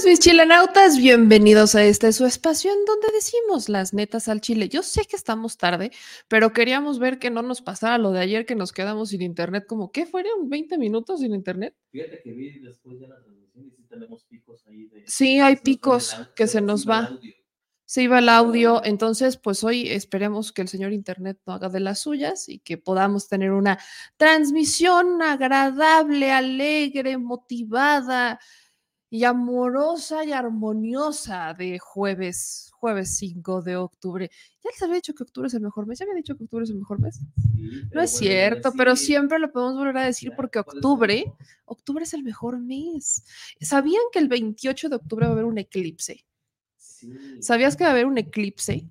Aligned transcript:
noches, 0.00 0.06
mis 0.06 0.20
chilenautas. 0.20 0.96
Bienvenidos 0.96 1.74
a 1.74 1.84
este 1.84 2.12
su 2.12 2.24
espacio 2.24 2.72
en 2.72 2.84
donde 2.84 3.08
decimos 3.12 3.68
las 3.68 3.92
netas 3.92 4.28
al 4.28 4.40
chile. 4.40 4.68
Yo 4.68 4.82
sé 4.82 5.04
que 5.04 5.16
estamos 5.16 5.56
tarde, 5.56 5.90
pero 6.28 6.52
queríamos 6.52 6.98
ver 6.98 7.18
que 7.18 7.30
no 7.30 7.42
nos 7.42 7.60
pasara 7.60 7.98
lo 7.98 8.10
de 8.10 8.20
ayer 8.20 8.46
que 8.46 8.54
nos 8.54 8.72
quedamos 8.72 9.10
sin 9.10 9.22
internet. 9.22 9.64
Como, 9.66 9.90
¿qué 9.90 10.06
fueron 10.06 10.48
20 10.48 10.78
minutos 10.78 11.20
sin 11.20 11.34
internet? 11.34 11.74
Fíjate 11.90 12.20
que 12.22 12.32
vi 12.32 12.60
después 12.60 13.00
de 13.00 13.08
la 13.08 13.20
transmisión 13.22 13.66
y 13.66 13.70
sí 13.70 13.84
tenemos 13.88 14.24
picos 14.24 14.64
ahí 14.66 14.86
de. 14.86 15.04
Sí, 15.06 15.38
hay 15.38 15.56
picos 15.56 16.16
que 16.34 16.46
se 16.46 16.60
nos 16.60 16.88
va. 16.88 17.18
Se 17.84 18.02
iba 18.02 18.20
el 18.20 18.28
audio, 18.28 18.82
entonces 18.84 19.36
pues 19.36 19.64
hoy 19.64 19.88
esperemos 19.88 20.52
que 20.52 20.62
el 20.62 20.68
señor 20.68 20.92
Internet 20.92 21.40
no 21.44 21.54
haga 21.54 21.68
de 21.68 21.80
las 21.80 21.98
suyas 21.98 22.48
y 22.48 22.60
que 22.60 22.78
podamos 22.78 23.26
tener 23.26 23.50
una 23.50 23.80
transmisión 24.16 25.20
agradable, 25.22 26.30
alegre, 26.30 27.18
motivada, 27.18 28.38
y 29.10 29.24
amorosa 29.24 30.24
y 30.24 30.32
armoniosa 30.32 31.52
de 31.52 31.80
jueves, 31.80 32.70
jueves 32.72 33.16
5 33.16 33.60
de 33.60 33.76
octubre. 33.76 34.30
Ya 34.62 34.70
les 34.70 34.82
había 34.82 34.94
dicho 34.94 35.14
que 35.14 35.24
octubre 35.24 35.48
es 35.48 35.54
el 35.54 35.62
mejor 35.62 35.86
mes, 35.86 35.98
ya 35.98 36.04
había 36.04 36.14
dicho 36.14 36.36
que 36.36 36.44
octubre 36.44 36.62
es 36.62 36.70
el 36.70 36.78
mejor 36.78 37.00
mes. 37.00 37.20
no 37.92 38.00
es 38.00 38.12
cierto, 38.12 38.72
pero 38.76 38.94
siempre 38.94 39.40
lo 39.40 39.50
podemos 39.50 39.74
volver 39.74 39.98
a 39.98 40.04
decir 40.04 40.32
porque 40.36 40.60
octubre, 40.60 41.24
octubre 41.64 42.04
es 42.04 42.14
el 42.14 42.22
mejor 42.22 42.60
mes. 42.60 43.24
¿Sabían 43.60 44.02
que 44.12 44.20
el 44.20 44.28
28 44.28 44.88
de 44.88 44.96
octubre 44.96 45.26
va 45.26 45.30
a 45.30 45.34
haber 45.34 45.44
un 45.44 45.58
eclipse? 45.58 46.24
¿Sabías 47.40 47.76
que 47.76 47.82
va 47.82 47.90
a 47.90 47.92
haber 47.92 48.06
un 48.06 48.18
eclipse? 48.18 48.88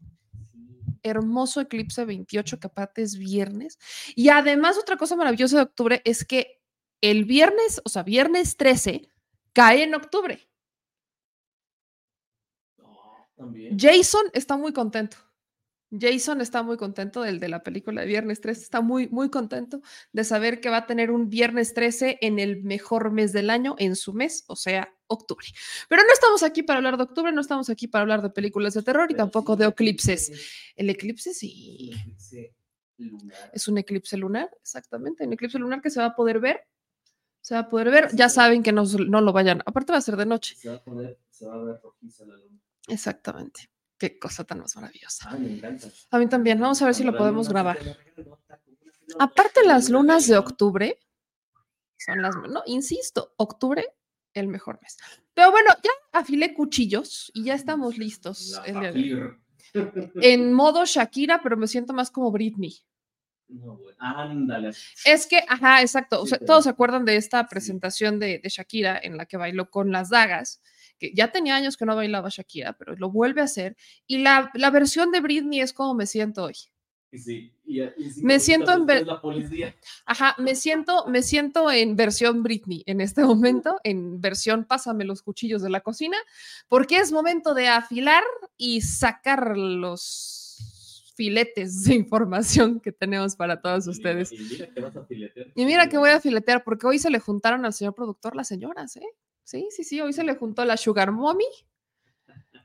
Hermoso 1.02 1.62
eclipse 1.62 2.04
28, 2.04 2.60
que 2.60 2.68
aparte 2.68 3.04
es 3.04 3.18
viernes. 3.18 3.80
Y 4.16 4.28
además 4.28 4.78
otra 4.78 4.98
cosa 4.98 5.16
maravillosa 5.16 5.56
de 5.56 5.64
octubre 5.64 6.02
es 6.04 6.26
que 6.26 6.60
el 7.00 7.24
viernes, 7.24 7.82
o 7.86 7.90
sea, 7.90 8.04
viernes 8.04 8.58
13, 8.58 9.08
cae 9.54 9.84
en 9.84 9.96
octubre. 9.96 10.50
Jason 13.78 14.26
está 14.34 14.58
muy 14.58 14.74
contento. 14.74 15.18
Jason 15.92 16.40
está 16.42 16.62
muy 16.62 16.78
contento 16.78 17.22
del 17.24 17.40
de 17.40 17.50
la 17.50 17.64
película 17.64 18.02
de 18.02 18.08
Viernes 18.08 18.42
13, 18.42 18.62
está 18.62 18.82
muy, 18.82 19.08
muy 19.08 19.30
contento 19.30 19.82
de 20.12 20.24
saber 20.24 20.62
que 20.62 20.70
va 20.70 20.78
a 20.78 20.86
tener 20.86 21.10
un 21.10 21.30
Viernes 21.30 21.74
13 21.74 22.20
en 22.22 22.38
el 22.38 22.64
mejor 22.64 23.12
mes 23.12 23.34
del 23.34 23.50
año, 23.50 23.76
en 23.80 23.96
su 23.96 24.14
mes, 24.14 24.44
o 24.48 24.56
sea, 24.56 24.94
octubre. 25.08 25.48
Pero 25.88 26.04
no 26.04 26.14
estamos 26.14 26.44
aquí 26.44 26.62
para 26.62 26.78
hablar 26.78 26.98
de 26.98 27.04
octubre, 27.04 27.32
no 27.32 27.42
estamos 27.42 27.70
aquí 27.72 27.88
para 27.88 28.04
hablar 28.04 28.22
de 28.22 28.30
películas 28.30 28.76
de 28.76 28.84
terror 28.84 29.10
y 29.10 29.16
tampoco 29.16 29.56
de 29.56 29.66
eclipses. 29.66 30.32
El 30.76 30.90
eclipse 30.92 31.34
sí. 31.34 31.92
Es 33.54 33.68
un 33.68 33.78
eclipse 33.78 34.16
lunar, 34.18 34.50
exactamente, 34.62 35.26
un 35.26 35.34
eclipse 35.34 35.58
lunar 35.58 35.82
que 35.82 35.90
se 35.90 36.02
va 36.02 36.08
a 36.08 36.16
poder 36.16 36.40
ver 36.40 36.68
se 37.42 37.56
va 37.56 37.62
a 37.62 37.70
poder 37.70 37.90
ver. 37.90 38.10
Ya 38.16 38.30
saben 38.30 38.64
que 38.64 38.72
no, 38.72 38.84
no 38.84 39.22
lo 39.22 39.34
vayan. 39.34 39.62
Aparte 39.66 39.92
va 39.92 39.98
a 39.98 40.02
ser 40.02 40.18
de 40.18 40.26
noche. 40.26 40.56
Se 40.56 40.70
va 40.70 40.76
a, 40.76 40.84
poder, 40.84 41.20
se 41.30 41.46
va 41.46 41.56
a 41.56 41.64
ver 41.64 41.80
rojiza 41.82 42.26
la 42.26 42.36
luna. 42.36 42.60
Exactamente. 42.88 43.70
Qué 43.98 44.18
cosa 44.18 44.44
tan 44.44 44.60
más 44.60 44.76
maravillosa. 44.76 45.30
Me 45.38 45.58
encanta. 45.58 45.88
A 46.12 46.20
mí 46.20 46.28
también. 46.28 46.60
Vamos 46.60 46.82
a 46.82 46.86
ver 46.86 46.96
si 46.96 47.04
lo 47.04 47.16
podemos 47.16 47.50
grabar. 47.50 47.78
Aparte, 49.20 49.66
las 49.66 49.90
lunas 49.90 50.28
de 50.28 50.38
octubre 50.38 51.00
son 51.98 52.22
las. 52.22 52.36
No, 52.36 52.62
insisto, 52.66 53.34
octubre, 53.38 53.86
el 54.34 54.48
mejor 54.48 54.80
mes. 54.82 54.98
Pero 55.34 55.52
bueno, 55.52 55.70
ya 55.84 55.92
afilé 56.20 56.54
cuchillos 56.54 57.32
y 57.34 57.46
ya 57.46 57.56
estamos 57.56 57.98
listos. 57.98 58.62
En 60.22 60.54
modo 60.54 60.86
Shakira, 60.86 61.42
pero 61.42 61.58
me 61.58 61.68
siento 61.68 61.94
más 61.94 62.12
como 62.12 62.32
Britney. 62.32 62.74
No, 63.50 63.80
Ándale. 63.98 64.72
Es 65.06 65.26
que, 65.28 65.44
ajá, 65.48 65.82
exacto. 65.82 66.24
todos 66.46 66.64
se 66.64 66.70
acuerdan 66.70 67.04
de 67.04 67.16
esta 67.16 67.48
presentación 67.48 68.20
de, 68.20 68.42
Shakira 68.44 69.00
en 69.02 69.18
la 69.18 69.26
que 69.26 69.38
bailó 69.38 69.70
con 69.70 69.92
las 69.92 70.10
dagas, 70.10 70.62
que 71.00 71.12
ya 71.14 71.32
tenía 71.32 71.56
años 71.56 71.76
que 71.76 71.86
no 71.86 71.96
bailaba 71.96 72.30
Shakira, 72.30 72.74
pero 72.74 72.96
lo 72.96 73.10
vuelve 73.10 73.42
a 73.42 73.46
hacer. 73.46 73.76
Y 74.06 74.20
la, 74.20 74.52
versión 74.72 75.12
de 75.12 75.22
Britney 75.22 75.62
es 75.62 75.74
como 75.74 75.96
me 75.96 76.06
siento 76.06 76.44
hoy. 76.44 76.56
Sí, 77.12 77.52
me 78.22 78.40
siento 78.40 78.72
en 78.72 78.86
Ajá, 80.06 80.36
me 80.38 80.54
siento, 80.54 81.08
me 81.08 81.24
siento 81.24 81.72
en 81.72 81.96
versión 81.96 82.44
Britney 82.44 82.84
en 82.86 83.02
este 83.02 83.24
momento, 83.24 83.80
en 83.84 84.22
versión 84.22 84.64
pásame 84.64 85.06
los 85.06 85.24
cuchillos 85.24 85.64
de 85.64 85.72
la 85.72 85.82
cocina, 85.82 86.18
porque 86.68 86.98
es 86.98 87.12
momento 87.12 87.56
de 87.56 87.68
afilar 87.68 88.24
y 88.58 88.82
sacar 88.82 89.58
los 89.58 90.49
filetes 91.20 91.84
de 91.84 91.96
información 91.96 92.80
que 92.80 92.94
tenemos 92.94 93.36
para 93.36 93.62
todos 93.62 93.86
ustedes. 93.88 94.32
Y 94.32 94.40
mira 94.40 94.68
que 94.68 94.80
vas 94.80 94.96
a 94.96 95.04
filetear. 95.04 95.48
Y 95.54 95.66
mira 95.66 95.90
que 95.90 95.98
voy 95.98 96.12
a 96.12 96.22
filetear, 96.22 96.64
porque 96.64 96.88
hoy 96.88 96.98
se 96.98 97.10
le 97.10 97.20
juntaron 97.20 97.66
al 97.66 97.74
señor 97.74 97.94
productor 97.94 98.38
las 98.38 98.48
señoras, 98.48 98.96
¿eh? 98.96 99.10
Sí, 99.44 99.68
sí, 99.70 99.84
sí, 99.84 100.00
hoy 100.00 100.14
se 100.14 100.24
le 100.24 100.36
juntó 100.36 100.64
la 100.64 100.78
Sugar 100.78 101.12
Mommy, 101.12 101.44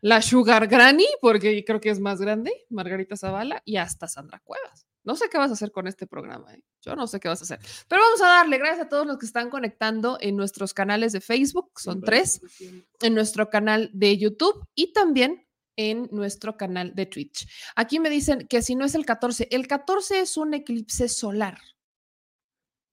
la 0.02 0.22
Sugar 0.22 0.68
Granny, 0.68 1.08
porque 1.20 1.64
creo 1.64 1.80
que 1.80 1.90
es 1.90 1.98
más 1.98 2.20
grande, 2.20 2.52
Margarita 2.70 3.16
Zavala, 3.16 3.60
y 3.64 3.76
hasta 3.76 4.06
Sandra 4.06 4.38
Cuevas. 4.44 4.86
No 5.02 5.16
sé 5.16 5.28
qué 5.28 5.36
vas 5.36 5.50
a 5.50 5.54
hacer 5.54 5.72
con 5.72 5.88
este 5.88 6.06
programa, 6.06 6.54
¿eh? 6.54 6.62
yo 6.80 6.94
no 6.94 7.08
sé 7.08 7.18
qué 7.18 7.26
vas 7.26 7.40
a 7.40 7.44
hacer. 7.44 7.58
Pero 7.88 8.02
vamos 8.02 8.22
a 8.22 8.26
darle 8.26 8.58
gracias 8.58 8.86
a 8.86 8.88
todos 8.88 9.04
los 9.04 9.18
que 9.18 9.26
están 9.26 9.50
conectando 9.50 10.16
en 10.20 10.36
nuestros 10.36 10.74
canales 10.74 11.10
de 11.12 11.20
Facebook, 11.20 11.72
son 11.80 12.02
tres, 12.02 12.40
en 13.00 13.14
nuestro 13.14 13.50
canal 13.50 13.90
de 13.92 14.16
YouTube 14.16 14.64
y 14.76 14.92
también 14.92 15.43
en 15.76 16.08
nuestro 16.12 16.56
canal 16.56 16.94
de 16.94 17.06
Twitch. 17.06 17.48
Aquí 17.76 17.98
me 18.00 18.10
dicen 18.10 18.46
que 18.48 18.62
si 18.62 18.74
no 18.74 18.84
es 18.84 18.94
el 18.94 19.04
14, 19.04 19.48
el 19.50 19.66
14 19.66 20.20
es 20.20 20.36
un 20.36 20.54
eclipse 20.54 21.08
solar. 21.08 21.58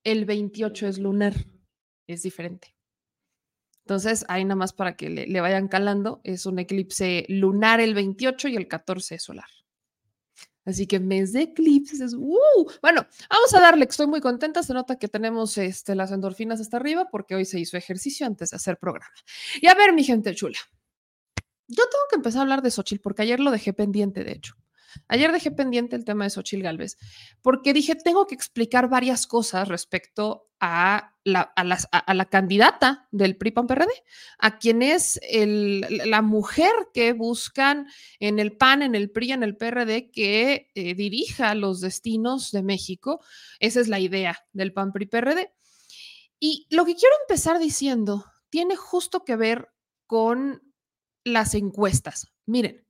El 0.04 0.26
28 0.26 0.88
es 0.88 0.98
lunar. 0.98 1.34
Es 2.08 2.24
diferente. 2.24 2.76
Entonces, 3.86 4.26
ahí 4.28 4.46
nada 4.46 4.56
más 4.56 4.74
para 4.74 4.96
que 4.96 5.10
le, 5.10 5.42
vayan 5.42 5.68
calando, 5.68 6.22
es 6.24 6.46
un 6.46 6.60
eclipse 6.60 7.26
lunar 7.28 7.80
el 7.82 7.94
28 7.94 8.48
y 8.50 8.56
el 8.56 8.68
14 8.68 9.16
es 9.16 9.24
solar. 9.24 9.50
Así 10.64 10.86
que 10.86 11.00
mes 11.00 11.34
de 11.34 11.42
eclipses. 11.42 12.14
¡uh! 12.14 12.72
Bueno, 12.82 13.06
vamos 13.30 13.54
a 13.54 13.60
darle, 13.60 13.86
estoy 13.90 14.08
muy 14.08 14.22
contenta. 14.22 14.62
Se 14.62 14.74
nota 14.74 14.98
que 14.98 15.08
tenemos 15.08 15.58
este, 15.58 15.96
las 15.96 16.12
endorfinas 16.12 16.62
hasta 16.62 16.78
arriba 16.78 17.10
porque 17.10 17.36
hoy 17.36 17.46
se 17.46 17.60
hizo 17.60 17.78
ejercicio 17.78 18.28
antes 18.28 18.52
de 18.52 18.58
hacer 18.58 18.78
programa. 18.78 19.14
Y 19.60 19.68
a 19.68 19.74
ver, 19.74 19.92
mi 19.92 20.04
gente 20.04 20.36
chula, 20.36 20.60
yo 21.72 21.84
tengo 21.90 22.04
que 22.10 22.18
empezar 22.18 22.40
a 22.40 22.42
hablar 22.44 22.62
de 22.62 22.72
Xochitl 22.72 23.02
porque 23.02 23.22
ayer 23.22 23.40
lo 23.40 23.52
dejé 23.52 23.74
pendiente, 23.74 24.24
de 24.24 24.34
hecho. 24.34 24.56
Ayer 25.08 25.32
dejé 25.32 25.52
pendiente 25.52 25.96
el 25.96 26.04
tema 26.04 26.26
de 26.26 26.32
Xochitl 26.32 26.64
Galvez 26.64 26.98
porque 27.42 27.74
dije, 27.74 27.96
tengo 27.96 28.28
que 28.28 28.36
explicar 28.36 28.90
varias 28.90 29.26
cosas 29.26 29.70
respecto 29.70 30.50
a 30.60 31.16
la, 31.24 31.42
a 31.42 32.14
la 32.14 32.26
candidata 32.26 33.08
del 33.12 33.38
PRI-PAN-PRD, 33.38 33.92
a 34.38 34.60
quien 34.60 34.82
es 34.82 35.20
la 35.32 36.22
mujer 36.22 36.72
que 36.94 37.14
buscan 37.14 37.88
en 38.20 38.38
el 38.38 38.58
PAN, 38.58 38.82
en 38.82 38.94
el 38.94 39.10
PRI, 39.12 39.32
en 39.32 39.44
el 39.44 39.56
PRD, 39.56 40.12
que 40.12 40.70
eh, 40.76 40.94
dirija 40.94 41.56
los 41.56 41.80
destinos 41.80 42.52
de 42.52 42.64
México. 42.64 43.24
Esa 43.60 43.80
es 43.80 43.88
la 43.88 44.00
idea 44.00 44.38
del 44.52 44.74
PAN-PRI-PRD. 44.74 45.52
Y 46.40 46.68
lo 46.70 46.86
que 46.86 46.96
quiero 46.96 47.16
empezar 47.22 47.60
diciendo 47.60 48.26
tiene 48.50 48.76
justo 48.76 49.24
que 49.24 49.36
ver 49.36 49.70
con 50.06 50.71
las 51.24 51.54
encuestas. 51.56 52.32
Miren, 52.46 52.86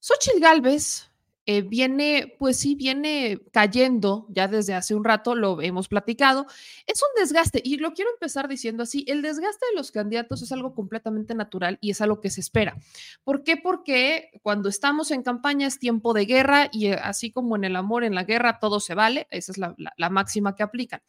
Xochitl 0.00 0.40
Galvez 0.40 1.10
eh, 1.48 1.62
viene, 1.62 2.34
pues 2.40 2.56
sí, 2.56 2.74
viene 2.74 3.38
cayendo 3.52 4.26
ya 4.30 4.48
desde 4.48 4.74
hace 4.74 4.96
un 4.96 5.04
rato, 5.04 5.36
lo 5.36 5.62
hemos 5.62 5.86
platicado. 5.86 6.46
Es 6.88 7.00
un 7.00 7.22
desgaste 7.22 7.60
y 7.64 7.76
lo 7.76 7.92
quiero 7.92 8.10
empezar 8.10 8.48
diciendo 8.48 8.82
así, 8.82 9.04
el 9.06 9.22
desgaste 9.22 9.64
de 9.70 9.76
los 9.76 9.92
candidatos 9.92 10.42
es 10.42 10.50
algo 10.50 10.74
completamente 10.74 11.36
natural 11.36 11.78
y 11.80 11.92
es 11.92 12.00
algo 12.00 12.20
que 12.20 12.30
se 12.30 12.40
espera. 12.40 12.76
¿Por 13.22 13.44
qué? 13.44 13.56
Porque 13.56 14.32
cuando 14.42 14.68
estamos 14.68 15.12
en 15.12 15.22
campaña 15.22 15.68
es 15.68 15.78
tiempo 15.78 16.14
de 16.14 16.26
guerra 16.26 16.68
y 16.72 16.86
eh, 16.86 16.94
así 16.94 17.30
como 17.30 17.54
en 17.54 17.62
el 17.62 17.76
amor, 17.76 18.02
en 18.02 18.16
la 18.16 18.24
guerra, 18.24 18.58
todo 18.58 18.80
se 18.80 18.94
vale, 18.94 19.28
esa 19.30 19.52
es 19.52 19.58
la, 19.58 19.76
la 19.96 20.10
máxima 20.10 20.56
que 20.56 20.64
aplican. 20.64 21.00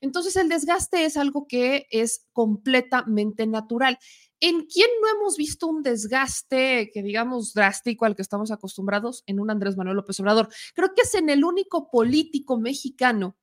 Entonces 0.00 0.34
el 0.34 0.48
desgaste 0.48 1.04
es 1.04 1.16
algo 1.16 1.46
que 1.46 1.86
es 1.90 2.26
completamente 2.32 3.46
natural. 3.46 4.00
¿En 4.40 4.66
quién 4.66 4.88
no 5.00 5.08
hemos 5.08 5.36
visto 5.36 5.66
un 5.66 5.82
desgaste 5.82 6.90
que 6.92 7.02
digamos 7.02 7.54
drástico 7.54 8.04
al 8.04 8.16
que 8.16 8.22
estamos 8.22 8.50
acostumbrados? 8.50 9.22
En 9.26 9.40
un 9.40 9.50
Andrés 9.50 9.76
Manuel 9.76 9.96
López 9.96 10.18
Obrador. 10.20 10.48
Creo 10.74 10.92
que 10.94 11.02
es 11.02 11.14
en 11.14 11.30
el 11.30 11.44
único 11.44 11.90
político 11.90 12.58
mexicano 12.58 13.36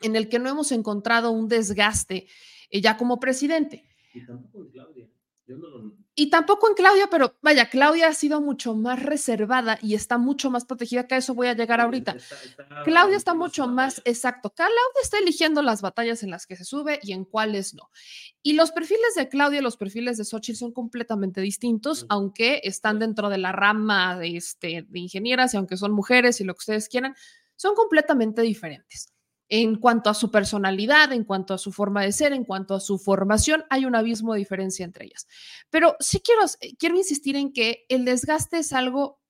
en 0.00 0.16
el 0.16 0.28
que 0.28 0.38
no 0.38 0.48
hemos 0.48 0.72
encontrado 0.72 1.30
un 1.30 1.48
desgaste 1.48 2.26
eh, 2.70 2.80
ya 2.80 2.96
como 2.96 3.20
presidente. 3.20 3.84
Y 4.12 4.24
tampoco 4.26 4.68
Claudia. 4.70 5.08
Y 6.16 6.30
tampoco 6.30 6.68
en 6.68 6.74
Claudia, 6.74 7.08
pero 7.10 7.36
vaya, 7.42 7.68
Claudia 7.68 8.08
ha 8.08 8.14
sido 8.14 8.40
mucho 8.40 8.76
más 8.76 9.02
reservada 9.02 9.78
y 9.82 9.94
está 9.94 10.16
mucho 10.16 10.48
más 10.48 10.64
protegida, 10.64 11.08
que 11.08 11.16
a 11.16 11.18
eso 11.18 11.34
voy 11.34 11.48
a 11.48 11.54
llegar 11.54 11.80
ahorita. 11.80 12.16
Claudia 12.84 13.16
está 13.16 13.34
mucho 13.34 13.66
más, 13.66 14.00
exacto, 14.04 14.50
Claudia 14.50 14.74
está 15.02 15.18
eligiendo 15.18 15.60
las 15.60 15.82
batallas 15.82 16.22
en 16.22 16.30
las 16.30 16.46
que 16.46 16.54
se 16.54 16.64
sube 16.64 17.00
y 17.02 17.12
en 17.12 17.24
cuáles 17.24 17.74
no. 17.74 17.90
Y 18.42 18.52
los 18.52 18.70
perfiles 18.70 19.14
de 19.16 19.28
Claudia 19.28 19.58
y 19.58 19.62
los 19.62 19.76
perfiles 19.76 20.16
de 20.16 20.24
Xochitl 20.24 20.58
son 20.58 20.72
completamente 20.72 21.40
distintos, 21.40 22.06
aunque 22.08 22.60
están 22.62 23.00
dentro 23.00 23.28
de 23.28 23.38
la 23.38 23.50
rama 23.50 24.16
de, 24.16 24.36
este, 24.36 24.86
de 24.88 24.98
ingenieras 25.00 25.54
y 25.54 25.56
aunque 25.56 25.76
son 25.76 25.90
mujeres 25.92 26.40
y 26.40 26.44
lo 26.44 26.54
que 26.54 26.60
ustedes 26.60 26.88
quieran, 26.88 27.16
son 27.56 27.74
completamente 27.74 28.42
diferentes. 28.42 29.13
En 29.48 29.76
cuanto 29.76 30.10
a 30.10 30.14
su 30.14 30.30
personalidad, 30.30 31.12
en 31.12 31.24
cuanto 31.24 31.54
a 31.54 31.58
su 31.58 31.72
forma 31.72 32.02
de 32.02 32.12
ser, 32.12 32.32
en 32.32 32.44
cuanto 32.44 32.74
a 32.74 32.80
su 32.80 32.98
formación, 32.98 33.64
hay 33.70 33.84
un 33.84 33.94
abismo 33.94 34.32
de 34.32 34.38
diferencia 34.38 34.84
entre 34.84 35.06
ellas. 35.06 35.26
Pero 35.70 35.96
sí 36.00 36.20
quiero, 36.20 36.42
quiero 36.78 36.96
insistir 36.96 37.36
en 37.36 37.52
que 37.52 37.84
el 37.88 38.04
desgaste 38.04 38.58
es 38.58 38.72
algo, 38.72 39.20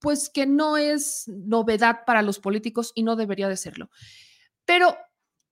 pues 0.00 0.28
que 0.28 0.46
no 0.46 0.76
es 0.76 1.24
novedad 1.28 2.04
para 2.06 2.22
los 2.22 2.38
políticos 2.40 2.92
y 2.94 3.02
no 3.02 3.16
debería 3.16 3.48
de 3.48 3.56
serlo. 3.56 3.90
Pero 4.64 4.96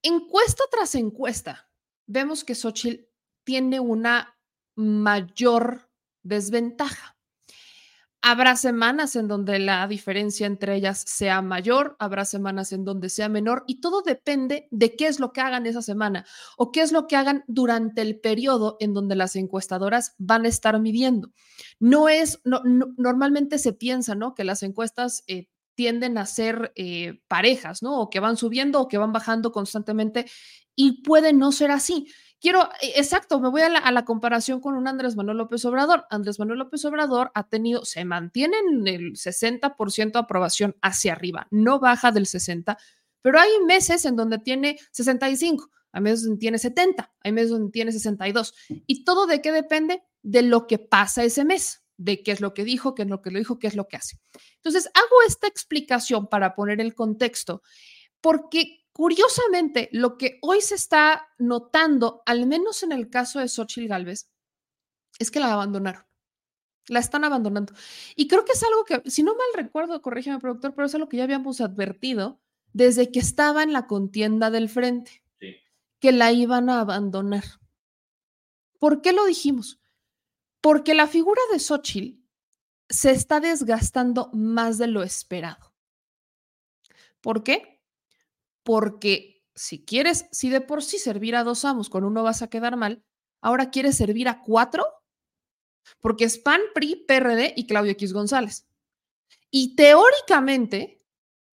encuesta 0.03 0.65
tras 0.71 0.95
encuesta, 0.97 1.71
vemos 2.07 2.45
que 2.45 2.55
Xochitl 2.55 3.07
tiene 3.45 3.81
una 3.81 4.37
mayor 4.75 5.91
desventaja. 6.23 7.14
Habrá 8.27 8.57
semanas 8.57 9.17
en 9.17 9.29
donde 9.29 9.59
la 9.59 9.87
diferencia 9.87 10.47
entre 10.47 10.77
ellas 10.77 11.05
sea 11.07 11.43
mayor, 11.43 11.95
habrá 11.99 12.25
semanas 12.25 12.73
en 12.73 12.83
donde 12.83 13.11
sea 13.11 13.29
menor 13.29 13.65
y 13.67 13.83
todo 13.83 14.01
depende 14.01 14.67
de 14.71 14.97
qué 14.97 15.09
es 15.09 15.21
lo 15.21 15.31
que 15.35 15.43
hagan 15.43 15.67
esa 15.67 15.83
semana 15.83 16.25
o 16.57 16.73
qué 16.73 16.81
es 16.81 16.91
lo 16.91 17.07
que 17.07 17.17
hagan 17.17 17.45
durante 17.49 18.01
el 18.01 18.19
periodo 18.19 18.79
en 18.81 18.95
donde 18.95 19.15
las 19.15 19.37
encuestadoras 19.37 20.15
van 20.17 20.47
a 20.47 20.49
estar 20.49 20.81
midiendo. 20.81 21.33
No 21.79 22.09
es, 22.09 22.41
normalmente 22.97 23.59
se 23.59 23.75
piensa, 23.75 24.15
¿no? 24.15 24.35
Que 24.35 24.45
las 24.45 24.63
encuestas 24.63 25.23
eh, 25.27 25.49
tienden 25.75 26.17
a 26.17 26.25
ser 26.25 26.73
eh, 26.77 27.21
parejas, 27.29 27.83
¿no? 27.83 28.01
O 28.01 28.09
que 28.09 28.21
van 28.21 28.39
subiendo 28.39 28.81
o 28.81 28.89
que 28.89 28.97
van 28.97 29.13
bajando 29.13 29.53
constantemente 29.53 30.25
y 30.75 31.03
puede 31.03 31.35
no 31.35 31.53
ser 31.53 31.71
así 31.71 32.07
quiero, 32.45 32.69
eh, 32.83 32.93
exacto, 32.97 33.41
me 33.41 33.49
voy 33.49 33.63
a 33.63 33.71
la, 33.71 34.05
comparación 34.05 34.61
con 34.61 34.75
un 34.75 34.87
Andrés 34.87 35.17
Manuel 35.17 35.39
López 35.39 35.65
Obrador. 35.65 36.05
Andrés 36.11 36.39
Manuel 36.39 36.59
López 36.59 36.85
Obrador 36.85 37.31
ha 37.35 37.49
tenido, 37.49 37.87
se 37.87 38.05
mantiene 38.05 38.59
en 38.59 38.87
el 38.87 39.13
60% 39.15 40.13
de 40.13 40.19
aprobación 40.19 40.77
hacia 40.83 41.13
arriba, 41.13 41.49
no 41.51 41.81
baja 41.81 42.13
del 42.13 42.27
60%, 42.27 42.77
pero 43.23 43.41
hay 43.41 43.49
meses 43.67 44.05
en 44.05 44.15
donde 44.15 44.39
tiene 44.39 44.79
65, 44.93 45.71
hay 45.93 46.03
meses 46.03 46.25
donde 46.25 46.39
tiene 46.39 46.59
70, 46.59 47.15
hay 47.23 47.33
meses 47.33 47.49
donde 47.49 47.73
tiene 47.73 47.93
62. 47.93 48.55
¿Y 48.87 49.05
todo 49.05 49.27
de 49.27 49.41
qué 49.41 49.51
depende? 49.51 50.03
De 50.23 50.43
lo 50.43 50.67
que 50.67 50.79
pasa 50.79 51.25
ese 51.25 51.47
mes, 51.47 51.83
de 51.97 52.23
qué 52.23 52.33
es 52.33 52.43
lo 52.43 52.53
que 52.53 52.65
dijo, 52.65 52.95
qué 52.95 53.05
es 53.05 53.09
lo 53.09 53.23
que 53.23 53.31
lo 53.31 53.39
dijo, 53.39 53.59
qué 53.59 53.69
es 53.69 53.75
lo 53.75 53.89
que 53.89 53.97
hace. 53.97 54.19
Entonces, 54.57 54.91
hago 54.93 55.17
esta 55.27 55.47
explicación 55.47 56.27
para 56.27 56.55
poner 56.55 56.83
el 56.83 56.95
contexto, 56.95 57.63
porque 58.21 58.84
Curiosamente, 58.95 59.89
lo 59.91 60.17
que 60.17 60.39
hoy 60.41 60.61
se 60.61 60.77
está 60.77 61.29
notando, 61.37 62.23
al 62.27 62.47
menos 62.47 62.85
en 62.85 62.93
el 62.93 63.11
caso 63.11 63.41
de 63.41 63.49
Xochitl 63.49 63.89
Galvez, 63.89 64.31
es 65.19 65.33
que 65.33 65.41
la 65.41 65.53
abandonaron. 65.53 66.05
La 66.87 67.01
están 67.01 67.25
abandonando. 67.25 67.75
Y 68.15 68.29
creo 68.29 68.45
que 68.45 68.53
es 68.53 68.63
algo 68.63 68.85
que, 68.85 69.03
si 69.11 69.25
no 69.25 69.35
mal 69.35 69.49
recuerdo, 69.53 70.01
corrígeme, 70.01 70.39
productor, 70.39 70.75
pero 70.77 70.87
es 70.87 70.95
algo 70.95 71.09
que 71.09 71.17
ya 71.17 71.25
habíamos 71.25 71.61
advertido 71.61 72.41
desde 72.73 73.11
que 73.11 73.19
estaba 73.19 73.65
en 73.65 73.73
la 73.73 73.89
contienda 73.89 74.51
del 74.51 74.69
frente, 74.69 75.25
que 75.99 76.13
la 76.13 76.31
iban 76.31 76.71
a 76.71 76.81
abandonar. 76.81 77.45
¿Por 78.79 79.03
qué 79.03 79.13
lo 79.13 79.25
dijimos? 79.27 79.81
Porque 80.61 80.95
la 80.95 81.09
figura 81.09 81.43
de 81.53 81.59
Xochitl 81.59 82.23
se 82.89 83.11
está 83.11 83.41
desgastando 83.41 84.31
más 84.33 84.79
de 84.79 84.87
lo 84.87 85.03
esperado. 85.03 85.75
¿Por 87.21 87.43
qué? 87.43 87.74
Porque 88.65 89.45
si 89.55 89.85
quieres, 89.85 90.27
si 90.33 90.51
de 90.51 90.61
por 90.61 90.83
sí 90.83 90.99
servir 90.99 91.37
a 91.37 91.45
dos 91.45 91.65
amos 91.65 91.89
con 91.89 92.05
uno 92.05 92.23
vas 92.23 92.43
a 92.43 92.49
quedar 92.49 92.77
mal, 92.77 93.05
ahora 93.41 93.71
quieres 93.71 93.97
servir 93.97 94.29
a 94.29 94.43
cuatro, 94.43 94.85
porque 96.01 96.25
es 96.25 96.39
PAN, 96.39 96.61
PRI, 96.75 97.05
PRD 97.07 97.53
y 97.57 97.67
Claudio 97.67 97.93
X 97.93 98.13
González. 98.13 98.67
Y 99.51 99.77
teóricamente, 99.77 101.07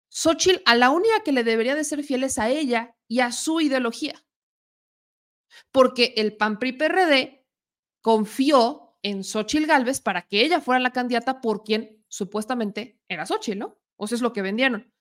Xochitl 0.08 0.62
a 0.64 0.74
la 0.76 0.90
única 0.90 1.22
que 1.22 1.32
le 1.32 1.44
debería 1.44 1.74
de 1.74 1.84
ser 1.84 2.02
fiel 2.02 2.24
es 2.24 2.38
a 2.38 2.48
ella 2.48 2.96
y 3.06 3.20
a 3.20 3.32
su 3.32 3.60
ideología. 3.60 4.24
Porque 5.72 6.14
el 6.16 6.36
PAN, 6.36 6.58
PRI, 6.58 6.72
PRD 6.72 7.46
confió 8.00 8.96
en 9.02 9.24
Xochitl 9.24 9.66
Galvez 9.66 10.00
para 10.00 10.22
que 10.22 10.42
ella 10.42 10.60
fuera 10.60 10.80
la 10.80 10.92
candidata 10.92 11.40
por 11.40 11.64
quien 11.64 12.04
supuestamente 12.08 13.00
era 13.08 13.26
Xochitl, 13.26 13.58
¿no? 13.58 13.78
O 13.96 14.06
sea, 14.06 14.16
es 14.16 14.22
lo 14.22 14.32
que 14.32 14.42
vendieron. 14.42 14.92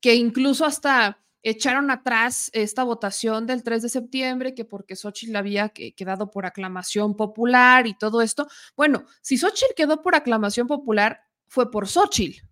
Que 0.00 0.14
incluso 0.14 0.64
hasta 0.64 1.24
echaron 1.42 1.90
atrás 1.90 2.50
esta 2.52 2.84
votación 2.84 3.46
del 3.46 3.62
3 3.62 3.82
de 3.82 3.88
septiembre, 3.88 4.54
que 4.54 4.64
porque 4.64 4.96
Xochitl 4.96 5.36
había 5.36 5.68
quedado 5.70 6.30
por 6.30 6.46
aclamación 6.46 7.16
popular 7.16 7.86
y 7.86 7.96
todo 7.96 8.22
esto. 8.22 8.48
Bueno, 8.76 9.04
si 9.22 9.38
Xochitl 9.38 9.74
quedó 9.76 10.02
por 10.02 10.14
aclamación 10.14 10.66
popular, 10.66 11.20
fue 11.46 11.70
por 11.70 11.88
Xochitl, 11.88 12.44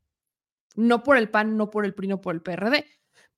no 0.77 1.03
por 1.03 1.17
el 1.17 1.31
PAN, 1.31 1.57
no 1.57 1.71
por 1.71 1.85
el 1.85 1.95
PRI, 1.95 2.09
no 2.09 2.21
por 2.21 2.35
el 2.35 2.43
PRD. 2.43 2.87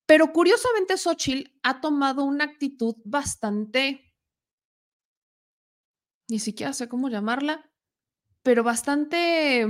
Pero 0.07 0.33
curiosamente 0.33 0.97
Xochitl 0.97 1.51
ha 1.63 1.81
tomado 1.81 2.25
una 2.25 2.45
actitud 2.45 2.97
bastante, 3.05 4.15
ni 6.29 6.39
siquiera 6.39 6.73
sé 6.73 6.89
cómo 6.89 7.09
llamarla, 7.09 7.71
pero 8.43 8.63
bastante, 8.63 9.67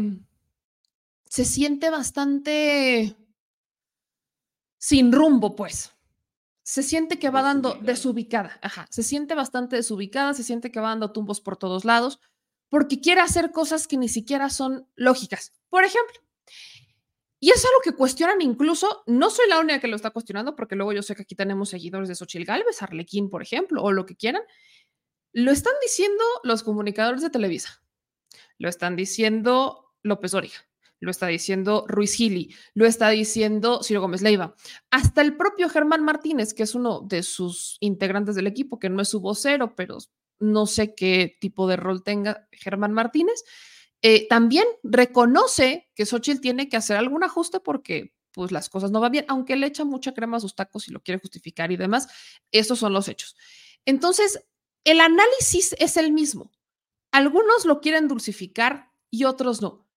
se 1.25 1.45
siente 1.45 1.91
bastante 1.91 3.17
sin 4.79 5.13
rumbo, 5.13 5.55
pues. 5.55 5.93
Se 6.63 6.83
siente 6.83 7.19
que 7.19 7.31
va 7.31 7.43
dando 7.43 7.75
desubicada, 7.81 8.59
ajá, 8.63 8.87
se 8.91 9.03
siente 9.03 9.35
bastante 9.35 9.77
desubicada, 9.77 10.35
se 10.35 10.45
siente 10.45 10.71
que 10.71 10.81
va 10.81 10.91
dando 10.91 11.13
tumbos 11.13 11.41
por 11.41 11.57
todos 11.57 11.85
lados, 11.85 12.21
porque 12.69 13.01
quiere 13.01 13.21
hacer 13.23 13.53
cosas 13.53 13.89
que 13.89 13.97
ni 13.97 14.09
siquiera 14.09 14.51
son 14.51 14.87
lógicas. 14.95 15.55
Por 15.71 15.85
ejemplo, 15.85 16.21
y 17.41 17.50
es 17.50 17.64
algo 17.64 17.81
que 17.85 17.93
cuestionan 17.93 18.41
incluso, 18.43 19.05
no 19.07 19.31
soy 19.31 19.49
la 19.49 19.61
única 19.61 19.81
que 19.81 19.88
lo 19.88 19.97
está 19.97 20.11
cuestionando, 20.11 20.57
porque 20.57 20.75
luego 20.75 20.93
yo 20.93 21.02
sé 21.02 21.14
que 21.14 21.23
aquí 21.23 21.37
tenemos 21.37 21.69
seguidores 21.69 22.09
de 22.09 22.17
Xochitl 22.17 22.45
Galvez, 22.45 22.83
Arlequín, 22.83 23.31
por 23.31 23.43
ejemplo, 23.43 23.83
o 23.83 23.93
lo 23.93 24.07
que 24.07 24.17
quieran. 24.17 24.43
Lo 25.33 25.52
están 25.52 25.75
diciendo 25.83 26.25
los 26.43 26.62
comunicadores 26.64 27.23
de 27.23 27.31
Televisa, 27.31 27.83
lo 28.59 28.69
están 28.69 28.97
diciendo 28.97 29.95
López 30.02 30.35
Origa, 30.35 30.68
lo 31.00 31.11
está 31.11 31.26
diciendo 31.26 31.85
Ruiz 31.88 32.14
Gili, 32.14 32.55
lo 32.75 32.87
está 32.87 33.11
diciendo 33.11 33.83
Ciro 33.83 34.00
Gómez 34.00 34.23
Leiva, 34.23 34.55
hasta 34.90 35.23
el 35.23 35.37
propio 35.37 35.69
Germán 35.69 36.05
Martínez, 36.05 36.55
que 36.55 36.62
es 36.62 36.75
uno 36.75 37.00
de 37.00 37.23
sus 37.23 37.76
integrantes 37.81 38.35
del 38.35 38.47
equipo, 38.47 38.78
que 38.78 38.90
no 38.90 39.02
es 39.02 39.09
su 39.09 39.21
vocero, 39.21 39.75
pero 39.75 39.99
no 40.40 40.67
sé 40.67 40.95
qué 40.95 41.37
tipo 41.40 41.67
de 41.67 41.76
rol 41.76 42.02
tenga 42.02 42.49
Germán 42.52 42.93
Martínez, 42.93 43.45
eh, 44.02 44.28
también 44.28 44.64
reconoce 44.83 45.90
que 45.95 46.07
Xochitl 46.07 46.40
tiene 46.40 46.69
que 46.69 46.76
hacer 46.76 46.97
algún 46.97 47.25
ajuste 47.25 47.59
porque 47.59 48.14
pues 48.33 48.52
las 48.52 48.69
cosas 48.69 48.93
no 48.93 49.00
van 49.00 49.11
bien, 49.11 49.25
aunque 49.28 49.57
le 49.57 49.67
echa 49.67 49.85
mucha 49.85 50.14
crema 50.14 50.37
a 50.37 50.40
sus 50.40 50.55
tacos 50.55 50.87
y 50.87 50.93
lo 50.93 51.00
quiere 51.00 51.21
justificar 51.21 51.73
y 51.73 51.76
demás, 51.76 52.09
esos 52.52 52.78
son 52.78 52.93
los 52.93 53.09
hechos. 53.09 53.37
Entonces, 53.85 54.45
el 54.85 55.00
análisis 55.00 55.75
es 55.78 55.97
el 55.97 56.12
mismo. 56.12 56.52
Algunos 57.11 57.64
lo 57.64 57.81
quieren 57.81 58.07
dulcificar 58.07 58.93
y 59.11 59.25
otros 59.25 59.61
no. 59.61 59.88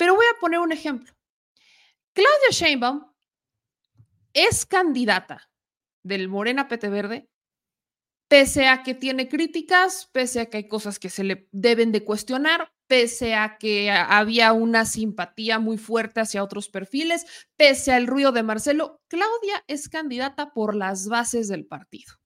Pero 0.00 0.14
voy 0.14 0.24
a 0.34 0.40
poner 0.40 0.60
un 0.60 0.72
ejemplo. 0.72 1.12
Claudia 2.14 2.48
Sheinbaum 2.52 3.12
es 4.32 4.64
candidata 4.64 5.50
del 6.02 6.26
Morena 6.26 6.68
PT 6.68 6.88
Verde, 6.88 7.28
pese 8.26 8.66
a 8.66 8.82
que 8.82 8.94
tiene 8.94 9.28
críticas, 9.28 10.08
pese 10.10 10.40
a 10.40 10.46
que 10.46 10.56
hay 10.56 10.68
cosas 10.68 10.98
que 10.98 11.10
se 11.10 11.22
le 11.22 11.50
deben 11.52 11.92
de 11.92 12.02
cuestionar, 12.02 12.72
pese 12.86 13.34
a 13.34 13.58
que 13.58 13.90
había 13.90 14.54
una 14.54 14.86
simpatía 14.86 15.58
muy 15.58 15.76
fuerte 15.76 16.20
hacia 16.20 16.42
otros 16.42 16.70
perfiles, 16.70 17.26
pese 17.58 17.92
al 17.92 18.06
ruido 18.06 18.32
de 18.32 18.42
Marcelo, 18.42 19.02
Claudia 19.06 19.64
es 19.66 19.90
candidata 19.90 20.54
por 20.54 20.74
las 20.74 21.08
bases 21.08 21.46
del 21.46 21.66
partido. 21.66 22.19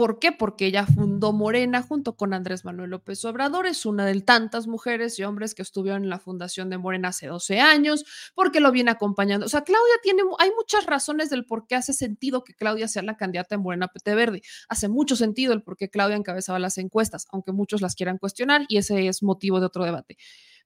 ¿Por 0.00 0.18
qué? 0.18 0.32
Porque 0.32 0.64
ella 0.64 0.86
fundó 0.86 1.34
Morena 1.34 1.82
junto 1.82 2.16
con 2.16 2.32
Andrés 2.32 2.64
Manuel 2.64 2.88
López 2.88 3.22
Obrador, 3.26 3.66
es 3.66 3.84
una 3.84 4.06
de 4.06 4.18
tantas 4.22 4.66
mujeres 4.66 5.18
y 5.18 5.24
hombres 5.24 5.54
que 5.54 5.60
estuvieron 5.60 6.04
en 6.04 6.08
la 6.08 6.18
fundación 6.18 6.70
de 6.70 6.78
Morena 6.78 7.08
hace 7.08 7.26
12 7.26 7.60
años, 7.60 8.06
porque 8.34 8.60
lo 8.60 8.72
viene 8.72 8.92
acompañando. 8.92 9.44
O 9.44 9.50
sea, 9.50 9.60
Claudia 9.60 9.92
tiene, 10.02 10.22
hay 10.38 10.52
muchas 10.56 10.86
razones 10.86 11.28
del 11.28 11.44
por 11.44 11.66
qué 11.66 11.74
hace 11.74 11.92
sentido 11.92 12.44
que 12.44 12.54
Claudia 12.54 12.88
sea 12.88 13.02
la 13.02 13.18
candidata 13.18 13.56
en 13.56 13.60
Morena 13.60 13.88
PT 13.88 14.14
Verde. 14.14 14.40
Hace 14.70 14.88
mucho 14.88 15.16
sentido 15.16 15.52
el 15.52 15.62
por 15.62 15.76
qué 15.76 15.90
Claudia 15.90 16.16
encabezaba 16.16 16.58
las 16.58 16.78
encuestas, 16.78 17.26
aunque 17.30 17.52
muchos 17.52 17.82
las 17.82 17.94
quieran 17.94 18.16
cuestionar 18.16 18.64
y 18.68 18.78
ese 18.78 19.06
es 19.06 19.22
motivo 19.22 19.60
de 19.60 19.66
otro 19.66 19.84
debate. 19.84 20.16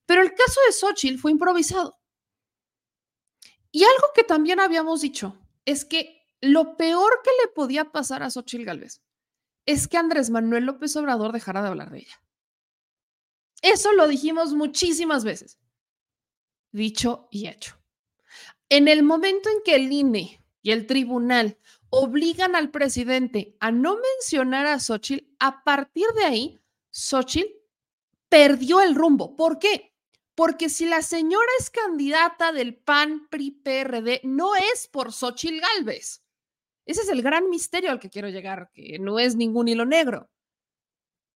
Pero 0.06 0.22
el 0.22 0.32
caso 0.32 0.60
de 0.64 0.72
Xochitl 0.72 1.18
fue 1.18 1.32
improvisado. 1.32 1.98
Y 3.72 3.82
algo 3.82 4.06
que 4.14 4.22
también 4.22 4.60
habíamos 4.60 5.00
dicho 5.00 5.36
es 5.64 5.84
que 5.84 6.22
lo 6.40 6.76
peor 6.76 7.20
que 7.24 7.30
le 7.42 7.48
podía 7.52 7.90
pasar 7.90 8.22
a 8.22 8.30
Xochitl 8.30 8.64
Galvez 8.64 9.00
es 9.66 9.88
que 9.88 9.96
Andrés 9.96 10.30
Manuel 10.30 10.64
López 10.64 10.94
Obrador 10.96 11.32
dejara 11.32 11.62
de 11.62 11.68
hablar 11.68 11.90
de 11.90 11.98
ella. 11.98 12.22
Eso 13.62 13.92
lo 13.92 14.06
dijimos 14.06 14.52
muchísimas 14.52 15.24
veces. 15.24 15.58
Dicho 16.72 17.28
y 17.30 17.46
hecho. 17.46 17.78
En 18.68 18.88
el 18.88 19.02
momento 19.02 19.48
en 19.48 19.62
que 19.64 19.76
el 19.76 19.92
INE 19.92 20.44
y 20.62 20.72
el 20.72 20.86
tribunal 20.86 21.58
obligan 21.88 22.56
al 22.56 22.70
presidente 22.70 23.56
a 23.60 23.70
no 23.70 23.96
mencionar 23.96 24.66
a 24.66 24.80
Xochitl, 24.80 25.24
a 25.38 25.62
partir 25.62 26.06
de 26.16 26.24
ahí, 26.24 26.60
Xochitl 26.90 27.52
perdió 28.28 28.80
el 28.80 28.94
rumbo. 28.94 29.36
¿Por 29.36 29.58
qué? 29.58 29.94
Porque 30.34 30.68
si 30.68 30.86
la 30.86 31.02
señora 31.02 31.46
es 31.60 31.70
candidata 31.70 32.52
del 32.52 32.74
PAN 32.74 33.28
PRI 33.30 33.52
PRD, 33.52 34.20
no 34.24 34.56
es 34.56 34.88
por 34.88 35.12
Xochitl 35.12 35.60
Galvez 35.60 36.23
Ese 36.86 37.02
es 37.02 37.08
el 37.08 37.22
gran 37.22 37.48
misterio 37.48 37.90
al 37.90 38.00
que 38.00 38.10
quiero 38.10 38.28
llegar, 38.28 38.70
que 38.72 38.98
no 38.98 39.18
es 39.18 39.36
ningún 39.36 39.68
hilo 39.68 39.84
negro. 39.84 40.30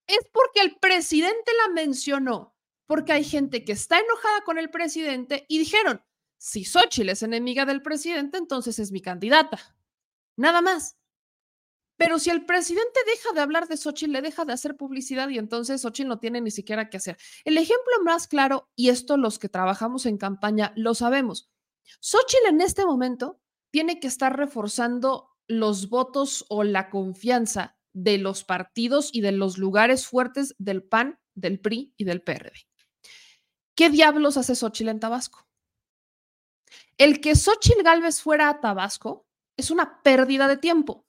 Es 0.07 0.21
porque 0.33 0.61
el 0.61 0.76
presidente 0.76 1.52
la 1.67 1.73
mencionó, 1.73 2.57
porque 2.87 3.12
hay 3.12 3.25
gente 3.25 3.64
que 3.64 3.73
está 3.73 3.99
enojada 3.99 4.43
con 4.45 4.59
el 4.59 4.71
presidente 4.71 5.47
y 5.49 5.59
dijeron, 5.59 6.02
si 6.38 6.64
Xochitl 6.64 7.11
es 7.11 7.23
enemiga 7.23 7.67
del 7.67 7.83
presidente, 7.83 8.38
entonces 8.38 8.78
es 8.78 8.93
mi 8.93 9.00
candidata. 9.00 9.76
Nada 10.37 10.62
más. 10.62 10.97
Pero 11.97 12.21
si 12.21 12.31
el 12.31 12.47
presidente 12.47 13.00
deja 13.07 13.35
de 13.35 13.40
hablar 13.40 13.67
de 13.67 13.76
Xochitl, 13.76 14.12
le 14.12 14.23
deja 14.23 14.45
de 14.45 14.52
hacer 14.52 14.76
publicidad 14.76 15.28
y 15.31 15.38
entonces 15.38 15.83
Xochitl 15.83 16.09
no 16.09 16.21
tiene 16.21 16.40
ni 16.40 16.52
siquiera 16.52 16.88
que 16.88 16.99
hacer. 16.99 17.19
El 17.45 17.59
ejemplo 17.59 17.93
más 18.05 18.28
claro, 18.28 18.71
y 18.76 18.90
esto 18.90 19.17
los 19.17 19.40
que 19.40 19.49
trabajamos 19.49 20.07
en 20.07 20.17
campaña 20.17 20.73
lo 20.76 20.95
sabemos, 20.95 21.50
Xochitl 22.00 22.49
en 22.50 22.61
este 22.61 22.87
momento 22.87 23.40
tiene 23.71 23.99
que 23.99 24.07
estar 24.07 24.37
reforzando 24.37 25.31
los 25.49 25.88
votos 25.88 26.45
o 26.49 26.62
la 26.62 26.90
confianza 26.90 27.76
de 27.93 28.19
los 28.19 28.45
partidos 28.45 29.11
y 29.12 29.23
de 29.23 29.33
los 29.33 29.59
lugares 29.59 30.07
fuertes 30.07 30.55
del 30.59 30.85
PAN, 30.85 31.19
del 31.35 31.59
PRI 31.59 31.95
y 31.97 32.05
del 32.05 32.23
PRD. 32.23 32.52
¿Qué 33.75 33.90
diablos 33.90 34.37
hace 34.37 34.55
Xochitl 34.55 34.90
en 34.90 35.00
Tabasco? 35.00 35.49
El 36.97 37.21
que 37.21 37.35
Xochitl 37.35 37.83
Galvez 37.83 38.21
fuera 38.21 38.49
a 38.49 38.61
Tabasco 38.61 39.26
es 39.57 39.71
una 39.71 40.02
pérdida 40.02 40.49
de 40.49 40.57
tiempo 40.57 41.07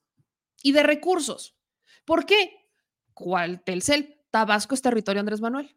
y 0.63 0.71
de 0.71 0.83
recursos. 0.83 1.57
¿Por 2.05 2.25
qué? 2.25 2.71
¿Cuál 3.13 3.63
Telcel? 3.63 4.21
Tabasco 4.31 4.75
es 4.75 4.81
territorio 4.81 5.19
Andrés 5.19 5.41
Manuel. 5.41 5.75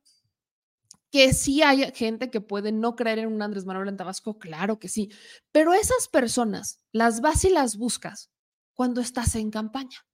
Que 1.10 1.34
sí 1.34 1.62
hay 1.62 1.90
gente 1.92 2.30
que 2.30 2.40
puede 2.40 2.72
no 2.72 2.96
creer 2.96 3.20
en 3.20 3.32
un 3.32 3.42
Andrés 3.42 3.66
Manuel 3.66 3.88
en 3.88 3.96
Tabasco, 3.96 4.38
claro 4.38 4.78
que 4.78 4.88
sí, 4.88 5.10
pero 5.50 5.74
esas 5.74 6.08
personas 6.08 6.80
las 6.90 7.20
vas 7.20 7.44
y 7.44 7.50
las 7.50 7.76
buscas 7.76 8.31
cuando 8.74 9.00
estás 9.00 9.34
en 9.34 9.50
campaña. 9.50 10.06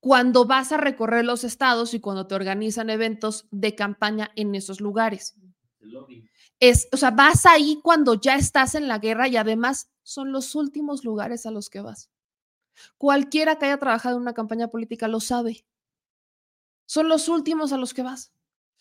Cuando 0.00 0.44
vas 0.44 0.72
a 0.72 0.76
recorrer 0.76 1.24
los 1.24 1.44
estados 1.44 1.94
y 1.94 2.00
cuando 2.00 2.26
te 2.26 2.34
organizan 2.34 2.90
eventos 2.90 3.46
de 3.50 3.74
campaña 3.74 4.30
en 4.36 4.54
esos 4.54 4.80
lugares. 4.80 5.34
Es, 6.60 6.88
o 6.92 6.96
sea, 6.96 7.10
vas 7.10 7.46
ahí 7.46 7.80
cuando 7.82 8.14
ya 8.14 8.36
estás 8.36 8.74
en 8.74 8.88
la 8.88 8.98
guerra 8.98 9.28
y 9.28 9.36
además 9.36 9.90
son 10.02 10.32
los 10.32 10.54
últimos 10.54 11.04
lugares 11.04 11.46
a 11.46 11.50
los 11.50 11.70
que 11.70 11.80
vas. 11.80 12.10
Cualquiera 12.96 13.58
que 13.58 13.66
haya 13.66 13.78
trabajado 13.78 14.16
en 14.16 14.22
una 14.22 14.34
campaña 14.34 14.68
política 14.68 15.08
lo 15.08 15.20
sabe. 15.20 15.66
Son 16.86 17.08
los 17.08 17.28
últimos 17.28 17.72
a 17.72 17.76
los 17.76 17.94
que 17.94 18.02
vas. 18.02 18.32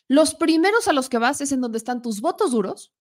Los 0.07 0.35
primeros 0.35 0.87
a 0.87 0.93
los 0.93 1.09
que 1.09 1.17
vas 1.17 1.41
es 1.41 1.51
en 1.51 1.61
donde 1.61 1.77
están 1.77 2.01
tus 2.01 2.21
votos 2.21 2.51
duros 2.51 2.93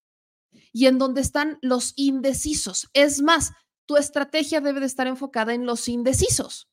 y 0.72 0.86
en 0.86 0.98
donde 0.98 1.20
están 1.20 1.58
los 1.62 1.92
indecisos. 1.96 2.88
Es 2.92 3.22
más, 3.22 3.52
tu 3.86 3.96
estrategia 3.96 4.60
debe 4.60 4.80
de 4.80 4.86
estar 4.86 5.06
enfocada 5.06 5.54
en 5.54 5.64
los 5.64 5.88
indecisos. 5.88 6.68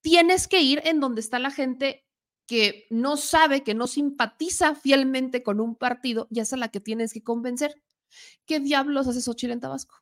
Tienes 0.00 0.48
que 0.48 0.60
ir 0.60 0.82
en 0.84 1.00
donde 1.00 1.20
está 1.20 1.38
la 1.38 1.50
gente 1.50 2.06
que 2.46 2.86
no 2.90 3.16
sabe, 3.16 3.62
que 3.62 3.74
no 3.74 3.86
simpatiza 3.86 4.74
fielmente 4.74 5.42
con 5.42 5.60
un 5.60 5.74
partido 5.74 6.28
y 6.30 6.40
es 6.40 6.52
a 6.52 6.56
la 6.56 6.68
que 6.68 6.80
tienes 6.80 7.12
que 7.12 7.22
convencer. 7.22 7.82
¿Qué 8.46 8.60
diablos 8.60 9.08
hace 9.08 9.22
Xochitl 9.22 9.52
en 9.52 9.60
Tabasco? 9.60 9.96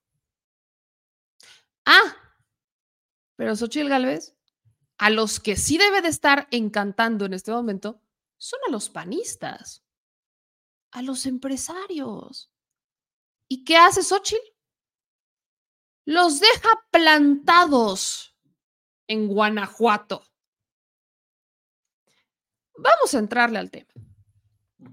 Ah, 1.85 2.16
pero 3.37 3.54
Xochitl 3.54 3.88
Galvez, 3.88 4.37
a 4.99 5.11
los 5.11 5.40
que 5.40 5.57
sí 5.57 5.78
debe 5.78 6.02
de 6.02 6.09
estar 6.09 6.49
encantando 6.50 7.25
en 7.25 7.35
este 7.35 7.52
momento, 7.52 8.02
son 8.37 8.59
a 8.66 8.71
los 8.71 8.90
panistas, 8.90 9.85
a 10.90 11.02
los 11.02 11.26
empresarios. 11.26 12.50
¿Y 13.49 13.64
qué 13.64 13.76
hace 13.76 14.02
Xochitl? 14.02 14.60
Los 16.11 16.40
deja 16.40 16.69
plantados 16.90 18.37
en 19.07 19.29
Guanajuato. 19.29 20.25
Vamos 22.76 23.14
a 23.14 23.19
entrarle 23.21 23.61
al 23.61 23.71
tema. 23.71 23.93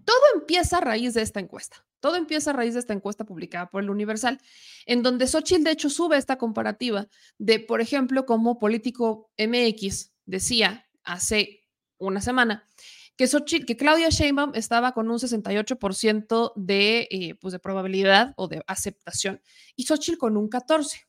Todo 0.05 0.21
empieza 0.35 0.77
a 0.77 0.81
raíz 0.81 1.15
de 1.15 1.23
esta 1.23 1.39
encuesta. 1.39 1.83
Todo 2.01 2.17
empieza 2.17 2.51
a 2.51 2.53
raíz 2.53 2.75
de 2.75 2.81
esta 2.81 2.93
encuesta 2.93 3.25
publicada 3.25 3.67
por 3.67 3.81
el 3.81 3.89
Universal, 3.89 4.39
en 4.85 5.01
donde 5.01 5.25
Xochitl 5.25 5.63
de 5.63 5.71
hecho 5.71 5.89
sube 5.89 6.17
esta 6.17 6.37
comparativa 6.37 7.07
de, 7.39 7.61
por 7.61 7.81
ejemplo, 7.81 8.27
como 8.27 8.59
político 8.59 9.31
MX 9.39 10.11
decía 10.27 10.87
hace 11.03 11.63
una 11.97 12.21
semana 12.21 12.69
que, 13.15 13.27
que 13.65 13.75
Claudia 13.75 14.09
Sheinbaum 14.09 14.51
estaba 14.53 14.91
con 14.91 15.09
un 15.09 15.17
68% 15.17 16.53
de, 16.55 17.07
eh, 17.09 17.33
pues 17.41 17.53
de 17.53 17.59
probabilidad 17.59 18.35
o 18.37 18.47
de 18.47 18.63
aceptación 18.67 19.41
y 19.75 19.85
Xochitl 19.85 20.19
con 20.19 20.37
un 20.37 20.47
14%. 20.47 21.06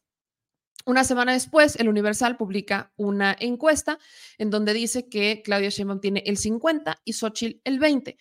Una 0.89 1.05
semana 1.05 1.35
después, 1.35 1.77
el 1.77 1.91
Universal 1.91 2.39
publica 2.39 2.95
una 2.97 3.37
encuesta 3.39 3.99
en 4.39 4.49
donde 4.49 4.73
dice 4.73 5.07
que 5.07 5.43
Claudia 5.45 5.69
Sheinbaum 5.69 6.01
tiene 6.01 6.23
el 6.25 6.39
50 6.39 7.03
y 7.05 7.13
Xochitl 7.13 7.61
el 7.65 7.79
20. 7.79 8.17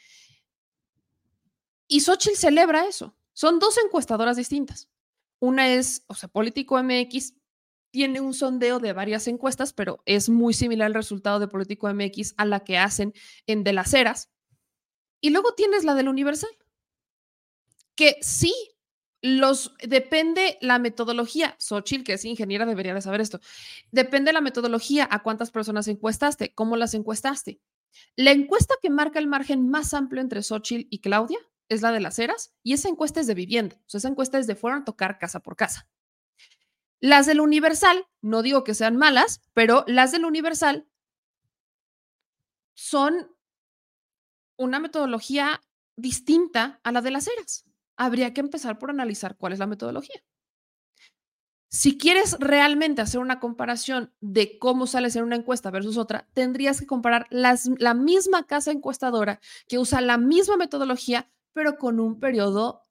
Y 1.87 2.01
Xochitl 2.01 2.35
celebra 2.35 2.85
eso. 2.85 3.15
Son 3.31 3.59
dos 3.59 3.77
encuestadoras 3.77 4.35
distintas. 4.35 4.89
Una 5.39 5.69
es, 5.69 6.03
o 6.07 6.13
sea, 6.13 6.27
Político 6.27 6.77
MX 6.83 7.35
tiene 7.89 8.19
un 8.19 8.33
sondeo 8.33 8.79
de 8.79 8.91
varias 8.91 9.29
encuestas, 9.29 9.71
pero 9.71 10.03
es 10.05 10.27
muy 10.27 10.53
similar 10.53 10.87
el 10.87 10.93
resultado 10.93 11.39
de 11.39 11.47
Político 11.47 11.87
MX 11.87 12.33
a 12.35 12.43
la 12.43 12.65
que 12.65 12.77
hacen 12.77 13.13
en 13.45 13.63
De 13.63 13.71
las 13.71 13.93
Heras. 13.93 14.29
Y 15.21 15.29
luego 15.29 15.53
tienes 15.53 15.85
la 15.85 15.95
del 15.95 16.09
Universal, 16.09 16.51
que 17.95 18.17
sí, 18.19 18.53
los 19.21 19.73
depende 19.81 20.57
la 20.61 20.79
metodología. 20.79 21.55
Xochitl, 21.59 22.03
que 22.03 22.13
es 22.13 22.25
ingeniera, 22.25 22.65
debería 22.65 22.93
de 22.93 23.01
saber 23.01 23.21
esto. 23.21 23.39
Depende 23.91 24.33
la 24.33 24.41
metodología 24.41 25.07
a 25.09 25.23
cuántas 25.23 25.51
personas 25.51 25.87
encuestaste, 25.87 26.53
cómo 26.53 26.77
las 26.77 26.93
encuestaste. 26.93 27.59
La 28.15 28.31
encuesta 28.31 28.75
que 28.81 28.89
marca 28.89 29.19
el 29.19 29.27
margen 29.27 29.69
más 29.69 29.93
amplio 29.93 30.21
entre 30.21 30.43
Xochitl 30.43 30.87
y 30.89 30.99
Claudia 30.99 31.39
es 31.69 31.81
la 31.81 31.91
de 31.91 31.99
las 31.99 32.19
eras 32.19 32.53
y 32.63 32.73
esa 32.73 32.89
encuesta 32.89 33.19
es 33.19 33.27
de 33.27 33.33
vivienda. 33.33 33.75
O 33.85 33.89
sea, 33.89 33.99
esa 33.99 34.07
encuesta 34.07 34.37
es 34.37 34.47
de 34.47 34.55
fueron 34.55 34.81
a 34.81 34.85
tocar 34.85 35.17
casa 35.17 35.39
por 35.39 35.55
casa. 35.55 35.87
Las 36.99 37.25
del 37.25 37.41
Universal, 37.41 38.07
no 38.21 38.41
digo 38.41 38.63
que 38.63 38.73
sean 38.73 38.97
malas, 38.97 39.41
pero 39.53 39.83
las 39.87 40.11
del 40.11 40.25
Universal 40.25 40.87
son 42.73 43.35
una 44.57 44.79
metodología 44.79 45.61
distinta 45.95 46.79
a 46.83 46.91
la 46.91 47.01
de 47.01 47.11
las 47.11 47.27
eras. 47.27 47.65
Habría 47.97 48.33
que 48.33 48.41
empezar 48.41 48.79
por 48.79 48.89
analizar 48.89 49.35
cuál 49.37 49.53
es 49.53 49.59
la 49.59 49.67
metodología. 49.67 50.23
Si 51.69 51.97
quieres 51.97 52.37
realmente 52.39 53.01
hacer 53.01 53.19
una 53.19 53.41
comparación 53.41 54.13
de 54.21 54.57
cómo 54.57 54.87
sales 54.87 55.17
en 55.17 55.23
una 55.23 55.35
encuesta 55.35 55.69
versus 55.69 55.97
otra, 55.97 56.29
tendrías 56.33 56.79
que 56.79 56.87
comparar 56.87 57.27
las, 57.29 57.69
la 57.77 57.93
misma 57.93 58.47
casa 58.47 58.71
encuestadora 58.71 59.41
que 59.67 59.77
usa 59.77 59.99
la 59.99 60.17
misma 60.17 60.55
metodología 60.55 61.29
pero 61.57 61.75
con 61.75 61.99
un 61.99 62.19
periodo 62.19 62.85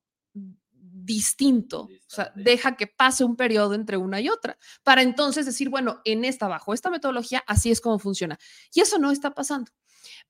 distinto. 1.07 1.83
O 1.83 1.89
sea, 2.09 2.33
deja 2.35 2.77
que 2.77 2.89
pase 2.89 3.23
un 3.23 3.37
periodo 3.37 3.75
entre 3.75 3.97
una 3.97 4.21
y 4.21 4.29
otra, 4.29 4.59
para 4.83 5.03
entonces 5.03 5.47
decir, 5.47 5.69
bueno, 5.69 6.01
en 6.05 6.25
esta, 6.25 6.49
bajo 6.49 6.75
esta 6.75 6.91
metodología, 6.91 7.45
así 7.47 7.71
es 7.71 7.81
como 7.81 8.01
funciona. 8.01 8.41
Y 8.75 8.81
eso 8.81 8.99
no 8.99 9.13
está 9.13 9.31
pasando. 9.31 9.71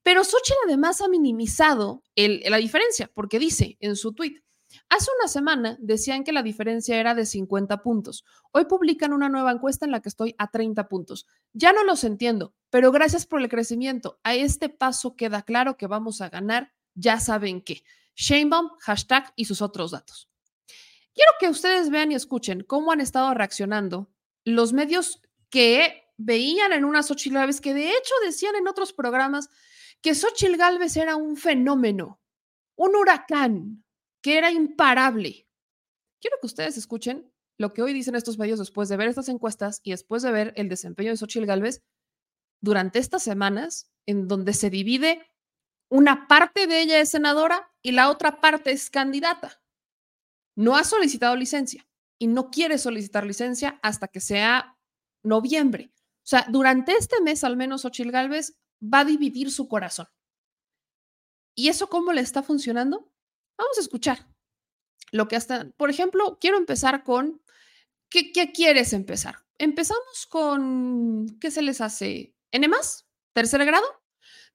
Pero 0.03 0.23
Xochitl 0.23 0.59
además 0.67 1.01
ha 1.01 1.09
minimizado 1.09 2.03
la 2.15 2.59
diferencia, 2.59 3.11
porque 3.15 3.39
dice 3.39 3.79
en 3.81 3.97
su 3.97 4.13
tweet, 4.13 4.43
hace 4.89 5.11
una 5.19 5.29
semana 5.29 5.77
decían 5.81 6.25
que 6.25 6.33
la 6.33 6.43
diferencia 6.43 6.97
era 6.97 7.15
de 7.15 7.27
50 7.27 7.83
puntos. 7.83 8.25
Hoy 8.53 8.67
publican 8.67 9.13
una 9.13 9.29
nueva 9.29 9.53
encuesta 9.53 9.85
en 9.85 9.93
la 9.93 10.01
que 10.01 10.09
estoy 10.09 10.35
a 10.39 10.51
30 10.51 10.89
puntos. 10.89 11.27
Ya 11.53 11.73
no 11.73 11.85
los 11.85 12.05
entiendo, 12.05 12.55
pero 12.71 12.93
gracias 12.93 13.27
por 13.27 13.41
el 13.41 13.49
crecimiento. 13.49 14.19
A 14.23 14.35
este 14.35 14.69
paso 14.69 15.17
queda 15.17 15.43
claro 15.43 15.77
que 15.77 15.87
vamos 15.87 16.21
a 16.21 16.29
ganar, 16.29 16.73
ya 16.95 17.21
saben 17.21 17.61
qué. 17.61 17.83
Shanebaum, 18.15 18.71
hashtag 18.81 19.33
y 19.37 19.45
sus 19.45 19.63
otros 19.63 19.91
datos. 19.91 20.29
Quiero 21.15 21.33
que 21.41 21.49
ustedes 21.49 21.91
vean 21.91 22.13
y 22.13 22.15
escuchen 22.15 22.63
cómo 22.63 22.93
han 22.93 23.01
estado 23.01 23.33
reaccionando 23.35 24.11
los 24.45 24.73
medios 24.73 25.23
que 25.51 26.05
veían 26.17 26.73
en 26.73 26.85
una 26.85 27.03
Xochitl 27.03 27.37
Gálvez, 27.37 27.61
que 27.61 27.75
de 27.75 27.91
hecho 27.91 28.15
decían 28.25 28.55
en 28.57 28.69
otros 28.69 28.93
programas 28.93 29.51
que 30.01 30.15
Xochitl 30.15 30.57
Gálvez 30.57 30.97
era 30.97 31.17
un 31.17 31.37
fenómeno, 31.37 32.21
un 32.75 32.95
huracán, 32.97 33.85
que 34.27 34.39
era 34.39 34.51
imparable. 34.51 35.49
Quiero 36.21 36.39
que 36.41 36.49
ustedes 36.49 36.77
escuchen 36.77 37.33
lo 37.61 37.73
que 37.73 37.83
hoy 37.83 37.93
dicen 37.93 38.17
estos 38.17 38.39
medios 38.39 38.59
después 38.59 38.89
de 38.89 38.97
ver 38.97 39.09
estas 39.09 39.29
encuestas 39.29 39.81
y 39.85 39.93
después 39.93 40.25
de 40.25 40.33
ver 40.33 40.53
el 40.57 40.69
desempeño 40.69 41.13
de 41.13 41.17
Xochitl 41.17 41.47
Gálvez 41.47 41.85
durante 42.61 42.99
estas 42.99 43.23
semanas 43.23 43.89
en 44.05 44.27
donde 44.27 44.53
se 44.53 44.69
divide 44.69 45.31
una 45.89 46.27
parte 46.27 46.67
de 46.67 46.81
ella 46.81 46.99
es 46.99 47.11
senadora 47.11 47.73
y 47.83 47.93
la 47.93 48.11
otra 48.11 48.41
parte 48.41 48.73
es 48.73 48.91
candidata. 48.91 49.63
No 50.57 50.75
ha 50.75 50.83
solicitado 50.83 51.37
licencia 51.37 51.89
y 52.19 52.27
no 52.27 52.51
quiere 52.51 52.79
solicitar 52.79 53.25
licencia 53.25 53.79
hasta 53.81 54.09
que 54.09 54.19
sea 54.19 54.77
noviembre. 55.23 55.93
O 55.95 56.27
sea, 56.27 56.49
durante 56.51 56.95
este 56.95 57.23
mes 57.23 57.45
al 57.45 57.57
menos 57.57 57.85
Ochil 57.85 58.11
Gálvez 58.11 58.59
va 58.83 59.01
a 59.01 59.05
dividir 59.05 59.53
su 59.53 59.69
corazón. 59.69 60.09
¿Y 61.55 61.69
eso 61.69 61.89
cómo 61.89 62.13
le 62.13 62.23
está 62.23 62.43
funcionando? 62.43 63.13
Vamos 63.59 63.79
a 63.79 63.81
escuchar 63.81 64.27
lo 65.13 65.29
que 65.29 65.37
hasta, 65.37 65.71
por 65.77 65.91
ejemplo, 65.91 66.39
quiero 66.41 66.57
empezar 66.57 67.05
con, 67.05 67.43
¿qué, 68.11 68.33
qué 68.33 68.53
quieres 68.53 68.93
empezar? 68.93 69.47
empezamos 69.59 70.27
con, 70.29 71.39
¿qué 71.41 71.51
se 71.51 71.63
les 71.63 71.81
hace? 71.81 72.35
¿N 72.53 72.69
más? 72.69 73.09
¿Tercer 73.33 73.65
grado? 73.65 73.87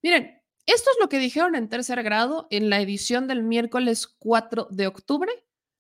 Miren, 0.02 0.42
esto 0.66 0.90
es 0.92 0.98
lo 1.00 1.10
que 1.10 1.20
dijeron 1.20 1.56
en 1.56 1.70
tercer 1.70 2.02
grado 2.04 2.48
en 2.50 2.70
la 2.70 2.80
edición 2.80 3.28
del 3.28 3.44
miércoles 3.44 4.08
4 4.08 4.68
de 4.72 4.88
octubre 4.88 5.32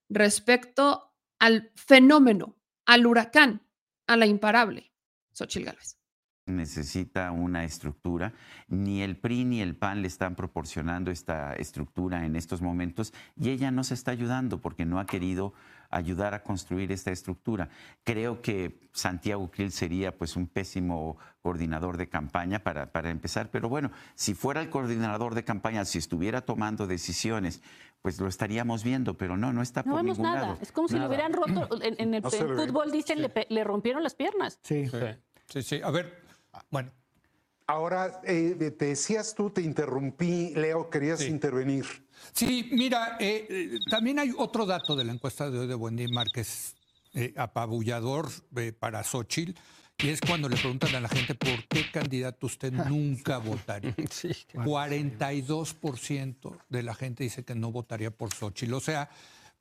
respecto 0.09 1.13
al 1.39 1.71
fenómeno, 1.75 2.57
al 2.85 3.05
huracán, 3.05 3.67
a 4.07 4.17
la 4.17 4.25
imparable, 4.25 4.91
Xochil 5.33 5.65
Gálvez 5.65 6.00
necesita 6.45 7.31
una 7.31 7.63
estructura. 7.63 8.33
Ni 8.67 9.01
el 9.01 9.17
PRI 9.17 9.45
ni 9.45 9.61
el 9.61 9.75
PAN 9.75 10.01
le 10.01 10.07
están 10.07 10.35
proporcionando 10.35 11.11
esta 11.11 11.53
estructura 11.55 12.25
en 12.25 12.35
estos 12.35 12.61
momentos 12.61 13.13
y 13.39 13.49
ella 13.49 13.71
no 13.71 13.83
se 13.83 13.93
está 13.93 14.11
ayudando 14.11 14.59
porque 14.61 14.85
no 14.85 14.99
ha 14.99 15.05
querido 15.05 15.53
ayudar 15.89 16.33
a 16.33 16.41
construir 16.43 16.91
esta 16.91 17.11
estructura. 17.11 17.67
Creo 18.05 18.41
que 18.41 18.79
Santiago 18.93 19.51
Krill 19.51 19.71
sería 19.71 20.17
pues 20.17 20.37
un 20.37 20.47
pésimo 20.47 21.17
coordinador 21.41 21.97
de 21.97 22.07
campaña 22.07 22.59
para, 22.59 22.91
para 22.93 23.09
empezar, 23.09 23.49
pero 23.51 23.67
bueno, 23.67 23.91
si 24.15 24.33
fuera 24.33 24.61
el 24.61 24.69
coordinador 24.69 25.35
de 25.35 25.43
campaña, 25.43 25.83
si 25.83 25.97
estuviera 25.97 26.41
tomando 26.41 26.87
decisiones, 26.87 27.61
pues 28.01 28.19
lo 28.21 28.27
estaríamos 28.27 28.83
viendo, 28.85 29.17
pero 29.17 29.35
no, 29.35 29.51
no 29.51 29.61
está 29.61 29.83
no 29.83 29.91
por 29.93 30.01
vemos 30.01 30.17
ningún 30.17 30.33
nada. 30.33 30.47
lado. 30.47 30.57
Es 30.61 30.71
como 30.71 30.87
si 30.87 30.97
lo 30.97 31.07
hubieran 31.07 31.33
roto. 31.33 31.67
En, 31.83 31.95
en 31.99 32.13
el 32.13 32.21
No 32.23 32.29
en 32.31 32.57
fútbol 32.67 32.91
dicen 32.91 33.21
le, 33.21 33.29
pe- 33.29 33.47
le 33.49 33.63
rompieron 33.63 34.01
las 34.01 34.15
piernas. 34.15 34.59
Sí. 34.63 34.87
Sí, 34.87 34.97
sí, 35.47 35.61
sí. 35.61 35.81
A 35.83 35.91
ver, 35.91 36.21
bueno, 36.69 36.91
Ahora, 37.67 38.19
eh, 38.25 38.73
te 38.77 38.85
decías 38.87 39.33
tú, 39.33 39.49
te 39.49 39.61
interrumpí, 39.61 40.53
Leo, 40.55 40.89
querías 40.89 41.21
Sí. 41.21 41.27
intervenir. 41.27 41.85
Sí, 42.33 42.69
mira, 42.73 43.15
eh, 43.17 43.47
eh, 43.49 43.79
también 43.89 44.19
hay 44.19 44.33
otro 44.37 44.65
dato 44.65 44.93
de 44.95 45.05
la 45.05 45.13
encuesta 45.13 45.49
de 45.49 45.57
hoy 45.57 45.67
de 45.67 45.75
Wendy 45.75 46.09
Márquez, 46.09 46.75
eh, 47.13 47.33
apabullador 47.37 48.27
eh, 48.57 48.73
para 48.73 49.05
Xochitl, 49.05 49.57
y 49.99 50.09
es 50.09 50.19
cuando 50.19 50.49
le 50.49 50.57
preguntan 50.57 50.93
a 50.95 50.99
la 50.99 51.07
gente 51.07 51.33
por 51.33 51.65
qué 51.69 51.89
candidato 51.91 52.45
usted 52.47 52.73
nunca 52.93 53.37
votaría. 53.37 53.95
42% 54.53 56.57
de 56.67 56.83
la 56.83 56.93
gente 56.93 57.23
dice 57.23 57.45
que 57.45 57.55
no 57.55 57.71
votaría 57.71 58.11
por 58.11 58.33
Xochitl. 58.33 58.73
O 58.73 58.81
sea, 58.81 59.09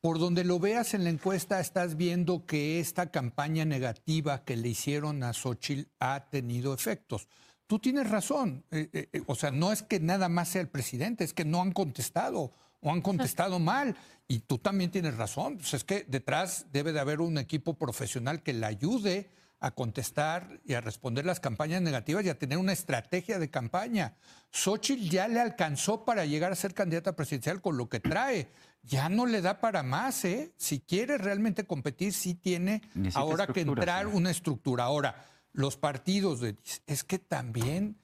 por 0.00 0.18
donde 0.18 0.44
lo 0.44 0.58
veas 0.58 0.94
en 0.94 1.04
la 1.04 1.10
encuesta, 1.10 1.60
estás 1.60 1.96
viendo 1.96 2.46
que 2.46 2.80
esta 2.80 3.10
campaña 3.10 3.64
negativa 3.64 4.44
que 4.44 4.56
le 4.56 4.68
hicieron 4.68 5.22
a 5.22 5.32
Xochitl 5.32 5.90
ha 5.98 6.28
tenido 6.30 6.72
efectos. 6.72 7.28
Tú 7.66 7.78
tienes 7.78 8.08
razón. 8.08 8.64
eh, 8.70 8.88
eh, 8.92 9.08
eh, 9.12 9.22
o 9.26 9.34
sea, 9.34 9.50
no 9.50 9.72
es 9.72 9.82
que 9.82 10.00
nada 10.00 10.28
más 10.28 10.48
sea 10.48 10.62
el 10.62 10.68
presidente, 10.68 11.22
es 11.22 11.34
que 11.34 11.44
no 11.44 11.60
han 11.60 11.72
contestado 11.72 12.52
o 12.80 12.90
han 12.90 13.02
contestado 13.02 13.58
mal. 13.58 13.94
Y 14.26 14.40
tú 14.40 14.58
también 14.58 14.90
tienes 14.90 15.16
razón. 15.16 15.58
Pues 15.58 15.74
es 15.74 15.84
que 15.84 16.04
detrás 16.08 16.66
debe 16.72 16.92
de 16.92 17.00
haber 17.00 17.20
un 17.20 17.36
equipo 17.38 17.74
profesional 17.74 18.42
que 18.42 18.54
le 18.54 18.66
ayude 18.66 19.30
a 19.60 19.72
contestar 19.72 20.60
y 20.64 20.72
a 20.72 20.80
responder 20.80 21.26
las 21.26 21.38
campañas 21.38 21.82
negativas 21.82 22.24
y 22.24 22.30
a 22.30 22.38
tener 22.38 22.56
una 22.56 22.72
estrategia 22.72 23.38
de 23.38 23.50
campaña. 23.50 24.16
Xochitl 24.50 25.08
ya 25.10 25.28
le 25.28 25.38
alcanzó 25.38 26.04
para 26.04 26.24
llegar 26.24 26.50
a 26.50 26.56
ser 26.56 26.72
candidata 26.72 27.14
presidencial 27.14 27.60
con 27.60 27.76
lo 27.76 27.88
que 27.88 28.00
trae. 28.00 28.48
Ya 28.82 29.08
no 29.08 29.26
le 29.26 29.42
da 29.42 29.60
para 29.60 29.82
más, 29.82 30.24
¿eh? 30.24 30.52
Si 30.56 30.80
quiere 30.80 31.18
realmente 31.18 31.64
competir, 31.64 32.12
sí 32.12 32.34
tiene 32.34 32.82
Necesita 32.94 33.20
ahora 33.20 33.46
que 33.46 33.60
entrar 33.60 34.06
una 34.06 34.30
estructura. 34.30 34.84
Ahora, 34.84 35.24
los 35.52 35.76
partidos, 35.76 36.40
de, 36.40 36.56
es 36.86 37.04
que 37.04 37.18
también 37.18 37.96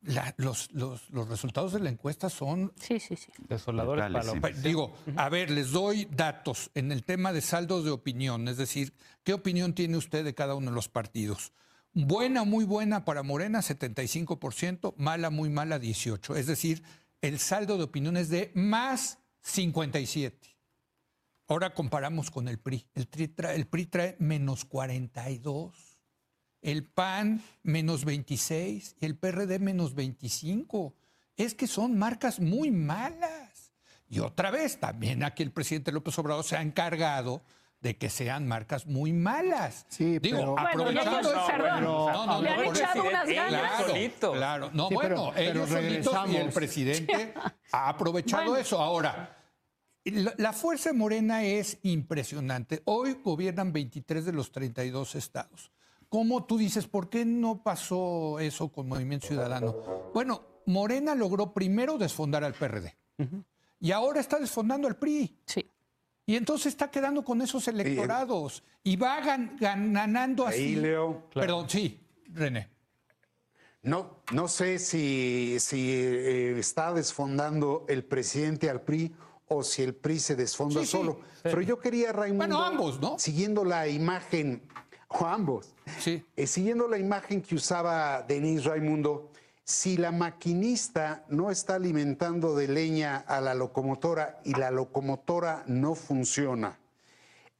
la- 0.00 0.34
los, 0.38 0.70
los- 0.72 1.08
los 1.10 1.28
resultados 1.28 1.72
de 1.74 1.80
la 1.80 1.90
encuesta 1.90 2.28
son 2.30 2.72
Sí, 2.80 2.98
sí, 2.98 3.14
sí. 3.14 3.30
Desoladores 3.48 4.04
para 4.10 4.24
la 4.24 4.32
sí. 4.32 4.38
Digo, 4.62 4.94
a 5.16 5.28
ver, 5.28 5.50
les 5.50 5.70
doy 5.70 6.06
datos 6.10 6.70
en 6.74 6.90
el 6.92 7.04
tema 7.04 7.32
de 7.32 7.40
saldos 7.40 7.84
de 7.84 7.90
opinión, 7.90 8.48
es 8.48 8.56
decir, 8.56 8.94
¿qué 9.22 9.32
opinión 9.34 9.74
tiene 9.74 9.96
usted 9.96 10.24
de 10.24 10.34
cada 10.34 10.54
uno 10.54 10.70
de 10.70 10.74
los 10.74 10.88
partidos? 10.88 11.52
Buena, 11.92 12.44
muy 12.44 12.64
buena 12.64 13.04
para 13.04 13.22
Morena, 13.22 13.60
75%, 13.60 14.94
mala, 14.96 15.30
muy 15.30 15.50
mala, 15.50 15.78
18%. 15.78 16.36
Es 16.36 16.46
decir, 16.46 16.82
el 17.20 17.38
saldo 17.38 17.76
de 17.76 17.84
opinión 17.84 18.16
es 18.16 18.28
de 18.28 18.50
más 18.54 19.18
57. 19.42 20.56
Ahora 21.48 21.74
comparamos 21.74 22.30
con 22.30 22.48
el 22.48 22.58
PRI. 22.58 22.86
El, 22.94 23.06
PRI 23.06 23.28
trae, 23.28 23.56
el 23.56 23.66
PRI 23.66 23.86
trae 23.86 24.16
menos 24.18 24.64
42, 24.64 26.00
el 26.62 26.84
PAN 26.84 27.42
menos 27.62 28.04
26 28.04 28.96
y 29.00 29.04
el 29.04 29.16
PRD 29.16 29.58
menos 29.58 29.94
25. 29.94 30.94
Es 31.36 31.54
que 31.54 31.66
son 31.66 31.98
marcas 31.98 32.40
muy 32.40 32.70
malas. 32.70 33.72
Y 34.08 34.20
otra 34.20 34.50
vez, 34.50 34.78
también 34.78 35.24
aquí 35.24 35.42
el 35.42 35.52
presidente 35.52 35.92
López 35.92 36.18
Obrador 36.18 36.44
se 36.44 36.56
ha 36.56 36.62
encargado 36.62 37.42
de 37.82 37.98
que 37.98 38.08
sean 38.08 38.46
marcas 38.46 38.86
muy 38.86 39.12
malas. 39.12 39.84
Sí, 39.88 40.18
Digo, 40.20 40.38
pero- 40.38 40.52
Bueno, 40.52 40.68
aprovechando 40.68 41.22
no, 41.22 41.28
eso- 41.40 41.46
perdón. 41.48 41.84
No, 41.84 42.26
no, 42.26 42.42
Le 42.42 42.48
han 42.48 42.56
no, 42.64 42.72
echado 42.72 43.02
unas 43.02 43.28
ganas. 43.28 43.82
Claro, 43.84 44.32
claro. 44.32 44.70
No, 44.72 44.88
Sí, 44.88 44.94
bueno, 44.94 45.32
pero 45.34 45.50
ellos 45.50 45.68
solitos 45.68 46.16
y 46.30 46.36
el 46.36 46.50
presidente 46.50 47.34
ha 47.72 47.88
aprovechado 47.88 48.44
Bueno. 48.44 48.56
eso. 48.58 48.78
Ahora, 48.80 49.36
la, 50.04 50.32
la 50.38 50.52
fuerza 50.52 50.90
de 50.90 50.96
Morena 50.96 51.42
es 51.44 51.78
impresionante. 51.82 52.82
Hoy 52.84 53.18
gobiernan 53.22 53.72
23 53.72 54.24
de 54.26 54.32
los 54.32 54.52
32 54.52 55.16
estados. 55.16 55.72
¿Cómo 56.08 56.44
tú 56.44 56.58
dices, 56.58 56.86
por 56.86 57.08
qué 57.10 57.24
no 57.24 57.62
pasó 57.64 58.38
eso 58.38 58.70
con 58.70 58.86
Movimiento 58.86 59.26
Ciudadano? 59.26 60.10
Bueno, 60.14 60.42
Morena 60.66 61.14
logró 61.16 61.52
primero 61.52 61.98
desfondar 61.98 62.44
al 62.44 62.52
PRD 62.54 62.94
y 63.80 63.90
ahora 63.90 64.20
está 64.20 64.38
desfondando 64.38 64.86
al 64.86 64.96
PRI. 64.96 65.40
Sí. 65.46 65.66
Y 66.32 66.36
entonces 66.36 66.68
está 66.68 66.90
quedando 66.90 67.22
con 67.22 67.42
esos 67.42 67.68
electorados 67.68 68.62
y 68.82 68.96
va 68.96 69.20
gan- 69.22 69.58
gan- 69.58 69.92
ganando 69.92 70.46
así. 70.46 70.62
Ahí, 70.62 70.74
Leo. 70.76 71.28
Perdón, 71.34 71.68
sí, 71.68 72.00
René. 72.32 72.70
No, 73.82 74.16
no 74.32 74.48
sé 74.48 74.78
si, 74.78 75.58
si 75.60 75.90
eh, 75.92 76.58
está 76.58 76.94
desfondando 76.94 77.84
el 77.86 78.02
presidente 78.02 78.70
al 78.70 78.80
PRI 78.80 79.14
o 79.48 79.62
si 79.62 79.82
el 79.82 79.94
PRI 79.94 80.20
se 80.20 80.34
desfonda 80.34 80.80
Sí, 80.80 80.86
sí, 80.86 80.92
solo. 80.92 81.20
Pero 81.42 81.60
yo 81.60 81.78
quería, 81.78 82.12
Raimundo. 82.12 82.46
Bueno, 82.46 82.64
ambos, 82.64 82.98
¿no? 82.98 83.18
Siguiendo 83.18 83.62
la 83.62 83.86
imagen, 83.88 84.62
o 85.08 85.26
ambos. 85.26 85.74
Sí. 85.98 86.24
Eh, 86.34 86.46
siguiendo 86.46 86.88
la 86.88 86.96
imagen 86.96 87.42
que 87.42 87.56
usaba 87.56 88.22
Denise 88.22 88.70
Raimundo, 88.70 89.31
si 89.64 89.96
la 89.96 90.10
maquinista 90.12 91.24
no 91.28 91.50
está 91.50 91.76
alimentando 91.76 92.54
de 92.56 92.68
leña 92.68 93.16
a 93.16 93.40
la 93.40 93.54
locomotora 93.54 94.40
y 94.44 94.54
la 94.54 94.70
locomotora 94.70 95.64
no 95.66 95.94
funciona, 95.94 96.78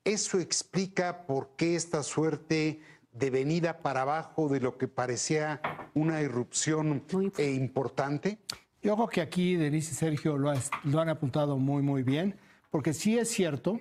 eso 0.04 0.40
explica 0.40 1.26
por 1.26 1.50
qué 1.56 1.76
esta 1.76 2.02
suerte 2.02 2.80
de 3.12 3.30
venida 3.30 3.78
para 3.82 4.02
abajo 4.02 4.48
de 4.48 4.60
lo 4.60 4.76
que 4.78 4.88
parecía 4.88 5.60
una 5.94 6.20
irrupción 6.22 7.04
eh, 7.38 7.52
importante. 7.52 8.38
Yo 8.82 8.96
creo 8.96 9.08
que 9.08 9.20
aquí 9.20 9.54
Denise 9.54 9.92
y 9.92 9.94
Sergio 9.94 10.36
lo, 10.38 10.50
has- 10.50 10.70
lo 10.82 11.00
han 11.00 11.08
apuntado 11.08 11.56
muy, 11.58 11.82
muy 11.82 12.02
bien, 12.02 12.36
porque 12.70 12.94
sí 12.94 13.16
es 13.18 13.28
cierto 13.28 13.80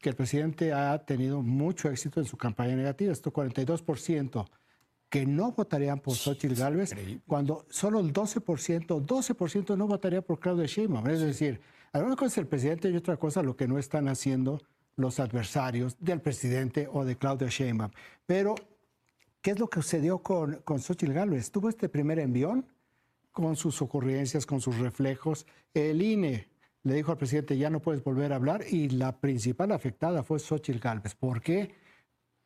que 0.00 0.10
el 0.10 0.16
presidente 0.16 0.74
ha 0.74 0.98
tenido 1.06 1.40
mucho 1.40 1.88
éxito 1.88 2.20
en 2.20 2.26
su 2.26 2.36
campaña 2.36 2.76
negativa. 2.76 3.10
Esto 3.10 3.32
42% 3.32 4.46
que 5.14 5.26
no 5.26 5.52
votarían 5.52 6.00
por 6.00 6.16
Xochitl 6.16 6.56
Gálvez, 6.56 6.92
cuando 7.24 7.66
solo 7.70 8.00
el 8.00 8.12
12%, 8.12 9.06
12% 9.06 9.76
no 9.76 9.86
votaría 9.86 10.22
por 10.22 10.40
Claudia 10.40 10.66
Sheinbaum. 10.66 11.06
Es 11.06 11.20
decir, 11.20 11.60
alguna 11.92 12.16
cosa 12.16 12.32
es 12.32 12.38
el 12.38 12.48
presidente 12.48 12.90
y 12.90 12.96
otra 12.96 13.16
cosa 13.16 13.40
lo 13.40 13.56
que 13.56 13.68
no 13.68 13.78
están 13.78 14.08
haciendo 14.08 14.60
los 14.96 15.20
adversarios 15.20 15.96
del 16.00 16.20
presidente 16.20 16.88
o 16.92 17.04
de 17.04 17.14
Claudia 17.14 17.46
Sheinbaum. 17.46 17.92
Pero, 18.26 18.56
¿qué 19.40 19.52
es 19.52 19.60
lo 19.60 19.68
que 19.68 19.82
sucedió 19.82 20.18
con, 20.18 20.56
con 20.64 20.80
Xochitl 20.80 21.12
Gálvez? 21.12 21.52
Tuvo 21.52 21.68
este 21.68 21.88
primer 21.88 22.18
envión, 22.18 22.66
con 23.30 23.54
sus 23.54 23.80
ocurrencias, 23.82 24.46
con 24.46 24.60
sus 24.60 24.78
reflejos. 24.78 25.46
El 25.74 26.02
INE 26.02 26.48
le 26.82 26.94
dijo 26.94 27.12
al 27.12 27.18
presidente, 27.18 27.56
ya 27.56 27.70
no 27.70 27.78
puedes 27.78 28.02
volver 28.02 28.32
a 28.32 28.36
hablar, 28.36 28.64
y 28.68 28.88
la 28.88 29.20
principal 29.20 29.70
afectada 29.70 30.24
fue 30.24 30.40
Xochitl 30.40 30.80
Gálvez. 30.80 31.14
¿Por 31.14 31.40
qué? 31.40 31.72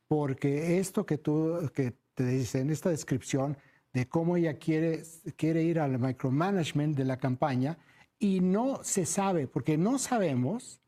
Porque 0.07 0.79
esto 0.79 1.07
que 1.07 1.17
tú 1.17 1.71
que 1.73 1.97
te 2.25 2.27
dice 2.27 2.59
en 2.59 2.71
esta 2.71 2.91
descripción 2.91 3.57
de 3.93 4.09
cómo 4.09 4.37
ella 4.37 4.55
quiere, 4.55 5.05
quiere 5.37 5.63
ir 5.63 5.79
al 5.79 6.01
micromanagement 6.01 6.97
de 6.97 7.05
la 7.05 7.17
campaña 7.17 7.79
y 8.19 8.41
no 8.41 8.81
se 8.83 9.07
sabe, 9.07 9.47
porque 9.47 9.79
no 9.79 9.99
sabemos 10.01 10.81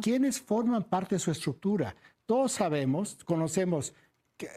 quiénes 0.00 0.40
forman 0.40 0.84
parte 0.84 1.16
de 1.16 1.18
su 1.18 1.32
estructura. 1.32 1.96
Todos 2.26 2.52
sabemos, 2.52 3.18
conocemos 3.24 3.92
que- 4.36 4.48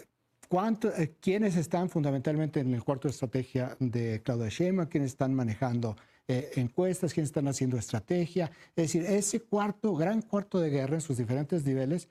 cuánto, 0.47 0.95
eh, 0.95 1.15
quiénes 1.19 1.55
están 1.55 1.89
fundamentalmente 1.89 2.59
en 2.59 2.71
el 2.75 2.83
cuarto 2.83 3.07
de 3.07 3.13
estrategia 3.13 3.75
de 3.79 4.21
Claudia 4.23 4.49
Sheinbaum, 4.49 4.87
quiénes 4.87 5.11
están 5.11 5.33
manejando 5.33 5.95
eh, 6.27 6.51
encuestas, 6.55 7.13
quiénes 7.13 7.29
están 7.29 7.47
haciendo 7.47 7.77
estrategia. 7.77 8.51
Es 8.75 8.85
decir, 8.85 9.03
ese 9.05 9.41
cuarto, 9.41 9.95
gran 9.95 10.21
cuarto 10.21 10.59
de 10.59 10.69
guerra 10.69 10.95
en 10.95 11.01
sus 11.01 11.17
diferentes 11.17 11.65
niveles, 11.65 12.07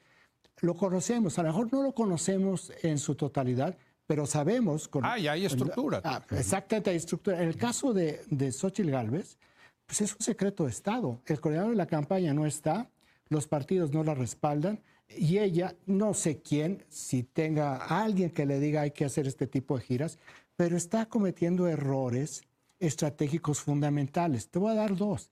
lo 0.60 0.74
conocemos. 0.74 1.38
A 1.38 1.42
lo 1.42 1.48
mejor 1.48 1.72
no 1.72 1.82
lo 1.82 1.92
conocemos 1.92 2.72
en 2.82 2.98
su 2.98 3.14
totalidad, 3.14 3.76
pero 4.06 4.26
sabemos... 4.26 4.88
Con, 4.88 5.04
Ah, 5.04 5.18
y 5.18 5.28
hay 5.28 5.46
estructura. 5.46 6.00
Ah, 6.04 6.22
exactamente, 6.30 6.90
hay 6.90 6.96
estructura. 6.96 7.42
En 7.42 7.48
el 7.48 7.56
caso 7.56 7.92
de, 7.92 8.22
de 8.30 8.52
Xochitl 8.52 8.90
Gálvez, 8.90 9.38
pues 9.86 10.00
es 10.00 10.12
un 10.12 10.20
secreto 10.20 10.64
de 10.64 10.70
Estado. 10.70 11.20
El 11.26 11.40
coordinador 11.40 11.72
de 11.72 11.76
la 11.76 11.86
campaña 11.86 12.32
no 12.34 12.46
está, 12.46 12.90
los 13.28 13.46
partidos 13.46 13.92
no 13.92 14.04
la 14.04 14.14
respaldan 14.14 14.80
Y 15.08 15.38
ella, 15.38 15.74
no 15.86 16.14
sé 16.14 16.40
quién, 16.40 16.84
si 16.88 17.22
tenga 17.22 17.76
alguien 17.76 18.30
que 18.30 18.46
le 18.46 18.60
diga 18.60 18.82
hay 18.82 18.90
que 18.90 19.04
hacer 19.04 19.26
este 19.26 19.46
tipo 19.46 19.76
de 19.76 19.84
giras, 19.84 20.18
pero 20.56 20.76
está 20.76 21.06
cometiendo 21.06 21.68
errores 21.68 22.42
estratégicos 22.78 23.60
fundamentales. 23.60 24.48
Te 24.48 24.58
voy 24.58 24.72
a 24.72 24.76
dar 24.76 24.96
dos. 24.96 25.30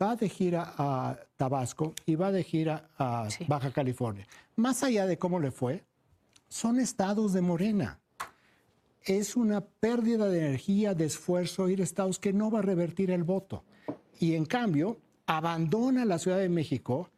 Va 0.00 0.16
de 0.16 0.28
gira 0.28 0.74
a 0.76 1.18
Tabasco 1.42 1.94
y 2.04 2.16
va 2.16 2.30
de 2.32 2.44
gira 2.44 2.90
a 2.98 3.30
Sí. 3.30 3.46
Baja 3.48 3.70
California. 3.72 4.26
Más 4.56 4.82
allá 4.82 5.06
de 5.06 5.16
cómo 5.18 5.40
le 5.40 5.50
fue, 5.50 5.84
son 6.48 6.78
estados 6.78 7.32
de 7.32 7.40
Morena. 7.40 8.00
Es 9.04 9.36
una 9.36 9.62
pérdida 9.62 10.28
de 10.28 10.40
energía, 10.40 10.92
de 10.94 11.06
esfuerzo 11.06 11.68
ir 11.70 11.80
a 11.80 11.84
estados 11.84 12.18
que 12.18 12.32
no 12.34 12.50
va 12.50 12.58
a 12.58 12.62
revertir 12.62 13.10
el 13.10 13.22
voto. 13.24 13.64
Y 14.20 14.34
en 14.34 14.44
cambio, 14.44 14.98
abandona 15.26 16.04
la 16.04 16.18
Ciudad 16.18 16.38
de 16.38 16.48
México, 16.50 17.08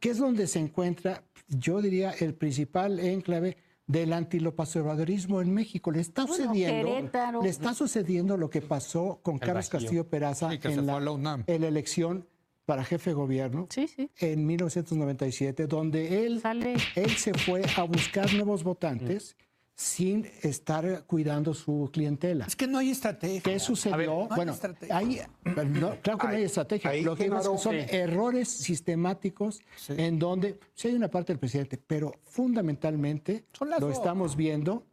que 0.00 0.10
es 0.10 0.18
donde 0.18 0.46
se 0.46 0.58
encuentra, 0.58 1.22
yo 1.48 1.82
diría, 1.82 2.12
el 2.12 2.34
principal 2.34 2.98
enclave 2.98 3.58
del 3.86 4.12
antilopazoradorismo 4.12 5.40
en 5.42 5.52
México. 5.52 5.90
Le 5.90 6.00
está 6.00 6.24
Bueno, 6.24 6.44
sucediendo, 6.46 6.88
Querétaro. 6.94 7.42
le 7.42 7.48
está 7.50 7.74
sucediendo 7.74 8.36
lo 8.36 8.48
que 8.48 8.62
pasó 8.62 9.20
con 9.22 9.38
Carlos. 9.38 9.68
Castillo 9.68 10.08
Peraza 10.08 10.48
Sí, 10.50 10.58
que 10.58 10.68
se 10.68 10.74
en 10.74 10.80
fue 10.80 10.86
la, 10.86 10.96
a 10.96 11.00
la 11.00 11.10
UNAM. 11.10 11.44
en 11.46 11.60
la 11.60 11.68
elección 11.68 12.26
para 12.70 12.84
jefe 12.84 13.10
de 13.10 13.14
gobierno 13.14 13.66
Sí, 13.68 13.88
sí. 13.88 14.08
en 14.20 14.46
1997, 14.46 15.66
donde 15.66 16.24
él, 16.24 16.40
Sale. 16.40 16.76
él 16.94 17.10
se 17.16 17.34
fue 17.34 17.62
a 17.76 17.82
buscar 17.82 18.32
nuevos 18.32 18.62
votantes 18.62 19.34
sin 19.74 20.24
estar 20.42 21.02
cuidando 21.08 21.52
su 21.52 21.90
clientela. 21.92 22.44
Es 22.44 22.54
que 22.54 22.68
no 22.68 22.78
hay 22.78 22.90
estrategia. 22.90 23.40
¿Qué 23.42 23.58
sucedió? 23.58 23.92
A 23.92 23.96
ver, 23.96 24.06
no 24.46 24.54
hay 24.90 25.20
bueno, 25.52 25.80
no, 25.80 26.00
claro 26.00 26.18
que 26.18 26.26
no 26.28 26.32
hay 26.34 26.44
estrategia. 26.44 26.90
ahí, 26.92 27.02
Lo 27.02 27.16
que 27.16 27.28
que 27.28 27.42
son 27.42 27.58
sí. 27.58 27.78
errores 27.90 28.48
sistemáticos 28.48 29.60
Sí. 29.74 29.94
en 29.96 30.20
donde 30.20 30.60
sí 30.74 30.86
hay 30.88 30.94
una 30.94 31.08
parte 31.10 31.32
del 31.32 31.40
presidente, 31.40 31.76
pero 31.76 32.12
fundamentalmente 32.22 33.46
lo 33.58 33.80
dos. 33.80 33.92
estamos 33.96 34.36
viendo. 34.36 34.86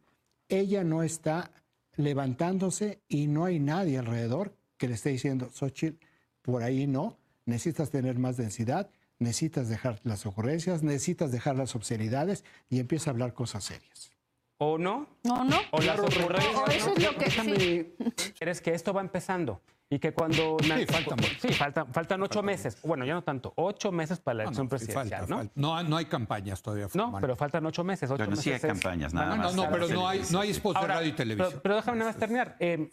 Ella 0.48 0.82
no 0.82 1.04
está 1.04 1.52
levantándose 1.94 3.02
y 3.08 3.28
no 3.28 3.44
hay 3.44 3.60
nadie 3.60 3.98
alrededor 3.98 4.56
que 4.78 4.88
le 4.88 4.94
esté 4.94 5.10
diciendo, 5.10 5.48
Xochitl, 5.52 6.04
por 6.42 6.62
ahí 6.64 6.88
no, 6.88 7.18
necesitas 7.48 7.90
tener 7.90 8.18
más 8.18 8.36
densidad, 8.36 8.90
necesitas 9.18 9.68
dejar 9.68 10.00
las 10.04 10.26
ocurrencias, 10.26 10.82
necesitas 10.82 11.32
dejar 11.32 11.56
las 11.56 11.74
obscenidades 11.74 12.44
y 12.68 12.78
empieza 12.78 13.10
a 13.10 13.12
hablar 13.12 13.32
cosas 13.32 13.64
serias. 13.64 14.10
¿O 14.58 14.76
no? 14.76 15.08
No, 15.24 15.44
no. 15.44 15.58
O 15.70 15.80
las 15.80 15.98
ocurrencias. 15.98 16.54
O 16.54 16.66
eso 16.66 16.92
es 16.96 17.02
lo 17.02 17.16
que 17.16 17.30
sí. 17.30 17.94
Es 18.40 18.60
que 18.60 18.74
esto 18.74 18.92
va 18.92 19.00
empezando. 19.00 19.62
Y 19.90 19.98
que 19.98 20.12
cuando... 20.12 20.58
Sí, 20.60 20.84
falta 20.86 21.16
mucho. 21.16 21.34
Sí, 21.40 21.48
faltan, 21.54 21.92
faltan 21.94 22.22
ocho 22.22 22.42
meses. 22.42 22.76
Bueno, 22.82 23.06
ya 23.06 23.14
no 23.14 23.22
tanto. 23.22 23.54
Ocho 23.56 23.90
meses 23.90 24.20
para 24.20 24.34
la 24.38 24.44
No, 24.44 24.50
elección 24.50 24.66
no, 24.66 24.78
sí, 24.78 24.84
presidencial, 24.84 25.20
falta, 25.20 25.26
¿no? 25.34 25.36
falta. 25.38 25.52
No, 25.54 25.82
no 25.84 25.96
hay 25.96 26.04
campañas 26.04 26.60
todavía. 26.60 26.88
No, 26.92 27.16
pero 27.18 27.36
faltan 27.36 27.64
ocho 27.64 27.84
meses. 27.84 28.10
Ocho 28.10 28.18
Bueno, 28.18 28.36
sí 28.36 28.50
hay 28.50 28.56
meses 28.56 28.70
campañas, 28.70 29.14
nada 29.14 29.36
más. 29.36 29.54
No, 29.54 29.64
no, 29.64 29.72
pero 29.72 29.88
no 29.88 30.06
hay, 30.06 30.22
no 30.30 30.40
hay 30.40 30.52
spots 30.52 30.80
de 30.82 30.86
radio 30.86 31.08
y 31.08 31.12
televisión. 31.12 31.48
Pero, 31.50 31.62
pero 31.62 31.76
déjame 31.76 31.98
nada 31.98 32.10
más 32.10 32.20
terminar. 32.20 32.56
Eh, 32.60 32.90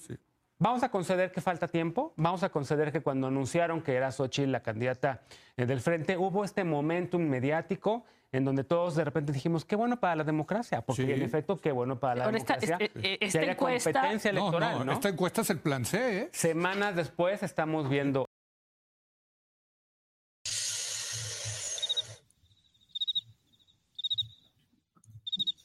Vamos 0.58 0.84
a 0.84 0.90
conceder 0.90 1.32
que 1.32 1.42
falta 1.42 1.68
tiempo. 1.68 2.14
Vamos 2.16 2.44
a 2.44 2.50
conceder 2.50 2.92
que 2.92 3.02
cuando 3.02 3.28
anunciaron 3.28 3.82
que 3.82 3.94
era 3.94 4.12
Xochitl 4.12 4.52
la 4.52 4.62
candidata 4.62 5.22
eh, 5.58 5.66
del 5.66 5.82
frente, 5.82 6.18
hubo 6.18 6.46
este 6.46 6.64
momentum 6.64 7.22
mediático 7.22 8.06
en 8.32 8.44
donde 8.46 8.64
todos 8.64 8.96
de 8.96 9.04
repente 9.04 9.32
dijimos, 9.32 9.64
qué 9.66 9.76
bueno 9.76 10.00
para 10.00 10.16
la 10.16 10.24
democracia, 10.24 10.82
porque 10.82 11.06
Sí. 11.06 11.12
en 11.12 11.22
efecto, 11.22 11.58
qué 11.58 11.72
bueno 11.72 12.00
para 12.00 12.16
la 12.16 12.26
Ahora 12.26 12.38
democracia. 12.38 12.78
este- 12.80 13.14
eh, 13.14 13.18
esta 13.22 13.40
haya 13.40 13.52
encuesta- 13.54 13.92
competencia 13.94 14.32
no, 14.34 14.40
electoral, 14.42 14.80
no, 14.80 14.86
¿no? 14.86 14.92
esta 14.94 15.10
encuesta 15.10 15.42
es 15.42 15.50
el 15.52 15.60
plan 15.60 15.86
C, 15.86 16.20
¿eh? 16.20 16.30
Semanas 16.34 16.96
después 16.96 17.44
estamos 17.44 17.90
viendo 17.90 18.26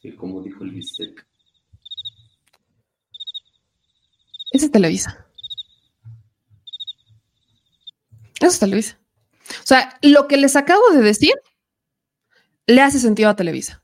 Sí, 0.01 0.15
como 0.17 0.43
dijo 0.43 0.65
el 0.65 0.71
bistec. 0.71 1.27
Ese 4.51 4.67
es 4.67 4.73
Televisa. 4.73 5.27
Eso 8.41 8.49
es 8.49 8.59
Televisa. 8.59 8.99
O 9.63 9.67
sea, 9.67 9.99
lo 10.03 10.29
que 10.29 10.37
les 10.37 10.57
acabo 10.57 10.91
de 10.91 11.03
decir 11.03 11.35
le 12.67 12.83
hace 12.83 12.99
sentido 12.99 13.29
a 13.31 13.37
Televisa. 13.37 13.83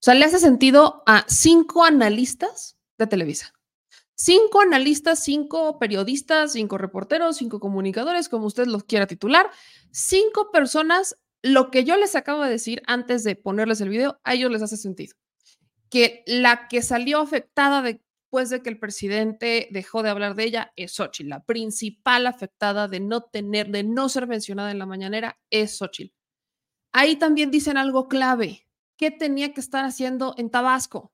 O 0.00 0.02
sea, 0.02 0.14
le 0.14 0.24
hace 0.24 0.38
sentido 0.38 1.02
a 1.06 1.24
cinco 1.28 1.84
analistas 1.84 2.76
de 2.98 3.06
Televisa. 3.06 3.52
Cinco 4.14 4.60
analistas, 4.60 5.22
cinco 5.22 5.78
periodistas, 5.78 6.52
cinco 6.52 6.76
reporteros, 6.76 7.36
cinco 7.36 7.58
comunicadores, 7.58 8.28
como 8.28 8.46
usted 8.46 8.66
los 8.66 8.84
quiera 8.84 9.06
titular. 9.06 9.50
Cinco 9.92 10.50
personas, 10.50 11.16
lo 11.42 11.70
que 11.70 11.84
yo 11.84 11.96
les 11.96 12.16
acabo 12.16 12.42
de 12.42 12.50
decir 12.50 12.82
antes 12.86 13.24
de 13.24 13.36
ponerles 13.36 13.80
el 13.80 13.88
video, 13.88 14.20
a 14.24 14.34
ellos 14.34 14.50
les 14.50 14.62
hace 14.62 14.76
sentido. 14.76 15.16
Que 15.88 16.22
la 16.26 16.68
que 16.68 16.82
salió 16.82 17.20
afectada 17.20 17.82
después 18.30 18.50
de 18.50 18.62
que 18.62 18.70
el 18.70 18.78
presidente 18.78 19.66
dejó 19.72 20.04
de 20.04 20.10
hablar 20.10 20.36
de 20.36 20.44
ella 20.44 20.72
es 20.76 20.92
Xochitl. 20.92 21.30
La 21.30 21.42
principal 21.42 22.28
afectada 22.28 22.86
de 22.86 23.00
no 23.00 23.22
tener, 23.22 23.70
de 23.72 23.82
no 23.82 24.08
ser 24.08 24.28
mencionada 24.28 24.70
en 24.70 24.78
la 24.78 24.86
mañanera 24.86 25.36
es 25.50 25.76
Xochitl. 25.76 26.14
Ahí 26.92 27.16
también 27.16 27.50
dicen 27.50 27.76
algo 27.76 28.06
clave. 28.06 28.68
¿Qué 28.96 29.10
tenía 29.10 29.52
que 29.52 29.60
estar 29.60 29.84
haciendo 29.84 30.34
en 30.38 30.48
Tabasco? 30.48 31.12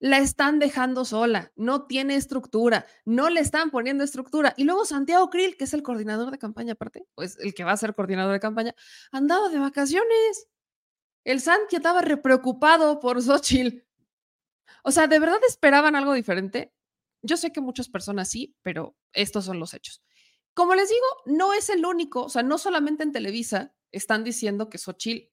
La 0.00 0.18
están 0.18 0.58
dejando 0.58 1.04
sola, 1.04 1.52
no 1.54 1.86
tiene 1.86 2.16
estructura, 2.16 2.86
no 3.04 3.30
le 3.30 3.38
están 3.38 3.70
poniendo 3.70 4.02
estructura. 4.02 4.54
Y 4.56 4.64
luego 4.64 4.84
Santiago 4.84 5.30
Krill, 5.30 5.56
que 5.56 5.64
es 5.64 5.74
el 5.74 5.84
coordinador 5.84 6.32
de 6.32 6.38
campaña 6.38 6.72
aparte, 6.72 7.06
pues 7.14 7.38
el 7.38 7.54
que 7.54 7.62
va 7.62 7.72
a 7.72 7.76
ser 7.76 7.94
coordinador 7.94 8.32
de 8.32 8.40
campaña, 8.40 8.74
andaba 9.12 9.48
de 9.50 9.60
vacaciones. 9.60 10.48
El 11.22 11.40
Santi 11.40 11.76
estaba 11.76 12.00
re 12.02 12.16
preocupado 12.16 12.98
por 12.98 13.22
Xochitl. 13.22 13.87
O 14.84 14.90
sea, 14.90 15.06
¿de 15.06 15.18
verdad 15.18 15.38
esperaban 15.46 15.96
algo 15.96 16.12
diferente? 16.14 16.72
Yo 17.22 17.36
sé 17.36 17.52
que 17.52 17.60
muchas 17.60 17.88
personas 17.88 18.28
sí, 18.30 18.54
pero 18.62 18.96
estos 19.12 19.44
son 19.44 19.58
los 19.58 19.74
hechos. 19.74 20.02
Como 20.54 20.74
les 20.74 20.88
digo, 20.88 21.06
no 21.26 21.52
es 21.54 21.68
el 21.70 21.84
único, 21.84 22.24
o 22.24 22.28
sea, 22.28 22.42
no 22.42 22.58
solamente 22.58 23.02
en 23.02 23.12
Televisa 23.12 23.74
están 23.92 24.24
diciendo 24.24 24.68
que 24.68 24.78
Xochitl 24.78 25.30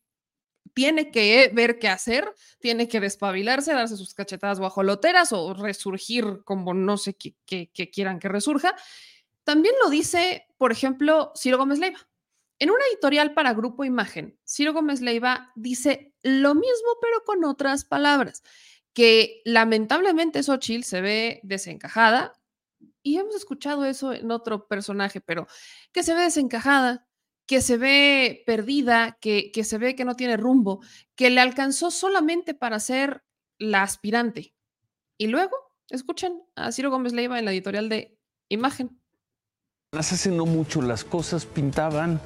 tiene 0.73 1.11
que 1.11 1.51
ver 1.53 1.79
qué 1.79 1.87
hacer, 1.89 2.33
tiene 2.59 2.87
que 2.87 2.99
despabilarse, 2.99 3.73
darse 3.73 3.97
sus 3.97 4.13
cachetadas 4.13 4.59
guajoloteras 4.59 5.31
o 5.31 5.53
resurgir 5.53 6.41
como 6.43 6.73
no 6.73 6.97
sé 6.97 7.15
qué, 7.15 7.35
qué- 7.45 7.89
quieran 7.91 8.19
que 8.19 8.27
resurja. 8.29 8.75
También 9.43 9.75
lo 9.83 9.89
dice, 9.89 10.47
por 10.57 10.71
ejemplo, 10.71 11.31
Ciro 11.35 11.57
Gómez 11.57 11.79
Leiva. 11.79 11.99
En 12.57 12.71
una 12.71 12.83
editorial 12.91 13.33
para 13.33 13.53
Grupo 13.53 13.83
Imagen, 13.83 14.39
Ciro 14.45 14.73
Gómez 14.73 15.01
Leiva 15.01 15.51
dice 15.55 16.13
lo 16.23 16.55
mismo, 16.55 16.87
pero 17.01 17.23
con 17.25 17.43
otras 17.45 17.85
palabras, 17.85 18.43
que 18.95 19.41
lamentablemente 19.43 20.41
Xochitl 20.41 20.83
se 20.83 21.01
ve 21.01 21.39
desencajada, 21.43 22.33
y 23.03 23.17
hemos 23.17 23.35
escuchado 23.35 23.85
eso 23.85 24.13
en 24.13 24.31
otro 24.31 24.67
personaje, 24.67 25.21
pero 25.21 25.45
que 25.91 26.01
se 26.01 26.15
ve 26.15 26.21
desencajada, 26.21 27.05
que 27.45 27.61
se 27.61 27.77
ve 27.77 28.41
perdida, 28.47 29.17
que, 29.21 29.51
que 29.51 29.63
se 29.63 29.77
ve 29.77 29.95
que 29.95 30.05
no 30.05 30.15
tiene 30.15 30.37
rumbo, 30.37 30.81
que 31.13 31.29
le 31.29 31.41
alcanzó 31.41 31.91
solamente 31.91 32.55
para 32.55 32.79
ser 32.79 33.23
la 33.59 33.83
aspirante. 33.83 34.55
Y 35.19 35.27
luego, 35.27 35.55
escuchen 35.89 36.41
a 36.55 36.71
Ciro 36.71 36.89
Gómez 36.89 37.13
Leiva 37.13 37.37
en 37.37 37.45
la 37.45 37.51
editorial 37.51 37.89
de 37.89 38.17
Imagen. 38.49 38.99
Hace 39.91 40.31
no 40.31 40.45
mucho 40.45 40.81
las 40.81 41.03
cosas 41.03 41.45
pintaban 41.45 42.19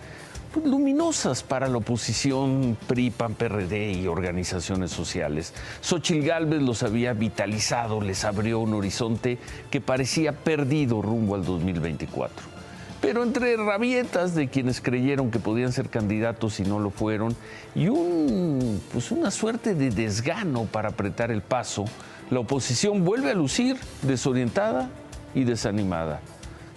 pues, 0.53 0.65
luminosas 0.65 1.43
para 1.43 1.67
la 1.67 1.77
oposición 1.77 2.77
PRI, 2.88 3.12
PAN, 3.12 3.35
PRD 3.35 3.91
y 3.91 4.07
organizaciones 4.07 4.91
sociales. 4.91 5.53
Xochitl 5.81 6.25
Gálvez 6.25 6.62
los 6.62 6.83
había 6.83 7.13
vitalizado, 7.13 8.01
les 8.01 8.25
abrió 8.25 8.59
un 8.59 8.73
horizonte 8.73 9.38
que 9.69 9.81
parecía 9.81 10.31
perdido 10.31 11.01
rumbo 11.01 11.35
al 11.35 11.45
2024. 11.45 12.59
Pero 13.01 13.23
entre 13.23 13.55
rabietas 13.55 14.35
de 14.35 14.49
quienes 14.49 14.81
creyeron 14.81 15.31
que 15.31 15.39
podían 15.39 15.71
ser 15.71 15.89
candidatos 15.89 16.59
y 16.59 16.63
no 16.63 16.79
lo 16.79 16.89
fueron, 16.89 17.35
y 17.73 17.88
un, 17.88 18.81
pues 18.91 19.12
una 19.12 19.31
suerte 19.31 19.73
de 19.73 19.89
desgano 19.89 20.65
para 20.65 20.89
apretar 20.89 21.31
el 21.31 21.41
paso, 21.41 21.85
la 22.29 22.39
oposición 22.39 23.05
vuelve 23.05 23.31
a 23.31 23.35
lucir 23.35 23.77
desorientada 24.01 24.89
y 25.33 25.43
desanimada. 25.45 26.19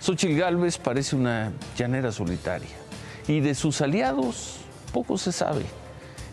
Xochitl 0.01 0.37
Gálvez 0.37 0.79
parece 0.79 1.17
una 1.17 1.53
llanera 1.77 2.13
solitaria 2.13 2.82
y 3.29 3.41
de 3.41 3.55
sus 3.55 3.81
aliados 3.81 4.59
poco 4.93 5.19
se 5.19 5.33
sabe. 5.33 5.65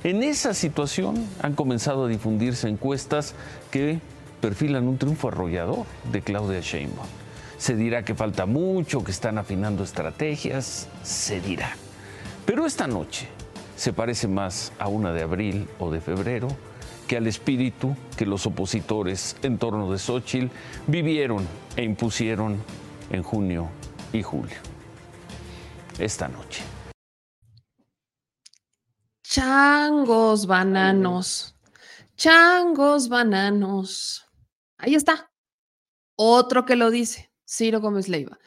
En 0.03 0.23
esa 0.23 0.53
situación 0.53 1.25
han 1.41 1.55
comenzado 1.55 2.05
a 2.05 2.07
difundirse 2.07 2.69
encuestas 2.69 3.35
que 3.69 3.99
perfilan 4.39 4.87
un 4.87 4.97
triunfo 4.97 5.27
arrollador 5.27 5.85
de 6.11 6.21
Claudia 6.21 6.61
Sheinbaum. 6.61 7.07
Se 7.57 7.75
dirá 7.75 8.05
que 8.05 8.15
falta 8.15 8.45
mucho, 8.45 9.03
que 9.03 9.11
están 9.11 9.37
afinando 9.37 9.83
estrategias, 9.83 10.87
se 11.03 11.41
dirá. 11.41 11.75
Pero 12.45 12.65
esta 12.65 12.87
noche 12.87 13.27
se 13.75 13.91
parece 13.91 14.29
más 14.29 14.71
a 14.79 14.87
una 14.87 15.11
de 15.11 15.23
abril 15.23 15.67
o 15.79 15.91
de 15.91 15.99
febrero 15.99 16.47
que 17.07 17.17
al 17.17 17.27
espíritu 17.27 17.97
que 18.15 18.25
los 18.25 18.45
opositores 18.45 19.35
en 19.41 19.57
torno 19.57 19.91
de 19.91 19.97
Xochitl 19.97 20.47
vivieron 20.87 21.45
e 21.75 21.83
impusieron 21.83 22.57
en 23.11 23.23
junio 23.23 23.67
y 24.13 24.21
julio. 24.21 24.57
Esta 25.97 26.29
noche. 26.29 26.63
Changos 29.29 30.47
bananos. 30.47 31.55
Changos 32.15 33.09
bananos. 33.09 34.25
Ahí 34.79 34.95
está. 34.95 35.31
Otro 36.15 36.65
que 36.65 36.75
lo 36.75 36.89
dice, 36.89 37.31
Ciro 37.47 37.79
Gómez 37.79 38.09
Leiva. 38.09 38.39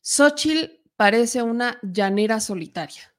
Xochitl 0.00 0.80
parece 0.96 1.42
una 1.42 1.78
llanera 1.82 2.40
solitaria. 2.40 3.14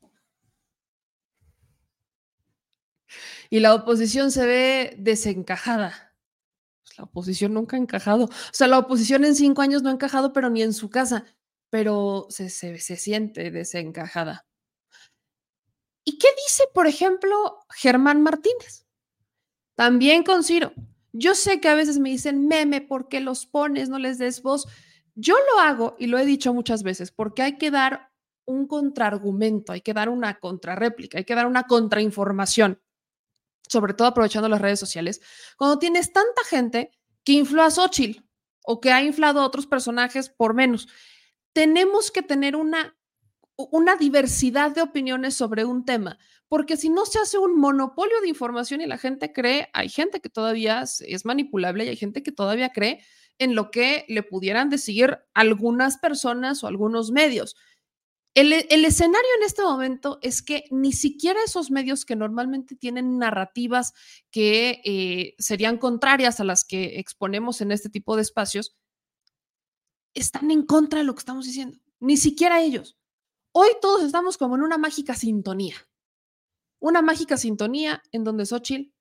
Y 3.51 3.59
la 3.59 3.75
oposición 3.75 4.31
se 4.31 4.47
ve 4.47 4.95
desencajada. 4.97 6.15
Pues 6.81 6.97
la 6.97 7.03
oposición 7.03 7.53
nunca 7.53 7.77
ha 7.77 7.79
encajado. 7.79 8.25
O 8.25 8.53
sea, 8.53 8.67
la 8.67 8.79
oposición 8.79 9.23
en 9.23 9.35
cinco 9.35 9.61
años 9.61 9.83
no 9.83 9.89
ha 9.89 9.93
encajado, 9.93 10.33
pero 10.33 10.49
ni 10.49 10.63
en 10.63 10.73
su 10.73 10.89
casa. 10.89 11.25
Pero 11.69 12.25
se, 12.31 12.49
se, 12.49 12.79
se 12.79 12.95
siente 12.95 13.51
desencajada. 13.51 14.47
¿Y 16.03 16.17
qué 16.17 16.27
dice, 16.45 16.63
por 16.73 16.87
ejemplo, 16.87 17.59
Germán 17.69 18.21
Martínez? 18.21 18.85
También 19.75 20.23
con 20.23 20.43
Ciro. 20.43 20.73
Yo 21.11 21.35
sé 21.35 21.59
que 21.61 21.69
a 21.69 21.75
veces 21.75 21.99
me 21.99 22.09
dicen, 22.09 22.47
meme, 22.47 22.81
¿por 22.81 23.07
qué 23.07 23.19
los 23.19 23.45
pones? 23.45 23.89
No 23.89 23.99
les 23.99 24.17
des 24.17 24.41
voz. 24.41 24.67
Yo 25.15 25.35
lo 25.51 25.59
hago 25.59 25.95
y 25.99 26.07
lo 26.07 26.17
he 26.17 26.25
dicho 26.25 26.53
muchas 26.53 26.83
veces 26.83 27.11
porque 27.11 27.43
hay 27.43 27.57
que 27.57 27.71
dar 27.71 28.11
un 28.45 28.67
contraargumento, 28.67 29.71
hay 29.71 29.81
que 29.81 29.93
dar 29.93 30.09
una 30.09 30.39
contrarréplica, 30.39 31.19
hay 31.19 31.23
que 31.23 31.35
dar 31.35 31.47
una 31.47 31.63
contrainformación, 31.63 32.81
sobre 33.69 33.93
todo 33.93 34.07
aprovechando 34.07 34.49
las 34.49 34.61
redes 34.61 34.79
sociales, 34.79 35.21
cuando 35.57 35.79
tienes 35.79 36.11
tanta 36.11 36.43
gente 36.45 36.91
que 37.23 37.33
infló 37.33 37.63
a 37.63 37.71
Xochitl 37.71 38.21
o 38.65 38.81
que 38.81 38.91
ha 38.91 39.03
inflado 39.03 39.39
a 39.39 39.45
otros 39.45 39.67
personajes 39.67 40.29
por 40.29 40.53
menos. 40.53 40.87
Tenemos 41.53 42.11
que 42.11 42.23
tener 42.23 42.55
una, 42.55 42.97
una 43.55 43.95
diversidad 43.95 44.73
de 44.73 44.81
opiniones 44.81 45.35
sobre 45.35 45.65
un 45.65 45.85
tema, 45.85 46.17
porque 46.47 46.77
si 46.77 46.89
no 46.89 47.05
se 47.05 47.19
hace 47.19 47.37
un 47.37 47.59
monopolio 47.59 48.19
de 48.21 48.29
información 48.29 48.81
y 48.81 48.87
la 48.87 48.97
gente 48.97 49.31
cree, 49.31 49.69
hay 49.73 49.89
gente 49.89 50.19
que 50.19 50.29
todavía 50.29 50.81
es 50.83 51.25
manipulable 51.25 51.85
y 51.85 51.89
hay 51.89 51.95
gente 51.95 52.23
que 52.23 52.31
todavía 52.31 52.69
cree 52.69 53.03
en 53.39 53.55
lo 53.55 53.71
que 53.71 54.05
le 54.07 54.23
pudieran 54.23 54.69
decir 54.69 55.17
algunas 55.33 55.97
personas 55.97 56.63
o 56.63 56.67
algunos 56.67 57.11
medios. 57.11 57.55
El, 58.35 58.51
escenario 58.51 59.29
en 59.37 59.43
este 59.45 59.61
momento 59.61 60.17
es 60.23 60.41
que 60.41 60.63
ni 60.71 60.91
siquiera 60.91 61.39
esos 61.45 61.69
medios 61.69 62.03
que 62.03 62.15
normalmente 62.15 62.75
tienen 62.75 63.19
narrativas 63.19 63.93
que 64.31 64.81
eh, 64.85 65.35
serían 65.37 65.77
contrarias 65.77 66.39
a 66.39 66.43
las 66.43 66.65
que 66.65 66.99
exponemos 66.99 67.61
en 67.61 67.71
este 67.71 67.89
tipo 67.89 68.15
de 68.15 68.23
espacios, 68.23 68.75
están 70.15 70.49
en 70.49 70.65
contra 70.65 70.99
de 70.99 71.05
lo 71.05 71.13
que 71.13 71.19
estamos 71.19 71.45
diciendo. 71.45 71.77
Ni 71.99 72.17
siquiera 72.17 72.61
ellos. 72.61 72.97
Hoy 73.53 73.69
todos 73.81 74.03
estamos 74.03 74.37
como 74.37 74.55
en 74.55 74.63
una 74.63 74.77
mágica 74.77 75.15
sintonía. 75.15 75.75
Una 76.79 77.01
mágica 77.01 77.37
sintonía 77.37 78.03
en 78.11 78.23
donde 78.23 78.45
Xochitl 78.45 78.91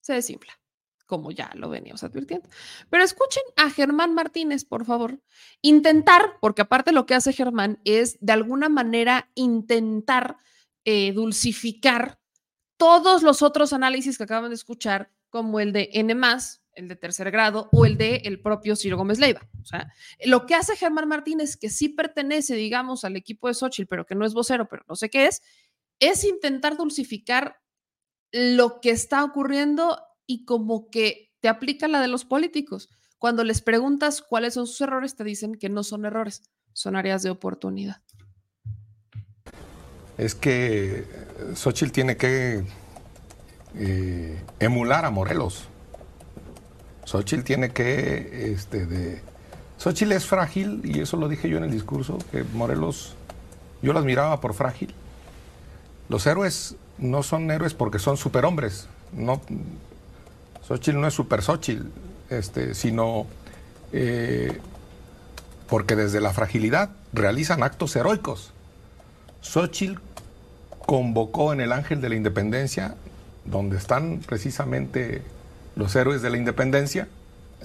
se 0.00 0.12
desinfla 0.12 0.60
como 1.10 1.32
ya 1.32 1.50
lo 1.54 1.68
veníamos 1.68 2.04
advirtiendo. 2.04 2.48
Pero 2.88 3.02
escuchen 3.02 3.42
a 3.56 3.68
Germán 3.68 4.14
Martínez, 4.14 4.64
por 4.64 4.84
favor. 4.84 5.20
Intentar, 5.60 6.38
porque 6.40 6.62
aparte 6.62 6.92
lo 6.92 7.04
que 7.04 7.16
hace 7.16 7.32
Germán 7.32 7.80
es 7.84 8.16
de 8.20 8.32
alguna 8.32 8.68
manera 8.68 9.28
intentar 9.34 10.36
eh, 10.84 11.12
dulcificar 11.12 12.20
todos 12.76 13.24
los 13.24 13.42
otros 13.42 13.72
análisis 13.72 14.16
que 14.16 14.24
acaban 14.24 14.50
de 14.50 14.54
escuchar, 14.54 15.10
como 15.30 15.58
el 15.58 15.72
de 15.72 15.90
N, 15.94 16.14
el 16.80 16.88
de 16.88 16.96
tercer 16.96 17.30
grado 17.30 17.68
o 17.72 17.86
el 17.86 17.96
de 17.96 18.22
el 18.24 18.40
propio 18.40 18.74
Ciro 18.74 18.96
Gómez 18.96 19.18
Leiva. 19.18 19.48
O 19.62 19.64
sea, 19.64 19.92
lo 20.24 20.46
que 20.46 20.54
hace 20.54 20.76
Germán 20.76 21.08
Martínez, 21.08 21.56
que 21.56 21.70
sí 21.70 21.88
pertenece, 21.88 22.54
digamos, 22.54 23.04
al 23.04 23.16
equipo 23.16 23.48
de 23.48 23.54
Xochitl, 23.54 23.88
pero 23.88 24.06
que 24.06 24.14
no 24.14 24.26
es 24.26 24.34
vocero, 24.34 24.68
pero 24.68 24.82
no 24.88 24.96
sé 24.96 25.08
qué 25.10 25.26
es, 25.26 25.42
es 26.00 26.24
intentar 26.24 26.76
dulcificar 26.76 27.60
lo 28.32 28.80
que 28.80 28.90
está 28.90 29.22
ocurriendo 29.24 30.00
y 30.26 30.44
como 30.44 30.90
que 30.90 31.32
te 31.40 31.48
aplica 31.48 31.88
la 31.88 32.00
de 32.00 32.08
los 32.08 32.24
políticos. 32.24 32.88
Cuando 33.18 33.44
les 33.44 33.60
preguntas 33.60 34.22
cuáles 34.22 34.54
son 34.54 34.66
sus 34.66 34.80
errores, 34.80 35.14
te 35.14 35.24
dicen 35.24 35.54
que 35.56 35.68
no 35.68 35.82
son 35.82 36.04
errores, 36.04 36.42
son 36.72 36.96
áreas 36.96 37.22
de 37.22 37.30
oportunidad. 37.30 38.02
Es 40.16 40.34
que 40.34 41.04
Xochitl 41.54 41.92
tiene 41.92 42.16
que 42.16 42.64
eh, 43.74 44.42
emular 44.58 45.04
a 45.04 45.10
Morelos. 45.10 45.68
Xochitl 47.10 47.42
tiene 47.42 47.70
que, 47.70 48.52
este, 48.52 48.86
de... 48.86 49.20
Es 49.84 50.26
frágil, 50.26 50.82
y 50.84 51.00
eso 51.00 51.16
lo 51.16 51.28
dije 51.28 51.48
yo 51.48 51.56
en 51.56 51.64
el 51.64 51.70
discurso, 51.72 52.18
que 52.30 52.44
Morelos, 52.44 53.16
yo 53.82 53.92
las 53.92 54.04
miraba 54.04 54.40
por 54.40 54.54
frágil. 54.54 54.94
Los 56.08 56.26
héroes 56.28 56.76
no 56.98 57.24
son 57.24 57.50
héroes 57.50 57.74
porque 57.74 57.98
son 57.98 58.16
superhombres, 58.16 58.86
no, 59.12 59.40
Xochitl 60.68 61.00
no 61.00 61.08
es 61.08 61.14
super 61.14 61.42
Xochitl, 61.42 61.86
este, 62.28 62.74
sino 62.74 63.26
eh, 63.92 64.60
porque 65.68 65.96
desde 65.96 66.20
la 66.20 66.32
fragilidad 66.32 66.90
realizan 67.12 67.64
actos 67.64 67.96
heroicos. 67.96 68.52
Xochitl 69.40 69.98
convocó 70.86 71.52
en 71.52 71.60
el 71.60 71.72
Ángel 71.72 72.00
de 72.00 72.08
la 72.08 72.14
Independencia, 72.14 72.94
donde 73.46 73.78
están 73.78 74.20
precisamente 74.24 75.22
los 75.76 75.94
héroes 75.96 76.22
de 76.22 76.30
la 76.30 76.36
independencia, 76.36 77.08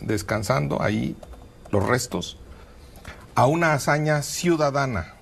descansando 0.02 0.82
ahí 0.82 1.16
los 1.72 1.86
restos, 1.86 2.38
a 3.36 3.48
una 3.48 3.74
hazaña 3.74 4.22
ciudadana. 4.22 5.14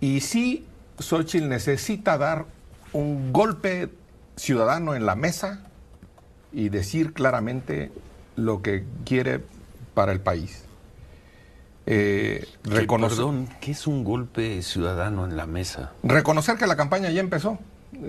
Y 0.00 0.20
sí, 0.20 0.66
Xochitl 0.98 1.48
necesita 1.48 2.18
dar 2.18 2.46
un 2.92 3.32
golpe 3.32 3.90
ciudadano 4.36 4.94
en 4.94 5.06
la 5.06 5.14
mesa 5.14 5.60
y 6.52 6.68
decir 6.68 7.12
claramente 7.12 7.90
lo 8.36 8.62
que 8.62 8.84
quiere 9.04 9.42
para 9.94 10.12
el 10.12 10.20
país. 10.20 10.64
Eh, 11.86 12.46
reconocer, 12.64 13.18
perdón, 13.18 13.48
¿qué 13.60 13.70
es 13.70 13.86
un 13.86 14.02
golpe 14.02 14.60
ciudadano 14.62 15.24
en 15.24 15.36
la 15.36 15.46
mesa? 15.46 15.92
Reconocer 16.02 16.56
que 16.56 16.66
la 16.66 16.76
campaña 16.76 17.10
ya 17.10 17.20
empezó, 17.20 17.58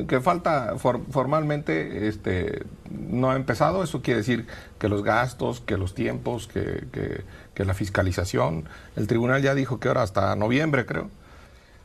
que 0.08 0.22
falta 0.22 0.76
formalmente, 0.78 2.08
este, 2.08 2.64
no 2.90 3.32
ha 3.32 3.36
empezado, 3.36 3.84
eso 3.84 4.02
quiere 4.02 4.20
decir 4.20 4.48
que 4.80 4.90
los 4.90 5.04
gastos, 5.04 5.62
que 5.62 5.78
los 5.78 5.94
tiempos, 5.94 6.48
que, 6.48 7.24
que 7.54 7.66
la 7.66 7.74
fiscalización, 7.74 8.66
el 8.96 9.08
tribunal 9.08 9.42
ya 9.42 9.56
dijo 9.56 9.80
que 9.80 9.88
ahora 9.88 10.04
hasta 10.04 10.36
noviembre 10.36 10.86
creo, 10.86 11.10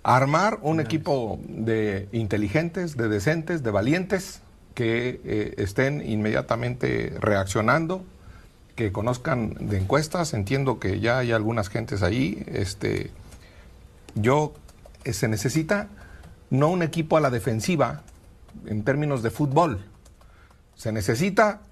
armar 0.02 0.58
un 0.62 0.80
equipo 0.80 1.38
de 1.46 2.08
inteligentes, 2.12 2.96
de 2.96 3.08
decentes, 3.08 3.62
de 3.62 3.70
valientes, 3.70 4.42
que 4.74 5.20
eh, 5.24 5.54
estén 5.58 6.02
inmediatamente 6.08 7.14
reaccionando, 7.20 8.04
que 8.74 8.90
conozcan 8.90 9.54
de 9.60 9.78
encuestas. 9.78 10.34
Entiendo 10.34 10.78
que 10.78 11.00
ya 11.00 11.18
hay 11.18 11.32
algunas 11.32 11.68
gentes 11.68 12.02
ahí. 12.02 12.42
Este, 12.46 13.10
yo 14.14 14.54
eh, 15.04 15.12
se 15.12 15.28
necesita 15.28 15.88
no 16.52 16.68
un 16.68 16.82
equipo 16.82 17.16
a 17.16 17.20
la 17.20 17.30
defensiva 17.30 18.02
en 18.66 18.84
términos 18.84 19.22
de 19.22 19.30
fútbol. 19.30 19.82
Se 20.74 20.92
necesita 20.92 21.62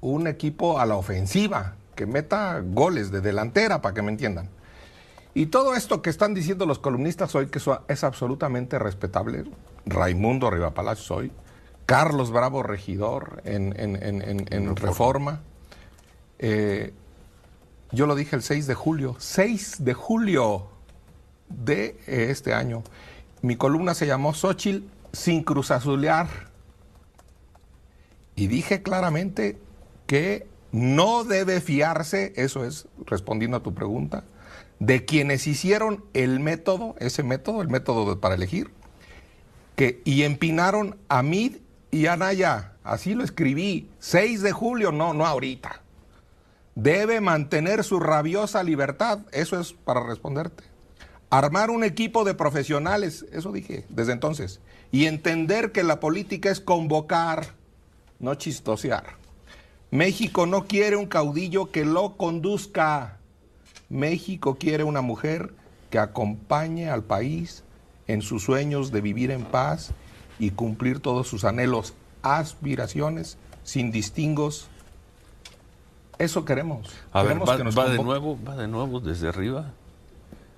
un 0.00 0.26
equipo 0.26 0.80
a 0.80 0.86
la 0.86 0.96
ofensiva 0.96 1.74
que 1.94 2.06
meta 2.06 2.60
goles 2.60 3.12
de 3.12 3.20
delantera 3.20 3.80
para 3.80 3.94
que 3.94 4.02
me 4.02 4.10
entiendan. 4.10 4.48
Y 5.32 5.46
todo 5.46 5.76
esto 5.76 6.02
que 6.02 6.10
están 6.10 6.34
diciendo 6.34 6.66
los 6.66 6.80
columnistas 6.80 7.36
hoy, 7.36 7.46
que 7.46 7.60
es 7.86 8.04
absolutamente 8.04 8.80
respetable, 8.80 9.44
Raimundo 9.84 10.50
Palacios 10.74 11.10
hoy, 11.12 11.30
Carlos 11.86 12.32
Bravo 12.32 12.64
Regidor 12.64 13.42
en, 13.44 14.74
Reforma. 14.74 15.42
Eh, 16.40 16.92
yo 17.92 18.06
lo 18.06 18.16
dije 18.16 18.34
el 18.34 18.42
6 18.42 18.66
de 18.66 18.74
julio, 18.74 19.14
6 19.20 19.84
de 19.84 19.94
julio 19.94 20.66
de 21.48 22.00
eh, 22.08 22.26
este 22.30 22.52
año. 22.52 22.82
Mi 23.46 23.54
columna 23.54 23.94
se 23.94 24.08
llamó 24.08 24.34
Xochitl 24.34 24.88
sin 25.12 25.44
cruzazulear. 25.44 26.26
Y 28.34 28.48
dije 28.48 28.82
claramente 28.82 29.56
que 30.08 30.48
no 30.72 31.22
debe 31.22 31.60
fiarse, 31.60 32.32
eso 32.34 32.64
es 32.64 32.88
respondiendo 33.06 33.56
a 33.56 33.62
tu 33.62 33.72
pregunta, 33.72 34.24
de 34.80 35.04
quienes 35.04 35.46
hicieron 35.46 36.04
el 36.12 36.40
método, 36.40 36.96
ese 36.98 37.22
método, 37.22 37.62
el 37.62 37.68
método 37.68 38.20
para 38.20 38.34
elegir, 38.34 38.72
que, 39.76 40.02
y 40.04 40.24
empinaron 40.24 40.98
a 41.08 41.22
Mid 41.22 41.58
y 41.92 42.06
Anaya, 42.06 42.72
así 42.82 43.14
lo 43.14 43.22
escribí, 43.22 43.88
6 44.00 44.42
de 44.42 44.50
julio, 44.50 44.90
no, 44.90 45.14
no 45.14 45.24
ahorita. 45.24 45.82
Debe 46.74 47.20
mantener 47.20 47.84
su 47.84 48.00
rabiosa 48.00 48.64
libertad, 48.64 49.20
eso 49.30 49.60
es 49.60 49.72
para 49.72 50.04
responderte. 50.04 50.64
Armar 51.30 51.70
un 51.70 51.82
equipo 51.82 52.24
de 52.24 52.34
profesionales, 52.34 53.26
eso 53.32 53.52
dije 53.52 53.84
desde 53.88 54.12
entonces. 54.12 54.60
Y 54.92 55.06
entender 55.06 55.72
que 55.72 55.82
la 55.82 55.98
política 55.98 56.50
es 56.50 56.60
convocar, 56.60 57.54
no 58.20 58.34
chistosear. 58.34 59.16
México 59.90 60.46
no 60.46 60.66
quiere 60.66 60.96
un 60.96 61.06
caudillo 61.06 61.70
que 61.70 61.84
lo 61.84 62.16
conduzca. 62.16 63.18
México 63.88 64.56
quiere 64.56 64.84
una 64.84 65.00
mujer 65.00 65.52
que 65.90 65.98
acompañe 65.98 66.90
al 66.90 67.02
país 67.02 67.62
en 68.06 68.22
sus 68.22 68.42
sueños 68.42 68.92
de 68.92 69.00
vivir 69.00 69.30
en 69.30 69.44
paz 69.44 69.92
y 70.38 70.50
cumplir 70.50 71.00
todos 71.00 71.28
sus 71.28 71.44
anhelos, 71.44 71.94
aspiraciones, 72.22 73.38
sin 73.62 73.90
distingos. 73.90 74.68
Eso 76.18 76.44
queremos. 76.44 76.88
A 77.12 77.22
ver, 77.22 77.40
va, 77.40 77.56
que 77.56 77.64
nos 77.64 77.78
va 77.78 77.88
de 77.88 78.02
nuevo, 78.02 78.38
va 78.46 78.56
de 78.56 78.68
nuevo 78.68 79.00
desde 79.00 79.28
arriba. 79.28 79.72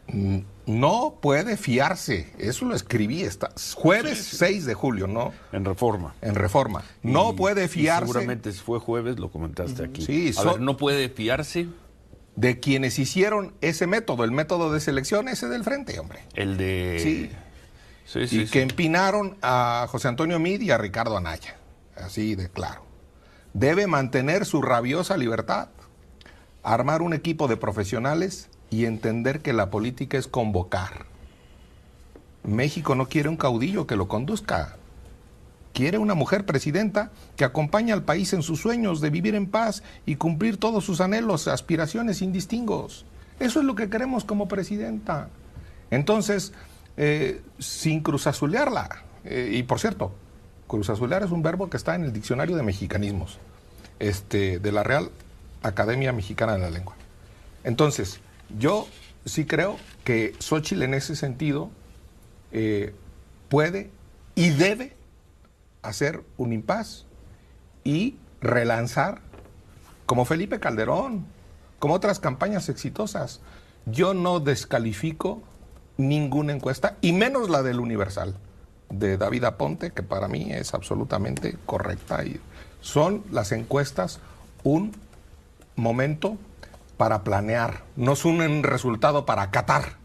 Mm, 0.09 0.39
No 0.69 1.19
puede 1.23 1.57
fiarse. 1.57 2.31
Eso 2.39 2.67
lo 2.67 2.75
escribí. 2.75 3.23
Está, 3.23 3.51
jueves 3.75 4.19
6 4.19 4.67
de 4.67 4.75
julio, 4.75 5.07
¿no? 5.07 5.33
En 5.53 5.65
reforma. 5.65 6.15
En 6.21 6.35
reforma. 6.35 6.83
No 7.03 7.31
Y- 7.33 7.37
puede 7.37 7.69
fiarse 7.69 8.07
seguramente 8.07 8.53
fue 8.53 8.79
jueves, 8.79 9.19
lo 9.19 9.31
comentaste 9.31 9.85
aquí. 9.85 10.03
Sí, 10.05 10.29
A 10.29 10.33
so- 10.35 10.53
ver, 10.53 10.61
no 10.61 10.77
puede 10.77 11.09
fiarse 11.09 11.69
de 12.37 12.61
quienes 12.61 12.99
hicieron 12.99 13.55
ese 13.63 13.87
método, 13.87 14.25
el 14.25 14.31
método 14.31 14.71
de 14.73 14.81
selección 14.81 15.29
ese 15.29 15.49
del 15.49 15.65
frente, 15.65 15.99
hombre. 15.99 16.21
el 16.35 16.57
de. 16.59 17.01
Sí. 17.03 17.31
Sí, 18.05 18.27
sí, 18.29 18.41
y 18.43 18.47
sí. 18.47 18.53
que 18.53 18.63
empinaron 18.63 19.37
a 19.43 19.87
José 19.91 20.09
Antonio 20.09 20.39
Mid 20.39 20.61
y 20.63 20.71
a 20.71 20.79
Ricardo 20.79 21.17
Anaya. 21.17 21.57
Así 21.97 22.35
de 22.37 22.49
claro. 22.49 22.83
Debe 23.55 23.87
mantener 23.87 24.45
su 24.47 24.63
rabiosa 24.63 25.17
libertad, 25.17 25.69
armar 26.63 27.03
un 27.03 27.13
equipo 27.15 27.49
de 27.49 27.57
profesionales 27.57 28.49
y 28.71 28.85
entender 28.85 29.41
que 29.41 29.53
la 29.53 29.71
política 29.71 30.19
es 30.19 30.27
convocar. 30.27 31.07
México 32.45 32.95
no 32.95 33.09
quiere 33.09 33.29
un 33.29 33.37
caudillo 33.37 33.87
que 33.87 33.97
lo 33.97 34.09
conduzca. 34.09 34.77
Quiere 35.73 35.99
una 35.99 36.15
mujer 36.15 36.45
presidenta 36.45 37.11
que 37.37 37.45
acompañe 37.45 37.93
al 37.93 38.03
país 38.03 38.33
en 38.33 38.43
sus 38.43 38.61
sueños 38.61 39.01
de 39.01 39.11
vivir 39.11 39.35
en 39.35 39.47
paz 39.47 39.83
y 40.07 40.17
cumplir 40.17 40.57
todos 40.57 40.85
sus 40.85 41.01
anhelos, 41.01 41.47
aspiraciones 41.47 42.19
sin 42.19 42.33
distingos. 42.33 43.05
Eso 43.39 43.61
es 43.61 43.67
lo 43.67 43.75
que 43.75 43.89
queremos 43.89 44.25
como 44.25 44.49
presidenta. 44.49 45.29
Entonces, 45.91 46.53
eh, 46.97 47.43
sin 47.59 48.01
cruzazulearla, 48.01 49.03
eh, 49.25 49.51
y 49.53 49.63
por 49.63 49.79
cierto, 49.79 50.13
cruzazulear 50.67 51.23
es 51.23 51.31
un 51.31 51.43
verbo 51.43 51.71
que 51.71 51.77
está 51.77 51.95
en 51.95 52.05
el 52.05 52.13
diccionario 52.13 52.57
de 52.57 52.63
mexicanismos 52.63 53.39
este, 54.01 54.59
de 54.59 54.73
la 54.73 54.83
Real 54.83 55.11
Academia 55.63 56.13
Mexicana 56.13 56.55
de 56.55 56.61
la 56.61 56.71
Lengua. 56.71 56.95
Entonces, 57.63 58.21
yo 58.57 58.87
sí 59.25 59.45
creo 59.45 59.77
que 60.05 60.35
Xochitl 60.39 60.83
en 60.83 60.95
ese 60.95 61.17
sentido 61.17 61.71
eh, 62.53 62.95
puede 63.49 63.91
y 64.35 64.51
debe 64.51 64.97
hacer 65.83 66.23
un 66.37 66.53
impas 66.53 67.07
y 67.85 68.17
relanzar 68.41 69.21
como 70.07 70.25
Felipe 70.25 70.61
Calderón, 70.61 71.27
como 71.79 71.95
otras 71.95 72.19
campañas 72.21 72.69
exitosas. 72.69 73.41
Yo 73.87 74.15
no 74.15 74.41
descalifico 74.41 75.43
ninguna 75.97 76.53
encuesta, 76.53 76.97
y 77.01 77.13
menos 77.13 77.51
la 77.51 77.63
del 77.63 77.81
Universal, 77.81 78.37
de 78.91 79.19
David 79.19 79.45
Aponte, 79.45 79.91
que 79.91 80.03
para 80.03 80.29
mí 80.29 80.53
es 80.53 80.73
absolutamente 80.73 81.57
correcta. 81.67 82.25
Y 82.25 82.41
son 82.81 83.25
las 83.31 83.53
encuestas 83.53 84.21
un 84.63 84.93
momento 85.77 86.39
para 86.99 87.25
planear, 87.25 87.85
no 87.97 88.15
son 88.17 88.43
un 88.43 88.63
resultado 88.63 89.25
para 89.25 89.43
acatar. 89.43 89.97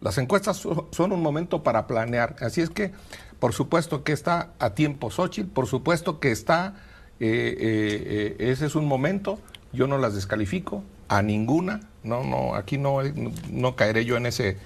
Las 0.00 0.16
encuestas 0.16 0.56
so- 0.56 0.88
son 0.92 1.12
un 1.12 1.20
momento 1.20 1.62
para 1.62 1.86
planear. 1.86 2.36
Así 2.40 2.62
es 2.62 2.70
que, 2.70 2.92
por 3.38 3.52
supuesto 3.52 4.02
que 4.04 4.12
está 4.12 4.52
a 4.58 4.70
tiempo 4.70 5.10
Xochitl, 5.10 5.50
por 5.50 5.66
supuesto 5.66 6.20
que 6.20 6.30
está, 6.30 6.76
eh, 7.18 7.54
eh, 7.58 8.36
eh, 8.40 8.50
ese 8.50 8.64
es 8.64 8.74
un 8.76 8.86
momento, 8.86 9.38
yo 9.72 9.86
no 9.86 9.98
las 9.98 10.14
descalifico, 10.14 10.82
a 11.08 11.20
ninguna, 11.20 11.80
no, 12.04 12.22
no, 12.22 12.54
aquí 12.54 12.78
no, 12.78 13.02
no, 13.02 13.32
no 13.50 13.76
caeré 13.76 14.04
yo 14.04 14.16
en 14.16 14.26
ese, 14.26 14.56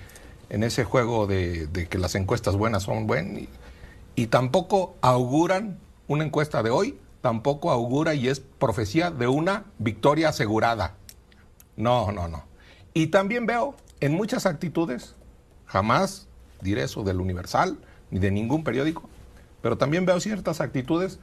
en 0.51 0.63
ese 0.63 0.85
juego 0.85 1.27
de, 1.27 1.69
que 1.89 1.99
las 1.99 2.15
encuestas 2.15 2.55
buenas 2.57 2.83
son 2.83 3.07
buenas, 3.07 3.45
y 4.15 4.27
tampoco 4.27 4.95
auguran 5.01 5.79
una 6.07 6.25
encuesta 6.25 6.63
de 6.63 6.71
hoy, 6.71 6.99
tampoco 7.23 7.71
augura 7.71 8.15
y 8.15 8.29
es 8.29 8.41
profecía 8.41 9.11
de 9.11 9.27
una 9.27 9.65
victoria 9.79 10.29
asegurada. 10.29 10.95
No, 11.77 12.13
no, 12.13 12.29
no. 12.29 12.45
Y 12.93 13.09
también 13.09 13.47
veo 13.47 13.75
en 14.01 14.13
muchas 14.15 14.47
actitudes, 14.47 15.15
jamás 15.67 16.29
diré 16.61 16.83
eso 16.85 17.03
del 17.03 17.21
Universal 17.21 17.79
ni 18.11 18.19
de 18.19 18.31
ningún 18.31 18.65
periódico, 18.65 19.09
pero 19.63 19.77
también 19.79 20.07
veo 20.07 20.21
ciertas 20.21 20.61
actitudes 20.61 21.19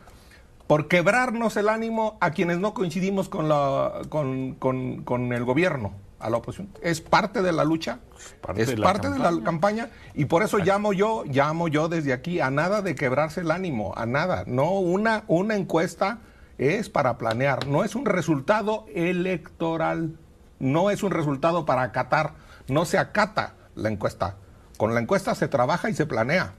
por 0.68 0.88
quebrarnos 0.88 1.58
el 1.58 1.70
ánimo 1.70 2.18
a 2.22 2.32
quienes 2.32 2.60
no 2.60 2.74
coincidimos 2.74 3.30
con, 3.30 3.48
la, 3.50 4.02
con, 4.10 4.56
con- 4.56 5.04
con 5.04 5.34
el 5.34 5.44
gobierno, 5.44 5.94
a 6.20 6.30
la 6.30 6.38
oposición. 6.38 6.70
Es 6.82 7.02
parte 7.02 7.42
de 7.42 7.52
la 7.52 7.64
lucha, 7.64 8.00
parte 8.42 8.62
es 8.62 8.68
de 8.70 8.78
la 8.78 8.86
parte 8.88 9.10
de 9.10 9.18
la 9.20 9.26
campaña. 9.26 9.44
campaña 9.44 9.90
y 10.14 10.26
por 10.26 10.44
eso 10.44 10.60
llamo 10.60 10.94
yo, 10.94 11.24
llamo 11.26 11.68
yo 11.68 11.88
desde 11.90 12.14
aquí 12.14 12.40
a 12.40 12.52
nada 12.52 12.82
de 12.82 12.96
quebrarse 12.96 13.42
el 13.42 13.52
ánimo, 13.52 13.94
a 13.98 14.06
nada. 14.06 14.44
No, 14.48 14.72
una, 14.80 15.24
una 15.28 15.56
encuesta 15.56 16.20
es 16.58 16.90
para 16.90 17.18
planear, 17.18 17.68
no 17.68 17.84
es 17.84 17.96
un 17.96 18.06
resultado 18.06 18.86
electoral, 18.94 20.18
no 20.62 20.92
es 20.92 21.04
un 21.04 21.12
resultado 21.12 21.66
para 21.66 21.82
acatar, 21.82 22.36
no 22.68 22.86
se 22.86 22.98
acata 22.98 23.56
la 23.76 23.90
encuesta. 23.90 24.36
Con 24.78 24.94
la 24.94 25.02
encuesta 25.02 25.36
se 25.36 25.48
trabaja 25.48 25.90
y 25.90 25.94
se 25.94 26.06
planea 26.06 26.54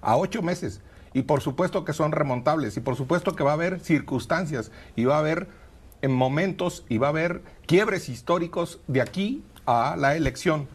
a 0.00 0.16
ocho 0.16 0.42
meses. 0.42 0.80
Y 1.12 1.22
por 1.22 1.40
supuesto 1.40 1.84
que 1.84 1.92
son 1.92 2.12
remontables, 2.12 2.76
y 2.76 2.80
por 2.80 2.96
supuesto 2.96 3.34
que 3.34 3.42
va 3.42 3.50
a 3.50 3.54
haber 3.54 3.80
circunstancias, 3.80 4.70
y 4.94 5.04
va 5.04 5.16
a 5.16 5.20
haber 5.20 5.48
en 6.00 6.12
momentos, 6.12 6.84
y 6.88 6.98
va 6.98 7.08
a 7.08 7.10
haber 7.10 7.42
quiebres 7.66 8.08
históricos 8.08 8.80
de 8.86 9.00
aquí 9.00 9.42
a 9.66 9.96
la 9.98 10.14
elección. 10.14 10.68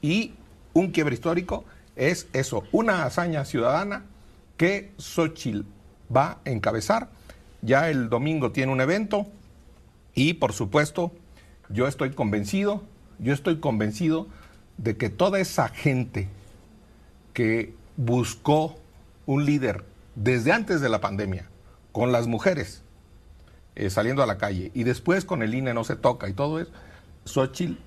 Y 0.00 0.34
un 0.72 0.92
quiebre 0.92 1.14
histórico 1.14 1.64
es 1.94 2.28
eso, 2.32 2.64
una 2.72 3.04
hazaña 3.04 3.44
ciudadana 3.44 4.04
que 4.56 4.92
Xochitl 4.96 5.66
va 6.14 6.38
a 6.44 6.50
encabezar. 6.50 7.10
Ya 7.60 7.90
el 7.90 8.08
domingo 8.08 8.52
tiene 8.52 8.72
un 8.72 8.80
evento 8.80 9.26
y 10.14 10.34
por 10.34 10.54
supuesto 10.54 11.12
yo 11.70 11.86
estoy 11.86 12.10
convencido, 12.10 12.82
yo 13.18 13.32
estoy 13.32 13.60
convencido 13.60 14.26
de 14.76 14.96
que 14.96 15.08
toda 15.08 15.40
esa 15.40 15.68
gente 15.68 16.28
que 17.32 17.74
buscó 17.96 18.76
un 19.26 19.44
líder 19.44 19.84
desde 20.14 20.52
antes 20.52 20.80
de 20.80 20.88
la 20.88 21.00
pandemia, 21.00 21.48
con 21.92 22.12
las 22.12 22.26
mujeres 22.26 22.82
eh, 23.74 23.90
saliendo 23.90 24.22
a 24.22 24.26
la 24.26 24.38
calle 24.38 24.70
y 24.74 24.84
después 24.84 25.24
con 25.24 25.42
el 25.42 25.54
INE 25.54 25.74
no 25.74 25.84
se 25.84 25.96
toca 25.96 26.28
y 26.28 26.32
todo 26.32 26.60
eso, 26.60 26.70
Xochitl 27.24 27.78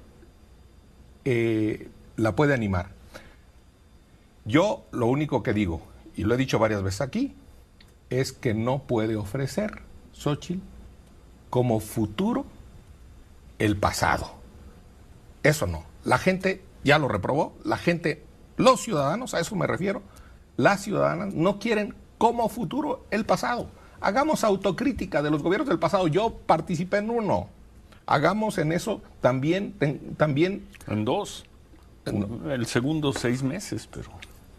eh, 1.25 1.89
la 2.15 2.35
puede 2.35 2.53
animar. 2.53 2.89
Yo 4.45 4.85
lo 4.91 5.07
único 5.07 5.41
que 5.41 5.53
digo, 5.53 5.81
y 6.15 6.23
lo 6.23 6.33
he 6.33 6.37
dicho 6.37 6.59
varias 6.59 6.83
veces 6.83 7.01
aquí, 7.01 7.35
es 8.09 8.31
que 8.31 8.53
no 8.53 8.83
puede 8.83 9.15
ofrecer 9.15 9.81
Xochitl 10.11 10.61
como 11.49 11.79
futuro 11.79 12.45
el 13.64 13.78
pasado. 13.78 14.32
Eso 15.43 15.68
no. 15.68 15.84
La 16.03 16.18
gente 16.18 16.61
ya 16.84 16.99
lo 16.99 17.07
reprobó, 17.07 17.55
la 17.64 17.78
gente, 17.78 18.24
los 18.57 18.82
ciudadanos, 18.82 19.34
a 19.34 19.39
eso 19.39 19.55
me 19.55 19.68
refiero, 19.68 20.01
las 20.57 20.82
ciudadanas 20.82 21.34
no 21.34 21.59
quieren 21.59 21.95
como 22.18 22.49
futuro 22.49 23.05
el 23.09 23.26
pasado. 23.26 23.68
Hagamos 24.01 24.43
autocrítica 24.43 25.22
de 25.22 25.32
los 25.32 25.41
gobiernos 25.41 25.70
del 25.70 25.80
pasado. 25.80 26.07
Yo 26.07 26.34
participé 26.45 26.97
en 26.97 27.09
uno. 27.09 27.47
Hagamos 28.05 28.57
en 28.57 28.74
eso 28.74 29.01
también, 29.22 29.74
ten- 29.80 30.16
también 30.16 30.68
En 30.88 31.05
dos. 31.05 31.45
El 32.05 32.66
segundo 32.66 33.14
seis 33.14 33.43
meses, 33.43 33.88
pero. 33.91 34.09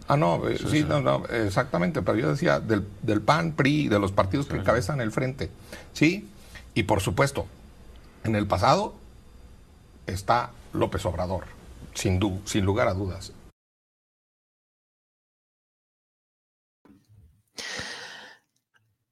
Ah, 0.08 0.16
no, 0.16 0.48
eh, 0.48 0.56
Sí, 0.56 0.64
sí, 0.64 0.78
sí. 0.78 0.84
no, 0.88 1.00
no, 1.02 1.26
exactamente, 1.26 2.00
pero 2.00 2.16
yo 2.18 2.30
decía 2.30 2.58
del, 2.58 2.86
del 3.02 3.20
PAN, 3.20 3.52
PRI, 3.52 3.88
de 3.88 3.98
los 3.98 4.12
partidos 4.12 4.46
que 4.46 4.56
encabezan 4.56 5.00
el 5.02 5.12
frente. 5.12 5.50
Sí, 5.92 6.26
y 6.74 6.84
por 6.84 7.00
supuesto, 7.02 7.46
en 8.24 8.34
el 8.34 8.46
pasado 8.46 8.94
está 10.06 10.50
López 10.72 11.04
Obrador, 11.06 11.44
sin, 11.94 12.20
sin 12.44 12.64
lugar 12.64 12.88
a 12.88 12.94
dudas. 12.94 13.32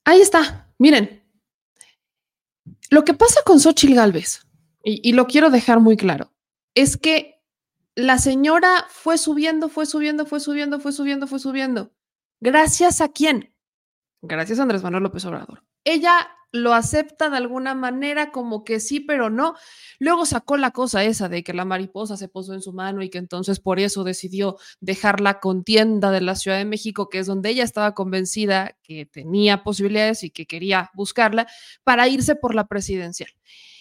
Ahí 0.04 0.20
está. 0.20 0.74
Miren, 0.78 1.22
lo 2.90 3.04
que 3.04 3.14
pasa 3.14 3.40
con 3.44 3.60
Xochitl 3.60 3.94
Galvez, 3.94 4.46
y, 4.82 5.08
y 5.08 5.12
lo 5.12 5.26
quiero 5.26 5.50
dejar 5.50 5.78
muy 5.78 5.96
claro, 5.96 6.32
es 6.74 6.96
que 6.96 7.40
la 7.94 8.18
señora 8.18 8.86
fue 8.88 9.18
subiendo, 9.18 9.68
fue 9.68 9.86
subiendo, 9.86 10.26
fue 10.26 10.40
subiendo, 10.40 10.80
fue 10.80 10.92
subiendo, 10.92 11.26
fue 11.26 11.38
subiendo. 11.38 11.92
¿Gracias 12.40 13.00
a 13.00 13.08
quién? 13.08 13.54
Gracias 14.22 14.58
a 14.58 14.62
Andrés 14.62 14.82
Manuel 14.82 15.04
López 15.04 15.24
Obrador. 15.26 15.62
Ella 15.84 16.28
lo 16.52 16.74
acepta 16.74 17.30
de 17.30 17.38
alguna 17.38 17.74
manera 17.74 18.30
como 18.30 18.62
que 18.62 18.78
sí, 18.78 19.00
pero 19.00 19.30
no. 19.30 19.54
Luego 19.98 20.26
sacó 20.26 20.58
la 20.58 20.70
cosa 20.70 21.02
esa 21.02 21.28
de 21.28 21.42
que 21.42 21.54
la 21.54 21.64
mariposa 21.64 22.16
se 22.16 22.28
posó 22.28 22.52
en 22.52 22.60
su 22.60 22.72
mano 22.72 23.02
y 23.02 23.08
que 23.08 23.18
entonces 23.18 23.58
por 23.58 23.80
eso 23.80 24.04
decidió 24.04 24.58
dejar 24.80 25.20
la 25.20 25.40
contienda 25.40 26.10
de 26.10 26.20
la 26.20 26.36
Ciudad 26.36 26.58
de 26.58 26.66
México, 26.66 27.08
que 27.08 27.18
es 27.18 27.26
donde 27.26 27.48
ella 27.50 27.64
estaba 27.64 27.94
convencida 27.94 28.76
que 28.82 29.06
tenía 29.06 29.64
posibilidades 29.64 30.22
y 30.24 30.30
que 30.30 30.46
quería 30.46 30.90
buscarla, 30.94 31.46
para 31.84 32.06
irse 32.08 32.36
por 32.36 32.54
la 32.54 32.66
presidencial. 32.66 33.30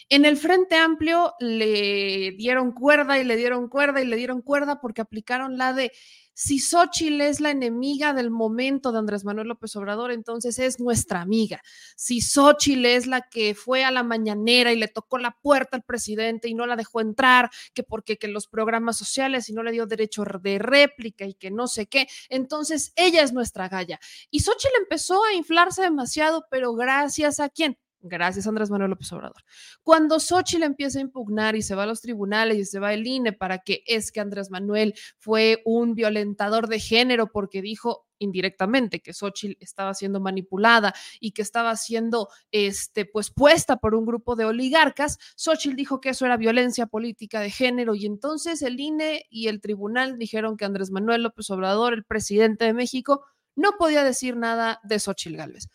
En 0.10 0.26
el 0.26 0.36
Frente 0.36 0.76
Amplio 0.76 1.36
le 1.40 2.32
dieron 2.32 2.74
cuerda 2.74 3.18
y 3.18 3.24
le 3.24 3.38
dieron 3.38 3.70
cuerda 3.70 4.02
y 4.02 4.06
le 4.06 4.18
dieron 4.18 4.42
cuerda 4.42 4.82
porque 4.82 5.00
aplicaron 5.00 5.58
la 5.58 5.72
de 5.72 5.94
si 6.34 6.60
Xochitl 6.60 7.22
es 7.22 7.40
la 7.40 7.52
enemiga 7.52 8.14
del 8.14 8.32
momento 8.32 8.92
de 8.92 9.00
Andrés 9.00 9.24
Manuel 9.26 9.48
López 9.48 9.76
Obrador, 9.76 10.12
entonces 10.12 10.60
es 10.60 10.80
nuestra 10.80 11.22
amiga. 11.22 11.62
Si 11.96 12.22
Xochitl 12.22 12.86
es 12.86 13.08
la 13.08 13.22
que 13.22 13.56
fue 13.56 13.84
a 13.84 13.92
la 13.92 14.04
mañanera 14.04 14.72
y 14.72 14.78
le 14.78 14.88
tocó 14.88 15.18
la 15.18 15.38
puerta 15.42 15.78
al 15.78 15.84
presidente 15.84 16.48
y 16.48 16.54
no 16.54 16.66
la 16.66 16.76
dejó 16.76 17.02
entrar, 17.02 17.50
que 17.74 17.84
porque 17.84 18.18
que 18.18 18.28
los 18.28 18.48
programas 18.48 18.98
sociales 18.98 19.50
y 19.50 19.54
no 19.54 19.64
le 19.64 19.72
dio 19.72 19.86
derecho 19.86 20.24
de 20.42 20.60
réplica 20.60 21.26
y 21.26 21.34
que 21.34 21.52
no 21.52 21.68
sé 21.68 21.88
qué, 21.88 22.08
entonces 22.30 22.94
ella 22.96 23.24
es 23.24 23.34
nuestra 23.34 23.70
galla. 23.70 24.00
Y 24.30 24.40
Xochitl 24.40 24.76
empezó 24.80 25.24
a 25.24 25.34
inflarse 25.34 25.82
demasiado, 25.82 26.46
pero 26.50 26.74
gracias 26.74 27.40
a 27.40 27.50
quién? 27.50 27.78
Gracias, 28.04 28.48
Andrés 28.48 28.72
Manuel 28.72 28.90
López 28.90 29.12
Obrador. 29.14 29.44
Cuando 29.84 30.20
Xochitl 30.20 30.64
empieza 30.64 30.98
a 30.98 31.04
impugnar 31.04 31.56
y 31.56 31.62
se 31.62 31.76
va 31.76 31.84
a 31.84 31.86
los 31.86 32.02
tribunales 32.02 32.58
y 32.58 32.66
se 32.66 32.80
va 32.80 32.94
el 32.94 33.06
INE 33.06 33.32
para 33.32 33.60
que 33.60 33.84
es 33.86 34.12
que 34.12 34.20
Andrés 34.20 34.50
Manuel 34.50 34.96
fue 35.20 35.62
un 35.66 35.94
violentador 35.94 36.68
de 36.68 36.80
género 36.80 37.28
porque 37.28 37.62
dijo 37.62 38.08
indirectamente 38.18 39.02
que 39.02 39.14
Xochitl 39.14 39.58
estaba 39.60 39.94
siendo 39.94 40.20
manipulada 40.20 40.94
y 41.20 41.32
que 41.32 41.44
estaba 41.44 41.76
siendo 41.76 42.30
este, 42.52 43.06
pues, 43.06 43.32
puesta 43.32 43.78
por 43.78 43.94
un 43.94 44.06
grupo 44.06 44.36
de 44.36 44.46
oligarcas, 44.46 45.20
Xochitl 45.36 45.76
dijo 45.76 46.02
que 46.02 46.10
eso 46.10 46.26
era 46.26 46.38
violencia 46.38 46.88
política 46.88 47.40
de 47.40 47.52
género 47.52 47.94
y 47.94 48.06
entonces 48.08 48.64
el 48.64 48.80
INE 48.80 49.26
y 49.30 49.48
el 49.48 49.62
tribunal 49.62 50.18
dijeron 50.18 50.58
que 50.58 50.66
Andrés 50.66 50.90
Manuel 50.92 51.24
López 51.24 51.50
Obrador, 51.52 51.94
el 51.94 52.04
presidente 52.04 52.66
de 52.66 52.74
México, 52.74 53.26
no 53.56 53.74
podía 53.78 54.04
decir 54.04 54.38
nada 54.38 54.80
de 54.84 55.00
Xochitl 55.00 55.36
Gálvez. 55.36 55.70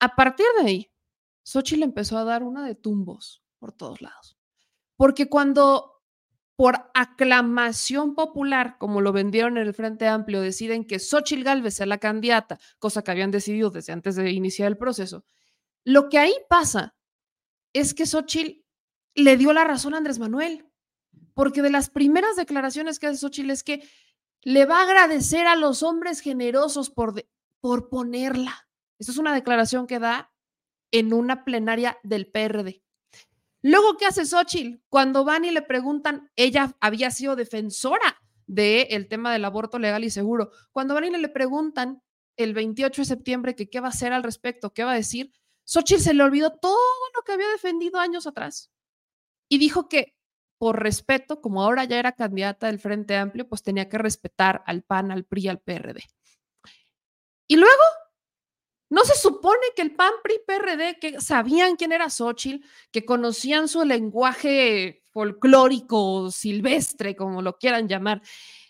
A 0.00 0.16
partir 0.16 0.46
de 0.58 0.66
ahí, 0.66 0.90
Xochitl 1.42 1.82
empezó 1.82 2.18
a 2.18 2.24
dar 2.24 2.42
una 2.42 2.64
de 2.64 2.74
tumbos 2.74 3.42
por 3.58 3.72
todos 3.72 4.00
lados. 4.00 4.36
Porque 4.96 5.28
cuando 5.28 6.00
por 6.60 6.90
aclamación 6.92 8.14
popular, 8.14 8.76
como 8.78 9.00
lo 9.00 9.12
vendieron 9.12 9.56
en 9.56 9.66
el 9.66 9.72
Frente 9.72 10.06
Amplio, 10.06 10.42
deciden 10.42 10.84
que 10.84 10.98
Xochitl 10.98 11.42
Gálvez 11.42 11.76
sea 11.76 11.86
la 11.86 11.96
candidata, 11.96 12.58
cosa 12.78 13.02
que 13.02 13.10
habían 13.10 13.30
decidido 13.30 13.70
desde 13.70 13.94
antes 13.94 14.14
de 14.14 14.30
iniciar 14.30 14.68
el 14.68 14.76
proceso, 14.76 15.24
lo 15.84 16.10
que 16.10 16.18
ahí 16.18 16.34
pasa 16.50 16.94
es 17.72 17.94
que 17.94 18.04
Xochitl 18.04 18.62
le 19.14 19.36
dio 19.38 19.54
la 19.54 19.64
razón 19.64 19.94
a 19.94 19.96
Andrés 19.96 20.18
Manuel, 20.18 20.66
porque 21.32 21.62
de 21.62 21.70
las 21.70 21.88
primeras 21.88 22.36
declaraciones 22.36 22.98
que 22.98 23.06
hace 23.06 23.16
Xochitl 23.16 23.50
es 23.50 23.62
que 23.62 23.88
le 24.42 24.66
va 24.66 24.80
a 24.80 24.82
agradecer 24.82 25.46
a 25.46 25.56
los 25.56 25.82
hombres 25.82 26.20
generosos 26.20 26.90
por, 26.90 27.24
por 27.60 27.88
ponerla. 27.88 28.68
Esa 28.98 29.12
es 29.12 29.16
una 29.16 29.34
declaración 29.34 29.86
que 29.86 29.98
da 29.98 30.30
en 30.90 31.12
una 31.12 31.44
plenaria 31.44 31.98
del 32.02 32.26
PRD. 32.26 32.82
Luego, 33.62 33.96
¿qué 33.96 34.06
hace 34.06 34.24
Xochitl? 34.24 34.82
Cuando 34.88 35.24
van 35.24 35.44
y 35.44 35.50
le 35.50 35.62
preguntan, 35.62 36.30
ella 36.36 36.76
había 36.80 37.10
sido 37.10 37.36
defensora 37.36 38.20
del 38.46 39.06
tema 39.08 39.32
del 39.32 39.44
aborto 39.44 39.78
legal 39.78 40.02
y 40.02 40.10
seguro. 40.10 40.50
Cuando 40.72 40.94
van 40.94 41.04
y 41.04 41.10
le 41.10 41.28
preguntan 41.28 42.02
el 42.36 42.54
28 42.54 43.02
de 43.02 43.06
septiembre 43.06 43.54
que 43.54 43.68
qué 43.68 43.80
va 43.80 43.88
a 43.88 43.90
hacer 43.90 44.12
al 44.12 44.22
respecto, 44.22 44.72
qué 44.72 44.84
va 44.84 44.92
a 44.92 44.96
decir, 44.96 45.32
Xochitl 45.64 46.00
se 46.00 46.14
le 46.14 46.22
olvidó 46.22 46.52
todo 46.58 46.78
lo 47.14 47.22
que 47.22 47.32
había 47.32 47.48
defendido 47.50 47.98
años 47.98 48.26
atrás 48.26 48.72
y 49.48 49.58
dijo 49.58 49.88
que 49.88 50.16
por 50.58 50.82
respeto, 50.82 51.40
como 51.40 51.62
ahora 51.62 51.84
ya 51.84 51.98
era 51.98 52.12
candidata 52.12 52.66
del 52.66 52.78
Frente 52.78 53.16
Amplio, 53.16 53.48
pues 53.48 53.62
tenía 53.62 53.88
que 53.88 53.96
respetar 53.96 54.62
al 54.66 54.82
PAN, 54.82 55.10
al 55.10 55.24
PRI, 55.24 55.48
al 55.48 55.60
PRD. 55.60 56.02
Y 57.48 57.56
luego 57.56 57.82
¿No 58.90 59.04
se 59.04 59.14
supone 59.14 59.60
que 59.76 59.82
el 59.82 59.94
PAN, 59.94 60.12
PRI, 60.22 60.40
PRD, 60.44 60.98
que 60.98 61.20
sabían 61.20 61.76
quién 61.76 61.92
era 61.92 62.10
Xochitl, 62.10 62.66
que 62.90 63.04
conocían 63.04 63.68
su 63.68 63.84
lenguaje 63.84 65.04
folclórico, 65.10 66.30
silvestre, 66.32 67.14
como 67.14 67.40
lo 67.40 67.56
quieran 67.56 67.86
llamar, 67.86 68.20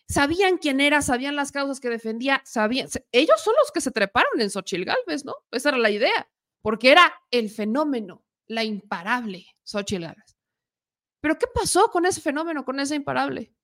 sabían 0.07 0.59
quién 0.59 0.81
era, 0.81 1.01
sabían 1.01 1.37
las 1.37 1.53
causas 1.53 1.81
que 1.81 1.89
defendía, 1.89 2.43
sabían, 2.45 2.89
ellos 3.12 3.41
son 3.43 3.55
los 3.59 3.73
que 3.73 3.81
se 3.81 3.91
treparon 3.91 4.41
en 4.41 4.51
Xochitl 4.51 4.85
Galvez, 4.85 5.25
¿no? 5.25 5.37
Esa 5.53 5.71
era 5.71 5.79
la 5.79 5.91
idea, 5.91 6.31
porque 6.61 6.91
era 6.91 7.12
el 7.31 7.49
fenómeno, 7.49 8.23
la 8.47 8.62
imparable 8.62 9.47
Xochitl 9.62 10.03
Galvez. 10.03 10.37
Pero 11.23 11.39
¿qué 11.39 11.47
pasó 11.47 11.91
con 11.91 12.05
ese 12.05 12.21
fenómeno, 12.21 12.64
con 12.66 12.79
esa 12.79 12.95
imparable? 12.95 13.55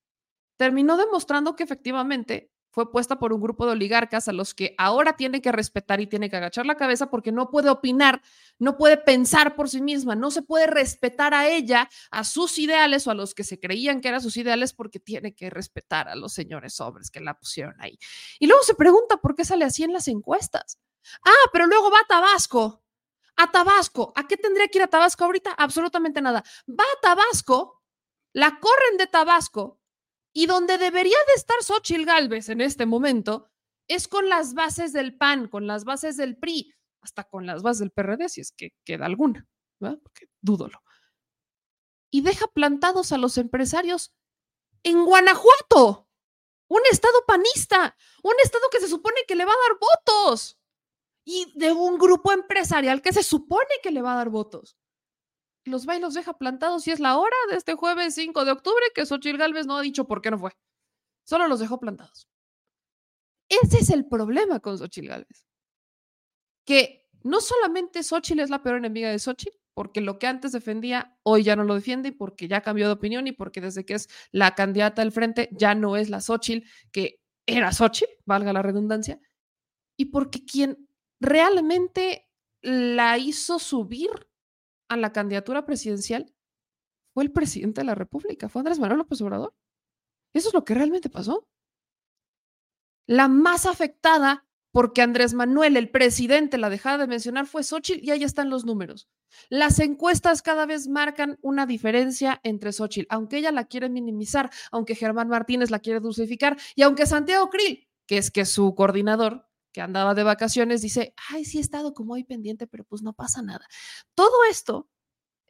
Terminó 0.57 0.96
demostrando 0.96 1.54
que 1.54 1.64
efectivamente 1.64 2.50
fue 2.76 2.92
puesta 2.92 3.18
por 3.18 3.32
un 3.32 3.40
grupo 3.40 3.64
de 3.64 3.72
oligarcas 3.72 4.28
a 4.28 4.34
los 4.34 4.52
que 4.52 4.74
ahora 4.76 5.16
tiene 5.16 5.40
que 5.40 5.50
respetar 5.50 6.02
y 6.02 6.06
tiene 6.06 6.28
que 6.28 6.36
agachar 6.36 6.66
la 6.66 6.74
cabeza 6.74 7.08
porque 7.08 7.32
no 7.32 7.50
puede 7.50 7.70
opinar, 7.70 8.20
no 8.58 8.76
puede 8.76 8.98
pensar 8.98 9.56
por 9.56 9.70
sí 9.70 9.80
misma, 9.80 10.14
no 10.14 10.30
se 10.30 10.42
puede 10.42 10.66
respetar 10.66 11.32
a 11.32 11.48
ella, 11.48 11.88
a 12.10 12.22
sus 12.22 12.58
ideales 12.58 13.06
o 13.06 13.10
a 13.10 13.14
los 13.14 13.34
que 13.34 13.44
se 13.44 13.58
creían 13.58 14.02
que 14.02 14.08
eran 14.08 14.20
sus 14.20 14.36
ideales 14.36 14.74
porque 14.74 15.00
tiene 15.00 15.34
que 15.34 15.48
respetar 15.48 16.06
a 16.10 16.14
los 16.16 16.34
señores 16.34 16.78
hombres 16.78 17.10
que 17.10 17.20
la 17.20 17.38
pusieron 17.38 17.74
ahí. 17.78 17.98
Y 18.38 18.46
luego 18.46 18.62
se 18.62 18.74
pregunta 18.74 19.16
por 19.16 19.34
qué 19.34 19.46
sale 19.46 19.64
así 19.64 19.82
en 19.82 19.94
las 19.94 20.06
encuestas. 20.06 20.78
Ah, 21.24 21.48
pero 21.54 21.66
luego 21.66 21.90
va 21.90 22.00
a 22.00 22.06
Tabasco. 22.06 22.84
A 23.36 23.50
Tabasco. 23.50 24.12
¿A 24.14 24.28
qué 24.28 24.36
tendría 24.36 24.68
que 24.68 24.76
ir 24.76 24.82
a 24.82 24.88
Tabasco 24.88 25.24
ahorita? 25.24 25.52
Absolutamente 25.52 26.20
nada. 26.20 26.44
Va 26.68 26.84
a 26.84 27.00
Tabasco, 27.00 27.82
la 28.34 28.60
corren 28.60 28.98
de 28.98 29.06
Tabasco 29.06 29.80
y 30.37 30.45
donde 30.45 30.76
debería 30.76 31.16
de 31.28 31.32
estar 31.34 31.57
Xochitl 31.62 32.05
Galvez 32.05 32.51
en 32.51 32.61
este 32.61 32.84
momento 32.84 33.49
es 33.89 34.07
con 34.07 34.28
las 34.28 34.53
bases 34.53 34.93
del 34.93 35.16
PAN, 35.16 35.49
con 35.49 35.66
las 35.66 35.87
bases 35.87 36.18
del 36.18 36.37
PRI, 36.37 36.74
hasta 37.01 37.24
con 37.24 37.47
las 37.47 37.62
bases 37.62 37.78
del 37.78 37.91
PRD, 37.91 38.28
si 38.28 38.43
es 38.43 38.53
que 38.53 38.74
queda 38.84 39.07
alguna, 39.07 39.49
¿verdad? 39.80 39.99
porque 40.03 40.28
dúdolo. 40.43 40.82
Y 42.11 42.20
deja 42.20 42.49
plantados 42.49 43.12
a 43.12 43.16
los 43.16 43.39
empresarios 43.39 44.14
en 44.82 45.07
Guanajuato, 45.07 46.07
un 46.68 46.82
estado 46.93 47.24
panista, 47.26 47.97
un 48.22 48.34
estado 48.45 48.64
que 48.70 48.80
se 48.80 48.89
supone 48.89 49.16
que 49.26 49.37
le 49.37 49.47
va 49.47 49.53
a 49.53 49.68
dar 49.70 49.78
votos, 49.80 50.61
y 51.24 51.51
de 51.59 51.72
un 51.72 51.97
grupo 51.97 52.30
empresarial 52.32 53.01
que 53.01 53.14
se 53.14 53.22
supone 53.22 53.70
que 53.82 53.91
le 53.91 54.03
va 54.03 54.12
a 54.12 54.16
dar 54.16 54.28
votos 54.28 54.76
los 55.66 55.86
va 55.86 55.96
y 55.96 56.00
los 56.00 56.14
deja 56.14 56.38
plantados 56.38 56.86
y 56.86 56.92
es 56.92 57.00
la 57.00 57.18
hora 57.18 57.36
de 57.50 57.56
este 57.56 57.74
jueves 57.74 58.14
5 58.14 58.44
de 58.44 58.52
octubre 58.52 58.84
que 58.94 59.04
Xochitl 59.04 59.38
Galvez 59.38 59.66
no 59.66 59.76
ha 59.76 59.82
dicho 59.82 60.06
por 60.06 60.22
qué 60.22 60.30
no 60.30 60.38
fue. 60.38 60.52
Solo 61.24 61.48
los 61.48 61.60
dejó 61.60 61.80
plantados. 61.80 62.28
Ese 63.48 63.78
es 63.78 63.90
el 63.90 64.06
problema 64.06 64.60
con 64.60 64.78
Xochitl 64.78 65.08
Galvez. 65.08 65.46
Que 66.64 67.08
no 67.22 67.40
solamente 67.40 68.02
Xochitl 68.02 68.40
es 68.40 68.50
la 68.50 68.62
peor 68.62 68.76
enemiga 68.76 69.10
de 69.10 69.18
Xochitl, 69.18 69.56
porque 69.74 70.00
lo 70.00 70.18
que 70.18 70.26
antes 70.26 70.52
defendía 70.52 71.18
hoy 71.22 71.42
ya 71.42 71.56
no 71.56 71.64
lo 71.64 71.74
defiende 71.74 72.08
y 72.08 72.12
porque 72.12 72.48
ya 72.48 72.62
cambió 72.62 72.86
de 72.86 72.94
opinión 72.94 73.26
y 73.26 73.32
porque 73.32 73.60
desde 73.60 73.84
que 73.84 73.94
es 73.94 74.08
la 74.32 74.54
candidata 74.54 75.02
del 75.02 75.12
frente 75.12 75.48
ya 75.52 75.74
no 75.74 75.96
es 75.96 76.08
la 76.08 76.20
Xochitl 76.20 76.66
que 76.92 77.20
era 77.46 77.72
Xochitl, 77.72 78.10
valga 78.24 78.52
la 78.52 78.62
redundancia, 78.62 79.20
y 79.96 80.06
porque 80.06 80.44
quien 80.44 80.88
realmente 81.20 82.28
la 82.62 83.18
hizo 83.18 83.58
subir 83.58 84.10
a 84.89 84.97
la 84.97 85.12
candidatura 85.12 85.64
presidencial 85.64 86.32
fue 87.14 87.24
el 87.24 87.32
presidente 87.32 87.80
de 87.80 87.87
la 87.87 87.95
República, 87.95 88.49
fue 88.49 88.61
Andrés 88.61 88.78
Manuel 88.78 88.99
López 88.99 89.20
Obrador. 89.20 89.55
Eso 90.34 90.49
es 90.49 90.55
lo 90.55 90.64
que 90.64 90.74
realmente 90.74 91.09
pasó. 91.09 91.49
La 93.07 93.28
más 93.28 93.66
afectada 93.66 94.47
porque 94.76 95.01
Andrés 95.01 95.32
Manuel, 95.32 95.78
el 95.78 95.89
presidente, 95.89 96.59
la 96.59 96.68
dejaba 96.68 96.99
de 96.99 97.07
mencionar, 97.07 97.47
fue 97.47 97.62
Xochitl 97.62 98.05
y 98.05 98.11
ahí 98.11 98.22
están 98.22 98.51
los 98.51 98.66
números. 98.66 99.09
Las 99.49 99.80
encuestas 99.80 100.43
cada 100.43 100.66
vez 100.66 100.87
marcan 100.87 101.39
una 101.41 101.64
diferencia 101.64 102.41
entre 102.43 102.72
Xochitl, 102.72 103.07
aunque 103.09 103.39
ella 103.39 103.53
la 103.53 103.64
quiere 103.64 103.89
minimizar, 103.89 104.51
aunque 104.70 104.95
Germán 104.95 105.28
Martínez 105.28 105.70
la 105.70 105.78
quiere 105.78 106.01
dulcificar 106.01 106.59
y 106.74 106.82
aunque 106.82 107.07
Santiago 107.07 107.49
Krill, 107.49 107.89
que 108.07 108.18
es 108.18 108.30
que 108.30 108.45
su 108.45 108.74
coordinador, 108.74 109.49
que 109.76 109.82
andaba 109.82 110.14
de 110.14 110.22
vacaciones, 110.22 110.80
dice, 110.80 111.12
ay, 111.28 111.44
sí 111.44 111.58
he 111.58 111.60
estado 111.60 111.92
como 111.92 112.14
hoy 112.14 112.24
pendiente, 112.24 112.66
pero 112.66 112.84
pues 112.84 113.02
no 113.02 113.12
pasa 113.12 113.42
nada. 113.42 113.68
Todo 114.14 114.32
esto 114.48 114.88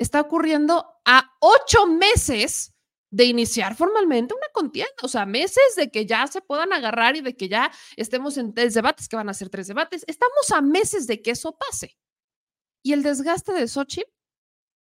está 0.01 0.21
ocurriendo 0.21 0.85
a 1.05 1.31
ocho 1.39 1.87
meses 1.87 2.75
de 3.13 3.23
iniciar 3.23 3.77
formalmente 3.77 4.35
una 4.35 4.49
contienda, 4.53 4.97
o 5.05 5.07
sea, 5.07 5.27
meses 5.27 5.77
de 5.77 5.93
que 5.93 6.07
ya 6.07 6.27
se 6.27 6.41
puedan 6.41 6.73
agarrar 6.73 7.15
y 7.15 7.21
de 7.21 7.37
que 7.37 7.49
ya 7.49 7.71
estemos 7.97 8.37
en 8.37 8.53
tres 8.53 8.75
debates, 8.75 9.09
que 9.09 9.15
van 9.15 9.29
a 9.29 9.33
ser 9.33 9.49
tres 9.49 9.69
debates. 9.69 10.03
Estamos 10.09 10.51
a 10.51 10.61
meses 10.61 11.07
de 11.07 11.23
que 11.23 11.31
eso 11.31 11.57
pase. 11.57 11.97
Y 12.83 12.95
el 12.95 13.05
desgaste 13.05 13.53
de 13.53 13.69
Sochi, 13.69 14.03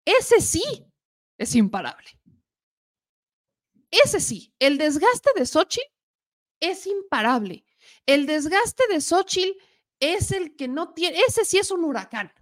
ese 0.04 0.40
sí 0.40 0.64
es 1.38 1.54
imparable. 1.54 2.20
Ese 3.92 4.18
sí, 4.18 4.52
el 4.58 4.76
desgaste 4.76 5.30
de 5.36 5.46
Sochi 5.46 5.82
es 6.60 6.84
imparable. 6.88 7.65
El 8.06 8.26
desgaste 8.26 8.84
de 8.88 9.00
Xochitl 9.00 9.58
es 10.00 10.30
el 10.30 10.56
que 10.56 10.68
no 10.68 10.94
tiene, 10.94 11.18
ese 11.26 11.44
sí 11.44 11.58
es 11.58 11.70
un 11.70 11.84
huracán. 11.84 12.32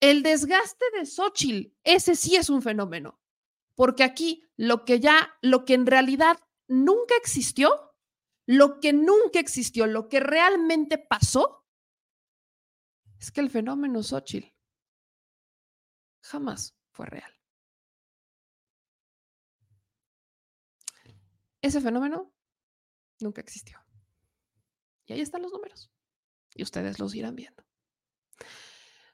El 0.00 0.22
desgaste 0.22 0.84
de 0.96 1.06
Xochitl, 1.06 1.76
ese 1.84 2.14
sí 2.14 2.36
es 2.36 2.48
un 2.48 2.62
fenómeno. 2.62 3.20
Porque 3.74 4.04
aquí 4.04 4.44
lo 4.56 4.84
que 4.84 5.00
ya, 5.00 5.36
lo 5.40 5.64
que 5.64 5.74
en 5.74 5.86
realidad 5.86 6.38
nunca 6.68 7.14
existió, 7.16 7.92
lo 8.46 8.80
que 8.80 8.92
nunca 8.92 9.40
existió, 9.40 9.86
lo 9.86 10.08
que 10.08 10.20
realmente 10.20 10.98
pasó, 10.98 11.66
es 13.18 13.30
que 13.30 13.40
el 13.40 13.50
fenómeno 13.50 14.02
Xochitl 14.02 14.48
jamás 16.22 16.76
fue 16.90 17.06
real. 17.06 17.32
Ese 21.60 21.80
fenómeno 21.80 22.32
nunca 23.20 23.40
existió. 23.40 23.81
Ahí 25.12 25.20
están 25.20 25.42
los 25.42 25.52
números. 25.52 25.90
Y 26.54 26.62
ustedes 26.62 26.98
los 26.98 27.14
irán 27.14 27.36
viendo. 27.36 27.64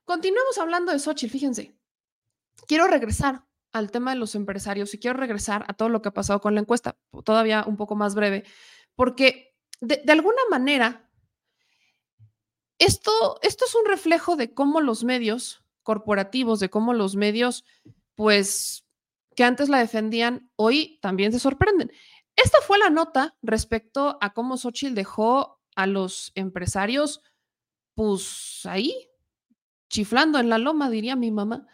Continuemos 0.05 0.59
hablando 0.59 0.93
de 0.93 0.99
Xochitl, 0.99 1.33
fíjense. 1.33 1.77
Quiero 2.67 2.87
regresar 2.87 3.45
al 3.73 3.91
tema 3.91 4.13
de 4.13 4.19
los 4.19 4.35
empresarios 4.35 4.93
y 4.95 4.99
quiero 4.99 5.19
regresar 5.19 5.65
a 5.69 5.75
todo 5.75 5.89
lo 5.89 6.01
que 6.01 6.09
ha 6.09 6.15
pasado 6.15 6.41
con 6.41 6.55
la 6.55 6.61
encuesta, 6.61 6.99
todavía 7.25 7.65
un 7.67 7.77
poco 7.77 7.95
más 7.95 8.15
breve, 8.15 8.45
porque 8.95 9.55
de, 9.81 10.01
de 10.05 10.13
alguna 10.13 10.41
manera 10.51 11.09
esto, 12.79 13.39
esto 13.43 13.65
es 13.67 13.75
un 13.75 13.87
reflejo 13.87 14.37
de 14.37 14.55
cómo 14.55 14.81
los 14.81 15.05
medios 15.05 15.65
corporativos, 15.83 16.61
de 16.61 16.71
cómo 16.71 16.95
los 16.95 17.17
medios, 17.17 17.65
pues, 18.15 18.87
que 19.35 19.45
antes 19.45 19.69
la 19.69 19.79
defendían, 19.79 20.51
hoy 20.57 20.99
también 21.03 21.33
se 21.33 21.41
sorprenden. 21.41 21.93
Esta 22.37 22.61
fue 22.61 22.79
la 22.79 22.91
nota 22.91 23.37
respecto 23.43 24.17
a 24.21 24.33
cómo 24.33 24.57
Xochitl 24.57 24.95
dejó 24.95 25.58
a 25.79 25.87
los 25.87 26.33
empresarios, 26.35 27.23
pues 27.95 28.63
ahí, 28.65 29.09
chiflando 29.89 30.41
en 30.41 30.49
la 30.49 30.59
loma, 30.59 30.91
diría 30.91 31.15
mi 31.15 31.31
mamá. 31.31 31.69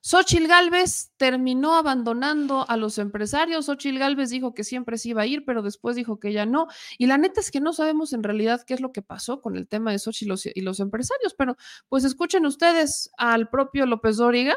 Xochitl 0.00 0.46
Galvez 0.46 1.10
terminó 1.16 1.74
abandonando 1.74 2.64
a 2.70 2.76
los 2.76 2.98
empresarios. 2.98 3.66
Xochitl 3.66 3.98
Galvez 3.98 4.30
dijo 4.30 4.54
que 4.54 4.62
siempre 4.62 4.96
se 4.96 5.08
iba 5.08 5.22
a 5.22 5.26
ir, 5.26 5.44
pero 5.44 5.62
después 5.62 5.96
dijo 5.96 6.20
que 6.20 6.32
ya 6.32 6.46
no. 6.46 6.68
Y 6.98 7.06
la 7.06 7.18
neta 7.18 7.40
es 7.40 7.50
que 7.50 7.58
no 7.60 7.72
sabemos 7.72 8.12
en 8.12 8.22
realidad 8.22 8.62
qué 8.64 8.74
es 8.74 8.80
lo 8.80 8.92
que 8.92 9.02
pasó 9.02 9.40
con 9.40 9.56
el 9.56 9.66
tema 9.66 9.90
de 9.90 9.98
Xochitl 9.98 10.34
y 10.54 10.60
los, 10.60 10.78
empresarios, 10.78 11.34
pero 11.36 11.56
pues 11.88 12.04
escuchen 12.04 12.46
ustedes 12.46 13.10
al 13.18 13.50
propio 13.50 13.86
López 13.86 14.18
Dóriga 14.18 14.56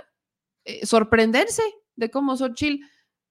eh, 0.64 0.86
sorprenderse 0.86 1.64
de 1.96 2.12
cómo 2.12 2.38
Xochitl 2.38 2.86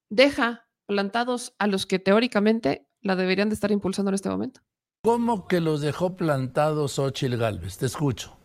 deja 0.08 0.66
plantados 0.86 1.54
a 1.58 1.68
los 1.68 1.86
que 1.86 2.00
teóricamente 2.00 2.88
la 3.02 3.14
deberían 3.14 3.50
de 3.50 3.54
estar 3.54 3.70
impulsando 3.70 4.08
en 4.08 4.16
este 4.16 4.30
momento. 4.30 4.62
¿Cómo 5.03 5.48
que 5.48 5.62
los 5.62 5.80
dejó 5.80 6.14
plantados 6.14 6.92
Xochitl 6.92 7.36
Galvez? 7.38 7.78
Te 7.78 7.86
escucho. 7.86 8.39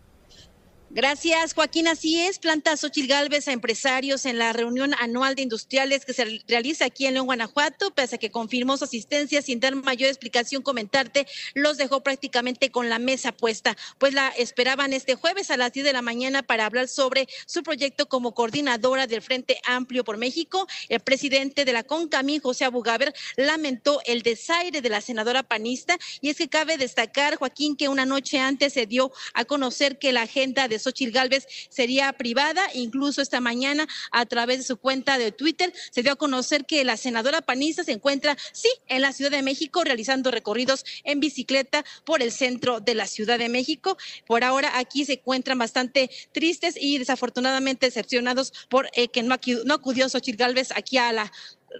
Gracias, 0.89 1.55
Joaquín. 1.55 1.87
Así 1.87 2.21
es, 2.21 2.37
planta 2.37 2.77
Xochitl 2.77 3.07
Galvez 3.07 3.47
a 3.47 3.51
empresarios 3.51 4.23
en 4.25 4.37
la 4.37 4.53
reunión 4.53 4.93
anual 4.99 5.33
de 5.33 5.41
industriales 5.41 6.05
que 6.05 6.13
se 6.13 6.43
realiza 6.47 6.85
aquí 6.85 7.07
en 7.07 7.15
León, 7.15 7.25
Guanajuato, 7.25 7.91
pese 7.95 8.15
a 8.15 8.19
que 8.19 8.29
confirmó 8.29 8.77
su 8.77 8.83
asistencia 8.83 9.41
sin 9.41 9.59
dar 9.59 9.75
mayor 9.75 10.09
explicación, 10.09 10.61
comentarte, 10.61 11.25
los 11.55 11.77
dejó 11.77 12.03
prácticamente 12.03 12.69
con 12.69 12.87
la 12.87 12.99
mesa 12.99 13.31
puesta, 13.31 13.75
pues 13.97 14.13
la 14.13 14.29
esperaban 14.29 14.93
este 14.93 15.15
jueves 15.15 15.49
a 15.49 15.57
las 15.57 15.73
10 15.73 15.87
de 15.87 15.93
la 15.93 16.03
mañana 16.03 16.43
para 16.43 16.67
hablar 16.67 16.87
sobre 16.87 17.27
su 17.47 17.63
proyecto 17.63 18.05
como 18.07 18.35
coordinadora 18.35 19.07
del 19.07 19.23
Frente 19.23 19.59
Amplio 19.65 20.03
por 20.03 20.17
México. 20.17 20.67
El 20.87 20.99
presidente 20.99 21.65
de 21.65 21.73
la 21.73 21.83
CONCAMI, 21.83 22.39
José 22.39 22.63
Abugaber, 22.63 23.13
lamentó 23.37 24.01
el 24.05 24.21
desaire 24.21 24.81
de 24.81 24.89
la 24.89 25.01
senadora 25.01 25.41
panista 25.41 25.97
y 26.21 26.29
es 26.29 26.37
que 26.37 26.47
cabe 26.47 26.77
destacar, 26.77 27.37
Joaquín, 27.37 27.75
que 27.75 27.89
una 27.89 28.05
noche 28.05 28.37
antes 28.37 28.73
se 28.73 28.85
dio 28.85 29.11
a 29.33 29.45
conocer 29.45 29.97
que 29.97 30.13
la 30.13 30.21
agenda 30.21 30.67
de 30.67 30.84
Xochitl 30.85 31.11
Galvez 31.11 31.47
sería 31.69 32.13
privada. 32.13 32.63
Incluso 32.73 33.21
esta 33.21 33.41
mañana, 33.41 33.87
a 34.11 34.25
través 34.25 34.59
de 34.59 34.63
su 34.63 34.77
cuenta 34.77 35.17
de 35.17 35.31
Twitter, 35.31 35.73
se 35.91 36.03
dio 36.03 36.13
a 36.13 36.15
conocer 36.15 36.65
que 36.65 36.83
la 36.85 36.97
senadora 36.97 37.41
panista 37.41 37.83
se 37.83 37.91
encuentra, 37.91 38.37
sí, 38.53 38.69
en 38.87 39.01
la 39.01 39.11
Ciudad 39.11 39.31
de 39.31 39.41
México, 39.41 39.83
realizando 39.83 40.31
recorridos 40.31 40.85
en 41.03 41.19
bicicleta 41.19 41.83
por 42.05 42.21
el 42.21 42.31
centro 42.31 42.79
de 42.79 42.95
la 42.95 43.07
Ciudad 43.07 43.39
de 43.39 43.49
México. 43.49 43.97
Por 44.25 44.43
ahora, 44.43 44.77
aquí 44.77 45.05
se 45.05 45.13
encuentran 45.13 45.57
bastante 45.57 46.09
tristes 46.31 46.75
y 46.79 46.97
desafortunadamente 46.97 47.87
decepcionados 47.87 48.53
por 48.69 48.89
eh, 48.93 49.07
que 49.07 49.23
no 49.23 49.33
acudió, 49.33 50.09
Xochitl 50.09 50.37
Galvez 50.37 50.71
aquí 50.75 50.97
a 50.97 51.11
la 51.11 51.31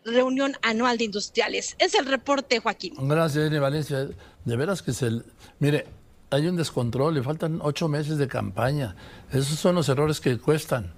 reunión 0.04 0.54
anual 0.62 0.98
de 0.98 1.06
industriales. 1.06 1.76
Es 1.80 1.94
el 1.94 2.06
reporte, 2.06 2.60
Joaquín. 2.60 2.96
Gracias, 2.98 3.48
Eni 3.48 3.60
Valencia. 3.60 4.10
De 4.44 4.56
veras 4.56 4.82
que 4.82 4.94
se... 4.94 5.10
Mire, 5.60 5.86
hay 6.30 6.48
un 6.48 6.56
descontrol, 6.56 7.14
le 7.14 7.24
faltan 7.24 7.60
ocho 7.62 7.88
meses 7.88 8.18
de 8.18 8.28
campaña. 8.28 8.96
Esos 9.32 9.60
son 9.60 9.76
los 9.76 9.90
errores 9.90 10.20
que 10.20 10.38
cuestan. 10.38 10.94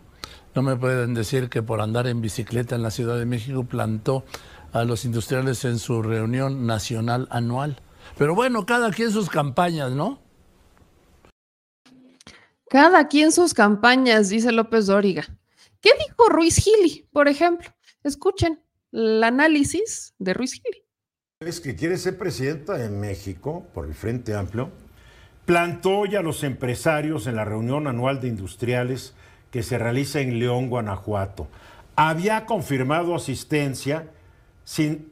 No 0.55 0.61
me 0.61 0.75
pueden 0.75 1.13
decir 1.13 1.49
que 1.49 1.61
por 1.61 1.81
andar 1.81 2.07
en 2.07 2.21
bicicleta 2.21 2.75
en 2.75 2.83
la 2.83 2.91
Ciudad 2.91 3.17
de 3.17 3.25
México 3.25 3.63
plantó 3.63 4.25
a 4.71 4.83
los 4.83 5.05
industriales 5.05 5.63
en 5.65 5.79
su 5.79 6.01
reunión 6.01 6.65
nacional 6.65 7.27
anual. 7.29 7.81
Pero 8.17 8.35
bueno, 8.35 8.65
cada 8.65 8.91
quien 8.91 9.11
sus 9.11 9.29
campañas, 9.29 9.91
¿no? 9.91 10.19
Cada 12.69 13.07
quien 13.07 13.31
sus 13.31 13.53
campañas, 13.53 14.29
dice 14.29 14.51
López 14.51 14.87
Dóriga. 14.87 15.23
¿Qué 15.79 15.91
dijo 16.07 16.29
Ruiz 16.29 16.57
Gili, 16.57 17.07
por 17.11 17.27
ejemplo? 17.27 17.69
Escuchen 18.03 18.61
el 18.91 19.23
análisis 19.23 20.13
de 20.17 20.33
Ruiz 20.33 20.53
Gili. 20.53 20.83
Es 21.39 21.59
que 21.59 21.75
quiere 21.75 21.97
ser 21.97 22.17
presidenta 22.17 22.73
de 22.73 22.89
México 22.89 23.67
por 23.73 23.85
el 23.85 23.93
Frente 23.93 24.35
Amplio 24.35 24.71
plantó 25.47 26.05
ya 26.05 26.19
a 26.19 26.23
los 26.23 26.43
empresarios 26.43 27.25
en 27.25 27.37
la 27.37 27.45
reunión 27.45 27.87
anual 27.87 28.19
de 28.19 28.27
industriales 28.27 29.15
que 29.49 29.63
se 29.63 29.77
realiza 29.77 30.19
en 30.19 30.39
León, 30.39 30.69
Guanajuato. 30.69 31.47
Había 31.95 32.45
confirmado 32.45 33.15
asistencia, 33.15 34.11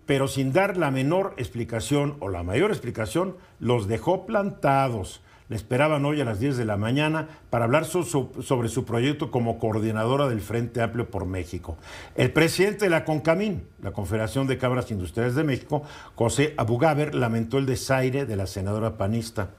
pero 0.06 0.28
sin 0.28 0.52
dar 0.52 0.76
la 0.76 0.92
menor 0.92 1.36
explicación 1.38 2.18
o 2.20 2.28
la 2.28 2.44
mayor 2.44 2.72
explicación, 2.72 3.38
los 3.62 3.88
dejó 3.88 4.26
plantados. 4.26 5.22
Le 5.48 5.56
esperaban 5.56 6.04
hoy 6.04 6.20
a 6.20 6.26
las 6.26 6.42
10 6.42 6.58
de 6.58 6.66
la 6.66 6.76
mañana 6.76 7.30
para 7.50 7.64
hablar 7.64 7.86
so, 7.86 8.04
so, 8.04 8.32
sobre 8.42 8.68
su 8.68 8.84
proyecto 8.84 9.32
como 9.32 9.58
coordinadora 9.58 10.28
del 10.28 10.42
Frente 10.42 10.82
Amplio 10.82 11.10
por 11.10 11.26
México. 11.26 11.78
El 12.16 12.34
presidente 12.34 12.86
de 12.86 12.92
la 12.92 13.06
CONCAMIN, 13.06 13.66
la 13.82 13.94
Confederación 13.94 14.48
de 14.48 14.58
Cámaras 14.58 14.92
Industriales 14.92 15.36
de 15.36 15.46
México, 15.46 15.84
José 16.16 16.56
Abugaber, 16.58 17.16
lamentó 17.16 17.58
el 17.58 17.66
desaire 17.66 18.26
de 18.26 18.36
la 18.36 18.48
senadora 18.48 18.98
panista 18.98 19.52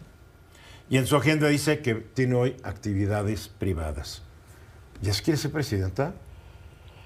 y 0.88 0.98
en 0.98 1.06
su 1.06 1.16
agenda 1.16 1.48
dice 1.48 1.80
que 1.80 1.94
tiene 1.94 2.34
hoy 2.34 2.56
actividades 2.62 3.48
privadas. 3.48 4.22
¿Ya 5.02 5.12
se 5.12 5.22
quiere 5.22 5.38
ser 5.38 5.50
presidenta? 5.52 6.14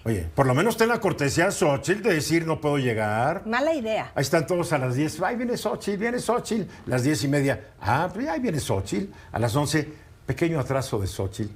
Oye, 0.05 0.31
por 0.35 0.47
lo 0.47 0.55
menos 0.55 0.77
ten 0.77 0.89
la 0.89 0.99
cortesía 0.99 1.51
Xochitl 1.51 2.03
de 2.03 2.15
decir 2.15 2.47
no 2.47 2.61
puedo 2.61 2.79
llegar. 2.79 3.47
Mala 3.47 3.75
idea. 3.75 4.13
Ahí 4.15 4.23
están 4.23 4.47
todos 4.47 4.73
a 4.73 4.79
las 4.79 4.95
10. 4.95 5.21
Ahí 5.23 5.37
viene 5.37 5.57
Xochitl, 5.59 5.99
viene 5.99 6.19
Xochitl. 6.19 6.71
Las 6.87 7.03
10 7.03 7.25
y 7.25 7.29
media. 7.29 7.69
Ah, 7.81 8.09
pues 8.13 8.27
ahí 8.29 8.41
viene 8.41 8.61
Xochitl. 8.61 9.13
A 9.33 9.39
las 9.39 9.55
11, 9.55 9.93
pequeño 10.25 10.59
atraso 10.59 10.99
de 10.99 11.07
Xochitl. 11.07 11.53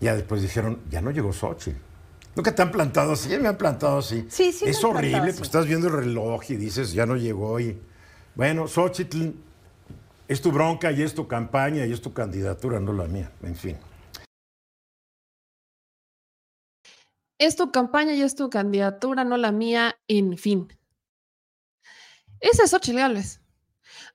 Ya 0.00 0.14
después 0.14 0.42
dijeron, 0.42 0.80
ya 0.90 1.00
no 1.00 1.10
llegó 1.10 1.32
Xochitl. 1.32 1.78
Nunca 2.36 2.54
te 2.54 2.62
han 2.62 2.70
plantado 2.70 3.12
así, 3.12 3.36
me 3.38 3.48
han 3.48 3.56
plantado 3.56 3.98
así. 3.98 4.26
Sí, 4.28 4.52
sí. 4.52 4.66
Es 4.66 4.84
horrible, 4.84 5.20
pues 5.20 5.40
estás 5.40 5.66
viendo 5.66 5.88
el 5.88 5.94
reloj 5.94 6.42
y 6.50 6.56
dices, 6.56 6.92
ya 6.92 7.06
no 7.06 7.16
llegó. 7.16 7.58
Y 7.58 7.80
bueno, 8.34 8.68
Xochitl 8.68 9.30
es 10.28 10.42
tu 10.42 10.50
bronca 10.50 10.90
y 10.92 11.02
es 11.02 11.14
tu 11.14 11.28
campaña 11.28 11.86
y 11.86 11.92
es 11.92 12.00
tu 12.00 12.12
candidatura, 12.12 12.80
no 12.80 12.92
la 12.92 13.06
mía. 13.06 13.32
En 13.42 13.56
fin. 13.56 13.78
Es 17.38 17.54
tu 17.54 17.70
campaña 17.70 18.14
y 18.14 18.22
es 18.22 18.34
tu 18.34 18.48
candidatura, 18.48 19.24
no 19.24 19.36
la 19.36 19.52
mía, 19.52 19.98
en 20.08 20.38
fin. 20.38 20.72
Ese 22.40 22.62
es 22.64 22.70
Xochitl 22.70 22.98
Gálvez. 22.98 23.40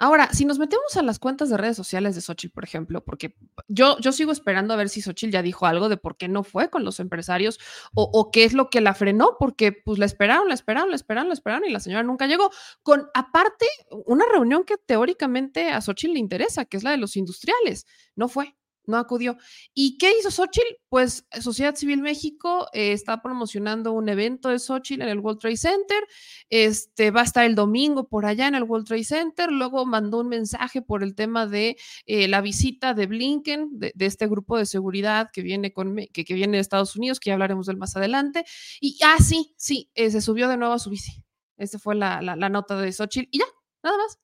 Ahora, 0.04 0.34
si 0.34 0.46
nos 0.46 0.58
metemos 0.58 0.98
a 0.98 1.04
las 1.04 1.20
cuentas 1.20 1.52
de 1.52 1.58
redes 1.58 1.78
sociales 1.78 2.16
de 2.16 2.22
Xochitl, 2.22 2.56
por 2.56 2.64
ejemplo, 2.64 3.06
porque 3.06 3.36
yo, 3.68 4.00
yo 4.00 4.12
sigo 4.12 4.32
esperando 4.32 4.74
a 4.74 4.78
ver 4.78 4.90
si 4.90 5.00
Xochitl 5.00 5.32
ya 5.32 5.44
dijo 5.44 5.68
algo 5.68 5.90
de 5.90 5.98
por 5.98 6.18
qué 6.18 6.28
no 6.28 6.44
fue 6.44 6.72
con 6.72 6.84
los 6.84 7.00
empresarios 7.00 7.60
o, 7.94 8.32
qué 8.32 8.44
es 8.44 8.54
lo 8.54 8.72
que 8.72 8.82
la 8.82 8.96
frenó, 8.96 9.36
porque 9.38 9.72
pues 9.72 10.00
la 10.00 10.08
esperaron, 10.08 10.48
la 10.48 10.56
esperaron, 10.56 10.90
la 10.90 10.96
esperaron, 10.96 11.28
la 11.28 11.36
esperaron 11.36 11.70
y 11.70 11.72
la 11.72 11.80
señora 11.80 12.02
nunca 12.02 12.26
llegó. 12.26 12.50
Con 12.82 13.12
aparte, 13.14 13.68
una 14.08 14.26
reunión 14.26 14.64
que 14.64 14.78
teóricamente 14.78 15.70
a 15.70 15.80
Xochitl 15.82 16.14
le 16.14 16.20
interesa, 16.20 16.66
que 16.66 16.78
es 16.78 16.84
la 16.84 16.90
de 16.90 16.98
los 16.98 17.16
industriales. 17.16 17.86
No 18.16 18.28
fue 18.28 18.56
no 18.92 18.98
acudió. 18.98 19.38
¿Y 19.74 19.98
qué 19.98 20.14
hizo 20.20 20.30
Xochitl? 20.30 20.76
Pues 20.90 21.26
Sociedad 21.42 21.76
Civil 21.76 22.02
México 22.02 22.68
eh, 22.74 22.92
está 22.92 23.22
promocionando 23.22 23.94
un 23.94 24.08
evento 24.10 24.50
de 24.50 24.60
Xochitl 24.60 25.02
en 25.02 25.10
el 25.10 25.20
World 25.20 25.40
Trade 25.40 25.58
Center. 25.58 26.04
Este 26.50 27.10
va 27.10 27.22
a 27.22 27.24
estar 27.24 27.46
el 27.46 27.56
domingo 27.56 28.08
por 28.08 28.26
allá 28.26 28.48
en 28.48 28.56
el 28.56 28.64
World 28.64 28.86
Trade 28.86 29.04
Center. 29.04 29.52
Luego 29.52 29.86
mandó 29.86 30.20
un 30.20 30.28
mensaje 30.28 30.84
por 30.84 31.02
el 31.02 31.16
tema 31.16 31.48
de 31.48 31.78
eh, 32.06 32.28
la 32.28 32.42
visita 32.42 32.94
de 32.94 33.08
Blinken, 33.08 33.70
de, 33.72 33.94
este 33.98 34.28
grupo 34.28 34.58
de 34.58 34.68
seguridad 34.68 35.30
que 35.34 35.42
viene, 35.42 35.74
con, 35.74 35.96
que, 36.14 36.34
viene 36.34 36.58
de 36.58 36.62
Estados 36.62 36.96
Unidos, 36.96 37.20
que 37.20 37.30
ya 37.30 37.34
hablaremos 37.34 37.66
del 37.66 37.78
más 37.78 37.96
adelante. 37.96 38.46
Y 38.80 39.00
ah, 39.04 39.18
sí, 39.20 39.56
sí, 39.58 39.90
eh, 39.96 40.12
se 40.12 40.22
subió 40.22 40.48
de 40.48 40.58
nuevo 40.58 40.74
a 40.74 40.80
su 40.80 40.92
bici. 40.92 41.24
Esta 41.58 41.80
fue 41.80 41.96
la, 41.96 42.22
la, 42.22 42.36
la 42.36 42.50
nota 42.50 42.76
de 42.76 42.92
Xochitl. 42.92 43.30
Y 43.32 43.40
ya, 43.40 43.46
nada 43.84 43.98
más. 43.98 44.20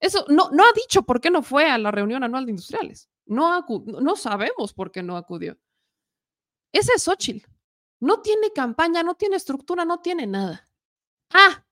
Eso 0.00 0.24
no, 0.28 0.50
no 0.50 0.64
ha 0.64 0.72
dicho 0.74 1.02
por 1.02 1.20
qué 1.20 1.30
no 1.30 1.42
fue 1.42 1.68
a 1.68 1.78
la 1.78 1.90
reunión 1.90 2.22
anual 2.22 2.46
de 2.46 2.52
industriales. 2.52 3.08
No, 3.26 3.64
no 4.00 4.16
sabemos 4.16 4.72
por 4.72 4.90
qué 4.90 5.02
no 5.02 5.16
acudió. 5.16 5.58
Ese 6.72 6.92
es 6.94 7.02
Xochitl. 7.02 7.46
No 8.00 8.20
tiene 8.20 8.52
campaña, 8.52 9.02
no 9.02 9.14
tiene 9.14 9.36
estructura, 9.36 9.84
no 9.84 10.00
tiene 10.00 10.26
nada. 10.26 10.68
Ah, 11.30 11.64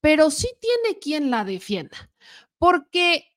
pero 0.00 0.30
sí 0.30 0.48
tiene 0.60 0.98
quien 0.98 1.30
la 1.30 1.44
defienda. 1.44 2.10
Porque 2.58 3.32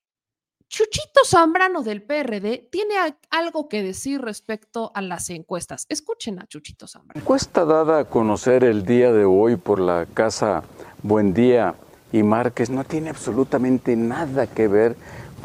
Chuchito 0.67 1.21
Zambrano 1.25 1.83
del 1.83 2.03
PRD 2.03 2.67
tiene 2.71 2.95
algo 3.29 3.69
que 3.69 3.83
decir 3.83 4.21
respecto 4.21 4.91
a 4.95 5.01
las 5.01 5.29
encuestas. 5.29 5.85
Escuchen 5.89 6.39
a 6.39 6.47
Chuchito 6.47 6.87
Zambrano. 6.87 7.21
Encuesta 7.21 7.65
dada 7.65 7.99
a 7.99 8.05
conocer 8.05 8.63
el 8.63 8.83
día 8.83 9.13
de 9.13 9.25
hoy 9.25 9.55
por 9.55 9.79
la 9.79 10.07
casa 10.07 10.63
Buen 11.03 11.33
Día 11.33 11.75
y 12.11 12.23
Márquez 12.23 12.69
no 12.69 12.83
tiene 12.83 13.11
absolutamente 13.11 13.95
nada 13.95 14.47
que 14.47 14.67
ver 14.67 14.95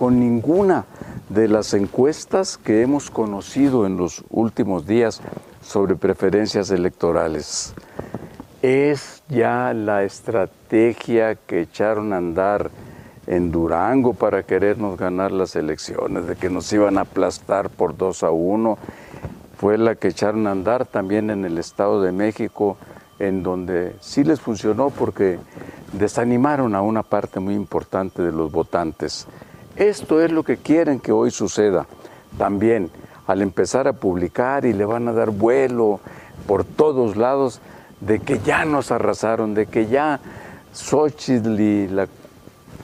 con 0.00 0.18
ninguna 0.18 0.86
de 1.28 1.46
las 1.46 1.74
encuestas 1.74 2.56
que 2.56 2.80
hemos 2.80 3.10
conocido 3.10 3.84
en 3.84 3.98
los 3.98 4.24
últimos 4.30 4.86
días 4.86 5.20
sobre 5.60 5.94
preferencias 5.94 6.70
electorales. 6.70 7.74
Es 8.62 9.22
ya 9.28 9.74
la 9.74 10.02
estrategia 10.02 11.34
que 11.34 11.60
echaron 11.60 12.14
a 12.14 12.16
andar 12.16 12.70
en 13.26 13.52
Durango 13.52 14.14
para 14.14 14.42
querernos 14.42 14.96
ganar 14.96 15.32
las 15.32 15.54
elecciones, 15.54 16.26
de 16.26 16.34
que 16.34 16.48
nos 16.48 16.72
iban 16.72 16.96
a 16.96 17.02
aplastar 17.02 17.68
por 17.68 17.94
2 17.94 18.22
a 18.22 18.30
1. 18.30 18.78
Fue 19.58 19.76
la 19.76 19.96
que 19.96 20.08
echaron 20.08 20.46
a 20.46 20.52
andar 20.52 20.86
también 20.86 21.28
en 21.28 21.44
el 21.44 21.58
Estado 21.58 22.00
de 22.00 22.12
México, 22.12 22.78
en 23.18 23.42
donde 23.42 23.96
sí 24.00 24.24
les 24.24 24.40
funcionó 24.40 24.88
porque 24.88 25.38
desanimaron 25.92 26.74
a 26.74 26.80
una 26.80 27.02
parte 27.02 27.38
muy 27.38 27.52
importante 27.54 28.22
de 28.22 28.32
los 28.32 28.50
votantes. 28.50 29.26
Esto 29.80 30.20
es 30.20 30.30
lo 30.30 30.42
que 30.42 30.58
quieren 30.58 31.00
que 31.00 31.10
hoy 31.10 31.30
suceda. 31.30 31.86
También 32.36 32.90
al 33.26 33.40
empezar 33.40 33.88
a 33.88 33.94
publicar 33.94 34.66
y 34.66 34.74
le 34.74 34.84
van 34.84 35.08
a 35.08 35.14
dar 35.14 35.30
vuelo 35.30 36.00
por 36.46 36.64
todos 36.64 37.16
lados 37.16 37.62
de 38.02 38.18
que 38.18 38.40
ya 38.40 38.66
nos 38.66 38.90
arrasaron, 38.90 39.54
de 39.54 39.64
que 39.64 39.86
ya 39.86 40.20
Xochitl 40.74 41.58
y 41.58 41.88
la 41.88 42.08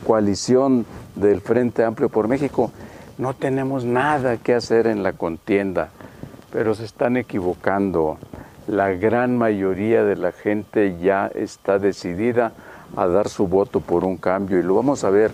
coalición 0.07 0.87
del 1.17 1.43
Frente 1.43 1.85
Amplio 1.85 2.09
por 2.09 2.29
México 2.29 2.73
no 3.19 3.35
tenemos 3.35 3.85
nada 3.85 4.39
que 4.39 4.55
hacer 4.55 4.87
en 4.87 5.03
la 5.03 5.13
contienda, 5.13 5.91
pero 6.51 6.75
se 6.75 6.87
están 6.87 7.19
equivocando. 7.19 8.17
La 8.69 8.89
gran 8.93 9.37
mayoría 9.37 10.03
de 10.03 10.17
la 10.17 10.33
gente 10.33 10.97
ya 10.99 11.27
está 11.27 11.79
decidida 11.79 12.55
a 12.97 13.07
dar 13.07 13.29
su 13.29 13.47
voto 13.47 13.81
por 13.81 14.03
un 14.03 14.17
cambio 14.17 14.59
y 14.59 14.63
lo 14.63 14.77
vamos 14.77 15.05
a 15.05 15.11
ver 15.11 15.31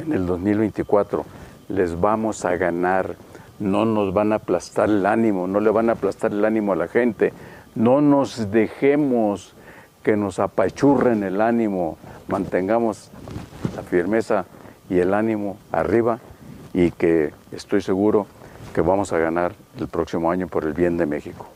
en 0.00 0.12
el 0.12 0.26
2024. 0.26 1.24
Les 1.68 2.00
vamos 2.00 2.44
a 2.44 2.56
ganar, 2.56 3.16
no 3.58 3.84
nos 3.84 4.12
van 4.12 4.32
a 4.32 4.36
aplastar 4.36 4.88
el 4.88 5.06
ánimo, 5.06 5.46
no 5.46 5.60
le 5.60 5.70
van 5.70 5.88
a 5.88 5.92
aplastar 5.92 6.32
el 6.32 6.44
ánimo 6.44 6.72
a 6.72 6.76
la 6.76 6.88
gente. 6.88 7.32
No 7.74 8.00
nos 8.00 8.50
dejemos 8.50 9.54
que 10.02 10.16
nos 10.16 10.38
apachurren 10.38 11.22
el 11.22 11.40
ánimo, 11.40 11.98
mantengamos 12.28 13.10
la 13.76 13.82
firmeza 13.82 14.46
y 14.88 14.98
el 14.98 15.14
ánimo 15.14 15.56
arriba 15.70 16.18
y 16.72 16.90
que 16.90 17.32
estoy 17.52 17.80
seguro 17.80 18.26
que 18.74 18.80
vamos 18.80 19.12
a 19.12 19.18
ganar 19.18 19.52
el 19.78 19.88
próximo 19.88 20.30
año 20.30 20.46
por 20.48 20.64
el 20.64 20.72
bien 20.72 20.96
de 20.96 21.06
México. 21.06 21.46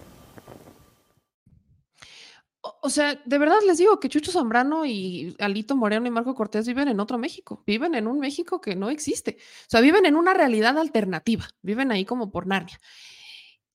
O- 2.86 2.90
sea, 2.90 3.14
de 3.24 3.38
verdad 3.38 3.56
les 3.66 3.78
digo 3.78 3.98
que 3.98 4.08
Chucho 4.10 4.30
Zambrano 4.30 4.84
y 4.86 5.34
Alito 5.38 5.74
Moreno 5.76 6.06
y 6.06 6.10
Marco 6.10 6.34
Cortés 6.34 6.66
viven 6.66 6.88
en 6.88 7.00
otro 7.00 7.18
México, 7.18 7.62
viven 7.66 7.94
en 7.94 8.06
un 8.06 8.18
México 8.18 8.60
que 8.60 8.76
no 8.76 8.90
existe. 8.90 9.38
O 9.40 9.70
sea, 9.70 9.80
viven 9.80 10.04
en 10.06 10.16
una 10.16 10.34
realidad 10.34 10.76
alternativa, 10.78 11.48
viven 11.62 11.90
ahí 11.92 12.04
como 12.04 12.30
por 12.30 12.46
Narnia. 12.46 12.78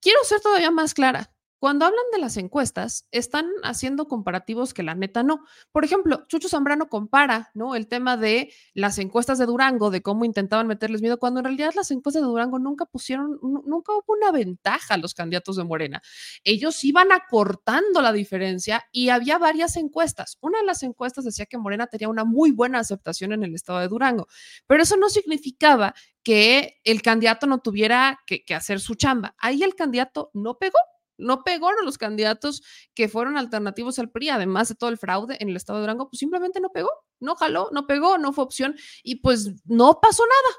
Quiero 0.01 0.23
ser 0.23 0.39
todavía 0.41 0.71
más 0.71 0.93
clara. 0.93 1.31
Cuando 1.59 1.85
hablan 1.85 2.05
de 2.13 2.19
las 2.19 2.37
encuestas, 2.37 3.05
están 3.11 3.45
haciendo 3.63 4.07
comparativos 4.07 4.73
que 4.73 4.81
la 4.81 4.95
neta 4.95 5.23
no. 5.23 5.43
Por 5.73 5.83
ejemplo, 5.83 6.25
Chucho 6.29 6.47
Zambrano 6.47 6.87
compara, 6.87 7.51
¿no? 7.53 7.75
El 7.75 7.87
tema 7.87 8.15
de 8.15 8.53
las 8.73 8.97
encuestas 8.97 9.37
de 9.39 9.45
Durango, 9.45 9.89
de 9.91 10.01
cómo 10.01 10.23
intentaban 10.23 10.67
meterles 10.67 11.01
miedo, 11.01 11.19
cuando 11.19 11.41
en 11.41 11.43
realidad 11.45 11.73
las 11.75 11.91
encuestas 11.91 12.23
de 12.23 12.27
Durango 12.29 12.59
nunca 12.59 12.85
pusieron, 12.85 13.39
nu- 13.41 13.61
nunca 13.65 13.91
hubo 13.91 14.05
una 14.13 14.31
ventaja 14.31 14.93
a 14.93 14.97
los 14.97 15.13
candidatos 15.13 15.57
de 15.57 15.65
Morena. 15.65 16.01
Ellos 16.45 16.81
iban 16.85 17.11
acortando 17.11 18.01
la 18.01 18.13
diferencia 18.13 18.85
y 18.93 19.09
había 19.09 19.37
varias 19.37 19.75
encuestas. 19.75 20.37
Una 20.39 20.59
de 20.59 20.65
las 20.65 20.81
encuestas 20.83 21.25
decía 21.25 21.45
que 21.45 21.57
Morena 21.57 21.87
tenía 21.87 22.07
una 22.07 22.23
muy 22.23 22.51
buena 22.51 22.79
aceptación 22.79 23.33
en 23.33 23.43
el 23.43 23.53
estado 23.53 23.79
de 23.79 23.89
Durango, 23.89 24.27
pero 24.65 24.81
eso 24.83 24.95
no 24.95 25.09
significaba 25.09 25.93
que 26.23 26.79
el 26.85 27.01
candidato 27.01 27.47
no 27.47 27.59
tuviera 27.59 28.19
que, 28.25 28.45
que 28.45 28.55
hacer 28.55 28.79
su 28.79 28.95
chamba. 28.95 29.35
Ahí 29.39 29.61
el 29.63 29.75
candidato 29.75 30.31
no 30.33 30.57
pegó. 30.57 30.77
No 31.19 31.43
pegó 31.43 31.71
los 31.83 31.97
candidatos 31.97 32.63
que 32.93 33.09
fueron 33.09 33.37
alternativos 33.37 33.99
al 33.99 34.09
PRI, 34.09 34.29
además 34.29 34.69
de 34.69 34.75
todo 34.75 34.89
el 34.89 34.97
fraude 34.97 35.37
en 35.39 35.49
el 35.49 35.55
estado 35.55 35.79
de 35.79 35.83
Durango, 35.83 36.09
pues 36.09 36.19
simplemente 36.19 36.59
no 36.59 36.69
pegó, 36.69 36.89
no 37.19 37.35
jaló, 37.35 37.69
no 37.71 37.85
pegó, 37.85 38.17
no 38.17 38.33
fue 38.33 38.43
opción 38.43 38.75
y 39.03 39.17
pues 39.17 39.51
no 39.65 39.99
pasó 40.01 40.23
nada 40.23 40.57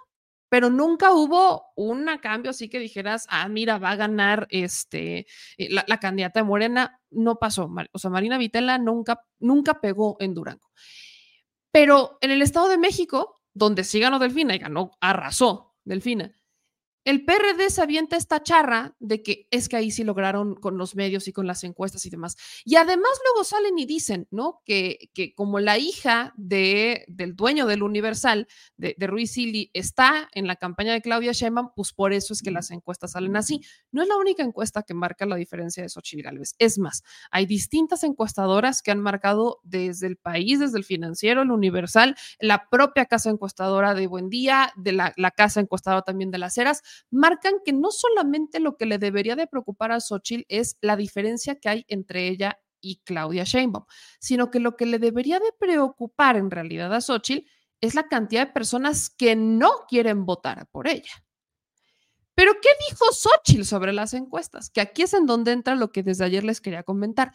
pero 0.50 0.68
nunca 0.68 1.12
hubo 1.12 1.68
un 1.76 2.06
cambio 2.20 2.50
así 2.50 2.68
que 2.68 2.80
dijeras, 2.80 3.24
ah, 3.30 3.48
mira, 3.48 3.78
va 3.78 3.92
a 3.92 3.96
ganar 3.96 4.48
este, 4.50 5.26
eh, 5.56 5.68
la, 5.70 6.00
candidata 6.00 6.40
de 6.40 6.44
Morena. 6.44 7.00
No 7.08 7.38
pasó. 7.38 7.72
O 7.92 7.98
sea, 8.00 8.10
Marina 8.10 8.36
Vitela 8.36 8.76
nunca, 8.76 9.22
nunca 9.38 9.80
pegó 9.80 10.16
en 10.18 10.34
Durango. 10.34 10.72
Pero 11.70 12.18
en 12.20 12.32
el 12.32 12.42
Estado 12.42 12.68
de 12.68 12.78
México, 12.78 13.40
donde 13.54 13.84
sí 13.84 14.00
ganó 14.00 14.18
Delfina 14.18 14.56
y 14.56 14.58
ganó, 14.58 14.90
arrasó 15.00 15.76
Delfina, 15.84 16.32
el 17.04 17.24
PRD 17.24 17.70
se 17.70 17.82
avienta 17.82 18.16
esta 18.16 18.42
charra 18.42 18.94
de 18.98 19.22
que 19.22 19.46
es 19.50 19.68
que 19.68 19.76
ahí 19.76 19.90
sí 19.90 20.04
lograron 20.04 20.54
con 20.54 20.76
los 20.76 20.94
medios 20.94 21.28
y 21.28 21.32
con 21.32 21.46
las 21.46 21.64
encuestas 21.64 22.04
y 22.04 22.10
demás. 22.10 22.36
Y 22.64 22.76
además 22.76 23.10
luego 23.24 23.44
salen 23.44 23.78
y 23.78 23.86
dicen, 23.86 24.28
¿no? 24.30 24.60
Que, 24.64 25.10
que 25.14 25.34
como 25.34 25.60
la 25.60 25.78
hija 25.78 26.34
de, 26.36 27.04
del 27.08 27.34
dueño 27.34 27.66
del 27.66 27.82
Universal, 27.82 28.48
de, 28.76 28.94
de 28.98 29.06
Ruiz 29.06 29.32
Silly, 29.32 29.70
está 29.72 30.28
en 30.32 30.46
la 30.46 30.56
campaña 30.56 30.92
de 30.92 31.00
Claudia 31.00 31.32
Sheinbaum, 31.32 31.70
pues 31.74 31.92
por 31.92 32.12
eso 32.12 32.34
es 32.34 32.42
que 32.42 32.50
las 32.50 32.70
encuestas 32.70 33.12
salen 33.12 33.36
así. 33.36 33.62
No 33.92 34.02
es 34.02 34.08
la 34.08 34.16
única 34.16 34.42
encuesta 34.42 34.82
que 34.82 34.94
marca 34.94 35.24
la 35.24 35.36
diferencia 35.36 35.82
de 35.82 35.88
Xochitl 35.88 36.22
Gálvez. 36.22 36.54
Es 36.58 36.78
más, 36.78 37.02
hay 37.30 37.46
distintas 37.46 38.04
encuestadoras 38.04 38.82
que 38.82 38.90
han 38.90 39.00
marcado 39.00 39.60
desde 39.64 40.06
el 40.06 40.16
país, 40.16 40.58
desde 40.58 40.78
el 40.78 40.84
financiero, 40.84 41.42
el 41.42 41.50
Universal, 41.50 42.16
la 42.40 42.68
propia 42.70 43.06
casa 43.06 43.30
encuestadora 43.30 43.94
de 43.94 44.06
Buen 44.06 44.28
Día, 44.28 44.72
de 44.76 44.92
la, 44.92 45.14
la 45.16 45.30
casa 45.30 45.60
encuestadora 45.60 46.02
también 46.02 46.30
de 46.30 46.38
las 46.38 46.58
Heras, 46.58 46.82
marcan 47.10 47.54
que 47.64 47.72
no 47.72 47.90
solamente 47.90 48.60
lo 48.60 48.76
que 48.76 48.86
le 48.86 48.98
debería 48.98 49.36
de 49.36 49.46
preocupar 49.46 49.92
a 49.92 50.00
Xochitl 50.00 50.44
es 50.48 50.76
la 50.80 50.96
diferencia 50.96 51.56
que 51.56 51.68
hay 51.68 51.84
entre 51.88 52.28
ella 52.28 52.58
y 52.80 53.00
Claudia 53.04 53.44
Sheinbaum, 53.44 53.84
sino 54.18 54.50
que 54.50 54.60
lo 54.60 54.76
que 54.76 54.86
le 54.86 54.98
debería 54.98 55.38
de 55.38 55.52
preocupar 55.58 56.36
en 56.36 56.50
realidad 56.50 56.92
a 56.94 57.00
Xochitl 57.00 57.46
es 57.80 57.94
la 57.94 58.08
cantidad 58.08 58.46
de 58.46 58.52
personas 58.52 59.10
que 59.10 59.36
no 59.36 59.70
quieren 59.88 60.26
votar 60.26 60.66
por 60.70 60.88
ella. 60.88 61.24
Pero 62.34 62.52
¿qué 62.62 62.70
dijo 62.88 63.04
Xochitl 63.12 63.64
sobre 63.64 63.92
las 63.92 64.14
encuestas? 64.14 64.70
Que 64.70 64.80
aquí 64.80 65.02
es 65.02 65.12
en 65.12 65.26
donde 65.26 65.52
entra 65.52 65.74
lo 65.74 65.92
que 65.92 66.02
desde 66.02 66.24
ayer 66.24 66.42
les 66.42 66.60
quería 66.60 66.82
comentar. 66.82 67.32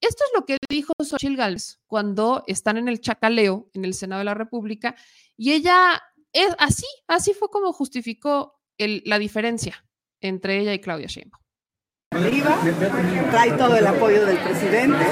Esto 0.00 0.24
es 0.24 0.30
lo 0.34 0.46
que 0.46 0.56
dijo 0.70 0.92
Xochitl 1.02 1.36
Gálvez 1.36 1.80
cuando 1.86 2.42
están 2.46 2.76
en 2.76 2.88
el 2.88 3.00
chacaleo 3.00 3.70
en 3.74 3.84
el 3.84 3.94
Senado 3.94 4.20
de 4.20 4.26
la 4.26 4.34
República 4.34 4.94
y 5.36 5.52
ella 5.52 6.02
es 6.32 6.54
así, 6.58 6.86
así 7.06 7.32
fue 7.32 7.48
como 7.48 7.72
justificó 7.72 8.55
el- 8.78 9.02
la 9.04 9.18
diferencia 9.18 9.84
entre 10.20 10.58
ella 10.58 10.72
y 10.74 10.78
Claudia 10.80 11.06
Sheinbaum. 11.06 11.42
Iba, 12.32 12.56
trae 13.30 13.52
todo 13.52 13.76
el 13.76 13.86
apoyo 13.86 14.24
del 14.24 14.38
presidente. 14.38 15.04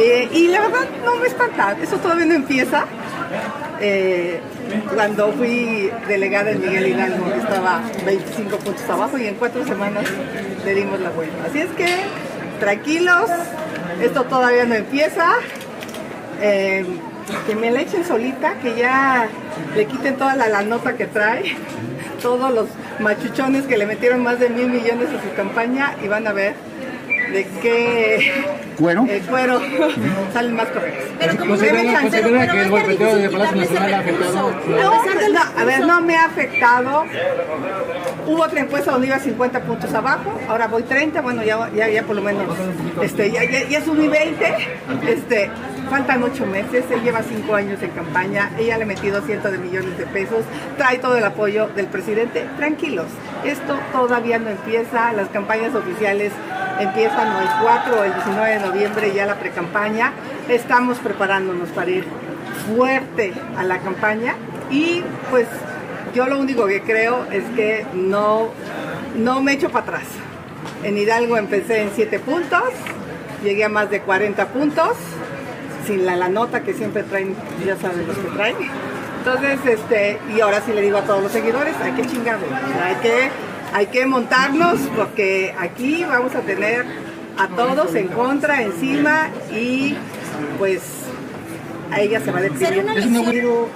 Eh, 0.00 0.28
y 0.32 0.48
la 0.48 0.60
verdad 0.60 0.86
no 1.04 1.16
me 1.16 1.26
espanta, 1.26 1.76
eso 1.82 1.96
todavía 1.98 2.26
no 2.26 2.34
empieza. 2.34 2.86
Eh, 3.80 4.40
cuando 4.94 5.32
fui 5.32 5.90
delegada 6.06 6.50
en 6.52 6.60
Miguel 6.60 6.88
Hidalgo 6.88 7.32
estaba 7.32 7.82
25 8.04 8.56
puntos 8.58 8.84
abajo 8.88 9.18
y 9.18 9.26
en 9.26 9.34
cuatro 9.34 9.64
semanas 9.66 10.04
le 10.64 10.74
dimos 10.74 11.00
la 11.00 11.10
vuelta. 11.10 11.44
Así 11.46 11.58
es 11.60 11.70
que 11.72 11.86
tranquilos, 12.60 13.30
esto 14.00 14.24
todavía 14.24 14.64
no 14.64 14.74
empieza. 14.74 15.32
Eh, 16.40 16.84
que 17.46 17.54
me 17.54 17.70
la 17.70 17.80
echen 17.82 18.04
solita, 18.04 18.54
que 18.60 18.74
ya 18.76 19.28
le 19.76 19.86
quiten 19.86 20.16
toda 20.16 20.34
la, 20.36 20.48
la 20.48 20.62
nota 20.62 20.96
que 20.96 21.06
trae, 21.06 21.54
todos 22.20 22.52
los 22.52 22.66
machuchones 23.00 23.66
que 23.66 23.76
le 23.76 23.86
metieron 23.86 24.22
más 24.22 24.38
de 24.38 24.48
mil 24.48 24.68
millones 24.68 25.08
a 25.08 25.22
su 25.22 25.34
campaña 25.34 25.94
y 26.04 26.08
van 26.08 26.26
a 26.26 26.32
ver 26.32 26.54
de 27.32 27.46
qué 27.62 28.32
¿Cuero? 28.78 29.04
eh, 29.08 29.22
cuero 29.28 29.60
salen 30.32 30.54
más 30.56 30.66
correctos. 30.68 31.04
Pero 31.18 31.36
como 31.36 31.54
Considera- 31.56 32.00
considera 32.00 32.52
que 32.52 32.60
el 32.62 32.70
golpeteo 32.70 33.16
de 33.16 33.28
Palacio 33.30 33.56
Nacional 33.56 33.94
ha 33.94 33.98
afectado-. 33.98 34.50
No, 34.68 34.92
A 34.92 35.60
no, 35.60 35.66
ver, 35.66 35.80
no 35.86 36.00
me 36.00 36.16
ha 36.16 36.24
afectado. 36.26 37.04
Hubo 38.26 38.42
otra 38.42 38.60
encuesta 38.60 38.92
donde 38.92 39.08
iba 39.08 39.18
50 39.18 39.60
puntos 39.62 39.92
abajo, 39.94 40.38
ahora 40.48 40.68
voy 40.68 40.82
30, 40.84 41.20
bueno, 41.20 41.42
ya, 41.42 41.68
ya, 41.74 41.88
ya 41.88 42.02
por 42.04 42.14
lo 42.16 42.22
menos, 42.22 42.44
este, 43.02 43.30
ya, 43.30 43.42
ya, 43.44 43.66
ya 43.68 43.80
subí 43.84 44.06
20, 44.08 44.54
este, 45.08 45.50
faltan 45.88 46.22
8 46.22 46.46
meses, 46.46 46.84
él 46.90 47.02
lleva 47.02 47.22
5 47.22 47.54
años 47.54 47.82
en 47.82 47.90
campaña, 47.90 48.50
ella 48.58 48.76
le 48.76 48.84
ha 48.84 48.86
metido 48.86 49.20
cientos 49.22 49.50
de 49.50 49.58
millones 49.58 49.98
de 49.98 50.06
pesos, 50.06 50.44
trae 50.76 50.98
todo 50.98 51.16
el 51.16 51.24
apoyo 51.24 51.68
del 51.74 51.86
presidente, 51.86 52.46
tranquilos, 52.56 53.06
esto 53.44 53.76
todavía 53.92 54.38
no 54.38 54.50
empieza, 54.50 55.12
las 55.12 55.28
campañas 55.30 55.74
oficiales 55.74 56.30
empiezan 56.78 57.09
el 57.18 57.48
4 57.62 58.00
o 58.00 58.04
el 58.04 58.14
19 58.14 58.50
de 58.50 58.60
noviembre, 58.60 59.12
ya 59.14 59.26
la 59.26 59.34
precampaña, 59.34 60.12
estamos 60.48 60.98
preparándonos 60.98 61.68
para 61.70 61.90
ir 61.90 62.04
fuerte 62.66 63.32
a 63.56 63.64
la 63.64 63.78
campaña 63.78 64.36
y 64.70 65.02
pues 65.30 65.46
yo 66.14 66.26
lo 66.26 66.38
único 66.38 66.66
que 66.66 66.82
creo 66.82 67.26
es 67.30 67.44
que 67.56 67.84
no, 67.94 68.48
no 69.16 69.42
me 69.42 69.52
echo 69.52 69.70
para 69.70 69.84
atrás. 69.84 70.04
En 70.82 70.96
Hidalgo 70.96 71.36
empecé 71.36 71.82
en 71.82 71.90
7 71.94 72.20
puntos, 72.20 72.62
llegué 73.42 73.64
a 73.64 73.68
más 73.68 73.90
de 73.90 74.00
40 74.00 74.46
puntos, 74.48 74.96
sin 75.86 76.06
la, 76.06 76.16
la 76.16 76.28
nota 76.28 76.62
que 76.62 76.74
siempre 76.74 77.02
traen, 77.02 77.34
ya 77.64 77.76
saben 77.76 78.06
los 78.06 78.16
que 78.16 78.28
traen. 78.28 78.56
Entonces, 79.18 79.58
este, 79.66 80.18
y 80.34 80.40
ahora 80.40 80.62
sí 80.64 80.72
le 80.72 80.80
digo 80.80 80.98
a 80.98 81.02
todos 81.02 81.22
los 81.22 81.32
seguidores, 81.32 81.74
hay 81.82 81.92
que 81.92 82.06
chingarle, 82.06 82.46
hay 82.82 82.94
que, 82.96 83.28
hay 83.72 83.86
que 83.86 84.06
montarnos 84.06 84.80
porque 84.96 85.54
aquí 85.58 86.04
vamos 86.04 86.34
a 86.34 86.40
tener 86.40 86.84
a 87.38 87.48
todos 87.48 87.94
en 87.94 88.08
contra, 88.08 88.62
encima 88.62 89.28
y 89.52 89.96
pues 90.58 90.82
a 91.90 92.00
ella 92.00 92.20
se 92.20 92.30
va 92.30 92.38
a 92.38 92.42
deprimir. 92.42 92.84
Pero 93.30 93.68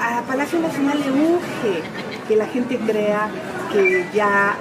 a 0.00 0.22
Palacio 0.22 0.58
Nacional 0.60 1.00
le 1.00 1.10
urge 1.10 1.82
que 2.26 2.36
la 2.36 2.46
gente 2.46 2.78
crea 2.78 3.28
que 3.72 4.06
ya, 4.14 4.54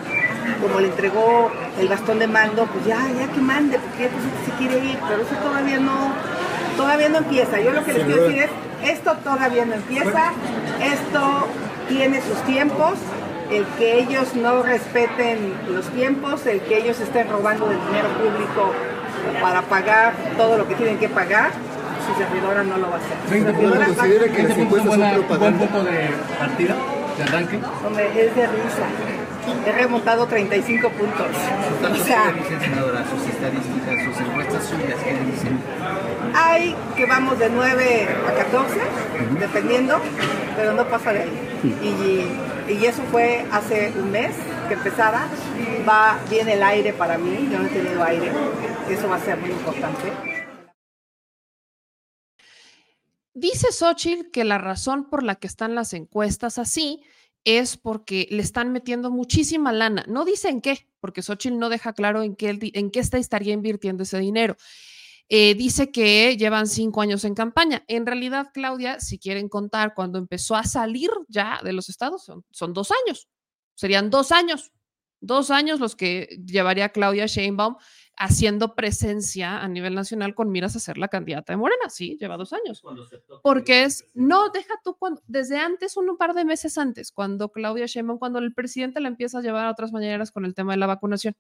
como 0.61 0.79
le 0.79 0.87
entregó 0.87 1.51
el 1.79 1.87
bastón 1.87 2.19
de 2.19 2.27
mando, 2.27 2.65
pues 2.65 2.85
ya, 2.85 2.99
ya 3.19 3.31
que 3.31 3.39
mande, 3.39 3.79
porque 3.79 4.03
ya 4.03 4.09
pues, 4.09 4.23
se 4.45 4.51
quiere 4.57 4.85
ir, 4.85 4.97
pero 5.07 5.21
eso 5.21 5.35
todavía 5.35 5.79
no, 5.79 6.13
todavía 6.75 7.09
no 7.09 7.17
empieza. 7.17 7.59
Yo 7.59 7.71
lo 7.71 7.83
que 7.83 7.93
les 7.93 8.03
quiero 8.03 8.23
decir 8.23 8.43
es, 8.43 8.49
esto 8.91 9.13
todavía 9.23 9.65
no 9.65 9.75
empieza, 9.75 10.31
esto 10.81 11.47
tiene 11.89 12.21
sus 12.21 12.41
tiempos, 12.43 12.93
el 13.51 13.65
que 13.77 13.99
ellos 13.99 14.35
no 14.35 14.63
respeten 14.63 15.53
los 15.69 15.87
tiempos, 15.89 16.45
el 16.45 16.61
que 16.61 16.77
ellos 16.77 16.99
estén 16.99 17.29
robando 17.29 17.67
del 17.67 17.79
dinero 17.87 18.07
público 18.09 18.73
para 19.41 19.61
pagar 19.63 20.13
todo 20.37 20.57
lo 20.57 20.67
que 20.67 20.75
tienen 20.75 20.97
que 20.97 21.09
pagar, 21.09 21.51
su 22.05 22.17
servidora 22.17 22.63
no 22.63 22.77
lo 22.77 22.89
va 22.89 22.95
a 22.95 22.99
hacer. 22.99 23.17
Su 23.25 23.45
servidora 23.45 23.85
¿Considera 23.85 24.33
que 24.33 24.43
las 24.43 24.57
encuestas 24.57 24.93
son 24.93 25.13
propaganda? 25.13 25.59
punto 25.59 25.83
de 25.83 26.09
partida, 26.39 26.75
de 27.17 27.23
arranque? 27.23 27.59
Hombre, 27.85 28.07
es 28.07 28.35
de 28.35 28.47
risa. 28.47 28.87
He 29.65 29.71
remontado 29.71 30.25
35 30.27 30.89
puntos. 30.89 31.27
O 31.27 32.03
sea, 32.03 32.31
dicen, 32.33 32.59
senadora, 32.59 33.03
sus 33.09 33.29
estadísticas, 33.29 34.03
sus 34.03 34.27
encuestas 34.27 34.65
suyas, 34.65 34.99
¿qué 35.03 35.13
dicen? 35.31 35.59
hay 36.33 36.75
que 36.95 37.05
vamos 37.05 37.39
de 37.39 37.49
9 37.49 38.07
a 38.27 38.33
14, 38.33 38.75
dependiendo, 39.39 39.99
pero 40.55 40.73
no 40.73 40.85
pasa 40.87 41.13
de 41.13 41.23
ahí. 41.23 41.31
Y, 41.63 42.56
y 42.69 42.85
eso 42.85 43.01
fue 43.11 43.45
hace 43.51 43.91
un 43.97 44.11
mes 44.11 44.35
que 44.67 44.73
empezaba. 44.75 45.27
Va 45.87 46.19
bien 46.29 46.49
el 46.49 46.61
aire 46.63 46.93
para 46.93 47.17
mí, 47.17 47.47
yo 47.51 47.59
no 47.59 47.65
he 47.65 47.69
tenido 47.69 48.03
aire. 48.03 48.31
Eso 48.89 49.07
va 49.07 49.15
a 49.15 49.19
ser 49.21 49.37
muy 49.37 49.51
importante. 49.51 50.11
Dice 53.33 53.71
Xochitl 53.71 54.31
que 54.31 54.43
la 54.43 54.57
razón 54.57 55.09
por 55.09 55.23
la 55.23 55.35
que 55.35 55.47
están 55.47 55.75
las 55.75 55.93
encuestas 55.93 56.57
así 56.57 57.03
es 57.43 57.77
porque 57.77 58.27
le 58.31 58.41
están 58.41 58.71
metiendo 58.71 59.11
muchísima 59.11 59.71
lana. 59.71 60.03
No 60.07 60.25
dicen 60.25 60.59
qué, 60.59 60.87
porque 60.99 61.21
Xochitl 61.21 61.57
no 61.57 61.69
deja 61.69 61.93
claro 61.93 62.23
en 62.23 62.35
qué, 62.35 62.57
en 62.73 62.91
qué 62.91 62.99
está- 62.99 63.19
estaría 63.19 63.53
invirtiendo 63.53 64.03
ese 64.03 64.17
dinero. 64.19 64.57
Eh, 65.29 65.55
dice 65.55 65.91
que 65.91 66.37
llevan 66.37 66.67
cinco 66.67 67.01
años 67.01 67.25
en 67.25 67.35
campaña. 67.35 67.83
En 67.87 68.05
realidad, 68.05 68.47
Claudia, 68.53 68.99
si 68.99 69.19
quieren 69.19 69.49
contar, 69.49 69.93
cuando 69.93 70.19
empezó 70.19 70.55
a 70.55 70.63
salir 70.63 71.09
ya 71.27 71.59
de 71.63 71.73
los 71.73 71.89
estados, 71.89 72.23
son, 72.23 72.45
son 72.51 72.73
dos 72.73 72.91
años. 73.05 73.27
Serían 73.75 74.09
dos 74.09 74.31
años. 74.31 74.71
Dos 75.19 75.49
años 75.49 75.79
los 75.79 75.95
que 75.95 76.39
llevaría 76.45 76.89
Claudia 76.89 77.25
Sheinbaum 77.25 77.77
haciendo 78.17 78.73
presencia 78.75 79.59
a 79.59 79.67
nivel 79.67 79.93
nacional 79.93 80.33
con 80.33 80.51
miras 80.51 80.75
a 80.75 80.79
ser 80.79 80.97
la 80.97 81.07
candidata 81.07 81.53
de 81.53 81.57
Morena. 81.57 81.89
Sí, 81.89 82.17
lleva 82.19 82.37
dos 82.37 82.51
años. 82.53 82.81
Porque 83.43 83.83
es, 83.83 84.05
no, 84.13 84.49
deja 84.49 84.73
tú 84.83 84.95
cuando, 84.97 85.21
desde 85.27 85.57
antes, 85.57 85.97
un 85.97 86.17
par 86.17 86.33
de 86.33 86.45
meses 86.45 86.77
antes, 86.77 87.11
cuando 87.11 87.49
Claudia 87.49 87.85
Sheinbaum, 87.85 88.17
cuando 88.17 88.39
el 88.39 88.53
presidente 88.53 88.99
la 89.01 89.07
empieza 89.07 89.39
a 89.39 89.41
llevar 89.41 89.65
a 89.65 89.71
otras 89.71 89.91
mañaneras 89.91 90.31
con 90.31 90.45
el 90.45 90.55
tema 90.55 90.73
de 90.73 90.77
la 90.77 90.87
vacunación. 90.87 91.35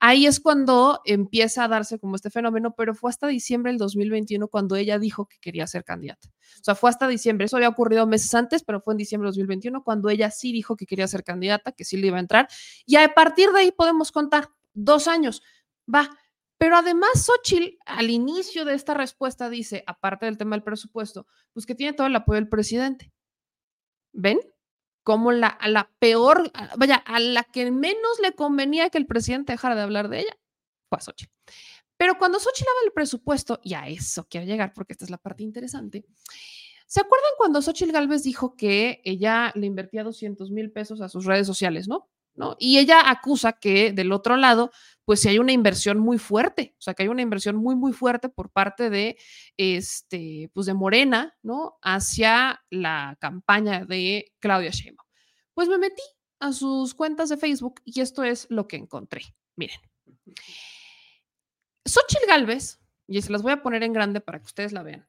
Ahí 0.00 0.26
es 0.26 0.38
cuando 0.38 1.00
empieza 1.04 1.64
a 1.64 1.68
darse 1.68 1.98
como 1.98 2.14
este 2.14 2.30
fenómeno, 2.30 2.74
pero 2.76 2.94
fue 2.94 3.10
hasta 3.10 3.26
diciembre 3.26 3.72
del 3.72 3.78
2021 3.78 4.46
cuando 4.46 4.76
ella 4.76 4.98
dijo 4.98 5.26
que 5.26 5.38
quería 5.40 5.66
ser 5.66 5.82
candidata. 5.82 6.28
O 6.28 6.64
sea, 6.64 6.76
fue 6.76 6.90
hasta 6.90 7.08
diciembre. 7.08 7.46
Eso 7.46 7.56
había 7.56 7.68
ocurrido 7.68 8.06
meses 8.06 8.32
antes, 8.34 8.62
pero 8.62 8.80
fue 8.80 8.94
en 8.94 8.98
diciembre 8.98 9.26
del 9.26 9.32
2021 9.32 9.82
cuando 9.82 10.08
ella 10.08 10.30
sí 10.30 10.52
dijo 10.52 10.76
que 10.76 10.86
quería 10.86 11.08
ser 11.08 11.24
candidata, 11.24 11.72
que 11.72 11.84
sí 11.84 11.96
le 11.96 12.08
iba 12.08 12.16
a 12.16 12.20
entrar. 12.20 12.48
Y 12.86 12.94
a 12.96 13.12
partir 13.12 13.50
de 13.50 13.60
ahí 13.60 13.72
podemos 13.72 14.12
contar 14.12 14.50
dos 14.72 15.08
años. 15.08 15.42
Va. 15.92 16.10
Pero 16.58 16.76
además, 16.76 17.24
Xochitl, 17.24 17.76
al 17.86 18.10
inicio 18.10 18.64
de 18.64 18.74
esta 18.74 18.94
respuesta, 18.94 19.48
dice, 19.50 19.84
aparte 19.86 20.26
del 20.26 20.38
tema 20.38 20.56
del 20.56 20.64
presupuesto, 20.64 21.26
pues 21.52 21.66
que 21.66 21.74
tiene 21.74 21.92
todo 21.92 22.06
el 22.06 22.16
apoyo 22.16 22.36
del 22.36 22.48
presidente. 22.48 23.12
¿Ven? 24.12 24.40
Como 25.08 25.32
la, 25.32 25.46
a 25.46 25.68
la 25.68 25.90
peor, 25.98 26.52
vaya, 26.76 26.96
a 26.96 27.18
la 27.18 27.42
que 27.42 27.70
menos 27.70 28.20
le 28.22 28.34
convenía 28.34 28.90
que 28.90 28.98
el 28.98 29.06
presidente 29.06 29.52
dejara 29.52 29.74
de 29.74 29.80
hablar 29.80 30.10
de 30.10 30.18
ella, 30.18 30.38
fue 30.90 30.98
a 30.98 31.00
Xochitl. 31.00 31.32
Pero 31.96 32.18
cuando 32.18 32.38
Xochitl 32.38 32.68
habla 32.68 32.82
del 32.82 32.92
presupuesto, 32.92 33.58
y 33.64 33.72
a 33.72 33.88
eso 33.88 34.26
quiero 34.28 34.46
llegar 34.46 34.74
porque 34.74 34.92
esta 34.92 35.06
es 35.06 35.10
la 35.10 35.16
parte 35.16 35.44
interesante, 35.44 36.04
¿se 36.86 37.00
acuerdan 37.00 37.30
cuando 37.38 37.62
Xochitl 37.62 37.90
Galvez 37.90 38.22
dijo 38.22 38.54
que 38.54 39.00
ella 39.02 39.50
le 39.54 39.64
invertía 39.64 40.04
200 40.04 40.50
mil 40.50 40.70
pesos 40.72 41.00
a 41.00 41.08
sus 41.08 41.24
redes 41.24 41.46
sociales, 41.46 41.88
¿no? 41.88 42.10
Y 42.58 42.78
ella 42.78 43.10
acusa 43.10 43.52
que 43.54 43.92
del 43.92 44.12
otro 44.12 44.36
lado, 44.36 44.70
pues 45.04 45.20
si 45.20 45.28
hay 45.28 45.38
una 45.38 45.52
inversión 45.52 45.98
muy 45.98 46.18
fuerte, 46.18 46.74
o 46.78 46.80
sea, 46.80 46.94
que 46.94 47.02
hay 47.02 47.08
una 47.08 47.22
inversión 47.22 47.56
muy, 47.56 47.74
muy 47.74 47.92
fuerte 47.92 48.28
por 48.28 48.50
parte 48.50 48.90
de, 48.90 49.16
este, 49.56 50.50
pues 50.52 50.66
de 50.66 50.74
Morena, 50.74 51.36
¿no? 51.42 51.78
Hacia 51.82 52.62
la 52.70 53.16
campaña 53.20 53.84
de 53.84 54.32
Claudia 54.38 54.70
Sheinbaum. 54.70 55.06
Pues 55.54 55.68
me 55.68 55.78
metí 55.78 56.02
a 56.40 56.52
sus 56.52 56.94
cuentas 56.94 57.28
de 57.28 57.36
Facebook 57.36 57.80
y 57.84 58.00
esto 58.00 58.22
es 58.22 58.46
lo 58.50 58.68
que 58.68 58.76
encontré. 58.76 59.22
Miren. 59.56 59.80
Xochitl 61.84 62.26
Galvez, 62.28 62.78
y 63.06 63.20
se 63.22 63.32
las 63.32 63.42
voy 63.42 63.52
a 63.52 63.62
poner 63.62 63.82
en 63.82 63.92
grande 63.92 64.20
para 64.20 64.38
que 64.38 64.46
ustedes 64.46 64.72
la 64.72 64.82
vean. 64.82 65.08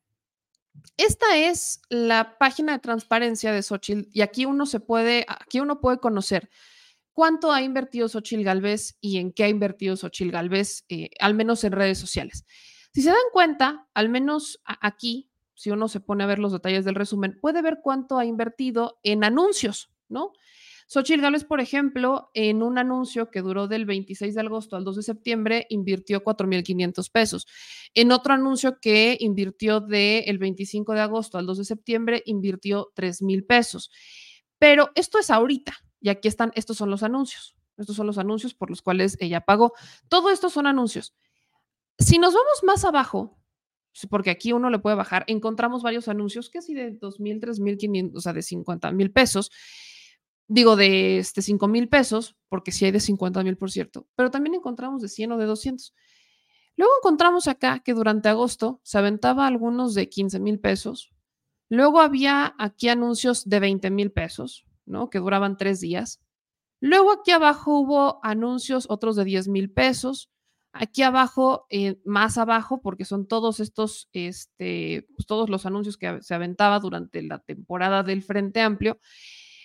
Esta 0.97 1.37
es 1.37 1.81
la 1.89 2.37
página 2.37 2.71
de 2.73 2.79
transparencia 2.79 3.51
de 3.51 3.61
Xochitl 3.61 4.07
y 4.13 4.21
aquí 4.21 4.45
uno 4.45 4.65
se 4.65 4.79
puede, 4.79 5.25
aquí 5.27 5.59
uno 5.59 5.81
puede 5.81 5.99
conocer 5.99 6.49
cuánto 7.19 7.51
ha 7.51 7.61
invertido 7.61 8.07
Xochitl 8.07 8.45
Galvez 8.45 8.97
y 9.01 9.17
en 9.17 9.33
qué 9.33 9.43
ha 9.43 9.49
invertido 9.49 9.97
Xochitl 9.97 10.31
Galvez, 10.31 10.85
eh, 10.87 11.09
al 11.19 11.33
menos 11.33 11.65
en 11.65 11.73
redes 11.73 11.97
sociales. 11.97 12.45
Si 12.93 13.01
se 13.01 13.09
dan 13.09 13.17
cuenta, 13.33 13.89
al 13.93 14.07
menos 14.07 14.61
aquí, 14.63 15.29
si 15.53 15.69
uno 15.69 15.89
se 15.89 15.99
pone 15.99 16.23
a 16.23 16.27
ver 16.27 16.39
los 16.39 16.53
detalles 16.53 16.85
del 16.85 16.95
resumen, 16.95 17.37
puede 17.41 17.61
ver 17.61 17.79
cuánto 17.83 18.19
ha 18.19 18.23
invertido 18.23 19.01
en 19.03 19.25
anuncios, 19.25 19.91
¿no? 20.07 20.31
Xochitl 20.87 21.19
Gálvez, 21.19 21.43
por 21.43 21.59
ejemplo, 21.59 22.31
en 22.35 22.63
un 22.63 22.77
anuncio 22.77 23.29
que 23.29 23.41
duró 23.41 23.67
del 23.67 23.85
26 23.85 24.33
de 24.33 24.39
agosto 24.39 24.77
al 24.77 24.85
2 24.85 24.95
de 24.95 25.03
septiembre, 25.03 25.65
invirtió 25.69 26.23
4.500 26.23 27.11
pesos. 27.11 27.47
En 27.95 28.13
otro 28.13 28.33
anuncio 28.33 28.79
que 28.79 29.17
invirtió 29.19 29.81
del 29.81 30.37
25 30.37 30.93
de 30.93 31.01
agosto 31.01 31.37
al 31.37 31.45
2 31.45 31.57
de 31.57 31.65
septiembre, 31.65 32.23
invirtió 32.25 32.93
3.000 32.95 33.45
pesos. 33.45 33.91
Pero 34.57 34.89
esto 34.95 35.19
es 35.19 35.29
ahorita, 35.29 35.73
y 36.01 36.09
aquí 36.09 36.27
están, 36.27 36.51
estos 36.55 36.77
son 36.77 36.89
los 36.89 37.03
anuncios. 37.03 37.55
Estos 37.77 37.95
son 37.95 38.07
los 38.07 38.17
anuncios 38.17 38.53
por 38.53 38.69
los 38.69 38.81
cuales 38.81 39.17
ella 39.19 39.41
pagó. 39.41 39.73
Todo 40.09 40.29
esto 40.29 40.49
son 40.49 40.67
anuncios. 40.67 41.15
Si 41.97 42.17
nos 42.17 42.33
vamos 42.33 42.63
más 42.63 42.83
abajo, 42.83 43.39
porque 44.09 44.29
aquí 44.29 44.53
uno 44.53 44.69
le 44.69 44.79
puede 44.79 44.95
bajar, 44.95 45.23
encontramos 45.27 45.81
varios 45.81 46.07
anuncios 46.07 46.49
que 46.49 46.61
sí 46.61 46.73
de 46.73 46.97
2.000, 46.99 47.39
3.500, 47.39 48.11
o 48.15 48.21
sea, 48.21 48.33
de 48.33 48.41
50 48.41 48.91
mil 48.91 49.11
pesos. 49.11 49.51
Digo, 50.47 50.75
de 50.75 51.19
este 51.19 51.41
5 51.41 51.67
mil 51.67 51.89
pesos, 51.89 52.35
porque 52.47 52.71
sí 52.71 52.85
hay 52.85 52.91
de 52.91 52.99
50 52.99 53.43
mil, 53.43 53.57
por 53.57 53.71
cierto, 53.71 54.07
pero 54.15 54.31
también 54.31 54.55
encontramos 54.55 55.01
de 55.01 55.07
100 55.07 55.33
o 55.33 55.37
de 55.37 55.45
200. 55.45 55.93
Luego 56.75 56.93
encontramos 57.01 57.47
acá 57.47 57.79
que 57.79 57.93
durante 57.93 58.29
agosto 58.29 58.79
se 58.83 58.97
aventaba 58.97 59.45
algunos 59.45 59.93
de 59.93 60.09
15 60.09 60.39
mil 60.39 60.59
pesos. 60.59 61.11
Luego 61.69 61.99
había 61.99 62.55
aquí 62.57 62.89
anuncios 62.89 63.47
de 63.47 63.59
20 63.59 63.91
mil 63.91 64.11
pesos, 64.11 64.65
¿no? 64.89 65.09
Que 65.09 65.19
duraban 65.19 65.57
tres 65.57 65.79
días. 65.79 66.19
Luego 66.81 67.11
aquí 67.11 67.31
abajo 67.31 67.79
hubo 67.79 68.19
anuncios, 68.23 68.85
otros 68.89 69.15
de 69.15 69.25
10 69.25 69.47
mil 69.49 69.71
pesos. 69.71 70.29
Aquí 70.71 71.01
abajo, 71.01 71.65
eh, 71.69 71.99
más 72.05 72.37
abajo, 72.37 72.81
porque 72.81 73.03
son 73.05 73.27
todos 73.27 73.59
estos, 73.59 74.07
este, 74.13 75.07
pues 75.15 75.25
todos 75.25 75.49
los 75.49 75.65
anuncios 75.65 75.97
que 75.97 76.21
se 76.21 76.35
aventaba 76.35 76.79
durante 76.79 77.21
la 77.23 77.39
temporada 77.39 78.03
del 78.03 78.23
Frente 78.23 78.61
Amplio. 78.61 78.99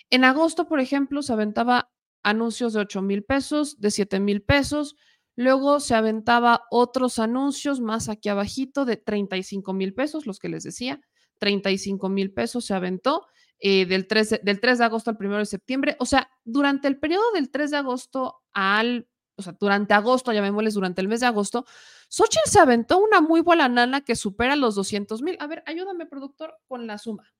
En 0.09 0.23
agosto, 0.23 0.67
por 0.67 0.79
ejemplo, 0.79 1.21
se 1.21 1.33
aventaba 1.33 1.91
anuncios 2.23 2.73
de 2.73 2.79
8 2.81 3.01
mil 3.01 3.23
pesos, 3.23 3.79
de 3.79 3.91
7 3.91 4.19
mil 4.19 4.41
pesos. 4.41 4.95
Luego 5.35 5.79
se 5.79 5.95
aventaba 5.95 6.63
otros 6.71 7.19
anuncios 7.19 7.81
más 7.81 8.09
aquí 8.09 8.29
abajito 8.29 8.85
de 8.85 8.97
35 8.97 9.73
mil 9.73 9.93
pesos, 9.93 10.25
los 10.25 10.39
que 10.39 10.49
les 10.49 10.63
decía. 10.63 11.01
35 11.39 12.09
mil 12.09 12.33
pesos 12.33 12.65
se 12.65 12.73
aventó 12.73 13.27
eh, 13.59 13.85
del, 13.85 14.07
3, 14.07 14.29
de- 14.29 14.41
del 14.43 14.59
3 14.59 14.77
de 14.79 14.85
agosto 14.85 15.09
al 15.09 15.17
1 15.19 15.37
de 15.37 15.45
septiembre. 15.45 15.95
O 15.99 16.05
sea, 16.05 16.29
durante 16.43 16.87
el 16.87 16.99
periodo 16.99 17.31
del 17.33 17.49
3 17.49 17.71
de 17.71 17.77
agosto 17.77 18.43
al, 18.53 19.07
o 19.37 19.41
sea, 19.41 19.55
durante 19.59 19.93
agosto, 19.93 20.31
llamémosles 20.31 20.73
durante 20.73 21.01
el 21.01 21.07
mes 21.07 21.19
de 21.21 21.25
agosto, 21.27 21.65
Xochitl 22.09 22.49
se 22.49 22.59
aventó 22.59 22.99
una 22.99 23.21
muy 23.21 23.41
buena 23.41 23.67
nana 23.67 24.01
que 24.01 24.15
supera 24.15 24.55
los 24.55 24.75
200 24.75 25.21
mil. 25.21 25.37
A 25.39 25.47
ver, 25.47 25.63
ayúdame, 25.65 26.05
productor, 26.05 26.55
con 26.67 26.85
la 26.87 26.97
suma. 26.97 27.33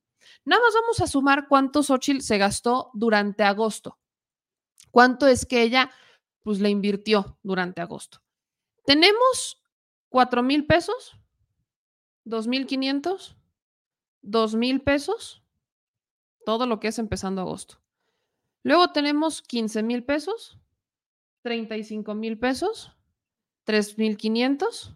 Nada 0.43 0.61
más 0.61 0.74
vamos 0.74 1.01
a 1.01 1.07
sumar 1.07 1.47
cuánto 1.47 1.84
Xochitl 1.84 2.22
se 2.22 2.38
gastó 2.38 2.89
durante 2.93 3.43
agosto. 3.43 3.99
¿Cuánto 4.91 5.28
es 5.28 5.45
que 5.45 5.61
ella, 5.61 5.91
pues, 6.41 6.59
le 6.59 6.70
invirtió 6.70 7.38
durante 7.43 7.82
agosto? 7.82 8.22
Tenemos 8.86 9.61
4 10.09 10.41
mil 10.41 10.66
pesos, 10.66 11.18
2 12.24 12.47
mil 12.47 12.66
500, 12.66 13.36
2 14.22 14.55
mil 14.55 14.82
pesos, 14.82 15.43
todo 16.45 16.67
lo 16.67 16.79
que 16.79 16.87
es 16.87 16.99
empezando 16.99 17.41
agosto. 17.41 17.81
Luego 18.63 18.91
tenemos 18.91 19.41
15 19.41 19.83
mil 19.83 20.03
pesos, 20.05 20.57
35 21.41 22.15
mil 22.15 22.39
pesos, 22.39 22.95
3 23.65 23.97
mil 23.97 24.17
500. 24.17 24.95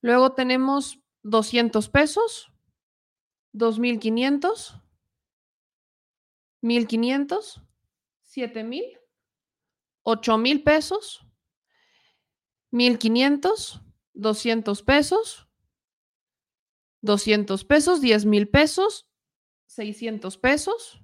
Luego 0.00 0.32
tenemos 0.32 0.98
200 1.22 1.88
pesos, 1.90 2.50
2.500, 3.52 4.80
1.500, 6.62 7.62
7.000, 8.24 8.98
8.000 10.04 10.64
pesos, 10.64 11.26
1.500, 12.72 13.82
200 14.14 14.82
pesos, 14.82 15.48
200 17.02 17.64
pesos, 17.64 18.00
10.000 18.00 18.50
pesos, 18.50 19.09
600 19.70 20.36
pesos, 20.36 21.00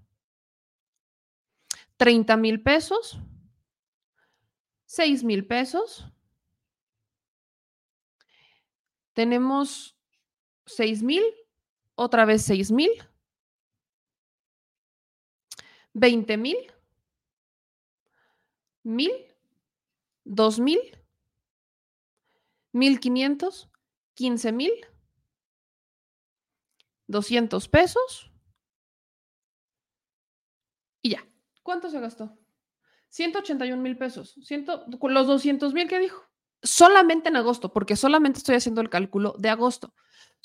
30.000 1.99 2.65
pesos, 2.65 3.17
6.000 4.89 5.47
pesos. 5.47 6.05
Tenemos 9.13 9.97
6.000 10.67 11.23
otra 11.95 12.25
vez 12.25 12.43
6 12.43 12.73
mil, 12.73 12.91
20 15.95 16.37
mil, 16.37 16.57
mil, 18.83 19.13
2 20.25 20.59
mil, 20.59 20.81
1500, 22.73 23.71
15 24.15 24.53
mil, 24.53 24.73
200 27.07 27.69
pesos 27.69 28.36
y 31.07 31.11
ya. 31.11 31.25
¿Cuánto 31.63 31.89
se 31.91 32.01
gastó? 32.01 32.37
181 33.09 33.81
mil 33.81 33.97
pesos. 33.97 34.35
Ciento, 34.43 34.85
los 35.01 35.27
200 35.27 35.73
mil 35.73 35.89
que 35.89 35.99
dijo. 35.99 36.23
Solamente 36.63 37.29
en 37.29 37.37
agosto, 37.37 37.73
porque 37.73 37.97
solamente 37.97 38.39
estoy 38.39 38.57
haciendo 38.57 38.81
el 38.81 38.91
cálculo 38.91 39.35
de 39.39 39.51
agosto. 39.51 39.95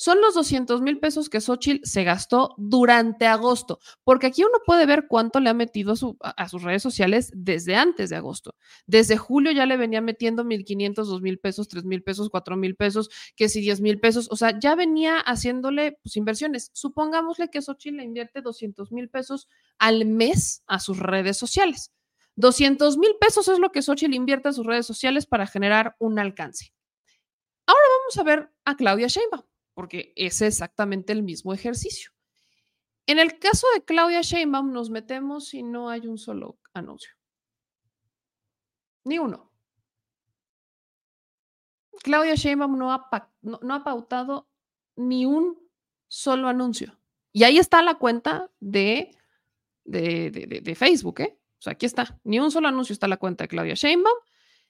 Son 0.01 0.19
los 0.19 0.33
200 0.33 0.81
mil 0.81 0.97
pesos 0.97 1.29
que 1.29 1.39
Xochitl 1.39 1.87
se 1.87 2.03
gastó 2.03 2.55
durante 2.57 3.27
agosto, 3.27 3.77
porque 4.03 4.25
aquí 4.25 4.43
uno 4.43 4.57
puede 4.65 4.87
ver 4.87 5.05
cuánto 5.07 5.39
le 5.39 5.51
ha 5.51 5.53
metido 5.53 5.93
a, 6.21 6.49
sus 6.49 6.63
redes 6.63 6.81
sociales 6.81 7.29
desde 7.35 7.75
antes 7.75 8.09
de 8.09 8.15
agosto. 8.15 8.55
Desde 8.87 9.17
julio 9.17 9.51
ya 9.51 9.67
le 9.67 9.77
venía 9.77 10.01
metiendo 10.01 10.43
1.500, 10.43 10.95
2.000 10.95 11.39
pesos, 11.39 11.69
3.000 11.69 12.03
pesos, 12.03 12.31
4.000 12.31 12.75
pesos, 12.75 13.09
que 13.35 13.47
si 13.47 13.61
10.000 13.61 13.99
pesos, 13.99 14.27
o 14.31 14.35
sea, 14.35 14.57
ya 14.59 14.73
venía 14.73 15.19
haciéndole 15.19 15.99
pues, 16.01 16.17
inversiones. 16.17 16.71
Supongámosle 16.73 17.51
que 17.51 17.61
Xochitl 17.61 17.97
le 17.97 18.03
invierte 18.03 18.41
200 18.41 18.91
mil 18.91 19.07
pesos 19.07 19.47
al 19.77 20.05
mes 20.05 20.63
a 20.65 20.79
sus 20.79 20.97
redes 20.97 21.37
sociales. 21.37 21.91
200 22.37 22.97
mil 22.97 23.11
pesos 23.21 23.47
es 23.49 23.59
lo 23.59 23.71
que 23.71 23.83
Xochitl 23.83 24.15
invierte 24.15 24.49
a 24.49 24.53
sus 24.53 24.65
redes 24.65 24.87
sociales 24.87 25.27
para 25.27 25.45
generar 25.45 25.95
un 25.99 26.17
alcance. 26.17 26.73
Ahora 27.67 27.85
vamos 27.99 28.17
a 28.17 28.23
ver 28.23 28.51
a 28.65 28.75
Claudia 28.75 29.05
Sheinbaum 29.05 29.50
porque 29.81 30.13
es 30.15 30.43
exactamente 30.43 31.11
el 31.11 31.23
mismo 31.23 31.55
ejercicio. 31.55 32.11
En 33.07 33.17
el 33.17 33.39
caso 33.39 33.65
de 33.73 33.83
Claudia 33.83 34.21
Sheinbaum 34.21 34.71
nos 34.71 34.91
metemos 34.91 35.55
y 35.55 35.63
no 35.63 35.89
hay 35.89 36.05
un 36.05 36.19
solo 36.19 36.59
anuncio. 36.71 37.09
Ni 39.05 39.17
uno. 39.17 39.51
Claudia 42.03 42.35
Sheinbaum 42.35 42.77
no 42.77 42.93
ha, 42.93 43.09
no, 43.41 43.73
ha 43.73 43.83
pautado 43.83 44.51
ni 44.97 45.25
un 45.25 45.57
solo 46.07 46.47
anuncio. 46.47 46.99
Y 47.31 47.43
ahí 47.43 47.57
está 47.57 47.81
la 47.81 47.95
cuenta 47.95 48.51
de, 48.59 49.17
de, 49.83 50.29
de, 50.63 50.75
Facebook, 50.75 51.21
¿eh? 51.21 51.39
O 51.57 51.61
sea, 51.63 51.73
aquí 51.73 51.87
está. 51.87 52.19
Ni 52.23 52.39
un 52.39 52.51
solo 52.51 52.67
anuncio 52.67 52.93
está 52.93 53.07
la 53.07 53.17
cuenta 53.17 53.45
de 53.45 53.47
Claudia 53.47 53.73
Sheinbaum. 53.73 54.19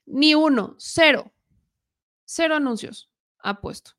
Ni 0.06 0.34
uno. 0.34 0.74
Cero. 0.78 1.34
Cero 2.24 2.54
anuncios 2.54 3.10
ha 3.40 3.60
puesto. 3.60 3.92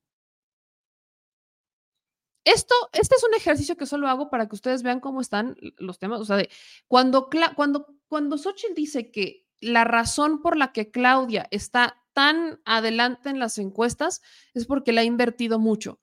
Esto, 2.46 2.76
este 2.92 3.16
es 3.16 3.24
un 3.24 3.34
ejercicio 3.36 3.78
que 3.78 3.86
solo 3.86 4.08
hago 4.08 4.30
para 4.30 4.48
que 4.48 4.56
ustedes 4.56 4.84
vean 4.84 5.00
cómo 5.00 5.22
están 5.22 5.56
los 5.78 6.00
temas. 6.00 6.20
O 6.20 6.26
sea, 6.26 6.36
de 6.36 6.50
cuando, 6.88 7.30
cuando, 7.56 7.88
cuando 8.08 8.38
Xochitl 8.38 8.74
dice 8.74 9.12
que 9.12 9.48
la 9.62 9.86
razón 9.86 10.42
por 10.42 10.58
la 10.58 10.74
que 10.74 10.92
Claudia 10.92 11.48
está 11.52 12.04
tan 12.12 12.62
adelante 12.66 13.30
en 13.30 13.40
las 13.40 13.58
encuestas 13.58 14.22
es 14.54 14.66
porque 14.66 14.92
la 14.92 15.02
ha 15.02 15.06
invertido 15.06 15.58
mucho. 15.58 16.02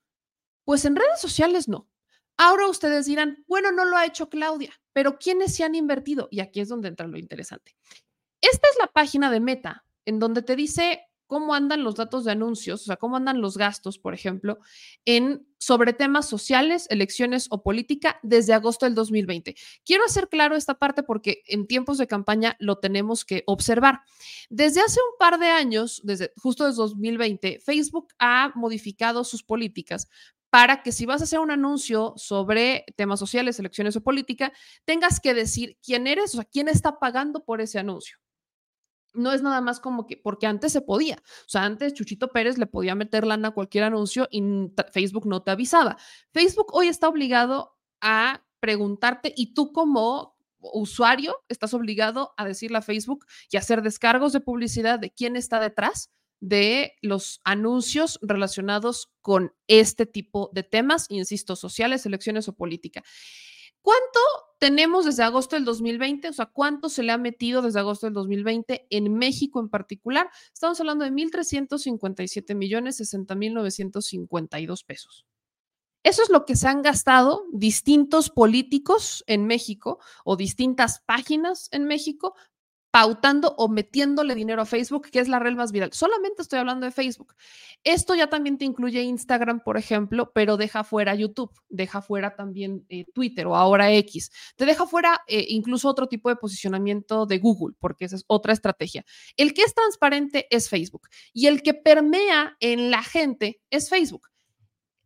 Pues 0.64 0.84
en 0.84 0.96
redes 0.96 1.20
sociales 1.20 1.68
no. 1.68 1.88
Ahora 2.36 2.68
ustedes 2.68 3.04
dirán, 3.04 3.44
bueno, 3.46 3.70
no 3.70 3.84
lo 3.84 3.96
ha 3.96 4.06
hecho 4.06 4.30
Claudia, 4.30 4.72
pero 4.94 5.18
¿quiénes 5.18 5.54
se 5.54 5.62
han 5.62 5.74
invertido? 5.74 6.28
Y 6.30 6.40
aquí 6.40 6.60
es 6.60 6.68
donde 6.68 6.88
entra 6.88 7.06
lo 7.06 7.18
interesante. 7.18 7.76
Esta 8.40 8.66
es 8.72 8.78
la 8.78 8.86
página 8.86 9.30
de 9.30 9.40
Meta, 9.40 9.84
en 10.06 10.18
donde 10.18 10.40
te 10.40 10.56
dice 10.56 11.02
cómo 11.30 11.54
andan 11.54 11.84
los 11.84 11.94
datos 11.94 12.24
de 12.24 12.32
anuncios, 12.32 12.82
o 12.82 12.84
sea, 12.86 12.96
cómo 12.96 13.14
andan 13.14 13.40
los 13.40 13.56
gastos, 13.56 14.00
por 14.00 14.14
ejemplo, 14.14 14.58
en 15.04 15.46
sobre 15.58 15.92
temas 15.92 16.28
sociales, 16.28 16.88
elecciones 16.90 17.46
o 17.50 17.62
política 17.62 18.18
desde 18.24 18.52
agosto 18.52 18.84
del 18.84 18.96
2020. 18.96 19.54
Quiero 19.84 20.04
hacer 20.04 20.28
claro 20.28 20.56
esta 20.56 20.74
parte 20.74 21.04
porque 21.04 21.44
en 21.46 21.68
tiempos 21.68 21.98
de 21.98 22.08
campaña 22.08 22.56
lo 22.58 22.78
tenemos 22.80 23.24
que 23.24 23.44
observar. 23.46 24.00
Desde 24.48 24.80
hace 24.80 24.98
un 24.98 25.18
par 25.20 25.38
de 25.38 25.46
años, 25.46 26.00
desde 26.02 26.32
justo 26.36 26.66
desde 26.66 26.78
2020, 26.78 27.60
Facebook 27.60 28.08
ha 28.18 28.50
modificado 28.56 29.22
sus 29.22 29.44
políticas 29.44 30.08
para 30.50 30.82
que 30.82 30.90
si 30.90 31.06
vas 31.06 31.20
a 31.20 31.24
hacer 31.24 31.38
un 31.38 31.52
anuncio 31.52 32.12
sobre 32.16 32.86
temas 32.96 33.20
sociales, 33.20 33.60
elecciones 33.60 33.94
o 33.94 34.02
política, 34.02 34.52
tengas 34.84 35.20
que 35.20 35.32
decir 35.32 35.78
quién 35.80 36.08
eres, 36.08 36.34
o 36.34 36.38
sea, 36.38 36.44
quién 36.44 36.66
está 36.66 36.98
pagando 36.98 37.44
por 37.44 37.60
ese 37.60 37.78
anuncio 37.78 38.18
no 39.12 39.32
es 39.32 39.42
nada 39.42 39.60
más 39.60 39.80
como 39.80 40.06
que, 40.06 40.16
porque 40.16 40.46
antes 40.46 40.72
se 40.72 40.80
podía. 40.80 41.16
O 41.46 41.48
sea, 41.48 41.64
antes 41.64 41.94
Chuchito 41.94 42.28
Pérez 42.28 42.58
le 42.58 42.66
podía 42.66 42.94
meter 42.94 43.26
lana 43.26 43.48
a 43.48 43.50
cualquier 43.52 43.84
anuncio 43.84 44.28
y 44.30 44.42
Facebook 44.92 45.26
no 45.26 45.42
te 45.42 45.50
avisaba. 45.50 45.96
Facebook 46.32 46.68
hoy 46.72 46.88
está 46.88 47.08
obligado 47.08 47.76
a 48.00 48.44
preguntarte 48.60 49.32
y 49.36 49.54
tú 49.54 49.72
como 49.72 50.36
usuario 50.60 51.36
estás 51.48 51.72
obligado 51.74 52.34
a 52.36 52.44
decirle 52.44 52.78
a 52.78 52.82
Facebook 52.82 53.24
y 53.50 53.56
hacer 53.56 53.82
descargos 53.82 54.32
de 54.32 54.40
publicidad 54.40 54.98
de 54.98 55.10
quién 55.10 55.36
está 55.36 55.58
detrás 55.58 56.10
de 56.40 56.94
los 57.02 57.40
anuncios 57.44 58.18
relacionados 58.22 59.12
con 59.20 59.52
este 59.66 60.06
tipo 60.06 60.50
de 60.54 60.62
temas, 60.62 61.06
insisto, 61.10 61.54
sociales, 61.54 62.06
elecciones 62.06 62.48
o 62.48 62.54
política. 62.54 63.02
¿Cuánto 63.82 64.20
tenemos 64.58 65.06
desde 65.06 65.22
agosto 65.22 65.56
del 65.56 65.64
2020? 65.64 66.28
O 66.28 66.32
sea, 66.32 66.46
¿cuánto 66.46 66.88
se 66.88 67.02
le 67.02 67.12
ha 67.12 67.18
metido 67.18 67.62
desde 67.62 67.80
agosto 67.80 68.06
del 68.06 68.14
2020 68.14 68.86
en 68.90 69.14
México 69.14 69.60
en 69.60 69.70
particular? 69.70 70.30
Estamos 70.52 70.78
hablando 70.80 71.04
de 71.04 71.12
1.357 71.12 72.54
millones 72.54 72.96
60 72.96 73.34
mil 73.34 73.54
952 73.54 74.84
pesos. 74.84 75.26
Eso 76.02 76.22
es 76.22 76.30
lo 76.30 76.46
que 76.46 76.56
se 76.56 76.66
han 76.66 76.80
gastado 76.80 77.44
distintos 77.52 78.30
políticos 78.30 79.22
en 79.26 79.46
México 79.46 79.98
o 80.24 80.36
distintas 80.36 81.00
páginas 81.00 81.68
en 81.72 81.84
México 81.84 82.34
pautando 82.90 83.54
o 83.56 83.68
metiéndole 83.68 84.34
dinero 84.34 84.62
a 84.62 84.66
Facebook, 84.66 85.10
que 85.10 85.20
es 85.20 85.28
la 85.28 85.38
red 85.38 85.54
más 85.54 85.70
viral. 85.70 85.92
Solamente 85.92 86.42
estoy 86.42 86.58
hablando 86.58 86.86
de 86.86 86.92
Facebook. 86.92 87.34
Esto 87.84 88.14
ya 88.14 88.28
también 88.28 88.58
te 88.58 88.64
incluye 88.64 89.02
Instagram, 89.02 89.60
por 89.60 89.76
ejemplo, 89.76 90.32
pero 90.34 90.56
deja 90.56 90.82
fuera 90.82 91.14
YouTube, 91.14 91.52
deja 91.68 92.02
fuera 92.02 92.34
también 92.34 92.84
eh, 92.88 93.04
Twitter 93.14 93.46
o 93.46 93.56
ahora 93.56 93.92
X. 93.92 94.30
Te 94.56 94.66
deja 94.66 94.86
fuera 94.86 95.22
eh, 95.28 95.46
incluso 95.48 95.88
otro 95.88 96.08
tipo 96.08 96.28
de 96.28 96.36
posicionamiento 96.36 97.26
de 97.26 97.38
Google, 97.38 97.76
porque 97.78 98.06
esa 98.06 98.16
es 98.16 98.24
otra 98.26 98.52
estrategia. 98.52 99.04
El 99.36 99.54
que 99.54 99.62
es 99.62 99.74
transparente 99.74 100.46
es 100.50 100.68
Facebook 100.68 101.08
y 101.32 101.46
el 101.46 101.62
que 101.62 101.74
permea 101.74 102.56
en 102.60 102.90
la 102.90 103.02
gente 103.02 103.60
es 103.70 103.88
Facebook. 103.88 104.28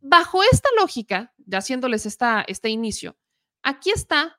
Bajo 0.00 0.42
esta 0.42 0.68
lógica, 0.78 1.32
ya 1.46 1.58
haciéndoles 1.58 2.06
esta, 2.06 2.44
este 2.46 2.70
inicio, 2.70 3.16
aquí 3.62 3.90
está 3.90 4.38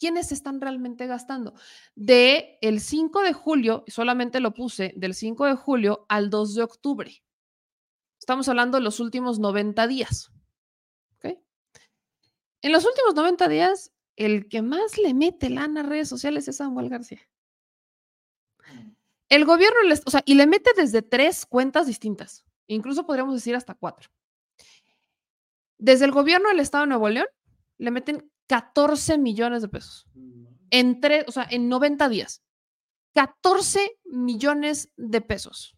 quiénes 0.00 0.32
están 0.32 0.60
realmente 0.60 1.06
gastando. 1.06 1.54
De 1.94 2.58
el 2.62 2.80
5 2.80 3.20
de 3.20 3.32
julio, 3.32 3.84
solamente 3.86 4.40
lo 4.40 4.54
puse, 4.54 4.92
del 4.96 5.14
5 5.14 5.46
de 5.46 5.54
julio 5.54 6.06
al 6.08 6.30
2 6.30 6.54
de 6.56 6.62
octubre. 6.62 7.22
Estamos 8.18 8.48
hablando 8.48 8.78
de 8.78 8.84
los 8.84 8.98
últimos 8.98 9.38
90 9.38 9.86
días. 9.86 10.32
En 12.62 12.72
los 12.72 12.84
últimos 12.84 13.14
90 13.14 13.48
días, 13.48 13.92
el 14.16 14.48
que 14.48 14.60
más 14.60 14.98
le 14.98 15.14
mete 15.14 15.48
lana 15.48 15.80
a 15.80 15.84
redes 15.84 16.08
sociales 16.08 16.46
es 16.46 16.56
Samuel 16.56 16.90
García. 16.90 17.20
El 19.30 19.44
gobierno, 19.44 19.78
o 20.04 20.10
sea, 20.10 20.22
y 20.26 20.34
le 20.34 20.46
mete 20.46 20.70
desde 20.76 21.00
tres 21.00 21.46
cuentas 21.46 21.86
distintas, 21.86 22.44
incluso 22.66 23.06
podríamos 23.06 23.34
decir 23.34 23.56
hasta 23.56 23.74
cuatro. 23.74 24.10
Desde 25.78 26.04
el 26.04 26.10
gobierno 26.10 26.50
del 26.50 26.60
Estado 26.60 26.84
de 26.84 26.88
Nuevo 26.88 27.08
León, 27.08 27.28
le 27.80 27.90
meten 27.90 28.30
14 28.46 29.18
millones 29.18 29.62
de 29.62 29.68
pesos. 29.68 30.06
En 30.70 31.00
tres, 31.00 31.24
o 31.26 31.32
sea, 31.32 31.46
en 31.50 31.68
90 31.68 32.08
días. 32.08 32.42
14 33.14 33.98
millones 34.04 34.92
de 34.96 35.20
pesos. 35.20 35.76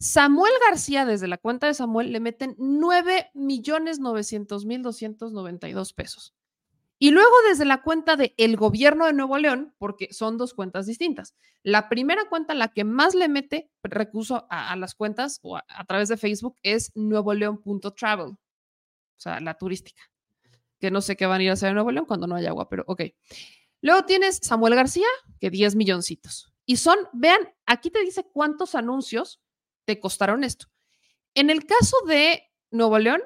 Samuel 0.00 0.52
García, 0.68 1.06
desde 1.06 1.28
la 1.28 1.38
cuenta 1.38 1.68
de 1.68 1.74
Samuel, 1.74 2.12
le 2.12 2.20
meten 2.20 2.56
9 2.58 3.30
millones 3.32 4.00
900 4.00 4.66
mil 4.66 4.82
292 4.82 5.94
pesos. 5.94 6.34
Y 6.98 7.10
luego 7.10 7.34
desde 7.48 7.64
la 7.64 7.82
cuenta 7.82 8.16
de 8.16 8.34
el 8.36 8.56
gobierno 8.56 9.06
de 9.06 9.12
Nuevo 9.12 9.38
León, 9.38 9.74
porque 9.78 10.12
son 10.12 10.36
dos 10.36 10.52
cuentas 10.52 10.86
distintas. 10.86 11.34
La 11.62 11.88
primera 11.88 12.28
cuenta, 12.28 12.54
la 12.54 12.68
que 12.68 12.84
más 12.84 13.14
le 13.14 13.28
mete 13.28 13.70
recurso 13.82 14.46
a, 14.50 14.72
a 14.72 14.76
las 14.76 14.94
cuentas 14.94 15.38
o 15.42 15.56
a, 15.56 15.64
a 15.68 15.84
través 15.84 16.08
de 16.08 16.16
Facebook 16.16 16.56
es 16.62 16.92
nuevoleón.travel, 16.94 18.30
o 18.30 18.38
sea, 19.16 19.40
la 19.40 19.54
turística, 19.54 20.02
que 20.84 20.90
no 20.90 21.00
sé 21.00 21.16
qué 21.16 21.24
van 21.24 21.40
a 21.40 21.44
ir 21.44 21.48
a 21.48 21.54
hacer 21.54 21.70
en 21.70 21.76
Nuevo 21.76 21.92
León 21.92 22.04
cuando 22.04 22.26
no 22.26 22.36
haya 22.36 22.50
agua, 22.50 22.68
pero 22.68 22.84
ok. 22.86 23.04
Luego 23.80 24.04
tienes 24.04 24.36
Samuel 24.42 24.74
García, 24.74 25.06
que 25.40 25.48
10 25.48 25.76
milloncitos. 25.76 26.52
Y 26.66 26.76
son, 26.76 26.98
vean, 27.14 27.40
aquí 27.64 27.88
te 27.88 28.00
dice 28.00 28.22
cuántos 28.30 28.74
anuncios 28.74 29.40
te 29.86 29.98
costaron 29.98 30.44
esto. 30.44 30.66
En 31.32 31.48
el 31.48 31.64
caso 31.64 31.96
de 32.06 32.50
Nuevo 32.70 32.98
León, 32.98 33.22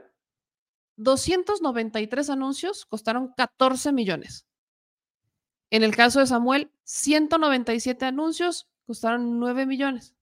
293 0.98 2.30
anuncios 2.30 2.86
costaron 2.86 3.34
14 3.36 3.90
millones. 3.90 4.46
En 5.70 5.82
el 5.82 5.96
caso 5.96 6.20
de 6.20 6.28
Samuel, 6.28 6.70
197 6.84 8.04
anuncios 8.04 8.68
costaron 8.86 9.40
9 9.40 9.66
millones. 9.66 10.14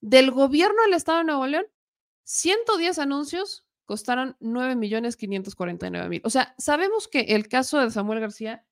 Del 0.00 0.32
gobierno 0.32 0.82
del 0.82 0.94
estado 0.94 1.18
de 1.18 1.24
Nuevo 1.24 1.46
León, 1.46 1.66
110 2.24 2.98
anuncios 2.98 3.63
costaron 3.84 4.36
9 4.40 4.76
millones 4.76 5.16
549 5.16 6.08
mil. 6.08 6.22
O 6.24 6.30
sea, 6.30 6.54
sabemos 6.58 7.08
que 7.08 7.20
el 7.20 7.48
caso 7.48 7.78
de 7.78 7.90
Samuel 7.90 8.20
García, 8.20 8.66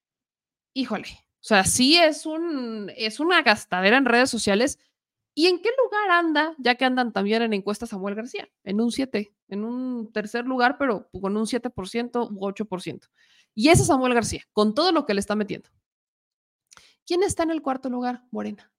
híjole, 0.75 1.09
o 1.43 1.45
sea, 1.45 1.65
sí 1.65 1.97
es, 1.97 2.25
un, 2.25 2.91
es 2.97 3.19
una 3.19 3.43
gastadera 3.43 3.97
en 3.97 4.05
redes 4.05 4.31
sociales. 4.31 4.79
¿Y 5.35 5.47
en 5.47 5.61
qué 5.61 5.71
lugar 5.83 6.11
anda, 6.11 6.55
ya 6.59 6.75
que 6.75 6.85
andan 6.85 7.13
también 7.13 7.43
en 7.43 7.53
encuesta 7.55 7.87
Samuel 7.87 8.15
García? 8.15 8.49
En 8.65 8.81
un 8.81 8.93
7, 8.93 9.35
en 9.49 9.65
un 9.65 10.13
tercer 10.13 10.45
lugar, 10.47 10.77
pero 10.79 11.09
con 11.11 11.37
un 11.37 11.47
7% 11.47 12.29
u 12.31 12.41
8%. 12.41 13.09
Y 13.55 13.71
ese 13.71 13.83
es 13.83 13.89
Samuel 13.89 14.15
García, 14.15 14.45
con 14.53 14.75
todo 14.75 14.93
lo 14.93 15.05
que 15.05 15.15
le 15.15 15.21
está 15.21 15.35
metiendo. 15.35 15.71
¿Quién 17.07 17.23
está 17.23 17.43
en 17.43 17.51
el 17.51 17.63
cuarto 17.63 17.91
lugar? 17.91 18.23
Morena. 18.31 18.71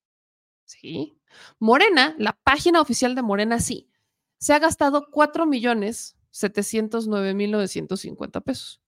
Sí. 0.65 1.19
Morena, 1.59 2.15
la 2.17 2.33
página 2.43 2.81
oficial 2.81 3.15
de 3.15 3.23
Morena, 3.23 3.59
sí. 3.59 3.89
Se 4.37 4.53
ha 4.53 4.59
gastado 4.59 5.07
4 5.11 5.45
millones 5.45 6.15
709 6.33 7.33
mil 7.35 7.51
950 7.51 8.41
pesos. 8.41 8.81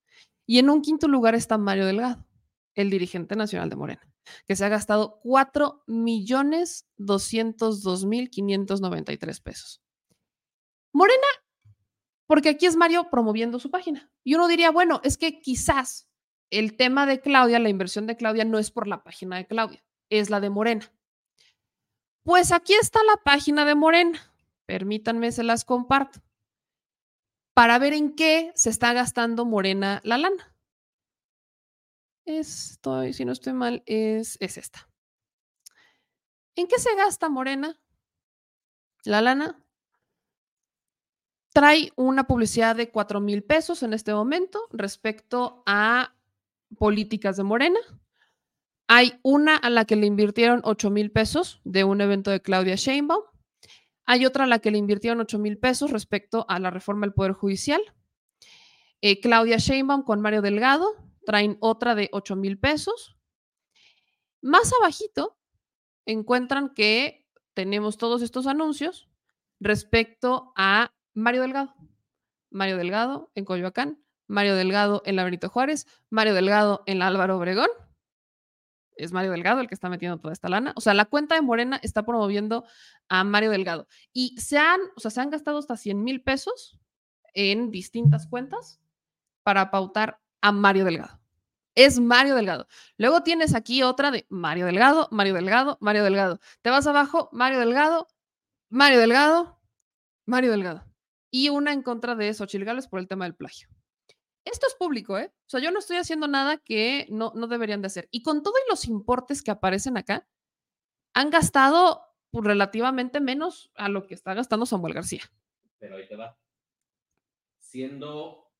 Y 0.47 0.59
en 0.59 0.69
un 0.69 0.81
quinto 0.81 1.07
lugar 1.07 1.35
está 1.35 1.57
Mario 1.57 1.85
Delgado, 1.85 2.25
el 2.73 2.89
dirigente 2.89 3.35
nacional 3.35 3.69
de 3.69 3.75
Morena, 3.75 4.01
que 4.47 4.55
se 4.55 4.65
ha 4.65 4.69
gastado 4.69 5.19
4 5.23 5.83
millones 5.87 6.87
202 6.97 8.05
mil 8.05 8.29
593 8.29 9.39
pesos. 9.41 9.81
Morena, 10.91 11.27
porque 12.27 12.49
aquí 12.49 12.65
es 12.65 12.75
Mario 12.75 13.09
promoviendo 13.09 13.59
su 13.59 13.69
página. 13.69 14.11
Y 14.23 14.35
uno 14.35 14.47
diría, 14.47 14.71
bueno, 14.71 15.01
es 15.03 15.17
que 15.17 15.39
quizás 15.39 16.09
el 16.49 16.75
tema 16.75 17.05
de 17.05 17.21
Claudia, 17.21 17.59
la 17.59 17.69
inversión 17.69 18.07
de 18.07 18.17
Claudia, 18.17 18.45
no 18.45 18.57
es 18.57 18.71
por 18.71 18.87
la 18.87 19.03
página 19.03 19.37
de 19.37 19.45
Claudia, 19.45 19.83
es 20.09 20.29
la 20.29 20.39
de 20.39 20.49
Morena. 20.49 20.91
Pues 22.23 22.51
aquí 22.51 22.73
está 22.73 22.99
la 23.03 23.17
página 23.23 23.65
de 23.65 23.75
Morena. 23.75 24.19
Permítanme, 24.65 25.31
se 25.31 25.43
las 25.43 25.63
comparto. 25.63 26.24
Para 27.55 27.79
ver 27.79 27.93
en 27.93 28.13
qué 28.15 28.51
se 28.53 28.69
está 28.69 28.91
gastando 28.91 29.45
Morena 29.45 30.01
la 30.03 30.17
lana. 30.17 30.53
Estoy, 32.25 33.13
si 33.13 33.23
no 33.23 33.31
estoy 33.31 33.53
mal, 33.53 33.81
es, 33.85 34.37
es 34.41 34.57
esta. 34.57 34.89
¿En 36.57 36.67
qué 36.67 36.77
se 36.79 36.93
gasta 36.95 37.29
Morena? 37.29 37.79
La 39.05 39.21
lana 39.21 39.63
trae 41.53 41.93
una 41.95 42.27
publicidad 42.27 42.75
de 42.75 42.91
4 42.91 43.21
mil 43.21 43.41
pesos 43.41 43.83
en 43.83 43.93
este 43.93 44.13
momento 44.13 44.67
respecto 44.71 45.63
a 45.65 46.13
políticas 46.77 47.37
de 47.37 47.43
Morena. 47.43 47.79
Hay 48.89 49.17
una 49.23 49.55
a 49.55 49.69
la 49.69 49.85
que 49.85 49.95
le 49.95 50.07
invirtieron 50.07 50.59
8 50.65 50.89
mil 50.89 51.09
pesos 51.09 51.61
de 51.63 51.85
un 51.85 52.01
evento 52.01 52.31
de 52.31 52.41
Claudia 52.41 52.75
Sheinbaum. 52.75 53.23
Hay 54.05 54.25
otra 54.25 54.45
la 54.45 54.59
que 54.59 54.71
le 54.71 54.77
invirtieron 54.77 55.19
8 55.19 55.39
mil 55.39 55.57
pesos 55.57 55.91
respecto 55.91 56.45
a 56.47 56.59
la 56.59 56.69
reforma 56.69 57.05
del 57.05 57.13
Poder 57.13 57.33
Judicial. 57.33 57.81
Eh, 59.01 59.19
Claudia 59.19 59.57
Sheinbaum 59.57 60.03
con 60.03 60.21
Mario 60.21 60.41
Delgado 60.41 60.95
traen 61.25 61.57
otra 61.59 61.95
de 61.95 62.09
8 62.11 62.35
mil 62.35 62.59
pesos. 62.59 63.17
Más 64.41 64.71
abajito 64.79 65.37
encuentran 66.05 66.73
que 66.73 67.27
tenemos 67.53 67.97
todos 67.97 68.21
estos 68.21 68.45
anuncios 68.45 69.09
respecto 69.59 70.53
a 70.55 70.91
Mario 71.13 71.41
Delgado. 71.41 71.73
Mario 72.51 72.77
Delgado 72.77 73.31
en 73.35 73.43
Coyoacán, 73.43 74.03
Mario 74.27 74.55
Delgado 74.55 75.01
en 75.05 75.15
la 75.15 75.49
Juárez, 75.49 75.87
Mario 76.09 76.33
Delgado 76.33 76.83
en 76.85 77.01
Álvaro 77.01 77.37
Obregón. 77.37 77.69
Es 78.95 79.11
Mario 79.11 79.31
Delgado 79.31 79.61
el 79.61 79.67
que 79.67 79.75
está 79.75 79.89
metiendo 79.89 80.17
toda 80.19 80.33
esta 80.33 80.49
lana. 80.49 80.73
O 80.75 80.81
sea, 80.81 80.93
la 80.93 81.05
cuenta 81.05 81.35
de 81.35 81.41
Morena 81.41 81.79
está 81.83 82.03
promoviendo 82.03 82.65
a 83.09 83.23
Mario 83.23 83.51
Delgado. 83.51 83.87
Y 84.13 84.35
se 84.39 84.57
han, 84.57 84.79
o 84.95 84.99
sea, 84.99 85.11
se 85.11 85.21
han 85.21 85.29
gastado 85.29 85.57
hasta 85.57 85.77
100 85.77 86.03
mil 86.03 86.21
pesos 86.21 86.79
en 87.33 87.71
distintas 87.71 88.27
cuentas 88.27 88.79
para 89.43 89.69
pautar 89.69 90.19
a 90.41 90.51
Mario 90.51 90.85
Delgado. 90.85 91.19
Es 91.75 91.99
Mario 91.99 92.35
Delgado. 92.35 92.67
Luego 92.97 93.21
tienes 93.21 93.53
aquí 93.53 93.83
otra 93.83 94.09
de 94.09 94.25
Mario 94.29 94.65
Delgado, 94.65 95.09
Mario 95.11 95.33
Delgado, 95.33 95.77
Mario 95.81 96.03
Delgado. 96.03 96.39
Te 96.61 96.69
vas 96.69 96.87
abajo, 96.87 97.29
Mario 97.33 97.59
Delgado, 97.59 98.07
Mario 98.69 98.99
Delgado, 98.99 99.59
Mario 100.25 100.51
Delgado. 100.51 100.85
Y 101.29 101.49
una 101.49 101.73
en 101.73 101.83
contra 101.83 102.15
de 102.15 102.33
Xochitl 102.33 102.63
Gálvez 102.63 102.87
por 102.87 102.99
el 102.99 103.09
tema 103.09 103.25
del 103.25 103.35
plagio. 103.35 103.67
Esto 104.45 104.67
es 104.67 104.75
público, 104.75 105.17
¿eh? 105.17 105.31
O 105.33 105.49
sea, 105.49 105.59
yo 105.59 105.71
no 105.71 105.79
estoy 105.79 105.97
haciendo 105.97 106.27
nada 106.27 106.57
que 106.57 107.07
no, 107.09 107.33
no 107.35 107.47
deberían 107.47 107.81
de 107.81 107.87
hacer. 107.87 108.07
Y 108.11 108.21
con 108.21 108.43
todos 108.43 108.59
los 108.69 108.85
importes 108.85 109.41
que 109.41 109.51
aparecen 109.51 109.97
acá, 109.97 110.27
han 111.13 111.31
gastado 111.31 112.01
pues, 112.29 112.45
relativamente 112.45 113.19
menos 113.19 113.71
a 113.75 113.89
lo 113.89 114.05
que 114.05 114.13
está 114.13 114.33
gastando 114.33 114.65
Samuel 114.65 114.93
García. 114.93 115.23
Pero 115.79 115.97
ahí 115.97 116.07
te 116.07 116.15
va. 116.15 116.37
Siendo 117.59 118.51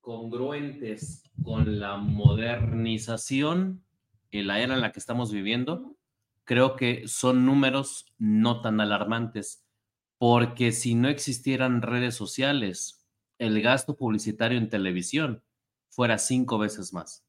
congruentes 0.00 1.22
con 1.44 1.78
la 1.78 1.96
modernización 1.96 3.84
en 4.30 4.46
la 4.46 4.60
era 4.60 4.74
en 4.74 4.80
la 4.80 4.92
que 4.92 4.98
estamos 4.98 5.30
viviendo, 5.30 5.96
creo 6.44 6.76
que 6.76 7.06
son 7.06 7.44
números 7.44 8.12
no 8.18 8.60
tan 8.60 8.80
alarmantes, 8.80 9.64
porque 10.18 10.72
si 10.72 10.94
no 10.94 11.08
existieran 11.08 11.82
redes 11.82 12.14
sociales, 12.14 13.01
el 13.38 13.60
gasto 13.62 13.96
publicitario 13.96 14.58
en 14.58 14.68
televisión 14.68 15.42
fuera 15.88 16.18
cinco 16.18 16.58
veces 16.58 16.92
más. 16.92 17.24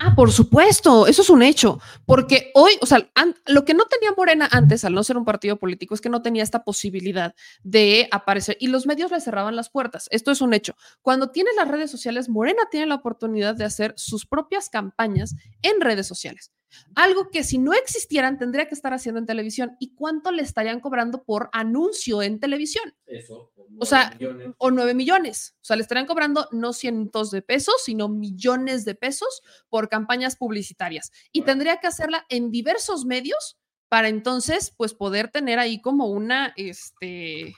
Ah, 0.00 0.14
por 0.14 0.30
supuesto, 0.30 1.08
eso 1.08 1.22
es 1.22 1.30
un 1.30 1.42
hecho, 1.42 1.80
porque 2.06 2.52
hoy, 2.54 2.70
o 2.80 2.86
sea, 2.86 3.10
lo 3.46 3.64
que 3.64 3.74
no 3.74 3.86
tenía 3.86 4.12
Morena 4.16 4.48
antes, 4.52 4.84
al 4.84 4.94
no 4.94 5.02
ser 5.02 5.16
un 5.16 5.24
partido 5.24 5.58
político, 5.58 5.92
es 5.92 6.00
que 6.00 6.08
no 6.08 6.22
tenía 6.22 6.44
esta 6.44 6.62
posibilidad 6.62 7.34
de 7.64 8.08
aparecer 8.12 8.56
y 8.60 8.68
los 8.68 8.86
medios 8.86 9.10
le 9.10 9.20
cerraban 9.20 9.56
las 9.56 9.70
puertas. 9.70 10.06
Esto 10.12 10.30
es 10.30 10.40
un 10.40 10.54
hecho. 10.54 10.76
Cuando 11.02 11.32
tienes 11.32 11.56
las 11.56 11.66
redes 11.66 11.90
sociales, 11.90 12.28
Morena 12.28 12.62
tiene 12.70 12.86
la 12.86 12.94
oportunidad 12.94 13.56
de 13.56 13.64
hacer 13.64 13.92
sus 13.96 14.24
propias 14.24 14.70
campañas 14.70 15.34
en 15.62 15.80
redes 15.80 16.06
sociales. 16.06 16.52
Algo 16.94 17.30
que 17.30 17.44
si 17.44 17.58
no 17.58 17.72
existieran 17.72 18.38
tendría 18.38 18.68
que 18.68 18.74
estar 18.74 18.92
haciendo 18.92 19.18
en 19.18 19.26
televisión. 19.26 19.76
¿Y 19.80 19.94
cuánto 19.94 20.30
le 20.32 20.42
estarían 20.42 20.80
cobrando 20.80 21.24
por 21.24 21.48
anuncio 21.52 22.22
en 22.22 22.40
televisión? 22.40 22.94
Eso. 23.06 23.52
O 23.78 23.86
sea, 23.86 24.16
o 24.58 24.70
9 24.70 24.94
millones. 24.94 25.54
O 25.60 25.64
sea, 25.64 25.76
le 25.76 25.82
estarían 25.82 26.06
cobrando 26.06 26.48
no 26.52 26.72
cientos 26.72 27.30
de 27.30 27.42
pesos, 27.42 27.74
sino 27.84 28.08
millones 28.08 28.84
de 28.84 28.94
pesos 28.94 29.42
por 29.68 29.88
campañas 29.88 30.36
publicitarias. 30.36 31.12
Y 31.32 31.42
tendría 31.42 31.78
que 31.78 31.86
hacerla 31.86 32.26
en 32.28 32.50
diversos 32.50 33.04
medios 33.04 33.56
para 33.88 34.08
entonces, 34.08 34.74
pues, 34.76 34.92
poder 34.94 35.28
tener 35.30 35.58
ahí 35.58 35.80
como 35.80 36.06
una, 36.08 36.52
este, 36.56 37.54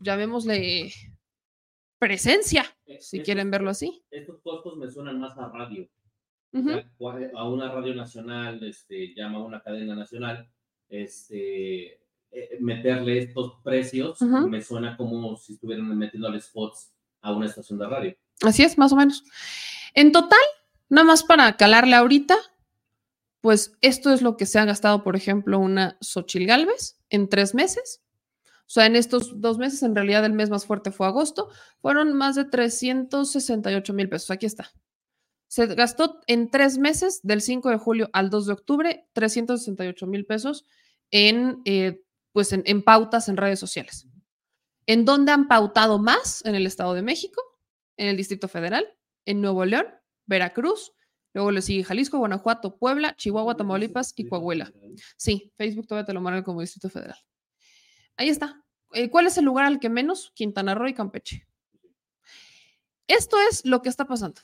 llamémosle, 0.00 0.92
presencia, 1.98 2.64
si 2.86 2.92
Estos- 2.94 3.20
quieren 3.24 3.50
verlo 3.50 3.70
así. 3.70 4.02
Estos 4.10 4.40
costos 4.42 4.76
me 4.76 4.90
suenan 4.90 5.20
más 5.20 5.36
a 5.38 5.48
radio. 5.48 5.88
A 6.54 7.48
una 7.48 7.72
radio 7.72 7.94
nacional, 7.94 8.62
este, 8.64 9.14
llama 9.14 9.38
a 9.38 9.44
una 9.44 9.62
cadena 9.62 9.94
nacional, 9.94 10.48
este, 10.88 11.94
eh, 12.30 12.58
meterle 12.60 13.18
estos 13.18 13.54
precios 13.62 14.20
me 14.22 14.62
suena 14.62 14.96
como 14.96 15.36
si 15.36 15.54
estuvieran 15.54 15.96
metiéndole 15.96 16.40
spots 16.40 16.92
a 17.22 17.32
una 17.32 17.46
estación 17.46 17.78
de 17.78 17.86
radio. 17.86 18.16
Así 18.42 18.62
es, 18.62 18.76
más 18.78 18.92
o 18.92 18.96
menos. 18.96 19.24
En 19.94 20.12
total, 20.12 20.40
nada 20.88 21.06
más 21.06 21.22
para 21.24 21.56
calarle 21.56 21.94
ahorita, 21.94 22.36
pues 23.40 23.76
esto 23.80 24.12
es 24.12 24.22
lo 24.22 24.36
que 24.36 24.46
se 24.46 24.58
ha 24.58 24.64
gastado, 24.64 25.02
por 25.02 25.16
ejemplo, 25.16 25.58
una 25.58 25.98
Xochil 26.00 26.46
Galvez 26.46 26.96
en 27.10 27.28
tres 27.28 27.54
meses. 27.54 28.02
O 28.66 28.70
sea, 28.72 28.86
en 28.86 28.96
estos 28.96 29.40
dos 29.40 29.58
meses, 29.58 29.82
en 29.82 29.94
realidad 29.94 30.24
el 30.24 30.32
mes 30.32 30.48
más 30.48 30.64
fuerte 30.64 30.90
fue 30.90 31.06
agosto, 31.06 31.50
fueron 31.80 32.14
más 32.14 32.36
de 32.36 32.46
368 32.46 33.92
mil 33.92 34.08
pesos. 34.08 34.30
Aquí 34.30 34.46
está. 34.46 34.70
Se 35.52 35.66
gastó 35.66 36.18
en 36.28 36.50
tres 36.50 36.78
meses, 36.78 37.20
del 37.22 37.42
5 37.42 37.68
de 37.68 37.76
julio 37.76 38.08
al 38.14 38.30
2 38.30 38.46
de 38.46 38.52
octubre, 38.54 39.06
368 39.12 40.06
mil 40.06 40.24
pesos 40.24 40.64
en 41.10 41.60
eh, 41.66 42.02
pues 42.32 42.54
en, 42.54 42.62
en 42.64 42.82
pautas 42.82 43.28
en 43.28 43.36
redes 43.36 43.60
sociales. 43.60 44.08
¿En 44.86 45.04
dónde 45.04 45.30
han 45.30 45.48
pautado 45.48 45.98
más? 45.98 46.42
En 46.46 46.54
el 46.54 46.64
Estado 46.64 46.94
de 46.94 47.02
México, 47.02 47.42
en 47.98 48.08
el 48.08 48.16
Distrito 48.16 48.48
Federal, 48.48 48.96
en 49.26 49.42
Nuevo 49.42 49.66
León, 49.66 49.84
Veracruz, 50.24 50.94
luego 51.34 51.50
le 51.50 51.60
sigue 51.60 51.84
Jalisco, 51.84 52.16
Guanajuato, 52.16 52.78
Puebla, 52.78 53.14
Chihuahua, 53.14 53.54
Tamaulipas 53.54 54.14
y 54.16 54.26
Coahuila. 54.26 54.72
Sí, 55.18 55.52
Facebook 55.58 55.86
todavía 55.86 56.06
te 56.06 56.14
lo 56.14 56.22
marca 56.22 56.42
como 56.44 56.62
Distrito 56.62 56.88
Federal. 56.88 57.18
Ahí 58.16 58.30
está. 58.30 58.64
Eh, 58.94 59.10
¿Cuál 59.10 59.26
es 59.26 59.36
el 59.36 59.44
lugar 59.44 59.66
al 59.66 59.80
que 59.80 59.90
menos? 59.90 60.32
Quintana 60.34 60.74
Roo 60.74 60.88
y 60.88 60.94
Campeche. 60.94 61.46
Esto 63.06 63.36
es 63.50 63.66
lo 63.66 63.82
que 63.82 63.90
está 63.90 64.06
pasando. 64.06 64.40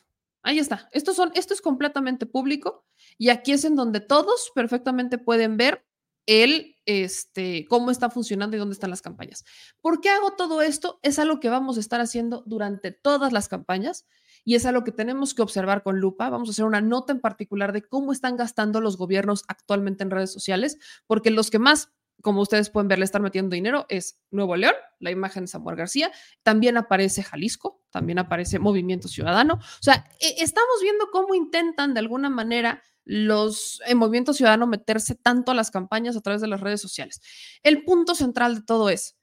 Ahí 0.48 0.58
está. 0.58 0.88
Esto, 0.92 1.12
son, 1.12 1.30
esto 1.34 1.52
es 1.52 1.60
completamente 1.60 2.24
público 2.24 2.86
y 3.18 3.28
aquí 3.28 3.52
es 3.52 3.66
en 3.66 3.76
donde 3.76 4.00
todos 4.00 4.50
perfectamente 4.54 5.18
pueden 5.18 5.58
ver 5.58 5.84
el, 6.24 6.74
este, 6.86 7.66
cómo 7.68 7.90
está 7.90 8.08
funcionando 8.08 8.56
y 8.56 8.58
dónde 8.58 8.72
están 8.72 8.88
las 8.88 9.02
campañas. 9.02 9.44
¿Por 9.82 10.00
qué 10.00 10.08
hago 10.08 10.36
todo 10.36 10.62
esto? 10.62 11.00
Es 11.02 11.18
algo 11.18 11.38
que 11.38 11.50
vamos 11.50 11.76
a 11.76 11.80
estar 11.80 12.00
haciendo 12.00 12.44
durante 12.46 12.92
todas 12.92 13.30
las 13.30 13.46
campañas 13.46 14.06
y 14.42 14.54
es 14.54 14.64
algo 14.64 14.84
que 14.84 14.92
tenemos 14.92 15.34
que 15.34 15.42
observar 15.42 15.82
con 15.82 16.00
lupa. 16.00 16.30
Vamos 16.30 16.48
a 16.48 16.52
hacer 16.52 16.64
una 16.64 16.80
nota 16.80 17.12
en 17.12 17.20
particular 17.20 17.74
de 17.74 17.82
cómo 17.82 18.10
están 18.12 18.38
gastando 18.38 18.80
los 18.80 18.96
gobiernos 18.96 19.44
actualmente 19.48 20.02
en 20.02 20.10
redes 20.10 20.32
sociales, 20.32 20.78
porque 21.06 21.30
los 21.30 21.50
que 21.50 21.58
más 21.58 21.92
como 22.22 22.40
ustedes 22.40 22.70
pueden 22.70 22.88
ver, 22.88 22.98
le 22.98 23.04
están 23.04 23.22
metiendo 23.22 23.54
dinero, 23.54 23.86
es 23.88 24.20
Nuevo 24.30 24.56
León, 24.56 24.74
la 24.98 25.10
imagen 25.10 25.44
de 25.44 25.48
Samuel 25.48 25.76
García, 25.76 26.10
también 26.42 26.76
aparece 26.76 27.22
Jalisco, 27.22 27.82
también 27.90 28.18
aparece 28.18 28.58
Movimiento 28.58 29.08
Ciudadano. 29.08 29.54
O 29.54 29.82
sea, 29.82 30.08
e, 30.20 30.42
estamos 30.42 30.80
viendo 30.82 31.10
cómo 31.10 31.34
intentan 31.34 31.94
de 31.94 32.00
alguna 32.00 32.30
manera 32.30 32.82
los 33.04 33.80
en 33.86 33.96
Movimiento 33.96 34.34
Ciudadano 34.34 34.66
meterse 34.66 35.14
tanto 35.14 35.52
a 35.52 35.54
las 35.54 35.70
campañas 35.70 36.16
a 36.16 36.20
través 36.20 36.42
de 36.42 36.48
las 36.48 36.60
redes 36.60 36.80
sociales. 36.80 37.20
El 37.62 37.84
punto 37.84 38.14
central 38.14 38.56
de 38.56 38.62
todo 38.62 38.90
es, 38.90 39.16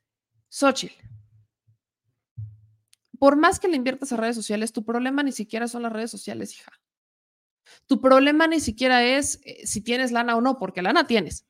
Xochitl, 0.49 0.95
por 3.19 3.37
más 3.37 3.59
que 3.59 3.67
le 3.67 3.77
inviertas 3.77 4.11
a 4.11 4.17
redes 4.17 4.35
sociales, 4.35 4.73
tu 4.73 4.83
problema 4.83 5.23
ni 5.23 5.31
siquiera 5.31 5.67
son 5.67 5.83
las 5.83 5.93
redes 5.93 6.11
sociales, 6.11 6.53
hija. 6.53 6.71
Tu 7.87 8.01
problema 8.01 8.47
ni 8.47 8.59
siquiera 8.59 9.03
es 9.03 9.39
eh, 9.43 9.65
si 9.65 9.81
tienes 9.81 10.11
lana 10.11 10.35
o 10.35 10.41
no, 10.41 10.57
porque 10.57 10.81
lana 10.81 11.07
tienes. 11.07 11.45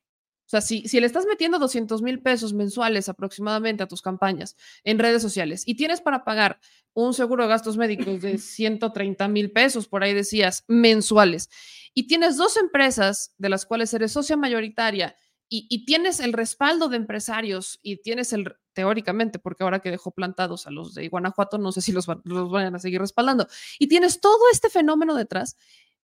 O 0.45 0.49
sea, 0.49 0.61
si, 0.61 0.87
si 0.87 0.99
le 0.99 1.07
estás 1.07 1.25
metiendo 1.25 1.57
200 1.57 2.01
mil 2.03 2.21
pesos 2.21 2.53
mensuales 2.53 3.09
aproximadamente 3.09 3.81
a 3.81 3.87
tus 3.87 4.01
campañas 4.01 4.55
en 4.83 4.99
redes 4.99 5.21
sociales 5.21 5.63
y 5.65 5.75
tienes 5.75 6.01
para 6.01 6.23
pagar 6.23 6.59
un 6.93 7.13
seguro 7.13 7.43
de 7.43 7.49
gastos 7.49 7.77
médicos 7.77 8.21
de 8.21 8.37
130 8.37 9.27
mil 9.27 9.51
pesos, 9.51 9.87
por 9.87 10.03
ahí 10.03 10.13
decías, 10.13 10.63
mensuales, 10.67 11.49
y 11.93 12.07
tienes 12.07 12.37
dos 12.37 12.57
empresas 12.57 13.33
de 13.37 13.49
las 13.49 13.65
cuales 13.65 13.93
eres 13.93 14.11
socia 14.11 14.37
mayoritaria 14.37 15.15
y, 15.47 15.85
tienes 15.85 16.19
el 16.19 16.33
respaldo 16.33 16.89
de 16.89 16.97
empresarios 16.97 17.79
y 17.83 17.97
tienes 18.01 18.33
el, 18.33 18.55
teóricamente, 18.73 19.39
porque 19.39 19.63
ahora 19.63 19.79
que 19.79 19.91
dejó 19.91 20.11
plantados 20.11 20.65
a 20.67 20.71
los 20.71 20.95
de 20.95 21.07
Guanajuato, 21.07 21.57
no 21.57 21.71
sé 21.71 21.81
si 21.81 21.91
los, 21.91 22.07
los 22.23 22.51
vayan 22.51 22.75
a 22.75 22.79
seguir 22.79 22.99
respaldando, 22.99 23.47
y 23.79 23.87
tienes 23.87 24.19
todo 24.19 24.49
este 24.51 24.69
fenómeno 24.69 25.15
detrás, 25.15 25.55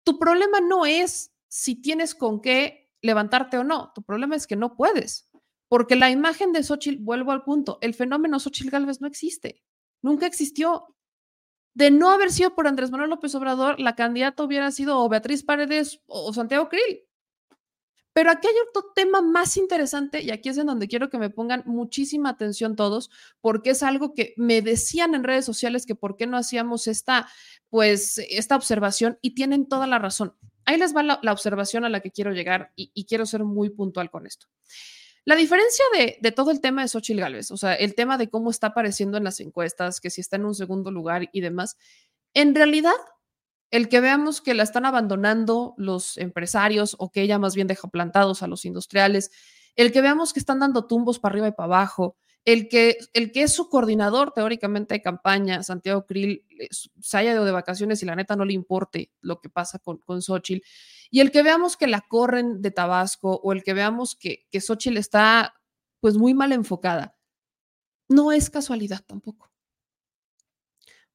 tu 0.03 0.19
problema 0.19 0.59
no 0.59 0.85
es 0.85 1.31
si 1.47 1.75
tienes 1.75 2.13
con 2.13 2.41
qué 2.41 2.90
levantarte 3.01 3.57
o 3.57 3.63
no. 3.63 3.91
Tu 3.93 4.03
problema 4.03 4.35
es 4.35 4.47
que 4.47 4.55
no 4.55 4.75
puedes, 4.75 5.29
porque 5.67 5.95
la 5.95 6.09
imagen 6.09 6.51
de 6.51 6.63
Xochitl, 6.63 7.03
vuelvo 7.03 7.31
al 7.31 7.43
punto, 7.43 7.77
el 7.81 7.93
fenómeno 7.93 8.39
Xochitl 8.39 8.69
Galvez 8.69 9.01
no 9.01 9.07
existe, 9.07 9.63
nunca 10.01 10.25
existió. 10.25 10.95
De 11.73 11.89
no 11.89 12.09
haber 12.09 12.31
sido 12.31 12.53
por 12.53 12.67
Andrés 12.67 12.91
Manuel 12.91 13.09
López 13.09 13.33
Obrador, 13.33 13.79
la 13.79 13.95
candidata 13.95 14.43
hubiera 14.43 14.71
sido 14.71 14.99
o 14.99 15.07
Beatriz 15.07 15.43
Paredes 15.43 16.01
o 16.05 16.33
Santiago 16.33 16.67
Krill. 16.67 17.05
Pero 18.13 18.29
aquí 18.29 18.47
hay 18.47 18.53
otro 18.69 18.91
tema 18.93 19.21
más 19.21 19.55
interesante 19.55 20.21
y 20.21 20.31
aquí 20.31 20.49
es 20.49 20.57
en 20.57 20.67
donde 20.67 20.89
quiero 20.89 21.09
que 21.09 21.17
me 21.17 21.29
pongan 21.29 21.63
muchísima 21.65 22.29
atención 22.29 22.75
todos, 22.75 23.09
porque 23.39 23.69
es 23.69 23.83
algo 23.83 24.13
que 24.13 24.33
me 24.35 24.61
decían 24.61 25.15
en 25.15 25.23
redes 25.23 25.45
sociales 25.45 25.85
que 25.85 25.95
por 25.95 26.17
qué 26.17 26.27
no 26.27 26.35
hacíamos 26.35 26.87
esta, 26.87 27.29
pues, 27.69 28.17
esta 28.29 28.57
observación 28.57 29.17
y 29.21 29.33
tienen 29.33 29.65
toda 29.67 29.87
la 29.87 29.97
razón. 29.97 30.35
Ahí 30.65 30.77
les 30.77 30.95
va 30.95 31.03
la, 31.03 31.31
observación 31.31 31.85
a 31.85 31.89
la 31.89 31.99
que 32.01 32.11
quiero 32.11 32.31
llegar 32.31 32.71
y, 32.75 33.05
quiero 33.05 33.25
ser 33.25 33.43
muy 33.43 33.69
puntual 33.69 34.09
con 34.09 34.27
esto. 34.27 34.47
La 35.25 35.35
diferencia 35.35 35.85
de, 35.93 36.31
todo 36.31 36.51
el 36.51 36.61
tema 36.61 36.81
de 36.81 36.87
Xochitl 36.87 37.19
Gálvez, 37.19 37.51
o 37.51 37.57
sea, 37.57 37.75
el 37.75 37.95
tema 37.95 38.17
de 38.17 38.29
cómo 38.29 38.49
está 38.49 38.67
apareciendo 38.67 39.17
en 39.17 39.23
las 39.23 39.39
encuestas, 39.39 39.99
que 39.99 40.09
si 40.09 40.21
está 40.21 40.35
en 40.35 40.45
un 40.45 40.55
segundo 40.55 40.91
lugar 40.91 41.29
y 41.31 41.41
demás, 41.41 41.77
en 42.33 42.55
realidad, 42.55 42.93
el 43.69 43.87
que 43.87 44.01
veamos 44.01 44.41
que 44.41 44.53
la 44.53 44.63
están 44.63 44.85
abandonando 44.85 45.75
los 45.77 46.17
empresarios 46.17 46.95
o 46.99 47.11
que 47.11 47.21
ella 47.21 47.39
más 47.39 47.55
bien 47.55 47.67
deja 47.67 47.87
plantados 47.87 48.43
a 48.43 48.47
los 48.47 48.65
industriales, 48.65 49.31
el 49.75 49.91
que 49.91 50.01
veamos 50.01 50.33
que 50.33 50.39
están 50.39 50.59
dando 50.59 50.87
tumbos 50.87 51.19
para 51.19 51.33
arriba 51.33 51.47
y 51.47 51.51
para 51.51 51.65
abajo, 51.65 52.17
el 52.45 52.69
que, 52.69 52.97
el 53.13 53.31
que 53.31 53.43
es 53.43 53.53
su 53.53 53.69
coordinador 53.69 54.31
teóricamente 54.31 54.95
de 54.95 55.01
campaña, 55.01 55.63
Santiago 55.63 56.05
Krill, 56.05 56.45
eh, 56.59 56.69
se 56.71 57.17
haya 57.17 57.33
ido 57.33 57.45
de 57.45 57.51
vacaciones 57.51 58.01
y 58.01 58.05
la 58.05 58.15
neta 58.15 58.35
no 58.35 58.45
le 58.45 58.53
importe 58.53 59.11
lo 59.21 59.39
que 59.39 59.49
pasa 59.49 59.79
con, 59.79 59.99
con 59.99 60.21
Xochitl, 60.21 60.65
y 61.11 61.19
el 61.19 61.31
que 61.31 61.43
veamos 61.43 61.77
que 61.77 61.87
la 61.87 62.01
corren 62.01 62.61
de 62.61 62.71
Tabasco 62.71 63.39
o 63.43 63.51
el 63.53 63.63
que 63.63 63.73
veamos 63.73 64.15
que, 64.15 64.47
que 64.49 64.61
Xochitl 64.61 64.97
está 64.97 65.55
pues 65.99 66.17
muy 66.17 66.33
mal 66.33 66.51
enfocada, 66.51 67.17
no 68.09 68.31
es 68.31 68.49
casualidad 68.49 69.03
tampoco. 69.05 69.51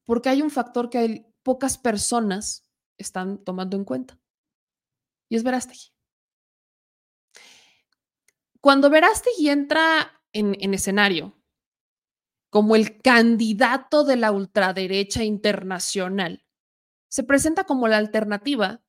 Porque 0.05 0.29
hay 0.29 0.41
un 0.41 0.49
factor 0.49 0.89
que 0.89 1.25
pocas 1.43 1.77
personas 1.77 2.65
están 2.97 3.43
tomando 3.43 3.75
en 3.75 3.83
cuenta. 3.83 4.17
Y 5.29 5.35
es 5.35 5.43
Verástegui. 5.43 5.91
Cuando 8.61 8.89
Verástegui 8.89 9.49
entra 9.49 10.16
en, 10.33 10.73
escenario 10.73 11.33
como 12.49 12.75
el 12.75 13.01
candidato 13.01 14.03
de 14.03 14.15
la 14.15 14.31
ultraderecha 14.31 15.23
internacional, 15.23 16.45
se 17.09 17.23
presenta 17.23 17.65
como 17.65 17.87
la 17.87 17.97
alternativa 17.97 18.83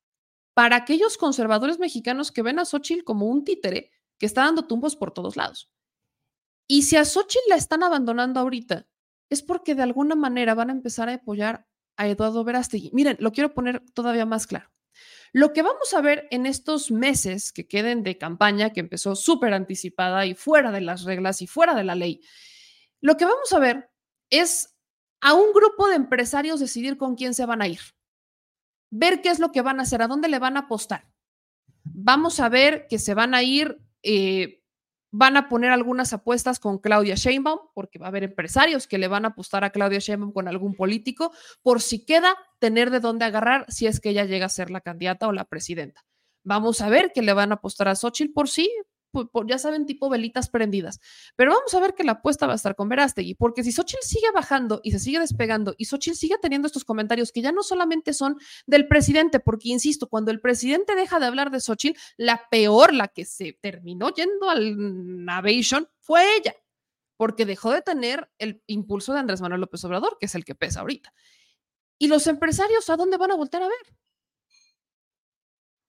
para 0.54 0.76
aquellos 0.76 1.18
conservadores 1.18 1.78
mexicanos 1.78 2.32
que 2.32 2.42
ven 2.42 2.58
a 2.58 2.64
Xochitl 2.64 3.04
como 3.04 3.26
un 3.26 3.44
títere 3.44 3.90
que 4.18 4.26
está 4.26 4.44
dando 4.44 4.66
tumbos 4.66 4.96
por 4.96 5.12
todos 5.12 5.36
lados. 5.36 5.70
Y 6.68 6.82
si 6.82 6.96
a 6.96 7.04
Xochitl 7.04 7.48
la 7.48 7.56
están 7.56 7.82
abandonando 7.82 8.40
ahorita, 8.40 8.86
es 9.30 9.42
porque 9.42 9.74
de 9.74 9.82
alguna 9.82 10.14
manera 10.14 10.54
van 10.54 10.70
a 10.70 10.72
empezar 10.72 11.08
a 11.08 11.14
apoyar 11.14 11.66
a 11.96 12.08
Eduardo 12.08 12.44
Verástegui. 12.44 12.90
Miren, 12.92 13.16
lo 13.20 13.32
quiero 13.32 13.54
poner 13.54 13.82
todavía 13.92 14.26
más 14.26 14.46
claro. 14.46 14.70
Lo 15.32 15.52
que 15.52 15.62
vamos 15.62 15.92
a 15.94 16.00
ver 16.00 16.26
en 16.30 16.46
estos 16.46 16.90
meses 16.90 17.52
que 17.52 17.66
queden 17.66 18.02
de 18.02 18.18
campaña, 18.18 18.72
que 18.72 18.80
empezó 18.80 19.14
súper 19.14 19.54
anticipada 19.54 20.26
y 20.26 20.34
fuera 20.34 20.70
de 20.70 20.80
las 20.80 21.04
reglas 21.04 21.42
y 21.42 21.46
fuera 21.46 21.74
de 21.74 21.84
la 21.84 21.94
ley, 21.94 22.22
lo 23.00 23.16
que 23.16 23.24
vamos 23.24 23.52
a 23.52 23.58
ver 23.58 23.90
es 24.30 24.76
a 25.20 25.34
un 25.34 25.52
grupo 25.52 25.88
de 25.88 25.96
empresarios 25.96 26.60
decidir 26.60 26.96
con 26.96 27.14
quién 27.14 27.34
se 27.34 27.46
van 27.46 27.62
a 27.62 27.68
ir, 27.68 27.80
ver 28.90 29.20
qué 29.20 29.30
es 29.30 29.38
lo 29.38 29.52
que 29.52 29.62
van 29.62 29.80
a 29.80 29.82
hacer, 29.82 30.02
a 30.02 30.08
dónde 30.08 30.28
le 30.28 30.38
van 30.38 30.56
a 30.56 30.60
apostar. 30.60 31.10
Vamos 31.84 32.40
a 32.40 32.48
ver 32.48 32.86
que 32.88 32.98
se 32.98 33.14
van 33.14 33.34
a 33.34 33.42
ir 33.42 33.80
eh, 34.02 34.57
van 35.10 35.36
a 35.36 35.48
poner 35.48 35.70
algunas 35.70 36.12
apuestas 36.12 36.60
con 36.60 36.78
Claudia 36.78 37.14
Sheinbaum, 37.14 37.60
porque 37.74 37.98
va 37.98 38.06
a 38.06 38.08
haber 38.08 38.24
empresarios 38.24 38.86
que 38.86 38.98
le 38.98 39.08
van 39.08 39.24
a 39.24 39.28
apostar 39.28 39.64
a 39.64 39.70
Claudia 39.70 39.98
Sheinbaum 39.98 40.32
con 40.32 40.48
algún 40.48 40.74
político, 40.74 41.32
por 41.62 41.80
si 41.80 42.04
queda 42.04 42.36
tener 42.58 42.90
de 42.90 43.00
dónde 43.00 43.24
agarrar 43.24 43.64
si 43.68 43.86
es 43.86 44.00
que 44.00 44.10
ella 44.10 44.24
llega 44.24 44.46
a 44.46 44.50
ser 44.50 44.70
la 44.70 44.80
candidata 44.80 45.28
o 45.28 45.32
la 45.32 45.44
presidenta. 45.44 46.02
Vamos 46.44 46.80
a 46.80 46.88
ver 46.88 47.12
que 47.12 47.22
le 47.22 47.32
van 47.32 47.52
a 47.52 47.56
apostar 47.56 47.88
a 47.88 47.94
Xochitl 47.94 48.32
por 48.32 48.48
sí, 48.48 48.70
ya 49.46 49.58
saben, 49.58 49.86
tipo 49.86 50.08
velitas 50.08 50.48
prendidas. 50.48 51.00
Pero 51.36 51.52
vamos 51.52 51.72
a 51.74 51.80
ver 51.80 51.94
que 51.94 52.04
la 52.04 52.12
apuesta 52.12 52.46
va 52.46 52.52
a 52.52 52.56
estar 52.56 52.74
con 52.74 52.88
Verástegui, 52.88 53.34
porque 53.34 53.64
si 53.64 53.72
Xochitl 53.72 54.02
sigue 54.02 54.30
bajando 54.34 54.80
y 54.82 54.92
se 54.92 54.98
sigue 54.98 55.18
despegando 55.18 55.74
y 55.76 55.86
Xochitl 55.86 56.16
sigue 56.16 56.36
teniendo 56.40 56.66
estos 56.66 56.84
comentarios 56.84 57.32
que 57.32 57.42
ya 57.42 57.52
no 57.52 57.62
solamente 57.62 58.12
son 58.12 58.36
del 58.66 58.88
presidente, 58.88 59.40
porque 59.40 59.68
insisto, 59.68 60.08
cuando 60.08 60.30
el 60.30 60.40
presidente 60.40 60.94
deja 60.94 61.18
de 61.18 61.26
hablar 61.26 61.50
de 61.50 61.60
Xochitl, 61.60 61.98
la 62.16 62.42
peor, 62.50 62.94
la 62.94 63.08
que 63.08 63.24
se 63.24 63.52
terminó 63.60 64.10
yendo 64.10 64.50
al 64.50 65.24
Navation, 65.24 65.88
fue 66.00 66.36
ella, 66.36 66.54
porque 67.16 67.46
dejó 67.46 67.72
de 67.72 67.82
tener 67.82 68.30
el 68.38 68.62
impulso 68.66 69.12
de 69.12 69.20
Andrés 69.20 69.40
Manuel 69.40 69.60
López 69.60 69.84
Obrador, 69.84 70.16
que 70.18 70.26
es 70.26 70.34
el 70.34 70.44
que 70.44 70.54
pesa 70.54 70.80
ahorita. 70.80 71.12
Y 71.98 72.08
los 72.08 72.26
empresarios, 72.26 72.88
¿a 72.90 72.96
dónde 72.96 73.16
van 73.16 73.32
a 73.32 73.36
volver 73.36 73.62
a 73.62 73.68
ver? 73.68 73.96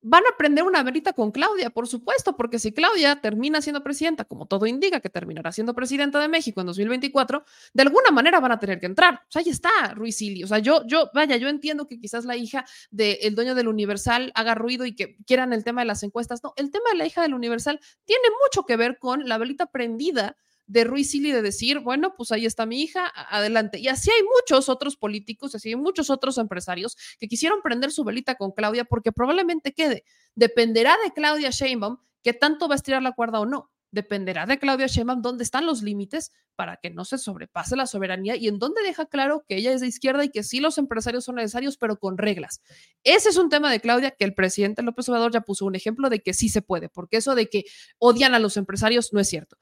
Van 0.01 0.23
a 0.31 0.37
prender 0.37 0.63
una 0.63 0.81
verita 0.81 1.11
con 1.11 1.31
Claudia, 1.31 1.69
por 1.69 1.87
supuesto, 1.87 2.37
porque 2.37 2.57
si 2.57 2.71
Claudia 2.71 3.19
termina 3.19 3.61
siendo 3.61 3.83
presidenta, 3.83 4.23
como 4.23 4.45
todo 4.45 4.65
indica 4.65 5.01
que 5.01 5.09
terminará 5.09 5.51
siendo 5.51 5.73
presidenta 5.73 6.19
de 6.19 6.29
México 6.29 6.61
en 6.61 6.67
2024, 6.67 7.43
de 7.73 7.81
alguna 7.83 8.11
manera 8.11 8.39
van 8.39 8.53
a 8.53 8.59
tener 8.59 8.79
que 8.79 8.85
entrar. 8.85 9.15
O 9.15 9.31
sea, 9.31 9.41
ahí 9.41 9.49
está 9.49 9.69
Ruiz 9.95 10.15
Silly. 10.15 10.43
O 10.43 10.47
sea, 10.47 10.59
yo, 10.59 10.83
yo, 10.87 11.09
vaya, 11.13 11.35
yo 11.35 11.49
entiendo 11.49 11.85
que 11.87 11.99
quizás 11.99 12.23
la 12.23 12.37
hija 12.37 12.65
del 12.91 13.35
dueño 13.35 13.55
del 13.55 13.67
Universal 13.67 14.31
haga 14.35 14.55
ruido 14.55 14.85
y 14.85 14.95
que 14.95 15.17
quieran 15.25 15.51
el 15.51 15.65
tema 15.65 15.81
de 15.81 15.87
las 15.87 16.01
encuestas. 16.03 16.41
No, 16.43 16.53
el 16.55 16.71
tema 16.71 16.91
de 16.91 16.97
la 16.97 17.05
hija 17.05 17.21
del 17.21 17.33
Universal 17.33 17.81
tiene 18.05 18.23
mucho 18.45 18.65
que 18.65 18.77
ver 18.77 18.99
con 18.99 19.27
la 19.27 19.37
velita 19.37 19.65
prendida 19.65 20.37
de 20.69 20.83
Ruiz 20.83 21.09
Silly 21.09 21.31
de 21.31 21.41
decir, 21.41 21.79
bueno, 21.79 22.13
pues 22.15 22.31
ahí 22.31 22.45
está 22.45 22.67
mi 22.67 22.83
hija, 22.83 23.11
adelante. 23.29 23.79
Y 23.79 23.87
así 23.87 24.11
hay 24.11 24.21
muchos 24.23 24.69
otros 24.69 24.97
políticos, 24.97 25.55
así 25.55 25.69
hay 25.69 25.75
muchos 25.75 26.11
otros 26.11 26.37
empresarios 26.37 26.95
que 27.19 27.27
quisieron 27.27 27.61
prender 27.63 27.91
su 27.91 28.03
velita 28.03 28.35
con 28.35 28.51
Claudia 28.51 28.85
porque 28.85 29.11
probablemente 29.11 29.73
quede. 29.73 30.03
Dependerá 30.35 30.95
de 31.03 31.11
Claudia 31.11 31.49
Sheinbaum 31.49 31.97
que 32.21 32.33
tanto 32.33 32.67
va 32.67 32.75
a 32.75 32.77
estirar 32.77 33.01
la 33.01 33.13
cuerda 33.13 33.39
o 33.39 33.47
no. 33.47 33.71
dependerá 33.91 34.45
de 34.45 34.59
Claudia 34.59 34.87
Sheinbaum 34.87 35.21
dónde 35.21 35.43
están 35.43 35.65
los 35.65 35.81
límites 35.81 36.31
para 36.55 36.77
que 36.77 36.89
no 36.89 37.05
se 37.05 37.17
sobrepase 37.17 37.75
la 37.75 37.87
soberanía 37.87 38.35
y 38.35 38.47
en 38.47 38.59
dónde 38.59 38.83
deja 38.83 39.05
claro 39.07 39.43
que 39.47 39.55
ella 39.55 39.73
es 39.73 39.81
de 39.81 39.87
izquierda 39.87 40.23
y 40.23 40.29
que 40.29 40.43
sí 40.43 40.59
los 40.59 40.77
empresarios 40.77 41.23
son 41.25 41.35
necesarios, 41.35 41.77
pero 41.77 41.97
con 41.97 42.17
reglas. 42.17 42.61
Ese 43.03 43.29
es 43.29 43.37
un 43.37 43.49
tema 43.49 43.71
de 43.71 43.79
Claudia 43.79 44.11
que 44.11 44.25
el 44.25 44.33
presidente 44.35 44.83
López 44.83 45.09
Obrador 45.09 45.31
ya 45.31 45.41
puso 45.41 45.65
un 45.65 45.75
ejemplo 45.75 46.09
de 46.09 46.19
que 46.19 46.33
sí 46.33 46.49
se 46.49 46.61
puede, 46.61 46.89
porque 46.89 47.17
eso 47.17 47.33
de 47.33 47.49
que 47.49 47.63
odian 47.97 48.35
a 48.35 48.39
los 48.39 48.57
empresarios 48.57 49.13
no 49.13 49.19
es 49.19 49.29
cierto. 49.29 49.57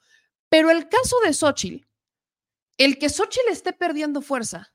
Pero 0.48 0.70
el 0.70 0.88
caso 0.88 1.16
de 1.24 1.32
Xochitl, 1.32 1.86
el 2.78 2.98
que 2.98 3.08
Xochitl 3.08 3.50
esté 3.50 3.72
perdiendo 3.72 4.22
fuerza, 4.22 4.72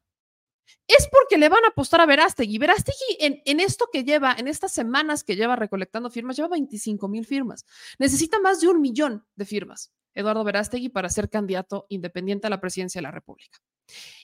es 0.88 1.08
porque 1.12 1.38
le 1.38 1.50
van 1.50 1.64
a 1.66 1.70
apostar 1.70 2.02
a 2.02 2.06
Verástegui. 2.06 2.58
Verástegui 2.58 3.18
en, 3.20 3.42
en, 3.46 3.60
esto 3.60 3.90
que 3.92 4.04
lleva, 4.04 4.36
en 4.38 4.48
estas 4.48 4.72
semanas 4.72 5.24
que 5.24 5.36
lleva 5.36 5.56
recolectando 5.56 6.10
firmas, 6.10 6.36
lleva 6.36 6.50
25 6.50 7.08
mil 7.08 7.26
firmas. 7.26 7.66
Necesita 8.00 8.40
más 8.40 8.62
de 8.62 8.68
un 8.68 8.82
millón 8.82 9.26
de 9.36 9.46
firmas, 9.46 9.94
Eduardo 10.14 10.44
Verástegui, 10.44 10.90
para 10.90 11.10
ser 11.10 11.30
candidato 11.30 11.86
independiente 11.90 12.48
a 12.48 12.50
la 12.50 12.60
presidencia 12.60 13.00
de 13.00 13.04
la 13.04 13.12
República. 13.12 13.60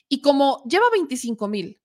Y 0.08 0.20
como 0.20 0.62
lleva 0.64 0.84
25 0.92 1.48
mil, 1.48 1.80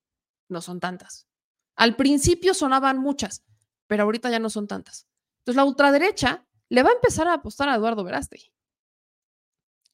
no 0.50 0.62
son 0.62 0.80
tantas. 0.80 1.28
Al 1.76 1.96
principio 1.96 2.54
sonaban 2.54 3.00
muchas, 3.00 3.44
pero 3.88 4.04
ahorita 4.04 4.30
ya 4.30 4.40
no 4.40 4.50
son 4.50 4.68
tantas. 4.68 5.08
Entonces 5.40 5.58
la 5.58 5.66
ultraderecha 5.66 6.46
le 6.70 6.84
va 6.84 6.90
a 6.90 6.94
empezar 6.94 7.28
a 7.28 7.34
apostar 7.34 7.70
a 7.70 7.76
Eduardo 7.76 8.04
Verástegui. 8.04 8.52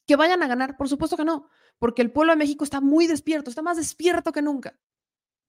¿Que 0.06 0.16
vayan 0.16 0.44
a 0.44 0.48
ganar? 0.48 0.78
Por 0.78 0.90
supuesto 0.90 1.18
que 1.18 1.26
no 1.26 1.48
porque 1.82 2.04
el 2.04 2.12
pueblo 2.12 2.34
de 2.34 2.38
México 2.38 2.64
está 2.64 2.80
muy 2.80 3.08
despierto, 3.08 3.50
está 3.50 3.64
más 3.64 3.76
despierto 3.76 4.32
que 4.32 4.44
nunca, 4.44 4.80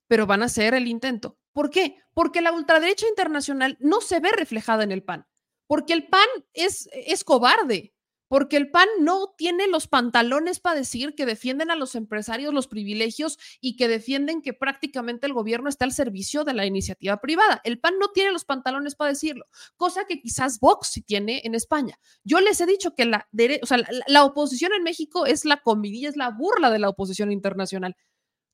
pero 0.09 0.27
van 0.27 0.41
a 0.41 0.47
hacer 0.47 0.73
el 0.73 0.89
intento. 0.89 1.39
¿Por 1.53 1.69
qué? 1.69 1.99
Porque 2.15 2.41
la 2.41 2.53
ultraderecha 2.53 3.07
internacional 3.07 3.77
no 3.81 4.01
se 4.01 4.19
ve 4.19 4.31
reflejada 4.33 4.83
en 4.83 4.93
el 4.93 5.03
PAN, 5.03 5.27
porque 5.67 5.93
el 5.93 6.09
PAN 6.09 6.27
es, 6.55 6.89
es 6.95 7.23
cobarde, 7.23 7.95
porque 8.33 8.57
el 8.57 8.71
PAN 8.71 8.89
no 8.99 9.35
tiene 9.37 9.69
los 9.69 9.89
pantalones 9.89 10.59
para 10.59 10.77
decir 10.77 11.15
que 11.15 11.27
defienden 11.27 11.71
a 11.71 11.77
los 11.77 11.95
empresarios 11.95 12.55
los 12.55 12.67
privilegios 12.67 13.39
y 13.61 13.77
que 13.77 13.89
defienden 13.89 14.41
que 14.41 14.55
prácticamente 14.55 15.27
el 15.27 15.35
gobierno 15.35 15.69
está 15.69 15.85
al 15.85 15.93
servicio 15.93 16.43
de 16.43 16.55
la 16.55 16.65
iniciativa 16.65 17.21
privada. 17.21 17.61
El 17.63 17.79
PAN 17.79 17.99
no 18.01 18.09
tiene 18.09 18.33
los 18.33 18.47
pantalones 18.47 18.95
para 18.95 19.11
decirlo, 19.11 19.45
cosa 19.77 20.07
que 20.07 20.19
quizás 20.19 20.61
Vox 20.61 20.89
sí 20.93 21.03
tiene 21.03 21.43
en 21.45 21.55
España. 21.55 21.99
Yo 22.25 22.41
les 22.41 22.59
he 22.63 22.65
dicho 22.65 22.95
que 22.95 23.05
la, 23.05 23.29
o 23.61 23.67
sea, 23.67 23.77
la, 23.77 23.87
la 24.07 24.25
oposición 24.25 24.73
en 24.73 24.83
México 24.83 25.27
es 25.27 25.45
la 25.45 25.59
comidilla, 25.59 26.09
es 26.09 26.17
la 26.17 26.31
burla 26.31 26.71
de 26.71 26.79
la 26.79 26.89
oposición 26.89 27.33
internacional 27.33 27.97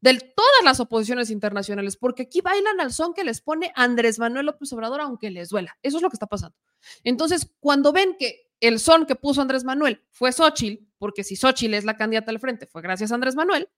de 0.00 0.18
todas 0.34 0.64
las 0.64 0.80
oposiciones 0.80 1.30
internacionales, 1.30 1.96
porque 1.96 2.22
aquí 2.22 2.40
bailan 2.40 2.80
al 2.80 2.92
son 2.92 3.14
que 3.14 3.24
les 3.24 3.40
pone 3.40 3.72
Andrés 3.76 4.18
Manuel 4.18 4.46
López 4.46 4.72
Obrador, 4.72 5.00
aunque 5.00 5.30
les 5.30 5.50
duela. 5.50 5.76
Eso 5.82 5.98
es 5.98 6.02
lo 6.02 6.10
que 6.10 6.16
está 6.16 6.26
pasando. 6.26 6.56
Entonces, 7.05 7.52
cuando 7.60 7.92
ven 7.92 8.16
que 8.18 8.48
el 8.60 8.78
son 8.78 9.06
que 9.06 9.14
puso 9.14 9.40
Andrés 9.40 9.64
Manuel 9.64 10.05
fue 10.10 10.32
Xochitl, 10.32 10.85
porque 10.98 11.24
si 11.24 11.36
Xochitl 11.36 11.74
es 11.74 11.85
la 11.85 11.97
candidata 11.97 12.30
al 12.30 12.40
frente, 12.40 12.66
fue 12.66 12.82
gracias 12.82 13.12
a 13.12 13.14
Andrés 13.14 13.36
Manuel, 13.36 13.68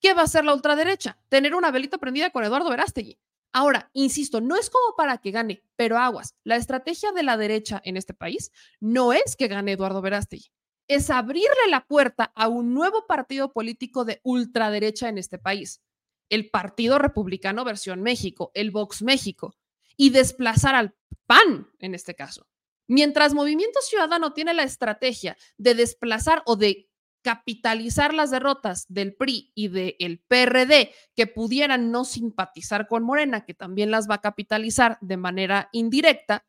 ¿qué 0.00 0.14
va 0.14 0.22
a 0.22 0.24
hacer 0.24 0.44
la 0.44 0.54
ultraderecha? 0.54 1.18
Tener 1.28 1.54
una 1.54 1.70
velita 1.70 1.98
prendida 1.98 2.30
con 2.30 2.44
Eduardo 2.44 2.70
Verástegui. 2.70 3.18
Ahora, 3.52 3.90
insisto, 3.94 4.40
no 4.40 4.56
es 4.56 4.70
como 4.70 4.94
para 4.96 5.18
que 5.18 5.30
gane, 5.30 5.62
pero 5.76 5.98
aguas, 5.98 6.36
la 6.44 6.56
estrategia 6.56 7.12
de 7.12 7.22
la 7.22 7.36
derecha 7.36 7.80
en 7.84 7.96
este 7.96 8.14
país 8.14 8.52
no 8.78 9.12
es 9.12 9.36
que 9.36 9.48
gane 9.48 9.72
Eduardo 9.72 10.02
Verástegui, 10.02 10.52
es 10.86 11.10
abrirle 11.10 11.48
la 11.70 11.86
puerta 11.86 12.32
a 12.34 12.48
un 12.48 12.74
nuevo 12.74 13.06
partido 13.06 13.52
político 13.52 14.04
de 14.04 14.20
ultraderecha 14.22 15.08
en 15.08 15.18
este 15.18 15.38
país, 15.38 15.82
el 16.30 16.50
Partido 16.50 16.98
Republicano 16.98 17.64
versión 17.64 18.02
México, 18.02 18.50
el 18.54 18.70
Vox 18.70 19.02
México, 19.02 19.54
y 19.96 20.10
desplazar 20.10 20.74
al 20.74 20.94
PAN 21.26 21.70
en 21.78 21.94
este 21.94 22.14
caso. 22.14 22.46
Mientras 22.88 23.34
Movimiento 23.34 23.80
Ciudadano 23.82 24.32
tiene 24.32 24.54
la 24.54 24.64
estrategia 24.64 25.36
de 25.58 25.74
desplazar 25.74 26.42
o 26.46 26.56
de 26.56 26.88
capitalizar 27.22 28.14
las 28.14 28.30
derrotas 28.30 28.86
del 28.88 29.14
PRI 29.14 29.52
y 29.54 29.68
del 29.68 30.24
PRD 30.26 30.94
que 31.14 31.26
pudieran 31.26 31.90
no 31.90 32.04
simpatizar 32.04 32.88
con 32.88 33.02
Morena, 33.02 33.44
que 33.44 33.54
también 33.54 33.90
las 33.90 34.08
va 34.08 34.16
a 34.16 34.20
capitalizar 34.22 34.98
de 35.02 35.16
manera 35.18 35.68
indirecta, 35.72 36.46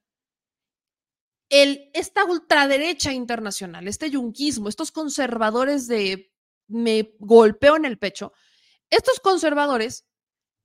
esta 1.50 2.24
ultraderecha 2.26 3.12
internacional, 3.12 3.88
este 3.88 4.10
yunquismo, 4.10 4.70
estos 4.70 4.92
conservadores 4.92 5.88
de 5.88 6.32
me 6.68 7.16
golpeo 7.20 7.76
en 7.76 7.86
el 7.86 7.98
pecho, 7.98 8.32
estos 8.90 9.20
conservadores 9.20 10.06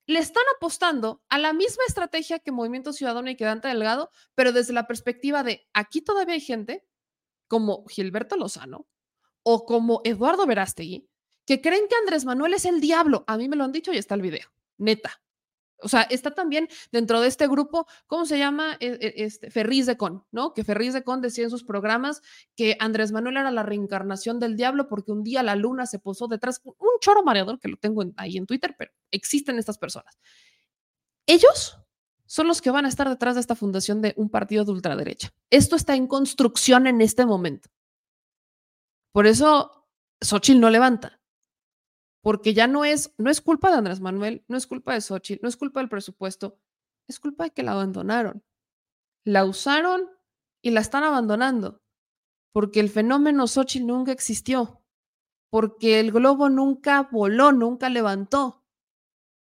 le 0.07 0.19
están 0.19 0.45
apostando 0.57 1.23
a 1.29 1.39
la 1.39 1.53
misma 1.53 1.85
estrategia 1.89 2.39
que 2.39 2.53
Movimiento 2.53 2.93
Ciudadano 2.93 3.31
y 3.31 3.37
que 3.37 3.45
Dante 3.45 3.69
Delgado, 3.69 4.11
pero 4.35 4.53
desde 4.53 4.73
la 4.73 4.87
perspectiva 4.87 5.43
de 5.43 5.67
aquí 5.73 6.03
todavía 6.03 6.35
hay 6.35 6.41
gente 6.41 6.87
como 7.49 7.87
Gilberto 7.87 8.37
Lozano 8.37 8.87
o 9.43 9.65
como 9.65 10.01
Eduardo 10.05 10.47
Verástegui 10.47 11.09
que 11.47 11.61
creen 11.61 11.89
que 11.89 11.97
Andrés 11.97 12.25
Manuel 12.25 12.55
es 12.55 12.65
el 12.65 12.81
diablo. 12.81 13.25
A 13.27 13.37
mí 13.37 13.49
me 13.49 13.57
lo 13.57 13.65
han 13.65 13.73
dicho 13.73 13.93
y 13.93 13.99
está 13.99 14.15
el 14.15 14.23
video, 14.23 14.49
neta. 14.79 15.23
O 15.81 15.89
sea, 15.89 16.03
está 16.03 16.31
también 16.31 16.69
dentro 16.93 17.21
de 17.21 17.29
este 17.29 17.47
grupo, 17.49 17.87
¿cómo 18.07 18.27
se 18.27 18.39
llama? 18.39 18.77
E, 18.81 18.99
e, 19.01 19.25
este, 19.25 19.51
Ferriz 19.51 19.87
de 19.87 19.97
Con, 19.97 20.25
¿no? 20.31 20.55
Que 20.55 20.65
Ferriz 20.65 20.93
de 20.95 21.03
Con 21.03 21.21
decía 21.21 21.45
en 21.45 21.51
sus 21.51 21.65
programas 21.65 22.23
que 22.57 22.77
Andrés 22.81 23.13
Manuel 23.13 23.37
era 23.39 23.51
la 23.51 23.63
reencarnación 23.63 24.39
del 24.39 24.57
diablo 24.57 24.89
porque 24.89 25.13
un 25.13 25.23
día 25.23 25.43
la 25.43 25.57
luna 25.57 25.87
se 25.87 25.99
posó 25.99 26.29
detrás, 26.29 26.61
un 26.65 26.99
choro 27.01 27.23
mareador 27.23 27.59
que 27.59 27.69
lo 27.69 27.77
tengo 27.77 28.05
ahí 28.17 28.37
en 28.37 28.47
Twitter, 28.47 28.75
pero 28.79 28.93
existen 29.11 29.59
estas 29.59 29.79
personas. 29.79 30.19
Ellos 31.27 31.79
son 32.27 32.49
los 32.49 32.63
que 32.63 32.71
van 32.71 32.87
a 32.87 32.89
estar 32.89 33.09
detrás 33.09 33.35
de 33.35 33.41
esta 33.41 33.55
fundación 33.55 34.01
de 34.01 34.15
un 34.17 34.31
partido 34.31 34.65
de 34.65 34.73
ultraderecha. 34.73 35.35
Esto 35.51 35.77
está 35.77 35.95
en 35.95 36.07
construcción 36.07 36.87
en 36.87 37.01
este 37.01 37.27
momento. 37.27 37.69
Por 39.13 39.27
eso 39.27 39.89
Xochitl 40.21 40.61
no 40.61 40.71
levanta 40.71 41.21
porque 42.25 42.55
ya 42.55 42.67
no 42.67 42.87
es, 42.87 43.15
no 43.19 43.29
es 43.29 43.43
culpa 43.43 43.71
de 43.71 43.77
Andrés 43.77 44.01
Manuel, 44.01 44.47
no 44.49 44.57
es 44.57 44.67
culpa 44.67 44.95
de 44.95 45.03
Xochitl, 45.03 45.43
no 45.43 45.49
es 45.51 45.59
culpa 45.59 45.81
del 45.81 45.91
presupuesto, 45.91 46.59
es 47.07 47.21
culpa 47.21 47.45
de 47.45 47.51
que 47.51 47.63
la 47.63 47.73
abandonaron. 47.73 48.43
La 49.25 49.45
usaron 49.45 50.09
y 50.63 50.71
la 50.71 50.81
están 50.81 51.05
abandonando, 51.05 51.83
porque 52.51 52.81
el 52.81 52.89
fenómeno 52.89 53.47
Xochitl 53.47 53.87
nunca 53.87 54.11
existió, 54.11 54.83
porque 55.51 56.01
el 56.01 56.13
globo 56.13 56.49
nunca 56.49 57.03
voló, 57.13 57.53
nunca 57.53 57.91
levantó. 57.91 58.65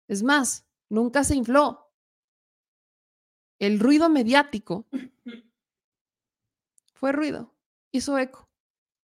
Es 0.09 0.25
más, 0.25 0.67
nunca 0.89 1.23
se 1.23 1.37
infló. 1.37 1.93
El 3.61 3.79
ruido 3.79 4.09
mediático 4.09 4.89
fue 6.95 7.13
ruido, 7.13 7.55
hizo 7.93 8.19
eco. 8.19 8.51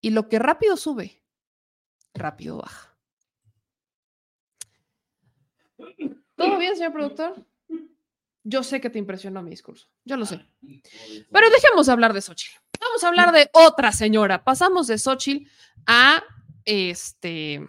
Y 0.01 0.09
lo 0.09 0.29
que 0.29 0.39
rápido 0.39 0.77
sube, 0.77 1.23
rápido 2.15 2.57
baja. 2.57 2.90
¿Todo 6.41 6.57
bien, 6.57 6.75
señor 6.75 6.93
productor? 6.93 7.45
Yo 8.43 8.63
sé 8.63 8.81
que 8.81 8.89
te 8.89 8.97
impresionó 8.97 9.43
mi 9.43 9.51
discurso, 9.51 9.87
yo 10.03 10.17
lo 10.17 10.25
sé. 10.25 10.43
Pero 11.31 11.49
dejemos 11.51 11.85
de 11.85 11.91
hablar 11.91 12.13
de 12.13 12.21
Xochitl. 12.21 12.57
Vamos 12.79 13.03
a 13.03 13.07
hablar 13.07 13.31
de 13.31 13.49
otra 13.53 13.91
señora. 13.91 14.43
Pasamos 14.43 14.87
de 14.87 14.97
Xochitl 14.97 15.47
a 15.85 16.23
este. 16.65 17.67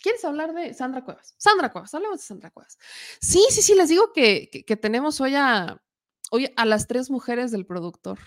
¿Quieres 0.00 0.24
hablar 0.24 0.54
de 0.54 0.74
Sandra 0.74 1.02
Cuevas? 1.02 1.34
Sandra 1.38 1.72
Cuevas, 1.72 1.92
hablemos 1.94 2.20
de 2.20 2.26
Sandra 2.26 2.50
Cuevas. 2.50 2.78
Sí, 3.20 3.44
sí, 3.50 3.62
sí, 3.62 3.74
les 3.74 3.88
digo 3.88 4.12
que, 4.12 4.48
que, 4.50 4.64
que 4.64 4.76
tenemos 4.76 5.20
hoy 5.20 5.34
a, 5.34 5.82
hoy 6.30 6.52
a 6.54 6.64
las 6.64 6.86
tres 6.86 7.10
mujeres 7.10 7.50
del 7.50 7.66
productor. 7.66 8.20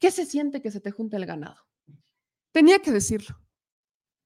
¿Qué 0.00 0.10
se 0.10 0.26
siente 0.26 0.60
que 0.60 0.70
se 0.70 0.80
te 0.80 0.90
junte 0.90 1.16
el 1.16 1.26
ganado? 1.26 1.56
Tenía 2.50 2.80
que 2.80 2.90
decirlo. 2.90 3.38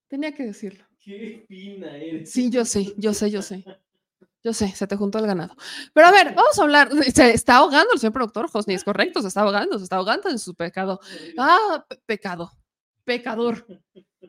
Tenía 0.06 0.32
que 0.32 0.44
decirlo. 0.44 0.87
Qué 1.00 1.44
fina 1.48 1.96
eres. 1.96 2.30
Sí, 2.30 2.50
yo 2.50 2.64
sé, 2.64 2.94
yo 2.96 3.14
sé, 3.14 3.30
yo 3.30 3.42
sé. 3.42 3.64
Yo 4.42 4.52
sé, 4.52 4.68
se 4.68 4.86
te 4.86 4.96
juntó 4.96 5.18
el 5.18 5.26
ganado. 5.26 5.56
Pero 5.92 6.06
a 6.06 6.12
ver, 6.12 6.34
vamos 6.34 6.58
a 6.58 6.62
hablar. 6.62 6.90
Se 7.14 7.30
está 7.30 7.56
ahogando 7.56 7.92
el 7.92 7.98
señor 7.98 8.12
productor, 8.12 8.48
Josni, 8.48 8.74
es 8.74 8.84
correcto, 8.84 9.20
se 9.20 9.28
está 9.28 9.40
ahogando, 9.40 9.78
se 9.78 9.84
está 9.84 9.96
ahogando 9.96 10.28
en 10.28 10.38
su 10.38 10.54
pecado. 10.54 11.00
Ah, 11.36 11.84
pe 11.88 11.96
pecado, 12.06 12.52
pecador. 13.04 13.66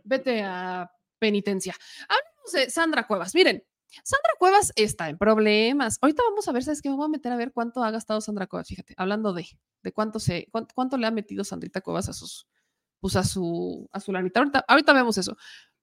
Vete 0.03 0.41
a 0.43 0.91
penitencia. 1.19 1.75
Hablamos 2.07 2.51
de 2.53 2.69
Sandra 2.69 3.05
Cuevas. 3.05 3.35
Miren, 3.35 3.63
Sandra 4.03 4.33
Cuevas 4.39 4.71
está 4.75 5.09
en 5.09 5.17
problemas. 5.17 5.99
Ahorita 6.01 6.23
vamos 6.23 6.47
a 6.47 6.51
ver, 6.51 6.63
¿sabes 6.63 6.81
qué? 6.81 6.89
Me 6.89 6.95
voy 6.95 7.05
a 7.05 7.09
meter 7.09 7.31
a 7.31 7.35
ver 7.35 7.51
cuánto 7.51 7.83
ha 7.83 7.91
gastado 7.91 8.21
Sandra 8.21 8.47
Cuevas, 8.47 8.67
fíjate, 8.67 8.93
hablando 8.97 9.33
de, 9.33 9.45
de 9.83 9.91
cuánto 9.91 10.19
se, 10.19 10.47
cuánto, 10.73 10.97
le 10.97 11.07
ha 11.07 11.11
metido 11.11 11.43
Sandrita 11.43 11.81
Cuevas 11.81 12.09
a 12.09 12.13
sus, 12.13 12.47
pues 12.99 13.15
a 13.15 13.23
su, 13.23 13.87
a 13.91 13.99
su 13.99 14.11
lanita. 14.11 14.41
Ahorita 14.67 14.93
vemos 14.93 15.17
eso. 15.17 15.37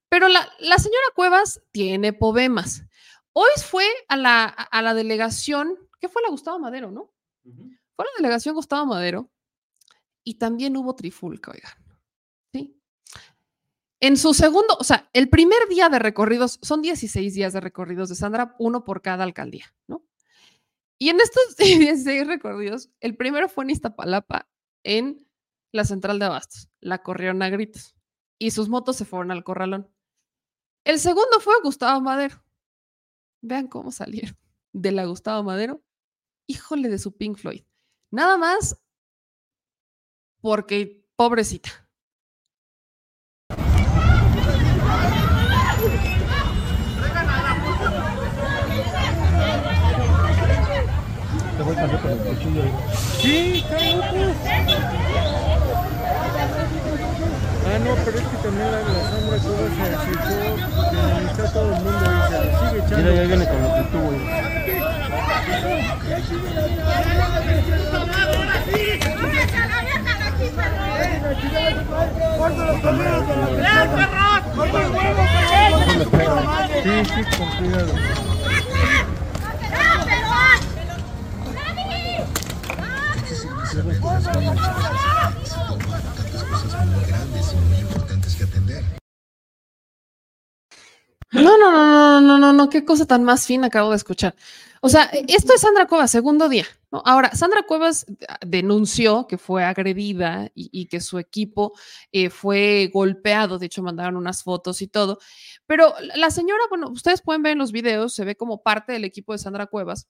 Pero 0.08 0.28
la, 0.28 0.48
la, 0.60 0.78
señora 0.78 1.06
Cuevas 1.14 1.62
tiene 1.72 2.12
poemas. 2.12 2.84
Hoy 3.32 3.50
fue 3.64 3.86
a 4.08 4.16
la, 4.16 4.44
a 4.44 4.82
la 4.82 4.94
delegación, 4.94 5.76
¿qué 6.00 6.08
fue 6.08 6.22
la 6.22 6.30
Gustavo 6.30 6.58
Madero, 6.58 6.90
no? 6.90 7.12
Uh 7.44 7.50
-huh. 7.50 7.78
Fue 7.96 8.04
la 8.04 8.10
delegación 8.18 8.54
Gustavo 8.54 8.86
Madero 8.86 9.30
y 10.22 10.34
también 10.34 10.76
hubo 10.76 10.94
trifulca, 10.94 11.50
oigan. 11.52 11.72
¿Sí? 12.52 12.80
En 14.00 14.16
su 14.16 14.34
segundo, 14.34 14.76
o 14.78 14.84
sea, 14.84 15.08
el 15.12 15.28
primer 15.28 15.68
día 15.68 15.88
de 15.88 15.98
recorridos, 15.98 16.58
son 16.62 16.82
16 16.82 17.34
días 17.34 17.52
de 17.52 17.60
recorridos 17.60 18.08
de 18.08 18.14
Sandra, 18.14 18.54
uno 18.58 18.84
por 18.84 19.02
cada 19.02 19.24
alcaldía, 19.24 19.74
¿no? 19.86 20.04
Y 20.98 21.08
en 21.10 21.20
estos 21.20 21.56
16 21.56 22.26
recorridos, 22.26 22.90
el 23.00 23.16
primero 23.16 23.48
fue 23.48 23.64
en 23.64 23.70
Iztapalapa, 23.70 24.48
en 24.82 25.26
la 25.72 25.84
central 25.84 26.18
de 26.18 26.26
Abastos. 26.26 26.68
La 26.80 27.02
corrieron 27.02 27.42
a 27.42 27.48
gritos 27.50 27.96
y 28.38 28.50
sus 28.50 28.68
motos 28.68 28.96
se 28.96 29.04
fueron 29.04 29.30
al 29.30 29.44
corralón. 29.44 29.90
El 30.86 31.00
segundo 31.00 31.40
fue 31.40 31.54
Gustavo 31.64 32.00
Madero. 32.00 32.40
Vean 33.42 33.66
cómo 33.66 33.90
salieron 33.90 34.38
de 34.72 34.92
la 34.92 35.04
Gustavo 35.04 35.42
Madero. 35.42 35.82
Híjole 36.46 36.88
de 36.88 37.00
su 37.00 37.16
Pink 37.16 37.38
Floyd. 37.38 37.64
Nada 38.12 38.38
más 38.38 38.80
porque 40.40 41.04
pobrecita. 41.16 41.70
Sí, 53.20 53.64
loco. 53.70 54.75
Ah, 57.68 57.78
no, 57.80 57.94
pero 58.04 58.18
es 58.18 58.26
que 58.28 58.36
también 58.36 58.70
la, 58.70 58.78
la 58.78 59.10
Sandra 59.10 59.38
Cuevas 59.38 59.72
se 59.72 59.80
que 61.18 61.26
está 61.26 61.52
todo 61.52 61.74
el 61.74 61.82
mundo 61.82 62.04
y 62.06 62.30
se 62.30 62.36
lo 62.36 62.50
sigue 62.58 62.78
echando. 62.78 62.96
Mira, 62.96 63.10
ya 63.14 63.22
viene 63.26 63.44
con 63.46 63.62
lo 63.62 63.68
que 63.74 63.82
tú, 63.90 63.98
güey. 63.98 64.20
Sí, 76.82 77.04
sí, 77.04 77.20
con 77.36 77.48
cuidado. 77.56 77.92
No, 84.36 86.25
no, 91.32 91.58
no, 91.58 91.70
no, 91.70 92.20
no, 92.20 92.38
no, 92.38 92.52
no, 92.52 92.70
qué 92.70 92.84
cosa 92.84 93.06
tan 93.06 93.24
más 93.24 93.46
fina 93.46 93.66
acabo 93.66 93.90
de 93.90 93.96
escuchar. 93.96 94.34
O 94.80 94.88
sea, 94.88 95.10
esto 95.26 95.54
es 95.54 95.60
Sandra 95.60 95.86
Cuevas, 95.86 96.10
segundo 96.10 96.48
día. 96.48 96.64
¿no? 96.90 97.02
Ahora, 97.04 97.34
Sandra 97.34 97.64
Cuevas 97.64 98.06
ah, 98.28 98.38
denunció 98.46 99.26
que 99.26 99.38
fue 99.38 99.64
agredida 99.64 100.50
y, 100.54 100.70
y 100.72 100.86
que 100.86 101.00
su 101.00 101.18
equipo 101.18 101.72
eh, 102.12 102.30
fue 102.30 102.90
golpeado, 102.92 103.58
de 103.58 103.66
hecho 103.66 103.82
mandaron 103.82 104.16
unas 104.16 104.42
fotos 104.42 104.82
y 104.82 104.86
todo, 104.86 105.18
pero 105.66 105.94
la 106.14 106.30
señora, 106.30 106.62
bueno, 106.68 106.88
ustedes 106.90 107.22
pueden 107.22 107.42
ver 107.42 107.52
en 107.52 107.58
los 107.58 107.72
videos, 107.72 108.14
se 108.14 108.24
ve 108.24 108.36
como 108.36 108.62
parte 108.62 108.92
del 108.92 109.04
equipo 109.04 109.32
de 109.32 109.38
Sandra 109.38 109.66
Cuevas, 109.66 110.08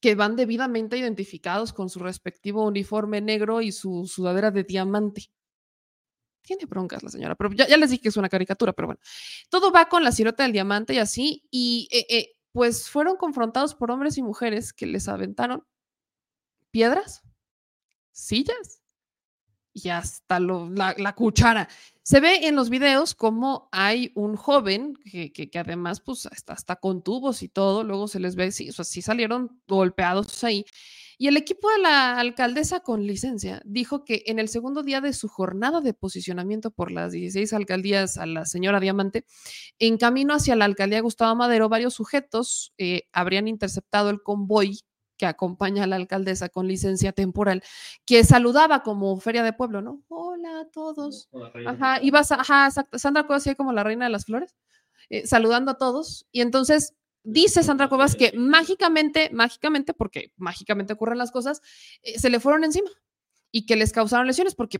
que 0.00 0.14
van 0.14 0.36
debidamente 0.36 0.98
identificados 0.98 1.72
con 1.72 1.88
su 1.88 1.98
respectivo 2.00 2.64
uniforme 2.64 3.20
negro 3.20 3.62
y 3.62 3.72
su 3.72 4.06
sudadera 4.06 4.50
de 4.50 4.64
diamante. 4.64 5.30
Tiene 6.48 6.64
broncas 6.64 7.02
la 7.02 7.10
señora, 7.10 7.34
pero 7.34 7.52
ya, 7.52 7.76
les 7.76 7.90
dije 7.90 8.00
que 8.00 8.08
es 8.08 8.16
una 8.16 8.30
caricatura, 8.30 8.72
pero 8.72 8.86
bueno. 8.88 9.00
Todo 9.50 9.70
va 9.70 9.86
con 9.90 10.02
la 10.02 10.12
silueta 10.12 10.44
del 10.44 10.52
diamante 10.52 10.94
y 10.94 10.98
así, 10.98 11.44
y 11.50 11.88
eh, 11.92 12.06
eh, 12.08 12.36
pues 12.52 12.88
fueron 12.88 13.16
confrontados 13.18 13.74
por 13.74 13.90
hombres 13.90 14.16
y 14.16 14.22
mujeres 14.22 14.72
que 14.72 14.86
les 14.86 15.08
aventaron 15.08 15.62
piedras, 16.70 17.22
sillas 18.12 18.80
y 19.74 19.90
hasta 19.90 20.40
lo- 20.40 20.70
la, 20.70 21.14
cuchara. 21.14 21.68
Se 22.02 22.20
ve 22.20 22.48
en 22.48 22.56
los 22.56 22.70
videos 22.70 23.14
como 23.14 23.68
hay 23.72 24.10
un 24.14 24.36
joven 24.36 24.94
que, 25.04 25.32
que- 25.32 25.58
además 25.58 26.00
pues 26.00 26.26
está, 26.26 26.54
está 26.54 26.76
con 26.76 27.02
tubos 27.02 27.42
y 27.42 27.48
todo, 27.48 27.84
luego 27.84 28.08
se 28.08 28.20
les 28.20 28.36
ve, 28.36 28.50
sí, 28.52 28.70
o 28.70 28.84
sí 28.84 29.02
salieron 29.02 29.60
golpeados 29.68 30.42
ahí. 30.44 30.64
Y 31.20 31.26
el 31.26 31.36
equipo 31.36 31.68
de 31.70 31.78
la 31.78 32.16
alcaldesa 32.18 32.78
con 32.80 33.04
licencia 33.04 33.60
dijo 33.64 34.04
que 34.04 34.22
en 34.26 34.38
el 34.38 34.48
segundo 34.48 34.84
día 34.84 35.00
de 35.00 35.12
su 35.12 35.26
jornada 35.28 35.80
de 35.80 35.92
posicionamiento 35.92 36.70
por 36.70 36.92
las 36.92 37.10
16 37.10 37.52
alcaldías 37.52 38.18
a 38.18 38.24
la 38.26 38.46
señora 38.46 38.78
Diamante, 38.78 39.26
en 39.80 39.98
camino 39.98 40.32
hacia 40.34 40.54
la 40.54 40.64
alcaldía 40.64 41.00
Gustavo 41.00 41.34
Madero, 41.34 41.68
varios 41.68 41.94
sujetos 41.94 42.72
eh, 42.78 43.02
habrían 43.12 43.48
interceptado 43.48 44.10
el 44.10 44.22
convoy 44.22 44.78
que 45.16 45.26
acompaña 45.26 45.82
a 45.82 45.86
la 45.88 45.96
alcaldesa 45.96 46.48
con 46.48 46.68
licencia 46.68 47.10
temporal, 47.10 47.64
que 48.06 48.22
saludaba 48.22 48.84
como 48.84 49.18
feria 49.18 49.42
de 49.42 49.52
pueblo, 49.52 49.82
¿no? 49.82 50.04
Hola 50.06 50.60
a 50.60 50.64
todos. 50.70 51.28
Ajá, 51.66 51.98
ibas, 52.00 52.30
a- 52.30 52.36
ajá. 52.42 52.70
Sandra 52.92 53.26
Cuevas 53.26 53.48
como 53.56 53.72
la 53.72 53.82
reina 53.82 54.04
de 54.04 54.12
las 54.12 54.26
flores, 54.26 54.54
eh, 55.10 55.26
saludando 55.26 55.72
a 55.72 55.78
todos. 55.78 56.28
Y 56.30 56.40
entonces 56.42 56.94
dice 57.28 57.62
Sandra 57.62 57.88
Cuevas 57.88 58.16
que 58.16 58.32
mágicamente, 58.34 59.30
mágicamente, 59.32 59.92
porque 59.92 60.32
mágicamente 60.36 60.94
ocurren 60.94 61.18
las 61.18 61.30
cosas, 61.30 61.60
eh, 62.02 62.18
se 62.18 62.30
le 62.30 62.40
fueron 62.40 62.64
encima 62.64 62.90
y 63.50 63.66
que 63.66 63.76
les 63.76 63.92
causaron 63.92 64.26
lesiones 64.26 64.54
porque 64.54 64.78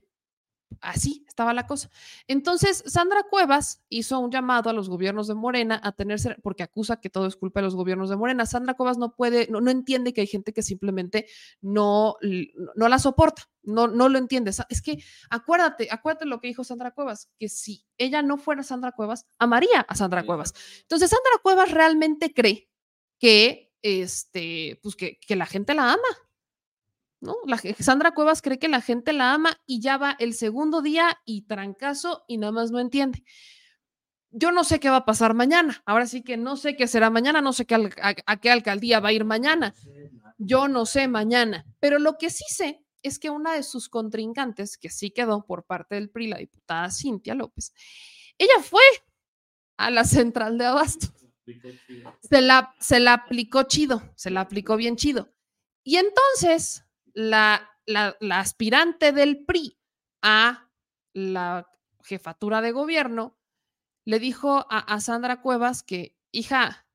así 0.80 1.24
estaba 1.28 1.52
la 1.52 1.66
cosa. 1.66 1.90
Entonces, 2.26 2.82
Sandra 2.86 3.22
Cuevas 3.30 3.82
hizo 3.88 4.18
un 4.18 4.30
llamado 4.30 4.70
a 4.70 4.72
los 4.72 4.88
gobiernos 4.88 5.28
de 5.28 5.34
Morena 5.34 5.80
a 5.82 5.92
tenerse, 5.92 6.36
porque 6.42 6.62
acusa 6.62 7.00
que 7.00 7.10
todo 7.10 7.26
es 7.26 7.36
culpa 7.36 7.60
de 7.60 7.64
los 7.64 7.76
gobiernos 7.76 8.10
de 8.10 8.16
Morena. 8.16 8.46
Sandra 8.46 8.74
Cuevas 8.74 8.98
no 8.98 9.14
puede, 9.14 9.46
no, 9.48 9.60
no 9.60 9.70
entiende 9.70 10.12
que 10.12 10.20
hay 10.22 10.26
gente 10.26 10.52
que 10.52 10.62
simplemente 10.62 11.26
no, 11.60 12.16
no 12.74 12.88
la 12.88 12.98
soporta, 12.98 13.48
no, 13.62 13.88
no 13.88 14.08
lo 14.08 14.18
entiende. 14.18 14.50
Es 14.68 14.82
que 14.82 15.02
acuérdate, 15.30 15.88
acuérdate 15.90 16.26
lo 16.26 16.40
que 16.40 16.48
dijo 16.48 16.64
Sandra 16.64 16.92
Cuevas, 16.92 17.30
que 17.38 17.48
si 17.48 17.84
ella 17.96 18.22
no 18.22 18.36
fuera 18.36 18.62
Sandra 18.62 18.92
Cuevas, 18.92 19.26
amaría 19.38 19.80
a 19.80 19.94
Sandra 19.94 20.24
Cuevas. 20.24 20.54
Entonces, 20.82 21.10
Sandra 21.10 21.40
Cuevas 21.42 21.70
realmente 21.70 22.32
cree 22.32 22.70
que, 23.18 23.72
este, 23.82 24.78
pues 24.82 24.96
que, 24.96 25.18
que 25.20 25.36
la 25.36 25.46
gente 25.46 25.74
la 25.74 25.92
ama. 25.92 26.27
La, 27.20 27.60
Sandra 27.80 28.12
Cuevas 28.12 28.42
cree 28.42 28.58
que 28.58 28.68
la 28.68 28.80
gente 28.80 29.12
la 29.12 29.32
ama 29.32 29.60
y 29.66 29.80
ya 29.80 29.96
va 29.96 30.16
el 30.18 30.34
segundo 30.34 30.82
día 30.82 31.18
y 31.24 31.42
trancazo 31.42 32.24
y 32.28 32.38
nada 32.38 32.52
más 32.52 32.70
no 32.70 32.78
entiende. 32.78 33.24
Yo 34.30 34.52
no 34.52 34.62
sé 34.62 34.78
qué 34.78 34.90
va 34.90 34.98
a 34.98 35.04
pasar 35.04 35.34
mañana. 35.34 35.82
Ahora 35.86 36.06
sí 36.06 36.22
que 36.22 36.36
no 36.36 36.56
sé 36.56 36.76
qué 36.76 36.86
será 36.86 37.10
mañana, 37.10 37.40
no 37.40 37.52
sé 37.52 37.66
a 37.72 38.36
qué 38.36 38.50
alcaldía 38.50 39.00
va 39.00 39.08
a 39.08 39.12
ir 39.12 39.24
mañana. 39.24 39.74
Yo 40.36 40.68
no 40.68 40.86
sé 40.86 41.08
mañana. 41.08 41.64
Pero 41.80 41.98
lo 41.98 42.18
que 42.18 42.30
sí 42.30 42.44
sé 42.48 42.84
es 43.02 43.18
que 43.18 43.30
una 43.30 43.54
de 43.54 43.62
sus 43.62 43.88
contrincantes, 43.88 44.76
que 44.76 44.90
sí 44.90 45.10
quedó 45.10 45.44
por 45.44 45.64
parte 45.64 45.94
del 45.94 46.10
PRI, 46.10 46.28
la 46.28 46.38
diputada 46.38 46.90
Cintia 46.90 47.34
López, 47.34 47.72
ella 48.36 48.62
fue 48.62 48.82
a 49.76 49.90
la 49.90 50.04
central 50.04 50.58
de 50.58 50.66
Abasto. 50.66 51.08
Se 52.20 52.42
la, 52.42 52.74
se 52.78 53.00
la 53.00 53.14
aplicó 53.14 53.62
chido, 53.62 54.02
se 54.14 54.30
la 54.30 54.42
aplicó 54.42 54.76
bien 54.76 54.96
chido. 54.96 55.32
Y 55.82 55.96
entonces 55.96 56.84
la, 57.18 57.68
la, 57.84 58.16
la 58.20 58.38
aspirante 58.38 59.10
del 59.10 59.44
PRI 59.44 59.76
a 60.22 60.70
la 61.14 61.68
jefatura 62.04 62.60
de 62.60 62.70
gobierno 62.70 63.36
le 64.04 64.20
dijo 64.20 64.66
a, 64.70 64.78
a 64.78 65.00
Sandra 65.00 65.40
Cuevas 65.40 65.82
que, 65.82 66.16
hija, 66.30 66.86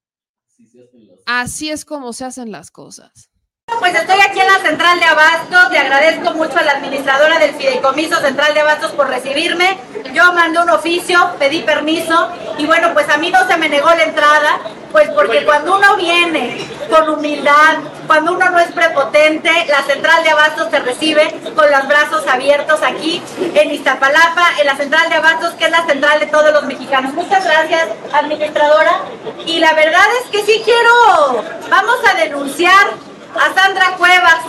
así 1.25 1.69
es 1.69 1.83
como 1.83 2.13
se 2.13 2.23
hacen 2.23 2.53
las 2.53 2.71
cosas. 2.71 3.31
Pues 3.79 3.93
estoy 3.95 4.19
aquí 4.21 4.39
en 4.39 4.47
la 4.47 4.59
central 4.59 4.97
de 4.97 5.05
Abastos, 5.05 5.71
le 5.71 5.77
agradezco 5.77 6.33
mucho 6.35 6.57
a 6.57 6.63
la 6.63 6.71
administradora 6.71 7.37
del 7.39 7.55
Fideicomiso 7.55 8.21
Central 8.21 8.53
de 8.53 8.61
Abastos 8.61 8.91
por 8.93 9.09
recibirme. 9.09 9.77
Yo 10.13 10.31
mandé 10.31 10.61
un 10.61 10.69
oficio, 10.69 11.35
pedí 11.37 11.63
permiso 11.63 12.31
y 12.57 12.65
bueno, 12.65 12.93
pues 12.93 13.09
a 13.09 13.17
mí 13.17 13.29
no 13.29 13.45
se 13.45 13.57
me 13.57 13.67
negó 13.67 13.89
la 13.89 14.03
entrada, 14.03 14.59
pues 14.94 15.10
porque 15.10 15.44
cuando 15.44 15.76
uno 15.76 15.98
viene 15.98 16.65
con 16.90 17.10
humildad, 17.10 17.80
cuando 18.06 18.34
uno 18.34 18.49
no 18.52 18.60
es 18.60 18.72
prepotente, 18.72 19.49
la 19.68 19.82
central 19.82 20.24
de 20.24 20.30
Abastos 20.30 20.70
te 20.70 20.80
recibe 20.80 21.36
con 21.56 21.70
los 21.70 21.88
brazos 21.88 22.28
abiertos 22.28 22.80
aquí 22.84 23.22
en 23.56 23.72
Iztapalapa, 23.72 24.52
en 24.60 24.68
la 24.68 24.78
central 24.78 25.10
de 25.10 25.15
Abastos, 25.15 25.56
que 25.56 25.65
es 25.65 25.72
la 25.72 25.84
central 25.88 26.20
de 26.20 26.28
todos 26.28 26.53
los 26.53 26.64
mexicanos. 26.65 27.11
Muchas 27.15 27.44
gracias, 27.44 27.88
administradora. 28.14 29.02
Y 29.48 29.60
la 29.60 29.74
verdad 29.74 30.06
es 30.22 30.30
que 30.30 30.45
sí 30.45 30.61
quiero, 30.64 31.44
vamos 31.70 31.98
a 32.07 32.14
denunciar 32.15 33.12
a 33.35 33.53
Sandra 33.53 33.95
Cuevas 33.97 34.39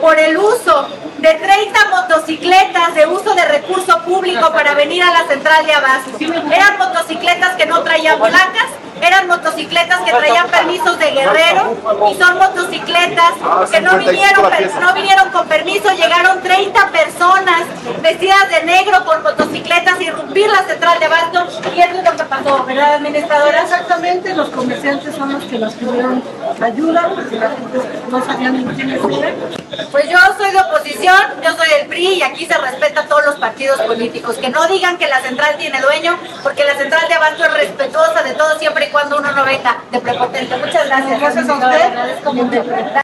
por 0.00 0.18
el 0.18 0.36
uso 0.36 0.88
de 1.18 1.34
30 1.34 1.80
motocicletas 1.90 2.94
de 2.94 3.06
uso 3.06 3.34
de 3.34 3.44
recurso 3.44 4.02
público 4.02 4.52
para 4.52 4.74
venir 4.74 5.02
a 5.02 5.12
la 5.12 5.24
central 5.28 5.64
de 5.64 5.72
Abastos. 5.72 6.20
Eran 6.20 6.78
motocicletas 6.78 7.54
que 7.54 7.66
no 7.66 7.82
traían 7.82 8.18
placas, 8.18 8.66
eran 9.00 9.28
motocicletas 9.28 10.00
que 10.00 10.10
traían 10.12 10.48
permisos 10.48 10.98
de 10.98 11.10
guerrero 11.12 11.76
y 12.10 12.14
son 12.14 12.38
motocicletas 12.38 13.32
que 13.70 13.80
no 13.80 13.98
vinieron, 13.98 14.50
no 14.80 14.94
vinieron 14.94 15.30
con 15.30 15.46
permiso, 15.46 15.90
llegaron 15.92 16.40
30 16.42 16.88
personas 16.90 17.62
vestidas 18.00 18.48
de 18.50 18.64
negro 18.64 19.04
con 19.04 19.22
motocicletas 19.22 20.00
y 20.00 20.04
irrumpir 20.04 20.48
la 20.48 20.62
central 20.64 20.98
de 20.98 21.06
Abastos 21.06 21.60
y 21.74 21.80
eso 21.80 21.98
es 21.98 22.04
lo 22.04 22.16
que 22.16 22.24
pasó, 22.24 22.64
¿verdad, 22.64 22.94
administradora? 22.94 23.62
Exactamente, 23.62 24.34
los 24.34 24.48
comerciantes 24.50 25.14
son 25.14 25.32
los 25.32 25.44
que 25.44 25.58
nos 25.58 25.74
pidieron 25.74 26.22
ayuda 26.60 27.10
porque 27.14 27.36
la 27.36 27.50
gente 27.50 27.80
no 28.10 28.24
Pues 29.90 30.08
yo 30.08 30.18
soy 30.38 30.50
de 30.50 30.60
oposición, 30.60 31.16
yo 31.42 31.56
soy 31.56 31.68
del 31.78 31.88
PRI 31.88 32.14
y 32.14 32.22
aquí 32.22 32.46
se 32.46 32.56
respeta 32.56 33.02
a 33.02 33.08
todos 33.08 33.26
los 33.26 33.34
partidos 33.36 33.80
políticos. 33.82 34.36
Que 34.36 34.48
no 34.48 34.66
digan 34.68 34.98
que 34.98 35.08
la 35.08 35.20
central 35.20 35.56
tiene 35.58 35.80
dueño, 35.80 36.18
porque 36.42 36.64
la 36.64 36.76
central 36.76 37.06
de 37.08 37.14
Abasto 37.14 37.44
es 37.44 37.54
respetuosa 37.54 38.22
de 38.22 38.34
todo 38.34 38.58
siempre 38.58 38.86
y 38.86 38.90
cuando 38.90 39.18
uno 39.18 39.32
no 39.32 39.44
venga 39.44 39.82
de 39.90 40.00
prepotente. 40.00 40.56
Muchas 40.56 40.86
gracias. 40.86 41.20
Gracias 41.20 41.48
a 41.48 41.54
usted. 41.54 43.02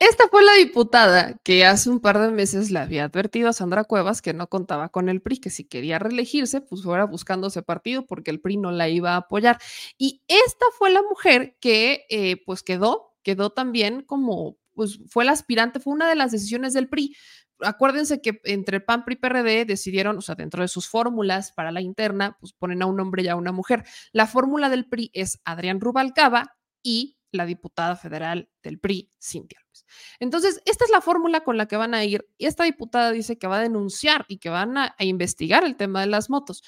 Esta 0.00 0.28
fue 0.28 0.44
la 0.44 0.52
diputada 0.52 1.34
que 1.42 1.66
hace 1.66 1.90
un 1.90 1.98
par 1.98 2.20
de 2.20 2.30
meses 2.30 2.70
le 2.70 2.78
había 2.78 3.04
advertido 3.04 3.48
a 3.48 3.52
Sandra 3.52 3.82
Cuevas 3.82 4.22
que 4.22 4.32
no 4.32 4.46
contaba 4.46 4.90
con 4.90 5.08
el 5.08 5.20
PRI, 5.20 5.40
que 5.40 5.50
si 5.50 5.64
quería 5.64 5.98
reelegirse, 5.98 6.60
pues 6.60 6.84
fuera 6.84 7.04
buscando 7.04 7.48
ese 7.48 7.62
partido 7.62 8.06
porque 8.06 8.30
el 8.30 8.40
PRI 8.40 8.58
no 8.58 8.70
la 8.70 8.88
iba 8.88 9.14
a 9.14 9.16
apoyar. 9.16 9.58
Y 9.96 10.22
esta 10.28 10.66
fue 10.78 10.90
la 10.90 11.02
mujer 11.02 11.56
que 11.60 12.06
eh, 12.10 12.36
pues 12.46 12.62
quedó, 12.62 13.07
quedó 13.28 13.50
también 13.50 14.00
como, 14.00 14.56
pues 14.72 15.00
fue 15.06 15.26
la 15.26 15.32
aspirante, 15.32 15.80
fue 15.80 15.92
una 15.92 16.08
de 16.08 16.14
las 16.14 16.32
decisiones 16.32 16.72
del 16.72 16.88
PRI. 16.88 17.14
Acuérdense 17.60 18.22
que 18.22 18.40
entre 18.44 18.80
PAN, 18.80 19.04
PRI 19.04 19.16
PRD 19.16 19.66
decidieron, 19.66 20.16
o 20.16 20.22
sea, 20.22 20.34
dentro 20.34 20.62
de 20.62 20.68
sus 20.68 20.88
fórmulas 20.88 21.52
para 21.52 21.70
la 21.70 21.82
interna, 21.82 22.38
pues 22.40 22.54
ponen 22.54 22.80
a 22.80 22.86
un 22.86 22.98
hombre 22.98 23.22
y 23.22 23.28
a 23.28 23.36
una 23.36 23.52
mujer. 23.52 23.84
La 24.12 24.26
fórmula 24.26 24.70
del 24.70 24.88
PRI 24.88 25.10
es 25.12 25.42
Adrián 25.44 25.78
Rubalcaba 25.78 26.56
y 26.82 27.18
la 27.30 27.44
diputada 27.44 27.96
federal 27.96 28.48
del 28.62 28.80
PRI, 28.80 29.12
Cintia 29.20 29.60
López. 29.60 29.84
Entonces, 30.20 30.62
esta 30.64 30.86
es 30.86 30.90
la 30.90 31.02
fórmula 31.02 31.44
con 31.44 31.58
la 31.58 31.68
que 31.68 31.76
van 31.76 31.92
a 31.92 32.02
ir 32.02 32.26
y 32.38 32.46
esta 32.46 32.64
diputada 32.64 33.12
dice 33.12 33.36
que 33.36 33.46
va 33.46 33.58
a 33.58 33.62
denunciar 33.62 34.24
y 34.26 34.38
que 34.38 34.48
van 34.48 34.78
a 34.78 34.94
investigar 35.00 35.64
el 35.64 35.76
tema 35.76 36.00
de 36.00 36.06
las 36.06 36.30
motos. 36.30 36.62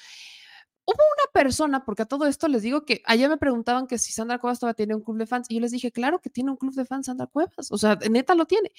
Hubo 0.91 1.03
una 1.03 1.31
persona, 1.33 1.85
porque 1.85 2.03
a 2.03 2.05
todo 2.05 2.27
esto 2.27 2.47
les 2.47 2.61
digo 2.61 2.85
que 2.85 3.01
ayer 3.05 3.29
me 3.29 3.37
preguntaban 3.37 3.87
que 3.87 3.97
si 3.97 4.11
Sandra 4.11 4.39
Cuevas 4.39 4.59
todavía 4.59 4.75
tiene 4.75 4.95
un 4.95 5.01
club 5.01 5.17
de 5.17 5.25
fans 5.25 5.47
y 5.49 5.55
yo 5.55 5.61
les 5.61 5.71
dije, 5.71 5.91
claro 5.91 6.19
que 6.19 6.29
tiene 6.29 6.51
un 6.51 6.57
club 6.57 6.73
de 6.73 6.85
fans 6.85 7.05
Sandra 7.05 7.27
Cuevas, 7.27 7.71
o 7.71 7.77
sea, 7.77 7.97
neta 8.09 8.35
lo 8.35 8.45
tiene. 8.45 8.71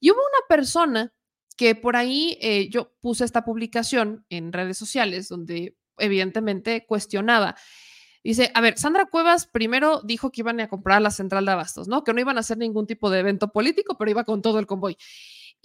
Y 0.00 0.10
hubo 0.10 0.18
una 0.18 0.46
persona 0.48 1.12
que 1.56 1.74
por 1.74 1.96
ahí 1.96 2.38
eh, 2.40 2.68
yo 2.70 2.92
puse 3.00 3.24
esta 3.24 3.44
publicación 3.44 4.24
en 4.28 4.52
redes 4.52 4.78
sociales 4.78 5.28
donde 5.28 5.76
evidentemente 5.98 6.86
cuestionaba 6.86 7.56
Dice, 8.26 8.50
a 8.54 8.60
ver, 8.60 8.76
Sandra 8.76 9.06
Cuevas 9.06 9.46
primero 9.46 10.00
dijo 10.02 10.32
que 10.32 10.40
iban 10.40 10.58
a 10.58 10.66
comprar 10.66 11.00
la 11.00 11.12
central 11.12 11.46
de 11.46 11.52
abastos, 11.52 11.86
¿no? 11.86 12.02
Que 12.02 12.12
no 12.12 12.20
iban 12.20 12.36
a 12.38 12.40
hacer 12.40 12.58
ningún 12.58 12.84
tipo 12.84 13.08
de 13.08 13.20
evento 13.20 13.52
político, 13.52 13.96
pero 13.96 14.10
iba 14.10 14.24
con 14.24 14.42
todo 14.42 14.58
el 14.58 14.66
convoy. 14.66 14.96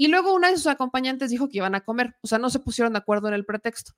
Y 0.01 0.07
luego 0.07 0.33
una 0.33 0.49
de 0.49 0.57
sus 0.57 0.65
acompañantes 0.65 1.29
dijo 1.29 1.47
que 1.47 1.57
iban 1.57 1.75
a 1.75 1.81
comer, 1.81 2.15
o 2.21 2.27
sea, 2.27 2.39
no 2.39 2.49
se 2.49 2.57
pusieron 2.57 2.93
de 2.93 2.97
acuerdo 2.97 3.27
en 3.27 3.35
el 3.35 3.45
pretexto. 3.45 3.91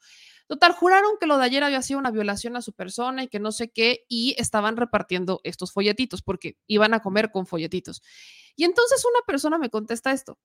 Total, 0.48 0.74
juraron 0.74 1.12
que 1.18 1.28
lo 1.28 1.38
de 1.38 1.46
ayer 1.46 1.64
había 1.64 1.82
sido 1.82 1.98
una 1.98 2.12
violación 2.12 2.58
a 2.58 2.62
su 2.62 2.74
persona 2.74 3.24
y 3.24 3.30
que 3.30 3.40
no 3.40 3.54
sé 3.54 3.72
qué, 3.72 4.04
y 4.10 4.36
estaban 4.38 4.76
repartiendo 4.76 5.40
estos 5.46 5.72
folletitos 5.72 6.22
porque 6.22 6.58
iban 6.68 6.94
a 6.94 7.00
comer 7.00 7.32
con 7.32 7.48
folletitos. 7.48 8.04
Y 8.58 8.66
entonces 8.66 9.02
una 9.10 9.22
persona 9.26 9.58
me 9.58 9.70
contesta 9.70 10.12
esto. 10.12 10.38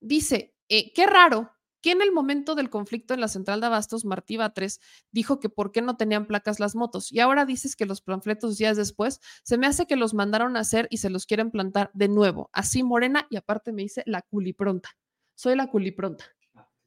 Dice, 0.00 0.54
eh, 0.68 0.92
qué 0.92 1.06
raro 1.06 1.50
que 1.80 1.92
en 1.92 2.02
el 2.02 2.12
momento 2.12 2.54
del 2.54 2.68
conflicto 2.68 3.14
en 3.14 3.22
la 3.22 3.28
central 3.28 3.60
de 3.62 3.68
abastos, 3.68 4.04
Martí 4.04 4.36
Batres 4.36 4.80
dijo 5.12 5.40
que 5.40 5.48
por 5.48 5.72
qué 5.72 5.80
no 5.80 5.96
tenían 5.96 6.26
placas 6.26 6.60
las 6.60 6.76
motos. 6.76 7.10
Y 7.10 7.20
ahora 7.20 7.46
dices 7.46 7.74
que 7.74 7.86
los 7.86 8.02
panfletos 8.02 8.58
días 8.58 8.76
después, 8.76 9.22
se 9.44 9.56
me 9.56 9.66
hace 9.66 9.86
que 9.86 9.96
los 9.96 10.12
mandaron 10.12 10.58
a 10.58 10.60
hacer 10.60 10.88
y 10.90 10.98
se 10.98 11.08
los 11.08 11.24
quieren 11.24 11.50
plantar 11.50 11.90
de 11.94 12.08
nuevo. 12.08 12.50
Así 12.52 12.82
morena 12.82 13.26
y 13.30 13.36
aparte 13.36 13.72
me 13.72 13.80
dice 13.80 14.02
la 14.04 14.20
culipronta. 14.20 14.90
Soy 15.36 15.54
la 15.54 15.68
culipronta. 15.68 16.24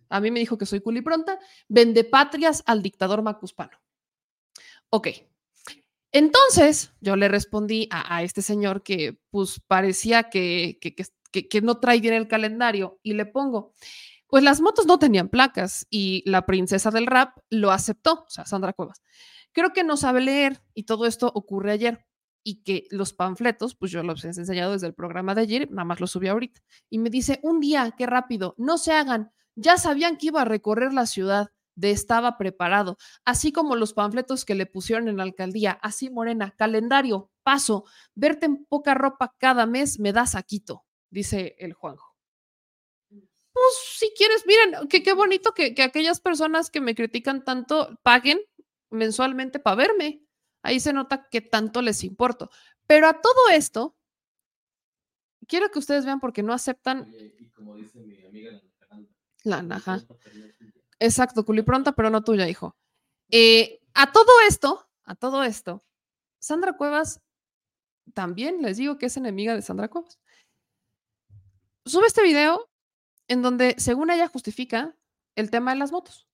A 0.09 0.19
mí 0.19 0.31
me 0.31 0.39
dijo 0.39 0.57
que 0.57 0.65
soy 0.65 0.81
culipronta. 0.81 1.39
Vende 1.69 2.03
patrias 2.03 2.63
al 2.65 2.81
dictador 2.81 3.21
macuspano. 3.21 3.77
Ok. 4.89 5.07
Entonces, 6.11 6.91
yo 6.99 7.15
le 7.15 7.27
respondí 7.27 7.87
a, 7.91 8.23
este 8.23 8.41
señor 8.41 8.81
que 8.81 9.19
pues 9.29 9.61
parecía 9.67 10.23
que, 10.23 10.79
que, 10.81 10.95
que, 10.95 11.47
que 11.47 11.61
no 11.61 11.79
trae 11.79 12.01
bien 12.01 12.15
el 12.15 12.27
calendario 12.27 12.99
y 13.03 13.13
le 13.13 13.27
pongo, 13.27 13.73
pues 14.25 14.43
las 14.43 14.59
motos 14.59 14.87
no 14.87 14.97
tenían 14.97 15.29
placas 15.29 15.85
y 15.91 16.23
la 16.27 16.47
princesa 16.47 16.89
del 16.89 17.05
rap 17.05 17.37
lo 17.51 17.69
aceptó, 17.69 18.25
o 18.25 18.29
sea, 18.29 18.45
Sandra 18.45 18.73
Cuevas. 18.73 19.03
Creo 19.51 19.71
que 19.71 19.83
no 19.83 19.97
sabe 19.97 20.21
leer 20.21 20.63
y 20.73 20.83
todo 20.83 21.05
esto 21.05 21.31
ocurre 21.33 21.71
ayer 21.71 22.08
y 22.43 22.63
que 22.63 22.85
los 22.91 23.13
panfletos, 23.13 23.75
pues 23.75 23.91
yo 23.91 24.03
los 24.03 24.23
he 24.23 24.27
enseñado 24.27 24.73
desde 24.73 24.87
el 24.87 24.93
programa 24.93 25.35
de 25.35 25.41
ayer, 25.41 25.71
nada 25.71 25.85
más 25.85 25.99
los 25.99 26.11
subí 26.11 26.27
ahorita. 26.27 26.61
Y 26.89 26.99
me 26.99 27.09
dice, 27.09 27.39
un 27.43 27.59
día, 27.59 27.93
qué 27.97 28.05
rápido, 28.05 28.55
no 28.57 28.77
se 28.77 28.93
hagan, 28.93 29.31
ya 29.55 29.77
sabían 29.77 30.17
que 30.17 30.27
iba 30.27 30.41
a 30.41 30.45
recorrer 30.45 30.93
la 30.93 31.05
ciudad, 31.05 31.49
de 31.75 31.91
estaba 31.91 32.37
preparado, 32.37 32.97
así 33.23 33.53
como 33.53 33.77
los 33.77 33.93
panfletos 33.93 34.43
que 34.43 34.53
le 34.53 34.65
pusieron 34.65 35.07
en 35.07 35.15
la 35.15 35.23
alcaldía, 35.23 35.79
así 35.81 36.09
Morena, 36.09 36.53
calendario, 36.57 37.31
paso, 37.41 37.85
verte 38.15 38.47
en 38.47 38.65
poca 38.65 38.95
ropa 38.95 39.33
cada 39.37 39.65
mes 39.65 39.97
me 39.97 40.11
da 40.11 40.25
saquito, 40.25 40.83
dice 41.09 41.55
el 41.57 41.71
Juanjo 41.71 42.09
pues 43.59 43.73
si 43.97 44.13
quieres, 44.15 44.45
miren, 44.45 44.87
que 44.87 45.03
qué 45.03 45.13
bonito 45.13 45.53
que, 45.53 45.73
que 45.73 45.83
aquellas 45.83 46.21
personas 46.21 46.69
que 46.69 46.81
me 46.81 46.95
critican 46.95 47.43
tanto 47.43 47.99
paguen 48.03 48.39
mensualmente 48.89 49.59
para 49.59 49.75
verme. 49.75 50.21
Ahí 50.61 50.79
se 50.79 50.93
nota 50.93 51.27
que 51.29 51.41
tanto 51.41 51.81
les 51.81 52.03
importo. 52.03 52.49
Pero 52.87 53.07
a 53.07 53.21
todo 53.21 53.49
esto, 53.51 53.95
quiero 55.47 55.69
que 55.69 55.79
ustedes 55.79 56.05
vean 56.05 56.19
porque 56.19 56.43
no 56.43 56.53
aceptan. 56.53 57.13
Y 57.39 57.49
como 57.49 57.75
dice 57.75 57.99
mi 57.99 58.23
amiga 58.25 58.61
la 59.43 59.61
naja. 59.61 60.01
Exacto, 60.99 61.45
culipronta, 61.45 61.93
pero 61.93 62.09
no 62.09 62.23
tuya, 62.23 62.47
hijo. 62.47 62.75
Eh, 63.31 63.81
a 63.93 64.11
todo 64.11 64.31
esto, 64.47 64.89
a 65.03 65.15
todo 65.15 65.43
esto, 65.43 65.83
Sandra 66.39 66.73
Cuevas 66.73 67.21
también 68.13 68.61
les 68.61 68.77
digo 68.77 68.97
que 68.97 69.05
es 69.05 69.17
enemiga 69.17 69.55
de 69.55 69.61
Sandra 69.61 69.87
Cuevas. 69.87 70.19
Sube 71.85 72.07
este 72.07 72.23
video 72.23 72.69
en 73.27 73.41
donde, 73.41 73.75
según 73.77 74.09
ella, 74.09 74.27
justifica 74.27 74.95
el 75.35 75.49
tema 75.49 75.71
de 75.71 75.77
las 75.77 75.91
motos. 75.91 76.28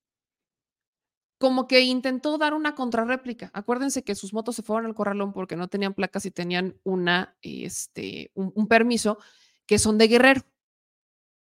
Como 1.38 1.68
que 1.68 1.82
intentó 1.82 2.38
dar 2.38 2.54
una 2.54 2.76
contrarréplica. 2.76 3.52
Acuérdense 3.54 4.04
que 4.04 4.16
sus 4.16 4.34
motos 4.34 4.56
se 4.56 4.64
fueron 4.64 4.86
al 4.86 4.96
corralón 4.96 5.34
porque 5.34 5.56
no 5.56 5.68
tenían 5.68 5.94
placas 5.94 6.26
y 6.26 6.32
tenían 6.32 6.80
una, 6.84 7.36
este, 7.42 8.32
un, 8.36 8.68
permiso 8.68 9.18
que 9.66 9.78
son 9.78 9.98
de 9.98 10.08
guerrero. 10.08 10.42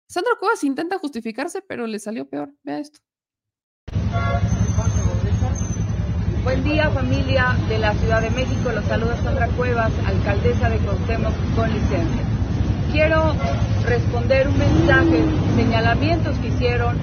Sandra 0.08 0.34
Cuevas 0.40 0.64
intenta 0.64 0.98
justificarse, 0.98 1.62
pero 1.62 1.86
le 1.86 2.00
salió 2.00 2.28
peor. 2.28 2.54
Vea 2.64 2.80
esto. 2.80 3.00
Buen 6.44 6.64
día 6.64 6.90
familia 6.92 7.58
de 7.68 7.78
la 7.78 7.94
Ciudad 7.96 8.22
de 8.22 8.30
México, 8.30 8.72
los 8.72 8.86
saluda 8.86 9.22
Sandra 9.22 9.50
Cuevas, 9.50 9.92
alcaldesa 10.06 10.70
de 10.70 10.78
Cuauhtémoc 10.78 11.34
con 11.56 11.74
licencia. 11.74 12.24
Quiero 12.92 13.36
responder 13.86 14.48
un 14.48 14.58
mensaje, 14.58 15.26
señalamientos 15.56 16.38
que 16.40 16.48
hicieron 16.48 16.98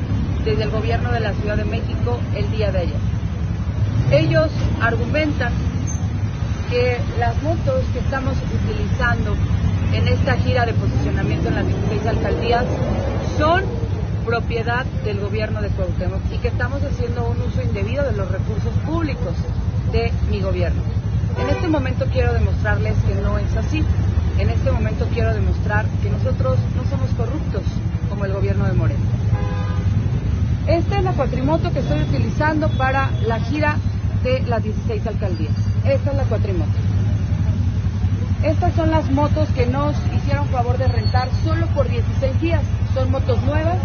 desde 0.44 0.64
el 0.64 0.70
gobierno 0.70 1.10
de 1.10 1.20
la 1.20 1.32
Ciudad 1.32 1.56
de 1.56 1.64
México 1.64 2.18
el 2.34 2.50
día 2.50 2.70
de 2.70 2.80
ayer. 2.80 3.00
Ellos 4.10 4.50
argumentan 4.80 5.52
que 6.70 6.98
las 7.18 7.42
motos 7.42 7.84
que 7.92 7.98
estamos 8.00 8.34
utilizando 8.62 9.34
en 9.92 10.08
esta 10.08 10.36
gira 10.36 10.66
de 10.66 10.74
posicionamiento 10.74 11.48
en 11.48 11.54
las 11.54 11.66
16 11.66 12.06
alcaldías 12.06 12.64
son 13.38 13.62
propiedad 14.24 14.84
del 15.04 15.20
gobierno 15.20 15.60
de 15.60 15.68
Cuauhtémoc 15.68 16.20
y 16.32 16.38
que 16.38 16.48
estamos 16.48 16.82
haciendo 16.82 17.26
un 17.26 17.40
uso 17.42 17.62
indebido 17.62 18.04
de 18.04 18.16
los 18.16 18.30
recursos 18.30 18.72
públicos 18.86 19.34
de 19.92 20.12
mi 20.30 20.40
gobierno. 20.40 20.82
En 21.40 21.50
este 21.50 21.68
momento 21.68 22.06
quiero 22.12 22.32
demostrarles 22.32 22.96
que 23.06 23.14
no 23.14 23.38
es 23.38 23.54
así. 23.56 23.84
En 24.38 24.50
este 24.50 24.70
momento 24.70 25.06
quiero 25.12 25.32
demostrar 25.32 25.86
que 26.02 26.10
nosotros 26.10 26.58
no 26.76 26.84
somos 26.88 27.10
corruptos 27.16 27.62
como 28.08 28.24
el 28.24 28.32
gobierno 28.32 28.66
de 28.66 28.72
Moreno. 28.72 29.13
Esta 30.66 30.96
es 30.96 31.04
la 31.04 31.12
cuatrimoto 31.12 31.70
que 31.72 31.80
estoy 31.80 32.00
utilizando 32.00 32.70
para 32.70 33.10
la 33.26 33.38
gira 33.38 33.76
de 34.22 34.40
las 34.48 34.62
16 34.62 35.06
alcaldías. 35.06 35.52
Esta 35.84 36.10
es 36.10 36.16
la 36.16 36.22
cuatrimoto. 36.24 36.72
Estas 38.42 38.74
son 38.74 38.90
las 38.90 39.10
motos 39.10 39.48
que 39.50 39.66
nos 39.66 39.94
hicieron 40.16 40.48
favor 40.48 40.78
de 40.78 40.88
rentar 40.88 41.28
solo 41.44 41.66
por 41.68 41.86
16 41.88 42.40
días. 42.40 42.62
Son 42.94 43.10
motos 43.10 43.42
nuevas, 43.42 43.76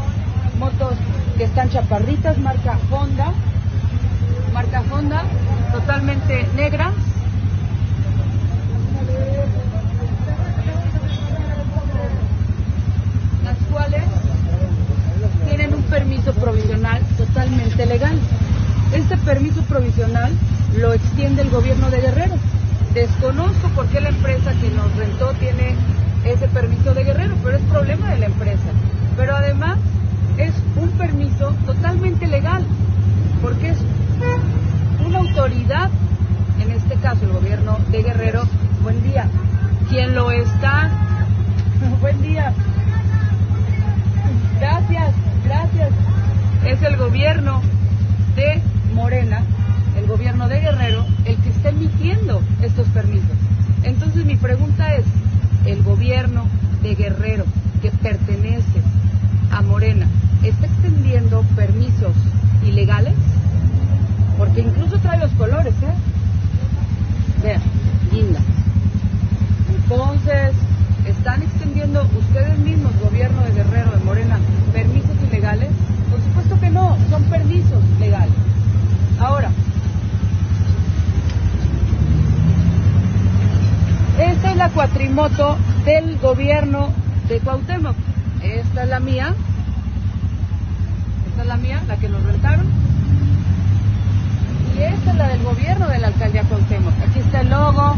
motos 0.58 0.94
que 1.38 1.44
están 1.44 1.70
chaparritas, 1.70 2.38
marca 2.38 2.78
Honda, 2.90 3.34
marca 4.54 4.82
Honda, 4.90 5.24
totalmente 5.74 6.48
negras. 6.56 6.94
Las 13.44 13.58
cuales 13.70 14.19
permiso 15.90 16.34
provisional 16.34 17.02
totalmente 17.18 17.86
legal. 17.86 18.18
Este 18.94 19.18
permiso 19.18 19.62
provisional 19.64 20.32
lo 20.78 20.94
extiende 20.94 21.42
el 21.42 21.50
gobierno 21.50 21.90
de 21.90 22.02
Guerrero. 22.02 22.36
Desconozco 22.94 23.68
por 23.70 23.88
qué 23.88 24.02
la 24.02 24.10
empresa 24.10 24.52
que 24.62 24.70
nos 24.70 24.96
rentó 24.96 25.34
tiene 25.34 25.76
ese 26.26 26.48
permiso 26.48 26.94
de 26.94 27.04
Guerrero, 27.04 27.36
pero 27.44 27.58
es 27.58 27.64
problema 27.64 28.12
de 28.12 28.20
la 28.20 28.26
empresa. 28.28 28.70
Pero 29.18 29.36
además 29.36 29.78
es 30.38 30.54
un 30.76 30.90
permiso 30.92 31.54
totalmente 31.66 32.28
legal, 32.28 32.64
porque 33.42 33.70
es 33.70 33.78
una 35.06 35.20
autoridad, 35.20 35.90
en 36.60 36.72
este 36.72 36.96
caso 36.96 37.26
el 37.26 37.34
gobierno 37.34 37.78
de 37.92 38.04
Guerrero, 38.04 38.44
buen 38.82 39.02
día, 39.04 39.28
quien 39.90 40.16
lo 40.16 40.32
está, 40.32 40.90
buen 42.02 42.22
día, 42.22 42.54
gracias, 44.60 45.14
gracias, 45.50 45.90
es 46.64 46.82
el 46.84 46.96
gobierno 46.98 47.60
de 48.36 48.62
Morena, 48.94 49.42
el 49.98 50.06
gobierno 50.06 50.48
de 50.48 50.60
Guerrero, 50.60 51.08
el 51.26 51.38
que 51.38 51.50
está 51.50 51.70
emitiendo 51.70 52.40
estos 52.62 52.88
permisos. 52.90 53.36
Entonces 53.82 54.26
mi 54.26 54.36
pregunta 54.36 54.94
es, 54.94 55.06
el 55.66 55.82
gobierno 55.82 56.46
de 56.84 56.94
Guerrero, 56.94 57.46
que 57.82 57.90
pertenece 57.90 58.80
a 59.52 59.62
Morena 59.64 60.06
está 60.44 60.68
extendiendo 60.68 61.42
permisos 61.56 62.14
ilegales? 62.64 63.16
Porque 64.38 64.62
incluso 64.62 65.00
trae 65.00 65.20
los 65.20 65.32
colores, 65.32 65.74
¿eh? 65.82 67.42
Vean, 67.44 67.62
linda. 68.14 68.40
Entonces, 69.76 70.52
¿están 71.08 71.42
extendiendo 71.42 72.08
ustedes 72.18 72.58
mismos, 72.60 72.92
gobierno 73.02 73.42
de 73.42 73.52
Guerrero, 73.52 73.92
de 73.92 74.04
Morena, 74.06 74.40
Por 75.50 76.22
supuesto 76.22 76.60
que 76.60 76.70
no, 76.70 76.96
son 77.10 77.24
permisos 77.24 77.84
legales. 78.00 78.36
Ahora, 79.20 79.50
esta 84.20 84.52
es 84.52 84.58
la 84.58 84.70
cuatrimoto 84.70 85.58
del 85.86 86.20
gobierno 86.20 86.90
de 87.28 87.40
Cuauhtémoc. 87.40 87.96
Esta 88.44 88.84
es 88.84 88.90
la 88.90 89.00
mía. 89.00 89.34
Esta 91.30 91.42
es 91.42 91.48
la 91.48 91.58
mía, 91.58 91.82
la 91.88 91.96
que 91.96 92.10
nos 92.10 92.24
rentaron. 92.24 92.68
Y 94.78 94.82
esta 94.84 95.12
es 95.12 95.18
la 95.18 95.30
del 95.30 95.42
gobierno 95.42 95.88
de 95.88 95.98
la 95.98 96.08
alcaldía 96.10 96.44
Cuauhtémoc. 96.44 96.94
Aquí 97.10 97.20
está 97.22 97.42
el 97.42 97.50
logo 97.50 97.96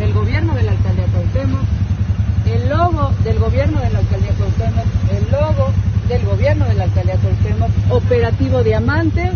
del 0.00 0.12
gobierno 0.12 0.54
de 0.54 0.62
la 0.64 0.72
alcaldía 0.72 1.04
Cuauhtémoc, 1.06 1.62
el 2.52 2.68
logo 2.68 3.12
del 3.22 3.38
gobierno 3.38 3.80
de 3.80 3.90
la 3.90 3.98
alcaldía 4.00 4.32
Cuauhtémoc, 4.32 4.86
el 5.12 5.30
logo 5.30 5.72
del 6.08 6.24
gobierno 6.24 6.64
de 6.64 6.74
la 6.74 6.84
alcaldía 6.84 7.16
Cuauhtémoc, 7.16 7.70
Operativo 7.90 8.62
Diamante. 8.62 9.30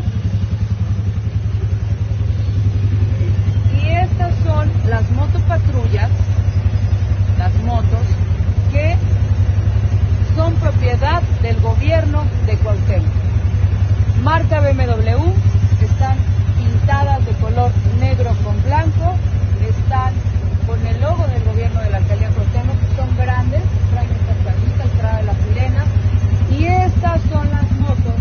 Y 3.82 3.88
estas 3.88 4.32
son 4.42 4.70
las 4.88 5.10
motopatrullas, 5.10 6.10
las 7.38 7.54
motos, 7.64 8.06
que 8.70 8.96
son 10.34 10.54
propiedad 10.54 11.20
del 11.42 11.60
gobierno 11.60 12.24
de 12.46 12.56
Cuauhtémoc. 12.56 13.12
Marca 14.22 14.60
BMW, 14.60 15.30
están 15.82 16.16
pintadas 16.56 17.26
de 17.26 17.32
color 17.32 17.70
negro 18.00 18.30
con 18.44 18.62
blanco, 18.62 19.14
están 19.68 20.14
con 20.66 20.86
el 20.86 21.00
logo 21.02 21.26
del 21.26 21.42
gobierno 21.44 21.82
de 21.82 21.90
la 21.90 21.96
alcaldía 21.98 22.30
Cuauhtémoc, 22.30 22.76
son 22.96 23.16
grandes, 23.18 23.62
traen 23.90 24.10
estas 24.10 24.36
carnitas, 24.44 24.90
traen 24.98 25.26
las 25.26 25.36
sirenas, 25.36 25.86
estas 26.66 27.20
son 27.30 27.50
las 27.50 27.70
motos 27.72 28.14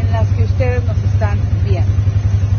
en 0.00 0.10
las 0.10 0.28
que 0.28 0.44
ustedes 0.44 0.84
nos 0.84 0.98
están 0.98 1.38
viendo. 1.64 1.92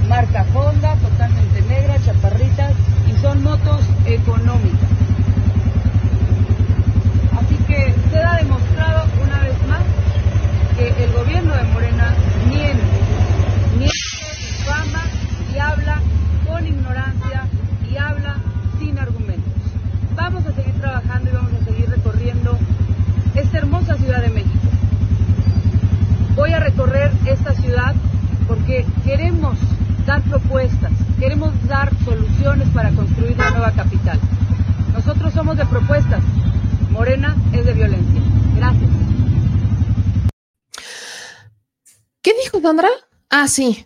Marca 0.07 0.45
Honda, 0.53 0.95
totalmente 0.95 1.61
negra, 1.63 1.95
chaparritas, 2.05 2.73
y 3.07 3.21
son 3.21 3.43
motos 3.43 3.81
económicas. 4.05 4.89
Así 7.37 7.55
que 7.67 7.93
queda 8.11 8.37
demostrado 8.37 9.05
una 9.23 9.39
vez 9.39 9.67
más 9.67 9.81
que 10.77 11.03
el 11.03 11.11
gobierno 11.13 11.55
de 11.55 11.63
Morena 11.63 12.15
miente, 12.47 12.83
miente, 13.77 13.95
difama 14.57 15.03
y 15.53 15.57
habla 15.57 16.01
con 16.47 16.67
ignorancia 16.67 17.47
y 17.91 17.97
habla 17.97 18.37
sin 18.79 18.97
argumentos. 18.99 19.53
Vamos 20.15 20.45
a 20.45 20.51
seguir 20.53 20.73
trabajando 20.79 21.29
y 21.29 21.33
vamos 21.33 21.51
a 21.61 21.65
seguir 21.65 21.89
recorriendo 21.89 22.57
esta 23.33 23.57
hermosa 23.57 23.95
Ciudad 23.95 24.21
de 24.21 24.29
México. 24.29 24.69
Voy 26.35 26.51
a 26.51 26.59
recorrer 26.59 27.11
esta 27.27 27.53
ciudad 27.53 27.95
porque 28.47 28.85
queremos 29.03 29.57
dar 30.05 30.21
propuestas, 30.23 30.91
queremos 31.19 31.51
dar 31.67 31.91
soluciones 32.03 32.69
para 32.69 32.91
construir 32.91 33.37
la 33.37 33.49
nueva 33.51 33.71
capital. 33.71 34.19
Nosotros 34.93 35.33
somos 35.33 35.57
de 35.57 35.65
propuestas, 35.65 36.23
Morena 36.91 37.35
es 37.53 37.65
de 37.65 37.73
violencia. 37.73 38.21
Gracias. 38.55 38.89
¿Qué 42.21 42.33
dijo 42.43 42.59
Sandra? 42.61 42.89
Ah, 43.29 43.47
sí. 43.47 43.85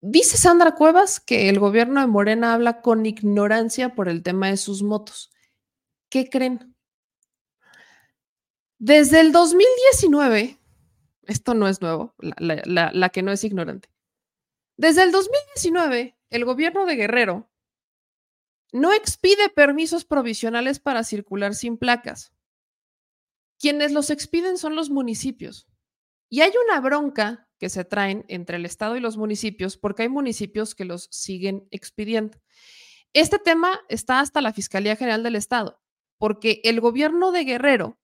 Dice 0.00 0.36
Sandra 0.36 0.74
Cuevas 0.74 1.20
que 1.20 1.48
el 1.48 1.58
gobierno 1.58 2.00
de 2.00 2.06
Morena 2.06 2.54
habla 2.54 2.80
con 2.80 3.06
ignorancia 3.06 3.94
por 3.94 4.08
el 4.08 4.22
tema 4.22 4.48
de 4.48 4.56
sus 4.56 4.82
motos. 4.82 5.30
¿Qué 6.08 6.28
creen? 6.28 6.74
Desde 8.78 9.20
el 9.20 9.32
2019, 9.32 10.55
esto 11.26 11.54
no 11.54 11.68
es 11.68 11.80
nuevo, 11.80 12.14
la, 12.18 13.08
que 13.10 13.22
no 13.22 13.32
es 13.32 13.44
ignorante. 13.44 13.88
Desde 14.76 15.02
el 15.02 15.12
2019, 15.12 16.18
el 16.30 16.44
gobierno 16.44 16.86
de 16.86 16.96
Guerrero 16.96 17.50
no 18.72 18.92
expide 18.92 19.48
permisos 19.48 20.04
provisionales 20.04 20.80
para 20.80 21.04
circular 21.04 21.54
sin 21.54 21.78
placas. 21.78 22.32
Quienes 23.58 23.92
los 23.92 24.10
expiden 24.10 24.58
son 24.58 24.76
los 24.76 24.90
municipios. 24.90 25.66
Y 26.28 26.42
hay 26.42 26.52
una 26.66 26.80
bronca 26.80 27.48
que 27.58 27.70
se 27.70 27.84
traen 27.84 28.24
entre 28.28 28.56
el 28.56 28.66
Estado 28.66 28.96
y 28.96 29.00
los 29.00 29.16
municipios 29.16 29.78
porque 29.78 30.02
hay 30.02 30.08
municipios 30.08 30.74
que 30.74 30.84
los 30.84 31.08
siguen 31.10 31.66
expidiendo. 31.70 32.38
Este 33.14 33.38
tema 33.38 33.80
está 33.88 34.20
hasta 34.20 34.42
la 34.42 34.52
Fiscalía 34.52 34.96
General 34.96 35.22
del 35.22 35.36
Estado 35.36 35.80
porque 36.18 36.60
el 36.64 36.80
gobierno 36.80 37.32
de 37.32 37.44
Guerrero 37.44 37.98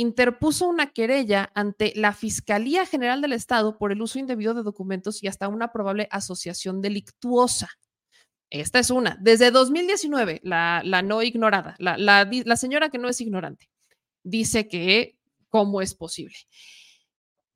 interpuso 0.00 0.66
una 0.66 0.92
querella 0.92 1.50
ante 1.54 1.92
la 1.96 2.12
Fiscalía 2.12 2.86
General 2.86 3.20
del 3.20 3.32
Estado 3.32 3.78
por 3.78 3.92
el 3.92 4.02
uso 4.02 4.18
indebido 4.18 4.54
de 4.54 4.62
documentos 4.62 5.22
y 5.22 5.28
hasta 5.28 5.48
una 5.48 5.72
probable 5.72 6.08
asociación 6.10 6.80
delictuosa. 6.80 7.68
Esta 8.50 8.78
es 8.78 8.90
una. 8.90 9.16
Desde 9.20 9.50
2019, 9.50 10.40
la, 10.42 10.82
la 10.84 11.02
no 11.02 11.22
ignorada, 11.22 11.76
la, 11.78 11.96
la 11.96 12.28
la 12.28 12.56
señora 12.56 12.88
que 12.88 12.98
no 12.98 13.08
es 13.08 13.20
ignorante, 13.20 13.70
dice 14.24 14.66
que 14.66 15.18
cómo 15.48 15.82
es 15.82 15.94
posible. 15.94 16.36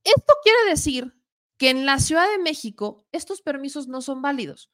Esto 0.04 0.34
quiere 0.42 0.70
decir 0.70 1.14
que 1.56 1.70
en 1.70 1.86
la 1.86 1.98
Ciudad 1.98 2.30
de 2.30 2.42
México 2.42 3.06
estos 3.10 3.42
permisos 3.42 3.88
no 3.88 4.02
son 4.02 4.22
válidos. 4.22 4.70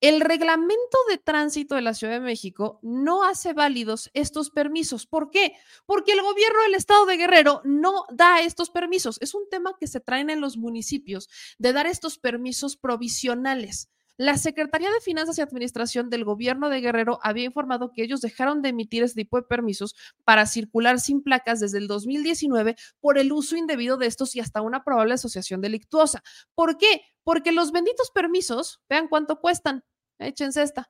El 0.00 0.22
reglamento 0.22 0.96
de 1.10 1.18
tránsito 1.18 1.74
de 1.74 1.82
la 1.82 1.92
Ciudad 1.92 2.14
de 2.14 2.20
México 2.20 2.78
no 2.82 3.22
hace 3.22 3.52
válidos 3.52 4.10
estos 4.14 4.48
permisos. 4.48 5.06
¿Por 5.06 5.30
qué? 5.30 5.52
Porque 5.84 6.12
el 6.12 6.22
gobierno 6.22 6.62
del 6.62 6.74
estado 6.74 7.04
de 7.04 7.18
Guerrero 7.18 7.60
no 7.64 8.06
da 8.10 8.40
estos 8.40 8.70
permisos. 8.70 9.18
Es 9.20 9.34
un 9.34 9.46
tema 9.50 9.74
que 9.78 9.86
se 9.86 10.00
traen 10.00 10.30
en 10.30 10.40
los 10.40 10.56
municipios 10.56 11.28
de 11.58 11.74
dar 11.74 11.86
estos 11.86 12.18
permisos 12.18 12.78
provisionales. 12.78 13.90
La 14.16 14.38
Secretaría 14.38 14.90
de 14.90 15.00
Finanzas 15.00 15.36
y 15.36 15.42
Administración 15.42 16.08
del 16.08 16.24
gobierno 16.24 16.70
de 16.70 16.80
Guerrero 16.80 17.18
había 17.22 17.44
informado 17.44 17.92
que 17.92 18.02
ellos 18.02 18.22
dejaron 18.22 18.62
de 18.62 18.70
emitir 18.70 19.02
este 19.02 19.22
tipo 19.22 19.36
de 19.36 19.46
permisos 19.46 19.94
para 20.24 20.46
circular 20.46 20.98
sin 21.00 21.22
placas 21.22 21.60
desde 21.60 21.78
el 21.78 21.88
2019 21.88 22.76
por 23.00 23.16
el 23.16 23.32
uso 23.32 23.56
indebido 23.56 23.96
de 23.96 24.06
estos 24.06 24.34
y 24.36 24.40
hasta 24.40 24.62
una 24.62 24.82
probable 24.82 25.14
asociación 25.14 25.60
delictuosa. 25.60 26.22
¿Por 26.54 26.76
qué? 26.76 27.02
Porque 27.22 27.52
los 27.52 27.72
benditos 27.72 28.10
permisos, 28.10 28.80
vean 28.90 29.08
cuánto 29.08 29.40
cuestan, 29.40 29.84
échense 30.26 30.62
esta. 30.62 30.88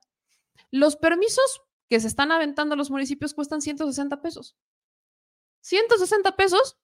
Los 0.69 0.95
permisos 0.95 1.61
que 1.89 1.99
se 1.99 2.07
están 2.07 2.31
aventando 2.31 2.73
a 2.73 2.77
los 2.77 2.89
municipios 2.91 3.33
cuestan 3.33 3.61
160 3.61 4.21
pesos. 4.21 4.55
160 5.61 6.35
pesos, 6.35 6.77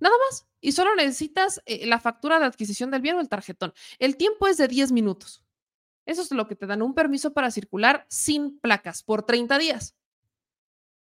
nada 0.00 0.14
más. 0.26 0.46
Y 0.60 0.72
solo 0.72 0.94
necesitas 0.94 1.60
eh, 1.66 1.86
la 1.86 2.00
factura 2.00 2.38
de 2.38 2.46
adquisición 2.46 2.90
del 2.90 3.02
bien 3.02 3.16
o 3.16 3.20
el 3.20 3.28
tarjetón. 3.28 3.72
El 3.98 4.16
tiempo 4.16 4.46
es 4.46 4.56
de 4.56 4.68
10 4.68 4.92
minutos. 4.92 5.44
Eso 6.06 6.22
es 6.22 6.32
lo 6.32 6.48
que 6.48 6.56
te 6.56 6.66
dan 6.66 6.82
un 6.82 6.94
permiso 6.94 7.32
para 7.32 7.50
circular 7.50 8.06
sin 8.08 8.58
placas 8.58 9.02
por 9.02 9.24
30 9.24 9.58
días. 9.58 9.96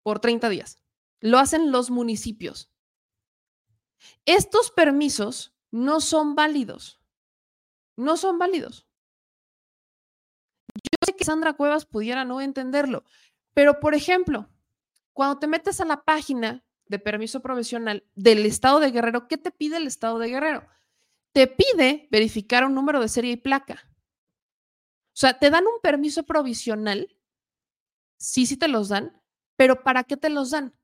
Por 0.04 0.20
30 0.20 0.50
días. 0.50 0.78
Lo 1.22 1.40
hacen 1.40 1.72
los 1.72 1.90
municipios. 1.90 2.72
Estos 4.26 4.72
permisos 4.72 5.56
no 5.72 6.02
son 6.02 6.36
válidos. 6.36 7.02
No 7.96 8.18
son 8.18 8.38
válidos. 8.38 8.88
Sé 11.06 11.16
que 11.16 11.24
Sandra 11.24 11.54
Cuevas 11.54 11.86
pudiera 11.86 12.26
no 12.26 12.42
entenderlo, 12.42 13.04
pero 13.54 13.80
por 13.80 13.94
ejemplo, 13.94 14.50
cuando 15.14 15.38
te 15.38 15.48
metes 15.48 15.80
a 15.80 15.86
la 15.86 16.04
página 16.04 16.66
de 16.88 16.98
permiso 16.98 17.42
provisional 17.42 18.04
del 18.16 18.46
estado 18.46 18.80
de 18.80 18.90
Guerrero, 18.90 19.28
¿qué 19.28 19.38
te 19.38 19.52
pide 19.52 19.78
el 19.78 19.86
estado 19.86 20.18
de 20.18 20.30
Guerrero? 20.30 20.68
Te 21.32 21.48
pide 21.48 22.08
verificar 22.10 22.66
un 22.66 22.74
número 22.74 23.00
de 23.00 23.08
serie 23.08 23.34
y 23.34 23.38
placa. 23.38 23.88
O 25.16 25.18
sea, 25.18 25.38
te 25.38 25.50
dan 25.52 25.66
un 25.68 25.80
permiso 25.82 26.24
provisional, 26.24 27.16
sí, 28.18 28.48
sí 28.48 28.58
te 28.58 28.68
los 28.68 28.90
dan, 28.90 29.22
pero 29.56 29.84
¿para 29.84 30.04
qué 30.06 30.18
te 30.18 30.30
los 30.30 30.52
dan? 30.52 30.76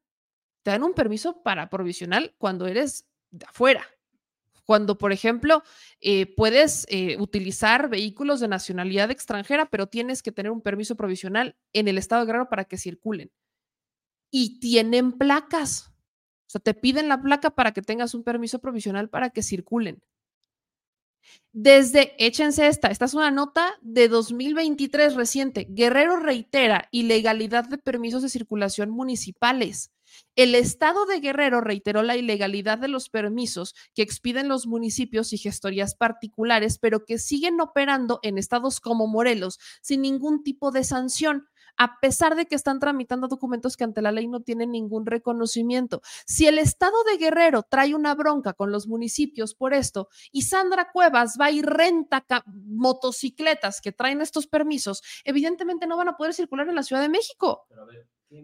Te 0.61 0.71
dan 0.71 0.83
un 0.83 0.93
permiso 0.93 1.41
para 1.41 1.69
provisional 1.69 2.35
cuando 2.37 2.67
eres 2.67 3.07
de 3.31 3.45
afuera. 3.45 3.85
Cuando, 4.71 4.97
por 4.97 5.11
ejemplo, 5.11 5.63
eh, 5.99 6.33
puedes 6.33 6.85
eh, 6.87 7.17
utilizar 7.19 7.89
vehículos 7.89 8.39
de 8.39 8.47
nacionalidad 8.47 9.11
extranjera, 9.11 9.65
pero 9.65 9.87
tienes 9.87 10.23
que 10.23 10.31
tener 10.31 10.49
un 10.49 10.61
permiso 10.61 10.95
provisional 10.95 11.57
en 11.73 11.89
el 11.89 11.97
estado 11.97 12.21
de 12.21 12.27
Guerrero 12.27 12.47
para 12.47 12.63
que 12.63 12.77
circulen. 12.77 13.33
Y 14.31 14.61
tienen 14.61 15.11
placas. 15.11 15.89
O 15.89 16.47
sea, 16.47 16.61
te 16.61 16.73
piden 16.73 17.09
la 17.09 17.21
placa 17.21 17.49
para 17.49 17.73
que 17.73 17.81
tengas 17.81 18.13
un 18.13 18.23
permiso 18.23 18.59
provisional 18.59 19.09
para 19.09 19.31
que 19.31 19.43
circulen. 19.43 20.01
Desde, 21.51 22.15
échense 22.17 22.67
esta, 22.67 22.87
esta 22.87 23.03
es 23.03 23.13
una 23.13 23.29
nota 23.29 23.77
de 23.81 24.07
2023 24.07 25.15
reciente. 25.15 25.67
Guerrero 25.69 26.15
reitera 26.15 26.87
ilegalidad 26.91 27.65
de 27.65 27.77
permisos 27.77 28.21
de 28.21 28.29
circulación 28.29 28.89
municipales. 28.89 29.91
El 30.35 30.55
estado 30.55 31.05
de 31.05 31.19
Guerrero 31.19 31.61
reiteró 31.61 32.03
la 32.03 32.15
ilegalidad 32.15 32.77
de 32.77 32.87
los 32.87 33.09
permisos 33.09 33.75
que 33.93 34.01
expiden 34.01 34.47
los 34.47 34.67
municipios 34.67 35.33
y 35.33 35.37
gestorías 35.37 35.95
particulares, 35.95 36.79
pero 36.79 37.05
que 37.05 37.19
siguen 37.19 37.59
operando 37.61 38.19
en 38.23 38.37
estados 38.37 38.79
como 38.79 39.07
Morelos 39.07 39.59
sin 39.81 40.01
ningún 40.01 40.43
tipo 40.43 40.71
de 40.71 40.83
sanción 40.83 41.47
a 41.77 41.99
pesar 41.99 42.35
de 42.35 42.45
que 42.45 42.55
están 42.55 42.79
tramitando 42.79 43.27
documentos 43.27 43.77
que 43.77 43.83
ante 43.83 44.01
la 44.01 44.11
ley 44.11 44.27
no 44.27 44.41
tienen 44.41 44.71
ningún 44.71 45.05
reconocimiento. 45.05 46.01
Si 46.25 46.47
el 46.47 46.59
estado 46.59 46.95
de 47.05 47.17
Guerrero 47.17 47.63
trae 47.63 47.95
una 47.95 48.15
bronca 48.15 48.53
con 48.53 48.71
los 48.71 48.87
municipios 48.87 49.55
por 49.55 49.73
esto 49.73 50.09
y 50.31 50.43
Sandra 50.43 50.91
Cuevas 50.91 51.37
va 51.39 51.51
y 51.51 51.61
renta 51.61 52.23
motocicletas 52.45 53.81
que 53.81 53.91
traen 53.91 54.21
estos 54.21 54.47
permisos, 54.47 55.01
evidentemente 55.23 55.87
no 55.87 55.97
van 55.97 56.09
a 56.09 56.17
poder 56.17 56.33
circular 56.33 56.67
en 56.69 56.75
la 56.75 56.83
Ciudad 56.83 57.01
de 57.01 57.09
México. 57.09 57.65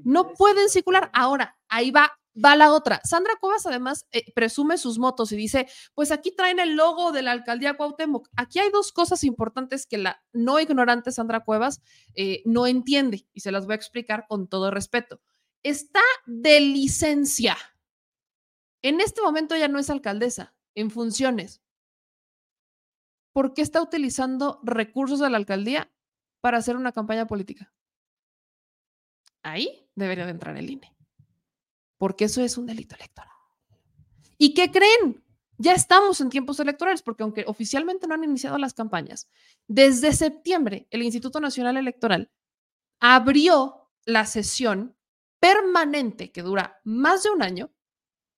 No 0.03 0.33
pueden 0.33 0.69
circular. 0.69 1.09
Ahora, 1.13 1.57
ahí 1.69 1.91
va 1.91 2.11
va 2.43 2.55
la 2.55 2.71
otra. 2.71 3.01
Sandra 3.03 3.35
Cuevas 3.39 3.65
además 3.65 4.07
eh, 4.11 4.31
presume 4.33 4.77
sus 4.77 4.99
motos 4.99 5.31
y 5.31 5.35
dice, 5.35 5.67
pues 5.93 6.11
aquí 6.11 6.31
traen 6.31 6.59
el 6.59 6.75
logo 6.75 7.11
de 7.11 7.21
la 7.21 7.31
alcaldía 7.31 7.75
Cuauhtémoc. 7.75 8.29
Aquí 8.35 8.59
hay 8.59 8.69
dos 8.69 8.91
cosas 8.91 9.23
importantes 9.23 9.85
que 9.85 9.97
la 9.97 10.23
no 10.33 10.59
ignorante 10.59 11.11
Sandra 11.11 11.43
Cuevas 11.43 11.81
eh, 12.15 12.41
no 12.45 12.67
entiende 12.67 13.27
y 13.33 13.39
se 13.41 13.51
las 13.51 13.65
voy 13.65 13.73
a 13.73 13.77
explicar 13.77 14.25
con 14.27 14.47
todo 14.47 14.71
respeto. 14.71 15.21
Está 15.63 16.01
de 16.25 16.61
licencia. 16.61 17.57
En 18.81 19.01
este 19.01 19.21
momento 19.21 19.55
ya 19.55 19.67
no 19.67 19.79
es 19.79 19.89
alcaldesa, 19.89 20.53
en 20.75 20.91
funciones. 20.91 21.61
¿Por 23.33 23.53
qué 23.53 23.61
está 23.61 23.81
utilizando 23.81 24.59
recursos 24.63 25.19
de 25.19 25.29
la 25.29 25.37
alcaldía 25.37 25.91
para 26.41 26.57
hacer 26.57 26.75
una 26.75 26.91
campaña 26.91 27.27
política? 27.27 27.73
Ahí 29.47 29.89
debería 29.95 30.25
de 30.25 30.31
entrar 30.31 30.57
el 30.57 30.69
INE 30.69 30.97
porque 31.97 32.25
eso 32.25 32.41
es 32.41 32.57
un 32.57 32.65
delito 32.65 32.95
electoral. 32.95 33.33
¿Y 34.37 34.53
qué 34.53 34.71
creen? 34.71 35.23
Ya 35.57 35.73
estamos 35.73 36.21
en 36.21 36.29
tiempos 36.29 36.59
electorales, 36.59 37.01
porque 37.01 37.23
aunque 37.23 37.43
oficialmente 37.47 38.05
no 38.05 38.13
han 38.13 38.23
iniciado 38.23 38.59
las 38.59 38.75
campañas, 38.75 39.27
desde 39.67 40.13
septiembre 40.13 40.87
el 40.91 41.01
Instituto 41.01 41.39
Nacional 41.39 41.77
Electoral 41.77 42.31
abrió 42.99 43.89
la 44.05 44.25
sesión 44.25 44.95
permanente 45.39 46.31
que 46.31 46.43
dura 46.43 46.79
más 46.83 47.23
de 47.23 47.31
un 47.31 47.41
año 47.41 47.71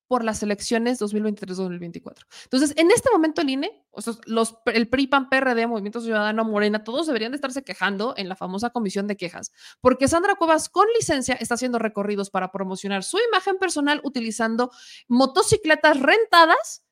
por 0.10 0.24
las 0.24 0.42
elecciones 0.42 1.00
2023-2024. 1.00 2.26
Entonces, 2.46 2.74
en 2.78 2.90
este 2.90 3.12
momento 3.12 3.42
el 3.42 3.50
INE, 3.52 3.86
el 4.66 4.90
PRI, 4.90 5.06
PAN, 5.06 5.30
PRD, 5.30 5.68
Movimiento 5.68 6.02
Ciudadano, 6.02 6.44
Morena, 6.44 6.84
todos 6.84 7.06
deberían 7.06 7.32
de 7.32 7.36
estarse 7.36 7.64
quejando 7.64 8.16
en 8.18 8.28
la 8.28 8.36
famosa 8.36 8.72
comisión 8.72 9.06
de 9.06 9.16
quejas, 9.18 9.52
porque 9.82 10.08
Sandra 10.08 10.34
Cuevas 10.34 10.68
con 10.68 10.88
licencia 10.98 11.36
está 11.36 11.54
haciendo 11.54 11.78
recorridos 11.78 12.32
para 12.32 12.52
promocionar 12.52 13.04
su 13.04 13.20
imagen 13.30 13.60
personal 13.60 14.02
utilizando 14.04 14.72
motocicletas 15.08 16.00
rentadas 16.00 16.84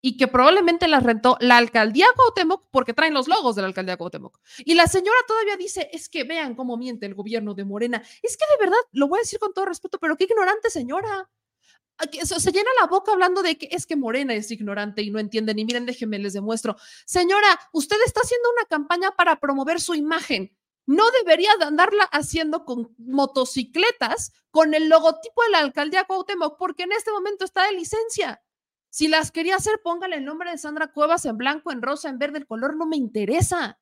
y 0.00 0.16
que 0.16 0.28
probablemente 0.28 0.86
las 0.86 1.02
rentó 1.02 1.36
la 1.40 1.56
alcaldía 1.56 2.06
Cuauhtémoc 2.14 2.68
porque 2.70 2.94
traen 2.94 3.12
los 3.12 3.26
logos 3.26 3.56
de 3.56 3.62
la 3.62 3.68
alcaldía 3.68 3.96
Cuauhtémoc. 3.96 4.38
Y 4.58 4.74
la 4.74 4.86
señora 4.86 5.18
todavía 5.26 5.56
dice, 5.56 5.90
es 5.92 6.08
que 6.08 6.22
vean 6.22 6.54
cómo 6.54 6.76
miente 6.76 7.06
el 7.06 7.16
gobierno 7.16 7.54
de 7.54 7.64
Morena. 7.64 8.00
Es 8.22 8.36
que 8.36 8.44
de 8.52 8.64
verdad, 8.64 8.78
lo 8.92 9.08
voy 9.08 9.18
a 9.18 9.22
decir 9.22 9.40
con 9.40 9.52
todo 9.52 9.64
respeto, 9.64 9.98
pero 9.98 10.16
qué 10.16 10.24
ignorante 10.30 10.70
señora 10.70 11.28
se 11.98 12.52
llena 12.52 12.70
la 12.80 12.86
boca 12.86 13.12
hablando 13.12 13.42
de 13.42 13.58
que 13.58 13.68
es 13.70 13.86
que 13.86 13.96
Morena 13.96 14.34
es 14.34 14.50
ignorante 14.50 15.02
y 15.02 15.10
no 15.10 15.18
entiende, 15.18 15.54
ni 15.54 15.64
miren, 15.64 15.86
déjenme 15.86 16.18
les 16.18 16.32
demuestro. 16.32 16.76
Señora, 17.06 17.60
usted 17.72 17.96
está 18.06 18.20
haciendo 18.20 18.48
una 18.56 18.66
campaña 18.66 19.10
para 19.12 19.40
promover 19.40 19.80
su 19.80 19.94
imagen. 19.94 20.56
No 20.86 21.04
debería 21.22 21.50
de 21.58 21.66
andarla 21.66 22.04
haciendo 22.04 22.64
con 22.64 22.94
motocicletas 22.98 24.32
con 24.50 24.72
el 24.74 24.88
logotipo 24.88 25.42
de 25.42 25.50
la 25.50 25.58
alcaldía 25.58 26.04
Cuauhtémoc, 26.04 26.56
porque 26.58 26.84
en 26.84 26.92
este 26.92 27.12
momento 27.12 27.44
está 27.44 27.64
de 27.64 27.72
licencia. 27.72 28.42
Si 28.88 29.06
las 29.06 29.30
quería 29.30 29.56
hacer, 29.56 29.80
póngale 29.82 30.16
el 30.16 30.24
nombre 30.24 30.50
de 30.50 30.58
Sandra 30.58 30.90
Cuevas 30.90 31.26
en 31.26 31.36
blanco, 31.36 31.72
en 31.72 31.82
rosa, 31.82 32.08
en 32.08 32.18
verde, 32.18 32.38
el 32.38 32.46
color 32.46 32.74
no 32.76 32.86
me 32.86 32.96
interesa. 32.96 33.78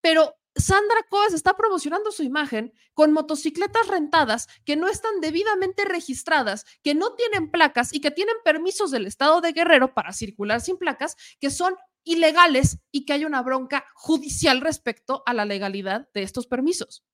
Pero 0.00 0.34
Sandra 0.56 1.02
Coes 1.10 1.34
está 1.34 1.54
promocionando 1.54 2.10
su 2.10 2.22
imagen 2.22 2.72
con 2.94 3.12
motocicletas 3.12 3.88
rentadas 3.88 4.48
que 4.64 4.74
no 4.74 4.88
están 4.88 5.20
debidamente 5.20 5.84
registradas, 5.84 6.64
que 6.82 6.94
no 6.94 7.14
tienen 7.14 7.50
placas 7.50 7.92
y 7.92 8.00
que 8.00 8.10
tienen 8.10 8.36
permisos 8.42 8.90
del 8.90 9.06
estado 9.06 9.42
de 9.42 9.52
Guerrero 9.52 9.92
para 9.92 10.14
circular 10.14 10.62
sin 10.62 10.78
placas, 10.78 11.16
que 11.40 11.50
son 11.50 11.76
ilegales 12.04 12.78
y 12.90 13.04
que 13.04 13.12
hay 13.12 13.26
una 13.26 13.42
bronca 13.42 13.84
judicial 13.94 14.62
respecto 14.62 15.22
a 15.26 15.34
la 15.34 15.44
legalidad 15.44 16.08
de 16.14 16.22
estos 16.22 16.46
permisos. 16.46 17.04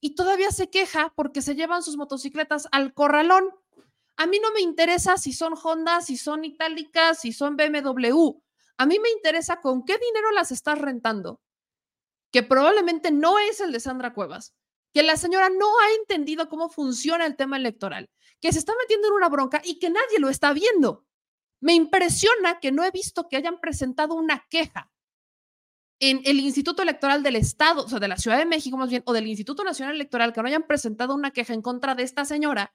Y 0.00 0.16
todavía 0.16 0.50
se 0.50 0.68
queja 0.68 1.12
porque 1.14 1.42
se 1.42 1.54
llevan 1.54 1.84
sus 1.84 1.96
motocicletas 1.96 2.66
al 2.72 2.94
corralón. 2.94 3.48
A 4.16 4.26
mí 4.26 4.40
no 4.40 4.50
me 4.52 4.60
interesa 4.60 5.18
si 5.18 5.32
son 5.32 5.54
Honda, 5.62 6.00
si 6.00 6.16
son 6.16 6.44
itálicas, 6.44 7.20
si 7.20 7.32
son 7.32 7.56
BMW. 7.56 8.32
A 8.76 8.86
mí 8.86 8.98
me 8.98 9.10
interesa 9.10 9.60
con 9.60 9.84
qué 9.84 9.96
dinero 9.98 10.32
las 10.32 10.50
estás 10.50 10.78
rentando 10.78 11.40
que 12.30 12.42
probablemente 12.42 13.10
no 13.10 13.38
es 13.38 13.60
el 13.60 13.72
de 13.72 13.80
Sandra 13.80 14.12
Cuevas, 14.12 14.54
que 14.92 15.02
la 15.02 15.16
señora 15.16 15.50
no 15.50 15.66
ha 15.66 15.94
entendido 16.00 16.48
cómo 16.48 16.68
funciona 16.68 17.26
el 17.26 17.36
tema 17.36 17.56
electoral, 17.56 18.08
que 18.40 18.52
se 18.52 18.58
está 18.58 18.72
metiendo 18.80 19.08
en 19.08 19.14
una 19.14 19.28
bronca 19.28 19.60
y 19.64 19.78
que 19.78 19.90
nadie 19.90 20.18
lo 20.18 20.28
está 20.28 20.52
viendo. 20.52 21.06
Me 21.60 21.74
impresiona 21.74 22.60
que 22.60 22.72
no 22.72 22.84
he 22.84 22.90
visto 22.90 23.28
que 23.28 23.36
hayan 23.36 23.60
presentado 23.60 24.14
una 24.14 24.46
queja 24.48 24.90
en 25.98 26.20
el 26.24 26.40
Instituto 26.40 26.82
Electoral 26.82 27.22
del 27.22 27.36
Estado, 27.36 27.84
o 27.84 27.88
sea, 27.88 27.98
de 27.98 28.08
la 28.08 28.18
Ciudad 28.18 28.38
de 28.38 28.46
México 28.46 28.76
más 28.76 28.90
bien, 28.90 29.02
o 29.06 29.12
del 29.12 29.26
Instituto 29.26 29.64
Nacional 29.64 29.94
Electoral, 29.94 30.32
que 30.32 30.42
no 30.42 30.48
hayan 30.48 30.66
presentado 30.66 31.14
una 31.14 31.30
queja 31.30 31.54
en 31.54 31.62
contra 31.62 31.94
de 31.94 32.02
esta 32.02 32.24
señora 32.24 32.74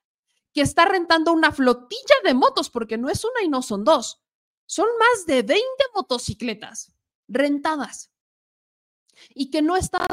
que 0.53 0.61
está 0.61 0.85
rentando 0.85 1.31
una 1.31 1.51
flotilla 1.51 2.15
de 2.23 2.33
motos, 2.33 2.69
porque 2.69 2.97
no 2.97 3.09
es 3.09 3.23
una 3.23 3.43
y 3.43 3.47
no 3.47 3.61
son 3.61 3.83
dos, 3.83 4.21
son 4.65 4.87
más 4.99 5.25
de 5.25 5.43
20 5.43 5.63
motocicletas 5.95 6.93
rentadas 7.27 8.10
y 9.33 9.49
que 9.49 9.61
no 9.61 9.77
están 9.77 10.07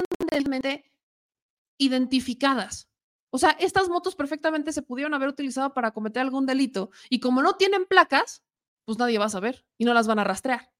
identificadas. 1.78 2.88
O 3.30 3.38
sea, 3.38 3.50
estas 3.60 3.88
motos 3.88 4.16
perfectamente 4.16 4.72
se 4.72 4.82
pudieron 4.82 5.14
haber 5.14 5.28
utilizado 5.28 5.74
para 5.74 5.90
cometer 5.90 6.22
algún 6.22 6.46
delito 6.46 6.90
y 7.10 7.20
como 7.20 7.42
no 7.42 7.56
tienen 7.56 7.84
placas, 7.84 8.42
pues 8.84 8.98
nadie 8.98 9.18
va 9.18 9.26
a 9.26 9.30
saber 9.30 9.66
y 9.76 9.84
no 9.84 9.92
las 9.94 10.06
van 10.06 10.18
a 10.18 10.24
rastrear. 10.24 10.72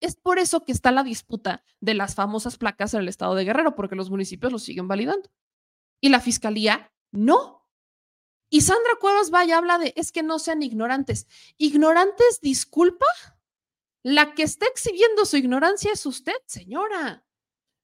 Es 0.00 0.16
por 0.16 0.38
eso 0.38 0.64
que 0.64 0.72
está 0.72 0.90
la 0.92 1.02
disputa 1.02 1.62
de 1.80 1.92
las 1.92 2.14
famosas 2.14 2.56
placas 2.56 2.94
en 2.94 3.00
el 3.00 3.08
estado 3.08 3.34
de 3.34 3.44
Guerrero, 3.44 3.74
porque 3.74 3.96
los 3.96 4.08
municipios 4.08 4.50
lo 4.50 4.58
siguen 4.58 4.88
validando. 4.88 5.30
Y 6.00 6.08
la 6.08 6.20
fiscalía 6.20 6.90
no. 7.10 7.68
Y 8.48 8.62
Sandra 8.62 8.94
Cuevas 8.98 9.30
vaya 9.30 9.58
habla 9.58 9.78
de 9.78 9.92
es 9.96 10.10
que 10.10 10.22
no 10.22 10.38
sean 10.38 10.62
ignorantes. 10.62 11.28
¿Ignorantes, 11.58 12.40
disculpa? 12.40 13.06
La 14.02 14.34
que 14.34 14.42
está 14.42 14.66
exhibiendo 14.66 15.24
su 15.26 15.36
ignorancia 15.36 15.92
es 15.92 16.06
usted, 16.06 16.36
señora. 16.46 17.26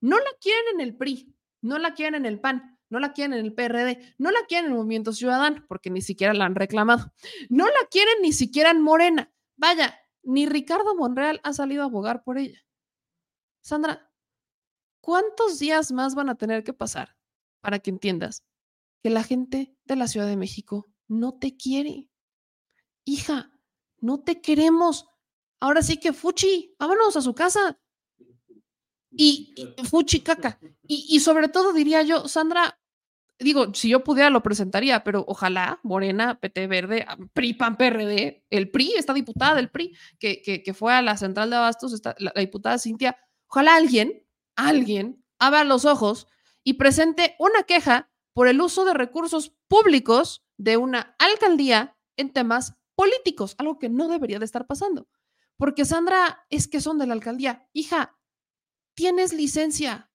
No 0.01 0.19
la 0.19 0.31
quieren 0.41 0.75
en 0.75 0.81
el 0.81 0.97
PRI, 0.97 1.35
no 1.61 1.79
la 1.79 1.95
quieren 1.95 2.15
en 2.15 2.27
el 2.27 2.41
PAN, 2.41 2.79
no 2.89 3.01
la 3.01 3.13
quieren 3.13 3.35
en 3.35 3.45
el 3.45 3.55
PRD, 3.55 4.15
no 4.19 4.31
la 4.31 4.47
quieren 4.47 4.67
en 4.67 4.73
el 4.73 4.79
Movimiento 4.79 5.13
Ciudadano, 5.13 5.65
porque 5.69 5.91
ni 5.91 6.01
siquiera 6.01 6.33
la 6.35 6.45
han 6.47 6.55
reclamado. 6.55 7.13
No 7.49 7.67
la 7.67 7.87
quieren 7.91 8.15
ni 8.23 8.33
siquiera 8.33 8.71
en 8.71 8.81
Morena. 8.81 9.33
Vaya, 9.57 9.99
ni 10.23 10.47
Ricardo 10.47 10.95
Monreal 10.95 11.41
ha 11.43 11.53
salido 11.53 11.83
a 11.83 11.87
abogar 11.87 12.23
por 12.23 12.39
ella. 12.39 12.65
Sandra, 13.63 14.13
¿cuántos 15.01 15.59
días 15.59 15.93
más 15.93 16.15
van 16.15 16.29
a 16.29 16.37
tener 16.37 16.63
que 16.63 16.73
pasar 16.73 17.17
para 17.61 17.79
que 17.79 17.91
entiendas 17.91 18.45
que 19.03 19.11
la 19.11 19.23
gente 19.23 19.77
de 19.85 19.97
la 19.97 20.09
Ciudad 20.09 20.27
de 20.27 20.37
México 20.37 20.87
no 21.09 21.39
te 21.39 21.57
quiere? 21.57 22.09
Hija, 23.05 23.53
no 23.99 24.23
te 24.23 24.41
queremos 24.41 25.07
ahora 25.61 25.83
sí 25.83 25.99
que 25.99 26.13
Fuchi, 26.13 26.75
vámonos 26.79 27.17
a 27.17 27.23
su 27.23 27.35
casa. 27.35 27.79
Y, 29.11 29.55
Fuchi 29.89 30.21
caca. 30.21 30.59
Y, 30.83 31.21
sobre 31.21 31.49
todo 31.49 31.73
diría 31.73 32.03
yo, 32.03 32.29
Sandra, 32.29 32.79
digo, 33.39 33.73
si 33.75 33.89
yo 33.89 34.05
pudiera 34.05 34.31
lo 34.31 34.43
presentaría, 34.43 35.05
pero 35.05 35.25
ojalá 35.27 35.81
Morena, 35.83 36.39
PT 36.39 36.67
Verde, 36.67 37.05
ah, 37.09 37.17
PRI, 37.33 37.55
PAN, 37.55 37.77
PRD, 37.77 38.45
el 38.51 38.71
PRI, 38.71 38.93
esta 38.97 39.15
diputada 39.15 39.55
del 39.55 39.71
PRI, 39.71 39.97
que, 40.19 40.43
que, 40.43 40.75
fue 40.75 40.93
a 40.93 41.03
la 41.03 41.17
central 41.17 41.51
de 41.51 41.57
Abastos, 41.57 42.01
la, 42.05 42.15
la 42.19 42.41
diputada 42.41 42.79
Cintia, 42.79 43.17
ojalá 43.49 43.77
alguien, 43.77 44.27
alguien, 44.55 45.25
abra 45.39 45.65
los 45.65 45.85
ojos 45.85 46.27
y 46.63 46.75
presente 46.75 47.37
una 47.39 47.63
queja 47.63 48.11
por 48.35 48.49
el 48.49 48.61
uso 48.61 48.85
de 48.85 48.93
recursos 48.93 49.55
públicos 49.67 50.45
de 50.59 50.77
una 50.77 51.17
alcaldía 51.19 51.97
en 52.17 52.33
temas 52.33 52.77
políticos, 52.95 53.55
algo 53.59 53.79
que 53.79 53.89
no 53.89 54.09
debería 54.09 54.39
de 54.39 54.45
estar 54.45 54.67
pasando. 54.67 55.09
Porque 55.57 55.85
Sandra, 55.85 56.47
es 56.51 56.69
que 56.69 56.81
son 56.81 56.99
de 56.99 57.07
la 57.07 57.15
alcaldía. 57.15 57.69
Hija, 57.73 58.19
tienes 58.95 59.33
licencia. 59.33 60.11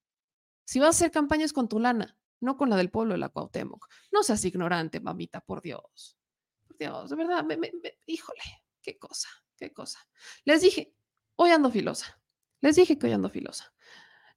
Si 0.66 0.80
vas 0.80 0.88
a 0.88 0.90
hacer 0.90 1.12
campañas 1.12 1.54
con 1.54 1.68
tu 1.68 1.80
lana, 1.80 2.18
no 2.42 2.58
con 2.58 2.70
la 2.70 2.78
del 2.78 2.92
pueblo 2.92 3.14
de 3.14 3.20
la 3.20 3.30
Cuauhtémoc. 3.30 3.88
No 4.12 4.24
seas 4.24 4.44
ignorante, 4.46 5.00
mamita, 5.00 5.42
por 5.42 5.62
Dios. 5.62 6.18
Por 6.68 6.78
Dios, 6.78 7.10
de 7.10 7.16
verdad, 7.16 7.46
híjole, 8.06 8.42
qué 8.82 8.98
cosa. 8.98 9.30
qué 9.56 9.72
cosa. 9.72 10.00
Les 10.44 10.62
dije, 10.62 10.96
hoy 11.36 11.52
ando 11.52 11.72
filosa. 11.72 12.22
Les 12.62 12.76
dije 12.76 12.98
que 12.98 13.08
hoy 13.08 13.14
ando 13.14 13.30
filosa. 13.30 13.74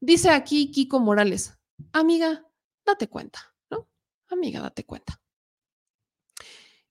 Dice 0.00 0.30
aquí 0.30 0.70
Kiko 0.70 1.00
Morales, 1.00 1.58
amiga, 1.92 2.46
date 2.84 3.08
cuenta, 3.08 3.54
¿no? 3.70 3.88
Amiga, 4.28 4.60
date 4.60 4.84
cuenta. 4.84 5.20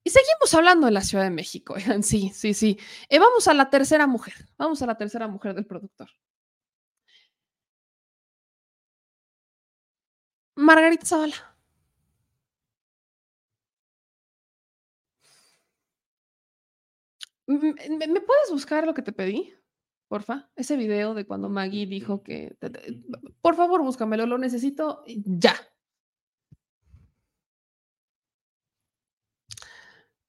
Y 0.03 0.09
seguimos 0.09 0.53
hablando 0.53 0.85
de 0.87 0.91
la 0.93 1.01
Ciudad 1.01 1.23
de 1.23 1.29
México. 1.29 1.75
Sí, 2.01 2.31
sí, 2.33 2.53
sí. 2.53 2.77
Eh, 3.09 3.19
vamos 3.19 3.47
a 3.47 3.53
la 3.53 3.69
tercera 3.69 4.07
mujer. 4.07 4.33
Vamos 4.57 4.81
a 4.81 4.85
la 4.87 4.97
tercera 4.97 5.27
mujer 5.27 5.53
del 5.55 5.65
productor. 5.65 6.09
Margarita 10.67 11.05
Zavala. 11.05 11.37
M- 17.47 17.75
¿Me, 17.89 18.07
me 18.07 18.21
puedes 18.21 18.51
buscar 18.51 18.85
lo 18.85 18.93
que 18.93 19.01
te 19.01 19.11
pedí? 19.11 19.53
Porfa, 20.07 20.49
ese 20.55 20.75
video 20.77 21.13
de 21.13 21.25
cuando 21.25 21.49
Maggie 21.49 21.87
dijo 21.87 22.23
que... 22.23 22.55
te- 22.59 22.69
te- 22.69 23.01
Por 23.41 23.55
favor, 23.55 23.81
búscamelo, 23.83 24.25
lo 24.27 24.37
necesito 24.37 25.03
ya. 25.07 25.55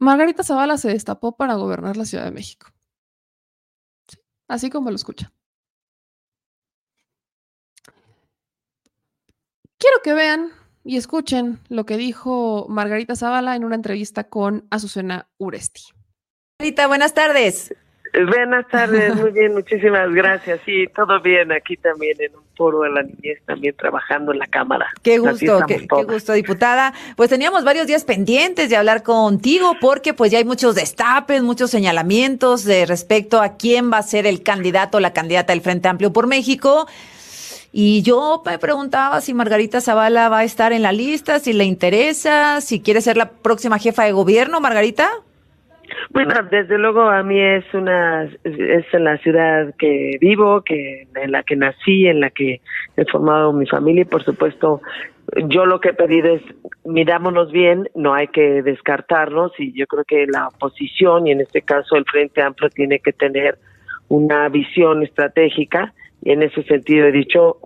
Margarita 0.04 0.44
Zavala 0.44 0.76
se 0.76 0.88
destapó 0.88 1.36
para 1.36 1.54
gobernar 1.54 1.96
la 1.96 2.04
Ciudad 2.04 2.24
de 2.24 2.30
México. 2.30 2.68
Sí, 4.08 4.18
Así 4.48 4.70
como 4.70 4.90
lo 4.90 4.96
escucha. 4.96 5.32
Quiero 9.78 9.96
que 10.02 10.14
vean 10.14 10.50
y 10.84 10.96
escuchen 10.96 11.58
lo 11.68 11.84
que 11.84 11.96
dijo 11.96 12.66
Margarita 12.68 13.16
Zavala 13.16 13.56
en 13.56 13.64
una 13.64 13.74
entrevista 13.74 14.24
con 14.24 14.66
Azucena 14.70 15.28
Uresti. 15.38 15.82
Margarita, 16.58 16.86
buenas 16.86 17.14
tardes. 17.14 17.74
Buenas 18.14 18.68
tardes, 18.68 19.16
muy 19.16 19.32
bien, 19.32 19.54
muchísimas 19.54 20.08
gracias. 20.12 20.60
Sí, 20.64 20.86
todo 20.94 21.20
bien, 21.20 21.50
aquí 21.50 21.76
también 21.76 22.16
en 22.20 22.36
un 22.36 22.43
foro 22.56 22.80
de 22.82 22.90
la 22.90 23.02
niñez, 23.02 23.40
también 23.46 23.74
trabajando 23.76 24.32
en 24.32 24.38
la 24.38 24.46
Cámara. 24.46 24.86
Qué 25.02 25.18
gusto, 25.18 25.60
qué, 25.66 25.86
gusto, 26.04 26.32
diputada. 26.32 26.92
Pues 27.16 27.30
teníamos 27.30 27.64
varios 27.64 27.86
días 27.86 28.04
pendientes 28.04 28.70
de 28.70 28.76
hablar 28.76 29.02
contigo 29.02 29.76
porque 29.80 30.14
pues 30.14 30.30
ya 30.32 30.38
hay 30.38 30.44
muchos 30.44 30.74
destapes, 30.74 31.42
muchos 31.42 31.70
señalamientos 31.70 32.64
de 32.64 32.86
respecto 32.86 33.40
a 33.40 33.56
quién 33.56 33.92
va 33.92 33.98
a 33.98 34.02
ser 34.02 34.26
el 34.26 34.42
candidato 34.42 34.98
o 34.98 35.00
la 35.00 35.12
candidata 35.12 35.52
del 35.52 35.62
Frente 35.62 35.88
Amplio 35.88 36.12
por 36.12 36.26
México. 36.26 36.86
Y 37.72 38.02
yo 38.02 38.42
me 38.46 38.58
preguntaba 38.60 39.20
si 39.20 39.34
Margarita 39.34 39.80
Zavala 39.80 40.28
va 40.28 40.38
a 40.38 40.44
estar 40.44 40.72
en 40.72 40.82
la 40.82 40.92
lista, 40.92 41.40
si 41.40 41.52
le 41.52 41.64
interesa, 41.64 42.60
si 42.60 42.80
quiere 42.80 43.00
ser 43.00 43.16
la 43.16 43.30
próxima 43.30 43.80
jefa 43.80 44.04
de 44.04 44.12
gobierno, 44.12 44.60
Margarita. 44.60 45.10
Bueno, 46.10 46.34
desde 46.50 46.78
luego 46.78 47.02
a 47.02 47.22
mí 47.22 47.40
es 47.40 47.64
una 47.74 48.24
es 48.24 48.86
en 48.92 49.04
la 49.04 49.18
ciudad 49.18 49.74
que 49.78 50.16
vivo, 50.20 50.62
que 50.62 51.06
en 51.14 51.32
la 51.32 51.42
que 51.42 51.56
nací, 51.56 52.06
en 52.06 52.20
la 52.20 52.30
que 52.30 52.60
he 52.96 53.04
formado 53.06 53.52
mi 53.52 53.66
familia 53.66 54.02
y 54.02 54.06
por 54.06 54.24
supuesto 54.24 54.80
yo 55.48 55.66
lo 55.66 55.80
que 55.80 55.90
he 55.90 55.94
pedido 55.94 56.34
es 56.34 56.42
mirámonos 56.84 57.50
bien, 57.50 57.88
no 57.94 58.14
hay 58.14 58.28
que 58.28 58.62
descartarnos 58.62 59.52
y 59.58 59.72
yo 59.72 59.86
creo 59.86 60.04
que 60.04 60.26
la 60.26 60.48
oposición 60.48 61.26
y 61.26 61.32
en 61.32 61.40
este 61.40 61.62
caso 61.62 61.96
el 61.96 62.04
Frente 62.04 62.42
Amplio 62.42 62.68
tiene 62.70 63.00
que 63.00 63.12
tener 63.12 63.58
una 64.08 64.48
visión 64.48 65.02
estratégica. 65.02 65.94
Y 66.22 66.32
en 66.32 66.42
ese 66.42 66.62
sentido 66.64 67.06
he 67.06 67.12
dicho 67.12 67.58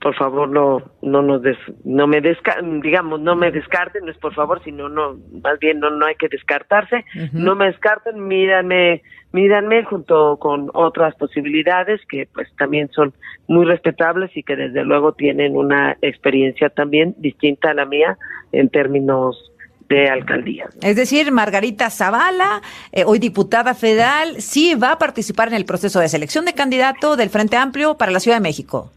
por 0.00 0.14
favor 0.16 0.48
no 0.48 0.82
no 1.02 1.22
nos 1.22 1.42
des, 1.42 1.58
no 1.84 2.06
me 2.06 2.20
desca 2.20 2.56
digamos 2.82 3.20
no 3.20 3.36
me 3.36 3.50
descarten 3.50 4.04
no 4.04 4.10
es 4.10 4.18
por 4.18 4.34
favor 4.34 4.62
sino 4.64 4.88
no 4.88 5.18
más 5.42 5.58
bien 5.58 5.78
no 5.78 5.90
no 5.90 6.06
hay 6.06 6.14
que 6.14 6.28
descartarse. 6.28 7.04
No 7.32 7.54
me 7.54 7.66
descarten 7.66 8.26
míranme 8.26 9.02
míranme 9.32 9.84
junto 9.84 10.38
con 10.38 10.70
otras 10.74 11.14
posibilidades 11.16 12.00
que 12.08 12.26
pues 12.32 12.48
también 12.56 12.90
son 12.92 13.12
muy 13.46 13.64
respetables 13.64 14.30
y 14.36 14.42
que 14.42 14.56
desde 14.56 14.84
luego 14.84 15.12
tienen 15.12 15.56
una 15.56 15.96
experiencia 16.02 16.70
también 16.70 17.14
distinta 17.18 17.70
a 17.70 17.74
la 17.74 17.84
mía 17.84 18.16
en 18.52 18.68
términos 18.70 19.52
de 19.88 20.08
alcaldía. 20.08 20.68
Es 20.82 20.96
decir, 20.96 21.32
Margarita 21.32 21.90
Zavala, 21.90 22.62
eh, 22.92 23.02
hoy 23.04 23.18
diputada 23.18 23.74
federal, 23.74 24.40
sí 24.40 24.76
va 24.76 24.92
a 24.92 24.98
participar 24.98 25.48
en 25.48 25.54
el 25.54 25.64
proceso 25.64 25.98
de 25.98 26.08
selección 26.08 26.44
de 26.44 26.54
candidato 26.54 27.16
del 27.16 27.28
Frente 27.28 27.56
Amplio 27.56 27.98
para 27.98 28.12
la 28.12 28.20
Ciudad 28.20 28.36
de 28.36 28.42
México. 28.42 28.92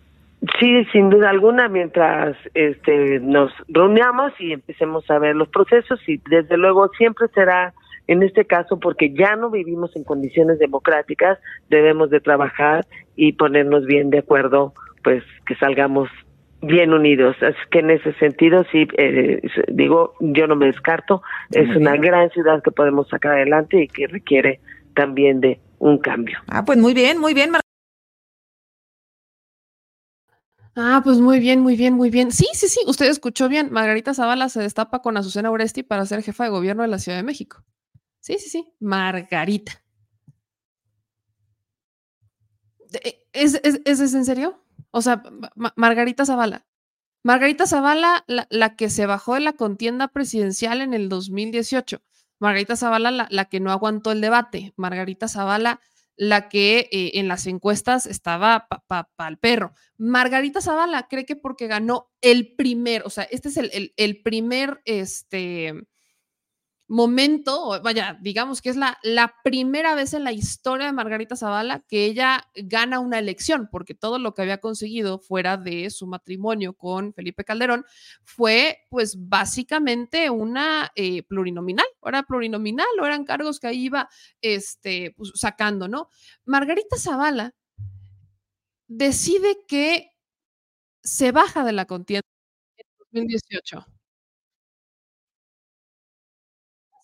Sí, 0.59 0.83
sin 0.91 1.09
duda 1.09 1.29
alguna, 1.29 1.69
mientras 1.69 2.35
este, 2.53 3.19
nos 3.21 3.51
reunamos 3.69 4.33
y 4.39 4.51
empecemos 4.51 5.09
a 5.09 5.17
ver 5.17 5.35
los 5.35 5.47
procesos 5.49 5.99
y 6.07 6.17
desde 6.29 6.57
luego 6.57 6.89
siempre 6.97 7.27
será 7.33 7.73
en 8.07 8.23
este 8.23 8.45
caso 8.45 8.77
porque 8.79 9.13
ya 9.13 9.37
no 9.37 9.49
vivimos 9.49 9.95
en 9.95 10.03
condiciones 10.03 10.59
democráticas, 10.59 11.39
debemos 11.69 12.09
de 12.09 12.19
trabajar 12.19 12.85
y 13.15 13.33
ponernos 13.33 13.85
bien 13.85 14.09
de 14.09 14.19
acuerdo, 14.19 14.73
pues 15.03 15.23
que 15.45 15.55
salgamos 15.55 16.09
bien 16.61 16.93
unidos. 16.93 17.37
Así 17.41 17.57
que 17.71 17.79
en 17.79 17.91
ese 17.91 18.11
sentido, 18.15 18.65
sí, 18.71 18.85
eh, 18.97 19.41
digo, 19.69 20.15
yo 20.19 20.47
no 20.47 20.57
me 20.57 20.65
descarto, 20.65 21.21
es 21.51 21.73
una 21.75 21.91
bien. 21.93 22.01
gran 22.03 22.29
ciudad 22.31 22.61
que 22.61 22.71
podemos 22.71 23.07
sacar 23.07 23.33
adelante 23.33 23.81
y 23.81 23.87
que 23.87 24.07
requiere 24.07 24.59
también 24.93 25.39
de 25.39 25.59
un 25.79 25.97
cambio. 25.99 26.39
Ah, 26.49 26.63
pues 26.65 26.77
muy 26.77 26.93
bien, 26.93 27.17
muy 27.19 27.33
bien. 27.33 27.51
Mar- 27.51 27.62
Ah, 30.75 31.01
pues 31.03 31.19
muy 31.19 31.39
bien, 31.39 31.59
muy 31.61 31.75
bien, 31.75 31.93
muy 31.93 32.09
bien. 32.09 32.31
Sí, 32.31 32.47
sí, 32.53 32.67
sí, 32.67 32.79
usted 32.87 33.07
escuchó 33.07 33.47
bien. 33.47 33.71
Margarita 33.71 34.13
Zavala 34.13 34.49
se 34.49 34.59
destapa 34.61 35.01
con 35.01 35.17
Azucena 35.17 35.51
Oresti 35.51 35.83
para 35.83 36.05
ser 36.05 36.23
jefa 36.23 36.45
de 36.45 36.49
gobierno 36.49 36.81
de 36.81 36.87
la 36.89 36.99
Ciudad 36.99 37.17
de 37.17 37.23
México. 37.23 37.63
Sí, 38.21 38.37
sí, 38.39 38.49
sí, 38.49 38.73
Margarita. 38.79 39.83
De- 42.89 43.25
¿Es, 43.33 43.59
es, 43.63 43.81
es- 43.85 44.13
en 44.13 44.25
serio? 44.25 44.63
O 44.91 45.01
sea, 45.01 45.23
Ma- 45.55 45.73
Margarita 45.75 46.25
Zavala. 46.25 46.65
Margarita 47.23 47.67
Zavala, 47.67 48.23
la, 48.27 48.47
la 48.49 48.75
que 48.75 48.89
se 48.89 49.05
bajó 49.05 49.35
de 49.35 49.41
la 49.41 49.53
contienda 49.53 50.09
presidencial 50.09 50.81
en 50.81 50.93
el 50.93 51.09
2018. 51.09 52.01
Margarita 52.39 52.75
Zavala, 52.77 53.11
la, 53.11 53.27
la 53.31 53.45
que 53.45 53.59
no 53.59 53.71
aguantó 53.71 54.11
el 54.11 54.21
debate. 54.21 54.73
Margarita 54.77 55.27
Zavala, 55.27 55.81
la 56.15 56.49
que 56.49 56.89
eh, 56.91 57.11
en 57.15 57.27
las 57.27 57.47
encuestas 57.47 58.05
estaba 58.05 58.67
para 58.87 59.29
el 59.29 59.37
perro. 59.37 59.73
Margarita 59.97 60.61
Zavala 60.61 61.07
cree 61.09 61.25
que 61.25 61.35
porque 61.35 61.67
ganó 61.67 62.11
el 62.21 62.55
primer, 62.55 63.03
o 63.05 63.09
sea, 63.09 63.23
este 63.25 63.49
es 63.49 63.57
el, 63.57 63.69
el- 63.73 63.93
el 63.97 64.21
primer 64.21 64.81
este, 64.85 65.73
momento, 66.93 67.81
vaya, 67.83 68.19
digamos 68.21 68.61
que 68.61 68.69
es 68.69 68.75
la, 68.75 68.99
la 69.01 69.33
primera 69.43 69.95
vez 69.95 70.13
en 70.13 70.23
la 70.23 70.31
historia 70.31 70.85
de 70.85 70.91
Margarita 70.93 71.35
Zavala 71.35 71.79
que 71.87 72.05
ella 72.05 72.47
gana 72.55 72.99
una 72.99 73.17
elección, 73.17 73.67
porque 73.71 73.95
todo 73.95 74.19
lo 74.19 74.35
que 74.35 74.43
había 74.43 74.59
conseguido 74.59 75.17
fuera 75.17 75.57
de 75.57 75.89
su 75.89 76.05
matrimonio 76.05 76.73
con 76.73 77.11
Felipe 77.15 77.43
Calderón 77.43 77.83
fue 78.23 78.77
pues 78.91 79.15
básicamente 79.27 80.29
una 80.29 80.91
eh, 80.95 81.23
plurinominal, 81.23 81.87
o 81.99 82.09
era 82.09 82.21
plurinominal 82.21 82.85
o 83.01 83.05
eran 83.07 83.25
cargos 83.25 83.59
que 83.59 83.67
ahí 83.67 83.85
iba 83.85 84.07
este, 84.41 85.15
pues, 85.17 85.31
sacando, 85.33 85.87
¿no? 85.87 86.09
Margarita 86.45 86.95
Zavala 86.97 87.55
decide 88.87 89.57
que 89.67 90.11
se 91.03 91.31
baja 91.31 91.63
de 91.65 91.73
la 91.73 91.85
contienda 91.85 92.27
en 92.77 92.85
2018. 92.99 93.85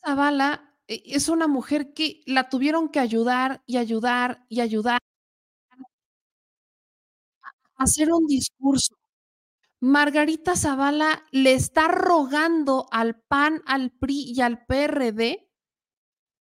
Zavala 0.06 0.76
eh, 0.88 1.02
es 1.06 1.30
una 1.30 1.48
mujer 1.48 1.94
que 1.94 2.22
la 2.26 2.50
tuvieron 2.50 2.90
que 2.90 3.00
ayudar 3.00 3.64
y 3.66 3.78
ayudar 3.78 4.46
y 4.50 4.62
ayudar 4.62 5.00
a 7.78 7.84
hacer 7.84 8.12
un 8.12 8.28
discurso. 8.28 8.96
Margarita 9.82 10.56
Zavala 10.56 11.26
le 11.32 11.54
está 11.54 11.88
rogando 11.88 12.88
al 12.92 13.22
PAN, 13.22 13.62
al 13.66 13.92
PRI 13.92 14.34
y 14.36 14.42
al 14.42 14.66
PRD 14.66 15.50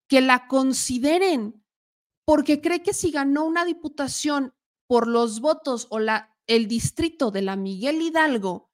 que 0.09 0.21
la 0.21 0.47
consideren, 0.47 1.63
porque 2.25 2.59
cree 2.59 2.83
que 2.83 2.93
si 2.93 3.11
ganó 3.11 3.45
una 3.45 3.63
diputación 3.63 4.53
por 4.87 5.07
los 5.07 5.39
votos 5.39 5.87
o 5.89 5.99
la, 5.99 6.35
el 6.47 6.67
distrito 6.67 7.31
de 7.31 7.43
la 7.43 7.55
Miguel 7.55 8.01
Hidalgo, 8.01 8.71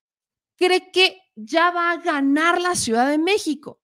cree 0.58 0.92
que 0.92 1.22
ya 1.36 1.72
va 1.72 1.92
a 1.92 1.98
ganar 1.98 2.62
la 2.62 2.74
Ciudad 2.74 3.10
de 3.10 3.18
México. 3.18 3.82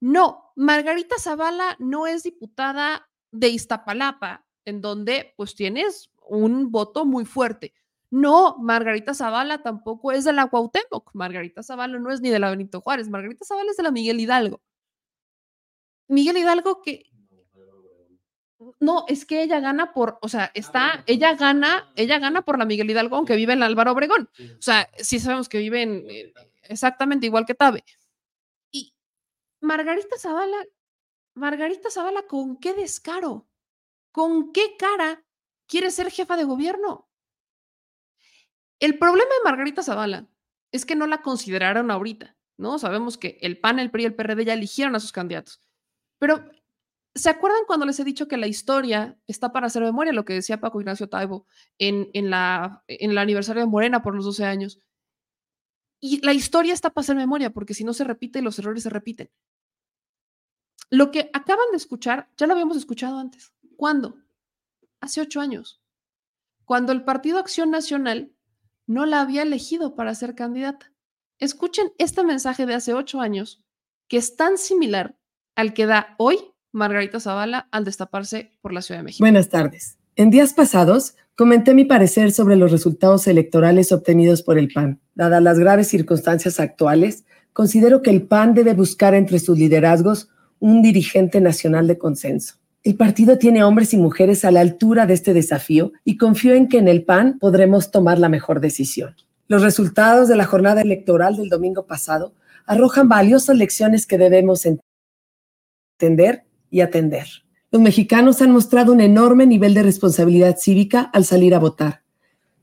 No, 0.00 0.52
Margarita 0.56 1.16
Zavala 1.18 1.76
no 1.78 2.06
es 2.06 2.22
diputada 2.22 3.08
de 3.32 3.48
Iztapalapa, 3.48 4.46
en 4.64 4.80
donde 4.80 5.34
pues 5.36 5.54
tienes 5.54 6.10
un 6.22 6.70
voto 6.70 7.04
muy 7.04 7.24
fuerte. 7.24 7.74
No, 8.10 8.56
Margarita 8.58 9.12
Zavala 9.12 9.62
tampoco 9.62 10.12
es 10.12 10.24
de 10.24 10.32
la 10.32 10.46
Cuauhtémoc. 10.46 11.10
Margarita 11.14 11.62
Zavala 11.62 11.98
no 11.98 12.10
es 12.10 12.20
ni 12.20 12.30
de 12.30 12.38
la 12.38 12.50
Benito 12.50 12.80
Juárez. 12.80 13.08
Margarita 13.08 13.44
Zavala 13.44 13.70
es 13.70 13.76
de 13.76 13.82
la 13.82 13.90
Miguel 13.90 14.20
Hidalgo. 14.20 14.62
Miguel 16.08 16.38
Hidalgo 16.38 16.80
que 16.80 17.08
no, 18.80 19.04
es 19.06 19.24
que 19.24 19.42
ella 19.42 19.60
gana 19.60 19.92
por, 19.92 20.18
o 20.20 20.28
sea, 20.28 20.50
está, 20.54 21.04
ella 21.06 21.34
gana, 21.34 21.92
ella 21.94 22.18
gana 22.18 22.42
por 22.42 22.58
la 22.58 22.64
Miguel 22.64 22.90
Hidalgo, 22.90 23.16
aunque 23.16 23.36
vive 23.36 23.52
en 23.52 23.62
Álvaro 23.62 23.92
Obregón. 23.92 24.28
O 24.58 24.62
sea, 24.62 24.88
sí 24.98 25.20
sabemos 25.20 25.48
que 25.48 25.58
vive 25.58 25.82
en, 25.82 26.04
eh, 26.08 26.32
exactamente 26.62 27.26
igual 27.26 27.46
que 27.46 27.54
Tabe. 27.54 27.84
Margarita 29.60 30.16
Zavala, 30.18 30.64
Margarita 31.34 31.90
Zavala, 31.90 32.22
¿con 32.26 32.56
qué 32.58 32.74
descaro? 32.74 33.48
¿con 34.18 34.52
qué 34.52 34.76
cara 34.76 35.24
quiere 35.68 35.92
ser 35.92 36.10
jefa 36.10 36.36
de 36.36 36.42
gobierno? 36.42 37.08
El 38.80 38.98
problema 38.98 39.30
de 39.30 39.48
Margarita 39.48 39.82
Zavala 39.82 40.28
es 40.72 40.84
que 40.84 40.96
no 40.96 41.06
la 41.06 41.22
consideraron 41.22 41.92
ahorita, 41.92 42.36
¿no? 42.56 42.80
Sabemos 42.80 43.16
que 43.16 43.38
el 43.42 43.60
PAN, 43.60 43.78
el 43.78 43.92
PRI 43.92 44.02
y 44.02 44.06
el 44.06 44.14
PRD 44.16 44.44
ya 44.44 44.54
eligieron 44.54 44.96
a 44.96 45.00
sus 45.00 45.12
candidatos. 45.12 45.62
Pero, 46.18 46.50
¿se 47.14 47.30
acuerdan 47.30 47.62
cuando 47.68 47.86
les 47.86 48.00
he 48.00 48.04
dicho 48.04 48.26
que 48.26 48.36
la 48.36 48.48
historia 48.48 49.16
está 49.28 49.52
para 49.52 49.68
hacer 49.68 49.82
memoria? 49.82 50.12
Lo 50.12 50.24
que 50.24 50.34
decía 50.34 50.60
Paco 50.60 50.80
Ignacio 50.80 51.08
Taibo 51.08 51.46
en, 51.78 52.10
en, 52.12 52.28
la, 52.28 52.82
en 52.88 53.12
el 53.12 53.18
aniversario 53.18 53.62
de 53.62 53.68
Morena 53.68 54.02
por 54.02 54.16
los 54.16 54.24
12 54.24 54.44
años. 54.44 54.80
Y 56.00 56.24
la 56.24 56.32
historia 56.32 56.74
está 56.74 56.90
para 56.90 57.02
hacer 57.02 57.16
memoria, 57.16 57.50
porque 57.50 57.74
si 57.74 57.84
no 57.84 57.92
se 57.92 58.04
repite, 58.04 58.42
los 58.42 58.58
errores 58.58 58.82
se 58.82 58.90
repiten. 58.90 59.30
Lo 60.90 61.10
que 61.10 61.30
acaban 61.32 61.66
de 61.70 61.76
escuchar, 61.76 62.30
ya 62.36 62.46
lo 62.46 62.52
habíamos 62.54 62.76
escuchado 62.76 63.18
antes. 63.18 63.52
¿Cuándo? 63.76 64.16
Hace 65.00 65.20
ocho 65.20 65.40
años, 65.40 65.82
cuando 66.64 66.92
el 66.92 67.04
Partido 67.04 67.38
Acción 67.38 67.70
Nacional 67.70 68.32
no 68.86 69.06
la 69.06 69.20
había 69.20 69.42
elegido 69.42 69.94
para 69.94 70.14
ser 70.14 70.34
candidata. 70.34 70.92
Escuchen 71.38 71.92
este 71.98 72.24
mensaje 72.24 72.66
de 72.66 72.74
hace 72.74 72.94
ocho 72.94 73.20
años, 73.20 73.62
que 74.08 74.16
es 74.16 74.34
tan 74.34 74.58
similar 74.58 75.16
al 75.54 75.74
que 75.74 75.86
da 75.86 76.14
hoy 76.18 76.38
Margarita 76.72 77.20
Zavala 77.20 77.68
al 77.70 77.84
destaparse 77.84 78.58
por 78.60 78.72
la 78.72 78.82
Ciudad 78.82 79.00
de 79.00 79.04
México. 79.04 79.22
Buenas 79.22 79.48
tardes. 79.48 79.98
En 80.16 80.30
días 80.30 80.54
pasados 80.54 81.14
comenté 81.38 81.72
mi 81.72 81.84
parecer 81.84 82.32
sobre 82.32 82.56
los 82.56 82.72
resultados 82.72 83.28
electorales 83.28 83.92
obtenidos 83.92 84.42
por 84.42 84.58
el 84.58 84.72
PAN. 84.72 84.98
Dadas 85.14 85.40
las 85.40 85.56
graves 85.56 85.86
circunstancias 85.86 86.58
actuales, 86.58 87.24
considero 87.52 88.02
que 88.02 88.10
el 88.10 88.22
PAN 88.22 88.54
debe 88.54 88.74
buscar 88.74 89.14
entre 89.14 89.38
sus 89.38 89.56
liderazgos 89.56 90.30
un 90.58 90.82
dirigente 90.82 91.40
nacional 91.40 91.86
de 91.86 91.96
consenso. 91.96 92.56
El 92.82 92.96
partido 92.96 93.38
tiene 93.38 93.62
hombres 93.62 93.94
y 93.94 93.98
mujeres 93.98 94.44
a 94.44 94.50
la 94.50 94.62
altura 94.62 95.06
de 95.06 95.14
este 95.14 95.32
desafío 95.32 95.92
y 96.02 96.16
confío 96.16 96.54
en 96.54 96.66
que 96.66 96.78
en 96.78 96.88
el 96.88 97.04
PAN 97.04 97.38
podremos 97.38 97.92
tomar 97.92 98.18
la 98.18 98.28
mejor 98.28 98.60
decisión. 98.60 99.14
Los 99.46 99.62
resultados 99.62 100.26
de 100.26 100.34
la 100.34 100.44
jornada 100.44 100.80
electoral 100.80 101.36
del 101.36 101.50
domingo 101.50 101.86
pasado 101.86 102.34
arrojan 102.66 103.08
valiosas 103.08 103.56
lecciones 103.56 104.06
que 104.06 104.18
debemos 104.18 104.66
entender 106.00 106.42
y 106.68 106.80
atender. 106.80 107.28
Los 107.70 107.82
mexicanos 107.82 108.40
han 108.40 108.50
mostrado 108.50 108.92
un 108.92 109.00
enorme 109.02 109.46
nivel 109.46 109.74
de 109.74 109.82
responsabilidad 109.82 110.56
cívica 110.58 111.02
al 111.12 111.26
salir 111.26 111.54
a 111.54 111.58
votar. 111.58 112.02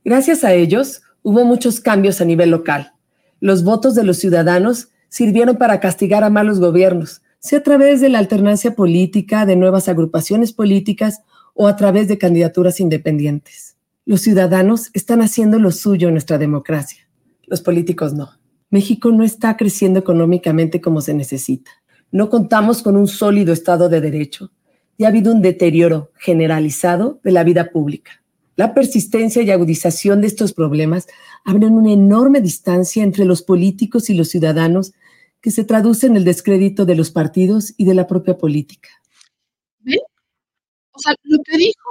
Gracias 0.03 0.43
a 0.43 0.53
ellos, 0.53 1.03
hubo 1.21 1.45
muchos 1.45 1.79
cambios 1.79 2.21
a 2.21 2.25
nivel 2.25 2.49
local. 2.49 2.93
Los 3.39 3.63
votos 3.63 3.93
de 3.93 4.03
los 4.03 4.17
ciudadanos 4.17 4.89
sirvieron 5.09 5.57
para 5.57 5.79
castigar 5.79 6.23
a 6.23 6.31
malos 6.31 6.59
gobiernos, 6.59 7.21
sea 7.37 7.59
a 7.59 7.63
través 7.63 8.01
de 8.01 8.09
la 8.09 8.17
alternancia 8.17 8.73
política, 8.73 9.45
de 9.45 9.55
nuevas 9.55 9.87
agrupaciones 9.89 10.53
políticas 10.53 11.21
o 11.53 11.67
a 11.67 11.75
través 11.75 12.07
de 12.07 12.17
candidaturas 12.17 12.79
independientes. 12.79 13.77
Los 14.05 14.21
ciudadanos 14.21 14.89
están 14.93 15.21
haciendo 15.21 15.59
lo 15.59 15.71
suyo 15.71 16.07
en 16.07 16.15
nuestra 16.15 16.39
democracia, 16.39 17.07
los 17.45 17.61
políticos 17.61 18.15
no. 18.15 18.31
México 18.71 19.11
no 19.11 19.23
está 19.23 19.55
creciendo 19.55 19.99
económicamente 19.99 20.81
como 20.81 20.99
se 21.01 21.13
necesita. 21.13 21.69
No 22.11 22.31
contamos 22.31 22.81
con 22.81 22.95
un 22.95 23.07
sólido 23.07 23.53
Estado 23.53 23.87
de 23.87 24.01
Derecho 24.01 24.51
y 24.97 25.03
ha 25.03 25.09
habido 25.09 25.33
un 25.33 25.41
deterioro 25.41 26.11
generalizado 26.15 27.19
de 27.23 27.31
la 27.31 27.43
vida 27.43 27.71
pública. 27.71 28.21
La 28.55 28.73
persistencia 28.73 29.41
y 29.41 29.51
agudización 29.51 30.21
de 30.21 30.27
estos 30.27 30.53
problemas 30.53 31.07
abren 31.43 31.73
una 31.73 31.91
enorme 31.91 32.39
distancia 32.39 33.03
entre 33.03 33.25
los 33.25 33.41
políticos 33.41 34.09
y 34.09 34.13
los 34.13 34.29
ciudadanos 34.29 34.93
que 35.41 35.51
se 35.51 35.65
traduce 35.65 36.07
en 36.07 36.15
el 36.15 36.23
descrédito 36.23 36.85
de 36.85 36.95
los 36.95 37.11
partidos 37.11 37.73
y 37.77 37.85
de 37.85 37.93
la 37.93 38.07
propia 38.07 38.37
política. 38.37 38.89
¿Ven? 39.79 39.99
O 40.91 40.99
sea, 40.99 41.13
lo 41.23 41.37
que 41.43 41.57
dijo 41.57 41.89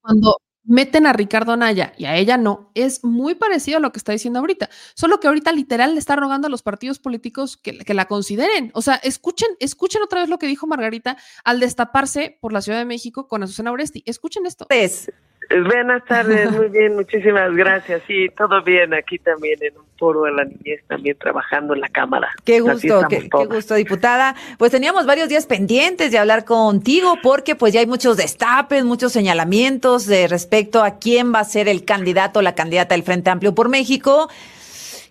cuando 0.00 0.36
meten 0.64 1.06
a 1.06 1.12
Ricardo 1.12 1.56
Naya 1.56 1.92
y 1.96 2.06
a 2.06 2.16
ella 2.16 2.36
no, 2.36 2.70
es 2.74 3.04
muy 3.04 3.34
parecido 3.34 3.78
a 3.78 3.80
lo 3.80 3.92
que 3.92 3.98
está 3.98 4.12
diciendo 4.12 4.40
ahorita, 4.40 4.70
solo 4.94 5.20
que 5.20 5.28
ahorita 5.28 5.52
literal 5.52 5.94
le 5.94 6.00
está 6.00 6.16
rogando 6.16 6.46
a 6.46 6.50
los 6.50 6.62
partidos 6.62 6.98
políticicos 6.98 7.56
que, 7.56 7.78
que, 7.78 7.94
la 7.94 8.06
consideren. 8.06 8.70
O 8.74 8.82
sea, 8.82 8.96
escuchen, 8.96 9.48
escuchen 9.60 10.02
otra 10.02 10.20
vez 10.20 10.28
lo 10.28 10.38
que 10.38 10.46
dijo 10.46 10.66
Margarita 10.66 11.16
al 11.44 11.60
destaparse 11.60 12.38
por 12.40 12.52
la 12.52 12.62
Ciudad 12.62 12.78
de 12.78 12.84
México 12.84 13.28
con 13.28 13.42
Azucena 13.42 13.72
Oresti. 13.72 14.02
Escuchen 14.06 14.46
esto. 14.46 14.66
Pues, 14.68 15.10
buenas 15.50 16.04
tardes, 16.04 16.50
muy 16.50 16.68
bien, 16.68 16.94
muchísimas 16.96 17.54
gracias. 17.54 18.02
Sí, 18.06 18.28
todo 18.36 18.62
bien 18.62 18.94
aquí 18.94 19.18
también 19.18 19.58
en 19.62 19.76
un 19.76 19.84
foro 19.98 20.22
de 20.24 20.32
la 20.32 20.44
niñez, 20.44 20.82
también 20.86 21.16
trabajando 21.18 21.74
en 21.74 21.80
la 21.80 21.88
Cámara. 21.88 22.28
Qué 22.44 22.60
gusto, 22.60 23.02
qué, 23.08 23.28
qué, 23.28 23.46
gusto, 23.46 23.74
diputada. 23.74 24.34
Pues 24.58 24.72
teníamos 24.72 25.06
varios 25.06 25.28
días 25.28 25.46
pendientes 25.46 26.10
de 26.10 26.18
hablar 26.18 26.44
contigo 26.44 27.14
porque 27.22 27.54
pues 27.54 27.72
ya 27.72 27.80
hay 27.80 27.86
muchos 27.86 28.16
destapes, 28.16 28.84
muchos 28.84 29.12
señalamientos 29.12 30.06
de 30.06 30.28
respecto 30.28 30.82
a 30.82 30.98
quién 30.98 31.32
va 31.34 31.40
a 31.40 31.44
ser 31.44 31.68
el 31.68 31.84
candidato 31.84 32.40
o 32.40 32.42
la 32.42 32.54
candidata 32.54 32.94
del 32.94 33.04
Frente 33.04 33.30
Amplio 33.30 33.54
por 33.54 33.68
México. 33.68 34.28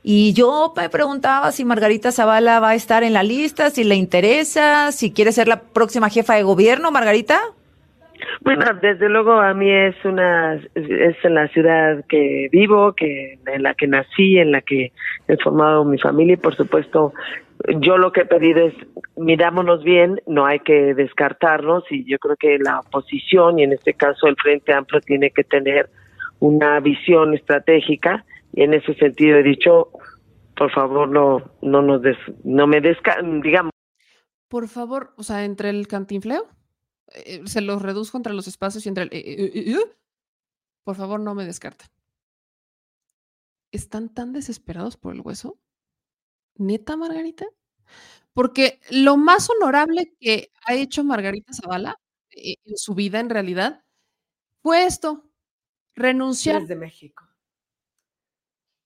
Y 0.03 0.34
yo 0.34 0.73
me 0.76 0.89
preguntaba 0.89 1.53
si 1.53 1.64
Margarita 1.64 2.11
Zavala 2.11 2.60
va 2.60 2.72
a 2.72 2.76
estar 2.76 3.03
en 3.03 3.14
la 3.14 3.23
lista, 3.23 3.69
si 3.69 3.85
le 3.85 3.95
interesa, 3.95 4.91
si 4.91 5.11
quiere 5.11 5.31
ser 5.31 5.47
la 5.47 5.61
próxima 5.61 6.10
jefa 6.10 6.35
de 6.35 6.43
gobierno, 6.43 6.91
Margarita. 6.91 7.39
Bueno, 8.41 8.65
desde 8.81 9.09
luego 9.09 9.33
a 9.33 9.53
mí 9.53 9.71
es 9.71 9.95
una 10.03 10.55
es 10.55 11.15
en 11.23 11.35
la 11.35 11.47
ciudad 11.49 12.03
que 12.07 12.49
vivo, 12.51 12.93
que 12.93 13.39
en 13.45 13.63
la 13.63 13.73
que 13.73 13.87
nací, 13.87 14.37
en 14.37 14.51
la 14.51 14.61
que 14.61 14.91
he 15.27 15.37
formado 15.37 15.85
mi 15.85 15.97
familia 15.97 16.33
y 16.33 16.37
por 16.37 16.55
supuesto 16.55 17.13
yo 17.79 17.97
lo 17.97 18.11
que 18.11 18.21
he 18.21 18.25
pedido 18.25 18.67
es 18.67 18.73
mirámonos 19.15 19.83
bien, 19.83 20.19
no 20.27 20.45
hay 20.45 20.59
que 20.59 20.93
descartarnos 20.93 21.83
y 21.89 22.03
yo 22.09 22.19
creo 22.19 22.35
que 22.35 22.57
la 22.59 22.79
oposición 22.79 23.59
y 23.59 23.63
en 23.63 23.73
este 23.73 23.93
caso 23.93 24.27
el 24.27 24.35
Frente 24.35 24.73
Amplio 24.73 25.01
tiene 25.01 25.31
que 25.31 25.43
tener 25.43 25.89
una 26.39 26.79
visión 26.79 27.33
estratégica 27.33 28.25
y 28.53 28.63
en 28.63 28.73
ese 28.73 28.93
sentido 28.95 29.37
he 29.37 29.43
dicho 29.43 29.89
por 30.55 30.71
favor 30.71 31.07
no 31.09 31.41
no 31.61 31.81
nos 31.81 32.01
des, 32.01 32.17
no 32.43 32.67
me 32.67 32.81
desca 32.81 33.17
digamos. 33.21 33.71
Por 34.49 34.67
favor, 34.67 35.13
o 35.17 35.23
sea, 35.23 35.45
entre 35.45 35.69
el 35.69 35.87
cantinfleo 35.87 36.43
eh, 37.14 37.41
se 37.45 37.61
los 37.61 37.81
reduzco 37.81 38.18
entre 38.18 38.34
los 38.34 38.48
espacios 38.48 38.85
y 38.85 38.90
entre 38.90 39.03
el... 39.03 39.10
Eh, 39.14 39.72
eh, 39.72 39.98
por 40.84 40.95
favor, 40.95 41.19
no 41.19 41.35
me 41.35 41.45
descarten. 41.45 41.88
¿Están 43.72 44.14
tan 44.14 44.34
desesperados 44.34 44.98
por 44.98 45.14
el 45.14 45.22
hueso? 45.22 45.60
¿Neta, 46.56 46.98
Margarita? 46.98 47.45
Porque 48.34 48.80
lo 48.91 49.18
más 49.18 49.49
honorable 49.49 50.15
que 50.19 50.52
ha 50.65 50.73
hecho 50.73 51.03
Margarita 51.03 51.53
Zavala 51.53 51.99
en 52.30 52.77
su 52.77 52.95
vida, 52.95 53.19
en 53.19 53.30
realidad, 53.30 53.84
fue 54.61 54.85
esto, 54.85 55.30
renunciar. 55.95 56.61
Desde 56.61 56.76
México. 56.76 57.23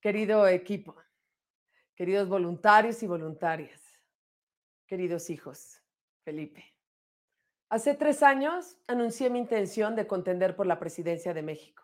Querido 0.02 0.48
equipo, 0.48 0.95
queridos 1.95 2.30
voluntarios 2.30 3.02
y 3.04 3.08
voluntarias, 3.08 3.82
queridos 4.86 5.30
hijos, 5.30 5.82
Felipe. 6.24 6.77
Hace 7.69 7.95
tres 7.95 8.23
años 8.23 8.77
anuncié 8.88 9.30
mi 9.30 9.39
intención 9.39 9.95
de 9.95 10.07
contender 10.07 10.56
por 10.56 10.68
la 10.68 10.80
presidencia 10.80 11.34
de 11.34 11.41
México. 11.41 11.84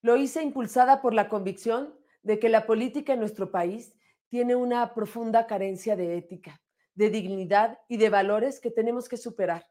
Lo 0.00 0.16
hice 0.16 0.42
impulsada 0.42 1.02
por 1.02 1.12
la 1.12 1.28
convicción 1.28 1.98
de 2.22 2.38
que 2.38 2.48
la 2.48 2.66
política 2.66 3.14
en 3.14 3.18
nuestro 3.18 3.50
país 3.50 3.94
tiene 4.28 4.54
una 4.54 4.94
profunda 4.94 5.48
carencia 5.48 5.96
de 5.96 6.16
ética, 6.16 6.62
de 6.94 7.10
dignidad 7.10 7.80
y 7.88 7.96
de 7.96 8.10
valores 8.10 8.60
que 8.60 8.70
tenemos 8.70 9.08
que 9.08 9.16
superar. 9.16 9.66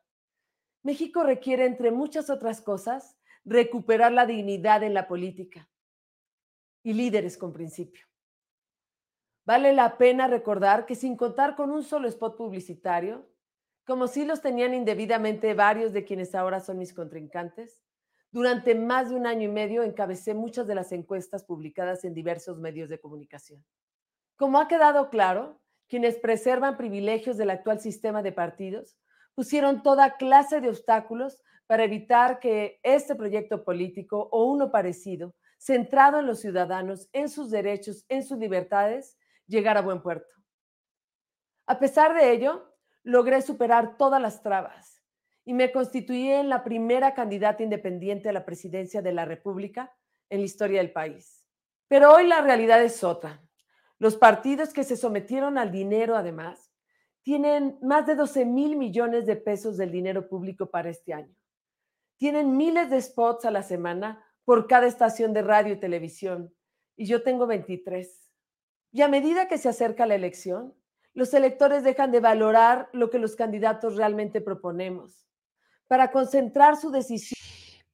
México 0.84 1.24
requiere, 1.24 1.66
entre 1.66 1.92
muchas 1.92 2.30
otras 2.30 2.60
cosas, 2.60 3.18
recuperar 3.46 4.12
la 4.12 4.26
dignidad 4.26 4.84
en 4.84 4.94
la 4.94 5.08
política 5.08 5.70
y 6.84 6.94
líderes 6.94 7.38
con 7.38 7.54
principio. 7.54 8.06
Vale 9.46 9.74
la 9.74 9.98
pena 9.98 10.28
recordar 10.28 10.86
que 10.86 10.96
sin 10.96 11.16
contar 11.16 11.56
con 11.56 11.72
un 11.72 11.84
solo 11.84 12.08
spot 12.08 12.38
publicitario, 12.38 13.30
como 13.90 14.08
si 14.08 14.24
los 14.24 14.40
tenían 14.40 14.76
indebidamente 14.76 15.56
varios 15.56 15.94
de 15.94 16.06
quienes 16.06 16.36
ahora 16.36 16.60
son 16.60 16.78
mis 16.78 16.94
contrincantes. 16.94 17.82
Durante 18.30 18.76
más 18.76 19.10
de 19.10 19.16
un 19.16 19.26
año 19.26 19.50
y 19.50 19.52
medio 19.52 19.82
encabecé 19.82 20.36
muchas 20.36 20.68
de 20.68 20.76
las 20.76 20.92
encuestas 20.92 21.44
publicadas 21.44 22.06
en 22.06 22.14
diversos 22.14 22.60
medios 22.60 22.88
de 22.88 23.00
comunicación. 23.00 23.66
Como 24.36 24.60
ha 24.60 24.68
quedado 24.68 25.10
claro, 25.10 25.60
quienes 25.88 26.20
preservan 26.20 26.78
privilegios 26.78 27.36
del 27.38 27.50
actual 27.50 27.80
sistema 27.80 28.22
de 28.22 28.32
partidos 28.32 28.96
pusieron 29.34 29.82
toda 29.82 30.18
clase 30.18 30.62
de 30.62 30.70
obstáculos 30.70 31.42
para 31.66 31.84
evitar 31.84 32.40
que 32.40 32.80
este 32.84 33.16
proyecto 33.16 33.64
político 33.64 34.30
o 34.32 34.52
uno 34.52 34.70
parecido, 34.70 35.34
centrado 35.58 36.20
en 36.20 36.28
los 36.28 36.42
ciudadanos, 36.42 37.10
en 37.12 37.28
sus 37.28 37.50
derechos, 37.50 38.06
en 38.08 38.24
sus 38.24 38.38
libertades, 38.38 39.18
llegara 39.48 39.80
a 39.80 39.84
buen 39.84 40.04
puerto. 40.04 40.32
A 41.66 41.80
pesar 41.80 42.14
de 42.14 42.32
ello, 42.32 42.69
logré 43.04 43.42
superar 43.42 43.98
todas 43.98 44.22
las 44.22 44.42
trabas 44.42 45.04
y 45.46 45.54
me 45.54 45.72
constituí 45.72 46.30
en 46.30 46.50
la 46.50 46.64
primera 46.64 47.14
candidata 47.14 47.64
independiente 47.64 48.30
a 48.30 48.34
la 48.34 48.46
presidencia 48.46 49.02
de 49.02 49.14
la 49.14 49.26
República 49.26 49.96
en 50.30 50.40
la 50.40 50.46
historia 50.46 50.80
del 50.80 50.92
país. 50.92 51.48
Pero 51.88 52.14
hoy 52.14 52.28
la 52.28 52.42
realidad 52.42 52.84
es 52.84 53.04
otra. 53.04 53.42
Los 53.98 54.16
partidos 54.16 54.74
que 54.74 54.84
se 54.84 54.96
sometieron 54.96 55.58
al 55.58 55.72
dinero, 55.72 56.16
además, 56.16 56.72
tienen 57.24 57.78
más 57.82 58.06
de 58.06 58.16
12 58.16 58.46
mil 58.46 58.78
millones 58.78 59.26
de 59.26 59.36
pesos 59.36 59.76
del 59.76 59.92
dinero 59.92 60.30
público 60.30 60.70
para 60.70 60.90
este 60.90 61.14
año. 61.14 61.36
tienen 62.18 62.58
miles 62.58 62.90
de 62.90 63.02
spots 63.02 63.46
a 63.46 63.52
la 63.52 63.64
semana 63.64 64.22
por 64.44 64.68
cada 64.68 64.88
estación 64.88 65.32
de 65.32 65.42
radio 65.42 65.74
y 65.74 65.80
televisión. 65.80 66.54
Y 66.98 67.06
yo 67.06 67.24
tengo 67.24 67.48
23. 67.48 68.30
Y 68.92 69.02
a 69.04 69.08
medida 69.08 69.48
que 69.48 69.58
se 69.58 69.70
acerca 69.70 70.06
la 70.06 70.16
elección, 70.16 70.76
los 71.14 71.34
electores 71.34 71.84
dejan 71.84 72.12
de 72.12 72.20
valorar 72.20 72.90
lo 72.94 73.10
que 73.10 73.20
los 73.20 73.36
candidatos 73.36 73.96
realmente 73.96 74.42
proponemos 74.42 75.28
para 75.88 76.12
concentrar 76.12 76.78
su 76.78 76.92
decisión. 76.92 77.38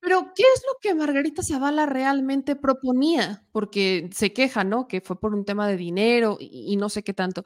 Pero, 0.06 0.34
¿qué 0.36 0.44
es 0.56 0.62
lo 0.68 0.78
que 0.80 0.94
Margarita 0.94 1.42
Zavala 1.42 1.88
realmente 1.88 2.56
proponía? 2.56 3.44
Porque 3.52 4.08
se 4.14 4.34
queja, 4.34 4.64
¿no? 4.64 4.88
Que 4.88 5.02
fue 5.02 5.20
por 5.20 5.34
un 5.34 5.46
tema 5.46 5.68
de 5.68 5.78
dinero 5.78 6.38
y, 6.40 6.76
no 6.78 6.90
sé 6.90 7.02
qué 7.02 7.12
tanto. 7.16 7.44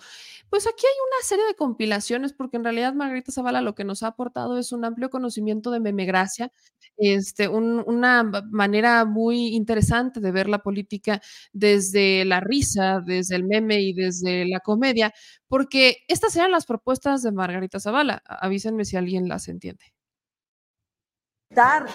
Pues 0.50 0.68
aquí 0.68 0.86
hay 0.86 0.94
una 1.08 1.24
serie 1.26 1.46
de 1.46 1.56
compilaciones, 1.56 2.34
porque 2.34 2.58
en 2.58 2.66
realidad 2.66 2.94
Margarita 2.94 3.32
Zavala 3.32 3.62
lo 3.62 3.76
que 3.76 3.86
nos 3.86 4.04
ha 4.04 4.08
aportado 4.08 4.58
es 4.58 4.74
un 4.74 4.84
amplio 4.84 5.10
conocimiento 5.10 5.72
de 5.72 5.80
memegracia, 5.80 6.52
este, 6.98 7.48
un- 7.48 7.82
una 7.88 8.24
ma- 8.24 8.44
manera 8.52 9.06
muy 9.06 9.56
interesante 9.56 10.20
de 10.20 10.32
ver 10.34 10.50
la 10.50 10.60
política 10.60 11.22
desde 11.54 12.26
la 12.26 12.42
risa, 12.42 13.00
desde 13.06 13.38
el 13.38 13.46
meme 13.46 13.80
y 13.82 13.94
desde 13.94 14.46
la 14.46 14.60
comedia, 14.60 15.14
porque 15.48 16.00
estas 16.10 16.36
eran 16.36 16.52
las 16.52 16.66
propuestas 16.66 17.24
de 17.24 17.32
Margarita 17.32 17.80
Zavala. 17.80 18.22
Avísenme 18.28 18.84
si 18.84 18.98
alguien 18.98 19.30
las 19.30 19.48
entiende. 19.48 19.94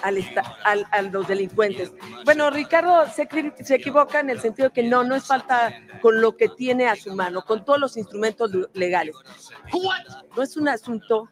Al 0.02 0.84
a 0.90 1.02
los 1.02 1.28
delincuentes. 1.28 1.92
Bueno, 2.24 2.50
Ricardo 2.50 3.06
se, 3.08 3.28
se 3.62 3.74
equivoca 3.76 4.18
en 4.20 4.30
el 4.30 4.40
sentido 4.40 4.72
que 4.72 4.82
no, 4.82 5.04
no 5.04 5.14
es 5.14 5.24
falta 5.24 5.72
con 6.02 6.20
lo 6.20 6.36
que 6.36 6.48
tiene 6.48 6.88
a 6.88 6.96
su 6.96 7.14
mano, 7.14 7.44
con 7.44 7.64
todos 7.64 7.78
los 7.78 7.96
instrumentos 7.96 8.50
legales. 8.72 9.14
No 10.36 10.42
es 10.42 10.56
un 10.56 10.68
asunto 10.68 11.28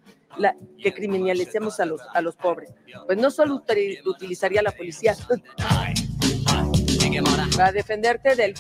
que 0.81 0.95
criminalicemos 0.95 1.81
a 1.81 1.87
los, 1.87 2.01
a 2.15 2.21
los 2.23 2.37
pobres. 2.37 2.71
Pues 3.07 3.19
no 3.19 3.29
solo 3.31 3.57
utili- 3.61 4.01
utilizaría 4.07 4.63
la 4.63 4.71
policía 4.71 5.17
para 7.57 7.73
defenderte 7.73 8.37
del 8.37 8.55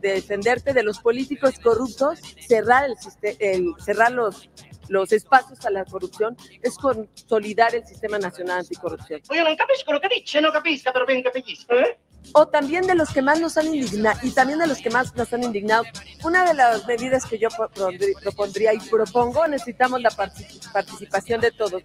de 0.00 0.12
defenderte 0.14 0.72
de 0.72 0.82
los 0.82 0.98
políticos 0.98 1.58
corruptos, 1.62 2.20
cerrar 2.48 2.86
el, 2.86 2.96
el- 3.38 3.74
cerrar 3.84 4.12
los 4.12 4.48
los 4.88 5.12
espacios 5.12 5.64
a 5.66 5.70
la 5.70 5.84
corrupción 5.84 6.36
es 6.62 6.76
consolidar 6.76 7.74
el 7.74 7.84
sistema 7.86 8.18
nacional 8.18 8.60
anticorrupción. 8.60 9.20
Io 9.30 9.42
non 9.44 9.56
capisco 9.56 9.92
lo 9.92 10.00
che 10.00 10.08
dice, 10.08 10.40
non 10.40 10.50
capisca, 10.52 10.92
però 10.92 11.04
ben 11.04 11.22
capisco, 11.22 11.74
eh? 11.74 11.98
O 12.32 12.48
también 12.48 12.86
de 12.86 12.94
los 12.94 13.10
que 13.10 13.20
más 13.20 13.38
nos 13.38 13.58
han 13.58 13.66
indignado, 13.74 14.18
y 14.22 14.30
también 14.30 14.58
de 14.58 14.66
los 14.66 14.78
que 14.78 14.88
más 14.88 15.14
nos 15.14 15.30
han 15.34 15.42
indignado. 15.42 15.84
Una 16.24 16.46
de 16.46 16.54
las 16.54 16.86
medidas 16.86 17.26
que 17.26 17.38
yo 17.38 17.48
pro- 17.50 17.68
propondrí- 17.70 18.18
propondría 18.18 18.72
y 18.72 18.78
propongo, 18.80 19.46
necesitamos 19.46 20.00
la 20.00 20.08
partici- 20.10 20.72
participación 20.72 21.42
de 21.42 21.50
todos. 21.52 21.82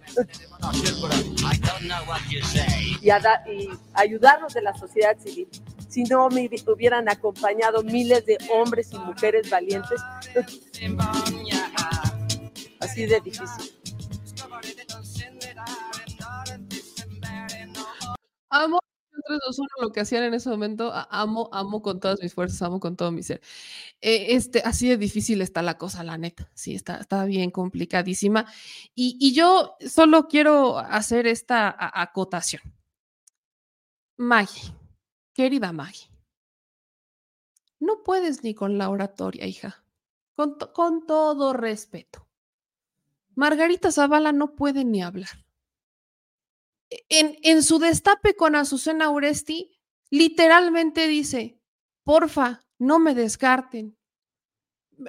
Y, 3.02 3.10
a 3.10 3.18
y 3.46 3.68
ayudarnos 3.92 4.54
de 4.54 4.62
la 4.62 4.74
sociedad 4.74 5.14
civil. 5.18 5.46
Si 5.90 6.04
no 6.04 6.28
me 6.30 6.48
hubi- 6.48 6.62
hubieran 6.72 7.08
acompañado 7.10 7.82
miles 7.82 8.24
de 8.24 8.38
hombres 8.50 8.88
y 8.92 8.98
mujeres 8.98 9.50
valientes, 9.50 10.00
así 12.80 13.06
de 13.06 13.20
difícil. 13.20 13.72
Amo 18.50 18.80
3, 19.26 19.38
2, 19.46 19.58
1, 19.58 19.68
lo 19.80 19.92
que 19.92 20.00
hacían 20.00 20.24
en 20.24 20.34
ese 20.34 20.50
momento, 20.50 20.92
amo, 21.10 21.48
amo 21.52 21.82
con 21.82 22.00
todas 22.00 22.20
mis 22.20 22.34
fuerzas, 22.34 22.62
amo 22.62 22.80
con 22.80 22.96
todo 22.96 23.12
mi 23.12 23.22
ser. 23.22 23.40
Eh, 24.00 24.34
este, 24.34 24.62
así 24.64 24.88
de 24.88 24.96
difícil 24.96 25.42
está 25.42 25.62
la 25.62 25.78
cosa, 25.78 26.02
la 26.04 26.18
neta. 26.18 26.50
Sí, 26.54 26.74
está, 26.74 26.96
está 26.96 27.24
bien 27.24 27.50
complicadísima. 27.50 28.46
Y, 28.94 29.16
y 29.20 29.34
yo 29.34 29.76
solo 29.86 30.26
quiero 30.26 30.78
hacer 30.78 31.26
esta 31.26 31.76
acotación. 31.78 32.62
Maggie, 34.16 34.74
querida 35.32 35.72
Maggie, 35.72 36.10
no 37.80 38.02
puedes 38.02 38.42
ni 38.42 38.54
con 38.54 38.78
la 38.78 38.90
oratoria, 38.90 39.46
hija. 39.46 39.84
Con 40.34 41.06
todo 41.06 41.52
respeto. 41.52 42.29
Margarita 43.44 43.90
Zavala 43.96 44.32
no 44.32 44.46
puede 44.60 44.84
ni 44.84 45.02
hablar 45.02 45.30
en, 47.08 47.36
en 47.42 47.62
su 47.62 47.78
destape 47.78 48.34
con 48.34 48.54
Azucena 48.56 49.10
Uresti, 49.10 49.70
literalmente 50.10 51.06
dice, 51.08 51.58
porfa, 52.04 52.62
no 52.78 52.98
me 52.98 53.14
descarten. 53.14 53.96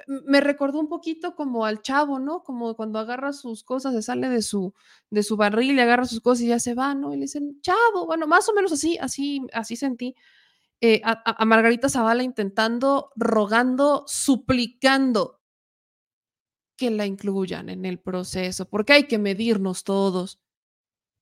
Me- 0.06 0.40
recordó 0.40 0.80
un 0.80 0.88
poquito 0.88 1.34
como 1.34 1.66
al 1.66 1.82
chavo, 1.82 2.18
¿no? 2.18 2.42
Como 2.42 2.74
cuando 2.76 2.98
agarra 2.98 3.32
sus 3.34 3.62
cosas, 3.62 3.92
se 3.94 4.00
sale 4.02 4.28
de 4.30 4.40
su, 4.40 4.72
de 5.10 5.22
su 5.22 5.36
barril 5.36 5.76
y 5.76 5.80
agarra 5.80 6.06
sus 6.06 6.20
cosas 6.20 6.42
y 6.42 6.46
ya 6.48 6.58
se 6.58 6.74
va, 6.74 6.94
¿no? 6.94 7.12
Y 7.12 7.16
le 7.16 7.22
dicen, 7.22 7.60
chavo, 7.60 8.06
bueno, 8.06 8.26
más 8.26 8.48
o 8.48 8.54
menos 8.54 8.72
así, 8.72 8.96
así, 8.98 9.42
así 9.52 9.76
sentí 9.76 10.14
eh, 10.82 11.02
a- 11.04 11.42
a 11.42 11.44
Margarita 11.46 11.90
Zavala 11.90 12.22
intentando, 12.24 13.10
rogando, 13.16 14.04
suplicando 14.08 15.41
que 16.76 16.90
la 16.90 17.06
incluyan 17.06 17.68
en 17.68 17.84
el 17.84 17.98
proceso, 17.98 18.68
porque 18.68 18.92
hay 18.92 19.04
que 19.04 19.18
medirnos 19.18 19.84
todos. 19.84 20.40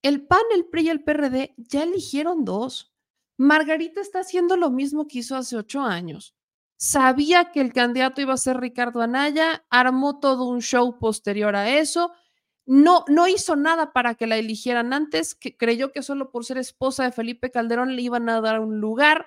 El 0.02 0.26
PAN, 0.26 0.42
el 0.54 0.66
PRI 0.66 0.86
y 0.86 0.88
el 0.88 1.04
PRD 1.04 1.54
ya 1.58 1.82
eligieron 1.82 2.44
dos. 2.44 2.92
Margarita 3.36 4.00
está 4.00 4.20
haciendo 4.20 4.56
lo 4.56 4.70
mismo 4.70 5.06
que 5.06 5.18
hizo 5.18 5.36
hace 5.36 5.56
ocho 5.56 5.82
años. 5.82 6.34
Sabía 6.76 7.52
que 7.52 7.60
el 7.60 7.72
candidato 7.72 8.22
iba 8.22 8.32
a 8.32 8.38
ser 8.38 8.58
Ricardo 8.58 9.02
Anaya, 9.02 9.66
armó 9.68 10.18
todo 10.18 10.48
un 10.48 10.62
show 10.62 10.98
posterior 10.98 11.54
a 11.54 11.78
eso. 11.78 12.12
No, 12.64 13.04
no 13.08 13.28
hizo 13.28 13.56
nada 13.56 13.92
para 13.92 14.14
que 14.14 14.26
la 14.26 14.38
eligieran 14.38 14.92
antes, 14.92 15.34
que 15.34 15.56
creyó 15.56 15.92
que 15.92 16.02
solo 16.02 16.30
por 16.30 16.44
ser 16.44 16.56
esposa 16.56 17.04
de 17.04 17.12
Felipe 17.12 17.50
Calderón 17.50 17.96
le 17.96 18.02
iban 18.02 18.28
a 18.30 18.40
dar 18.40 18.60
un 18.60 18.80
lugar. 18.80 19.26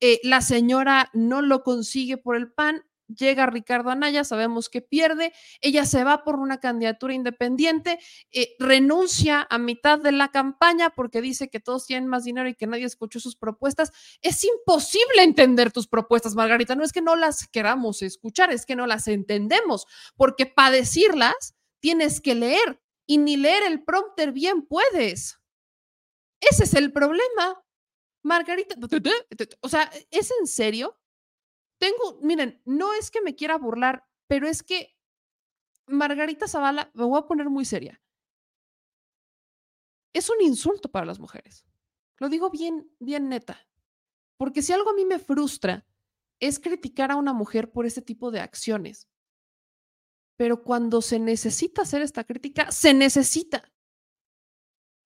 Eh, 0.00 0.20
la 0.24 0.40
señora 0.40 1.10
no 1.14 1.40
lo 1.40 1.62
consigue 1.62 2.18
por 2.18 2.36
el 2.36 2.52
PAN, 2.52 2.82
llega 3.14 3.46
Ricardo 3.46 3.90
Anaya, 3.90 4.24
sabemos 4.24 4.68
que 4.68 4.82
pierde, 4.82 5.32
ella 5.60 5.84
se 5.84 6.04
va 6.04 6.24
por 6.24 6.36
una 6.36 6.60
candidatura 6.60 7.14
independiente, 7.14 7.98
eh, 8.30 8.54
renuncia 8.58 9.46
a 9.50 9.58
mitad 9.58 9.98
de 9.98 10.12
la 10.12 10.28
campaña 10.28 10.90
porque 10.90 11.20
dice 11.20 11.48
que 11.48 11.60
todos 11.60 11.86
tienen 11.86 12.08
más 12.08 12.24
dinero 12.24 12.48
y 12.48 12.54
que 12.54 12.66
nadie 12.66 12.84
escuchó 12.84 13.20
sus 13.20 13.36
propuestas. 13.36 13.92
Es 14.22 14.44
imposible 14.44 15.22
entender 15.22 15.72
tus 15.72 15.88
propuestas, 15.88 16.34
Margarita. 16.34 16.74
No 16.74 16.84
es 16.84 16.92
que 16.92 17.02
no 17.02 17.16
las 17.16 17.48
queramos 17.48 18.02
escuchar, 18.02 18.52
es 18.52 18.66
que 18.66 18.76
no 18.76 18.86
las 18.86 19.08
entendemos, 19.08 19.86
porque 20.16 20.46
para 20.46 20.70
decirlas 20.72 21.54
tienes 21.80 22.20
que 22.20 22.34
leer 22.34 22.80
y 23.06 23.18
ni 23.18 23.36
leer 23.36 23.64
el 23.64 23.82
prompter 23.82 24.32
bien 24.32 24.62
puedes. 24.66 25.38
Ese 26.40 26.64
es 26.64 26.74
el 26.74 26.92
problema. 26.92 27.62
Margarita, 28.22 28.76
o 29.62 29.68
sea, 29.68 29.90
¿es 30.10 30.30
en 30.40 30.46
serio? 30.46 30.99
Tengo, 31.80 32.20
miren, 32.20 32.60
no 32.66 32.92
es 32.92 33.10
que 33.10 33.22
me 33.22 33.34
quiera 33.34 33.56
burlar, 33.56 34.06
pero 34.28 34.46
es 34.46 34.62
que 34.62 34.94
Margarita 35.86 36.46
Zavala, 36.46 36.90
me 36.94 37.04
voy 37.04 37.18
a 37.18 37.26
poner 37.26 37.48
muy 37.48 37.64
seria. 37.64 38.00
Es 40.12 40.28
un 40.28 40.42
insulto 40.42 40.90
para 40.90 41.06
las 41.06 41.18
mujeres. 41.18 41.64
Lo 42.18 42.28
digo 42.28 42.50
bien, 42.50 42.94
bien 43.00 43.30
neta. 43.30 43.66
Porque 44.36 44.60
si 44.60 44.74
algo 44.74 44.90
a 44.90 44.94
mí 44.94 45.06
me 45.06 45.18
frustra 45.18 45.86
es 46.38 46.60
criticar 46.60 47.10
a 47.10 47.16
una 47.16 47.32
mujer 47.32 47.72
por 47.72 47.86
ese 47.86 48.02
tipo 48.02 48.30
de 48.30 48.40
acciones. 48.40 49.08
Pero 50.36 50.62
cuando 50.62 51.00
se 51.00 51.18
necesita 51.18 51.82
hacer 51.82 52.02
esta 52.02 52.24
crítica, 52.24 52.70
se 52.72 52.92
necesita. 52.92 53.72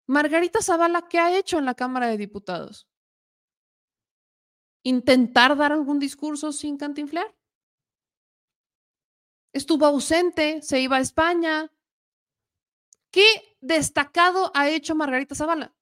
Margarita 0.07 0.61
Zavala, 0.61 1.09
¿qué 1.09 1.19
ha 1.19 1.37
hecho 1.37 1.59
en 1.59 1.67
la 1.67 1.75
Cámara 1.75 2.09
de 2.09 2.19
Diputados? 2.19 2.89
¿Intentar 4.85 5.57
dar 5.57 5.73
algún 5.73 5.99
discurso 5.99 6.53
sin 6.53 6.77
cantinflear? 6.77 7.35
Estuvo 9.53 9.87
ausente, 9.87 10.61
se 10.63 10.81
iba 10.81 10.97
a 10.97 11.01
España. 11.01 11.73
¿Qué 13.11 13.57
destacado 13.61 14.51
ha 14.55 14.69
hecho 14.69 14.95
Margarita 14.95 15.35
Zavala? 15.35 15.75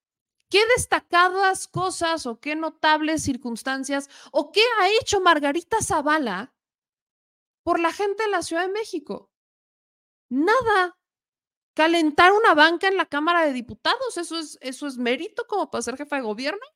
¿Qué 0.48 0.60
destacadas 0.76 1.66
cosas 1.66 2.26
o 2.26 2.38
qué 2.38 2.54
notables 2.54 3.22
circunstancias 3.22 4.08
o 4.30 4.52
qué 4.52 4.62
ha 4.78 4.88
hecho 5.00 5.20
Margarita 5.20 5.78
Zavala 5.82 6.54
por 7.64 7.80
la 7.80 7.92
gente 7.92 8.22
de 8.24 8.28
la 8.28 8.42
Ciudad 8.42 8.66
de 8.66 8.72
México? 8.72 9.32
Nada. 10.28 10.98
Calentar 11.74 12.32
una 12.32 12.54
banca 12.54 12.86
en 12.86 12.98
la 12.98 13.06
Cámara 13.06 13.46
de 13.46 13.54
Diputados, 13.54 14.18
eso 14.18 14.38
es, 14.38 14.58
eso 14.60 14.86
es 14.86 14.98
mérito 14.98 15.46
como 15.48 15.70
para 15.70 15.80
ser 15.80 15.96
jefa 15.96 16.16
de 16.16 16.22
gobierno. 16.22 16.66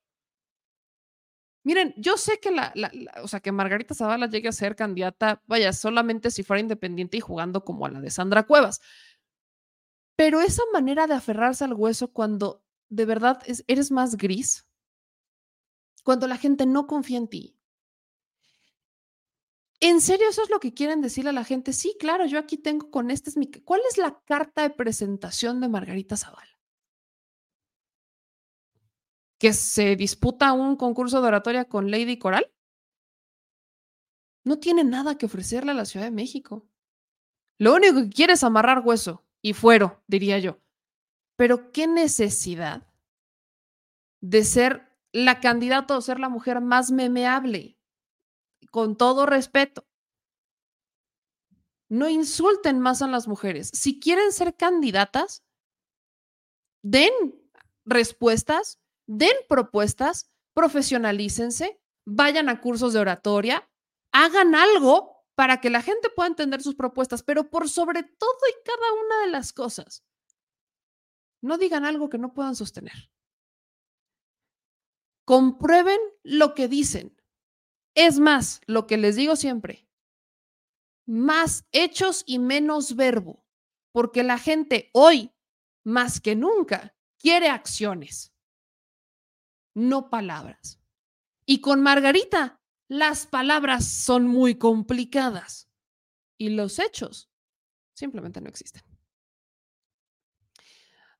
Miren, 1.66 1.92
yo 1.96 2.16
sé 2.16 2.38
que 2.38 2.52
la, 2.52 2.72
o 3.24 3.26
sea, 3.26 3.40
que 3.40 3.50
Margarita 3.50 3.92
Zavala 3.92 4.28
llegue 4.28 4.48
a 4.48 4.52
ser 4.52 4.76
candidata, 4.76 5.42
vaya, 5.48 5.72
solamente 5.72 6.30
si 6.30 6.44
fuera 6.44 6.60
independiente 6.60 7.16
y 7.16 7.20
jugando 7.20 7.64
como 7.64 7.86
a 7.86 7.90
la 7.90 8.00
de 8.00 8.08
Sandra 8.08 8.44
Cuevas. 8.44 8.80
Pero 10.14 10.40
esa 10.40 10.62
manera 10.72 11.08
de 11.08 11.14
aferrarse 11.14 11.64
al 11.64 11.74
hueso 11.74 12.12
cuando 12.12 12.62
de 12.88 13.04
verdad 13.04 13.42
es- 13.46 13.64
eres 13.66 13.90
más 13.90 14.16
gris, 14.16 14.64
cuando 16.04 16.28
la 16.28 16.36
gente 16.38 16.66
no 16.66 16.86
confía 16.86 17.18
en 17.18 17.26
ti. 17.28 17.58
¿En 19.80 20.00
serio 20.00 20.28
eso 20.30 20.44
es 20.44 20.50
lo 20.50 20.60
que 20.60 20.72
quieren 20.72 21.00
decirle 21.02 21.30
a 21.30 21.32
la 21.32 21.42
gente? 21.44 21.72
Sí, 21.72 21.96
claro, 21.98 22.26
yo 22.26 22.38
aquí 22.38 22.58
tengo 22.58 22.92
con 22.92 23.10
este 23.10 23.30
es 23.30 23.36
mi... 23.36 23.50
¿Cuál 23.50 23.80
es 23.90 23.98
la 23.98 24.20
carta 24.24 24.62
de 24.62 24.70
presentación 24.70 25.60
de 25.60 25.68
Margarita 25.68 26.16
Zavala? 26.16 26.55
Que 29.38 29.52
se 29.52 29.96
disputa 29.96 30.52
un 30.52 30.76
concurso 30.76 31.20
de 31.20 31.28
oratoria 31.28 31.66
con 31.66 31.90
Lady 31.90 32.18
Coral, 32.18 32.52
no 34.44 34.58
tiene 34.58 34.84
nada 34.84 35.18
que 35.18 35.26
ofrecerle 35.26 35.72
a 35.72 35.74
la 35.74 35.84
Ciudad 35.84 36.06
de 36.06 36.12
México. 36.12 36.68
Lo 37.58 37.74
único 37.74 37.94
que 37.94 38.10
quiere 38.10 38.34
es 38.34 38.44
amarrar 38.44 38.82
hueso 38.84 39.26
y 39.42 39.54
fuero, 39.54 40.02
diría 40.06 40.38
yo. 40.38 40.60
Pero 41.36 41.72
qué 41.72 41.86
necesidad 41.86 42.86
de 44.20 44.44
ser 44.44 44.86
la 45.12 45.40
candidata 45.40 45.96
o 45.96 46.00
ser 46.00 46.20
la 46.20 46.28
mujer 46.28 46.60
más 46.60 46.90
memeable, 46.90 47.78
con 48.70 48.96
todo 48.96 49.26
respeto. 49.26 49.86
No 51.88 52.08
insulten 52.08 52.80
más 52.80 53.02
a 53.02 53.08
las 53.08 53.28
mujeres. 53.28 53.70
Si 53.72 54.00
quieren 54.00 54.32
ser 54.32 54.56
candidatas, 54.56 55.44
den 56.82 57.12
respuestas, 57.84 58.80
den 59.06 59.36
propuestas, 59.48 60.30
profesionalícense, 60.54 61.80
vayan 62.06 62.48
a 62.48 62.60
cursos 62.60 62.92
de 62.92 63.00
oratoria, 63.00 63.68
hagan 64.12 64.54
algo 64.54 65.24
para 65.34 65.60
que 65.60 65.70
la 65.70 65.82
gente 65.82 66.08
pueda 66.10 66.28
entender 66.28 66.62
sus 66.62 66.74
propuestas, 66.74 67.22
pero 67.22 67.50
por 67.50 67.68
sobre 67.68 68.02
todo 68.02 68.38
y 68.48 68.64
cada 68.64 68.92
una 69.04 69.20
de 69.26 69.30
las 69.30 69.52
cosas, 69.52 70.04
no 71.42 71.58
digan 71.58 71.84
algo 71.84 72.08
que 72.08 72.18
no 72.18 72.32
puedan 72.32 72.56
sostener. 72.56 73.10
Comprueben 75.24 76.00
lo 76.22 76.54
que 76.54 76.68
dicen. 76.68 77.20
Es 77.94 78.18
más, 78.18 78.60
lo 78.66 78.86
que 78.86 78.96
les 78.96 79.16
digo 79.16 79.36
siempre, 79.36 79.88
más 81.06 81.66
hechos 81.72 82.24
y 82.26 82.38
menos 82.38 82.96
verbo, 82.96 83.44
porque 83.92 84.22
la 84.22 84.38
gente 84.38 84.90
hoy, 84.92 85.32
más 85.84 86.20
que 86.20 86.36
nunca, 86.36 86.94
quiere 87.18 87.48
acciones, 87.48 88.34
no 89.76 90.08
palabras. 90.08 90.80
Y 91.44 91.60
con 91.60 91.82
Margarita, 91.82 92.60
las 92.88 93.26
palabras 93.26 93.86
son 93.86 94.26
muy 94.26 94.56
complicadas 94.56 95.68
y 96.38 96.48
los 96.48 96.78
hechos 96.78 97.30
simplemente 97.94 98.40
no 98.40 98.48
existen. 98.48 98.82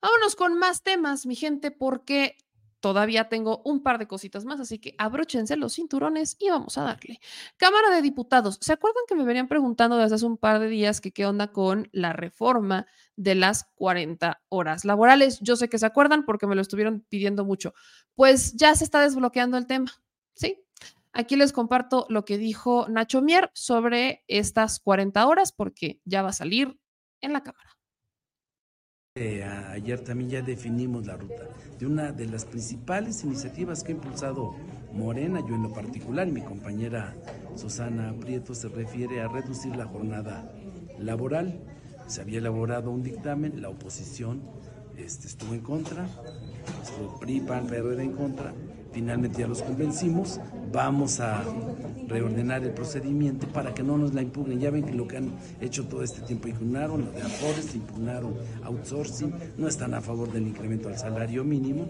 Vámonos 0.00 0.36
con 0.36 0.58
más 0.58 0.82
temas, 0.82 1.26
mi 1.26 1.36
gente, 1.36 1.70
porque 1.70 2.38
todavía 2.80 3.28
tengo 3.28 3.62
un 3.64 3.82
par 3.82 3.98
de 3.98 4.06
cositas 4.06 4.44
más, 4.44 4.60
así 4.60 4.78
que 4.78 4.94
abróchense 4.98 5.56
los 5.56 5.74
cinturones 5.74 6.36
y 6.38 6.50
vamos 6.50 6.78
a 6.78 6.82
darle. 6.82 7.20
Cámara 7.56 7.90
de 7.90 8.02
Diputados, 8.02 8.58
¿se 8.60 8.72
acuerdan 8.72 9.02
que 9.08 9.14
me 9.14 9.24
venían 9.24 9.48
preguntando 9.48 9.96
desde 9.96 10.16
hace 10.16 10.26
un 10.26 10.36
par 10.36 10.60
de 10.60 10.68
días 10.68 11.00
que 11.00 11.12
qué 11.12 11.26
onda 11.26 11.52
con 11.52 11.88
la 11.92 12.12
reforma 12.12 12.86
de 13.16 13.34
las 13.34 13.64
40 13.76 14.42
horas 14.48 14.84
laborales? 14.84 15.40
Yo 15.40 15.56
sé 15.56 15.68
que 15.68 15.78
se 15.78 15.86
acuerdan 15.86 16.24
porque 16.24 16.46
me 16.46 16.54
lo 16.54 16.62
estuvieron 16.62 17.04
pidiendo 17.08 17.44
mucho. 17.44 17.74
Pues 18.14 18.54
ya 18.54 18.74
se 18.74 18.84
está 18.84 19.00
desbloqueando 19.00 19.56
el 19.58 19.66
tema, 19.66 19.92
¿sí? 20.34 20.62
Aquí 21.12 21.36
les 21.36 21.52
comparto 21.52 22.06
lo 22.10 22.24
que 22.24 22.36
dijo 22.36 22.86
Nacho 22.88 23.22
Mier 23.22 23.50
sobre 23.54 24.22
estas 24.28 24.80
40 24.80 25.26
horas 25.26 25.50
porque 25.50 26.00
ya 26.04 26.22
va 26.22 26.28
a 26.28 26.34
salir 26.34 26.78
en 27.22 27.32
la 27.32 27.42
Cámara. 27.42 27.75
Eh, 29.18 29.42
ayer 29.42 30.00
también 30.00 30.28
ya 30.28 30.42
definimos 30.42 31.06
la 31.06 31.16
ruta 31.16 31.48
de 31.78 31.86
una 31.86 32.12
de 32.12 32.26
las 32.26 32.44
principales 32.44 33.24
iniciativas 33.24 33.82
que 33.82 33.92
ha 33.92 33.94
impulsado 33.94 34.54
Morena, 34.92 35.40
yo 35.40 35.54
en 35.54 35.62
lo 35.62 35.72
particular, 35.72 36.28
y 36.28 36.32
mi 36.32 36.42
compañera 36.42 37.14
Susana 37.54 38.14
Prieto 38.20 38.54
se 38.54 38.68
refiere 38.68 39.22
a 39.22 39.28
reducir 39.28 39.74
la 39.74 39.86
jornada 39.86 40.52
laboral. 40.98 41.58
Se 42.06 42.20
había 42.20 42.40
elaborado 42.40 42.90
un 42.90 43.02
dictamen, 43.02 43.62
la 43.62 43.70
oposición 43.70 44.42
este, 44.98 45.28
estuvo 45.28 45.54
en 45.54 45.60
contra, 45.60 46.06
estuvo 46.82 47.18
PRI, 47.18 47.40
PAN, 47.40 47.72
en 47.72 48.12
contra, 48.12 48.52
finalmente 48.96 49.42
ya 49.42 49.46
los 49.46 49.60
convencimos, 49.60 50.40
vamos 50.72 51.20
a 51.20 51.44
reordenar 52.08 52.64
el 52.64 52.70
procedimiento 52.70 53.46
para 53.48 53.74
que 53.74 53.82
no 53.82 53.98
nos 53.98 54.14
la 54.14 54.22
impugnen. 54.22 54.58
Ya 54.58 54.70
ven 54.70 54.84
que 54.84 54.94
lo 54.94 55.06
que 55.06 55.18
han 55.18 55.32
hecho 55.60 55.84
todo 55.84 56.02
este 56.02 56.22
tiempo, 56.22 56.48
impugnaron 56.48 57.04
lo 57.04 57.12
de 57.12 57.20
Afores, 57.20 57.74
impugnaron 57.74 58.34
outsourcing, 58.64 59.34
no 59.58 59.68
están 59.68 59.92
a 59.92 60.00
favor 60.00 60.32
del 60.32 60.46
incremento 60.46 60.88
al 60.88 60.96
salario 60.96 61.44
mínimo 61.44 61.86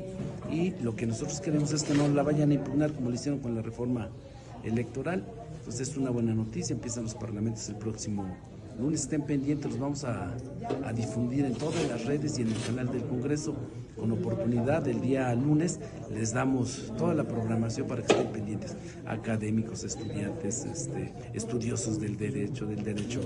y 0.51 0.71
lo 0.83 0.97
que 0.97 1.07
nosotros 1.07 1.41
queremos 1.41 1.73
es 1.73 1.85
que 1.85 1.95
no 1.95 2.09
la 2.09 2.25
vayan 2.25 2.51
a 2.51 2.55
impugnar 2.55 2.93
como 2.93 3.11
lo 3.11 3.15
hicieron 3.15 3.39
con 3.39 3.55
la 3.55 3.63
reforma 3.63 4.09
electoral. 4.65 5.25
Entonces 5.61 5.89
es 5.89 5.97
una 5.97 6.11
buena 6.11 6.35
noticia, 6.35 6.75
empiezan 6.75 7.05
los 7.05 7.15
parlamentos 7.15 7.69
el 7.69 7.77
próximo 7.77 8.27
lunes, 8.79 9.03
estén 9.03 9.23
pendientes, 9.23 9.71
los 9.71 9.81
vamos 9.81 10.05
a, 10.05 10.35
difundir 10.95 11.45
en 11.45 11.55
todas 11.55 11.87
las 11.89 12.05
redes 12.05 12.39
y 12.39 12.43
en 12.43 12.49
el 12.49 12.63
canal 12.63 12.91
del 12.91 13.05
Congreso. 13.05 13.55
Con 13.97 14.13
oportunidad 14.13 14.87
el 14.89 15.01
día 15.01 15.35
lunes 15.35 15.81
les 16.13 16.33
damos 16.33 16.93
toda 16.99 17.15
la 17.15 17.25
programación 17.25 17.87
para 17.87 18.03
que 18.03 18.13
estén 18.13 18.31
pendientes, 18.31 18.77
académicos, 19.07 19.85
estudiantes, 19.85 20.65
este, 20.65 21.13
estudiosos 21.33 21.99
del 21.99 22.17
derecho, 22.17 22.67
del 22.67 22.85
derecho 22.85 23.21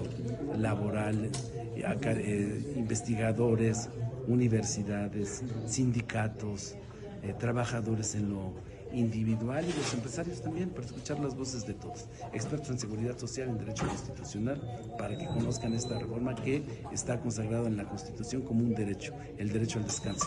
laboral, 0.56 1.31
eh, 1.77 2.74
investigadores, 2.77 3.89
universidades, 4.28 5.43
sindicatos, 5.66 6.77
eh, 7.22 7.35
trabajadores 7.39 8.14
en 8.14 8.31
lo 8.31 8.52
individual 8.92 9.64
y 9.64 9.72
los 9.72 9.94
empresarios 9.94 10.42
también, 10.42 10.70
para 10.70 10.86
escuchar 10.86 11.20
las 11.20 11.36
voces 11.36 11.66
de 11.66 11.74
todos. 11.74 12.06
Expertos 12.32 12.70
en 12.70 12.78
seguridad 12.78 13.18
social, 13.18 13.48
en 13.48 13.58
derecho 13.58 13.86
constitucional, 13.86 14.60
para 14.98 15.16
que 15.16 15.26
conozcan 15.26 15.74
esta 15.74 15.98
reforma 15.98 16.34
que 16.34 16.62
está 16.92 17.20
consagrada 17.20 17.66
en 17.66 17.76
la 17.76 17.88
Constitución 17.88 18.42
como 18.42 18.60
un 18.60 18.74
derecho, 18.74 19.14
el 19.38 19.52
derecho 19.52 19.78
al 19.78 19.84
descanso. 19.84 20.26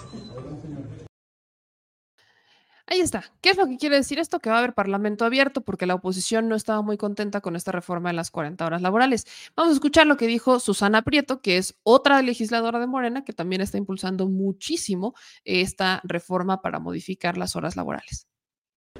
Ahí 2.85 2.99
está. 2.99 3.23
¿Qué 3.41 3.49
es 3.49 3.57
lo 3.57 3.65
que 3.65 3.77
quiere 3.77 3.95
decir 3.95 4.19
esto? 4.19 4.39
Que 4.39 4.49
va 4.49 4.57
a 4.57 4.59
haber 4.59 4.73
parlamento 4.73 5.23
abierto 5.23 5.61
porque 5.61 5.85
la 5.85 5.95
oposición 5.95 6.49
no 6.49 6.55
estaba 6.55 6.81
muy 6.81 6.97
contenta 6.97 7.39
con 7.39 7.55
esta 7.55 7.71
reforma 7.71 8.09
de 8.09 8.15
las 8.15 8.29
40 8.29 8.65
horas 8.65 8.81
laborales. 8.81 9.25
Vamos 9.55 9.71
a 9.71 9.75
escuchar 9.75 10.05
lo 10.05 10.17
que 10.17 10.27
dijo 10.27 10.59
Susana 10.59 11.01
Prieto, 11.01 11.41
que 11.41 11.57
es 11.57 11.75
otra 11.83 12.21
legisladora 12.21 12.79
de 12.79 12.87
Morena 12.87 13.23
que 13.23 13.33
también 13.33 13.61
está 13.61 13.77
impulsando 13.77 14.27
muchísimo 14.27 15.15
esta 15.45 16.01
reforma 16.03 16.61
para 16.61 16.79
modificar 16.79 17.37
las 17.37 17.55
horas 17.55 17.75
laborales 17.77 18.27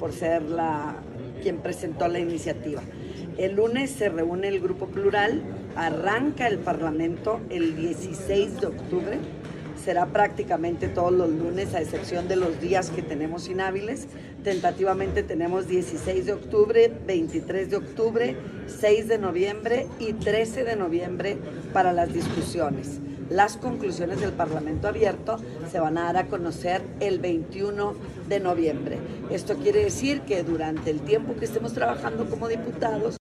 por 0.04 0.12
ser 0.12 0.42
la 0.42 0.96
quien 1.42 1.60
presentó 1.60 2.10
la 2.10 2.20
iniciativa. 2.20 2.82
El 3.38 3.56
lunes 3.56 3.90
se 3.90 4.10
reúne 4.10 4.50
el 4.50 4.60
grupo 4.60 4.88
plural, 4.88 5.42
arranca 5.78 6.48
el 6.48 6.58
Parlamento 6.58 7.40
el 7.50 7.78
16 7.78 8.60
de 8.60 8.68
octubre, 8.68 9.18
será 9.82 10.08
prácticamente 10.08 10.90
todos 10.90 11.14
los 11.14 11.30
lunes 11.30 11.74
a 11.74 11.80
excepción 11.80 12.28
de 12.28 12.36
los 12.36 12.60
días 12.60 12.90
que 12.90 13.02
tenemos 13.02 13.48
inhábiles. 13.48 14.08
Tentativamente 14.44 15.24
tenemos 15.24 15.70
16 15.70 16.26
de 16.26 16.34
octubre, 16.34 16.92
23 17.08 17.70
de 17.70 17.76
octubre, 17.78 18.36
6 18.68 19.08
de 19.08 19.18
noviembre 19.20 19.88
y 20.00 20.12
13 20.12 20.66
de 20.66 20.76
noviembre 20.76 21.38
para 21.72 21.94
las 21.94 22.12
discusiones. 22.12 23.00
Las 23.30 23.58
conclusiones 23.58 24.20
del 24.20 24.34
Parlamento 24.34 24.88
abierto 24.88 25.40
se 25.72 25.80
van 25.80 25.98
a 25.98 26.04
dar 26.04 26.18
a 26.18 26.28
conocer 26.28 26.82
el 27.00 27.20
21 27.20 27.96
de 28.28 28.40
noviembre. 28.40 29.00
Esto 29.30 29.56
quiere 29.56 29.84
decir 29.84 30.22
que 30.22 30.44
durante 30.44 30.90
el 30.90 31.02
tiempo 31.02 31.36
que 31.36 31.46
estemos 31.46 31.74
trabajando 31.74 32.30
como 32.30 32.48
diputados, 32.48 33.18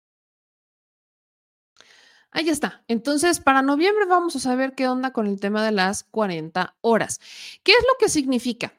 Ahí 2.35 2.49
está. 2.49 2.83
Entonces, 2.89 3.41
para 3.41 3.61
noviembre 3.61 4.07
vamos 4.07 4.35
a 4.37 4.41
saber 4.41 4.75
qué 4.75 4.89
onda 4.89 5.13
con 5.13 5.27
el 5.27 5.39
tema 5.39 5.63
de 5.63 5.71
las 5.71 6.03
40 6.05 6.77
horas. 6.81 7.21
¿Qué 7.63 7.73
es 7.73 7.85
lo 7.87 7.99
que 7.99 8.09
significa? 8.09 8.73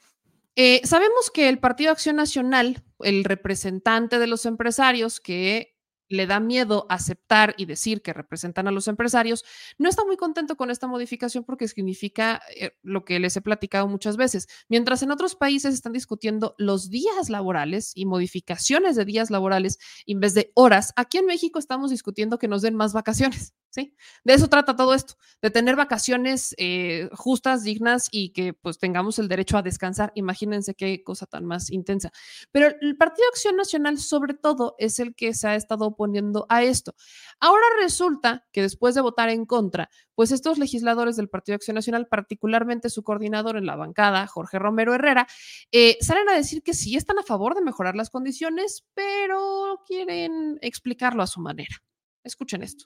Eh, 0.56 0.82
sabemos 0.84 1.30
que 1.32 1.50
el 1.50 1.60
Partido 1.60 1.91
Acción 1.91 2.16
Nacional, 2.16 2.84
el 3.00 3.24
representante 3.24 4.18
de 4.18 4.26
los 4.28 4.48
empresarios 4.48 5.20
que 5.20 5.73
le 6.10 6.28
da 6.28 6.40
miedo 6.40 6.86
aceptar 6.90 7.56
y 7.58 7.66
decir 7.66 8.02
que 8.02 8.14
representan 8.14 8.68
a 8.68 8.72
los 8.72 8.88
empresarios, 8.88 9.44
no 9.78 9.90
está 9.90 10.06
muy 10.06 10.18
contento 10.18 10.56
con 10.56 10.70
esta 10.70 10.88
modificación 10.88 11.44
porque 11.44 11.68
significa 11.68 12.42
eh, 12.56 12.72
lo 12.82 13.06
que 13.06 13.20
les 13.20 13.36
he 13.38 13.42
platicado 13.42 13.88
muchas 13.88 14.18
veces. 14.18 14.48
Mientras 14.70 15.02
en 15.04 15.12
otros 15.12 15.36
países 15.36 15.74
están 15.74 15.94
discutiendo 15.94 16.56
los 16.58 16.90
días 16.90 17.30
laborales 17.30 17.92
y 17.96 18.06
modificaciones 18.06 18.96
de 18.96 19.06
días 19.06 19.30
laborales 19.30 19.80
en 20.06 20.20
vez 20.20 20.34
de 20.34 20.52
horas, 20.56 20.94
aquí 20.96 21.18
en 21.18 21.26
México 21.26 21.60
estamos 21.60 21.92
discutiendo 21.92 22.38
que 22.38 22.48
nos 22.48 22.62
den 22.62 22.76
más 22.76 22.94
vacaciones. 22.94 23.54
¿Sí? 23.74 23.95
De 24.24 24.36
eso 24.36 24.50
trata 24.50 24.76
todo 24.76 24.94
esto, 24.94 25.16
de 25.41 25.50
tener 25.50 25.76
vacaciones 25.76 26.54
eh, 26.60 27.10
justas, 27.14 27.64
dignas 27.64 28.08
y 28.12 28.30
que 28.30 28.54
pues 28.54 28.78
tengamos 28.78 29.18
el 29.18 29.28
derecho 29.28 29.58
a 29.58 29.64
descansar. 29.64 30.12
Imagínense 30.14 30.76
qué 30.76 31.04
cosa 31.04 31.26
tan 31.26 31.44
más 31.45 31.72
intensa. 31.72 32.12
Pero 32.52 32.68
el 32.82 32.95
Partido 32.98 33.28
Acción 33.30 33.56
Nacional 33.56 33.98
sobre 33.98 34.36
todo 34.36 34.76
es 34.78 35.00
el 35.00 35.16
que 35.16 35.34
se 35.34 35.48
ha 35.48 35.56
estado 35.56 35.88
oponiendo 35.88 36.45
a 36.50 36.62
esto. 36.62 36.94
Ahora 37.40 37.66
resulta 37.82 38.45
que 38.52 38.62
después 38.62 38.94
de 38.94 39.02
votar 39.02 39.30
en 39.30 39.48
contra, 39.48 39.90
pues 40.14 40.32
estos 40.32 40.60
legisladores 40.60 41.16
del 41.16 41.30
Partido 41.30 41.56
Acción 41.56 41.74
Nacional, 41.74 42.08
particularmente 42.08 42.91
su 42.91 43.02
coordinador 43.02 43.58
en 43.58 43.66
la 43.66 43.76
bancada, 43.76 44.28
Jorge 44.28 44.60
Romero 44.60 44.94
Herrera, 44.94 45.26
eh, 45.72 45.98
salen 46.00 46.30
a 46.30 46.36
decir 46.36 46.62
que 46.62 46.76
sí 46.76 46.95
están 46.95 47.18
a 47.18 47.24
favor 47.24 47.56
de 47.56 47.62
mejorar 47.62 47.95
las 47.95 48.12
condiciones, 48.12 48.86
pero 48.94 49.82
quieren 49.88 50.60
explicarlo 50.62 51.24
a 51.24 51.28
su 51.28 51.41
manera. 51.41 51.82
Escuchen 52.24 52.62
esto. 52.62 52.86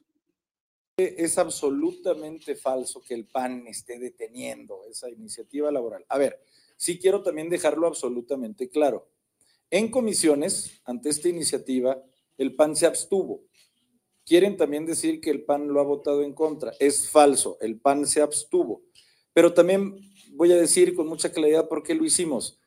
Es 0.97 1.37
absolutamente 1.37 2.55
falso 2.55 3.03
que 3.03 3.13
el 3.13 3.27
PAN 3.27 3.67
esté 3.67 3.99
deteniendo 3.99 4.83
esa 4.89 5.07
iniciativa 5.11 5.71
laboral. 5.71 6.03
A 6.09 6.17
ver, 6.17 6.41
sí 6.75 6.97
quiero 6.97 7.21
también 7.21 7.49
dejarlo 7.49 7.85
absolutamente 7.85 8.67
claro. 8.67 9.07
En 9.69 9.91
comisiones, 9.91 10.81
ante 10.85 11.09
esta 11.09 11.29
iniciativa, 11.29 12.03
el 12.39 12.55
PAN 12.55 12.75
se 12.75 12.87
abstuvo. 12.87 13.43
Quieren 14.25 14.57
también 14.57 14.87
decir 14.87 15.21
que 15.21 15.29
el 15.29 15.43
PAN 15.43 15.67
lo 15.67 15.79
ha 15.81 15.83
votado 15.83 16.23
en 16.23 16.33
contra. 16.33 16.73
Es 16.79 17.11
falso, 17.11 17.59
el 17.61 17.79
PAN 17.79 18.07
se 18.07 18.23
abstuvo. 18.23 18.81
Pero 19.33 19.53
también 19.53 19.99
voy 20.31 20.51
a 20.51 20.57
decir 20.57 20.95
con 20.95 21.05
mucha 21.05 21.31
claridad 21.31 21.67
por 21.67 21.83
qué 21.83 21.93
lo 21.93 22.05
hicimos. 22.05 22.59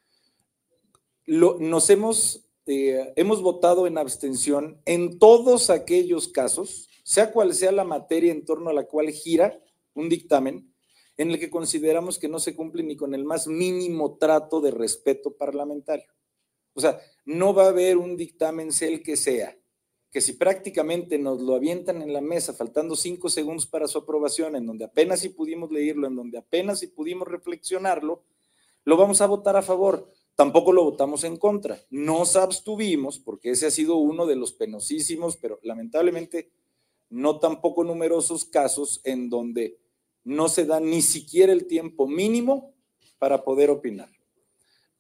Nos 1.27 1.91
hemos, 1.91 2.49
eh, 2.67 3.13
hemos 3.17 3.43
votado 3.43 3.89
en 3.89 3.99
abstención 3.99 4.81
en 4.85 5.19
todos 5.19 5.69
aquellos 5.69 6.29
casos, 6.29 6.90
sea 7.11 7.33
cual 7.33 7.53
sea 7.55 7.73
la 7.73 7.83
materia 7.83 8.31
en 8.31 8.45
torno 8.45 8.71
a 8.71 8.73
la 8.73 8.85
cual 8.85 9.11
gira 9.11 9.61
un 9.95 10.09
dictamen, 10.09 10.73
en 11.17 11.33
el 11.33 11.41
que 11.41 11.51
consideramos 11.51 12.21
que 12.21 12.29
no 12.29 12.39
se 12.39 12.55
cumple 12.55 12.85
ni 12.85 12.95
con 12.95 13.17
el 13.17 13.25
más 13.25 13.49
mínimo 13.49 14.17
trato 14.17 14.61
de 14.61 14.71
respeto 14.71 15.33
parlamentario. 15.33 16.07
O 16.73 16.81
sea, 16.81 17.01
no 17.25 17.53
va 17.53 17.65
a 17.65 17.71
haber 17.71 17.97
un 17.97 18.17
dictamen, 18.17 18.71
sea 18.71 18.87
el 18.87 19.03
que 19.03 19.17
sea, 19.17 19.59
que 20.13 20.21
si 20.21 20.35
prácticamente 20.35 21.19
nos 21.19 21.41
lo 21.41 21.57
avientan 21.57 22.01
en 22.01 22.13
la 22.13 22.21
mesa, 22.21 22.55
faltando 22.55 22.95
cinco 22.95 23.29
segundos 23.29 23.67
para 23.67 23.89
su 23.89 23.99
aprobación, 23.99 24.55
en 24.55 24.65
donde 24.65 24.85
apenas 24.85 25.19
si 25.19 25.31
pudimos 25.31 25.73
leerlo, 25.73 26.07
en 26.07 26.15
donde 26.15 26.39
apenas 26.39 26.79
si 26.79 26.87
pudimos 26.87 27.27
reflexionarlo, 27.27 28.23
lo 28.85 28.97
vamos 28.97 29.21
a 29.21 29.27
votar 29.27 29.57
a 29.57 29.63
favor. 29.63 30.13
Tampoco 30.37 30.73
lo 30.73 30.85
votamos 30.85 31.25
en 31.25 31.39
contra. 31.39 31.83
Nos 31.91 32.37
abstuvimos, 32.37 33.19
porque 33.19 33.51
ese 33.51 33.67
ha 33.67 33.71
sido 33.73 33.97
uno 33.97 34.27
de 34.27 34.37
los 34.37 34.53
penosísimos, 34.53 35.37
pero 35.37 35.59
lamentablemente 35.65 36.53
no 37.11 37.39
tampoco 37.39 37.85
numerosos 37.85 38.45
casos 38.45 39.01
en 39.05 39.29
donde 39.29 39.79
no 40.25 40.49
se 40.49 40.65
da 40.65 40.81
ni 40.81 41.03
siquiera 41.03 41.53
el 41.53 41.67
tiempo 41.67 42.07
mínimo 42.07 42.75
para 43.19 43.45
poder 43.45 43.71
opinar. 43.71 44.11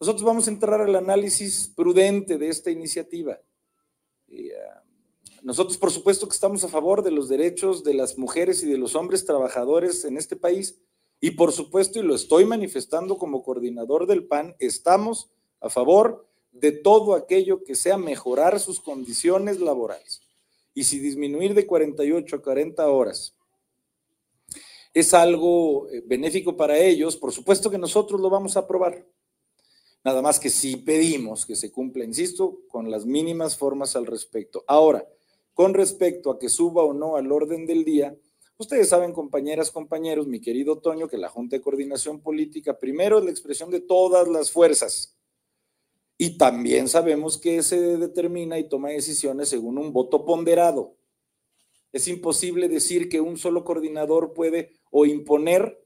Nosotros 0.00 0.24
vamos 0.24 0.46
a 0.46 0.50
entrar 0.50 0.80
al 0.80 0.96
análisis 0.96 1.72
prudente 1.74 2.38
de 2.38 2.48
esta 2.48 2.70
iniciativa. 2.70 3.38
Eh, 4.28 4.52
nosotros, 5.42 5.78
por 5.78 5.90
supuesto, 5.90 6.26
que 6.26 6.34
estamos 6.34 6.64
a 6.64 6.68
favor 6.68 7.02
de 7.02 7.10
los 7.10 7.28
derechos 7.28 7.84
de 7.84 7.94
las 7.94 8.18
mujeres 8.18 8.62
y 8.62 8.66
de 8.66 8.78
los 8.78 8.94
hombres 8.94 9.24
trabajadores 9.24 10.04
en 10.04 10.16
este 10.16 10.36
país. 10.36 10.80
Y 11.20 11.32
por 11.32 11.52
supuesto, 11.52 11.98
y 11.98 12.02
lo 12.02 12.14
estoy 12.14 12.44
manifestando 12.44 13.18
como 13.18 13.42
coordinador 13.42 14.06
del 14.06 14.26
PAN, 14.26 14.56
estamos 14.58 15.30
a 15.60 15.68
favor 15.68 16.26
de 16.52 16.72
todo 16.72 17.14
aquello 17.14 17.62
que 17.62 17.74
sea 17.74 17.98
mejorar 17.98 18.58
sus 18.58 18.80
condiciones 18.80 19.60
laborales. 19.60 20.22
Y 20.74 20.84
si 20.84 20.98
disminuir 20.98 21.54
de 21.54 21.66
48 21.66 22.36
a 22.36 22.42
40 22.42 22.88
horas 22.88 23.34
es 24.92 25.14
algo 25.14 25.88
eh, 25.88 26.02
benéfico 26.04 26.56
para 26.56 26.78
ellos, 26.78 27.16
por 27.16 27.32
supuesto 27.32 27.70
que 27.70 27.78
nosotros 27.78 28.20
lo 28.20 28.30
vamos 28.30 28.56
a 28.56 28.60
aprobar. 28.60 29.06
Nada 30.02 30.22
más 30.22 30.40
que 30.40 30.48
sí 30.48 30.76
pedimos 30.76 31.44
que 31.44 31.54
se 31.54 31.70
cumpla, 31.70 32.04
insisto, 32.04 32.62
con 32.68 32.90
las 32.90 33.04
mínimas 33.04 33.56
formas 33.56 33.96
al 33.96 34.06
respecto. 34.06 34.64
Ahora, 34.66 35.06
con 35.52 35.74
respecto 35.74 36.30
a 36.30 36.38
que 36.38 36.48
suba 36.48 36.82
o 36.82 36.94
no 36.94 37.16
al 37.16 37.30
orden 37.30 37.66
del 37.66 37.84
día, 37.84 38.16
ustedes 38.56 38.88
saben, 38.88 39.12
compañeras, 39.12 39.70
compañeros, 39.70 40.26
mi 40.26 40.40
querido 40.40 40.78
Toño, 40.78 41.06
que 41.06 41.18
la 41.18 41.28
Junta 41.28 41.56
de 41.56 41.62
Coordinación 41.62 42.20
Política 42.20 42.78
primero 42.78 43.18
es 43.18 43.24
la 43.24 43.30
expresión 43.30 43.70
de 43.70 43.80
todas 43.80 44.26
las 44.26 44.50
fuerzas. 44.50 45.14
Y 46.22 46.36
también 46.36 46.86
sabemos 46.86 47.38
que 47.38 47.62
se 47.62 47.96
determina 47.96 48.58
y 48.58 48.68
toma 48.68 48.90
decisiones 48.90 49.48
según 49.48 49.78
un 49.78 49.90
voto 49.90 50.26
ponderado. 50.26 50.98
Es 51.92 52.08
imposible 52.08 52.68
decir 52.68 53.08
que 53.08 53.22
un 53.22 53.38
solo 53.38 53.64
coordinador 53.64 54.34
puede 54.34 54.74
o 54.90 55.06
imponer 55.06 55.82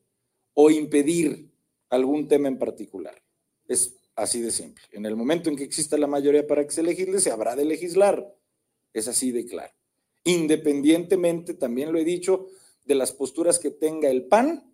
o 0.53 0.73
impedir 0.73 1.53
algún 1.89 2.27
tema 2.27 2.49
en 2.49 2.59
particular. 2.59 3.15
Es 3.69 3.95
así 4.17 4.41
de 4.41 4.51
simple. 4.51 4.83
En 4.91 5.07
el 5.07 5.15
momento 5.15 5.51
en 5.51 5.57
que 5.57 5.63
exista 5.63 5.97
la 5.99 6.09
mayoría 6.09 6.45
para 6.45 6.65
que 6.65 6.73
se 6.73 6.83
legisle, 6.83 7.21
se 7.21 7.31
habrá 7.31 7.55
de 7.55 7.67
legislar. 7.67 8.37
Es 8.93 9.07
así 9.07 9.31
de 9.31 9.47
claro. 9.47 9.73
Independientemente, 10.25 11.55
también 11.55 11.93
lo 11.93 11.99
he 12.01 12.05
dicho, 12.05 12.49
de 12.85 12.97
las 12.97 13.13
posturas 13.13 13.61
que 13.61 13.71
tenga 13.71 14.11
el 14.11 14.27
PAN, 14.27 14.74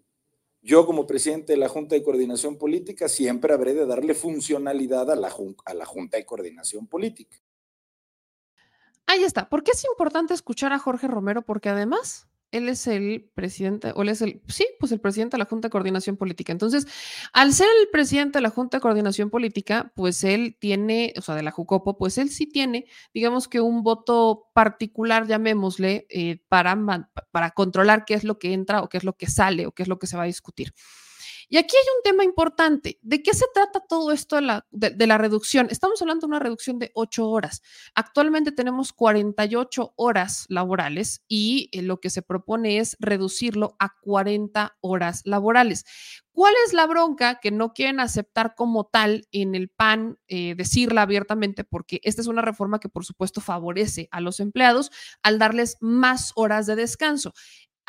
yo 0.63 0.87
como 0.87 1.07
presidente 1.07 1.53
de 1.53 1.59
la 1.59 1.69
Junta 1.69 1.95
de 1.95 2.03
Coordinación 2.03 2.57
Política 2.57 3.09
siempre 3.09 3.53
habré 3.53 3.75
de 3.75 3.87
darle 3.87 4.15
funcionalidad 4.15 5.11
a 5.11 5.17
la, 5.17 5.31
Junta 5.31 6.17
de 6.17 6.27
Coordinación 6.27 6.87
Política. 6.87 7.37
Ahí 9.07 9.25
está. 9.25 9.49
¿Por 9.49 9.63
qué 9.63 9.73
es 9.73 9.85
importante 9.85 10.35
escuchar 10.35 10.73
a 10.73 10.79
Jorge 10.79 11.09
Romero? 11.09 11.43
Porque 11.43 11.69
además 11.69 12.29
él 12.53 12.69
es 12.69 12.87
el 12.87 13.31
presidente, 13.35 13.93
o 13.95 14.03
él 14.03 14.09
es 14.09 14.23
el, 14.23 14.43
sí, 14.49 14.67
pues 14.79 14.93
el 14.93 15.01
presidente 15.01 15.37
de 15.37 15.39
la 15.39 15.45
Junta 15.45 15.69
de 15.69 15.71
Coordinación 15.73 16.17
Política. 16.17 16.53
Entonces, 16.53 16.87
al 17.33 17.53
ser 17.53 17.69
el 17.81 17.89
presidente 17.89 18.39
de 18.39 18.43
la 18.43 18.51
Junta 18.51 18.77
de 18.77 18.81
Coordinación 18.81 19.31
Política, 19.31 19.93
pues 19.95 20.25
él 20.25 20.57
tiene, 20.59 21.15
o 21.17 21.23
sea, 21.23 21.35
de 21.35 21.43
la 21.43 21.51
Jucopo, 21.51 21.97
pues 21.99 22.19
él 22.19 22.31
sí 22.31 22.47
tiene, 22.47 22.87
digamos 23.15 23.49
que 23.49 23.61
un 23.61 23.83
voto 23.83 24.49
particular, 24.53 25.27
llamémosle, 25.27 26.07
eh, 26.11 26.43
para, 26.49 26.77
para 27.31 27.51
controlar 27.53 28.05
qué 28.05 28.15
es 28.15 28.25
lo 28.25 28.39
que 28.39 28.53
entra 28.53 28.83
o 28.83 28.89
qué 28.89 28.99
es 28.99 29.05
lo 29.05 29.17
que 29.17 29.27
sale 29.29 29.67
o 29.67 29.73
qué 29.73 29.83
es 29.83 29.89
lo 29.89 29.99
que 29.99 30.07
se 30.07 30.17
va 30.17 30.25
a 30.25 30.27
discutir. 30.27 30.75
Y 31.53 31.57
aquí 31.57 31.75
hay 31.77 31.83
un 31.97 32.03
tema 32.05 32.23
importante. 32.23 33.01
¿De 33.03 33.25
qué 33.25 33.35
se 33.35 33.45
trata 33.53 33.81
todo 33.81 34.13
esto 34.13 34.37
de 34.37 35.07
la, 35.07 35.19
reducción? 35.19 35.67
Estamos 35.69 36.01
hablando 36.01 36.21
de 36.21 36.31
una 36.31 36.39
reducción 36.39 36.79
de 36.79 36.93
ocho 36.95 37.29
horas. 37.29 37.61
Actualmente 37.97 38.53
tenemos 38.53 38.93
48 38.93 39.95
horas 39.97 40.47
laborales 40.49 41.25
y 41.27 41.69
eh, 41.73 41.83
lo 41.83 41.99
que 41.99 42.09
se 42.09 42.23
propone 42.23 42.79
es 42.79 42.97
reducirlo 43.01 43.75
a 43.81 43.97
40 44.01 44.77
horas 44.81 45.23
laborales. 45.25 45.85
¿Cuál 46.31 46.55
es 46.65 46.73
la 46.73 46.87
bronca 46.87 47.41
que 47.41 47.51
no 47.51 47.73
quieren 47.73 47.99
aceptar 47.99 48.55
como 48.55 48.85
tal 48.85 49.27
en 49.33 49.57
el 49.57 49.69
PAN, 49.69 50.19
eh, 50.29 50.55
decirla 50.55 51.03
abiertamente? 51.03 51.65
Porque 51.65 52.01
esta 52.05 52.23
es 52.23 52.29
una 52.29 52.43
reforma 52.43 52.79
que 52.79 52.89
por 52.89 53.05
supuesto 53.05 53.41
favorece 53.41 54.09
a 54.13 54.21
los 54.21 54.39
empleados 54.39 54.93
al 55.25 55.41
darles 55.41 55.79
más 55.81 56.31
horas 56.37 56.67
de 56.67 56.77
descanso. 56.77 57.35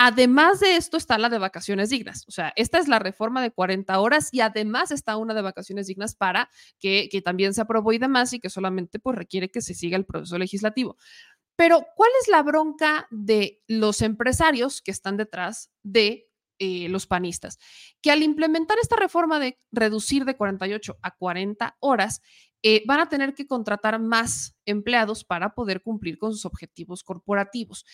Además 0.03 0.59
de 0.59 0.77
esto 0.77 0.97
está 0.97 1.19
la 1.19 1.29
de 1.29 1.37
vacaciones 1.37 1.91
dignas. 1.91 2.25
O 2.27 2.31
sea, 2.31 2.53
esta 2.55 2.79
es 2.79 2.87
la 2.87 2.97
reforma 2.97 3.39
de 3.39 3.51
40 3.51 3.99
horas 3.99 4.29
y 4.31 4.41
además 4.41 4.89
está 4.89 5.15
una 5.15 5.35
de 5.35 5.43
vacaciones 5.43 5.85
dignas 5.85 6.15
para 6.15 6.49
que, 6.79 7.07
también 7.23 7.53
se 7.53 7.61
aprobó 7.61 7.93
y 7.93 7.99
demás 7.99 8.33
y 8.33 8.39
que 8.39 8.49
solamente 8.49 8.97
pues 8.97 9.15
requiere 9.15 9.51
que 9.51 9.61
se 9.61 9.75
siga 9.75 9.97
el 9.97 10.07
proceso 10.07 10.39
legislativo. 10.39 10.97
Pero, 11.55 11.85
¿cuál 11.95 12.09
es 12.19 12.29
la 12.29 12.41
bronca 12.41 13.05
de 13.11 13.61
los 13.67 14.01
empresarios 14.01 14.81
que 14.81 14.89
están 14.89 15.17
detrás 15.17 15.69
de 15.83 16.31
eh, 16.57 16.89
los 16.89 17.05
panistas? 17.05 17.59
Que 18.01 18.09
al 18.09 18.23
implementar 18.23 18.79
esta 18.81 18.95
reforma 18.95 19.39
de 19.39 19.59
reducir 19.71 20.25
de 20.25 20.35
48 20.35 20.97
a 20.99 21.11
40 21.11 21.77
horas, 21.79 22.23
eh, 22.63 22.83
van 22.85 22.99
a 22.99 23.09
tener 23.09 23.33
que 23.33 23.47
contratar 23.47 23.99
más 23.99 24.55
empleados 24.65 25.23
para 25.23 25.53
poder 25.55 25.81
cumplir 25.81 26.17
con 26.17 26.31
sus 26.33 26.45
objetivos 26.45 27.03
corporativos. 27.03 27.85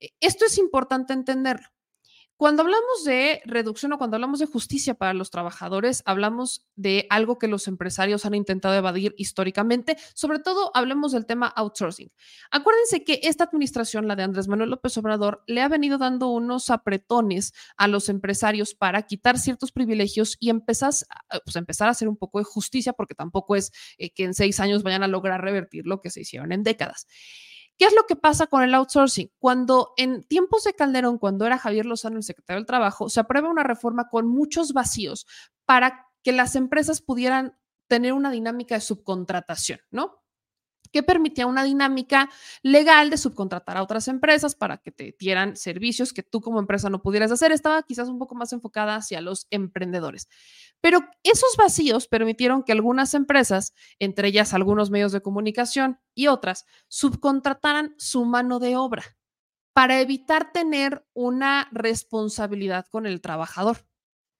Eh, 0.00 0.10
esto 0.20 0.44
es 0.46 0.58
importante 0.58 1.12
entenderlo. 1.12 1.73
Cuando 2.36 2.62
hablamos 2.62 3.04
de 3.04 3.42
reducción 3.44 3.92
o 3.92 3.98
cuando 3.98 4.16
hablamos 4.16 4.40
de 4.40 4.46
justicia 4.46 4.94
para 4.94 5.14
los 5.14 5.30
trabajadores, 5.30 6.02
hablamos 6.04 6.66
de 6.74 7.06
algo 7.08 7.38
que 7.38 7.46
los 7.46 7.68
empresarios 7.68 8.26
han 8.26 8.34
intentado 8.34 8.74
evadir 8.74 9.14
históricamente. 9.16 9.96
Sobre 10.14 10.40
todo, 10.40 10.72
hablemos 10.74 11.12
del 11.12 11.26
tema 11.26 11.46
outsourcing. 11.46 12.10
Acuérdense 12.50 13.04
que 13.04 13.20
esta 13.22 13.44
administración, 13.44 14.08
la 14.08 14.16
de 14.16 14.24
Andrés 14.24 14.48
Manuel 14.48 14.70
López 14.70 14.98
Obrador, 14.98 15.44
le 15.46 15.62
ha 15.62 15.68
venido 15.68 15.96
dando 15.96 16.28
unos 16.28 16.70
apretones 16.70 17.52
a 17.76 17.86
los 17.86 18.08
empresarios 18.08 18.74
para 18.74 19.02
quitar 19.02 19.38
ciertos 19.38 19.70
privilegios 19.70 20.36
y 20.40 20.50
empezar, 20.50 20.92
pues, 21.44 21.54
empezar 21.54 21.86
a 21.86 21.92
hacer 21.92 22.08
un 22.08 22.16
poco 22.16 22.40
de 22.40 22.44
justicia, 22.44 22.92
porque 22.94 23.14
tampoco 23.14 23.54
es 23.54 23.70
eh, 23.96 24.10
que 24.10 24.24
en 24.24 24.34
seis 24.34 24.58
años 24.58 24.82
vayan 24.82 25.04
a 25.04 25.08
lograr 25.08 25.40
revertir 25.40 25.86
lo 25.86 26.00
que 26.00 26.10
se 26.10 26.22
hicieron 26.22 26.50
en 26.50 26.64
décadas. 26.64 27.06
¿Qué 27.76 27.86
es 27.86 27.94
lo 27.94 28.04
que 28.06 28.16
pasa 28.16 28.46
con 28.46 28.62
el 28.62 28.74
outsourcing? 28.74 29.30
Cuando 29.38 29.92
en 29.96 30.22
tiempos 30.24 30.64
de 30.64 30.74
Calderón, 30.74 31.18
cuando 31.18 31.44
era 31.46 31.58
Javier 31.58 31.86
Lozano 31.86 32.16
el 32.16 32.22
secretario 32.22 32.60
del 32.60 32.66
Trabajo, 32.66 33.08
se 33.08 33.20
aprueba 33.20 33.50
una 33.50 33.64
reforma 33.64 34.08
con 34.08 34.28
muchos 34.28 34.72
vacíos 34.72 35.26
para 35.64 36.06
que 36.22 36.32
las 36.32 36.56
empresas 36.56 37.00
pudieran 37.00 37.58
tener 37.88 38.12
una 38.12 38.30
dinámica 38.30 38.76
de 38.76 38.80
subcontratación, 38.80 39.80
¿no? 39.90 40.23
Que 40.94 41.02
permitía 41.02 41.48
una 41.48 41.64
dinámica 41.64 42.30
legal 42.62 43.10
de 43.10 43.16
subcontratar 43.18 43.76
a 43.76 43.82
otras 43.82 44.06
empresas 44.06 44.54
para 44.54 44.76
que 44.76 44.92
te 44.92 45.16
dieran 45.18 45.56
servicios 45.56 46.12
que 46.12 46.22
tú 46.22 46.40
como 46.40 46.60
empresa 46.60 46.88
no 46.88 47.02
pudieras 47.02 47.32
hacer. 47.32 47.50
Estaba 47.50 47.82
quizás 47.82 48.08
un 48.08 48.20
poco 48.20 48.36
más 48.36 48.52
enfocada 48.52 48.94
hacia 48.94 49.20
los 49.20 49.48
emprendedores. 49.50 50.28
Pero 50.80 51.00
esos 51.24 51.56
vacíos 51.58 52.06
permitieron 52.06 52.62
que 52.62 52.70
algunas 52.70 53.12
empresas, 53.14 53.74
entre 53.98 54.28
ellas 54.28 54.54
algunos 54.54 54.92
medios 54.92 55.10
de 55.10 55.20
comunicación 55.20 55.98
y 56.14 56.28
otras, 56.28 56.64
subcontrataran 56.86 57.96
su 57.98 58.24
mano 58.24 58.60
de 58.60 58.76
obra 58.76 59.02
para 59.72 60.00
evitar 60.00 60.52
tener 60.52 61.04
una 61.12 61.66
responsabilidad 61.72 62.86
con 62.88 63.06
el 63.06 63.20
trabajador. 63.20 63.84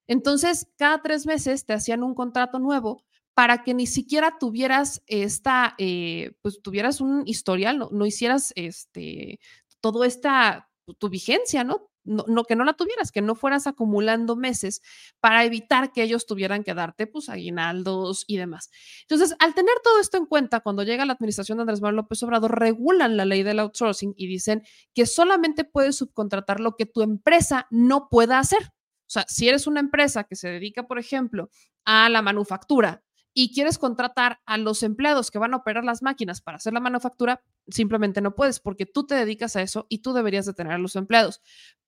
Entonces, 0.07 0.69
cada 0.79 1.03
tres 1.03 1.27
meses 1.27 1.67
te 1.67 1.73
hacían 1.73 2.05
un 2.05 2.15
contrato 2.15 2.61
nuevo 2.61 3.03
para 3.35 3.65
que 3.65 3.74
ni 3.74 3.86
siquiera 3.86 4.39
tuvieras 4.39 5.02
esta, 5.06 5.74
eh, 5.78 6.36
pues 6.40 6.62
tuvieras 6.62 7.01
un 7.01 7.23
historial, 7.27 7.78
no, 7.90 8.06
hicieras 8.06 8.52
este, 8.56 9.40
todo 9.81 10.05
esta, 10.05 10.70
tu 10.98 11.09
vigencia, 11.09 11.65
¿no? 11.65 11.90
no, 12.05 12.24
no, 12.28 12.44
que 12.44 12.55
no 12.55 12.65
la 12.65 12.74
tuvieras, 12.74 13.11
que 13.11 13.23
no 13.23 13.35
fueras 13.35 13.66
acumulando 13.66 14.36
meses 14.36 14.82
para 15.20 15.44
evitar 15.44 15.93
que 15.93 16.02
ellos 16.02 16.27
tuvieran 16.27 16.62
que 16.62 16.74
darte 16.74 17.06
pues 17.06 17.28
aguinaldos 17.28 18.24
y 18.27 18.36
demás. 18.36 18.70
Entonces, 19.02 19.35
al 19.39 19.55
tener 19.55 19.74
todo 19.82 20.01
esto 20.01 20.19
en 20.19 20.27
cuenta, 20.27 20.61
cuando 20.61 20.82
llega 20.82 21.06
la 21.06 21.15
administración 21.15 21.59
de 21.59 21.62
Andrés 21.62 21.81
Manuel 21.81 21.97
López 21.97 22.23
Obrador, 22.23 22.59
regulan 22.59 23.16
la 23.16 23.24
ley 23.24 23.43
del 23.43 23.59
outsourcing 23.59 24.15
y 24.16 24.27
dicen 24.27 24.62
que 24.94 25.06
solamente 25.06 25.65
puedes 25.65 25.97
subcontratar 25.97 26.61
lo 26.61 26.77
que 26.77 26.86
tu 26.86 27.02
empresa 27.02 27.66
no 27.70 28.09
pueda 28.09 28.39
hacer. 28.39 28.62
O 29.06 29.11
sea, 29.15 29.24
si 29.28 29.48
eres 29.48 29.66
una 29.66 29.81
empresa 29.81 30.24
que 30.24 30.36
se 30.36 30.48
dedica, 30.48 30.86
por 30.86 30.98
ejemplo, 30.98 31.51
a 31.85 32.09
la 32.09 32.23
manufactura 32.23 33.04
y 33.35 33.52
quieres 33.52 33.78
contratar 33.78 34.40
a 34.47 34.56
los 34.56 34.82
empleados 34.85 35.31
que 35.31 35.39
van 35.39 35.52
a 35.52 35.59
operar 35.59 35.85
las 35.85 36.02
máquinas 36.02 36.40
para 36.40 36.56
hacer 36.56 36.73
la 36.73 36.81
manufactura, 36.81 37.43
simplemente 37.69 38.20
no 38.20 38.35
puedes 38.35 38.61
porque 38.61 38.86
tú 38.86 39.06
te 39.06 39.16
dedicas 39.16 39.56
a 39.56 39.62
eso 39.62 39.86
y 39.89 39.98
tú 39.98 40.12
deberías 40.12 40.47
de 40.47 40.55
tener 40.55 40.73
a 40.73 40.78
los 40.78 40.94
empleados. 40.94 41.43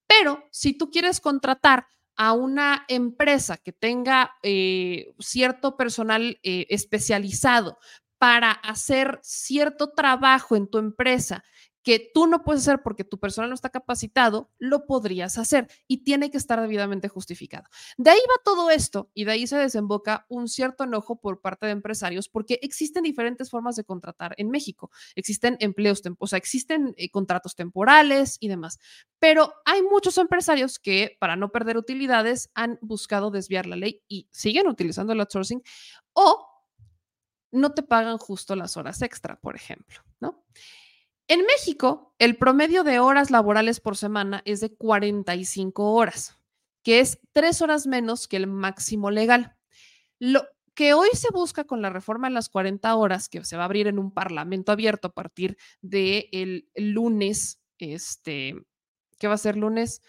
Pero 0.09 0.45
si 0.51 0.77
tú 0.77 0.91
quieres 0.91 1.21
contratar 1.21 1.87
a 2.17 2.33
una 2.33 2.85
empresa 2.89 3.59
que 3.59 3.73
tenga 3.73 4.33
eh, 4.43 5.15
cierto 5.21 5.77
personal 5.77 6.39
eh, 6.43 6.67
especializado 6.71 7.79
para 8.19 8.51
hacer 8.51 9.21
cierto 9.23 9.93
trabajo 9.93 10.57
en 10.57 10.69
tu 10.69 10.79
empresa 10.79 11.45
que 11.87 12.11
tú 12.13 12.27
no 12.27 12.43
puedes 12.43 12.63
hacer 12.63 12.83
porque 12.83 13.05
tu 13.05 13.21
personal 13.21 13.49
no 13.49 13.55
está 13.55 13.71
capacitado, 13.71 14.51
lo 14.59 14.87
podrías 14.87 15.39
hacer 15.39 15.69
y 15.87 15.99
tiene 15.99 16.33
que 16.33 16.37
estar 16.37 16.61
debidamente 16.61 17.07
justificado. 17.07 17.69
De 17.97 18.11
ahí 18.11 18.19
va 18.29 18.43
todo 18.45 18.73
esto 18.73 19.13
y 19.15 19.23
de 19.25 19.31
ahí 19.31 19.47
se 19.47 19.57
desemboca 19.57 20.27
un 20.29 20.49
cierto 20.49 20.83
enojo 20.83 21.21
por 21.21 21.41
parte 21.41 21.67
de 21.67 21.71
empresarios 21.71 22.29
porque 22.29 22.59
existen 22.61 23.05
diferentes 23.05 23.51
formas 23.51 23.77
de 23.77 23.85
contratar 23.85 24.35
en 24.37 24.51
México. 24.51 24.91
Existen 25.15 25.59
empleos, 25.61 26.03
o 26.19 26.27
sea, 26.27 26.39
existen 26.39 26.93
eh, 26.97 27.09
contratos 27.09 27.55
temporales 27.55 28.37
y 28.41 28.49
demás, 28.49 28.81
pero 29.21 29.53
hay 29.65 29.81
muchos 29.83 30.19
empresarios 30.19 30.81
que 30.81 31.17
para 31.21 31.37
no 31.37 31.53
perder 31.53 31.77
utilidades 31.77 32.51
han 32.55 32.81
buscado 32.83 33.31
desviar 33.31 33.67
la 33.67 33.77
ley 33.77 34.03
y 34.09 34.27
siguen 34.33 34.67
utilizando 34.67 35.13
el 35.13 35.21
outsourcing 35.21 35.63
o 36.15 36.49
no 37.53 37.75
te 37.75 37.85
pagan 37.85 38.19
justo 38.19 38.57
las 38.57 38.77
horas 38.77 39.03
extra, 39.03 39.39
por 39.39 39.55
ejemplo, 39.55 40.01
¿no? 40.19 40.43
En 41.29 41.41
México, 41.41 42.15
el 42.19 42.37
promedio 42.37 42.85
de 42.85 43.01
horas 43.01 43.31
laborales 43.31 43.81
por 43.81 43.97
semana 43.97 44.43
es 44.45 44.61
de 44.61 44.75
45 44.75 45.93
horas, 45.93 46.39
que 46.85 47.01
es 47.01 47.19
tres 47.33 47.63
horas 47.63 47.89
menos 47.89 48.29
que 48.29 48.37
el 48.37 48.47
máximo 48.47 49.11
legal. 49.11 49.57
Lo 50.21 50.47
que 50.75 50.95
hoy 50.95 51.09
se 51.15 51.33
busca 51.33 51.65
con 51.65 51.83
la 51.83 51.91
reforma 51.91 52.29
de 52.29 52.35
las 52.35 52.49
40 52.49 52.95
horas, 52.95 53.29
que 53.29 53.45
se 53.45 53.57
va 53.57 53.63
a 53.63 53.65
abrir 53.65 53.89
en 53.89 53.99
un 53.99 54.13
parlamento 54.13 54.71
abierto 54.71 55.09
a 55.09 55.13
partir 55.15 55.57
del 55.81 56.31
de 56.31 56.83
lunes, 56.83 57.61
este, 57.79 58.55
¿qué 59.19 59.27
va 59.27 59.35
a 59.35 59.39
ser 59.39 59.57
lunes 59.57 60.03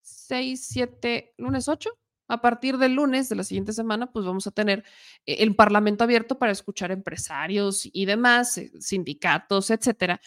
6, 0.00 0.66
7, 0.66 1.34
lunes 1.36 1.68
8? 1.68 1.90
A 2.26 2.40
partir 2.40 2.78
del 2.78 2.94
lunes 2.94 3.28
de 3.28 3.36
la 3.36 3.44
siguiente 3.44 3.74
semana, 3.74 4.10
pues 4.10 4.24
vamos 4.24 4.46
a 4.46 4.50
tener 4.50 4.82
eh, 5.26 5.36
el 5.40 5.54
parlamento 5.54 6.04
abierto 6.04 6.38
para 6.38 6.52
escuchar 6.52 6.90
empresarios 6.90 7.88
y 7.92 8.06
demás, 8.06 8.56
eh, 8.58 8.72
sindicatos, 8.80 9.70
etcétera, 9.70 10.20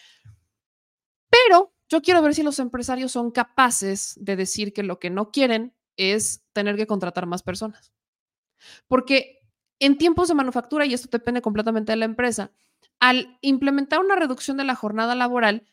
pero 1.48 1.72
yo 1.88 2.02
quiero 2.02 2.20
ver 2.20 2.34
si 2.34 2.42
los 2.42 2.58
empresarios 2.58 3.12
son 3.12 3.30
capaces 3.30 4.18
de 4.20 4.36
decir 4.36 4.74
que 4.74 4.82
lo 4.82 4.98
que 4.98 5.08
no 5.08 5.30
quieren 5.30 5.74
es 5.96 6.44
tener 6.52 6.76
que 6.76 6.86
contratar 6.86 7.24
más 7.24 7.42
personas. 7.42 7.94
Porque 8.86 9.40
en 9.78 9.96
tiempos 9.96 10.28
de 10.28 10.34
manufactura, 10.34 10.84
y 10.84 10.92
esto 10.92 11.08
depende 11.10 11.40
completamente 11.40 11.92
de 11.92 11.96
la 11.96 12.04
empresa, 12.04 12.52
al 13.00 13.38
implementar 13.40 14.00
una 14.00 14.16
reducción 14.16 14.58
de 14.58 14.64
la 14.64 14.74
jornada 14.74 15.14
laboral, 15.14 15.66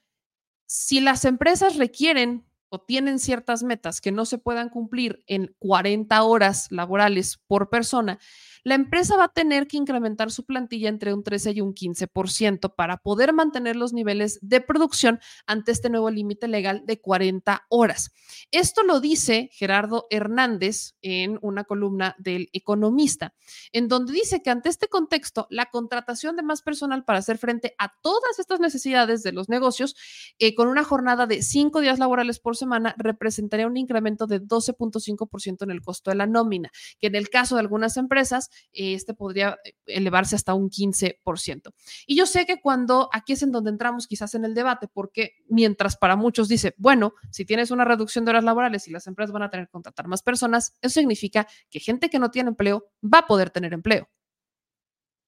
si 0.66 1.02
las 1.02 1.26
empresas 1.26 1.76
requieren 1.76 2.46
o 2.70 2.80
tienen 2.80 3.20
ciertas 3.20 3.64
metas 3.64 4.00
que 4.00 4.14
no 4.14 4.24
se 4.24 4.38
puedan 4.38 4.70
cumplir 4.70 5.26
en 5.28 5.58
40 5.60 6.24
horas 6.24 6.72
laborales 6.72 7.38
por 7.48 7.70
persona, 7.70 8.18
la 8.66 8.74
empresa 8.74 9.16
va 9.16 9.26
a 9.26 9.34
tener 9.34 9.68
que 9.68 9.78
incrementar 9.78 10.32
su 10.32 10.44
plantilla 10.44 10.90
entre 10.90 11.14
un 11.14 11.24
13 11.24 11.52
y 11.52 11.62
un 11.62 11.76
15% 11.76 12.74
para 12.76 12.98
poder 12.98 13.32
mantener 13.32 13.76
los 13.76 13.94
niveles 13.94 14.40
de 14.42 14.60
producción 14.60 15.20
ante 15.46 15.72
este 15.72 15.92
nuevo 15.92 16.10
límite 16.10 16.48
legal 16.48 16.82
de 16.86 17.00
40 17.00 17.68
horas. 17.70 18.12
Esto 18.50 18.82
lo 18.82 19.00
dice 19.00 19.50
Gerardo 19.54 20.08
Hernández 20.10 20.96
en 21.04 21.38
una 21.44 21.64
columna 21.64 22.16
del 22.18 22.50
Economista, 22.54 23.36
en 23.72 23.88
donde 23.88 24.14
dice 24.14 24.42
que 24.42 24.50
ante 24.50 24.70
este 24.70 24.88
contexto, 24.88 25.46
la 25.52 25.68
contratación 25.68 26.36
de 26.36 26.42
más 26.42 26.64
personal 26.64 27.06
para 27.06 27.20
hacer 27.20 27.38
frente 27.38 27.76
a 27.78 27.94
todas 28.02 28.40
estas 28.40 28.60
necesidades 28.60 29.22
de 29.22 29.32
los 29.32 29.48
negocios, 29.48 29.96
eh, 30.40 30.56
con 30.56 30.70
una 30.70 30.84
jornada 30.84 31.28
de 31.28 31.44
cinco 31.44 31.82
días 31.82 32.00
laborales 32.00 32.40
por 32.40 32.58
semana, 32.58 32.96
representaría 32.98 33.68
un 33.68 33.78
incremento 33.78 34.26
de 34.26 34.42
12.5% 34.42 35.64
en 35.66 35.70
el 35.70 35.82
costo 35.82 36.10
de 36.10 36.16
la 36.16 36.26
nómina, 36.26 36.72
que 37.00 37.08
en 37.08 37.16
el 37.16 37.30
caso 37.30 37.54
de 37.54 37.62
algunas 37.62 37.98
empresas 37.98 38.50
este 38.72 39.14
podría 39.14 39.58
eh, 39.64 39.74
elevarse 39.86 40.36
hasta 40.36 40.54
un 40.54 40.70
15%. 40.70 41.74
Y 42.08 42.16
yo 42.16 42.26
sé 42.26 42.46
que 42.46 42.62
cuando 42.62 43.10
aquí 43.14 43.34
es 43.34 43.44
en 43.44 43.52
donde 43.52 43.72
entramos 43.72 44.08
quizás 44.08 44.36
en 44.36 44.46
el 44.46 44.54
debate, 44.54 44.88
porque 44.88 45.38
mientras 45.48 45.98
para 45.98 46.16
muchos 46.16 46.48
dice, 46.48 46.74
bueno, 46.78 47.14
si 47.32 47.46
tienes 47.46 47.72
una 47.72 47.86
reducción 47.86 48.26
de 48.26 48.32
horas 48.32 48.44
laborales 48.44 48.88
y 48.88 48.92
las 48.92 49.08
empresas 49.08 49.32
van 49.32 49.44
a 49.44 49.50
tener 49.50 49.68
que 49.68 49.72
contratar 49.72 50.08
más 50.08 50.22
personas, 50.22 50.74
eso 50.82 51.00
significa 51.00 51.48
que 51.70 51.80
gente 51.80 52.10
que 52.10 52.20
no 52.20 52.32
tiene 52.32 52.50
empleo 52.50 52.92
va 53.04 53.20
a 53.20 53.28
poder 53.28 53.50
tener 53.50 53.74
empleo. 53.74 54.10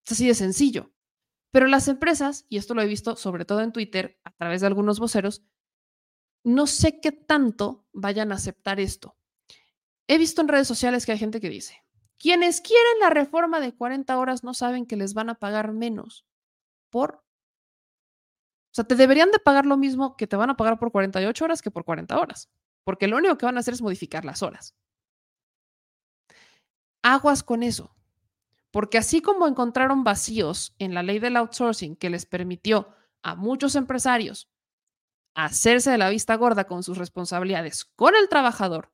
Es 0.05 0.13
así 0.13 0.27
de 0.27 0.35
sencillo. 0.35 0.91
Pero 1.51 1.67
las 1.67 1.87
empresas, 1.87 2.45
y 2.49 2.57
esto 2.57 2.73
lo 2.73 2.81
he 2.81 2.87
visto 2.87 3.15
sobre 3.15 3.45
todo 3.45 3.61
en 3.61 3.71
Twitter 3.71 4.19
a 4.23 4.31
través 4.31 4.61
de 4.61 4.67
algunos 4.67 4.99
voceros, 4.99 5.43
no 6.43 6.67
sé 6.67 6.99
qué 7.01 7.11
tanto 7.11 7.87
vayan 7.93 8.31
a 8.31 8.35
aceptar 8.35 8.79
esto. 8.79 9.17
He 10.07 10.17
visto 10.17 10.41
en 10.41 10.47
redes 10.47 10.67
sociales 10.67 11.05
que 11.05 11.11
hay 11.11 11.17
gente 11.17 11.41
que 11.41 11.49
dice, 11.49 11.83
quienes 12.17 12.61
quieren 12.61 12.99
la 12.99 13.09
reforma 13.09 13.59
de 13.59 13.73
40 13.73 14.17
horas 14.17 14.43
no 14.43 14.53
saben 14.53 14.85
que 14.85 14.95
les 14.95 15.13
van 15.13 15.29
a 15.29 15.35
pagar 15.35 15.71
menos 15.71 16.25
por... 16.89 17.23
O 18.71 18.73
sea, 18.77 18.85
te 18.85 18.95
deberían 18.95 19.31
de 19.31 19.39
pagar 19.39 19.65
lo 19.65 19.77
mismo 19.77 20.15
que 20.17 20.27
te 20.27 20.35
van 20.35 20.49
a 20.49 20.57
pagar 20.57 20.77
por 20.77 20.91
48 20.91 21.45
horas 21.45 21.61
que 21.61 21.71
por 21.71 21.83
40 21.83 22.19
horas, 22.19 22.49
porque 22.83 23.07
lo 23.07 23.17
único 23.17 23.37
que 23.37 23.45
van 23.45 23.57
a 23.57 23.61
hacer 23.61 23.73
es 23.73 23.81
modificar 23.81 24.23
las 24.23 24.43
horas. 24.43 24.75
Aguas 27.01 27.43
con 27.43 27.63
eso, 27.63 27.95
porque 28.71 28.97
así 28.97 29.21
como 29.21 29.47
encontraron 29.47 30.03
vacíos 30.03 30.75
en 30.77 30.93
la 30.93 31.03
ley 31.03 31.19
del 31.19 31.37
outsourcing 31.37 31.95
que 31.95 32.09
les 32.09 32.25
permitió 32.25 32.89
a 33.23 33.35
muchos 33.35 33.75
empresarios 33.75 34.49
hacerse 35.33 35.91
de 35.91 35.97
la 35.97 36.09
vista 36.09 36.35
gorda 36.35 36.65
con 36.65 36.83
sus 36.83 36.97
responsabilidades 36.97 37.85
con 37.85 38.15
el 38.15 38.27
trabajador 38.27 38.91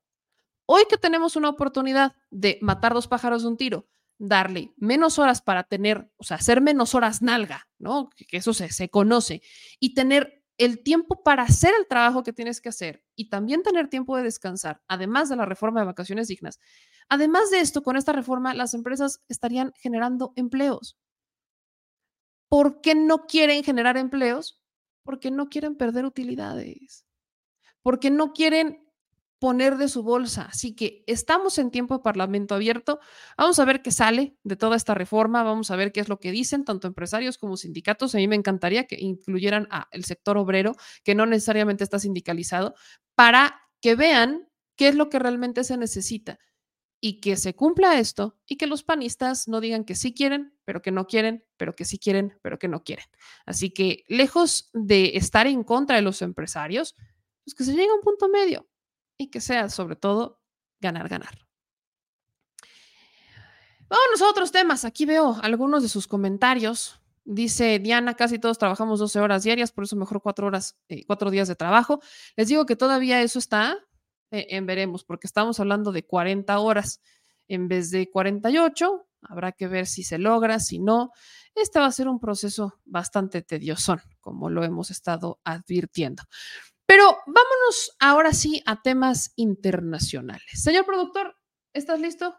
Hoy 0.66 0.84
que 0.88 0.96
tenemos 0.96 1.36
una 1.36 1.50
oportunidad 1.50 2.14
de 2.30 2.58
matar 2.62 2.94
dos 2.94 3.08
pájaros 3.08 3.42
de 3.42 3.48
un 3.48 3.56
tiro, 3.56 3.86
darle 4.18 4.72
menos 4.76 5.18
horas 5.18 5.42
para 5.42 5.64
tener, 5.64 6.10
o 6.16 6.24
sea, 6.24 6.38
hacer 6.38 6.60
menos 6.60 6.94
horas 6.94 7.22
nalga, 7.22 7.68
¿no? 7.78 8.08
Que 8.10 8.36
eso 8.36 8.54
se, 8.54 8.70
se 8.70 8.88
conoce, 8.88 9.42
y 9.78 9.94
tener 9.94 10.44
el 10.56 10.82
tiempo 10.82 11.22
para 11.22 11.42
hacer 11.42 11.72
el 11.78 11.86
trabajo 11.88 12.22
que 12.22 12.32
tienes 12.32 12.60
que 12.60 12.68
hacer 12.68 13.02
y 13.16 13.28
también 13.28 13.62
tener 13.62 13.88
tiempo 13.88 14.16
de 14.16 14.22
descansar, 14.22 14.82
además 14.86 15.28
de 15.28 15.36
la 15.36 15.46
reforma 15.46 15.80
de 15.80 15.86
vacaciones 15.86 16.28
dignas. 16.28 16.60
Además 17.08 17.50
de 17.50 17.60
esto, 17.60 17.82
con 17.82 17.96
esta 17.96 18.12
reforma, 18.12 18.54
las 18.54 18.72
empresas 18.74 19.22
estarían 19.28 19.72
generando 19.76 20.32
empleos. 20.36 20.96
¿Por 22.48 22.80
qué 22.80 22.94
no 22.94 23.26
quieren 23.26 23.64
generar 23.64 23.96
empleos? 23.96 24.62
Porque 25.02 25.30
no 25.30 25.48
quieren 25.48 25.76
perder 25.76 26.04
utilidades. 26.04 27.04
Porque 27.82 28.10
no 28.10 28.32
quieren 28.32 28.83
poner 29.44 29.76
de 29.76 29.88
su 29.88 30.02
bolsa. 30.02 30.48
Así 30.50 30.74
que 30.74 31.04
estamos 31.06 31.58
en 31.58 31.70
tiempo 31.70 31.98
de 31.98 32.02
Parlamento 32.02 32.54
abierto. 32.54 32.98
Vamos 33.36 33.58
a 33.58 33.66
ver 33.66 33.82
qué 33.82 33.90
sale 33.90 34.38
de 34.42 34.56
toda 34.56 34.74
esta 34.74 34.94
reforma. 34.94 35.42
Vamos 35.42 35.70
a 35.70 35.76
ver 35.76 35.92
qué 35.92 36.00
es 36.00 36.08
lo 36.08 36.18
que 36.18 36.32
dicen 36.32 36.64
tanto 36.64 36.88
empresarios 36.88 37.36
como 37.36 37.58
sindicatos. 37.58 38.14
A 38.14 38.18
mí 38.18 38.26
me 38.26 38.36
encantaría 38.36 38.86
que 38.86 38.96
incluyeran 38.98 39.68
al 39.70 40.04
sector 40.04 40.38
obrero, 40.38 40.76
que 41.02 41.14
no 41.14 41.26
necesariamente 41.26 41.84
está 41.84 41.98
sindicalizado, 41.98 42.74
para 43.14 43.60
que 43.82 43.96
vean 43.96 44.48
qué 44.76 44.88
es 44.88 44.94
lo 44.94 45.10
que 45.10 45.18
realmente 45.18 45.62
se 45.62 45.76
necesita 45.76 46.38
y 46.98 47.20
que 47.20 47.36
se 47.36 47.54
cumpla 47.54 47.98
esto 47.98 48.38
y 48.46 48.56
que 48.56 48.66
los 48.66 48.82
panistas 48.82 49.46
no 49.46 49.60
digan 49.60 49.84
que 49.84 49.94
sí 49.94 50.14
quieren, 50.14 50.56
pero 50.64 50.80
que 50.80 50.90
no 50.90 51.06
quieren, 51.06 51.44
pero 51.58 51.76
que 51.76 51.84
sí 51.84 51.98
quieren, 51.98 52.38
pero 52.40 52.58
que 52.58 52.68
no 52.68 52.82
quieren. 52.82 53.04
Así 53.44 53.74
que 53.74 54.04
lejos 54.08 54.70
de 54.72 55.18
estar 55.18 55.46
en 55.46 55.64
contra 55.64 55.96
de 55.96 56.02
los 56.02 56.22
empresarios, 56.22 56.96
pues 57.44 57.54
que 57.54 57.64
se 57.64 57.72
llegue 57.72 57.90
a 57.90 57.94
un 57.94 58.00
punto 58.00 58.30
medio 58.30 58.66
que 59.28 59.40
sea 59.40 59.68
sobre 59.68 59.96
todo 59.96 60.40
ganar, 60.80 61.08
ganar. 61.08 61.38
Vamos 63.88 64.22
a 64.22 64.28
otros 64.28 64.50
temas. 64.50 64.84
Aquí 64.84 65.06
veo 65.06 65.36
algunos 65.42 65.82
de 65.82 65.88
sus 65.88 66.06
comentarios. 66.06 67.00
Dice 67.24 67.78
Diana, 67.78 68.14
casi 68.14 68.38
todos 68.38 68.58
trabajamos 68.58 68.98
12 68.98 69.20
horas 69.20 69.44
diarias, 69.44 69.72
por 69.72 69.84
eso 69.84 69.96
mejor 69.96 70.20
cuatro 70.20 70.46
horas, 70.46 70.76
eh, 70.88 71.04
cuatro 71.06 71.30
días 71.30 71.48
de 71.48 71.54
trabajo. 71.54 72.00
Les 72.36 72.48
digo 72.48 72.66
que 72.66 72.76
todavía 72.76 73.22
eso 73.22 73.38
está 73.38 73.78
eh, 74.30 74.46
en 74.50 74.66
veremos, 74.66 75.04
porque 75.04 75.26
estamos 75.26 75.60
hablando 75.60 75.92
de 75.92 76.04
40 76.04 76.58
horas 76.58 77.00
en 77.48 77.68
vez 77.68 77.90
de 77.90 78.10
48. 78.10 79.06
Habrá 79.22 79.52
que 79.52 79.68
ver 79.68 79.86
si 79.86 80.02
se 80.02 80.18
logra, 80.18 80.60
si 80.60 80.78
no. 80.78 81.12
Este 81.54 81.78
va 81.78 81.86
a 81.86 81.92
ser 81.92 82.08
un 82.08 82.18
proceso 82.20 82.80
bastante 82.84 83.42
tedioso, 83.42 83.96
como 84.20 84.50
lo 84.50 84.64
hemos 84.64 84.90
estado 84.90 85.40
advirtiendo. 85.44 86.24
Pero 86.86 87.18
vámonos 87.26 87.96
ahora 87.98 88.32
sí 88.32 88.62
a 88.66 88.82
temas 88.82 89.32
internacionales. 89.36 90.44
Señor 90.54 90.84
productor, 90.84 91.36
¿estás 91.72 92.00
listo 92.00 92.36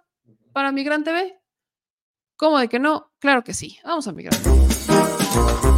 para 0.53 0.71
Migrante 0.71 1.11
TV? 1.11 1.39
¿Cómo 2.37 2.59
de 2.59 2.67
que 2.67 2.79
no? 2.79 3.13
Claro 3.19 3.43
que 3.43 3.53
sí. 3.53 3.77
Vamos 3.83 4.07
a 4.07 4.11
Migrante. 4.11 5.74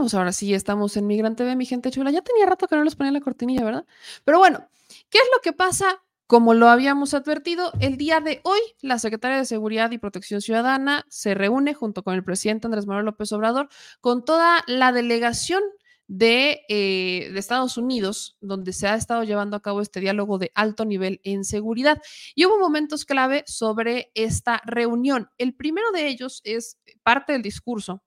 Ahora 0.00 0.32
sí, 0.32 0.54
estamos 0.54 0.96
en 0.96 1.06
Migrante 1.06 1.44
TV, 1.44 1.56
mi 1.56 1.66
gente 1.66 1.90
chula. 1.90 2.10
Ya 2.10 2.22
tenía 2.22 2.46
rato 2.46 2.66
que 2.66 2.74
no 2.74 2.84
les 2.84 2.96
ponía 2.96 3.12
la 3.12 3.20
cortinilla, 3.20 3.64
¿verdad? 3.64 3.84
Pero 4.24 4.38
bueno, 4.38 4.66
¿qué 5.10 5.18
es 5.18 5.28
lo 5.34 5.42
que 5.42 5.52
pasa? 5.52 6.02
Como 6.26 6.54
lo 6.54 6.70
habíamos 6.70 7.12
advertido, 7.12 7.70
el 7.80 7.98
día 7.98 8.20
de 8.20 8.40
hoy 8.44 8.60
la 8.80 8.98
Secretaria 8.98 9.36
de 9.36 9.44
Seguridad 9.44 9.90
y 9.90 9.98
Protección 9.98 10.40
Ciudadana 10.40 11.04
se 11.10 11.34
reúne 11.34 11.74
junto 11.74 12.02
con 12.02 12.14
el 12.14 12.24
presidente 12.24 12.66
Andrés 12.66 12.86
Manuel 12.86 13.04
López 13.04 13.30
Obrador 13.32 13.68
con 14.00 14.24
toda 14.24 14.64
la 14.66 14.90
delegación 14.92 15.62
de, 16.06 16.62
eh, 16.68 17.28
de, 17.32 17.38
Estados 17.38 17.76
Unidos, 17.76 18.38
donde 18.40 18.72
se 18.72 18.88
ha 18.88 18.94
estado 18.94 19.22
llevando 19.24 19.56
a 19.56 19.60
cabo 19.60 19.82
este 19.82 20.00
diálogo 20.00 20.38
de 20.38 20.50
alto 20.54 20.86
nivel 20.86 21.20
en 21.24 21.44
seguridad. 21.44 22.00
Y 22.34 22.46
hubo 22.46 22.58
momentos 22.58 23.04
clave 23.04 23.44
sobre 23.46 24.12
esta 24.14 24.62
reunión. 24.64 25.28
El 25.36 25.54
primero 25.54 25.92
de 25.92 26.08
ellos 26.08 26.40
es 26.44 26.78
parte 27.02 27.32
del 27.34 27.42
discurso 27.42 28.02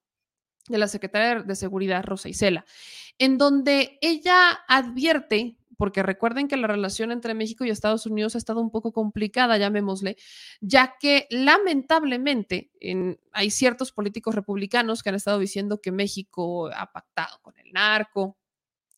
de 0.68 0.78
la 0.78 0.88
secretaria 0.88 1.42
de 1.42 1.56
Seguridad, 1.56 2.04
Rosa 2.04 2.28
Isela, 2.28 2.64
en 3.18 3.38
donde 3.38 3.98
ella 4.00 4.50
advierte, 4.66 5.56
porque 5.76 6.02
recuerden 6.02 6.48
que 6.48 6.56
la 6.56 6.66
relación 6.66 7.10
entre 7.12 7.34
México 7.34 7.64
y 7.64 7.70
Estados 7.70 8.06
Unidos 8.06 8.34
ha 8.34 8.38
estado 8.38 8.60
un 8.60 8.70
poco 8.70 8.92
complicada, 8.92 9.58
llamémosle, 9.58 10.16
ya 10.60 10.96
que 10.98 11.26
lamentablemente 11.30 12.70
en, 12.80 13.18
hay 13.32 13.50
ciertos 13.50 13.92
políticos 13.92 14.34
republicanos 14.34 15.02
que 15.02 15.10
han 15.10 15.16
estado 15.16 15.38
diciendo 15.38 15.80
que 15.80 15.92
México 15.92 16.70
ha 16.74 16.92
pactado 16.92 17.38
con 17.42 17.58
el 17.58 17.72
narco, 17.72 18.38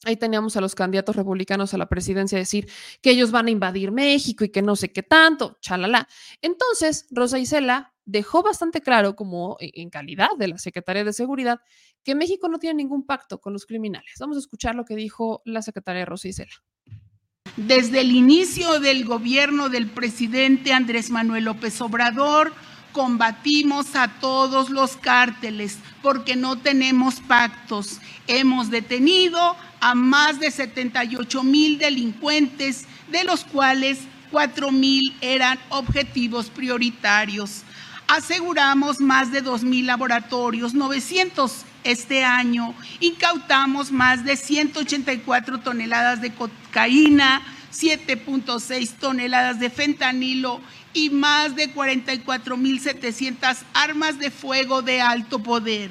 Ahí 0.04 0.16
teníamos 0.16 0.56
a 0.56 0.60
los 0.60 0.74
candidatos 0.74 1.16
republicanos 1.16 1.72
a 1.72 1.78
la 1.78 1.88
presidencia 1.88 2.38
decir 2.38 2.70
que 3.00 3.10
ellos 3.10 3.30
van 3.30 3.46
a 3.46 3.50
invadir 3.50 3.92
México 3.92 4.44
y 4.44 4.50
que 4.50 4.62
no 4.62 4.76
sé 4.76 4.92
qué 4.92 5.02
tanto, 5.02 5.56
chalala. 5.60 6.06
Entonces, 6.42 7.06
Rosa 7.10 7.38
Isela 7.38 7.95
dejó 8.06 8.42
bastante 8.42 8.80
claro, 8.80 9.14
como 9.14 9.56
e, 9.60 9.70
en 9.74 9.90
calidad 9.90 10.30
de 10.38 10.48
la 10.48 10.58
secretaria 10.58 11.04
de 11.04 11.12
Seguridad, 11.12 11.60
que 12.02 12.14
México 12.14 12.48
no 12.48 12.58
tiene 12.58 12.76
ningún 12.76 13.04
pacto 13.04 13.40
con 13.40 13.52
los 13.52 13.66
criminales. 13.66 14.14
Vamos 14.18 14.36
a 14.36 14.40
escuchar 14.40 14.74
lo 14.74 14.84
que 14.84 14.96
dijo 14.96 15.42
la 15.44 15.60
secretaria 15.60 16.06
Rosa 16.06 16.28
Isela. 16.28 16.62
Desde 17.56 18.00
el 18.00 18.12
inicio 18.12 18.80
del 18.80 19.04
gobierno 19.04 19.68
del 19.68 19.88
presidente 19.88 20.72
Andrés 20.72 21.10
Manuel 21.10 21.44
López 21.44 21.80
Obrador, 21.80 22.52
combatimos 22.92 23.94
a 23.94 24.20
todos 24.20 24.70
los 24.70 24.96
cárteles 24.96 25.78
porque 26.02 26.36
no 26.36 26.56
tenemos 26.56 27.20
pactos. 27.20 28.00
Hemos 28.26 28.70
detenido 28.70 29.56
a 29.80 29.94
más 29.94 30.40
de 30.40 30.50
78 30.50 31.42
mil 31.42 31.78
delincuentes, 31.78 32.86
de 33.10 33.24
los 33.24 33.44
cuales 33.44 33.98
4 34.30 34.70
mil 34.72 35.14
eran 35.20 35.58
objetivos 35.70 36.50
prioritarios. 36.50 37.62
Aseguramos 38.08 39.00
más 39.00 39.32
de 39.32 39.40
2 39.40 39.64
mil 39.64 39.86
laboratorios, 39.86 40.74
900 40.74 41.64
este 41.82 42.24
año. 42.24 42.74
Incautamos 43.00 43.90
más 43.90 44.24
de 44.24 44.36
184 44.36 45.60
toneladas 45.60 46.20
de 46.20 46.32
cocaína, 46.32 47.42
7.6 47.72 48.92
toneladas 48.98 49.58
de 49.58 49.70
fentanilo 49.70 50.60
y 50.92 51.10
más 51.10 51.56
de 51.56 51.74
44.700 51.74 53.64
armas 53.74 54.18
de 54.18 54.30
fuego 54.30 54.82
de 54.82 55.00
alto 55.00 55.42
poder. 55.42 55.90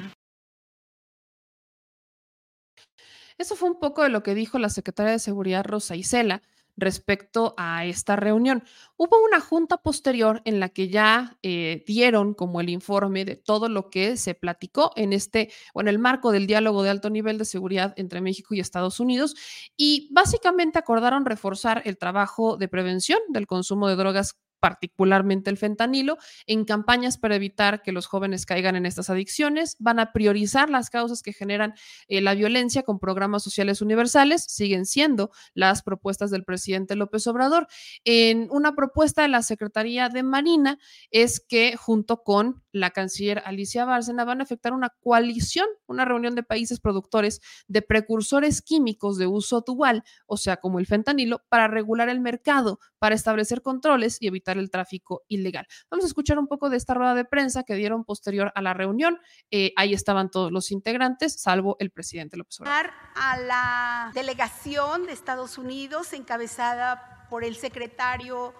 Eso 3.37 3.57
fue 3.57 3.69
un 3.69 3.79
poco 3.79 4.03
de 4.03 4.09
lo 4.09 4.23
que 4.23 4.33
dijo 4.33 4.57
la 4.57 4.69
secretaria 4.69 5.11
de 5.11 5.19
Seguridad 5.19 5.65
Rosa 5.65 5.97
Isela 5.97 6.41
respecto 6.77 7.53
a 7.57 7.85
esta 7.85 8.15
reunión. 8.15 8.63
Hubo 8.97 9.23
una 9.23 9.39
junta 9.39 9.77
posterior 9.77 10.41
en 10.45 10.59
la 10.59 10.69
que 10.69 10.89
ya 10.89 11.37
eh, 11.41 11.83
dieron 11.87 12.33
como 12.33 12.61
el 12.61 12.69
informe 12.69 13.25
de 13.25 13.35
todo 13.35 13.69
lo 13.69 13.89
que 13.89 14.17
se 14.17 14.35
platicó 14.35 14.91
en 14.95 15.13
este 15.13 15.51
o 15.73 15.81
en 15.81 15.87
el 15.87 15.99
marco 15.99 16.31
del 16.31 16.47
diálogo 16.47 16.83
de 16.83 16.89
alto 16.89 17.09
nivel 17.09 17.37
de 17.37 17.45
seguridad 17.45 17.93
entre 17.97 18.21
México 18.21 18.53
y 18.53 18.59
Estados 18.59 18.99
Unidos 18.99 19.35
y 19.77 20.09
básicamente 20.11 20.79
acordaron 20.79 21.25
reforzar 21.25 21.81
el 21.85 21.97
trabajo 21.97 22.57
de 22.57 22.67
prevención 22.67 23.19
del 23.29 23.47
consumo 23.47 23.87
de 23.87 23.95
drogas 23.95 24.35
particularmente 24.59 25.49
el 25.49 25.57
fentanilo, 25.57 26.17
en 26.47 26.65
campañas 26.65 27.17
para 27.17 27.35
evitar 27.35 27.81
que 27.81 27.91
los 27.91 28.07
jóvenes 28.07 28.45
caigan 28.45 28.75
en 28.75 28.85
estas 28.85 29.09
adicciones. 29.09 29.75
Van 29.79 29.99
a 29.99 30.11
priorizar 30.11 30.69
las 30.69 30.89
causas 30.89 31.21
que 31.21 31.33
generan 31.33 31.73
eh, 32.07 32.21
la 32.21 32.33
violencia 32.33 32.83
con 32.83 32.99
programas 32.99 33.43
sociales 33.43 33.81
universales. 33.81 34.45
Siguen 34.47 34.85
siendo 34.85 35.31
las 35.53 35.83
propuestas 35.83 36.31
del 36.31 36.43
presidente 36.43 36.95
López 36.95 37.27
Obrador. 37.27 37.67
En 38.03 38.47
una 38.51 38.75
propuesta 38.75 39.21
de 39.21 39.27
la 39.29 39.43
Secretaría 39.43 40.09
de 40.09 40.23
Marina 40.23 40.79
es 41.11 41.39
que 41.39 41.75
junto 41.77 42.23
con 42.23 42.63
la 42.75 42.91
canciller 42.91 43.41
Alicia 43.45 43.85
Bárcena 43.85 44.25
van 44.25 44.41
a 44.41 44.43
efectuar 44.43 44.73
una 44.73 44.89
coalición, 44.89 45.67
una 45.87 46.03
reunión 46.03 46.35
de 46.35 46.43
países 46.43 46.81
productores 46.81 47.41
de 47.67 47.81
precursores 47.81 48.61
químicos 48.61 49.17
de 49.17 49.27
uso 49.27 49.61
dual, 49.61 50.03
o 50.27 50.35
sea, 50.35 50.57
como 50.57 50.79
el 50.79 50.85
fentanilo, 50.85 51.41
para 51.47 51.69
regular 51.69 52.09
el 52.09 52.19
mercado, 52.19 52.79
para 52.99 53.15
establecer 53.15 53.61
controles 53.61 54.17
y 54.19 54.27
evitar 54.27 54.57
el 54.57 54.69
tráfico 54.69 55.23
ilegal. 55.29 55.65
Vamos 55.89 56.03
a 56.03 56.07
escuchar 56.07 56.37
un 56.37 56.47
poco 56.47 56.69
de 56.69 56.75
esta 56.75 56.93
rueda 56.93 57.15
de 57.15 57.23
prensa 57.23 57.63
que 57.63 57.75
dieron 57.75 58.03
posterior 58.03 58.51
a 58.55 58.61
la 58.61 58.73
reunión. 58.73 59.19
Eh, 59.51 59.71
ahí 59.77 59.93
estaban 59.93 60.29
todos 60.29 60.51
los 60.51 60.69
integrantes, 60.71 61.41
salvo 61.41 61.77
el 61.79 61.91
presidente 61.91 62.35
López 62.35 62.59
Obrador. 62.59 62.91
A 63.15 63.37
la 63.37 64.11
delegación 64.13 65.05
de 65.05 65.13
Estados 65.13 65.57
Unidos, 65.57 66.11
encabezada 66.11 67.27
por 67.29 67.45
el 67.45 67.55
secretario 67.55 68.53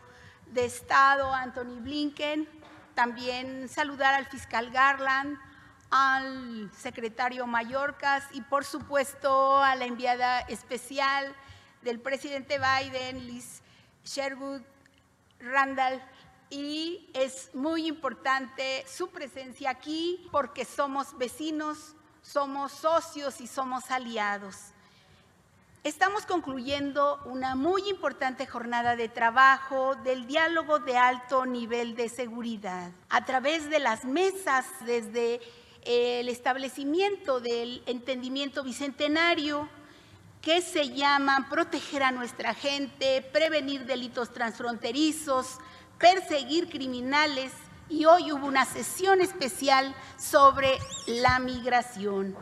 de 0.53 0.65
Estado, 0.65 1.33
Anthony 1.33 1.81
Blinken, 1.81 2.47
también 2.95 3.69
saludar 3.69 4.13
al 4.13 4.25
fiscal 4.25 4.71
Garland, 4.71 5.37
al 5.91 6.71
secretario 6.75 7.45
Mallorcas 7.45 8.23
y 8.31 8.41
por 8.41 8.65
supuesto 8.65 9.59
a 9.61 9.75
la 9.75 9.85
enviada 9.85 10.39
especial 10.41 11.35
del 11.83 11.99
presidente 11.99 12.57
Biden, 12.57 13.27
Liz 13.27 13.61
Sherwood 14.03 14.61
Randall, 15.39 16.01
y 16.49 17.09
es 17.13 17.53
muy 17.53 17.87
importante 17.87 18.85
su 18.87 19.09
presencia 19.09 19.69
aquí 19.71 20.27
porque 20.31 20.63
somos 20.63 21.17
vecinos, 21.17 21.95
somos 22.21 22.71
socios 22.71 23.41
y 23.41 23.47
somos 23.47 23.91
aliados. 23.91 24.74
Estamos 25.85 26.25
concluyendo 26.25 27.21
una 27.25 27.53
muy 27.53 27.87
importante 27.89 28.47
jornada 28.47 28.95
de 28.95 29.07
trabajo 29.07 29.93
del 30.03 30.25
diálogo 30.25 30.79
de 30.79 30.97
alto 30.97 31.45
nivel 31.45 31.95
de 31.95 32.09
seguridad 32.09 32.89
a 33.07 33.23
través 33.23 33.69
de 33.69 33.77
las 33.77 34.03
mesas 34.03 34.65
desde 34.83 35.41
el 35.83 36.27
establecimiento 36.27 37.39
del 37.39 37.83
entendimiento 37.85 38.63
bicentenario 38.63 39.69
que 40.41 40.63
se 40.63 40.89
llaman 40.89 41.49
proteger 41.49 42.01
a 42.01 42.11
nuestra 42.11 42.55
gente, 42.55 43.21
prevenir 43.31 43.85
delitos 43.85 44.33
transfronterizos, 44.33 45.59
perseguir 45.99 46.67
criminales 46.67 47.51
y 47.89 48.05
hoy 48.05 48.31
hubo 48.31 48.47
una 48.47 48.65
sesión 48.65 49.21
especial 49.21 49.93
sobre 50.17 50.79
la 51.05 51.37
migración. 51.37 52.35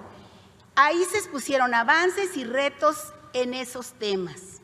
Ahí 0.76 1.04
se 1.12 1.18
expusieron 1.18 1.74
avances 1.74 2.38
y 2.38 2.46
retos 2.46 3.14
en 3.34 3.54
esos 3.54 3.94
temas. 3.94 4.62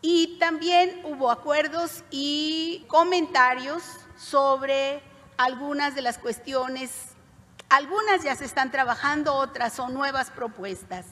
Y 0.00 0.38
también 0.38 1.00
hubo 1.04 1.30
acuerdos 1.30 2.04
y 2.10 2.84
comentarios 2.88 3.82
sobre 4.16 5.02
algunas 5.36 5.94
de 5.94 6.02
las 6.02 6.18
cuestiones, 6.18 6.90
algunas 7.68 8.22
ya 8.22 8.36
se 8.36 8.44
están 8.44 8.70
trabajando, 8.70 9.34
otras 9.34 9.72
son 9.72 9.94
nuevas 9.94 10.30
propuestas. 10.30 11.06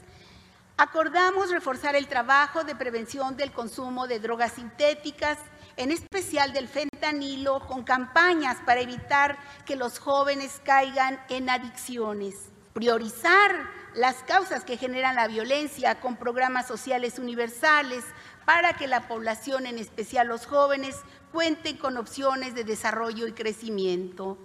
Acordamos 0.77 1.51
reforzar 1.51 1.97
el 1.97 2.09
trabajo 2.09 2.65
de 2.65 2.75
prevención 2.75 3.37
del 3.37 3.53
consumo 3.53 4.07
de 4.07 4.21
drogas 4.21 4.53
sintéticas, 4.53 5.39
en 5.77 5.91
especial 5.91 6.53
del 6.53 6.69
fentanilo, 6.69 7.61
con 7.67 7.85
campañas 7.85 8.59
para 8.67 8.81
evitar 8.81 9.39
que 9.65 9.77
los 9.77 9.99
jóvenes 9.99 10.61
caigan 10.65 11.23
en 11.29 11.51
adicciones. 11.51 12.51
Priorizar 12.73 13.71
las 13.95 14.23
causas 14.23 14.65
que 14.65 14.77
generan 14.77 15.17
la 15.17 15.29
violencia 15.29 16.01
con 16.01 16.17
programas 16.17 16.67
sociales 16.67 17.19
universales 17.19 18.05
para 18.45 18.75
que 18.75 18.87
la 18.87 19.09
población, 19.09 19.67
en 19.67 19.79
especial 19.79 20.29
los 20.29 20.47
jóvenes, 20.47 20.97
cuenten 21.31 21.77
con 21.77 21.97
opciones 21.97 22.55
de 22.55 22.65
desarrollo 22.65 23.27
y 23.27 23.33
crecimiento. 23.33 24.39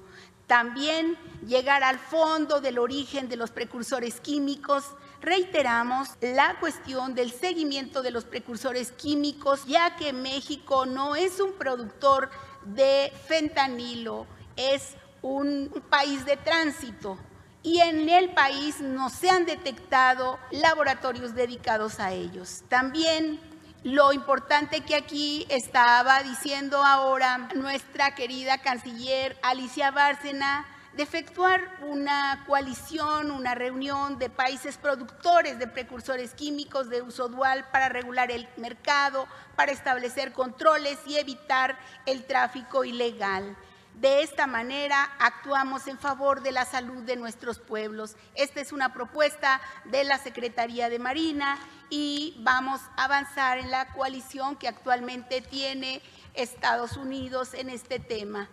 También 0.48 1.18
llegar 1.46 1.84
al 1.84 2.00
fondo 2.00 2.62
del 2.62 2.80
origen 2.80 3.28
de 3.28 3.36
los 3.36 3.52
precursores 3.52 4.22
químicos 4.22 4.96
Reiteramos 5.22 6.10
la 6.22 6.60
cuestión 6.60 7.16
del 7.16 7.32
seguimiento 7.32 8.04
de 8.04 8.12
los 8.12 8.26
precursores 8.26 8.92
químicos, 8.92 9.66
ya 9.66 9.96
que 9.96 10.14
México 10.14 10.86
no 10.86 11.16
es 11.16 11.40
un 11.40 11.54
productor 11.54 12.30
de 12.64 13.12
fentanilo, 13.28 14.28
es 14.56 14.96
un 15.24 15.84
país 15.90 16.24
de 16.26 16.38
tránsito 16.38 17.18
y 17.64 17.80
en 17.80 18.08
el 18.10 18.34
país 18.34 18.80
no 18.80 19.10
se 19.10 19.30
han 19.30 19.46
detectado 19.46 20.40
laboratorios 20.52 21.36
dedicados 21.36 22.00
a 22.00 22.12
ellos. 22.12 22.64
También 22.70 23.40
lo 23.84 24.12
importante 24.14 24.82
que 24.82 24.96
aquí 24.96 25.46
estaba 25.50 26.22
diciendo 26.24 26.84
ahora 26.84 27.50
nuestra 27.56 28.16
querida 28.16 28.58
canciller 28.60 29.38
Alicia 29.42 29.92
Bárcena, 29.92 30.66
de 30.98 31.04
efectuar 31.04 31.62
una 31.82 32.44
coalición, 32.48 33.30
una 33.30 33.54
reunión 33.54 34.18
de 34.18 34.32
países 34.32 34.78
productores 34.78 35.60
de 35.60 35.68
precursores 35.68 36.34
químicos 36.34 36.90
de 36.90 37.04
uso 37.04 37.30
dual 37.30 37.66
para 37.72 37.88
regular 37.88 38.32
el 38.32 38.50
mercado, 38.58 39.28
para 39.56 39.72
establecer 39.72 40.34
controles 40.34 40.98
y 41.06 41.18
evitar 41.18 41.78
el 42.08 42.26
tráfico 42.26 42.84
ilegal. 42.84 43.56
De 44.00 44.22
esta 44.22 44.46
manera 44.46 45.12
actuamos 45.18 45.88
en 45.88 45.98
favor 45.98 46.44
de 46.44 46.52
la 46.52 46.66
salud 46.66 47.02
de 47.02 47.16
nuestros 47.16 47.58
pueblos. 47.58 48.16
Esta 48.36 48.62
es 48.62 48.72
una 48.72 48.94
propuesta 48.94 49.60
de 49.86 50.04
la 50.04 50.20
Secretaría 50.20 50.88
de 50.88 51.00
Marina 51.00 51.58
y 51.90 52.36
vamos 52.42 52.80
a 52.96 53.06
avanzar 53.06 53.58
en 53.58 53.72
la 53.72 53.92
coalición 53.94 54.56
que 54.56 54.68
actualmente 54.68 55.42
tiene 55.42 56.04
Estados 56.36 56.96
Unidos 56.96 57.56
en 57.56 57.72
este 57.72 57.98
tema. 57.98 58.50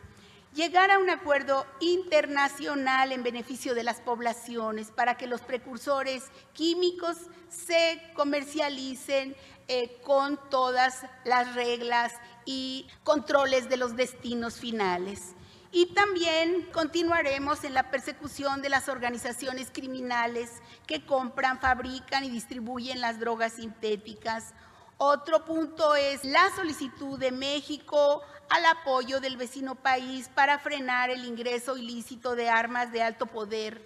Llegar 0.54 0.90
a 0.90 0.98
un 0.98 1.10
acuerdo 1.10 1.66
internacional 1.80 3.12
en 3.12 3.22
beneficio 3.22 3.74
de 3.74 3.82
las 3.82 4.00
poblaciones 4.00 4.92
para 4.92 5.18
que 5.18 5.26
los 5.26 5.42
precursores 5.42 6.24
químicos 6.54 7.18
se 7.50 8.00
comercialicen 8.14 9.36
eh, 9.68 10.00
con 10.02 10.38
todas 10.48 11.04
las 11.24 11.54
reglas 11.54 12.14
y 12.44 12.86
controles 13.02 13.68
de 13.68 13.76
los 13.76 13.96
destinos 13.96 14.54
finales. 14.54 15.34
Y 15.76 15.86
también 15.86 16.68
continuaremos 16.72 17.64
en 17.64 17.74
la 17.74 17.90
persecución 17.90 18.62
de 18.62 18.68
las 18.68 18.88
organizaciones 18.88 19.70
criminales 19.72 20.62
que 20.86 21.04
compran, 21.04 21.58
fabrican 21.58 22.22
y 22.22 22.30
distribuyen 22.30 23.00
las 23.00 23.18
drogas 23.18 23.54
sintéticas. 23.54 24.54
Otro 24.98 25.44
punto 25.44 25.96
es 25.96 26.24
la 26.24 26.48
solicitud 26.54 27.18
de 27.18 27.32
México 27.32 28.22
al 28.50 28.64
apoyo 28.66 29.20
del 29.20 29.36
vecino 29.36 29.74
país 29.74 30.30
para 30.32 30.60
frenar 30.60 31.10
el 31.10 31.24
ingreso 31.24 31.76
ilícito 31.76 32.36
de 32.36 32.48
armas 32.48 32.92
de 32.92 33.02
alto 33.02 33.26
poder. 33.26 33.82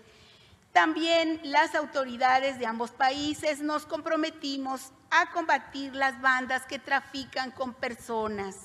También 0.72 1.40
las 1.42 1.74
autoridades 1.74 2.58
de 2.58 2.66
ambos 2.66 2.90
países 2.90 3.60
nos 3.60 3.86
comprometimos 3.86 4.92
a 5.10 5.30
combatir 5.30 5.94
las 5.94 6.20
bandas 6.20 6.66
que 6.66 6.78
trafican 6.78 7.50
con 7.50 7.74
personas. 7.74 8.56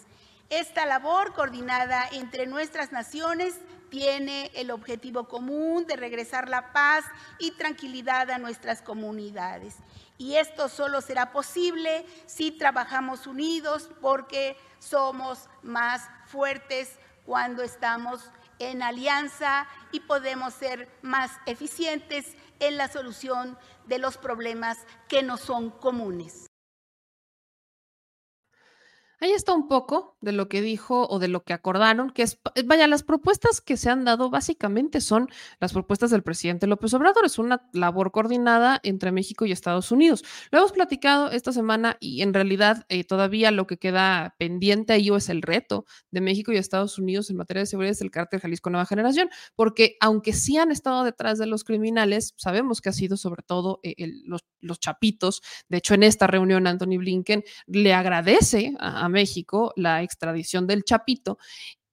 Esta 0.50 0.86
labor 0.86 1.34
coordinada 1.34 2.08
entre 2.12 2.46
nuestras 2.46 2.92
naciones 2.92 3.56
tiene 3.90 4.52
el 4.56 4.72
objetivo 4.72 5.28
común 5.28 5.86
de 5.86 5.96
regresar 5.96 6.50
la 6.50 6.74
paz 6.74 7.06
y 7.40 7.52
tranquilidad 7.52 8.30
a 8.32 8.38
nuestras 8.38 8.82
comunidades. 8.82 9.76
Y 10.18 10.36
esto 10.36 10.70
solo 10.70 11.02
será 11.02 11.32
posible 11.32 12.06
si 12.26 12.52
trabajamos 12.52 13.28
unidos 13.28 13.90
porque 14.02 14.58
somos 14.80 15.48
más 15.62 16.10
fuertes 16.28 16.98
cuando 17.26 17.64
estamos 17.64 18.30
en 18.60 18.82
alianza 18.82 19.68
y 19.92 20.02
podemos 20.02 20.54
ser 20.54 20.90
más 21.02 21.32
eficientes 21.46 22.36
en 22.68 22.78
la 22.78 22.88
solución 22.88 23.58
de 23.88 24.00
los 24.00 24.18
problemas 24.18 24.78
que 25.10 25.22
no 25.22 25.38
son 25.38 25.70
comunes. 25.70 26.48
Ahí 29.24 29.32
está 29.32 29.54
un 29.54 29.70
poco 29.70 30.18
de 30.20 30.34
lo 30.34 30.50
que 30.50 30.62
dijo 30.62 31.08
o 31.08 31.18
de 31.18 31.30
lo 31.30 31.46
que 31.46 31.54
acordaron, 31.54 32.10
que 32.10 32.24
es, 32.24 32.42
eh, 32.56 32.64
vaya, 32.66 32.88
las 32.88 33.04
propuestas 33.04 33.62
que 33.62 33.78
se 33.78 33.90
han 33.90 34.04
dado 34.04 34.30
básicamente 34.30 35.00
son 35.00 35.30
las 35.62 35.72
propuestas 35.72 36.12
del 36.12 36.24
presidente 36.24 36.68
López 36.68 36.94
Obrador, 36.94 37.24
es 37.24 37.40
una 37.40 37.70
labor 37.72 38.12
coordinada 38.12 38.82
entre 38.84 39.14
México 39.14 39.46
y 39.46 39.54
Estados 39.54 39.94
Unidos. 39.94 40.26
Lo 40.52 40.58
hemos 40.58 40.74
platicado 40.74 41.32
esta 41.32 41.54
semana 41.54 41.96
y 42.02 42.22
en 42.22 42.34
realidad 42.34 42.86
eh, 42.90 43.06
todavía 43.06 43.52
lo 43.52 43.66
que 43.66 43.78
queda 43.78 44.36
pendiente 44.38 44.92
ahí 44.92 45.08
es 45.08 45.30
el 45.30 45.42
reto 45.42 45.86
de 46.12 46.20
México 46.20 46.52
y 46.52 46.58
Estados 46.58 47.00
Unidos 47.00 47.30
en 47.30 47.38
materia 47.38 47.62
de 47.62 47.68
seguridad 47.68 47.94
es 47.94 48.02
el 48.02 48.12
cártel 48.12 48.42
Jalisco 48.42 48.72
Nueva 48.72 48.86
Generación, 48.86 49.30
porque 49.56 49.96
aunque 50.02 50.34
sí 50.34 50.58
han 50.58 50.70
estado 50.70 51.06
detrás 51.06 51.38
de 51.38 51.46
los 51.46 51.64
criminales, 51.64 52.34
sabemos 52.36 52.82
que 52.82 52.90
ha 52.90 52.94
sido 52.94 53.16
sobre 53.16 53.42
todo 53.42 53.80
eh, 53.84 53.96
los, 54.26 54.44
chapitos. 54.82 55.42
De 55.70 55.78
hecho, 55.78 55.94
en 55.94 56.04
esta 56.04 56.28
reunión 56.28 56.68
Anthony 56.68 56.98
Blinken 56.98 57.44
le 57.68 57.94
agradece 57.94 58.74
a 58.80 59.13
México 59.14 59.72
la 59.78 60.04
extradición 60.04 60.68
del 60.68 60.84
Chapito 60.84 61.38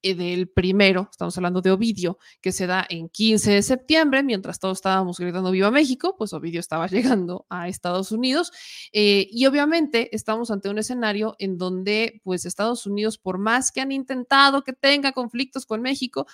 eh, 0.02 0.14
del 0.14 0.48
primero, 0.48 1.08
estamos 1.10 1.36
hablando 1.36 1.60
de 1.60 1.70
Ovidio, 1.70 2.18
que 2.40 2.52
se 2.52 2.66
da 2.66 2.86
en 2.88 3.10
15 3.10 3.52
de 3.52 3.62
septiembre, 3.62 4.22
mientras 4.22 4.58
todos 4.58 4.78
estábamos 4.78 5.18
gritando 5.18 5.50
Viva 5.50 5.70
México, 5.70 6.16
pues 6.16 6.32
Ovidio 6.32 6.58
estaba 6.58 6.86
llegando 6.88 7.44
a 7.50 7.68
Estados 7.68 8.10
Unidos 8.10 8.50
eh, 8.92 9.28
y 9.30 9.44
obviamente 9.44 10.14
estamos 10.16 10.50
ante 10.50 10.70
un 10.70 10.78
escenario 10.78 11.36
en 11.38 11.58
donde 11.58 12.22
pues 12.24 12.46
Estados 12.46 12.86
Unidos, 12.86 13.18
por 13.18 13.36
más 13.36 13.72
que 13.72 13.82
han 13.82 13.92
intentado 13.92 14.64
que 14.64 14.72
tenga 14.72 15.12
conflictos 15.12 15.66
con 15.66 15.82
México, 15.82 16.26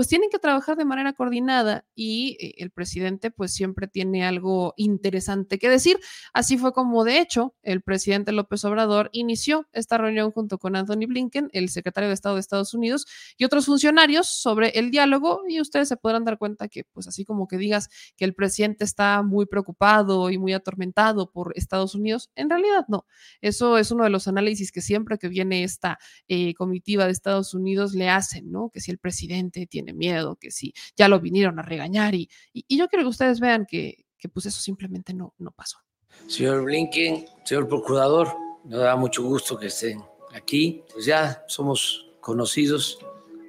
pues 0.00 0.08
tienen 0.08 0.30
que 0.30 0.38
trabajar 0.38 0.78
de 0.78 0.86
manera 0.86 1.12
coordinada 1.12 1.84
y 1.94 2.38
eh, 2.40 2.54
el 2.56 2.70
presidente 2.70 3.30
pues 3.30 3.52
siempre 3.52 3.86
tiene 3.86 4.24
algo 4.24 4.72
interesante 4.78 5.58
que 5.58 5.68
decir. 5.68 6.00
Así 6.32 6.56
fue 6.56 6.72
como 6.72 7.04
de 7.04 7.20
hecho 7.20 7.54
el 7.62 7.82
presidente 7.82 8.32
López 8.32 8.64
Obrador 8.64 9.10
inició 9.12 9.68
esta 9.74 9.98
reunión 9.98 10.30
junto 10.30 10.56
con 10.56 10.74
Anthony 10.74 11.06
Blinken, 11.06 11.50
el 11.52 11.68
secretario 11.68 12.08
de 12.08 12.14
Estado 12.14 12.36
de 12.36 12.40
Estados 12.40 12.72
Unidos 12.72 13.04
y 13.36 13.44
otros 13.44 13.66
funcionarios 13.66 14.26
sobre 14.26 14.70
el 14.70 14.90
diálogo 14.90 15.42
y 15.46 15.60
ustedes 15.60 15.88
se 15.88 15.98
podrán 15.98 16.24
dar 16.24 16.38
cuenta 16.38 16.68
que 16.68 16.84
pues 16.84 17.06
así 17.06 17.26
como 17.26 17.46
que 17.46 17.58
digas 17.58 17.90
que 18.16 18.24
el 18.24 18.32
presidente 18.32 18.84
está 18.84 19.22
muy 19.22 19.44
preocupado 19.44 20.30
y 20.30 20.38
muy 20.38 20.54
atormentado 20.54 21.30
por 21.30 21.52
Estados 21.56 21.94
Unidos, 21.94 22.30
en 22.36 22.48
realidad 22.48 22.86
no. 22.88 23.04
Eso 23.42 23.76
es 23.76 23.90
uno 23.90 24.04
de 24.04 24.10
los 24.10 24.28
análisis 24.28 24.72
que 24.72 24.80
siempre 24.80 25.18
que 25.18 25.28
viene 25.28 25.62
esta 25.62 25.98
eh, 26.26 26.54
comitiva 26.54 27.04
de 27.04 27.12
Estados 27.12 27.52
Unidos 27.52 27.92
le 27.92 28.08
hacen, 28.08 28.50
¿no? 28.50 28.70
Que 28.70 28.80
si 28.80 28.90
el 28.90 28.96
presidente 28.96 29.66
tiene 29.66 29.89
tiene 29.90 29.98
miedo, 29.98 30.36
que 30.36 30.50
si 30.50 30.72
ya 30.96 31.08
lo 31.08 31.20
vinieron 31.20 31.58
a 31.58 31.62
regañar 31.62 32.14
y, 32.14 32.28
y, 32.52 32.76
yo 32.76 32.88
quiero 32.88 33.04
que 33.04 33.10
ustedes 33.10 33.40
vean 33.40 33.66
que, 33.66 34.04
que 34.18 34.28
pues 34.28 34.46
eso 34.46 34.60
simplemente 34.60 35.14
no, 35.14 35.34
no 35.38 35.50
pasó. 35.50 35.78
Señor 36.26 36.64
Blinken, 36.64 37.26
señor 37.44 37.68
procurador, 37.68 38.34
me 38.64 38.76
da 38.76 38.96
mucho 38.96 39.22
gusto 39.22 39.58
que 39.58 39.66
estén 39.66 40.02
aquí. 40.34 40.82
Pues 40.92 41.06
ya 41.06 41.44
somos 41.48 42.06
conocidos, 42.20 42.98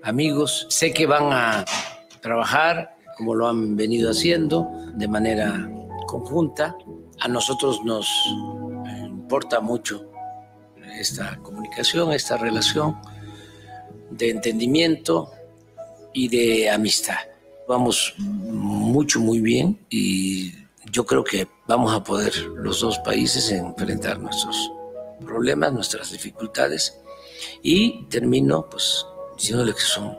amigos. 0.04 0.68
Sé 0.70 0.94
que 0.94 1.06
van 1.06 1.32
a 1.32 1.66
trabajar 2.22 2.96
como 3.18 3.36
lo 3.36 3.48
han 3.48 3.76
venido 3.76 4.12
haciendo 4.12 4.70
de 4.96 5.08
manera 5.08 5.70
conjunta. 6.08 6.76
A 7.20 7.28
nosotros 7.28 7.84
nos 7.84 8.10
importa 9.06 9.60
mucho 9.60 10.10
esta 11.00 11.38
comunicación, 11.38 12.12
esta 12.14 12.38
relación 12.38 12.98
de 14.12 14.30
entendimiento, 14.30 15.32
y 16.14 16.28
de 16.28 16.70
amistad. 16.70 17.18
Vamos 17.68 18.14
mucho, 18.18 19.20
muy 19.20 19.40
bien 19.40 19.80
y 19.90 20.52
yo 20.92 21.06
creo 21.06 21.24
que 21.24 21.48
vamos 21.68 21.94
a 21.94 22.04
poder 22.04 22.36
los 22.56 22.82
dos 22.82 23.00
países 23.00 23.52
enfrentar 23.52 24.20
nuestros 24.20 24.72
problemas, 25.22 25.72
nuestras 25.72 26.12
dificultades 26.12 26.98
y 27.62 28.06
termino 28.08 28.68
pues 28.70 29.06
diciéndoles 29.38 29.76
que 29.76 29.82
son 29.82 30.18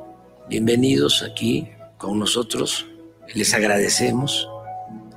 bienvenidos 0.48 1.22
aquí 1.22 1.68
con 1.98 2.18
nosotros. 2.18 2.86
Les 3.34 3.52
agradecemos 3.54 4.48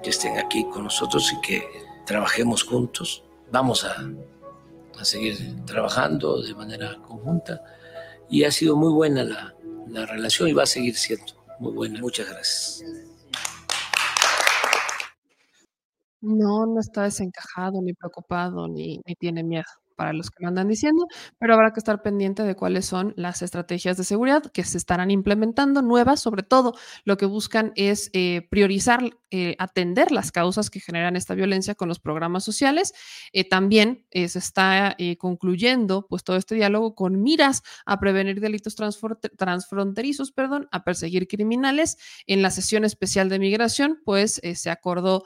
que 0.04 0.10
estén 0.10 0.38
aquí 0.38 0.66
con 0.66 0.84
nosotros 0.84 1.32
y 1.34 1.42
que 1.42 1.64
trabajemos 2.06 2.64
juntos. 2.64 3.24
Vamos 3.52 3.86
a, 3.86 3.96
a 5.00 5.06
seguir 5.06 5.38
trabajando 5.66 6.42
de 6.42 6.54
manera 6.54 6.98
conjunta 7.08 7.62
y 8.30 8.44
ha 8.44 8.52
sido 8.52 8.76
muy 8.76 8.92
buena 8.92 9.24
la, 9.24 9.55
la 9.96 10.06
relación 10.06 10.50
y 10.50 10.54
va 10.54 10.64
a 10.64 10.68
seguir 10.68 10.96
siendo 10.96 11.26
muy 11.60 11.74
buena. 11.74 12.00
Muchas 12.00 12.30
gracias. 12.30 12.84
No, 16.22 16.66
no 16.66 16.80
está 16.80 17.04
desencajado, 17.04 17.82
ni 17.82 17.94
preocupado, 17.94 18.68
ni, 18.68 19.00
ni 19.06 19.16
tiene 19.16 19.44
miedo. 19.44 19.66
Para 19.96 20.14
los 20.14 20.30
que 20.30 20.44
lo 20.44 20.50
andan 20.50 20.68
diciendo, 20.68 21.08
pero 21.40 21.54
habrá 21.54 21.72
que 21.72 21.80
estar 21.80 22.02
pendiente 22.02 22.44
de 22.44 22.56
cuáles 22.56 22.86
son 22.86 23.14
las 23.18 23.42
estrategias 23.42 23.98
de 23.98 24.04
seguridad 24.04 24.44
que 24.52 24.64
se 24.64 24.78
estarán 24.78 25.12
implementando, 25.12 25.82
nuevas, 25.82 26.20
sobre 26.20 26.44
todo 26.44 26.74
lo 27.04 27.18
que 27.18 27.26
buscan 27.26 27.72
es 27.76 28.10
eh, 28.14 28.48
priorizar, 28.50 29.02
eh, 29.32 29.56
atender 29.60 30.12
las 30.12 30.32
causas 30.32 30.70
que 30.70 30.80
generan 30.80 31.16
esta 31.16 31.34
violencia 31.34 31.76
con 31.76 31.90
los 31.90 32.00
programas 32.00 32.44
sociales. 32.44 32.94
Eh, 33.34 33.48
también 33.48 34.06
eh, 34.12 34.28
se 34.28 34.40
está 34.40 34.96
eh, 34.98 35.18
concluyendo 35.18 36.08
pues 36.08 36.24
todo 36.24 36.38
este 36.38 36.56
diálogo 36.56 36.96
con 36.96 37.22
miras 37.22 37.64
a 37.86 38.00
prevenir 38.00 38.40
delitos 38.40 38.76
transfronterizos, 38.76 40.32
perdón, 40.32 40.68
a 40.72 40.84
perseguir 40.84 41.28
criminales. 41.28 41.98
En 42.28 42.42
la 42.42 42.52
sesión 42.52 42.86
especial 42.86 43.30
de 43.30 43.40
migración, 43.40 44.02
pues 44.06 44.42
se 44.56 44.70
acordó 44.70 45.24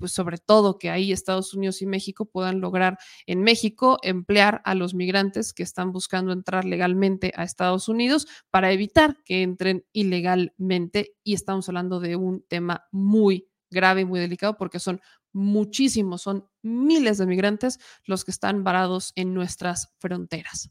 pues 0.00 0.12
sobre 0.12 0.38
todo 0.38 0.78
que 0.78 0.90
ahí 0.90 1.12
Estados 1.12 1.54
Unidos 1.54 1.82
y 1.82 1.86
México 1.86 2.24
puedan 2.24 2.60
lograr 2.60 2.98
en 3.26 3.42
México 3.42 3.69
emplear 4.02 4.62
a 4.64 4.74
los 4.74 4.94
migrantes 4.94 5.52
que 5.52 5.62
están 5.62 5.92
buscando 5.92 6.32
entrar 6.32 6.64
legalmente 6.64 7.32
a 7.36 7.44
Estados 7.44 7.88
Unidos 7.88 8.26
para 8.50 8.72
evitar 8.72 9.16
que 9.24 9.42
entren 9.42 9.84
ilegalmente. 9.92 11.16
Y 11.24 11.34
estamos 11.34 11.68
hablando 11.68 12.00
de 12.00 12.16
un 12.16 12.42
tema 12.48 12.86
muy 12.90 13.48
grave 13.70 14.02
y 14.02 14.04
muy 14.04 14.20
delicado 14.20 14.56
porque 14.56 14.80
son 14.80 15.00
muchísimos, 15.32 16.22
son 16.22 16.48
miles 16.62 17.18
de 17.18 17.26
migrantes 17.26 17.78
los 18.04 18.24
que 18.24 18.32
están 18.32 18.64
varados 18.64 19.12
en 19.14 19.34
nuestras 19.34 19.94
fronteras. 19.98 20.70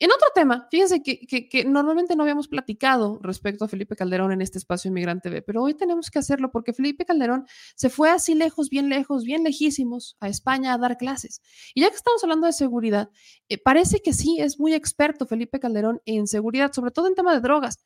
En 0.00 0.12
otro 0.12 0.28
tema, 0.32 0.68
fíjense 0.70 1.02
que, 1.02 1.64
normalmente 1.66 2.14
no 2.14 2.22
habíamos 2.22 2.46
platicado 2.46 3.18
respecto 3.20 3.64
a 3.64 3.68
Felipe 3.68 3.96
Calderón 3.96 4.30
en 4.30 4.40
este 4.40 4.58
espacio 4.58 4.88
Inmigrante 4.88 5.28
B, 5.28 5.42
pero 5.42 5.62
hoy 5.62 5.74
tenemos 5.74 6.10
que 6.10 6.20
hacerlo 6.20 6.52
porque 6.52 6.72
Felipe 6.72 7.04
Calderón 7.04 7.46
se 7.74 7.90
fue 7.90 8.10
así 8.10 8.34
lejos, 8.34 8.68
bien 8.68 8.88
lejos, 8.88 9.24
bien 9.24 9.42
lejísimos 9.42 10.16
a 10.20 10.28
España 10.28 10.72
a 10.72 10.78
dar 10.78 10.98
clases. 10.98 11.42
Y 11.74 11.80
ya 11.80 11.90
que 11.90 11.96
estamos 11.96 12.22
hablando 12.22 12.46
de 12.46 12.52
seguridad, 12.52 13.10
eh, 13.48 13.58
parece 13.58 14.00
que 14.00 14.12
sí 14.12 14.38
es 14.40 14.60
muy 14.60 14.72
experto 14.72 15.26
Felipe 15.26 15.58
Calderón 15.58 16.00
en 16.04 16.28
seguridad, 16.28 16.72
sobre 16.72 16.92
todo 16.92 17.08
en 17.08 17.16
tema 17.16 17.34
de 17.34 17.40
drogas. 17.40 17.78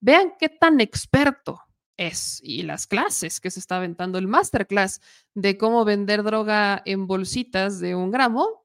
Vean 0.00 0.32
qué 0.38 0.48
tan 0.48 0.80
experto 0.80 1.60
es 1.96 2.40
y 2.42 2.62
las 2.62 2.86
clases 2.86 3.40
que 3.40 3.50
se 3.50 3.60
está 3.60 3.76
aventando, 3.76 4.18
el 4.18 4.26
masterclass 4.26 5.00
de 5.34 5.56
cómo 5.56 5.84
vender 5.84 6.22
droga 6.24 6.82
en 6.84 7.06
bolsitas 7.06 7.78
de 7.78 7.94
un 7.94 8.10
gramo, 8.10 8.64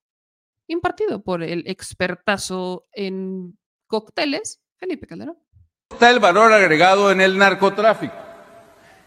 impartido 0.68 1.24
por 1.24 1.44
el 1.44 1.64
expertazo 1.68 2.86
en 2.94 3.58
cócteles, 3.88 4.62
Felipe 4.78 5.08
Calderón. 5.08 5.38
está 5.92 6.10
el 6.10 6.20
valor 6.20 6.52
agregado 6.54 7.12
en 7.12 7.22
el 7.22 7.38
narcotráfico. 7.38 8.16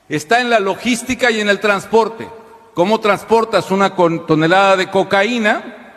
Está 0.08 0.40
en 0.40 0.48
la 0.48 0.60
logística 0.60 1.30
y 1.30 1.40
en 1.40 1.48
el 1.48 1.60
transporte. 1.60 2.28
¿Cómo 2.74 3.00
transportas 3.00 3.70
una 3.70 3.94
tonelada 3.94 4.76
de 4.76 4.90
cocaína 4.90 5.94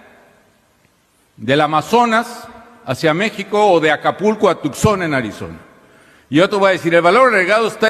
del 1.37 1.61
Amazonas 1.61 2.47
hacia 2.85 3.13
México 3.13 3.71
o 3.71 3.79
de 3.79 3.91
Acapulco 3.91 4.49
a 4.49 4.59
Tucson 4.59 5.03
en 5.03 5.13
Arizona? 5.13 5.59
Y 6.29 6.39
otro 6.39 6.59
va 6.59 6.69
a 6.69 6.71
decir, 6.71 6.93
el 6.93 7.01
valor 7.01 7.27
agregado 7.29 7.67
está 7.67 7.89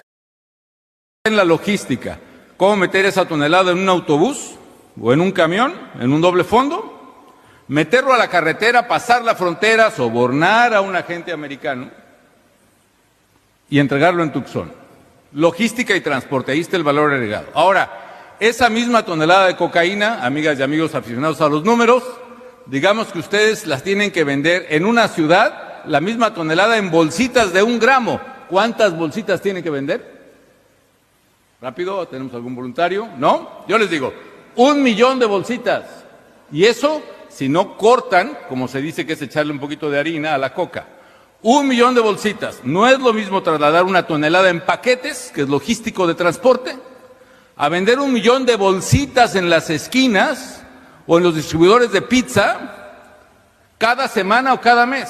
en 1.24 1.36
la 1.36 1.46
logística. 1.46 2.20
¿Cómo 2.58 2.76
meter 2.76 3.06
esa 3.06 3.28
tonelada 3.28 3.72
en 3.72 3.80
un 3.80 3.90
autobús 3.90 4.56
o 5.00 5.14
en 5.14 5.22
un 5.22 5.32
camión, 5.32 5.74
en 6.00 6.12
un 6.12 6.22
doble 6.22 6.44
fondo? 6.44 6.91
Meterlo 7.72 8.12
a 8.12 8.18
la 8.18 8.28
carretera, 8.28 8.86
pasar 8.86 9.24
la 9.24 9.34
frontera, 9.34 9.92
sobornar 9.92 10.74
a 10.74 10.82
un 10.82 10.94
agente 10.94 11.32
americano 11.32 11.90
y 13.70 13.80
entregarlo 13.80 14.24
en 14.24 14.34
Tucson. 14.34 14.70
Logística 15.32 15.96
y 15.96 16.02
transporte, 16.02 16.52
ahí 16.52 16.60
está 16.60 16.76
el 16.76 16.84
valor 16.84 17.14
agregado. 17.14 17.48
Ahora, 17.54 18.36
esa 18.42 18.68
misma 18.70 19.06
tonelada 19.06 19.48
de 19.48 19.56
cocaína, 19.56 20.26
amigas 20.26 20.60
y 20.60 20.64
amigos 20.64 20.96
aficionados 20.96 21.40
a 21.40 21.48
los 21.48 21.64
números, 21.64 22.04
digamos 22.66 23.08
que 23.08 23.20
ustedes 23.20 23.66
las 23.66 23.84
tienen 23.84 24.12
que 24.12 24.26
vender 24.26 24.66
en 24.68 24.84
una 24.84 25.08
ciudad, 25.08 25.86
la 25.86 26.02
misma 26.02 26.34
tonelada 26.34 26.76
en 26.76 26.92
bolsitas 26.92 27.54
de 27.54 27.64
un 27.64 27.80
gramo. 27.80 28.20
¿Cuántas 28.50 28.98
bolsitas 28.98 29.42
tienen 29.42 29.64
que 29.64 29.70
vender? 29.70 30.34
Rápido, 31.62 32.06
¿tenemos 32.06 32.34
algún 32.34 32.54
voluntario? 32.54 33.08
¿No? 33.18 33.64
Yo 33.66 33.78
les 33.78 33.90
digo, 33.90 34.14
un 34.58 34.84
millón 34.84 35.20
de 35.20 35.26
bolsitas. 35.26 35.86
Y 36.52 36.66
eso, 36.66 37.02
si 37.34 37.50
no 37.50 37.78
cortan, 37.78 38.38
como 38.50 38.68
se 38.68 38.82
dice 38.82 39.06
que 39.06 39.14
es 39.14 39.22
echarle 39.22 39.52
un 39.52 39.60
poquito 39.60 39.90
de 39.90 40.00
harina 40.00 40.34
a 40.34 40.38
la 40.38 40.54
coca, 40.54 40.88
un 41.42 41.68
millón 41.68 41.96
de 41.96 42.02
bolsitas. 42.02 42.60
No 42.64 42.88
es 42.88 43.00
lo 43.00 43.14
mismo 43.14 43.42
trasladar 43.42 43.86
una 43.86 44.06
tonelada 44.06 44.50
en 44.50 44.62
paquetes, 44.66 45.32
que 45.34 45.42
es 45.42 45.50
logístico 45.50 46.06
de 46.06 46.16
transporte, 46.16 46.78
a 47.56 47.70
vender 47.70 48.00
un 48.00 48.14
millón 48.14 48.46
de 48.46 48.56
bolsitas 48.56 49.36
en 49.36 49.50
las 49.50 49.70
esquinas 49.70 50.62
o 51.08 51.18
en 51.18 51.24
los 51.24 51.36
distribuidores 51.36 51.92
de 51.92 52.02
pizza 52.02 52.78
cada 53.78 54.08
semana 54.08 54.54
o 54.54 54.62
cada 54.62 54.86
mes. 54.86 55.10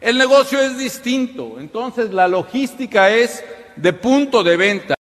El 0.00 0.18
negocio 0.18 0.60
es 0.60 0.76
distinto, 0.76 1.56
entonces 1.58 2.12
la 2.12 2.28
logística 2.28 3.10
es 3.10 3.42
de 3.76 3.92
punto 3.92 4.42
de 4.42 4.56
venta. 4.56 4.95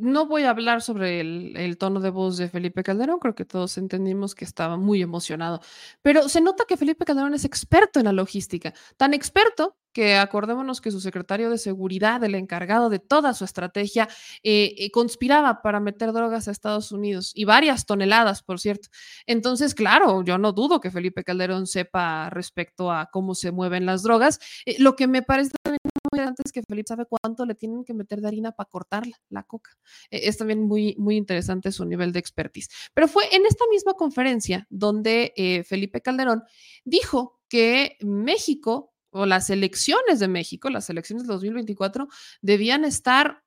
No 0.00 0.26
voy 0.26 0.44
a 0.44 0.50
hablar 0.50 0.82
sobre 0.82 1.20
el, 1.20 1.76
tono 1.78 2.00
de 2.00 2.10
voz 2.10 2.36
de 2.36 2.48
Felipe 2.48 2.82
Calderón, 2.82 3.18
creo 3.18 3.34
que 3.34 3.44
todos 3.44 3.78
entendimos 3.78 4.34
que 4.34 4.44
estaba 4.44 4.76
muy 4.76 5.02
emocionado, 5.02 5.60
pero 6.02 6.28
se 6.28 6.40
nota 6.40 6.64
que 6.66 6.76
Felipe 6.76 7.04
Calderón 7.04 7.34
es 7.34 7.44
experto 7.44 7.98
en 7.98 8.06
la 8.06 8.12
logística, 8.12 8.72
tan 8.96 9.14
experto 9.14 9.76
que 9.92 10.16
acordémonos 10.16 10.80
que 10.80 10.90
su 10.90 11.00
secretario 11.00 11.50
de 11.50 11.58
seguridad, 11.58 12.22
el 12.22 12.36
encargado 12.36 12.88
de 12.88 13.00
toda 13.00 13.34
su 13.34 13.44
estrategia, 13.44 14.08
eh, 14.42 14.74
eh, 14.78 14.90
conspiraba 14.92 15.60
para 15.62 15.80
meter 15.80 16.12
drogas 16.12 16.46
a 16.46 16.52
Estados 16.52 16.92
Unidos 16.92 17.32
y 17.34 17.44
varias 17.44 17.84
toneladas, 17.84 18.42
por 18.42 18.60
cierto. 18.60 18.88
Entonces, 19.26 19.74
claro, 19.74 20.22
yo 20.22 20.38
no 20.38 20.52
dudo 20.52 20.80
que 20.80 20.90
Felipe 20.92 21.24
Calderón 21.24 21.66
sepa 21.66 22.30
respecto 22.30 22.92
a 22.92 23.06
cómo 23.10 23.34
se 23.34 23.50
mueven 23.50 23.86
las 23.86 24.02
drogas. 24.02 24.38
Eh, 24.66 24.76
lo 24.78 24.94
que 24.94 25.08
me 25.08 25.22
parece 25.22 25.50
también 25.62 25.80
muy 26.10 26.18
interesante 26.18 26.42
es 26.44 26.52
que 26.52 26.62
Felipe 26.68 26.88
sabe 26.88 27.06
cuánto 27.06 27.44
le 27.44 27.54
tienen 27.54 27.84
que 27.84 27.94
meter 27.94 28.20
de 28.20 28.28
harina 28.28 28.52
para 28.52 28.68
cortarla, 28.68 29.20
la 29.28 29.42
coca. 29.42 29.70
Eh, 30.10 30.20
es 30.24 30.36
también 30.36 30.62
muy, 30.62 30.94
muy 30.98 31.16
interesante 31.16 31.72
su 31.72 31.84
nivel 31.84 32.12
de 32.12 32.18
expertise. 32.18 32.68
Pero 32.94 33.08
fue 33.08 33.24
en 33.34 33.46
esta 33.46 33.64
misma 33.70 33.94
conferencia 33.94 34.66
donde 34.70 35.32
eh, 35.36 35.64
Felipe 35.64 36.00
Calderón 36.00 36.44
dijo 36.84 37.40
que 37.48 37.96
México 38.00 38.94
o 39.10 39.26
las 39.26 39.50
elecciones 39.50 40.18
de 40.18 40.28
México, 40.28 40.70
las 40.70 40.90
elecciones 40.90 41.26
de 41.26 41.32
2024, 41.32 42.08
debían 42.42 42.84
estar 42.84 43.42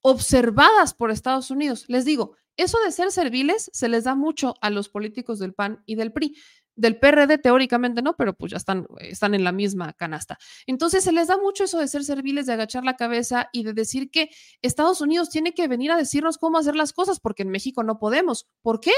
observadas 0.00 0.94
por 0.94 1.10
Estados 1.10 1.50
Unidos. 1.50 1.84
Les 1.88 2.04
digo, 2.04 2.36
eso 2.56 2.78
de 2.84 2.92
ser 2.92 3.12
serviles 3.12 3.70
se 3.72 3.88
les 3.88 4.04
da 4.04 4.14
mucho 4.14 4.54
a 4.60 4.70
los 4.70 4.88
políticos 4.88 5.38
del 5.38 5.54
PAN 5.54 5.82
y 5.86 5.94
del 5.94 6.12
PRI. 6.12 6.36
Del 6.78 6.96
PRD 6.96 7.38
teóricamente 7.38 8.02
no, 8.02 8.14
pero 8.16 8.34
pues 8.34 8.52
ya 8.52 8.56
están, 8.56 8.86
están 9.00 9.34
en 9.34 9.42
la 9.42 9.50
misma 9.50 9.92
canasta. 9.94 10.38
Entonces 10.64 11.02
se 11.02 11.10
les 11.10 11.26
da 11.26 11.36
mucho 11.36 11.64
eso 11.64 11.80
de 11.80 11.88
ser 11.88 12.04
serviles, 12.04 12.46
de 12.46 12.52
agachar 12.52 12.84
la 12.84 12.94
cabeza 12.94 13.48
y 13.52 13.64
de 13.64 13.72
decir 13.72 14.12
que 14.12 14.30
Estados 14.62 15.00
Unidos 15.00 15.28
tiene 15.28 15.54
que 15.54 15.66
venir 15.66 15.90
a 15.90 15.96
decirnos 15.96 16.38
cómo 16.38 16.56
hacer 16.56 16.76
las 16.76 16.92
cosas 16.92 17.18
porque 17.18 17.42
en 17.42 17.50
México 17.50 17.82
no 17.82 17.98
podemos. 17.98 18.46
¿Por 18.62 18.78
qué? 18.78 18.92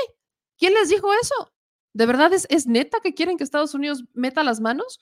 ¿Quién 0.59 0.75
les 0.75 0.91
dijo 0.91 1.09
eso? 1.23 1.53
¿De 1.95 2.05
verdad 2.05 2.35
es, 2.35 2.47
es 2.51 2.67
neta 2.67 2.99
que 3.03 3.15
quieren 3.15 3.39
que 3.39 3.45
Estados 3.45 3.75
Unidos 3.75 4.05
meta 4.13 4.45
las 4.45 4.61
manos? 4.61 5.01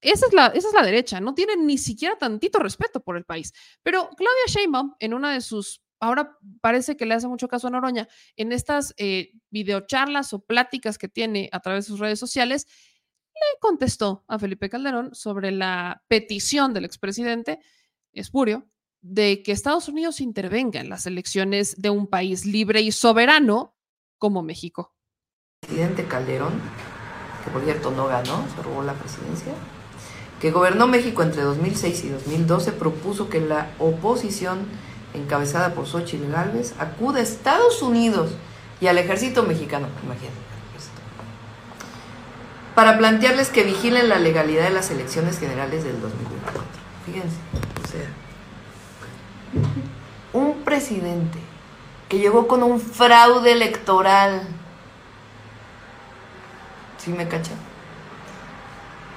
Esa 0.00 0.26
es, 0.26 0.32
la, 0.32 0.46
esa 0.46 0.68
es 0.68 0.74
la 0.74 0.82
derecha, 0.82 1.20
no 1.20 1.34
tienen 1.34 1.66
ni 1.66 1.76
siquiera 1.76 2.16
tantito 2.16 2.58
respeto 2.58 3.00
por 3.00 3.18
el 3.18 3.24
país. 3.24 3.52
Pero 3.82 4.08
Claudia 4.16 4.44
Sheinbaum, 4.46 4.94
en 4.98 5.12
una 5.12 5.32
de 5.32 5.42
sus, 5.42 5.82
ahora 6.00 6.36
parece 6.60 6.96
que 6.96 7.06
le 7.06 7.14
hace 7.14 7.28
mucho 7.28 7.48
caso 7.48 7.68
a 7.68 7.70
Noroña, 7.70 8.08
en 8.36 8.52
estas 8.52 8.94
eh, 8.96 9.32
videocharlas 9.50 10.32
o 10.32 10.40
pláticas 10.40 10.98
que 10.98 11.08
tiene 11.08 11.48
a 11.52 11.60
través 11.60 11.84
de 11.84 11.88
sus 11.88 12.00
redes 12.00 12.18
sociales, 12.18 12.66
le 13.34 13.60
contestó 13.60 14.24
a 14.26 14.38
Felipe 14.38 14.68
Calderón 14.68 15.14
sobre 15.14 15.50
la 15.50 16.02
petición 16.08 16.74
del 16.74 16.84
expresidente 16.84 17.60
Espurio 18.12 18.66
de 19.00 19.42
que 19.42 19.52
Estados 19.52 19.88
Unidos 19.88 20.20
intervenga 20.20 20.80
en 20.80 20.88
las 20.88 21.06
elecciones 21.06 21.80
de 21.80 21.90
un 21.90 22.08
país 22.08 22.44
libre 22.44 22.80
y 22.80 22.90
soberano 22.90 23.76
como 24.18 24.42
México. 24.42 24.94
presidente 25.60 26.04
Calderón, 26.06 26.60
que 27.44 27.50
por 27.50 27.62
cierto 27.62 27.90
no 27.92 28.08
ganó, 28.08 28.44
se 28.54 28.62
robó 28.62 28.82
la 28.82 28.94
presidencia, 28.94 29.52
que 30.40 30.50
gobernó 30.50 30.86
México 30.86 31.22
entre 31.22 31.42
2006 31.42 32.04
y 32.04 32.08
2012, 32.08 32.72
propuso 32.72 33.28
que 33.28 33.40
la 33.40 33.70
oposición, 33.78 34.66
encabezada 35.14 35.74
por 35.74 35.86
Xochitl 35.86 36.30
Gálvez, 36.30 36.74
acude 36.78 37.20
a 37.20 37.22
Estados 37.22 37.82
Unidos 37.82 38.30
y 38.80 38.86
al 38.86 38.98
ejército 38.98 39.42
mexicano, 39.42 39.88
imagínate, 40.04 40.36
para 42.74 42.96
plantearles 42.96 43.48
que 43.48 43.64
vigilen 43.64 44.08
la 44.08 44.20
legalidad 44.20 44.64
de 44.64 44.70
las 44.70 44.90
elecciones 44.90 45.40
generales 45.40 45.82
del 45.82 46.00
2024. 46.00 46.62
Fíjense, 47.06 47.36
o 47.84 47.88
sea, 47.88 48.08
un 50.32 50.62
presidente 50.62 51.38
que 52.08 52.20
llegó 52.20 52.46
con 52.46 52.62
un 52.62 52.80
fraude 52.80 53.50
electoral 53.50 54.46
¿Sí 56.98 57.14
me 57.14 57.28
cacha? 57.28 57.52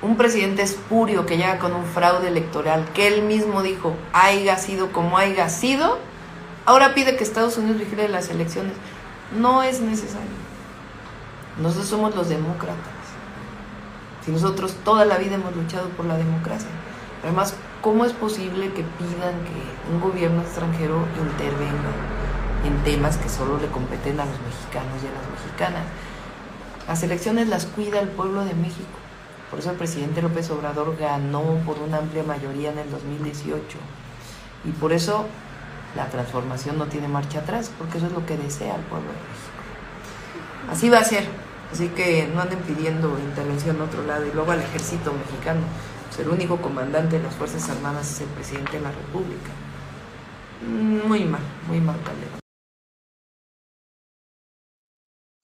Un 0.01 0.17
presidente 0.17 0.63
espurio 0.63 1.25
que 1.27 1.37
llega 1.37 1.59
con 1.59 1.73
un 1.73 1.85
fraude 1.85 2.27
electoral 2.27 2.85
que 2.93 3.07
él 3.07 3.21
mismo 3.21 3.61
dijo, 3.61 3.95
haya 4.13 4.57
sido 4.57 4.91
como 4.91 5.17
haya 5.17 5.47
sido, 5.49 5.99
ahora 6.65 6.95
pide 6.95 7.15
que 7.15 7.23
Estados 7.23 7.57
Unidos 7.57 7.79
vigile 7.79 8.09
las 8.09 8.29
elecciones. 8.29 8.73
No 9.37 9.61
es 9.61 9.79
necesario. 9.79 10.41
Nosotros 11.61 11.87
somos 11.87 12.15
los 12.15 12.29
demócratas. 12.29 12.77
Si 14.25 14.31
nosotros 14.31 14.75
toda 14.83 15.05
la 15.05 15.17
vida 15.17 15.35
hemos 15.35 15.55
luchado 15.55 15.89
por 15.89 16.05
la 16.05 16.17
democracia. 16.17 16.69
Además, 17.23 17.53
¿cómo 17.81 18.05
es 18.05 18.13
posible 18.13 18.73
que 18.73 18.83
pidan 18.83 19.35
que 19.43 19.91
un 19.93 20.01
gobierno 20.01 20.41
extranjero 20.41 21.05
intervenga 21.19 21.91
en 22.65 22.83
temas 22.83 23.17
que 23.17 23.29
solo 23.29 23.57
le 23.59 23.67
competen 23.67 24.19
a 24.19 24.25
los 24.25 24.39
mexicanos 24.41 25.03
y 25.03 25.07
a 25.07 25.11
las 25.11 25.29
mexicanas? 25.29 25.83
Las 26.87 27.03
elecciones 27.03 27.47
las 27.47 27.65
cuida 27.67 27.99
el 27.99 28.09
pueblo 28.09 28.43
de 28.45 28.53
México. 28.55 29.00
Por 29.51 29.59
eso 29.59 29.69
el 29.69 29.77
presidente 29.77 30.21
López 30.21 30.49
Obrador 30.49 30.95
ganó 30.97 31.43
por 31.65 31.77
una 31.79 31.97
amplia 31.97 32.23
mayoría 32.23 32.71
en 32.71 32.79
el 32.79 32.89
2018. 32.89 33.77
Y 34.63 34.71
por 34.71 34.93
eso 34.93 35.25
la 35.95 36.07
transformación 36.07 36.77
no 36.77 36.87
tiene 36.87 37.09
marcha 37.09 37.39
atrás, 37.39 37.69
porque 37.77 37.97
eso 37.97 38.07
es 38.07 38.13
lo 38.13 38.25
que 38.25 38.37
desea 38.37 38.77
el 38.77 38.81
pueblo 38.83 39.09
de 39.09 39.17
México. 39.17 40.71
Así 40.71 40.89
va 40.89 40.99
a 40.99 41.03
ser. 41.03 41.25
Así 41.69 41.89
que 41.89 42.29
no 42.33 42.41
anden 42.41 42.59
pidiendo 42.59 43.19
intervención 43.19 43.75
en 43.75 43.81
otro 43.81 44.03
lado. 44.03 44.25
Y 44.25 44.31
luego 44.31 44.53
al 44.53 44.61
ejército 44.61 45.11
mexicano. 45.13 45.61
Pues 46.07 46.19
el 46.19 46.29
único 46.29 46.57
comandante 46.57 47.17
de 47.17 47.23
las 47.23 47.35
Fuerzas 47.35 47.69
Armadas 47.69 48.09
es 48.09 48.21
el 48.21 48.27
presidente 48.27 48.73
de 48.73 48.81
la 48.81 48.91
República. 48.91 49.51
Muy 50.65 51.25
mal, 51.25 51.41
muy 51.67 51.81
mal, 51.81 51.97
Calderón. 52.03 52.39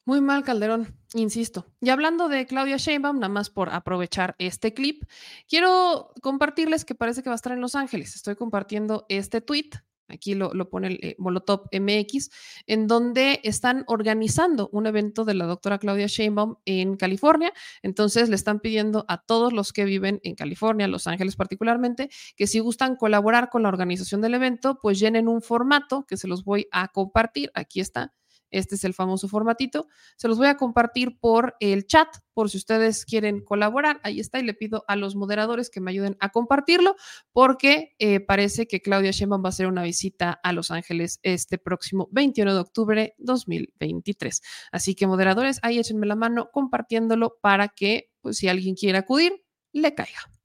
Muy 0.05 0.21
mal, 0.21 0.43
Calderón, 0.43 0.96
insisto. 1.13 1.67
Y 1.81 1.89
hablando 1.89 2.27
de 2.29 2.45
Claudia 2.45 2.77
Sheinbaum, 2.77 3.19
nada 3.19 3.29
más 3.29 3.49
por 3.49 3.69
aprovechar 3.69 4.35
este 4.39 4.73
clip, 4.73 5.03
quiero 5.47 6.11
compartirles 6.21 6.85
que 6.85 6.95
parece 6.95 7.23
que 7.23 7.29
va 7.29 7.33
a 7.33 7.37
estar 7.37 7.53
en 7.53 7.61
Los 7.61 7.75
Ángeles. 7.75 8.15
Estoy 8.15 8.35
compartiendo 8.35 9.05
este 9.09 9.41
tweet, 9.41 9.69
aquí 10.07 10.35
lo, 10.35 10.53
lo 10.53 10.69
pone 10.69 10.87
el 10.87 10.99
eh, 11.01 11.15
Molotov 11.17 11.69
MX, 11.71 12.29
en 12.65 12.87
donde 12.87 13.39
están 13.43 13.83
organizando 13.87 14.69
un 14.71 14.87
evento 14.87 15.25
de 15.25 15.33
la 15.33 15.45
doctora 15.45 15.77
Claudia 15.77 16.07
Sheinbaum 16.07 16.55
en 16.65 16.97
California. 16.97 17.53
Entonces 17.81 18.29
le 18.29 18.35
están 18.35 18.59
pidiendo 18.59 19.05
a 19.07 19.21
todos 19.21 19.53
los 19.53 19.73
que 19.73 19.85
viven 19.85 20.19
en 20.23 20.35
California, 20.35 20.87
Los 20.87 21.07
Ángeles 21.07 21.35
particularmente, 21.35 22.09
que 22.35 22.47
si 22.47 22.59
gustan 22.59 22.95
colaborar 22.95 23.49
con 23.49 23.63
la 23.63 23.69
organización 23.69 24.21
del 24.21 24.35
evento, 24.35 24.79
pues 24.81 24.99
llenen 24.99 25.27
un 25.27 25.41
formato 25.41 26.05
que 26.07 26.17
se 26.17 26.27
los 26.27 26.43
voy 26.43 26.67
a 26.71 26.87
compartir. 26.89 27.51
Aquí 27.53 27.79
está 27.79 28.13
este 28.51 28.75
es 28.75 28.83
el 28.83 28.93
famoso 28.93 29.27
formatito. 29.27 29.87
Se 30.15 30.27
los 30.27 30.37
voy 30.37 30.47
a 30.47 30.57
compartir 30.57 31.19
por 31.19 31.55
el 31.59 31.85
chat, 31.85 32.07
por 32.33 32.49
si 32.49 32.57
ustedes 32.57 33.05
quieren 33.05 33.43
colaborar. 33.43 33.99
Ahí 34.03 34.19
está 34.19 34.39
y 34.39 34.43
le 34.43 34.53
pido 34.53 34.83
a 34.87 34.95
los 34.95 35.15
moderadores 35.15 35.69
que 35.69 35.81
me 35.81 35.91
ayuden 35.91 36.17
a 36.19 36.29
compartirlo 36.29 36.95
porque 37.31 37.95
eh, 37.99 38.19
parece 38.19 38.67
que 38.67 38.81
Claudia 38.81 39.11
Sheinbaum 39.11 39.43
va 39.43 39.47
a 39.47 39.49
hacer 39.49 39.67
una 39.67 39.83
visita 39.83 40.39
a 40.43 40.53
Los 40.53 40.71
Ángeles 40.71 41.19
este 41.23 41.57
próximo 41.57 42.09
21 42.11 42.53
de 42.53 42.59
octubre 42.59 43.15
2023. 43.17 44.41
Así 44.71 44.95
que 44.95 45.07
moderadores, 45.07 45.59
ahí 45.61 45.79
échenme 45.79 46.07
la 46.07 46.15
mano 46.15 46.49
compartiéndolo 46.51 47.37
para 47.41 47.69
que, 47.69 48.11
pues 48.21 48.37
si 48.37 48.47
alguien 48.47 48.75
quiere 48.75 48.97
acudir, 48.97 49.43
le 49.71 49.93
caiga. 49.93 50.36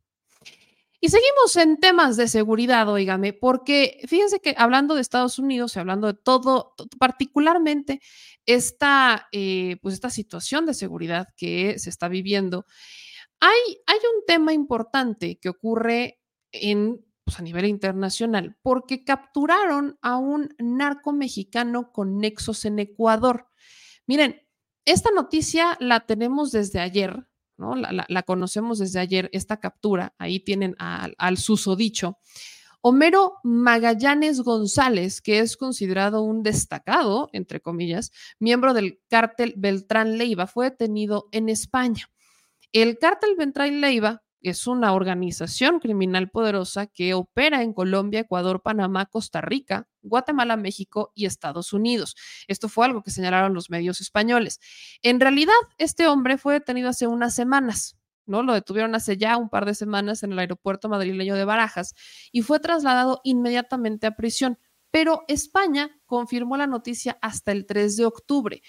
Y 1.04 1.08
seguimos 1.08 1.56
en 1.56 1.78
temas 1.78 2.16
de 2.16 2.28
seguridad, 2.28 2.88
oígame, 2.88 3.32
porque 3.32 3.98
fíjense 4.06 4.38
que 4.38 4.54
hablando 4.56 4.94
de 4.94 5.00
Estados 5.00 5.36
Unidos 5.40 5.74
y 5.74 5.80
hablando 5.80 6.06
de 6.06 6.14
todo, 6.14 6.76
particularmente 6.96 8.00
esta, 8.46 9.26
eh, 9.32 9.78
pues 9.82 9.94
esta 9.94 10.10
situación 10.10 10.64
de 10.64 10.74
seguridad 10.74 11.26
que 11.36 11.76
se 11.80 11.90
está 11.90 12.06
viviendo, 12.06 12.66
hay, 13.40 13.78
hay 13.86 13.96
un 13.96 14.24
tema 14.28 14.52
importante 14.52 15.40
que 15.40 15.48
ocurre 15.48 16.20
en, 16.52 17.04
pues 17.24 17.36
a 17.40 17.42
nivel 17.42 17.64
internacional, 17.64 18.56
porque 18.62 19.02
capturaron 19.02 19.98
a 20.02 20.18
un 20.18 20.54
narco 20.60 21.12
mexicano 21.12 21.90
con 21.90 22.18
nexos 22.18 22.64
en 22.64 22.78
Ecuador. 22.78 23.48
Miren, 24.06 24.40
esta 24.84 25.10
noticia 25.10 25.76
la 25.80 26.06
tenemos 26.06 26.52
desde 26.52 26.78
ayer, 26.78 27.26
La, 27.56 28.22
conocemos 28.22 28.78
desde 28.78 29.00
ayer, 29.00 29.30
esta 29.32 29.58
captura, 29.58 30.14
ahí 30.18 30.40
tienen 30.40 30.74
al 30.78 31.36
susodicho. 31.36 32.18
Homero 32.80 33.34
Magallanes 33.44 34.40
González, 34.40 35.20
que 35.20 35.38
es 35.38 35.56
considerado 35.56 36.22
un 36.22 36.42
destacado, 36.42 37.30
entre 37.32 37.60
comillas, 37.60 38.10
miembro 38.40 38.74
del 38.74 39.00
cártel 39.08 39.54
Beltrán 39.56 40.18
Leiva, 40.18 40.48
fue 40.48 40.70
detenido 40.70 41.28
en 41.30 41.48
España. 41.48 42.10
El 42.72 42.98
cártel 42.98 43.36
Beltrán 43.38 43.80
Leiva 43.80 44.22
es 44.42 44.66
una 44.66 44.92
organización 44.92 45.78
criminal 45.78 46.30
poderosa 46.30 46.86
que 46.86 47.14
opera 47.14 47.62
en 47.62 47.72
Colombia, 47.72 48.20
Ecuador, 48.20 48.62
Panamá, 48.62 49.06
Costa 49.06 49.40
Rica, 49.40 49.88
Guatemala, 50.02 50.56
México 50.56 51.12
y 51.14 51.26
Estados 51.26 51.72
Unidos. 51.72 52.16
Esto 52.48 52.68
fue 52.68 52.86
algo 52.86 53.02
que 53.02 53.10
señalaron 53.10 53.54
los 53.54 53.70
medios 53.70 54.00
españoles. 54.00 54.60
En 55.02 55.20
realidad, 55.20 55.52
este 55.78 56.06
hombre 56.06 56.38
fue 56.38 56.54
detenido 56.54 56.88
hace 56.88 57.06
unas 57.06 57.34
semanas. 57.34 57.96
¿no? 58.26 58.42
Lo 58.42 58.54
detuvieron 58.54 58.94
hace 58.94 59.16
ya 59.16 59.36
un 59.36 59.48
par 59.48 59.66
de 59.66 59.74
semanas 59.74 60.22
en 60.22 60.32
el 60.32 60.38
aeropuerto 60.38 60.88
madrileño 60.88 61.34
de 61.34 61.44
Barajas 61.44 61.94
y 62.30 62.42
fue 62.42 62.60
trasladado 62.60 63.20
inmediatamente 63.24 64.06
a 64.06 64.16
prisión. 64.16 64.58
Pero 64.90 65.22
España 65.26 65.90
confirmó 66.04 66.56
la 66.58 66.66
noticia 66.66 67.18
hasta 67.22 67.50
el 67.50 67.64
3 67.64 67.96
de 67.96 68.04
octubre. 68.04 68.62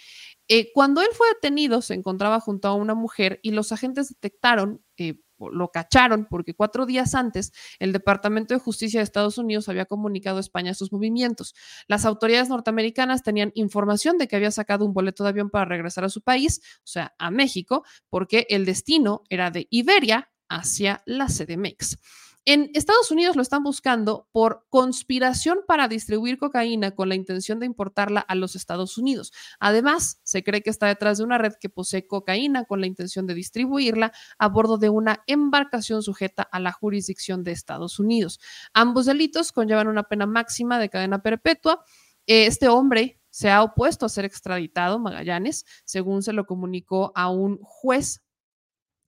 Eh, 0.48 0.72
cuando 0.74 1.02
él 1.02 1.10
fue 1.14 1.28
detenido, 1.34 1.82
se 1.82 1.94
encontraba 1.94 2.40
junto 2.40 2.70
a 2.70 2.74
una 2.74 2.96
mujer 2.96 3.40
y 3.44 3.52
los 3.52 3.74
agentes 3.74 4.08
detectaron 4.08 4.82
eh, 4.98 5.20
lo 5.52 5.70
cacharon 5.70 6.28
porque 6.30 6.54
cuatro 6.54 6.86
días 6.86 7.16
antes 7.16 7.52
el 7.80 7.94
Departamento 7.94 8.54
de 8.54 8.60
Justicia 8.60 9.00
de 9.00 9.04
Estados 9.04 9.38
Unidos 9.38 9.70
había 9.70 9.86
comunicado 9.86 10.38
a 10.38 10.40
España 10.40 10.74
sus 10.74 10.92
movimientos. 10.92 11.54
Las 11.88 12.06
autoridades 12.06 12.50
norteamericanas 12.50 13.24
tenían 13.24 13.52
información 13.56 14.18
de 14.18 14.28
que 14.28 14.36
había 14.36 14.52
sacado 14.52 14.86
un 14.86 14.94
boleto 14.94 15.24
de 15.24 15.30
avión 15.30 15.50
para 15.50 15.66
regresar 15.66 16.04
a 16.04 16.10
su 16.10 16.22
país, 16.22 16.62
o 16.80 16.88
sea, 16.88 17.14
a 17.18 17.32
México, 17.32 17.84
porque 18.10 18.46
el 18.50 18.66
destino 18.66 19.24
era 19.30 19.52
de 19.52 19.68
Iberia 19.70 20.32
hacia 20.50 21.02
la 21.06 21.28
CDMX. 21.28 21.98
En 22.46 22.72
Estados 22.74 23.10
Unidos 23.10 23.38
lo 23.38 23.42
están 23.42 23.64
buscando 23.64 24.28
por 24.34 24.66
conspiración 24.70 25.60
para 25.66 25.88
distribuir 25.88 26.38
cocaína 26.38 26.92
con 26.92 27.08
la 27.08 27.16
intención 27.16 27.58
de 27.60 27.66
importarla 27.66 28.20
a 28.20 28.36
los 28.36 28.58
Estados 28.58 28.98
Unidos. 28.98 29.32
Además, 29.62 30.20
se 30.24 30.44
cree 30.44 30.62
que 30.62 30.70
está 30.70 30.88
detrás 30.88 31.20
de 31.20 31.24
una 31.24 31.38
red 31.38 31.54
que 31.54 31.70
posee 31.70 32.06
cocaína 32.06 32.66
con 32.66 32.82
la 32.82 32.88
intención 32.88 33.28
de 33.28 33.34
distribuirla 33.34 34.12
a 34.38 34.50
bordo 34.50 34.78
de 34.78 34.90
una 34.90 35.24
embarcación 35.26 36.04
sujeta 36.04 36.44
a 36.44 36.60
la 36.60 36.74
jurisdicción 36.74 37.46
de 37.46 37.54
Estados 37.54 37.98
Unidos. 37.98 38.42
Ambos 38.74 39.06
delitos 39.06 39.54
conllevan 39.54 39.88
una 39.88 40.04
pena 40.04 40.26
máxima 40.26 40.80
de 40.80 40.90
cadena 40.90 41.22
perpetua. 41.22 41.86
Este 42.26 42.68
hombre 42.68 43.22
se 43.30 43.52
ha 43.52 43.64
opuesto 43.64 44.06
a 44.06 44.10
ser 44.10 44.26
extraditado, 44.26 45.00
Magallanes, 45.00 45.66
según 45.86 46.22
se 46.22 46.34
lo 46.34 46.46
comunicó 46.46 47.14
a 47.16 47.30
un 47.30 47.58
juez 47.62 48.22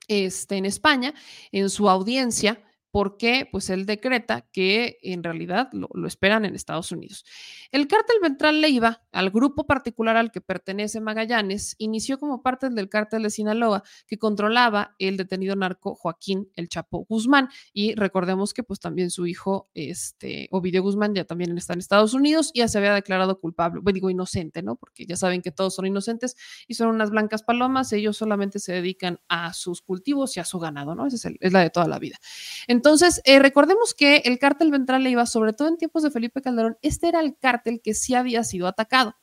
este, 0.08 0.56
en 0.56 0.66
España 0.66 1.14
en 1.52 1.70
su 1.70 1.90
audiencia 1.90 2.62
porque 2.96 3.46
pues 3.52 3.70
él 3.70 3.86
decreta 3.86 4.48
que 4.54 5.00
en 5.02 5.22
realidad 5.22 5.68
lo, 5.74 5.90
esperan 6.08 6.46
en 6.46 6.56
Estados 6.56 6.94
Unidos. 6.94 7.26
El 7.74 7.90
cártel 7.90 8.16
Ventral 8.22 8.62
Leiva, 8.62 9.04
al 9.12 9.32
grupo 9.32 9.68
particular 9.68 10.16
al 10.16 10.32
que 10.32 10.40
pertenece 10.40 11.02
Magallanes, 11.02 11.76
inició 11.78 12.18
como 12.18 12.42
parte 12.42 12.70
del 12.70 12.88
cártel 12.88 13.24
de 13.24 13.32
Sinaloa 13.32 13.84
que 14.08 14.18
controlaba 14.18 14.96
el 14.98 15.18
detenido 15.18 15.58
narco 15.58 15.94
Joaquín 15.94 16.50
El 16.56 16.70
Chapo 16.70 17.06
Guzmán 17.10 17.50
y 17.74 17.96
recordemos 17.96 18.54
que 18.54 18.64
pues 18.64 18.80
también 18.80 19.10
su 19.10 19.28
hijo 19.28 19.70
este 19.74 20.48
Ovidio 20.52 20.82
Guzmán 20.82 21.14
ya 21.14 21.26
también 21.26 21.58
está 21.58 21.74
en 21.74 21.80
Estados 21.80 22.14
Unidos 22.14 22.52
y 22.54 22.60
ya 22.60 22.70
se 22.70 22.78
había 22.78 22.94
declarado 22.94 23.42
culpable, 23.42 23.82
bueno, 23.82 23.94
digo 23.94 24.10
inocente, 24.10 24.64
¿no? 24.64 24.78
Porque 24.78 25.06
ya 25.06 25.18
saben 25.18 25.42
que 25.42 25.52
todos 25.52 25.76
son 25.76 25.86
inocentes 25.86 26.38
y 26.66 26.76
son 26.76 26.88
unas 26.88 27.10
blancas 27.10 27.44
palomas, 27.44 27.92
ellos 27.92 28.16
solamente 28.16 28.60
se 28.60 28.72
dedican 28.72 29.20
a 29.28 29.52
sus 29.52 29.82
cultivos 29.82 30.38
y 30.38 30.40
a 30.40 30.46
su 30.46 30.60
ganado, 30.60 30.96
¿no? 30.96 31.08
Esa 31.08 31.30
es 31.42 31.52
la 31.52 31.60
de 31.60 31.70
toda 31.72 31.90
la 31.90 32.00
vida. 32.00 32.16
Entonces, 32.70 32.85
entonces, 32.86 33.20
eh, 33.26 33.40
recordemos 33.40 33.96
que 33.96 34.18
el 34.26 34.38
cártel 34.38 34.70
Ventral 34.70 35.04
le 35.04 35.10
iba, 35.10 35.26
sobre 35.26 35.54
todo 35.54 35.70
en 35.70 35.78
tiempos 35.78 36.04
de 36.04 36.12
Felipe 36.12 36.44
Calderón, 36.44 36.78
este 36.84 37.08
era 37.08 37.20
el 37.20 37.36
cártel 37.36 37.82
que 37.84 37.96
sí 37.96 38.14
había 38.14 38.44
sido 38.44 38.68
atacado. 38.68 39.16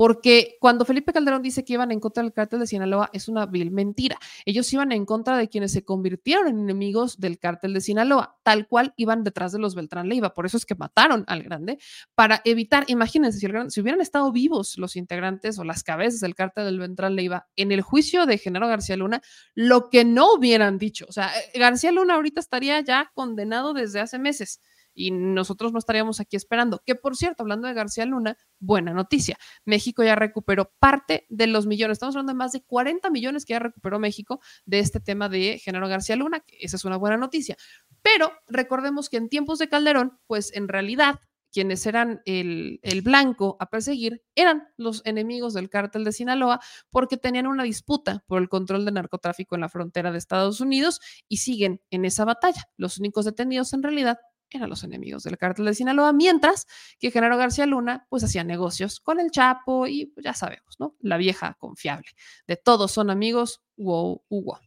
Porque 0.00 0.56
cuando 0.60 0.86
Felipe 0.86 1.12
Calderón 1.12 1.42
dice 1.42 1.62
que 1.62 1.74
iban 1.74 1.92
en 1.92 2.00
contra 2.00 2.22
del 2.22 2.32
cártel 2.32 2.60
de 2.60 2.66
Sinaloa, 2.66 3.10
es 3.12 3.28
una 3.28 3.44
vil 3.44 3.70
mentira. 3.70 4.18
Ellos 4.46 4.72
iban 4.72 4.92
en 4.92 5.04
contra 5.04 5.36
de 5.36 5.50
quienes 5.50 5.72
se 5.72 5.84
convirtieron 5.84 6.48
en 6.48 6.58
enemigos 6.58 7.20
del 7.20 7.38
cártel 7.38 7.74
de 7.74 7.82
Sinaloa, 7.82 8.38
tal 8.42 8.66
cual 8.66 8.94
iban 8.96 9.24
detrás 9.24 9.52
de 9.52 9.58
los 9.58 9.74
Beltrán 9.74 10.08
Leiva. 10.08 10.32
Por 10.32 10.46
eso 10.46 10.56
es 10.56 10.64
que 10.64 10.74
mataron 10.74 11.24
al 11.26 11.42
grande, 11.42 11.76
para 12.14 12.40
evitar, 12.46 12.86
imagínense, 12.86 13.40
si, 13.40 13.46
si 13.68 13.80
hubieran 13.82 14.00
estado 14.00 14.32
vivos 14.32 14.78
los 14.78 14.96
integrantes 14.96 15.58
o 15.58 15.64
las 15.64 15.82
cabezas 15.82 16.20
del 16.20 16.34
cártel 16.34 16.64
del 16.64 16.78
Beltrán 16.78 17.14
Leiva 17.14 17.48
en 17.56 17.70
el 17.70 17.82
juicio 17.82 18.24
de 18.24 18.38
Genaro 18.38 18.68
García 18.68 18.96
Luna, 18.96 19.20
lo 19.54 19.90
que 19.90 20.06
no 20.06 20.32
hubieran 20.32 20.78
dicho. 20.78 21.04
O 21.10 21.12
sea, 21.12 21.30
García 21.54 21.92
Luna 21.92 22.14
ahorita 22.14 22.40
estaría 22.40 22.80
ya 22.80 23.10
condenado 23.12 23.74
desde 23.74 24.00
hace 24.00 24.18
meses 24.18 24.62
y 25.00 25.10
nosotros 25.10 25.72
no 25.72 25.78
estaríamos 25.78 26.20
aquí 26.20 26.36
esperando. 26.36 26.82
Que 26.84 26.94
por 26.94 27.16
cierto, 27.16 27.42
hablando 27.42 27.66
de 27.66 27.74
García 27.74 28.04
Luna, 28.04 28.36
buena 28.58 28.92
noticia. 28.92 29.38
México 29.64 30.02
ya 30.02 30.14
recuperó 30.14 30.72
parte 30.78 31.26
de 31.28 31.46
los 31.46 31.66
millones. 31.66 31.96
Estamos 31.96 32.14
hablando 32.16 32.32
de 32.32 32.38
más 32.38 32.52
de 32.52 32.62
40 32.62 33.10
millones 33.10 33.44
que 33.44 33.54
ya 33.54 33.58
recuperó 33.58 33.98
México 33.98 34.40
de 34.64 34.80
este 34.80 35.00
tema 35.00 35.28
de 35.28 35.58
Genaro 35.58 35.88
García 35.88 36.16
Luna, 36.16 36.44
esa 36.60 36.76
es 36.76 36.84
una 36.84 36.96
buena 36.96 37.16
noticia. 37.16 37.56
Pero 38.02 38.32
recordemos 38.46 39.08
que 39.08 39.16
en 39.16 39.28
tiempos 39.28 39.58
de 39.58 39.68
Calderón, 39.68 40.18
pues 40.26 40.52
en 40.54 40.68
realidad 40.68 41.20
quienes 41.52 41.84
eran 41.86 42.22
el, 42.24 42.78
el, 42.82 43.02
blanco 43.02 43.56
a 43.58 43.70
perseguir 43.70 44.22
eran 44.34 44.68
los 44.76 45.02
enemigos 45.04 45.54
del 45.54 45.68
cártel 45.68 46.04
de 46.04 46.12
Sinaloa 46.12 46.60
porque 46.90 47.16
tenían 47.16 47.46
una 47.46 47.64
disputa 47.64 48.22
por 48.26 48.40
el 48.40 48.48
control 48.48 48.84
de 48.84 48.92
narcotráfico 48.92 49.54
en 49.54 49.62
la 49.62 49.68
frontera 49.68 50.12
de 50.12 50.18
Estados 50.18 50.60
Unidos 50.60 51.00
y 51.28 51.38
siguen 51.38 51.80
en 51.90 52.04
esa 52.04 52.24
batalla. 52.24 52.68
Los 52.76 52.98
únicos 52.98 53.24
detenidos 53.24 53.72
en 53.72 53.82
realidad 53.82 54.18
eran 54.58 54.70
los 54.70 54.84
enemigos 54.84 55.22
del 55.24 55.38
cártel 55.38 55.66
de 55.66 55.74
Sinaloa, 55.74 56.12
mientras 56.12 56.66
que 56.98 57.10
Genaro 57.10 57.36
García 57.36 57.66
Luna 57.66 58.06
pues 58.08 58.24
hacía 58.24 58.44
negocios 58.44 59.00
con 59.00 59.20
el 59.20 59.30
Chapo 59.30 59.86
y 59.86 60.06
pues, 60.06 60.24
ya 60.24 60.34
sabemos, 60.34 60.76
¿no? 60.78 60.96
La 61.00 61.16
vieja 61.16 61.56
confiable. 61.58 62.10
De 62.46 62.56
todos 62.56 62.92
son 62.92 63.10
amigos, 63.10 63.62
wow, 63.76 64.22
wow. 64.28 64.58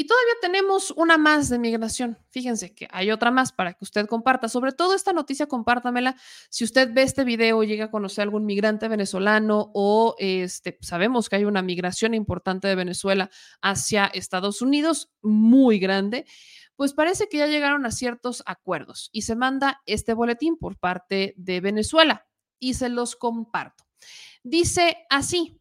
Y 0.00 0.06
todavía 0.06 0.32
tenemos 0.40 0.92
una 0.92 1.18
más 1.18 1.48
de 1.48 1.58
migración. 1.58 2.18
Fíjense 2.30 2.74
que 2.74 2.88
hay 2.90 3.10
otra 3.10 3.30
más 3.30 3.52
para 3.52 3.74
que 3.74 3.84
usted 3.84 4.06
comparta. 4.06 4.48
Sobre 4.48 4.72
todo 4.72 4.94
esta 4.94 5.12
noticia, 5.12 5.46
compártamela. 5.46 6.16
Si 6.48 6.64
usted 6.64 6.88
ve 6.92 7.02
este 7.02 7.24
video, 7.24 7.62
llega 7.64 7.86
a 7.86 7.90
conocer 7.90 8.22
a 8.22 8.24
algún 8.24 8.46
migrante 8.46 8.88
venezolano 8.88 9.70
o 9.74 10.14
este, 10.18 10.78
sabemos 10.80 11.28
que 11.28 11.36
hay 11.36 11.44
una 11.44 11.60
migración 11.60 12.14
importante 12.14 12.68
de 12.68 12.76
Venezuela 12.76 13.30
hacia 13.60 14.06
Estados 14.06 14.62
Unidos, 14.62 15.10
muy 15.22 15.78
grande 15.78 16.24
pues 16.80 16.94
parece 16.94 17.28
que 17.28 17.36
ya 17.36 17.46
llegaron 17.46 17.84
a 17.84 17.90
ciertos 17.90 18.42
acuerdos 18.46 19.10
y 19.12 19.20
se 19.20 19.36
manda 19.36 19.82
este 19.84 20.14
boletín 20.14 20.56
por 20.56 20.78
parte 20.78 21.34
de 21.36 21.60
Venezuela 21.60 22.26
y 22.58 22.72
se 22.72 22.88
los 22.88 23.16
comparto. 23.16 23.84
Dice 24.42 24.96
así, 25.10 25.60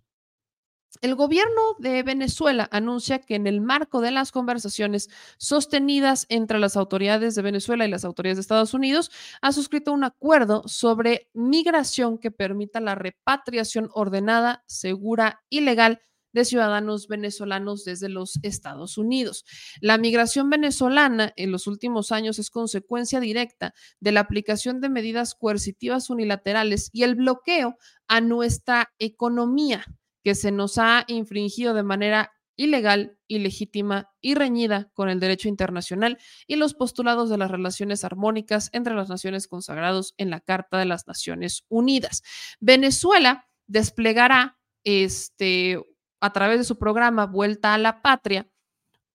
el 1.02 1.16
gobierno 1.16 1.76
de 1.78 2.04
Venezuela 2.04 2.70
anuncia 2.72 3.20
que 3.20 3.36
en 3.36 3.48
el 3.48 3.60
marco 3.60 4.00
de 4.00 4.12
las 4.12 4.32
conversaciones 4.32 5.10
sostenidas 5.38 6.26
entre 6.30 6.58
las 6.58 6.78
autoridades 6.78 7.36
de 7.36 7.42
Venezuela 7.42 7.86
y 7.86 7.90
las 7.90 8.06
autoridades 8.06 8.38
de 8.38 8.42
Estados 8.42 8.74
Unidos, 8.74 9.12
ha 9.42 9.52
suscrito 9.52 9.92
un 9.92 10.06
acuerdo 10.06 10.64
sobre 10.68 11.30
migración 11.34 12.18
que 12.18 12.32
permita 12.32 12.80
la 12.80 12.96
repatriación 12.96 13.90
ordenada, 13.94 14.64
segura 14.68 15.44
y 15.50 15.60
legal 15.60 16.00
de 16.32 16.46
ciudadanos 16.46 17.08
venezolanos 17.08 17.84
desde 17.86 18.10
los 18.10 18.40
Estados 18.44 18.98
Unidos. 18.98 19.46
La 19.82 19.98
migración 19.98 20.50
venezolana 20.50 21.34
en 21.36 21.52
los 21.52 21.68
últimos 21.68 22.12
años 22.12 22.40
es 22.40 22.50
consecuencia 22.50 23.20
directa 23.20 23.74
de 24.00 24.12
la 24.12 24.22
aplicación 24.22 24.82
de 24.82 24.90
medidas 24.90 25.36
coercitivas 25.36 26.10
unilaterales 26.10 26.90
y 26.94 27.04
el 27.04 27.16
bloqueo 27.16 27.78
a 28.08 28.22
nuestra 28.22 28.92
economía 29.00 29.86
que 30.24 30.36
se 30.36 30.52
nos 30.52 30.78
ha 30.78 31.06
infringido 31.08 31.74
de 31.74 31.84
manera 31.84 32.32
ilegal, 32.60 33.18
ilegítima 33.28 34.12
y 34.20 34.36
reñida 34.36 34.92
con 34.94 35.08
el 35.08 35.22
derecho 35.22 35.48
internacional 35.48 36.18
y 36.46 36.58
los 36.58 36.74
postulados 36.74 37.30
de 37.30 37.38
las 37.38 37.50
relaciones 37.50 38.04
armónicas 38.04 38.70
entre 38.74 38.96
las 38.96 39.08
naciones 39.08 39.48
consagrados 39.48 40.14
en 40.18 40.30
la 40.30 40.42
Carta 40.42 40.78
de 40.78 40.84
las 40.84 41.08
Naciones 41.08 41.64
Unidas. 41.70 42.22
Venezuela 42.60 43.48
desplegará 43.68 44.60
este, 44.84 45.82
a 46.20 46.34
través 46.34 46.60
de 46.60 46.64
su 46.64 46.78
programa 46.78 47.26
Vuelta 47.26 47.74
a 47.74 47.78
la 47.78 48.02
Patria, 48.02 48.48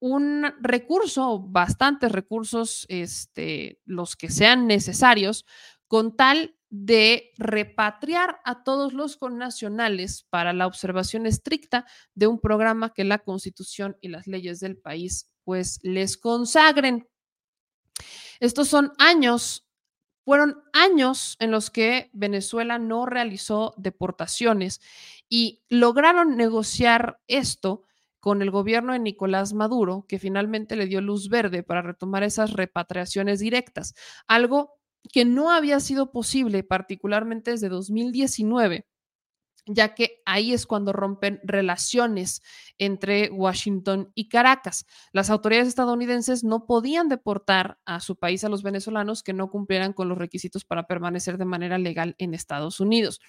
un 0.00 0.52
recurso, 0.60 1.38
bastantes 1.40 2.12
recursos, 2.12 2.84
este, 2.88 3.80
los 3.84 4.16
que 4.16 4.30
sean 4.30 4.66
necesarios, 4.66 5.46
con 5.86 6.16
tal 6.16 6.56
de 6.68 7.32
repatriar 7.38 8.40
a 8.44 8.64
todos 8.64 8.92
los 8.92 9.16
connacionales 9.16 10.26
para 10.28 10.52
la 10.52 10.66
observación 10.66 11.24
estricta 11.24 11.86
de 12.14 12.26
un 12.26 12.40
programa 12.40 12.92
que 12.92 13.04
la 13.04 13.18
Constitución 13.18 13.96
y 14.00 14.08
las 14.08 14.26
leyes 14.26 14.60
del 14.60 14.76
país 14.76 15.30
pues 15.44 15.78
les 15.82 16.16
consagren. 16.16 17.08
Estos 18.40 18.68
son 18.68 18.92
años, 18.98 19.63
fueron 20.24 20.62
años 20.72 21.36
en 21.40 21.50
los 21.50 21.70
que 21.70 22.10
Venezuela 22.12 22.78
no 22.78 23.06
realizó 23.06 23.74
deportaciones 23.76 24.80
y 25.28 25.62
lograron 25.68 26.36
negociar 26.36 27.20
esto 27.28 27.82
con 28.20 28.40
el 28.40 28.50
gobierno 28.50 28.94
de 28.94 29.00
Nicolás 29.00 29.52
Maduro, 29.52 30.06
que 30.08 30.18
finalmente 30.18 30.76
le 30.76 30.86
dio 30.86 31.02
luz 31.02 31.28
verde 31.28 31.62
para 31.62 31.82
retomar 31.82 32.22
esas 32.22 32.52
repatriaciones 32.54 33.38
directas, 33.40 33.94
algo 34.26 34.72
que 35.12 35.26
no 35.26 35.50
había 35.50 35.78
sido 35.80 36.10
posible 36.10 36.64
particularmente 36.64 37.50
desde 37.50 37.68
2019 37.68 38.86
ya 39.66 39.94
que 39.94 40.22
ahí 40.26 40.52
es 40.52 40.66
cuando 40.66 40.92
rompen 40.92 41.40
relaciones 41.42 42.42
entre 42.78 43.30
Washington 43.30 44.10
y 44.14 44.28
Caracas. 44.28 44.86
Las 45.12 45.30
autoridades 45.30 45.68
estadounidenses 45.68 46.44
no 46.44 46.66
podían 46.66 47.08
deportar 47.08 47.78
a 47.84 48.00
su 48.00 48.16
país 48.16 48.44
a 48.44 48.48
los 48.48 48.62
venezolanos 48.62 49.22
que 49.22 49.32
no 49.32 49.50
cumplieran 49.50 49.92
con 49.92 50.08
los 50.08 50.18
requisitos 50.18 50.64
para 50.64 50.86
permanecer 50.86 51.38
de 51.38 51.44
manera 51.44 51.78
legal 51.78 52.14
en 52.18 52.34
Estados 52.34 52.80
Unidos. 52.80 53.20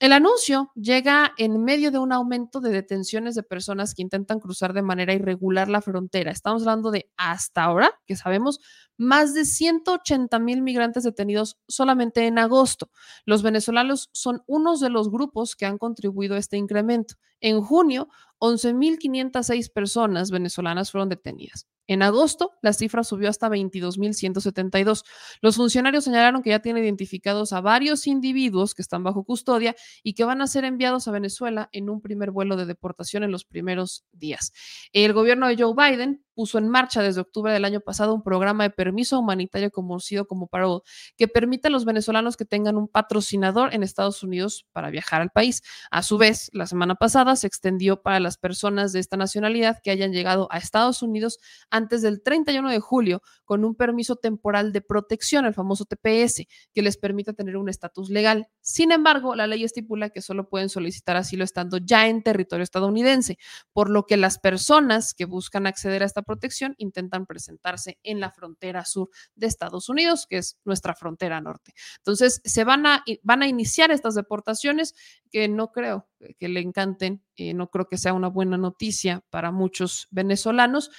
El 0.00 0.12
anuncio 0.12 0.72
llega 0.74 1.32
en 1.38 1.62
medio 1.62 1.92
de 1.92 1.98
un 1.98 2.12
aumento 2.12 2.60
de 2.60 2.70
detenciones 2.70 3.36
de 3.36 3.44
personas 3.44 3.94
que 3.94 4.02
intentan 4.02 4.40
cruzar 4.40 4.72
de 4.72 4.82
manera 4.82 5.14
irregular 5.14 5.68
la 5.68 5.80
frontera. 5.80 6.32
Estamos 6.32 6.62
hablando 6.62 6.90
de 6.90 7.10
hasta 7.16 7.62
ahora, 7.62 7.92
que 8.04 8.16
sabemos, 8.16 8.58
más 8.96 9.34
de 9.34 9.44
180 9.44 10.36
mil 10.40 10.62
migrantes 10.62 11.04
detenidos 11.04 11.58
solamente 11.68 12.26
en 12.26 12.38
agosto. 12.40 12.90
Los 13.24 13.42
venezolanos 13.42 14.10
son 14.12 14.42
unos 14.46 14.80
de 14.80 14.90
los 14.90 15.10
grupos 15.10 15.54
que 15.54 15.64
han 15.66 15.78
contribuido 15.78 16.34
a 16.34 16.38
este 16.38 16.56
incremento. 16.56 17.14
En 17.40 17.60
junio, 17.60 18.08
11.506 18.40 19.72
personas 19.72 20.30
venezolanas 20.32 20.90
fueron 20.90 21.08
detenidas. 21.08 21.68
En 21.86 22.02
agosto, 22.02 22.52
la 22.62 22.72
cifra 22.72 23.04
subió 23.04 23.28
hasta 23.28 23.48
22.172. 23.48 25.04
Los 25.40 25.56
funcionarios 25.56 26.04
señalaron 26.04 26.42
que 26.42 26.50
ya 26.50 26.60
tienen 26.60 26.84
identificados 26.84 27.52
a 27.52 27.60
varios 27.60 28.06
individuos 28.06 28.74
que 28.74 28.82
están 28.82 29.04
bajo 29.04 29.24
custodia 29.24 29.76
y 30.02 30.14
que 30.14 30.24
van 30.24 30.40
a 30.40 30.46
ser 30.46 30.64
enviados 30.64 31.08
a 31.08 31.12
Venezuela 31.12 31.68
en 31.72 31.90
un 31.90 32.00
primer 32.00 32.30
vuelo 32.30 32.56
de 32.56 32.66
deportación 32.66 33.22
en 33.22 33.30
los 33.30 33.44
primeros 33.44 34.04
días. 34.12 34.52
El 34.92 35.12
gobierno 35.12 35.46
de 35.48 35.56
Joe 35.58 35.74
Biden 35.74 36.24
puso 36.34 36.58
en 36.58 36.68
marcha 36.68 37.02
desde 37.02 37.20
octubre 37.20 37.52
del 37.52 37.64
año 37.64 37.80
pasado 37.80 38.14
un 38.14 38.22
programa 38.22 38.64
de 38.64 38.70
permiso 38.70 39.18
humanitario 39.18 39.70
conocido 39.70 40.26
como 40.26 40.46
Parole, 40.46 40.82
que 41.16 41.28
permite 41.28 41.68
a 41.68 41.70
los 41.70 41.84
venezolanos 41.84 42.36
que 42.36 42.44
tengan 42.44 42.76
un 42.76 42.88
patrocinador 42.88 43.74
en 43.74 43.82
Estados 43.82 44.22
Unidos 44.22 44.66
para 44.72 44.90
viajar 44.90 45.22
al 45.22 45.30
país. 45.30 45.62
A 45.90 46.02
su 46.02 46.18
vez, 46.18 46.50
la 46.52 46.66
semana 46.66 46.94
pasada 46.96 47.36
se 47.36 47.46
extendió 47.46 48.02
para 48.02 48.20
las 48.20 48.36
personas 48.36 48.92
de 48.92 49.00
esta 49.00 49.16
nacionalidad 49.16 49.80
que 49.82 49.90
hayan 49.90 50.12
llegado 50.12 50.48
a 50.50 50.58
Estados 50.58 51.02
Unidos 51.02 51.38
antes 51.70 52.02
del 52.02 52.22
31 52.22 52.70
de 52.70 52.80
julio 52.80 53.22
con 53.44 53.64
un 53.64 53.74
permiso 53.74 54.16
temporal 54.16 54.72
de 54.72 54.80
protección, 54.80 55.44
el 55.46 55.54
famoso 55.54 55.84
TPS, 55.84 56.46
que 56.72 56.82
les 56.82 56.96
permite 56.96 57.32
tener 57.32 57.56
un 57.56 57.68
estatus 57.68 58.10
legal. 58.10 58.48
Sin 58.60 58.92
embargo, 58.92 59.34
la 59.34 59.46
ley 59.46 59.64
estipula 59.64 60.10
que 60.10 60.22
solo 60.22 60.48
pueden 60.48 60.68
solicitar 60.68 61.16
asilo 61.16 61.44
estando 61.44 61.78
ya 61.78 62.08
en 62.08 62.22
territorio 62.22 62.62
estadounidense, 62.62 63.38
por 63.72 63.90
lo 63.90 64.06
que 64.06 64.16
las 64.16 64.38
personas 64.38 65.14
que 65.14 65.24
buscan 65.24 65.66
acceder 65.66 66.02
a 66.02 66.06
esta 66.06 66.23
protección 66.24 66.74
intentan 66.78 67.26
presentarse 67.26 67.98
en 68.02 68.20
la 68.20 68.30
frontera 68.30 68.84
sur 68.84 69.10
de 69.34 69.46
Estados 69.46 69.88
Unidos, 69.88 70.26
que 70.28 70.38
es 70.38 70.58
nuestra 70.64 70.94
frontera 70.94 71.40
norte. 71.40 71.72
Entonces, 71.98 72.40
se 72.44 72.64
van 72.64 72.86
a, 72.86 73.04
van 73.22 73.42
a 73.42 73.48
iniciar 73.48 73.90
estas 73.90 74.14
deportaciones 74.14 74.94
que 75.30 75.48
no 75.48 75.72
creo 75.72 76.08
que 76.38 76.48
le 76.48 76.60
encanten, 76.60 77.22
eh, 77.36 77.54
no 77.54 77.70
creo 77.70 77.86
que 77.86 77.98
sea 77.98 78.12
una 78.12 78.28
buena 78.28 78.56
noticia 78.56 79.24
para 79.30 79.50
muchos 79.50 80.08
venezolanos, 80.10 80.90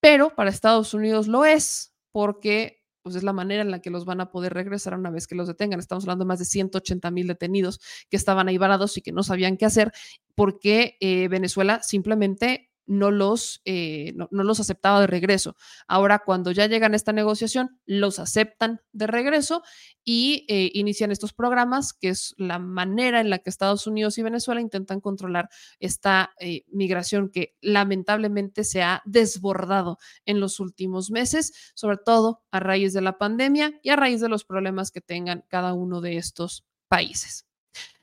pero 0.00 0.34
para 0.34 0.50
Estados 0.50 0.94
Unidos 0.94 1.28
lo 1.28 1.44
es 1.44 1.94
porque 2.12 2.78
pues 3.02 3.16
es 3.16 3.22
la 3.22 3.32
manera 3.32 3.62
en 3.62 3.70
la 3.70 3.80
que 3.80 3.90
los 3.90 4.04
van 4.04 4.20
a 4.20 4.30
poder 4.30 4.52
regresar 4.52 4.94
una 4.94 5.10
vez 5.10 5.26
que 5.26 5.34
los 5.34 5.48
detengan. 5.48 5.80
Estamos 5.80 6.04
hablando 6.04 6.24
de 6.24 6.28
más 6.28 6.40
de 6.40 6.44
180 6.44 7.10
mil 7.10 7.26
detenidos 7.26 7.80
que 8.10 8.16
estaban 8.16 8.48
ahí 8.48 8.58
varados 8.58 8.98
y 8.98 9.02
que 9.02 9.12
no 9.12 9.22
sabían 9.22 9.56
qué 9.56 9.64
hacer 9.64 9.92
porque 10.34 10.96
eh, 11.00 11.28
Venezuela 11.28 11.82
simplemente 11.82 12.67
no 12.88 13.10
los, 13.10 13.60
eh, 13.64 14.14
no, 14.16 14.28
los 14.30 14.58
aceptaba 14.58 15.00
de 15.00 15.06
regreso. 15.06 15.54
Ahora, 15.86 16.20
cuando 16.20 16.50
ya 16.50 16.66
llegan 16.66 16.94
a 16.94 16.96
esta 16.96 17.12
negociación, 17.12 17.78
los 17.86 18.18
aceptan 18.18 18.80
de 18.92 19.06
regreso 19.06 19.62
y 20.02 20.46
eh, 20.48 20.70
inician 20.74 21.12
estos 21.12 21.32
programas, 21.32 21.92
que 21.92 22.08
es 22.08 22.34
la 22.38 22.58
manera 22.58 23.20
en 23.20 23.30
la 23.30 23.38
que 23.38 23.50
Estados 23.50 23.86
Unidos 23.86 24.16
y 24.18 24.22
Venezuela 24.22 24.60
intentan 24.60 25.00
controlar 25.00 25.50
esta 25.78 26.32
eh, 26.40 26.64
migración 26.68 27.30
que 27.30 27.54
lamentablemente 27.60 28.64
se 28.64 28.82
ha 28.82 29.02
desbordado 29.04 29.98
en 30.24 30.40
los 30.40 30.58
últimos 30.58 31.10
meses, 31.10 31.72
sobre 31.74 31.98
todo 31.98 32.42
a 32.50 32.58
raíz 32.58 32.94
de 32.94 33.02
la 33.02 33.18
pandemia 33.18 33.78
y 33.82 33.90
a 33.90 33.96
raíz 33.96 34.20
de 34.20 34.30
los 34.30 34.44
problemas 34.44 34.90
que 34.90 35.02
tengan 35.02 35.44
cada 35.48 35.74
uno 35.74 36.00
de 36.00 36.16
estos 36.16 36.64
países. 36.88 37.47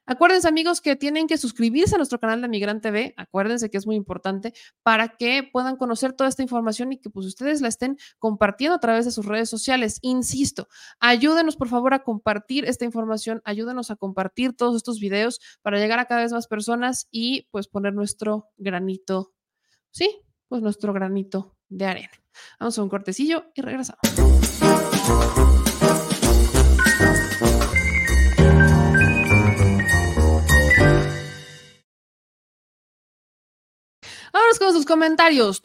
Acuérdense, 0.08 0.48
amigos, 0.48 0.82
que 0.82 0.96
tienen 0.96 1.26
que 1.26 1.38
suscribirse 1.38 1.96
a 1.96 1.98
nuestro 1.98 2.20
canal 2.20 2.42
de 2.42 2.48
Migrante 2.48 2.90
TV. 2.90 3.14
Acuérdense 3.18 3.72
que 3.72 3.78
es 3.78 3.88
muy 3.88 3.96
importante 3.96 4.54
para 4.84 5.18
que 5.18 5.50
puedan 5.52 5.78
conocer 5.78 6.14
toda 6.14 6.30
esta 6.30 6.44
información 6.44 6.94
y 6.94 6.98
que 6.98 7.10
pues 7.10 7.26
ustedes 7.26 7.62
la 7.62 7.70
estén 7.70 7.98
compartiendo 8.20 8.76
a 8.76 8.80
través 8.80 9.06
de 9.06 9.12
sus 9.12 9.26
redes 9.26 9.50
sociales. 9.50 9.98
Insisto, 10.02 10.68
ayúdenos 11.00 11.56
por 11.56 11.70
favor 11.70 11.96
a 11.96 12.04
compartir 12.04 12.66
esta 12.66 12.86
información, 12.86 13.42
ayúdenos 13.46 13.90
a 13.90 13.96
compartir 13.96 14.54
todos 14.56 14.76
estos 14.76 15.00
videos 15.00 15.40
para 15.64 15.80
llegar 15.80 15.98
a 15.98 16.06
cada 16.06 16.22
vez 16.22 16.32
más 16.32 16.48
personas 16.48 17.08
y 17.10 17.48
pues 17.50 17.68
poner 17.68 17.94
nuestro 17.94 18.50
granito, 18.58 19.34
sí, 19.90 20.22
pues 20.48 20.62
nuestro 20.62 20.94
granito 20.94 21.56
de 21.68 21.86
arena. 21.86 22.12
Vamos 22.60 22.78
a 22.78 22.84
un 22.84 22.90
cortecillo 22.90 23.46
y 23.56 23.62
regresamos. 23.62 24.02
Con 34.60 34.74
sus 34.74 34.86
comentarios. 34.86 35.62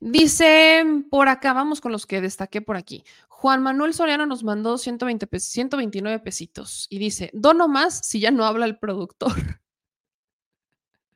Dice 0.00 0.84
por 1.10 1.28
acá, 1.28 1.52
vamos 1.52 1.80
con 1.80 1.90
los 1.92 2.06
que 2.06 2.20
destaqué 2.20 2.60
por 2.62 2.76
aquí. 2.76 3.04
Juan 3.28 3.62
Manuel 3.62 3.94
Soriano 3.94 4.26
nos 4.26 4.44
mandó 4.44 4.78
120 4.78 5.26
pes- 5.26 5.44
129 5.44 6.18
pesitos 6.20 6.86
y 6.90 6.98
dice, 6.98 7.30
dono 7.32 7.68
más 7.68 8.00
si 8.06 8.20
ya 8.20 8.30
no 8.30 8.44
habla 8.44 8.66
el 8.66 8.78
productor. 8.78 9.32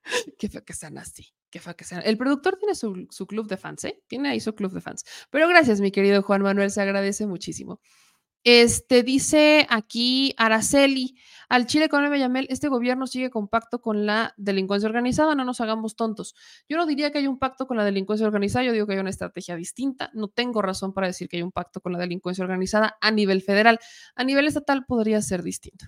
Qué 0.39 0.49
feo 0.49 0.65
que 0.65 0.73
sean 0.73 0.99
así. 0.99 1.33
Qué 1.51 1.61
feo 1.61 1.77
que 1.77 1.85
sean. 1.85 2.03
El 2.05 2.17
productor 2.17 2.57
tiene 2.57 2.75
su, 2.75 3.07
su 3.11 3.27
club 3.27 3.47
de 3.47 3.57
fans, 3.57 3.85
¿eh? 3.85 4.03
Tiene 4.09 4.31
ahí 4.31 4.41
su 4.41 4.55
club 4.55 4.73
de 4.73 4.81
fans. 4.81 5.05
Pero 5.31 5.49
gracias, 5.49 5.81
mi 5.81 5.91
querido 5.93 6.23
Juan 6.23 6.43
Manuel, 6.43 6.71
se 6.71 6.81
agradece 6.81 7.27
muchísimo. 7.27 7.81
Este 8.45 9.05
dice 9.05 9.67
aquí 9.71 10.35
Araceli, 10.37 11.17
al 11.49 11.67
Chile 11.67 11.89
con 11.89 12.03
el 12.03 12.11
Bellamel, 12.11 12.47
este 12.51 12.69
gobierno 12.69 13.07
sigue 13.07 13.31
con 13.31 13.47
pacto 13.47 13.81
con 13.81 14.05
la 14.05 14.35
delincuencia 14.37 14.89
organizada, 14.89 15.37
no 15.37 15.45
nos 15.45 15.61
hagamos 15.61 15.95
tontos. 15.95 16.35
Yo 16.69 16.77
no 16.77 16.87
diría 16.87 17.13
que 17.13 17.19
hay 17.19 17.29
un 17.29 17.39
pacto 17.39 17.69
con 17.69 17.77
la 17.77 17.85
delincuencia 17.85 18.27
organizada, 18.27 18.65
yo 18.65 18.73
digo 18.73 18.87
que 18.87 18.95
hay 18.95 18.99
una 18.99 19.11
estrategia 19.11 19.55
distinta. 19.55 20.11
No 20.13 20.27
tengo 20.27 20.61
razón 20.61 20.93
para 20.93 21.07
decir 21.07 21.29
que 21.29 21.37
hay 21.37 21.43
un 21.43 21.53
pacto 21.53 21.81
con 21.81 21.93
la 21.93 21.99
delincuencia 21.99 22.43
organizada 22.43 22.97
a 23.01 23.11
nivel 23.13 23.43
federal. 23.43 23.79
A 24.17 24.25
nivel 24.25 24.47
estatal 24.47 24.87
podría 24.87 25.23
ser 25.23 25.43
distinto. 25.43 25.87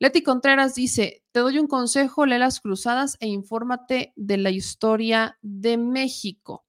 Leti 0.00 0.22
Contreras 0.22 0.74
dice, 0.74 1.22
te 1.30 1.40
doy 1.40 1.58
un 1.58 1.68
consejo, 1.68 2.26
lee 2.26 2.38
las 2.38 2.60
cruzadas 2.60 3.16
e 3.20 3.28
infórmate 3.28 4.12
de 4.16 4.38
la 4.38 4.50
historia 4.50 5.38
de 5.42 5.76
México. 5.76 6.64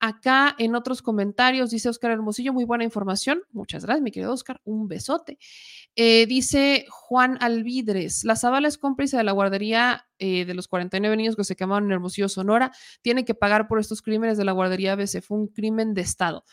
Acá 0.00 0.56
en 0.58 0.74
otros 0.74 1.02
comentarios 1.02 1.70
dice 1.70 1.88
Oscar 1.90 2.10
Hermosillo, 2.10 2.52
muy 2.52 2.64
buena 2.64 2.84
información. 2.84 3.42
Muchas 3.52 3.84
gracias, 3.84 4.02
mi 4.02 4.10
querido 4.10 4.32
Oscar. 4.32 4.60
Un 4.64 4.88
besote. 4.88 5.38
Eh, 5.94 6.26
dice 6.26 6.86
Juan 6.88 7.36
Alvidres, 7.40 8.24
la 8.24 8.34
Zavala 8.34 8.68
es 8.68 8.78
cómplice 8.78 9.18
de 9.18 9.24
la 9.24 9.32
guardería 9.32 10.09
eh, 10.20 10.44
de 10.44 10.54
los 10.54 10.68
49 10.68 11.16
niños 11.16 11.34
que 11.34 11.44
se 11.44 11.56
quemaron 11.56 11.86
en 11.86 11.92
Hermosillo, 11.92 12.28
Sonora. 12.28 12.70
Tiene 13.02 13.24
que 13.24 13.34
pagar 13.34 13.66
por 13.66 13.80
estos 13.80 14.02
crímenes 14.02 14.38
de 14.38 14.44
la 14.44 14.52
guardería 14.52 14.92
ABC. 14.92 15.22
Fue 15.22 15.38
un 15.38 15.48
crimen 15.48 15.94
de 15.94 16.02
Estado. 16.02 16.44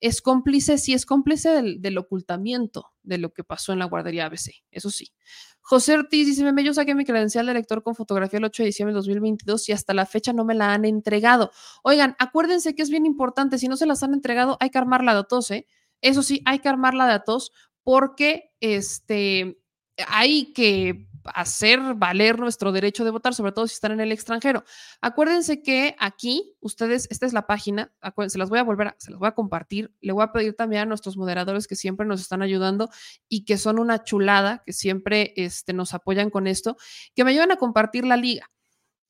Es 0.00 0.22
cómplice, 0.22 0.78
sí, 0.78 0.94
es 0.94 1.04
cómplice 1.04 1.50
del, 1.50 1.82
del 1.82 1.98
ocultamiento 1.98 2.92
de 3.02 3.18
lo 3.18 3.32
que 3.34 3.44
pasó 3.44 3.72
en 3.72 3.80
la 3.80 3.84
guardería 3.84 4.26
ABC. 4.26 4.52
Eso 4.70 4.90
sí. 4.90 5.12
José 5.60 5.94
Ortiz 5.94 6.28
dice, 6.28 6.44
meme, 6.44 6.62
yo 6.62 6.72
saqué 6.72 6.94
mi 6.94 7.04
credencial 7.04 7.44
de 7.44 7.52
lector 7.52 7.82
con 7.82 7.96
fotografía 7.96 8.38
el 8.38 8.44
8 8.44 8.62
de 8.62 8.66
diciembre 8.68 8.92
de 8.92 8.98
2022 8.98 9.68
y 9.68 9.72
hasta 9.72 9.94
la 9.94 10.06
fecha 10.06 10.32
no 10.32 10.44
me 10.44 10.54
la 10.54 10.72
han 10.72 10.84
entregado. 10.84 11.50
Oigan, 11.82 12.14
acuérdense 12.20 12.76
que 12.76 12.82
es 12.82 12.90
bien 12.90 13.04
importante, 13.04 13.58
si 13.58 13.66
no 13.66 13.76
se 13.76 13.84
las 13.84 14.04
han 14.04 14.14
entregado, 14.14 14.56
hay 14.60 14.70
que 14.70 14.78
armarla 14.78 15.10
de 15.10 15.16
datos, 15.16 15.50
¿eh? 15.50 15.66
Eso 16.02 16.22
sí, 16.22 16.40
hay 16.44 16.60
que 16.60 16.68
armarla 16.68 17.06
de 17.06 17.10
datos 17.10 17.50
porque 17.82 18.52
este, 18.60 19.58
hay 20.06 20.52
que 20.52 21.08
hacer 21.34 21.80
valer 21.94 22.38
nuestro 22.38 22.72
derecho 22.72 23.04
de 23.04 23.10
votar, 23.10 23.34
sobre 23.34 23.52
todo 23.52 23.66
si 23.66 23.74
están 23.74 23.92
en 23.92 24.00
el 24.00 24.12
extranjero. 24.12 24.64
Acuérdense 25.00 25.62
que 25.62 25.96
aquí, 25.98 26.54
ustedes, 26.60 27.08
esta 27.10 27.26
es 27.26 27.32
la 27.32 27.46
página, 27.46 27.92
se 28.28 28.38
las 28.38 28.48
voy 28.48 28.58
a 28.58 28.62
volver, 28.62 28.88
a, 28.88 28.96
se 28.98 29.10
las 29.10 29.18
voy 29.18 29.28
a 29.28 29.32
compartir. 29.32 29.92
Le 30.00 30.12
voy 30.12 30.24
a 30.24 30.32
pedir 30.32 30.54
también 30.54 30.82
a 30.82 30.86
nuestros 30.86 31.16
moderadores 31.16 31.66
que 31.66 31.76
siempre 31.76 32.06
nos 32.06 32.20
están 32.20 32.42
ayudando 32.42 32.90
y 33.28 33.44
que 33.44 33.58
son 33.58 33.78
una 33.78 34.04
chulada, 34.04 34.62
que 34.64 34.72
siempre 34.72 35.32
este, 35.36 35.72
nos 35.72 35.94
apoyan 35.94 36.30
con 36.30 36.46
esto, 36.46 36.76
que 37.14 37.24
me 37.24 37.30
ayuden 37.30 37.52
a 37.52 37.56
compartir 37.56 38.04
la 38.04 38.16
liga. 38.16 38.50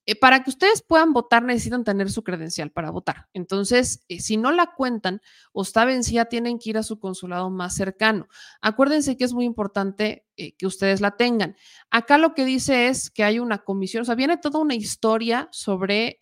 Eh, 0.09 0.15
para 0.15 0.44
que 0.44 0.51
ustedes 0.51 0.83
puedan 0.83 1.12
votar 1.12 1.43
necesitan 1.43 1.83
tener 1.83 2.10
su 2.10 2.23
credencial 2.23 2.70
para 2.70 2.91
votar. 2.91 3.26
Entonces, 3.33 4.05
eh, 4.09 4.20
si 4.20 4.36
no 4.36 4.52
la 4.52 4.73
cuentan 4.75 5.20
o 5.52 5.62
está 5.62 5.85
vencida, 5.85 6.26
tienen 6.26 6.60
que 6.60 6.70
ir 6.70 6.78
a 6.78 6.85
su 6.85 7.01
consulado 7.01 7.51
más 7.51 7.75
cercano. 7.75 8.28
Acuérdense 8.60 9.17
que 9.17 9.25
es 9.25 9.33
muy 9.33 9.44
importante 9.44 10.25
eh, 10.36 10.55
que 10.57 10.67
ustedes 10.67 11.01
la 11.01 11.17
tengan. 11.17 11.57
Acá 11.91 12.18
lo 12.18 12.35
que 12.35 12.44
dice 12.44 12.86
es 12.86 13.10
que 13.10 13.25
hay 13.25 13.41
una 13.41 13.59
comisión, 13.59 14.02
o 14.02 14.05
sea, 14.05 14.15
viene 14.15 14.36
toda 14.36 14.60
una 14.60 14.76
historia 14.76 15.49
sobre 15.51 16.18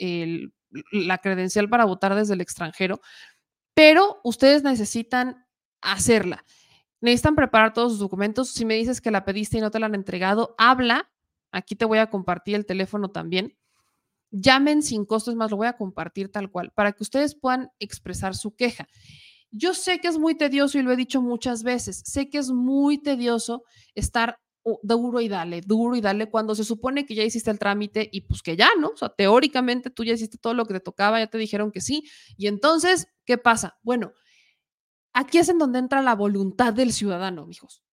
la 0.91 1.19
credencial 1.19 1.69
para 1.69 1.85
votar 1.85 2.15
desde 2.15 2.35
el 2.35 2.41
extranjero, 2.41 3.01
pero 3.75 4.21
ustedes 4.25 4.63
necesitan 4.63 5.47
hacerla. 5.83 6.45
Necesitan 7.01 7.37
preparar 7.37 7.75
todos 7.75 7.93
sus 7.93 8.01
documentos. 8.01 8.49
Si 8.49 8.65
me 8.65 8.77
dices 8.77 9.03
que 9.03 9.11
la 9.11 9.27
pediste 9.27 9.59
y 9.59 9.61
no 9.61 9.71
te 9.71 9.79
la 9.79 9.87
han 9.87 9.95
entregado, 9.95 10.55
habla. 10.57 11.11
Aquí 11.53 11.77
te 11.77 11.85
voy 11.85 11.99
a 11.99 12.09
compartir 12.09 12.55
el 12.55 12.65
teléfono 12.65 13.11
también. 13.11 13.57
Llamen 14.37 14.83
sin 14.83 15.05
costo, 15.05 15.31
es 15.31 15.37
más, 15.37 15.53
lo 15.53 15.57
voy 15.57 15.69
a 15.69 15.77
compartir 15.77 16.33
tal 16.33 16.51
cual, 16.51 16.73
para 16.75 16.91
que 16.91 17.05
ustedes 17.05 17.37
puedan 17.37 17.71
expresar 17.79 18.35
su 18.35 18.57
queja. 18.57 18.89
Yo 19.53 19.75
sé 19.75 20.01
que 20.01 20.09
es 20.09 20.19
muy 20.19 20.35
tedioso 20.35 20.77
y 20.77 20.83
lo 20.83 20.91
he 20.91 20.97
dicho 20.97 21.23
muchas 21.23 21.63
veces, 21.63 22.03
sé 22.05 22.29
que 22.29 22.39
es 22.39 22.51
muy 22.51 22.99
tedioso 22.99 23.63
estar 23.95 24.41
uh, 24.65 24.77
duro 24.83 25.21
y 25.21 25.29
dale, 25.29 25.61
duro 25.61 25.95
y 25.95 26.01
dale 26.01 26.29
cuando 26.29 26.57
se 26.57 26.65
supone 26.65 27.07
que 27.07 27.15
ya 27.15 27.23
hiciste 27.23 27.53
el 27.53 27.61
trámite 27.61 28.09
y 28.11 28.23
pues 28.23 28.43
que 28.43 28.57
ya, 28.57 28.71
¿no? 28.77 28.89
O 28.89 28.97
sea, 28.97 29.11
teóricamente 29.11 29.91
tú 29.91 30.03
ya 30.03 30.15
hiciste 30.15 30.37
todo 30.39 30.55
lo 30.55 30.67
que 30.67 30.75
te 30.75 30.81
tocaba, 30.81 31.21
ya 31.21 31.29
te 31.29 31.39
dijeron 31.39 31.71
que 31.71 31.81
sí. 31.81 32.03
Y 32.37 32.49
entonces, 32.49 33.07
¿qué 33.25 33.39
pasa? 33.39 33.79
Bueno, 33.83 34.13
aquí 35.13 35.39
es 35.39 35.49
en 35.49 35.59
donde 35.59 35.79
entra 35.79 36.03
la 36.03 36.17
voluntad 36.17 36.73
del 36.73 36.93
ciudadano, 36.93 37.47
mijos. 37.47 37.85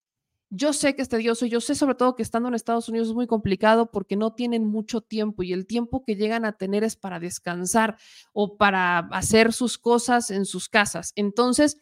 Yo 0.54 0.74
sé 0.74 0.96
que 0.96 1.02
es 1.02 1.08
tedioso, 1.08 1.46
yo 1.46 1.62
sé 1.62 1.76
sobre 1.76 1.96
todo 1.96 2.18
que 2.18 2.24
estando 2.24 2.50
en 2.50 2.56
Estados 2.56 2.90
Unidos 2.90 3.08
es 3.08 3.14
muy 3.14 3.26
complicado 3.26 3.90
porque 3.90 4.18
no 4.18 4.34
tienen 4.34 4.68
mucho 4.68 5.00
tiempo 5.00 5.44
y 5.44 5.54
el 5.54 5.66
tiempo 5.66 6.04
que 6.04 6.18
llegan 6.18 6.44
a 6.44 6.58
tener 6.58 6.84
es 6.84 6.98
para 6.98 7.22
descansar 7.22 7.98
o 8.34 8.58
para 8.58 9.00
hacer 9.00 9.54
sus 9.54 9.78
cosas 9.78 10.30
en 10.30 10.44
sus 10.46 10.68
casas. 10.68 11.14
Entonces, 11.16 11.78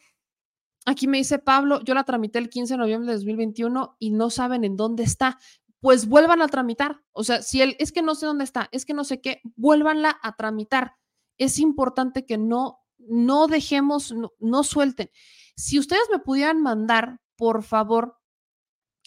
aquí 0.86 1.08
me 1.08 1.18
dice 1.18 1.40
Pablo, 1.40 1.82
yo 1.84 1.96
la 1.96 2.04
tramité 2.04 2.38
el 2.38 2.52
15 2.52 2.76
de 2.76 2.78
noviembre 2.78 3.08
de 3.08 3.18
2021 3.18 3.96
y 3.98 4.12
no 4.12 4.30
saben 4.30 4.64
en 4.64 4.78
dónde 4.78 5.02
está. 5.02 5.40
Pues 5.80 6.08
vuelvan 6.08 6.44
a 6.44 6.48
tramitar. 6.48 7.02
O 7.12 7.24
sea, 7.24 7.42
si 7.42 7.64
él 7.64 7.76
es 7.80 7.92
que 7.92 8.04
no 8.04 8.14
sé 8.14 8.28
dónde 8.28 8.44
está, 8.44 8.70
es 8.72 8.86
que 8.86 8.94
no 8.94 9.04
sé 9.04 9.20
qué, 9.20 9.42
vuélvanla 9.56 10.20
a 10.22 10.36
tramitar. 10.36 10.94
Es 11.40 11.58
importante 11.58 12.24
que 12.28 12.38
no, 12.38 12.82
no 13.00 13.48
dejemos, 13.48 14.12
no, 14.12 14.32
no 14.38 14.64
suelten. 14.64 15.10
Si 15.56 15.80
ustedes 15.80 16.08
me 16.12 16.20
pudieran 16.20 16.62
mandar, 16.62 17.20
por 17.36 17.64
favor, 17.64 18.19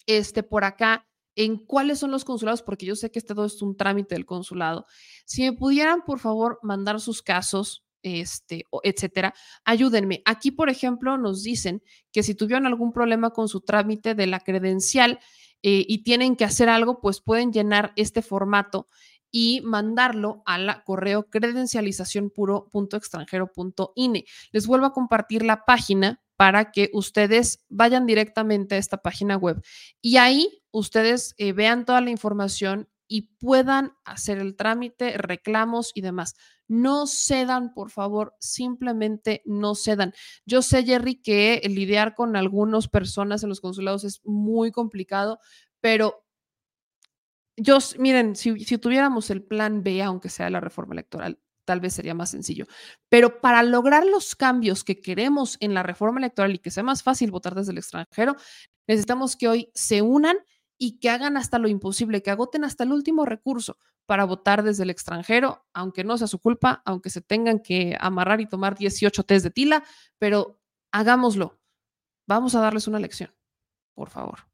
este, 0.05 0.43
por 0.43 0.63
acá 0.63 1.07
en 1.35 1.57
cuáles 1.57 1.99
son 1.99 2.11
los 2.11 2.25
consulados, 2.25 2.61
porque 2.61 2.85
yo 2.85 2.95
sé 2.95 3.11
que 3.11 3.19
este 3.19 3.33
todo 3.33 3.45
es 3.45 3.61
un 3.61 3.75
trámite 3.75 4.15
del 4.15 4.25
consulado. 4.25 4.85
Si 5.25 5.41
me 5.43 5.53
pudieran, 5.53 6.03
por 6.05 6.19
favor, 6.19 6.59
mandar 6.61 6.99
sus 6.99 7.21
casos, 7.21 7.85
este, 8.03 8.65
etcétera, 8.83 9.33
ayúdenme. 9.63 10.21
Aquí, 10.25 10.51
por 10.51 10.69
ejemplo, 10.69 11.17
nos 11.17 11.43
dicen 11.43 11.81
que 12.11 12.21
si 12.21 12.35
tuvieron 12.35 12.67
algún 12.67 12.91
problema 12.91 13.31
con 13.31 13.47
su 13.47 13.61
trámite 13.61 14.13
de 14.13 14.27
la 14.27 14.41
credencial 14.41 15.19
eh, 15.63 15.85
y 15.87 16.03
tienen 16.03 16.35
que 16.35 16.45
hacer 16.45 16.69
algo, 16.69 16.99
pues 16.99 17.21
pueden 17.21 17.51
llenar 17.51 17.93
este 17.95 18.21
formato 18.21 18.87
y 19.31 19.61
mandarlo 19.61 20.43
a 20.45 20.59
la 20.59 20.83
correo 20.83 21.29
credencialización 21.29 22.29
puro.extranjero.ine. 22.29 24.25
Les 24.51 24.67
vuelvo 24.67 24.85
a 24.85 24.93
compartir 24.93 25.43
la 25.43 25.65
página 25.65 26.22
para 26.35 26.71
que 26.71 26.89
ustedes 26.93 27.63
vayan 27.69 28.05
directamente 28.05 28.75
a 28.75 28.77
esta 28.79 28.97
página 28.97 29.37
web 29.37 29.61
y 30.01 30.17
ahí 30.17 30.63
ustedes 30.71 31.35
eh, 31.37 31.53
vean 31.53 31.85
toda 31.85 32.01
la 32.01 32.09
información 32.09 32.89
y 33.07 33.33
puedan 33.37 33.93
hacer 34.05 34.39
el 34.39 34.55
trámite, 34.55 35.17
reclamos 35.17 35.91
y 35.93 36.01
demás. 36.01 36.35
No 36.67 37.05
cedan, 37.05 37.73
por 37.73 37.91
favor, 37.91 38.33
simplemente 38.39 39.43
no 39.45 39.75
cedan. 39.75 40.13
Yo 40.45 40.61
sé, 40.61 40.83
Jerry, 40.83 41.21
que 41.21 41.61
lidiar 41.65 42.15
con 42.15 42.35
algunas 42.35 42.87
personas 42.87 43.43
en 43.43 43.49
los 43.49 43.61
consulados 43.61 44.03
es 44.03 44.21
muy 44.23 44.71
complicado, 44.71 45.39
pero 45.79 46.25
yo, 47.55 47.77
miren, 47.99 48.35
si, 48.35 48.59
si 48.61 48.77
tuviéramos 48.77 49.29
el 49.29 49.43
plan 49.43 49.83
B, 49.83 50.01
aunque 50.01 50.29
sea 50.29 50.49
la 50.49 50.59
reforma 50.59 50.95
electoral, 50.95 51.39
tal 51.65 51.79
vez 51.79 51.93
sería 51.93 52.13
más 52.13 52.31
sencillo. 52.31 52.65
Pero 53.09 53.41
para 53.41 53.63
lograr 53.63 54.05
los 54.05 54.35
cambios 54.35 54.83
que 54.83 54.99
queremos 55.01 55.57
en 55.59 55.73
la 55.73 55.83
reforma 55.83 56.19
electoral 56.19 56.53
y 56.55 56.59
que 56.59 56.71
sea 56.71 56.83
más 56.83 57.03
fácil 57.03 57.31
votar 57.31 57.55
desde 57.55 57.71
el 57.71 57.77
extranjero, 57.77 58.35
necesitamos 58.87 59.35
que 59.35 59.47
hoy 59.47 59.71
se 59.73 60.01
unan 60.01 60.37
y 60.77 60.99
que 60.99 61.09
hagan 61.09 61.37
hasta 61.37 61.59
lo 61.59 61.67
imposible, 61.67 62.21
que 62.21 62.31
agoten 62.31 62.63
hasta 62.63 62.83
el 62.83 62.91
último 62.91 63.25
recurso 63.25 63.77
para 64.05 64.25
votar 64.25 64.63
desde 64.63 64.83
el 64.83 64.89
extranjero, 64.89 65.65
aunque 65.73 66.03
no 66.03 66.17
sea 66.17 66.27
su 66.27 66.39
culpa, 66.39 66.81
aunque 66.85 67.09
se 67.09 67.21
tengan 67.21 67.59
que 67.59 67.95
amarrar 67.99 68.41
y 68.41 68.47
tomar 68.47 68.77
18 68.77 69.23
test 69.23 69.45
de 69.45 69.51
tila, 69.51 69.83
pero 70.19 70.59
hagámoslo. 70.91 71.59
Vamos 72.27 72.55
a 72.55 72.61
darles 72.61 72.87
una 72.87 72.99
lección, 72.99 73.33
por 73.95 74.09
favor. 74.09 74.52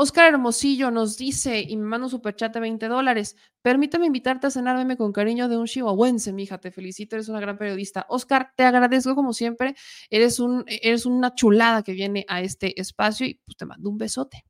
Oscar 0.00 0.32
Hermosillo 0.32 0.92
nos 0.92 1.16
dice 1.16 1.60
y 1.60 1.76
me 1.76 1.82
manda 1.82 2.06
un 2.06 2.10
superchat 2.10 2.54
de 2.54 2.60
20 2.60 2.86
dólares. 2.86 3.36
Permítame 3.62 4.06
invitarte 4.06 4.46
a 4.46 4.50
cenar 4.50 4.76
meme 4.76 4.96
con 4.96 5.10
cariño 5.10 5.48
de 5.48 5.56
un 5.56 5.66
chihuahuense, 5.66 6.32
mija. 6.32 6.58
Te 6.58 6.70
felicito, 6.70 7.16
eres 7.16 7.28
una 7.28 7.40
gran 7.40 7.58
periodista. 7.58 8.06
Oscar, 8.08 8.52
te 8.54 8.62
agradezco 8.62 9.16
como 9.16 9.32
siempre. 9.32 9.74
Eres, 10.08 10.38
un, 10.38 10.64
eres 10.68 11.04
una 11.04 11.34
chulada 11.34 11.82
que 11.82 11.94
viene 11.94 12.24
a 12.28 12.42
este 12.42 12.80
espacio 12.80 13.26
y 13.26 13.40
pues 13.44 13.56
te 13.56 13.66
mando 13.66 13.90
un 13.90 13.98
besote. 13.98 14.44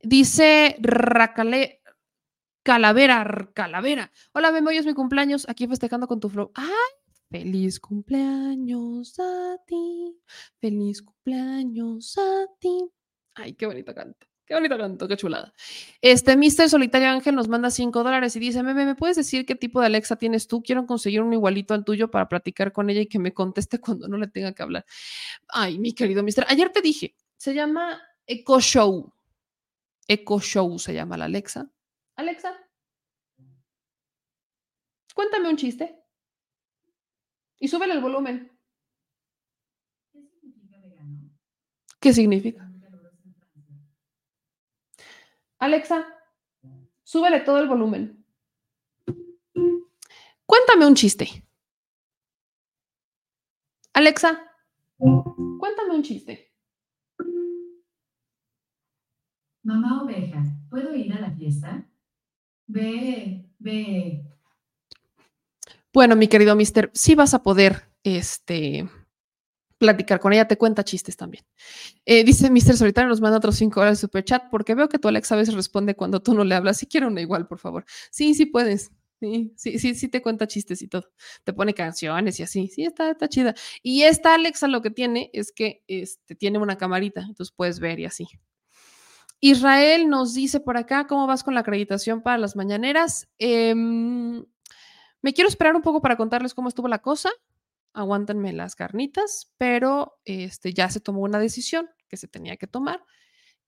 Dice 0.00 0.76
Racale, 0.78 1.82
Calavera, 2.62 3.50
Calavera. 3.52 4.12
Hola, 4.32 4.52
Memo, 4.52 4.68
hoy 4.68 4.76
es 4.76 4.86
mi 4.86 4.94
cumpleaños. 4.94 5.48
Aquí 5.48 5.66
festejando 5.66 6.06
con 6.06 6.20
tu 6.20 6.28
flow. 6.28 6.52
¡Ay! 6.54 6.68
Feliz 7.32 7.80
cumpleaños 7.80 9.18
a 9.18 9.56
ti. 9.66 10.20
Feliz 10.60 11.02
cumpleaños 11.02 12.16
a 12.16 12.46
ti. 12.60 12.92
Ay, 13.34 13.54
qué 13.54 13.66
bonito 13.66 13.94
canto. 13.94 14.26
Qué 14.44 14.54
bonito 14.54 14.76
canto, 14.76 15.08
qué 15.08 15.16
chulada. 15.16 15.54
Este 16.00 16.36
Mr. 16.36 16.68
Solitario 16.68 17.08
Ángel 17.08 17.34
nos 17.34 17.48
manda 17.48 17.70
5 17.70 18.02
dólares 18.02 18.34
y 18.36 18.40
dice: 18.40 18.62
Meme, 18.62 18.84
¿me 18.84 18.94
puedes 18.94 19.16
decir 19.16 19.46
qué 19.46 19.54
tipo 19.54 19.80
de 19.80 19.86
Alexa 19.86 20.16
tienes 20.16 20.48
tú? 20.48 20.62
Quiero 20.62 20.84
conseguir 20.84 21.22
un 21.22 21.32
igualito 21.32 21.74
al 21.74 21.84
tuyo 21.84 22.10
para 22.10 22.28
platicar 22.28 22.72
con 22.72 22.90
ella 22.90 23.00
y 23.00 23.06
que 23.06 23.18
me 23.18 23.32
conteste 23.32 23.80
cuando 23.80 24.08
no 24.08 24.18
le 24.18 24.26
tenga 24.26 24.52
que 24.52 24.62
hablar. 24.62 24.84
Ay, 25.48 25.78
mi 25.78 25.94
querido 25.94 26.22
Mr. 26.22 26.44
Ayer 26.48 26.70
te 26.70 26.82
dije, 26.82 27.14
se 27.36 27.54
llama 27.54 28.02
Echo 28.26 28.60
Show. 28.60 29.12
Echo 30.08 30.40
Show 30.40 30.78
se 30.78 30.92
llama 30.92 31.16
la 31.16 31.26
Alexa. 31.26 31.70
Alexa, 32.16 32.54
cuéntame 35.14 35.48
un 35.48 35.56
chiste. 35.56 35.98
Y 37.58 37.68
súbele 37.68 37.94
el 37.94 38.00
volumen. 38.00 38.50
¿Qué 42.00 42.12
significa? 42.12 42.71
Alexa, 45.62 46.04
súbele 47.04 47.38
todo 47.38 47.58
el 47.58 47.68
volumen. 47.68 48.26
Cuéntame 50.44 50.86
un 50.86 50.94
chiste. 50.96 51.44
Alexa, 53.92 54.42
cuéntame 54.98 55.94
un 55.94 56.02
chiste. 56.02 56.52
Mamá 59.62 60.02
oveja, 60.02 60.42
¿puedo 60.68 60.96
ir 60.96 61.12
a 61.12 61.20
la 61.20 61.30
fiesta? 61.30 61.88
Ve, 62.66 63.48
ve. 63.60 64.26
Bueno, 65.92 66.16
mi 66.16 66.26
querido 66.26 66.56
Mister, 66.56 66.90
sí 66.92 67.14
vas 67.14 67.34
a 67.34 67.44
poder 67.44 67.88
este, 68.02 68.88
platicar 69.82 70.20
con 70.20 70.32
ella, 70.32 70.46
te 70.46 70.56
cuenta 70.56 70.84
chistes 70.84 71.16
también. 71.16 71.44
Eh, 72.06 72.22
dice 72.22 72.48
Mister 72.50 72.76
Solitario, 72.76 73.08
nos 73.08 73.20
manda 73.20 73.38
otros 73.38 73.56
cinco 73.56 73.80
horas 73.80 73.98
de 73.98 74.00
super 74.02 74.24
chat, 74.24 74.44
porque 74.48 74.76
veo 74.76 74.88
que 74.88 75.00
tu 75.00 75.08
Alexa 75.08 75.34
a 75.34 75.38
veces 75.38 75.54
responde 75.54 75.96
cuando 75.96 76.22
tú 76.22 76.34
no 76.34 76.44
le 76.44 76.54
hablas. 76.54 76.78
Si 76.78 76.86
quiero 76.86 77.08
una 77.08 77.20
igual, 77.20 77.48
por 77.48 77.58
favor. 77.58 77.84
Sí, 78.12 78.34
sí 78.34 78.46
puedes. 78.46 78.92
Sí, 79.18 79.52
sí, 79.56 79.78
sí, 79.80 79.94
sí 79.96 80.08
te 80.08 80.22
cuenta 80.22 80.46
chistes 80.46 80.82
y 80.82 80.88
todo. 80.88 81.10
Te 81.42 81.52
pone 81.52 81.74
canciones 81.74 82.38
y 82.38 82.44
así. 82.44 82.68
Sí, 82.68 82.84
está, 82.84 83.10
está 83.10 83.28
chida. 83.28 83.54
Y 83.82 84.02
esta 84.02 84.34
Alexa 84.34 84.68
lo 84.68 84.82
que 84.82 84.90
tiene 84.90 85.30
es 85.32 85.50
que 85.50 85.82
este, 85.88 86.36
tiene 86.36 86.58
una 86.58 86.78
camarita, 86.78 87.22
entonces 87.22 87.52
puedes 87.56 87.80
ver 87.80 87.98
y 87.98 88.04
así. 88.04 88.28
Israel 89.40 90.08
nos 90.08 90.34
dice 90.34 90.60
por 90.60 90.76
acá, 90.76 91.08
¿cómo 91.08 91.26
vas 91.26 91.42
con 91.42 91.54
la 91.54 91.60
acreditación 91.60 92.22
para 92.22 92.38
las 92.38 92.54
mañaneras? 92.54 93.28
Em, 93.38 94.44
me 95.22 95.32
quiero 95.32 95.48
esperar 95.48 95.74
un 95.74 95.82
poco 95.82 96.00
para 96.00 96.16
contarles 96.16 96.54
cómo 96.54 96.68
estuvo 96.68 96.86
la 96.86 97.00
cosa. 97.00 97.30
Aguántenme 97.94 98.52
las 98.52 98.74
carnitas, 98.74 99.52
pero 99.58 100.18
este, 100.24 100.72
ya 100.72 100.88
se 100.88 101.00
tomó 101.00 101.20
una 101.20 101.38
decisión 101.38 101.88
que 102.08 102.16
se 102.16 102.28
tenía 102.28 102.56
que 102.56 102.66
tomar 102.66 103.04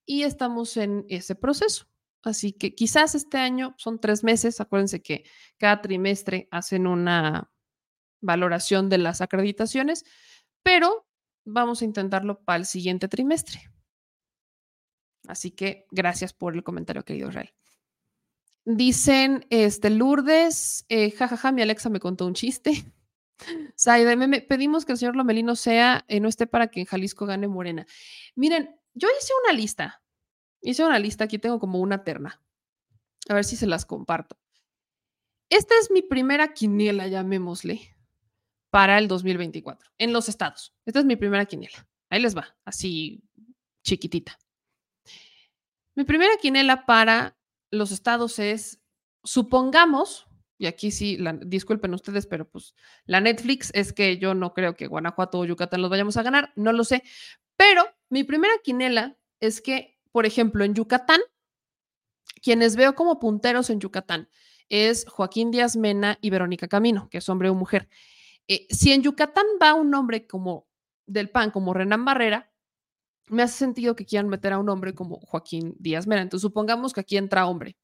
y 0.05 0.23
estamos 0.23 0.77
en 0.77 1.05
ese 1.09 1.35
proceso. 1.35 1.87
Así 2.23 2.53
que 2.53 2.73
quizás 2.73 3.13
este 3.13 3.37
año 3.37 3.75
son 3.77 3.99
tres 3.99 4.23
meses. 4.23 4.59
Acuérdense 4.59 5.01
que 5.01 5.25
cada 5.57 5.81
trimestre 5.81 6.47
hacen 6.51 6.87
una 6.87 7.51
valoración 8.21 8.89
de 8.89 8.97
las 8.97 9.21
acreditaciones, 9.21 10.03
pero 10.63 11.07
vamos 11.45 11.81
a 11.81 11.85
intentarlo 11.85 12.43
para 12.43 12.57
el 12.57 12.65
siguiente 12.65 13.07
trimestre. 13.07 13.69
Así 15.27 15.51
que 15.51 15.85
gracias 15.91 16.33
por 16.33 16.55
el 16.55 16.63
comentario, 16.63 17.03
querido 17.03 17.29
Israel. 17.29 17.53
Dicen, 18.65 19.45
este, 19.51 19.91
Lourdes, 19.91 20.85
eh, 20.89 21.11
jajaja, 21.11 21.51
mi 21.51 21.61
Alexa 21.61 21.89
me 21.89 21.99
contó 21.99 22.25
un 22.25 22.33
chiste. 22.33 22.91
Pedimos 24.47 24.85
que 24.85 24.93
el 24.93 24.97
señor 24.97 25.15
Lomelino 25.15 25.55
sea, 25.55 26.05
eh, 26.07 26.19
no 26.19 26.29
esté 26.29 26.47
para 26.47 26.67
que 26.67 26.81
en 26.81 26.85
Jalisco 26.85 27.25
gane 27.25 27.47
Morena. 27.47 27.85
Miren, 28.35 28.79
yo 28.93 29.07
hice 29.09 29.33
una 29.43 29.53
lista. 29.53 30.01
Hice 30.61 30.83
una 30.83 30.99
lista, 30.99 31.25
aquí 31.25 31.37
tengo 31.37 31.59
como 31.59 31.79
una 31.79 32.03
terna. 32.03 32.41
A 33.29 33.33
ver 33.33 33.43
si 33.43 33.55
se 33.55 33.67
las 33.67 33.85
comparto. 33.85 34.37
Esta 35.49 35.75
es 35.79 35.91
mi 35.91 36.01
primera 36.01 36.53
quiniela, 36.53 37.07
llamémosle, 37.07 37.95
para 38.71 38.97
el 38.97 39.07
2024, 39.07 39.91
en 39.97 40.11
los 40.11 40.27
estados. 40.27 40.73
Esta 40.85 40.99
es 40.99 41.05
mi 41.05 41.15
primera 41.15 41.45
quiniela. 41.45 41.87
Ahí 42.09 42.21
les 42.21 42.35
va, 42.35 42.55
así 42.65 43.23
chiquitita. 43.83 44.39
Mi 45.95 46.03
primera 46.03 46.35
quiniela 46.37 46.85
para 46.85 47.37
los 47.71 47.91
estados 47.91 48.39
es, 48.39 48.81
supongamos, 49.23 50.27
y 50.57 50.67
aquí 50.67 50.91
sí, 50.91 51.17
la- 51.17 51.33
disculpen 51.33 51.93
ustedes, 51.93 52.25
pero 52.27 52.47
pues 52.49 52.73
la 53.05 53.21
Netflix 53.21 53.71
es 53.73 53.93
que 53.93 54.17
yo 54.17 54.33
no 54.33 54.53
creo 54.53 54.75
que 54.75 54.87
Guanajuato 54.87 55.39
o 55.39 55.45
Yucatán 55.45 55.81
los 55.81 55.89
vayamos 55.89 56.17
a 56.17 56.23
ganar, 56.23 56.51
no 56.55 56.71
lo 56.71 56.83
sé, 56.83 57.03
pero 57.57 57.83
mi 58.09 58.23
primera 58.23 58.53
quinela 58.63 59.17
es 59.39 59.61
que, 59.61 59.97
por 60.11 60.25
ejemplo, 60.25 60.63
en 60.63 60.73
Yucatán, 60.75 61.19
quienes 62.41 62.75
veo 62.75 62.95
como 62.95 63.19
punteros 63.19 63.69
en 63.69 63.79
Yucatán 63.79 64.29
es 64.69 65.05
Joaquín 65.07 65.51
Díaz 65.51 65.75
Mena 65.75 66.17
y 66.21 66.29
Verónica 66.29 66.67
Camino, 66.67 67.09
que 67.09 67.19
es 67.19 67.29
hombre 67.29 67.49
o 67.49 67.55
mujer. 67.55 67.87
Eh, 68.47 68.67
si 68.69 68.91
en 68.93 69.01
Yucatán 69.03 69.45
va 69.61 69.73
un 69.73 69.93
hombre 69.93 70.27
como 70.27 70.67
del 71.07 71.29
PAN, 71.29 71.51
como 71.51 71.73
Renan 71.73 72.05
Barrera, 72.05 72.51
me 73.27 73.43
hace 73.43 73.57
sentido 73.57 73.95
que 73.95 74.05
quieran 74.05 74.29
meter 74.29 74.53
a 74.53 74.59
un 74.59 74.69
hombre 74.69 74.93
como 74.93 75.19
Joaquín 75.19 75.75
Díaz 75.79 76.07
Mena. 76.07 76.21
Entonces, 76.21 76.43
supongamos 76.43 76.93
que 76.93 77.01
aquí 77.01 77.17
entra 77.17 77.47
hombre. 77.47 77.75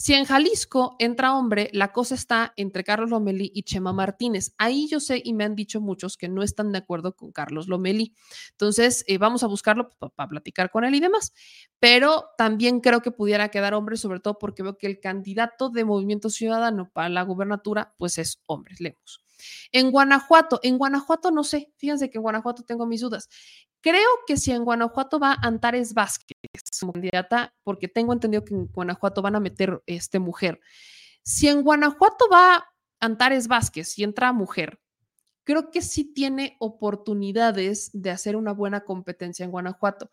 Si 0.00 0.14
en 0.14 0.24
Jalisco 0.24 0.96
entra 0.98 1.34
hombre, 1.34 1.68
la 1.74 1.92
cosa 1.92 2.14
está 2.14 2.54
entre 2.56 2.84
Carlos 2.84 3.10
Lomelí 3.10 3.52
y 3.54 3.64
Chema 3.64 3.92
Martínez. 3.92 4.54
Ahí 4.56 4.88
yo 4.88 4.98
sé 4.98 5.20
y 5.22 5.34
me 5.34 5.44
han 5.44 5.54
dicho 5.54 5.78
muchos 5.82 6.16
que 6.16 6.26
no 6.26 6.42
están 6.42 6.72
de 6.72 6.78
acuerdo 6.78 7.14
con 7.14 7.32
Carlos 7.32 7.68
Lomelí. 7.68 8.14
Entonces, 8.52 9.04
eh, 9.08 9.18
vamos 9.18 9.42
a 9.42 9.46
buscarlo 9.46 9.90
para 10.16 10.30
platicar 10.30 10.70
con 10.70 10.84
él 10.84 10.94
y 10.94 11.00
demás. 11.00 11.34
Pero 11.80 12.30
también 12.38 12.80
creo 12.80 13.02
que 13.02 13.10
pudiera 13.10 13.50
quedar 13.50 13.74
hombre, 13.74 13.98
sobre 13.98 14.20
todo 14.20 14.38
porque 14.38 14.62
veo 14.62 14.78
que 14.78 14.86
el 14.86 15.00
candidato 15.00 15.68
de 15.68 15.84
Movimiento 15.84 16.30
Ciudadano 16.30 16.88
para 16.90 17.10
la 17.10 17.20
gubernatura, 17.20 17.92
pues 17.98 18.16
es 18.16 18.40
hombre, 18.46 18.76
leemos. 18.78 19.22
En 19.70 19.90
Guanajuato, 19.90 20.60
en 20.62 20.78
Guanajuato 20.78 21.30
no 21.30 21.44
sé, 21.44 21.74
fíjense 21.76 22.08
que 22.08 22.16
en 22.16 22.22
Guanajuato 22.22 22.62
tengo 22.62 22.86
mis 22.86 23.02
dudas. 23.02 23.28
Creo 23.82 24.08
que 24.26 24.38
si 24.38 24.50
en 24.52 24.64
Guanajuato 24.64 25.18
va 25.18 25.36
Antares 25.42 25.92
Vázquez 25.92 26.39
como 26.80 26.92
candidata, 26.92 27.54
porque 27.62 27.88
tengo 27.88 28.12
entendido 28.12 28.44
que 28.44 28.54
en 28.54 28.66
Guanajuato 28.66 29.22
van 29.22 29.36
a 29.36 29.40
meter 29.40 29.82
este 29.86 30.18
mujer. 30.18 30.60
Si 31.22 31.48
en 31.48 31.62
Guanajuato 31.62 32.26
va 32.32 32.66
Antares 32.98 33.48
Vázquez 33.48 33.98
y 33.98 34.04
entra 34.04 34.32
mujer, 34.32 34.80
creo 35.44 35.70
que 35.70 35.82
sí 35.82 36.04
tiene 36.04 36.56
oportunidades 36.58 37.90
de 37.92 38.10
hacer 38.10 38.36
una 38.36 38.52
buena 38.52 38.84
competencia 38.84 39.44
en 39.44 39.50
Guanajuato. 39.50 40.10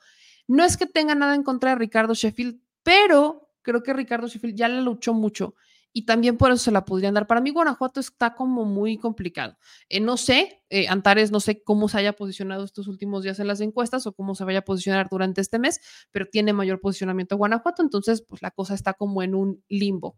No 0.47 0.63
es 0.63 0.77
que 0.77 0.85
tenga 0.85 1.15
nada 1.15 1.35
en 1.35 1.43
contra 1.43 1.71
de 1.71 1.77
Ricardo 1.77 2.13
Sheffield, 2.13 2.59
pero 2.83 3.49
creo 3.61 3.83
que 3.83 3.93
Ricardo 3.93 4.27
Sheffield 4.27 4.55
ya 4.55 4.67
la 4.69 4.81
luchó 4.81 5.13
mucho 5.13 5.55
y 5.93 6.05
también 6.05 6.37
por 6.37 6.51
eso 6.51 6.63
se 6.65 6.71
la 6.71 6.85
podrían 6.85 7.13
dar. 7.13 7.27
Para 7.27 7.41
mí 7.41 7.51
Guanajuato 7.51 7.99
está 7.99 8.35
como 8.35 8.65
muy 8.65 8.97
complicado. 8.97 9.57
Eh, 9.89 9.99
no 9.99 10.17
sé, 10.17 10.63
eh, 10.69 10.87
Antares, 10.87 11.31
no 11.31 11.39
sé 11.39 11.63
cómo 11.63 11.89
se 11.89 11.97
haya 11.99 12.13
posicionado 12.13 12.63
estos 12.63 12.87
últimos 12.87 13.23
días 13.23 13.39
en 13.39 13.47
las 13.47 13.61
encuestas 13.61 14.05
o 14.07 14.13
cómo 14.13 14.35
se 14.35 14.43
vaya 14.43 14.59
a 14.59 14.65
posicionar 14.65 15.07
durante 15.09 15.41
este 15.41 15.59
mes, 15.59 15.79
pero 16.11 16.27
tiene 16.27 16.53
mayor 16.53 16.79
posicionamiento 16.79 17.37
Guanajuato, 17.37 17.81
entonces 17.81 18.21
pues 18.21 18.41
la 18.41 18.51
cosa 18.51 18.73
está 18.73 18.93
como 18.93 19.23
en 19.23 19.35
un 19.35 19.63
limbo. 19.69 20.17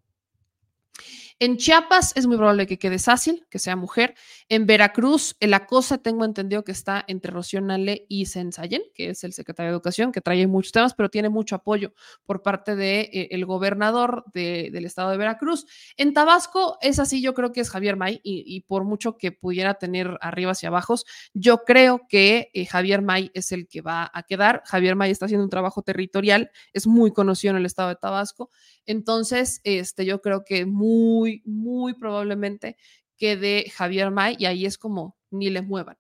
En 1.42 1.56
Chiapas 1.56 2.12
es 2.18 2.28
muy 2.28 2.36
probable 2.36 2.68
que 2.68 2.78
quede 2.78 3.00
Sácil, 3.00 3.48
que 3.50 3.60
sea 3.60 3.78
mujer. 3.78 4.14
En 4.50 4.66
Veracruz, 4.66 5.38
eh, 5.40 5.48
la 5.48 5.68
cosa 5.68 5.98
tengo 5.98 6.26
entendido 6.26 6.66
que 6.66 6.74
está 6.74 7.06
entre 7.08 7.32
Rocío 7.32 7.62
Nale 7.62 8.06
y 8.10 8.26
Sensayen, 8.26 8.82
que 8.94 9.12
es 9.12 9.24
el 9.24 9.32
secretario 9.32 9.72
de 9.72 9.76
Educación, 9.76 10.12
que 10.12 10.20
trae 10.20 10.46
muchos 10.48 10.74
temas, 10.74 10.94
pero 10.94 11.08
tiene 11.08 11.30
mucho 11.30 11.56
apoyo 11.56 11.94
por 12.26 12.42
parte 12.42 12.76
del 12.76 13.10
de, 13.10 13.28
el 13.32 13.46
gobernador 13.46 14.26
de, 14.34 14.70
del 14.74 14.84
estado 14.84 15.12
de 15.12 15.18
Veracruz. 15.18 15.66
En 15.96 16.14
Tabasco 16.14 16.78
es 16.82 17.00
así, 17.00 17.22
yo 17.22 17.34
creo 17.34 17.54
que 17.54 17.62
es 17.62 17.70
Javier 17.70 17.96
May, 17.96 18.20
y, 18.22 18.44
y 18.46 18.60
por 18.62 18.84
mucho 18.84 19.18
que 19.18 19.32
pudiera 19.32 19.76
tener 19.76 20.18
arriba 20.20 20.52
hacia 20.52 20.68
abajo, 20.68 20.96
yo 21.34 21.60
creo 21.60 22.02
que 22.10 22.50
eh, 22.54 22.66
Javier 22.66 23.02
May 23.02 23.32
es 23.34 23.54
el 23.54 23.70
que 23.70 23.80
va 23.80 24.12
a 24.14 24.24
quedar. 24.24 24.62
Javier 24.66 24.98
May 24.98 25.12
está 25.12 25.24
haciendo 25.24 25.46
un 25.46 25.50
trabajo 25.50 25.84
territorial, 25.84 26.52
es 26.74 26.86
muy 26.86 27.14
conocido 27.14 27.52
en 27.52 27.60
el 27.60 27.66
estado 27.66 27.88
de 27.88 27.96
Tabasco, 27.96 28.50
entonces 28.90 29.62
este, 29.64 30.06
yo 30.06 30.22
creo 30.22 30.44
que 30.44 30.66
muy 30.66 31.42
muy, 31.46 31.94
probablemente 31.94 32.76
quede 33.18 33.70
Javier 33.70 34.12
May 34.12 34.36
y 34.40 34.46
ahí 34.46 34.66
es 34.66 34.78
como 34.78 35.18
ni 35.30 35.50
le 35.50 35.62
muevan. 35.62 35.98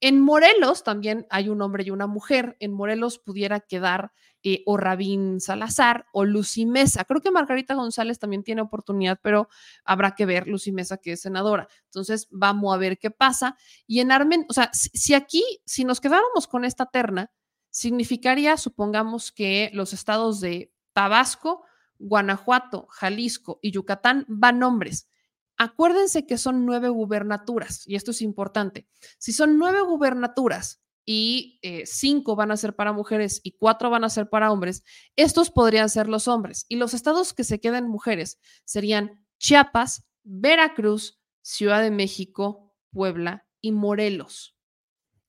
En 0.00 0.20
Morelos 0.20 0.84
también 0.84 1.26
hay 1.30 1.48
un 1.48 1.60
hombre 1.60 1.84
y 1.84 1.90
una 1.90 2.06
mujer. 2.06 2.56
En 2.60 2.72
Morelos 2.72 3.18
pudiera 3.18 3.60
quedar 3.60 4.12
eh, 4.42 4.62
o 4.66 4.76
Rabín 4.76 5.40
Salazar 5.40 6.06
o 6.12 6.24
Lucy 6.24 6.64
Mesa. 6.64 7.04
Creo 7.04 7.20
que 7.20 7.30
Margarita 7.30 7.74
González 7.74 8.18
también 8.18 8.44
tiene 8.44 8.62
oportunidad, 8.62 9.18
pero 9.22 9.48
habrá 9.84 10.14
que 10.14 10.26
ver 10.26 10.46
Lucy 10.46 10.72
Mesa 10.72 10.98
que 10.98 11.12
es 11.12 11.20
senadora. 11.20 11.68
Entonces 11.86 12.28
vamos 12.30 12.72
a 12.72 12.78
ver 12.78 12.98
qué 12.98 13.10
pasa. 13.10 13.56
Y 13.86 14.00
en 14.00 14.12
Armen, 14.12 14.46
o 14.48 14.52
sea, 14.52 14.70
si, 14.72 14.90
si 14.94 15.14
aquí, 15.14 15.44
si 15.66 15.84
nos 15.84 16.00
quedáramos 16.00 16.46
con 16.46 16.64
esta 16.64 16.86
terna, 16.86 17.32
significaría, 17.70 18.56
supongamos 18.56 19.32
que 19.32 19.70
los 19.72 19.92
estados 19.92 20.40
de 20.40 20.72
Tabasco, 20.92 21.64
Guanajuato, 21.98 22.86
Jalisco 22.90 23.58
y 23.62 23.72
Yucatán 23.72 24.24
van 24.28 24.58
nombres. 24.58 25.08
Acuérdense 25.56 26.26
que 26.26 26.38
son 26.38 26.64
nueve 26.64 26.88
gubernaturas, 26.88 27.86
y 27.86 27.96
esto 27.96 28.12
es 28.12 28.22
importante. 28.22 28.86
Si 29.18 29.32
son 29.32 29.58
nueve 29.58 29.80
gubernaturas 29.82 30.80
y 31.04 31.58
eh, 31.62 31.84
cinco 31.84 32.36
van 32.36 32.52
a 32.52 32.56
ser 32.56 32.76
para 32.76 32.92
mujeres 32.92 33.40
y 33.42 33.52
cuatro 33.52 33.90
van 33.90 34.04
a 34.04 34.10
ser 34.10 34.28
para 34.28 34.52
hombres, 34.52 34.84
estos 35.16 35.50
podrían 35.50 35.88
ser 35.88 36.08
los 36.08 36.28
hombres. 36.28 36.64
Y 36.68 36.76
los 36.76 36.94
estados 36.94 37.34
que 37.34 37.44
se 37.44 37.60
queden 37.60 37.88
mujeres 37.88 38.38
serían 38.64 39.26
Chiapas, 39.38 40.04
Veracruz, 40.22 41.20
Ciudad 41.42 41.82
de 41.82 41.90
México, 41.90 42.74
Puebla 42.90 43.48
y 43.60 43.72
Morelos. 43.72 44.56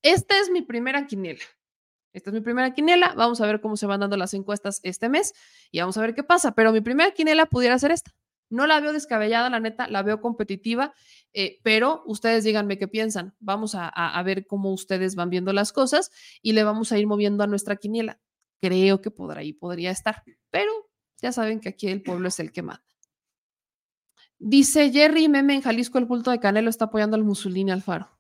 Esta 0.02 0.40
es 0.40 0.50
mi 0.50 0.62
primera 0.62 1.08
quiniela. 1.08 1.44
Esta 2.20 2.32
es 2.32 2.34
mi 2.34 2.42
primera 2.42 2.74
quiniela. 2.74 3.14
Vamos 3.16 3.40
a 3.40 3.46
ver 3.46 3.62
cómo 3.62 3.78
se 3.78 3.86
van 3.86 4.02
dando 4.02 4.18
las 4.18 4.34
encuestas 4.34 4.82
este 4.84 5.08
mes 5.08 5.34
y 5.72 5.80
vamos 5.80 5.98
a 5.98 6.02
ver 6.02 6.14
qué 6.14 6.22
pasa. 6.22 6.54
Pero 6.54 6.74
mi 6.74 6.82
primera 6.82 7.12
quiniela 7.12 7.46
pudiera 7.46 7.80
ser 7.80 7.92
esta. 7.92 8.14
No 8.50 8.68
la 8.68 8.82
veo 8.82 8.92
descabellada, 8.92 9.50
la 9.50 9.62
neta, 9.62 9.88
la 9.88 10.04
veo 10.04 10.20
competitiva, 10.20 10.94
eh, 11.32 11.62
pero 11.64 12.04
ustedes 12.06 12.44
díganme 12.44 12.78
qué 12.78 12.90
piensan. 12.90 13.36
Vamos 13.40 13.74
a, 13.74 14.22
ver 14.24 14.48
cómo 14.48 14.74
ustedes 14.74 15.16
van 15.16 15.30
viendo 15.30 15.54
las 15.54 15.72
cosas 15.72 16.12
y 16.42 16.52
le 16.52 16.64
vamos 16.66 16.92
a 16.92 16.98
ir 16.98 17.08
moviendo 17.08 17.42
a 17.42 17.48
nuestra 17.48 17.78
quiniela. 17.78 18.20
Creo 18.60 19.00
que 19.00 19.12
podrá 19.12 19.40
ahí 19.40 19.54
podría 19.54 19.92
estar, 19.92 20.24
pero 20.50 20.74
ya 21.22 21.32
saben 21.32 21.62
que 21.62 21.70
aquí 21.70 21.88
el 21.88 22.02
pueblo 22.02 22.28
es 22.28 22.40
el 22.42 22.52
que 22.52 22.64
manda. 22.64 22.84
Dice 24.40 24.92
Jerry 24.92 25.30
Meme 25.30 25.54
en 25.54 25.62
Jalisco, 25.62 26.00
el 26.00 26.08
culto 26.08 26.32
de 26.32 26.42
Canelo 26.42 26.70
está 26.70 26.86
apoyando 26.86 27.16
al 27.16 27.24
Mussolini 27.24 27.72
Alfaro. 27.72 28.19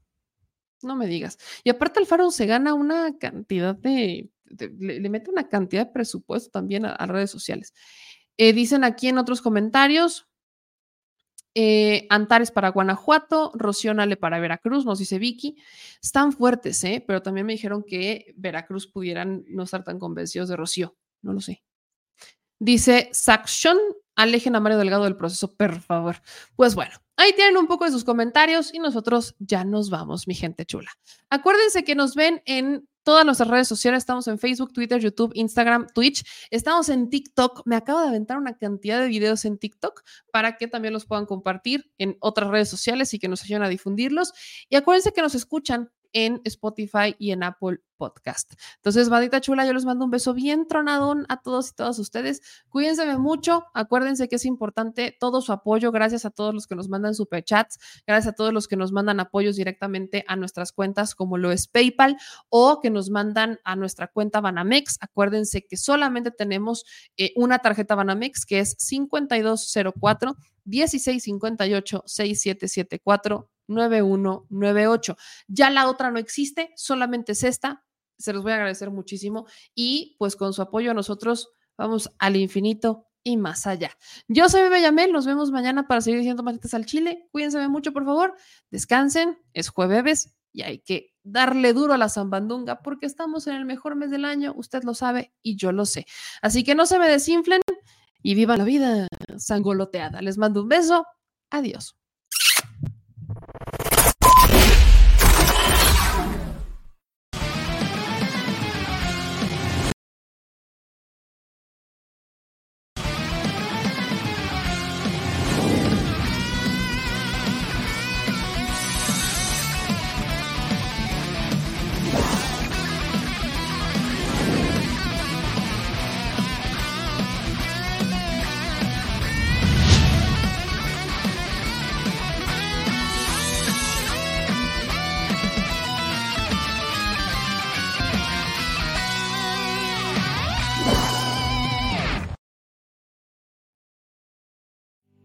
No 0.81 0.95
me 0.95 1.07
digas. 1.07 1.37
Y 1.63 1.69
aparte 1.69 1.99
Alfaro 1.99 2.31
se 2.31 2.45
gana 2.45 2.73
una 2.73 3.17
cantidad 3.17 3.75
de, 3.75 4.29
le, 4.77 5.09
mete 5.09 5.29
una 5.31 5.49
cantidad 5.49 5.87
de 5.87 5.93
presupuesto 5.93 6.49
también 6.51 6.85
a, 6.85 6.91
a 6.91 7.05
redes 7.05 7.31
sociales. 7.31 7.73
Eh, 8.37 8.53
dicen 8.53 8.83
aquí 8.83 9.07
en 9.09 9.17
otros 9.17 9.41
comentarios, 9.41 10.29
eh, 11.55 12.05
Antares 12.09 12.51
para 12.51 12.69
Guanajuato, 12.69 13.51
Rocionale 13.55 14.17
para 14.17 14.39
Veracruz, 14.39 14.85
nos 14.85 14.99
dice 14.99 15.19
Vicky. 15.19 15.57
Están 16.01 16.31
fuertes, 16.31 16.83
¿eh? 16.83 17.03
pero 17.05 17.21
también 17.21 17.45
me 17.45 17.53
dijeron 17.53 17.83
que 17.83 18.33
Veracruz 18.37 18.87
pudieran 18.87 19.43
no 19.47 19.63
estar 19.63 19.83
tan 19.83 19.99
convencidos 19.99 20.49
de 20.49 20.55
Rocío. 20.55 20.95
No 21.21 21.33
lo 21.33 21.41
sé. 21.41 21.63
Dice 22.59 23.09
Saxon, 23.11 23.77
alejen 24.19 24.53
a 24.57 24.59
Mario 24.59 24.77
Delgado 24.77 25.05
del 25.05 25.15
proceso, 25.15 25.55
por 25.55 25.79
favor. 25.79 26.17
Pues 26.57 26.75
bueno, 26.75 26.93
ahí 27.15 27.31
tienen 27.33 27.55
un 27.55 27.67
poco 27.67 27.85
de 27.85 27.91
sus 27.91 28.03
comentarios 28.03 28.73
y 28.73 28.79
nosotros 28.79 29.35
ya 29.39 29.63
nos 29.63 29.89
vamos, 29.89 30.27
mi 30.27 30.35
gente 30.35 30.65
chula. 30.65 30.91
Acuérdense 31.29 31.85
que 31.85 31.95
nos 31.95 32.15
ven 32.15 32.41
en 32.45 32.85
todas 33.03 33.25
nuestras 33.25 33.49
redes 33.49 33.69
sociales. 33.69 33.99
Estamos 33.99 34.27
en 34.27 34.37
Facebook, 34.37 34.73
Twitter, 34.73 34.99
YouTube, 34.99 35.31
Instagram, 35.35 35.87
Twitch. 35.95 36.25
Estamos 36.51 36.89
en 36.89 37.09
TikTok. 37.09 37.61
Me 37.65 37.77
acabo 37.77 38.01
de 38.01 38.09
aventar 38.09 38.37
una 38.37 38.57
cantidad 38.57 38.99
de 38.99 39.07
videos 39.07 39.45
en 39.45 39.57
TikTok 39.57 40.03
para 40.33 40.57
que 40.57 40.67
también 40.67 40.93
los 40.93 41.05
puedan 41.05 41.25
compartir 41.25 41.89
en 41.97 42.17
otras 42.19 42.49
redes 42.49 42.67
sociales 42.67 43.13
y 43.13 43.19
que 43.19 43.29
nos 43.29 43.41
ayuden 43.43 43.63
a 43.63 43.69
difundirlos. 43.69 44.33
Y 44.67 44.75
acuérdense 44.75 45.13
que 45.13 45.21
nos 45.21 45.33
escuchan 45.33 45.91
en 46.11 46.41
Spotify 46.43 47.15
y 47.17 47.31
en 47.31 47.43
Apple 47.43 47.79
Podcast. 47.99 48.53
Entonces, 48.77 49.09
bandita 49.09 49.41
chula, 49.41 49.65
yo 49.65 49.73
les 49.73 49.83
mando 49.85 50.05
un 50.05 50.11
beso 50.11 50.33
bien 50.33 50.67
tronadón 50.67 51.25
a 51.27 51.41
todos 51.41 51.69
y 51.69 51.75
todas 51.75 51.99
ustedes. 51.99 52.41
Cuídense 52.69 53.05
mucho. 53.17 53.65
Acuérdense 53.73 54.29
que 54.29 54.37
es 54.37 54.45
importante 54.45 55.15
todo 55.19 55.41
su 55.41 55.51
apoyo. 55.51 55.91
Gracias 55.91 56.25
a 56.25 56.29
todos 56.29 56.53
los 56.53 56.65
que 56.65 56.75
nos 56.75 56.87
mandan 56.87 57.13
superchats. 57.13 57.77
Gracias 58.07 58.33
a 58.33 58.35
todos 58.35 58.53
los 58.53 58.67
que 58.69 58.77
nos 58.77 58.93
mandan 58.93 59.19
apoyos 59.19 59.57
directamente 59.57 60.23
a 60.27 60.37
nuestras 60.37 60.71
cuentas, 60.71 61.13
como 61.13 61.37
lo 61.37 61.51
es 61.51 61.67
PayPal, 61.67 62.17
o 62.47 62.79
que 62.79 62.89
nos 62.89 63.09
mandan 63.09 63.59
a 63.65 63.75
nuestra 63.75 64.07
cuenta 64.07 64.39
Banamex. 64.39 64.97
Acuérdense 65.01 65.65
que 65.67 65.75
solamente 65.75 66.31
tenemos 66.31 66.85
eh, 67.17 67.33
una 67.35 67.59
tarjeta 67.59 67.95
Banamex 67.95 68.45
que 68.45 68.59
es 68.59 68.75
5204 68.79 70.37
1658 70.63 72.03
6774 72.05 73.49
9198. 73.67 75.17
Ya 75.47 75.69
la 75.69 75.89
otra 75.89 76.11
no 76.11 76.19
existe, 76.19 76.71
solamente 76.75 77.33
es 77.33 77.43
esta. 77.43 77.83
Se 78.19 78.33
los 78.33 78.43
voy 78.43 78.51
a 78.51 78.55
agradecer 78.55 78.91
muchísimo 78.91 79.47
y 79.73 80.15
pues 80.19 80.35
con 80.35 80.53
su 80.53 80.61
apoyo 80.61 80.93
nosotros 80.93 81.49
vamos 81.77 82.11
al 82.19 82.35
infinito 82.35 83.07
y 83.23 83.37
más 83.37 83.67
allá. 83.67 83.91
Yo 84.27 84.49
soy 84.49 84.61
Bebe 84.61 84.81
Yamel, 84.81 85.11
nos 85.11 85.25
vemos 85.25 85.51
mañana 85.51 85.87
para 85.87 86.01
seguir 86.01 86.19
diciendo 86.19 86.43
matitas 86.43 86.73
al 86.73 86.85
chile. 86.85 87.27
Cuídense 87.31 87.67
mucho, 87.67 87.91
por 87.93 88.05
favor. 88.05 88.35
Descansen, 88.71 89.37
es 89.53 89.69
jueves 89.69 90.35
y 90.51 90.63
hay 90.63 90.79
que 90.79 91.13
darle 91.23 91.73
duro 91.73 91.93
a 91.93 91.97
la 91.97 92.09
zambandunga 92.09 92.81
porque 92.81 93.05
estamos 93.05 93.47
en 93.47 93.55
el 93.55 93.65
mejor 93.65 93.95
mes 93.95 94.09
del 94.11 94.25
año, 94.25 94.53
usted 94.55 94.83
lo 94.83 94.93
sabe 94.93 95.33
y 95.41 95.55
yo 95.55 95.71
lo 95.71 95.85
sé. 95.85 96.05
Así 96.41 96.63
que 96.63 96.75
no 96.75 96.85
se 96.85 96.99
me 96.99 97.07
desinflen 97.07 97.61
y 98.21 98.35
viva 98.35 98.57
la 98.57 98.63
vida 98.63 99.07
sangoloteada. 99.37 100.21
Les 100.21 100.37
mando 100.37 100.61
un 100.61 100.69
beso. 100.69 101.05
Adiós. 101.49 101.98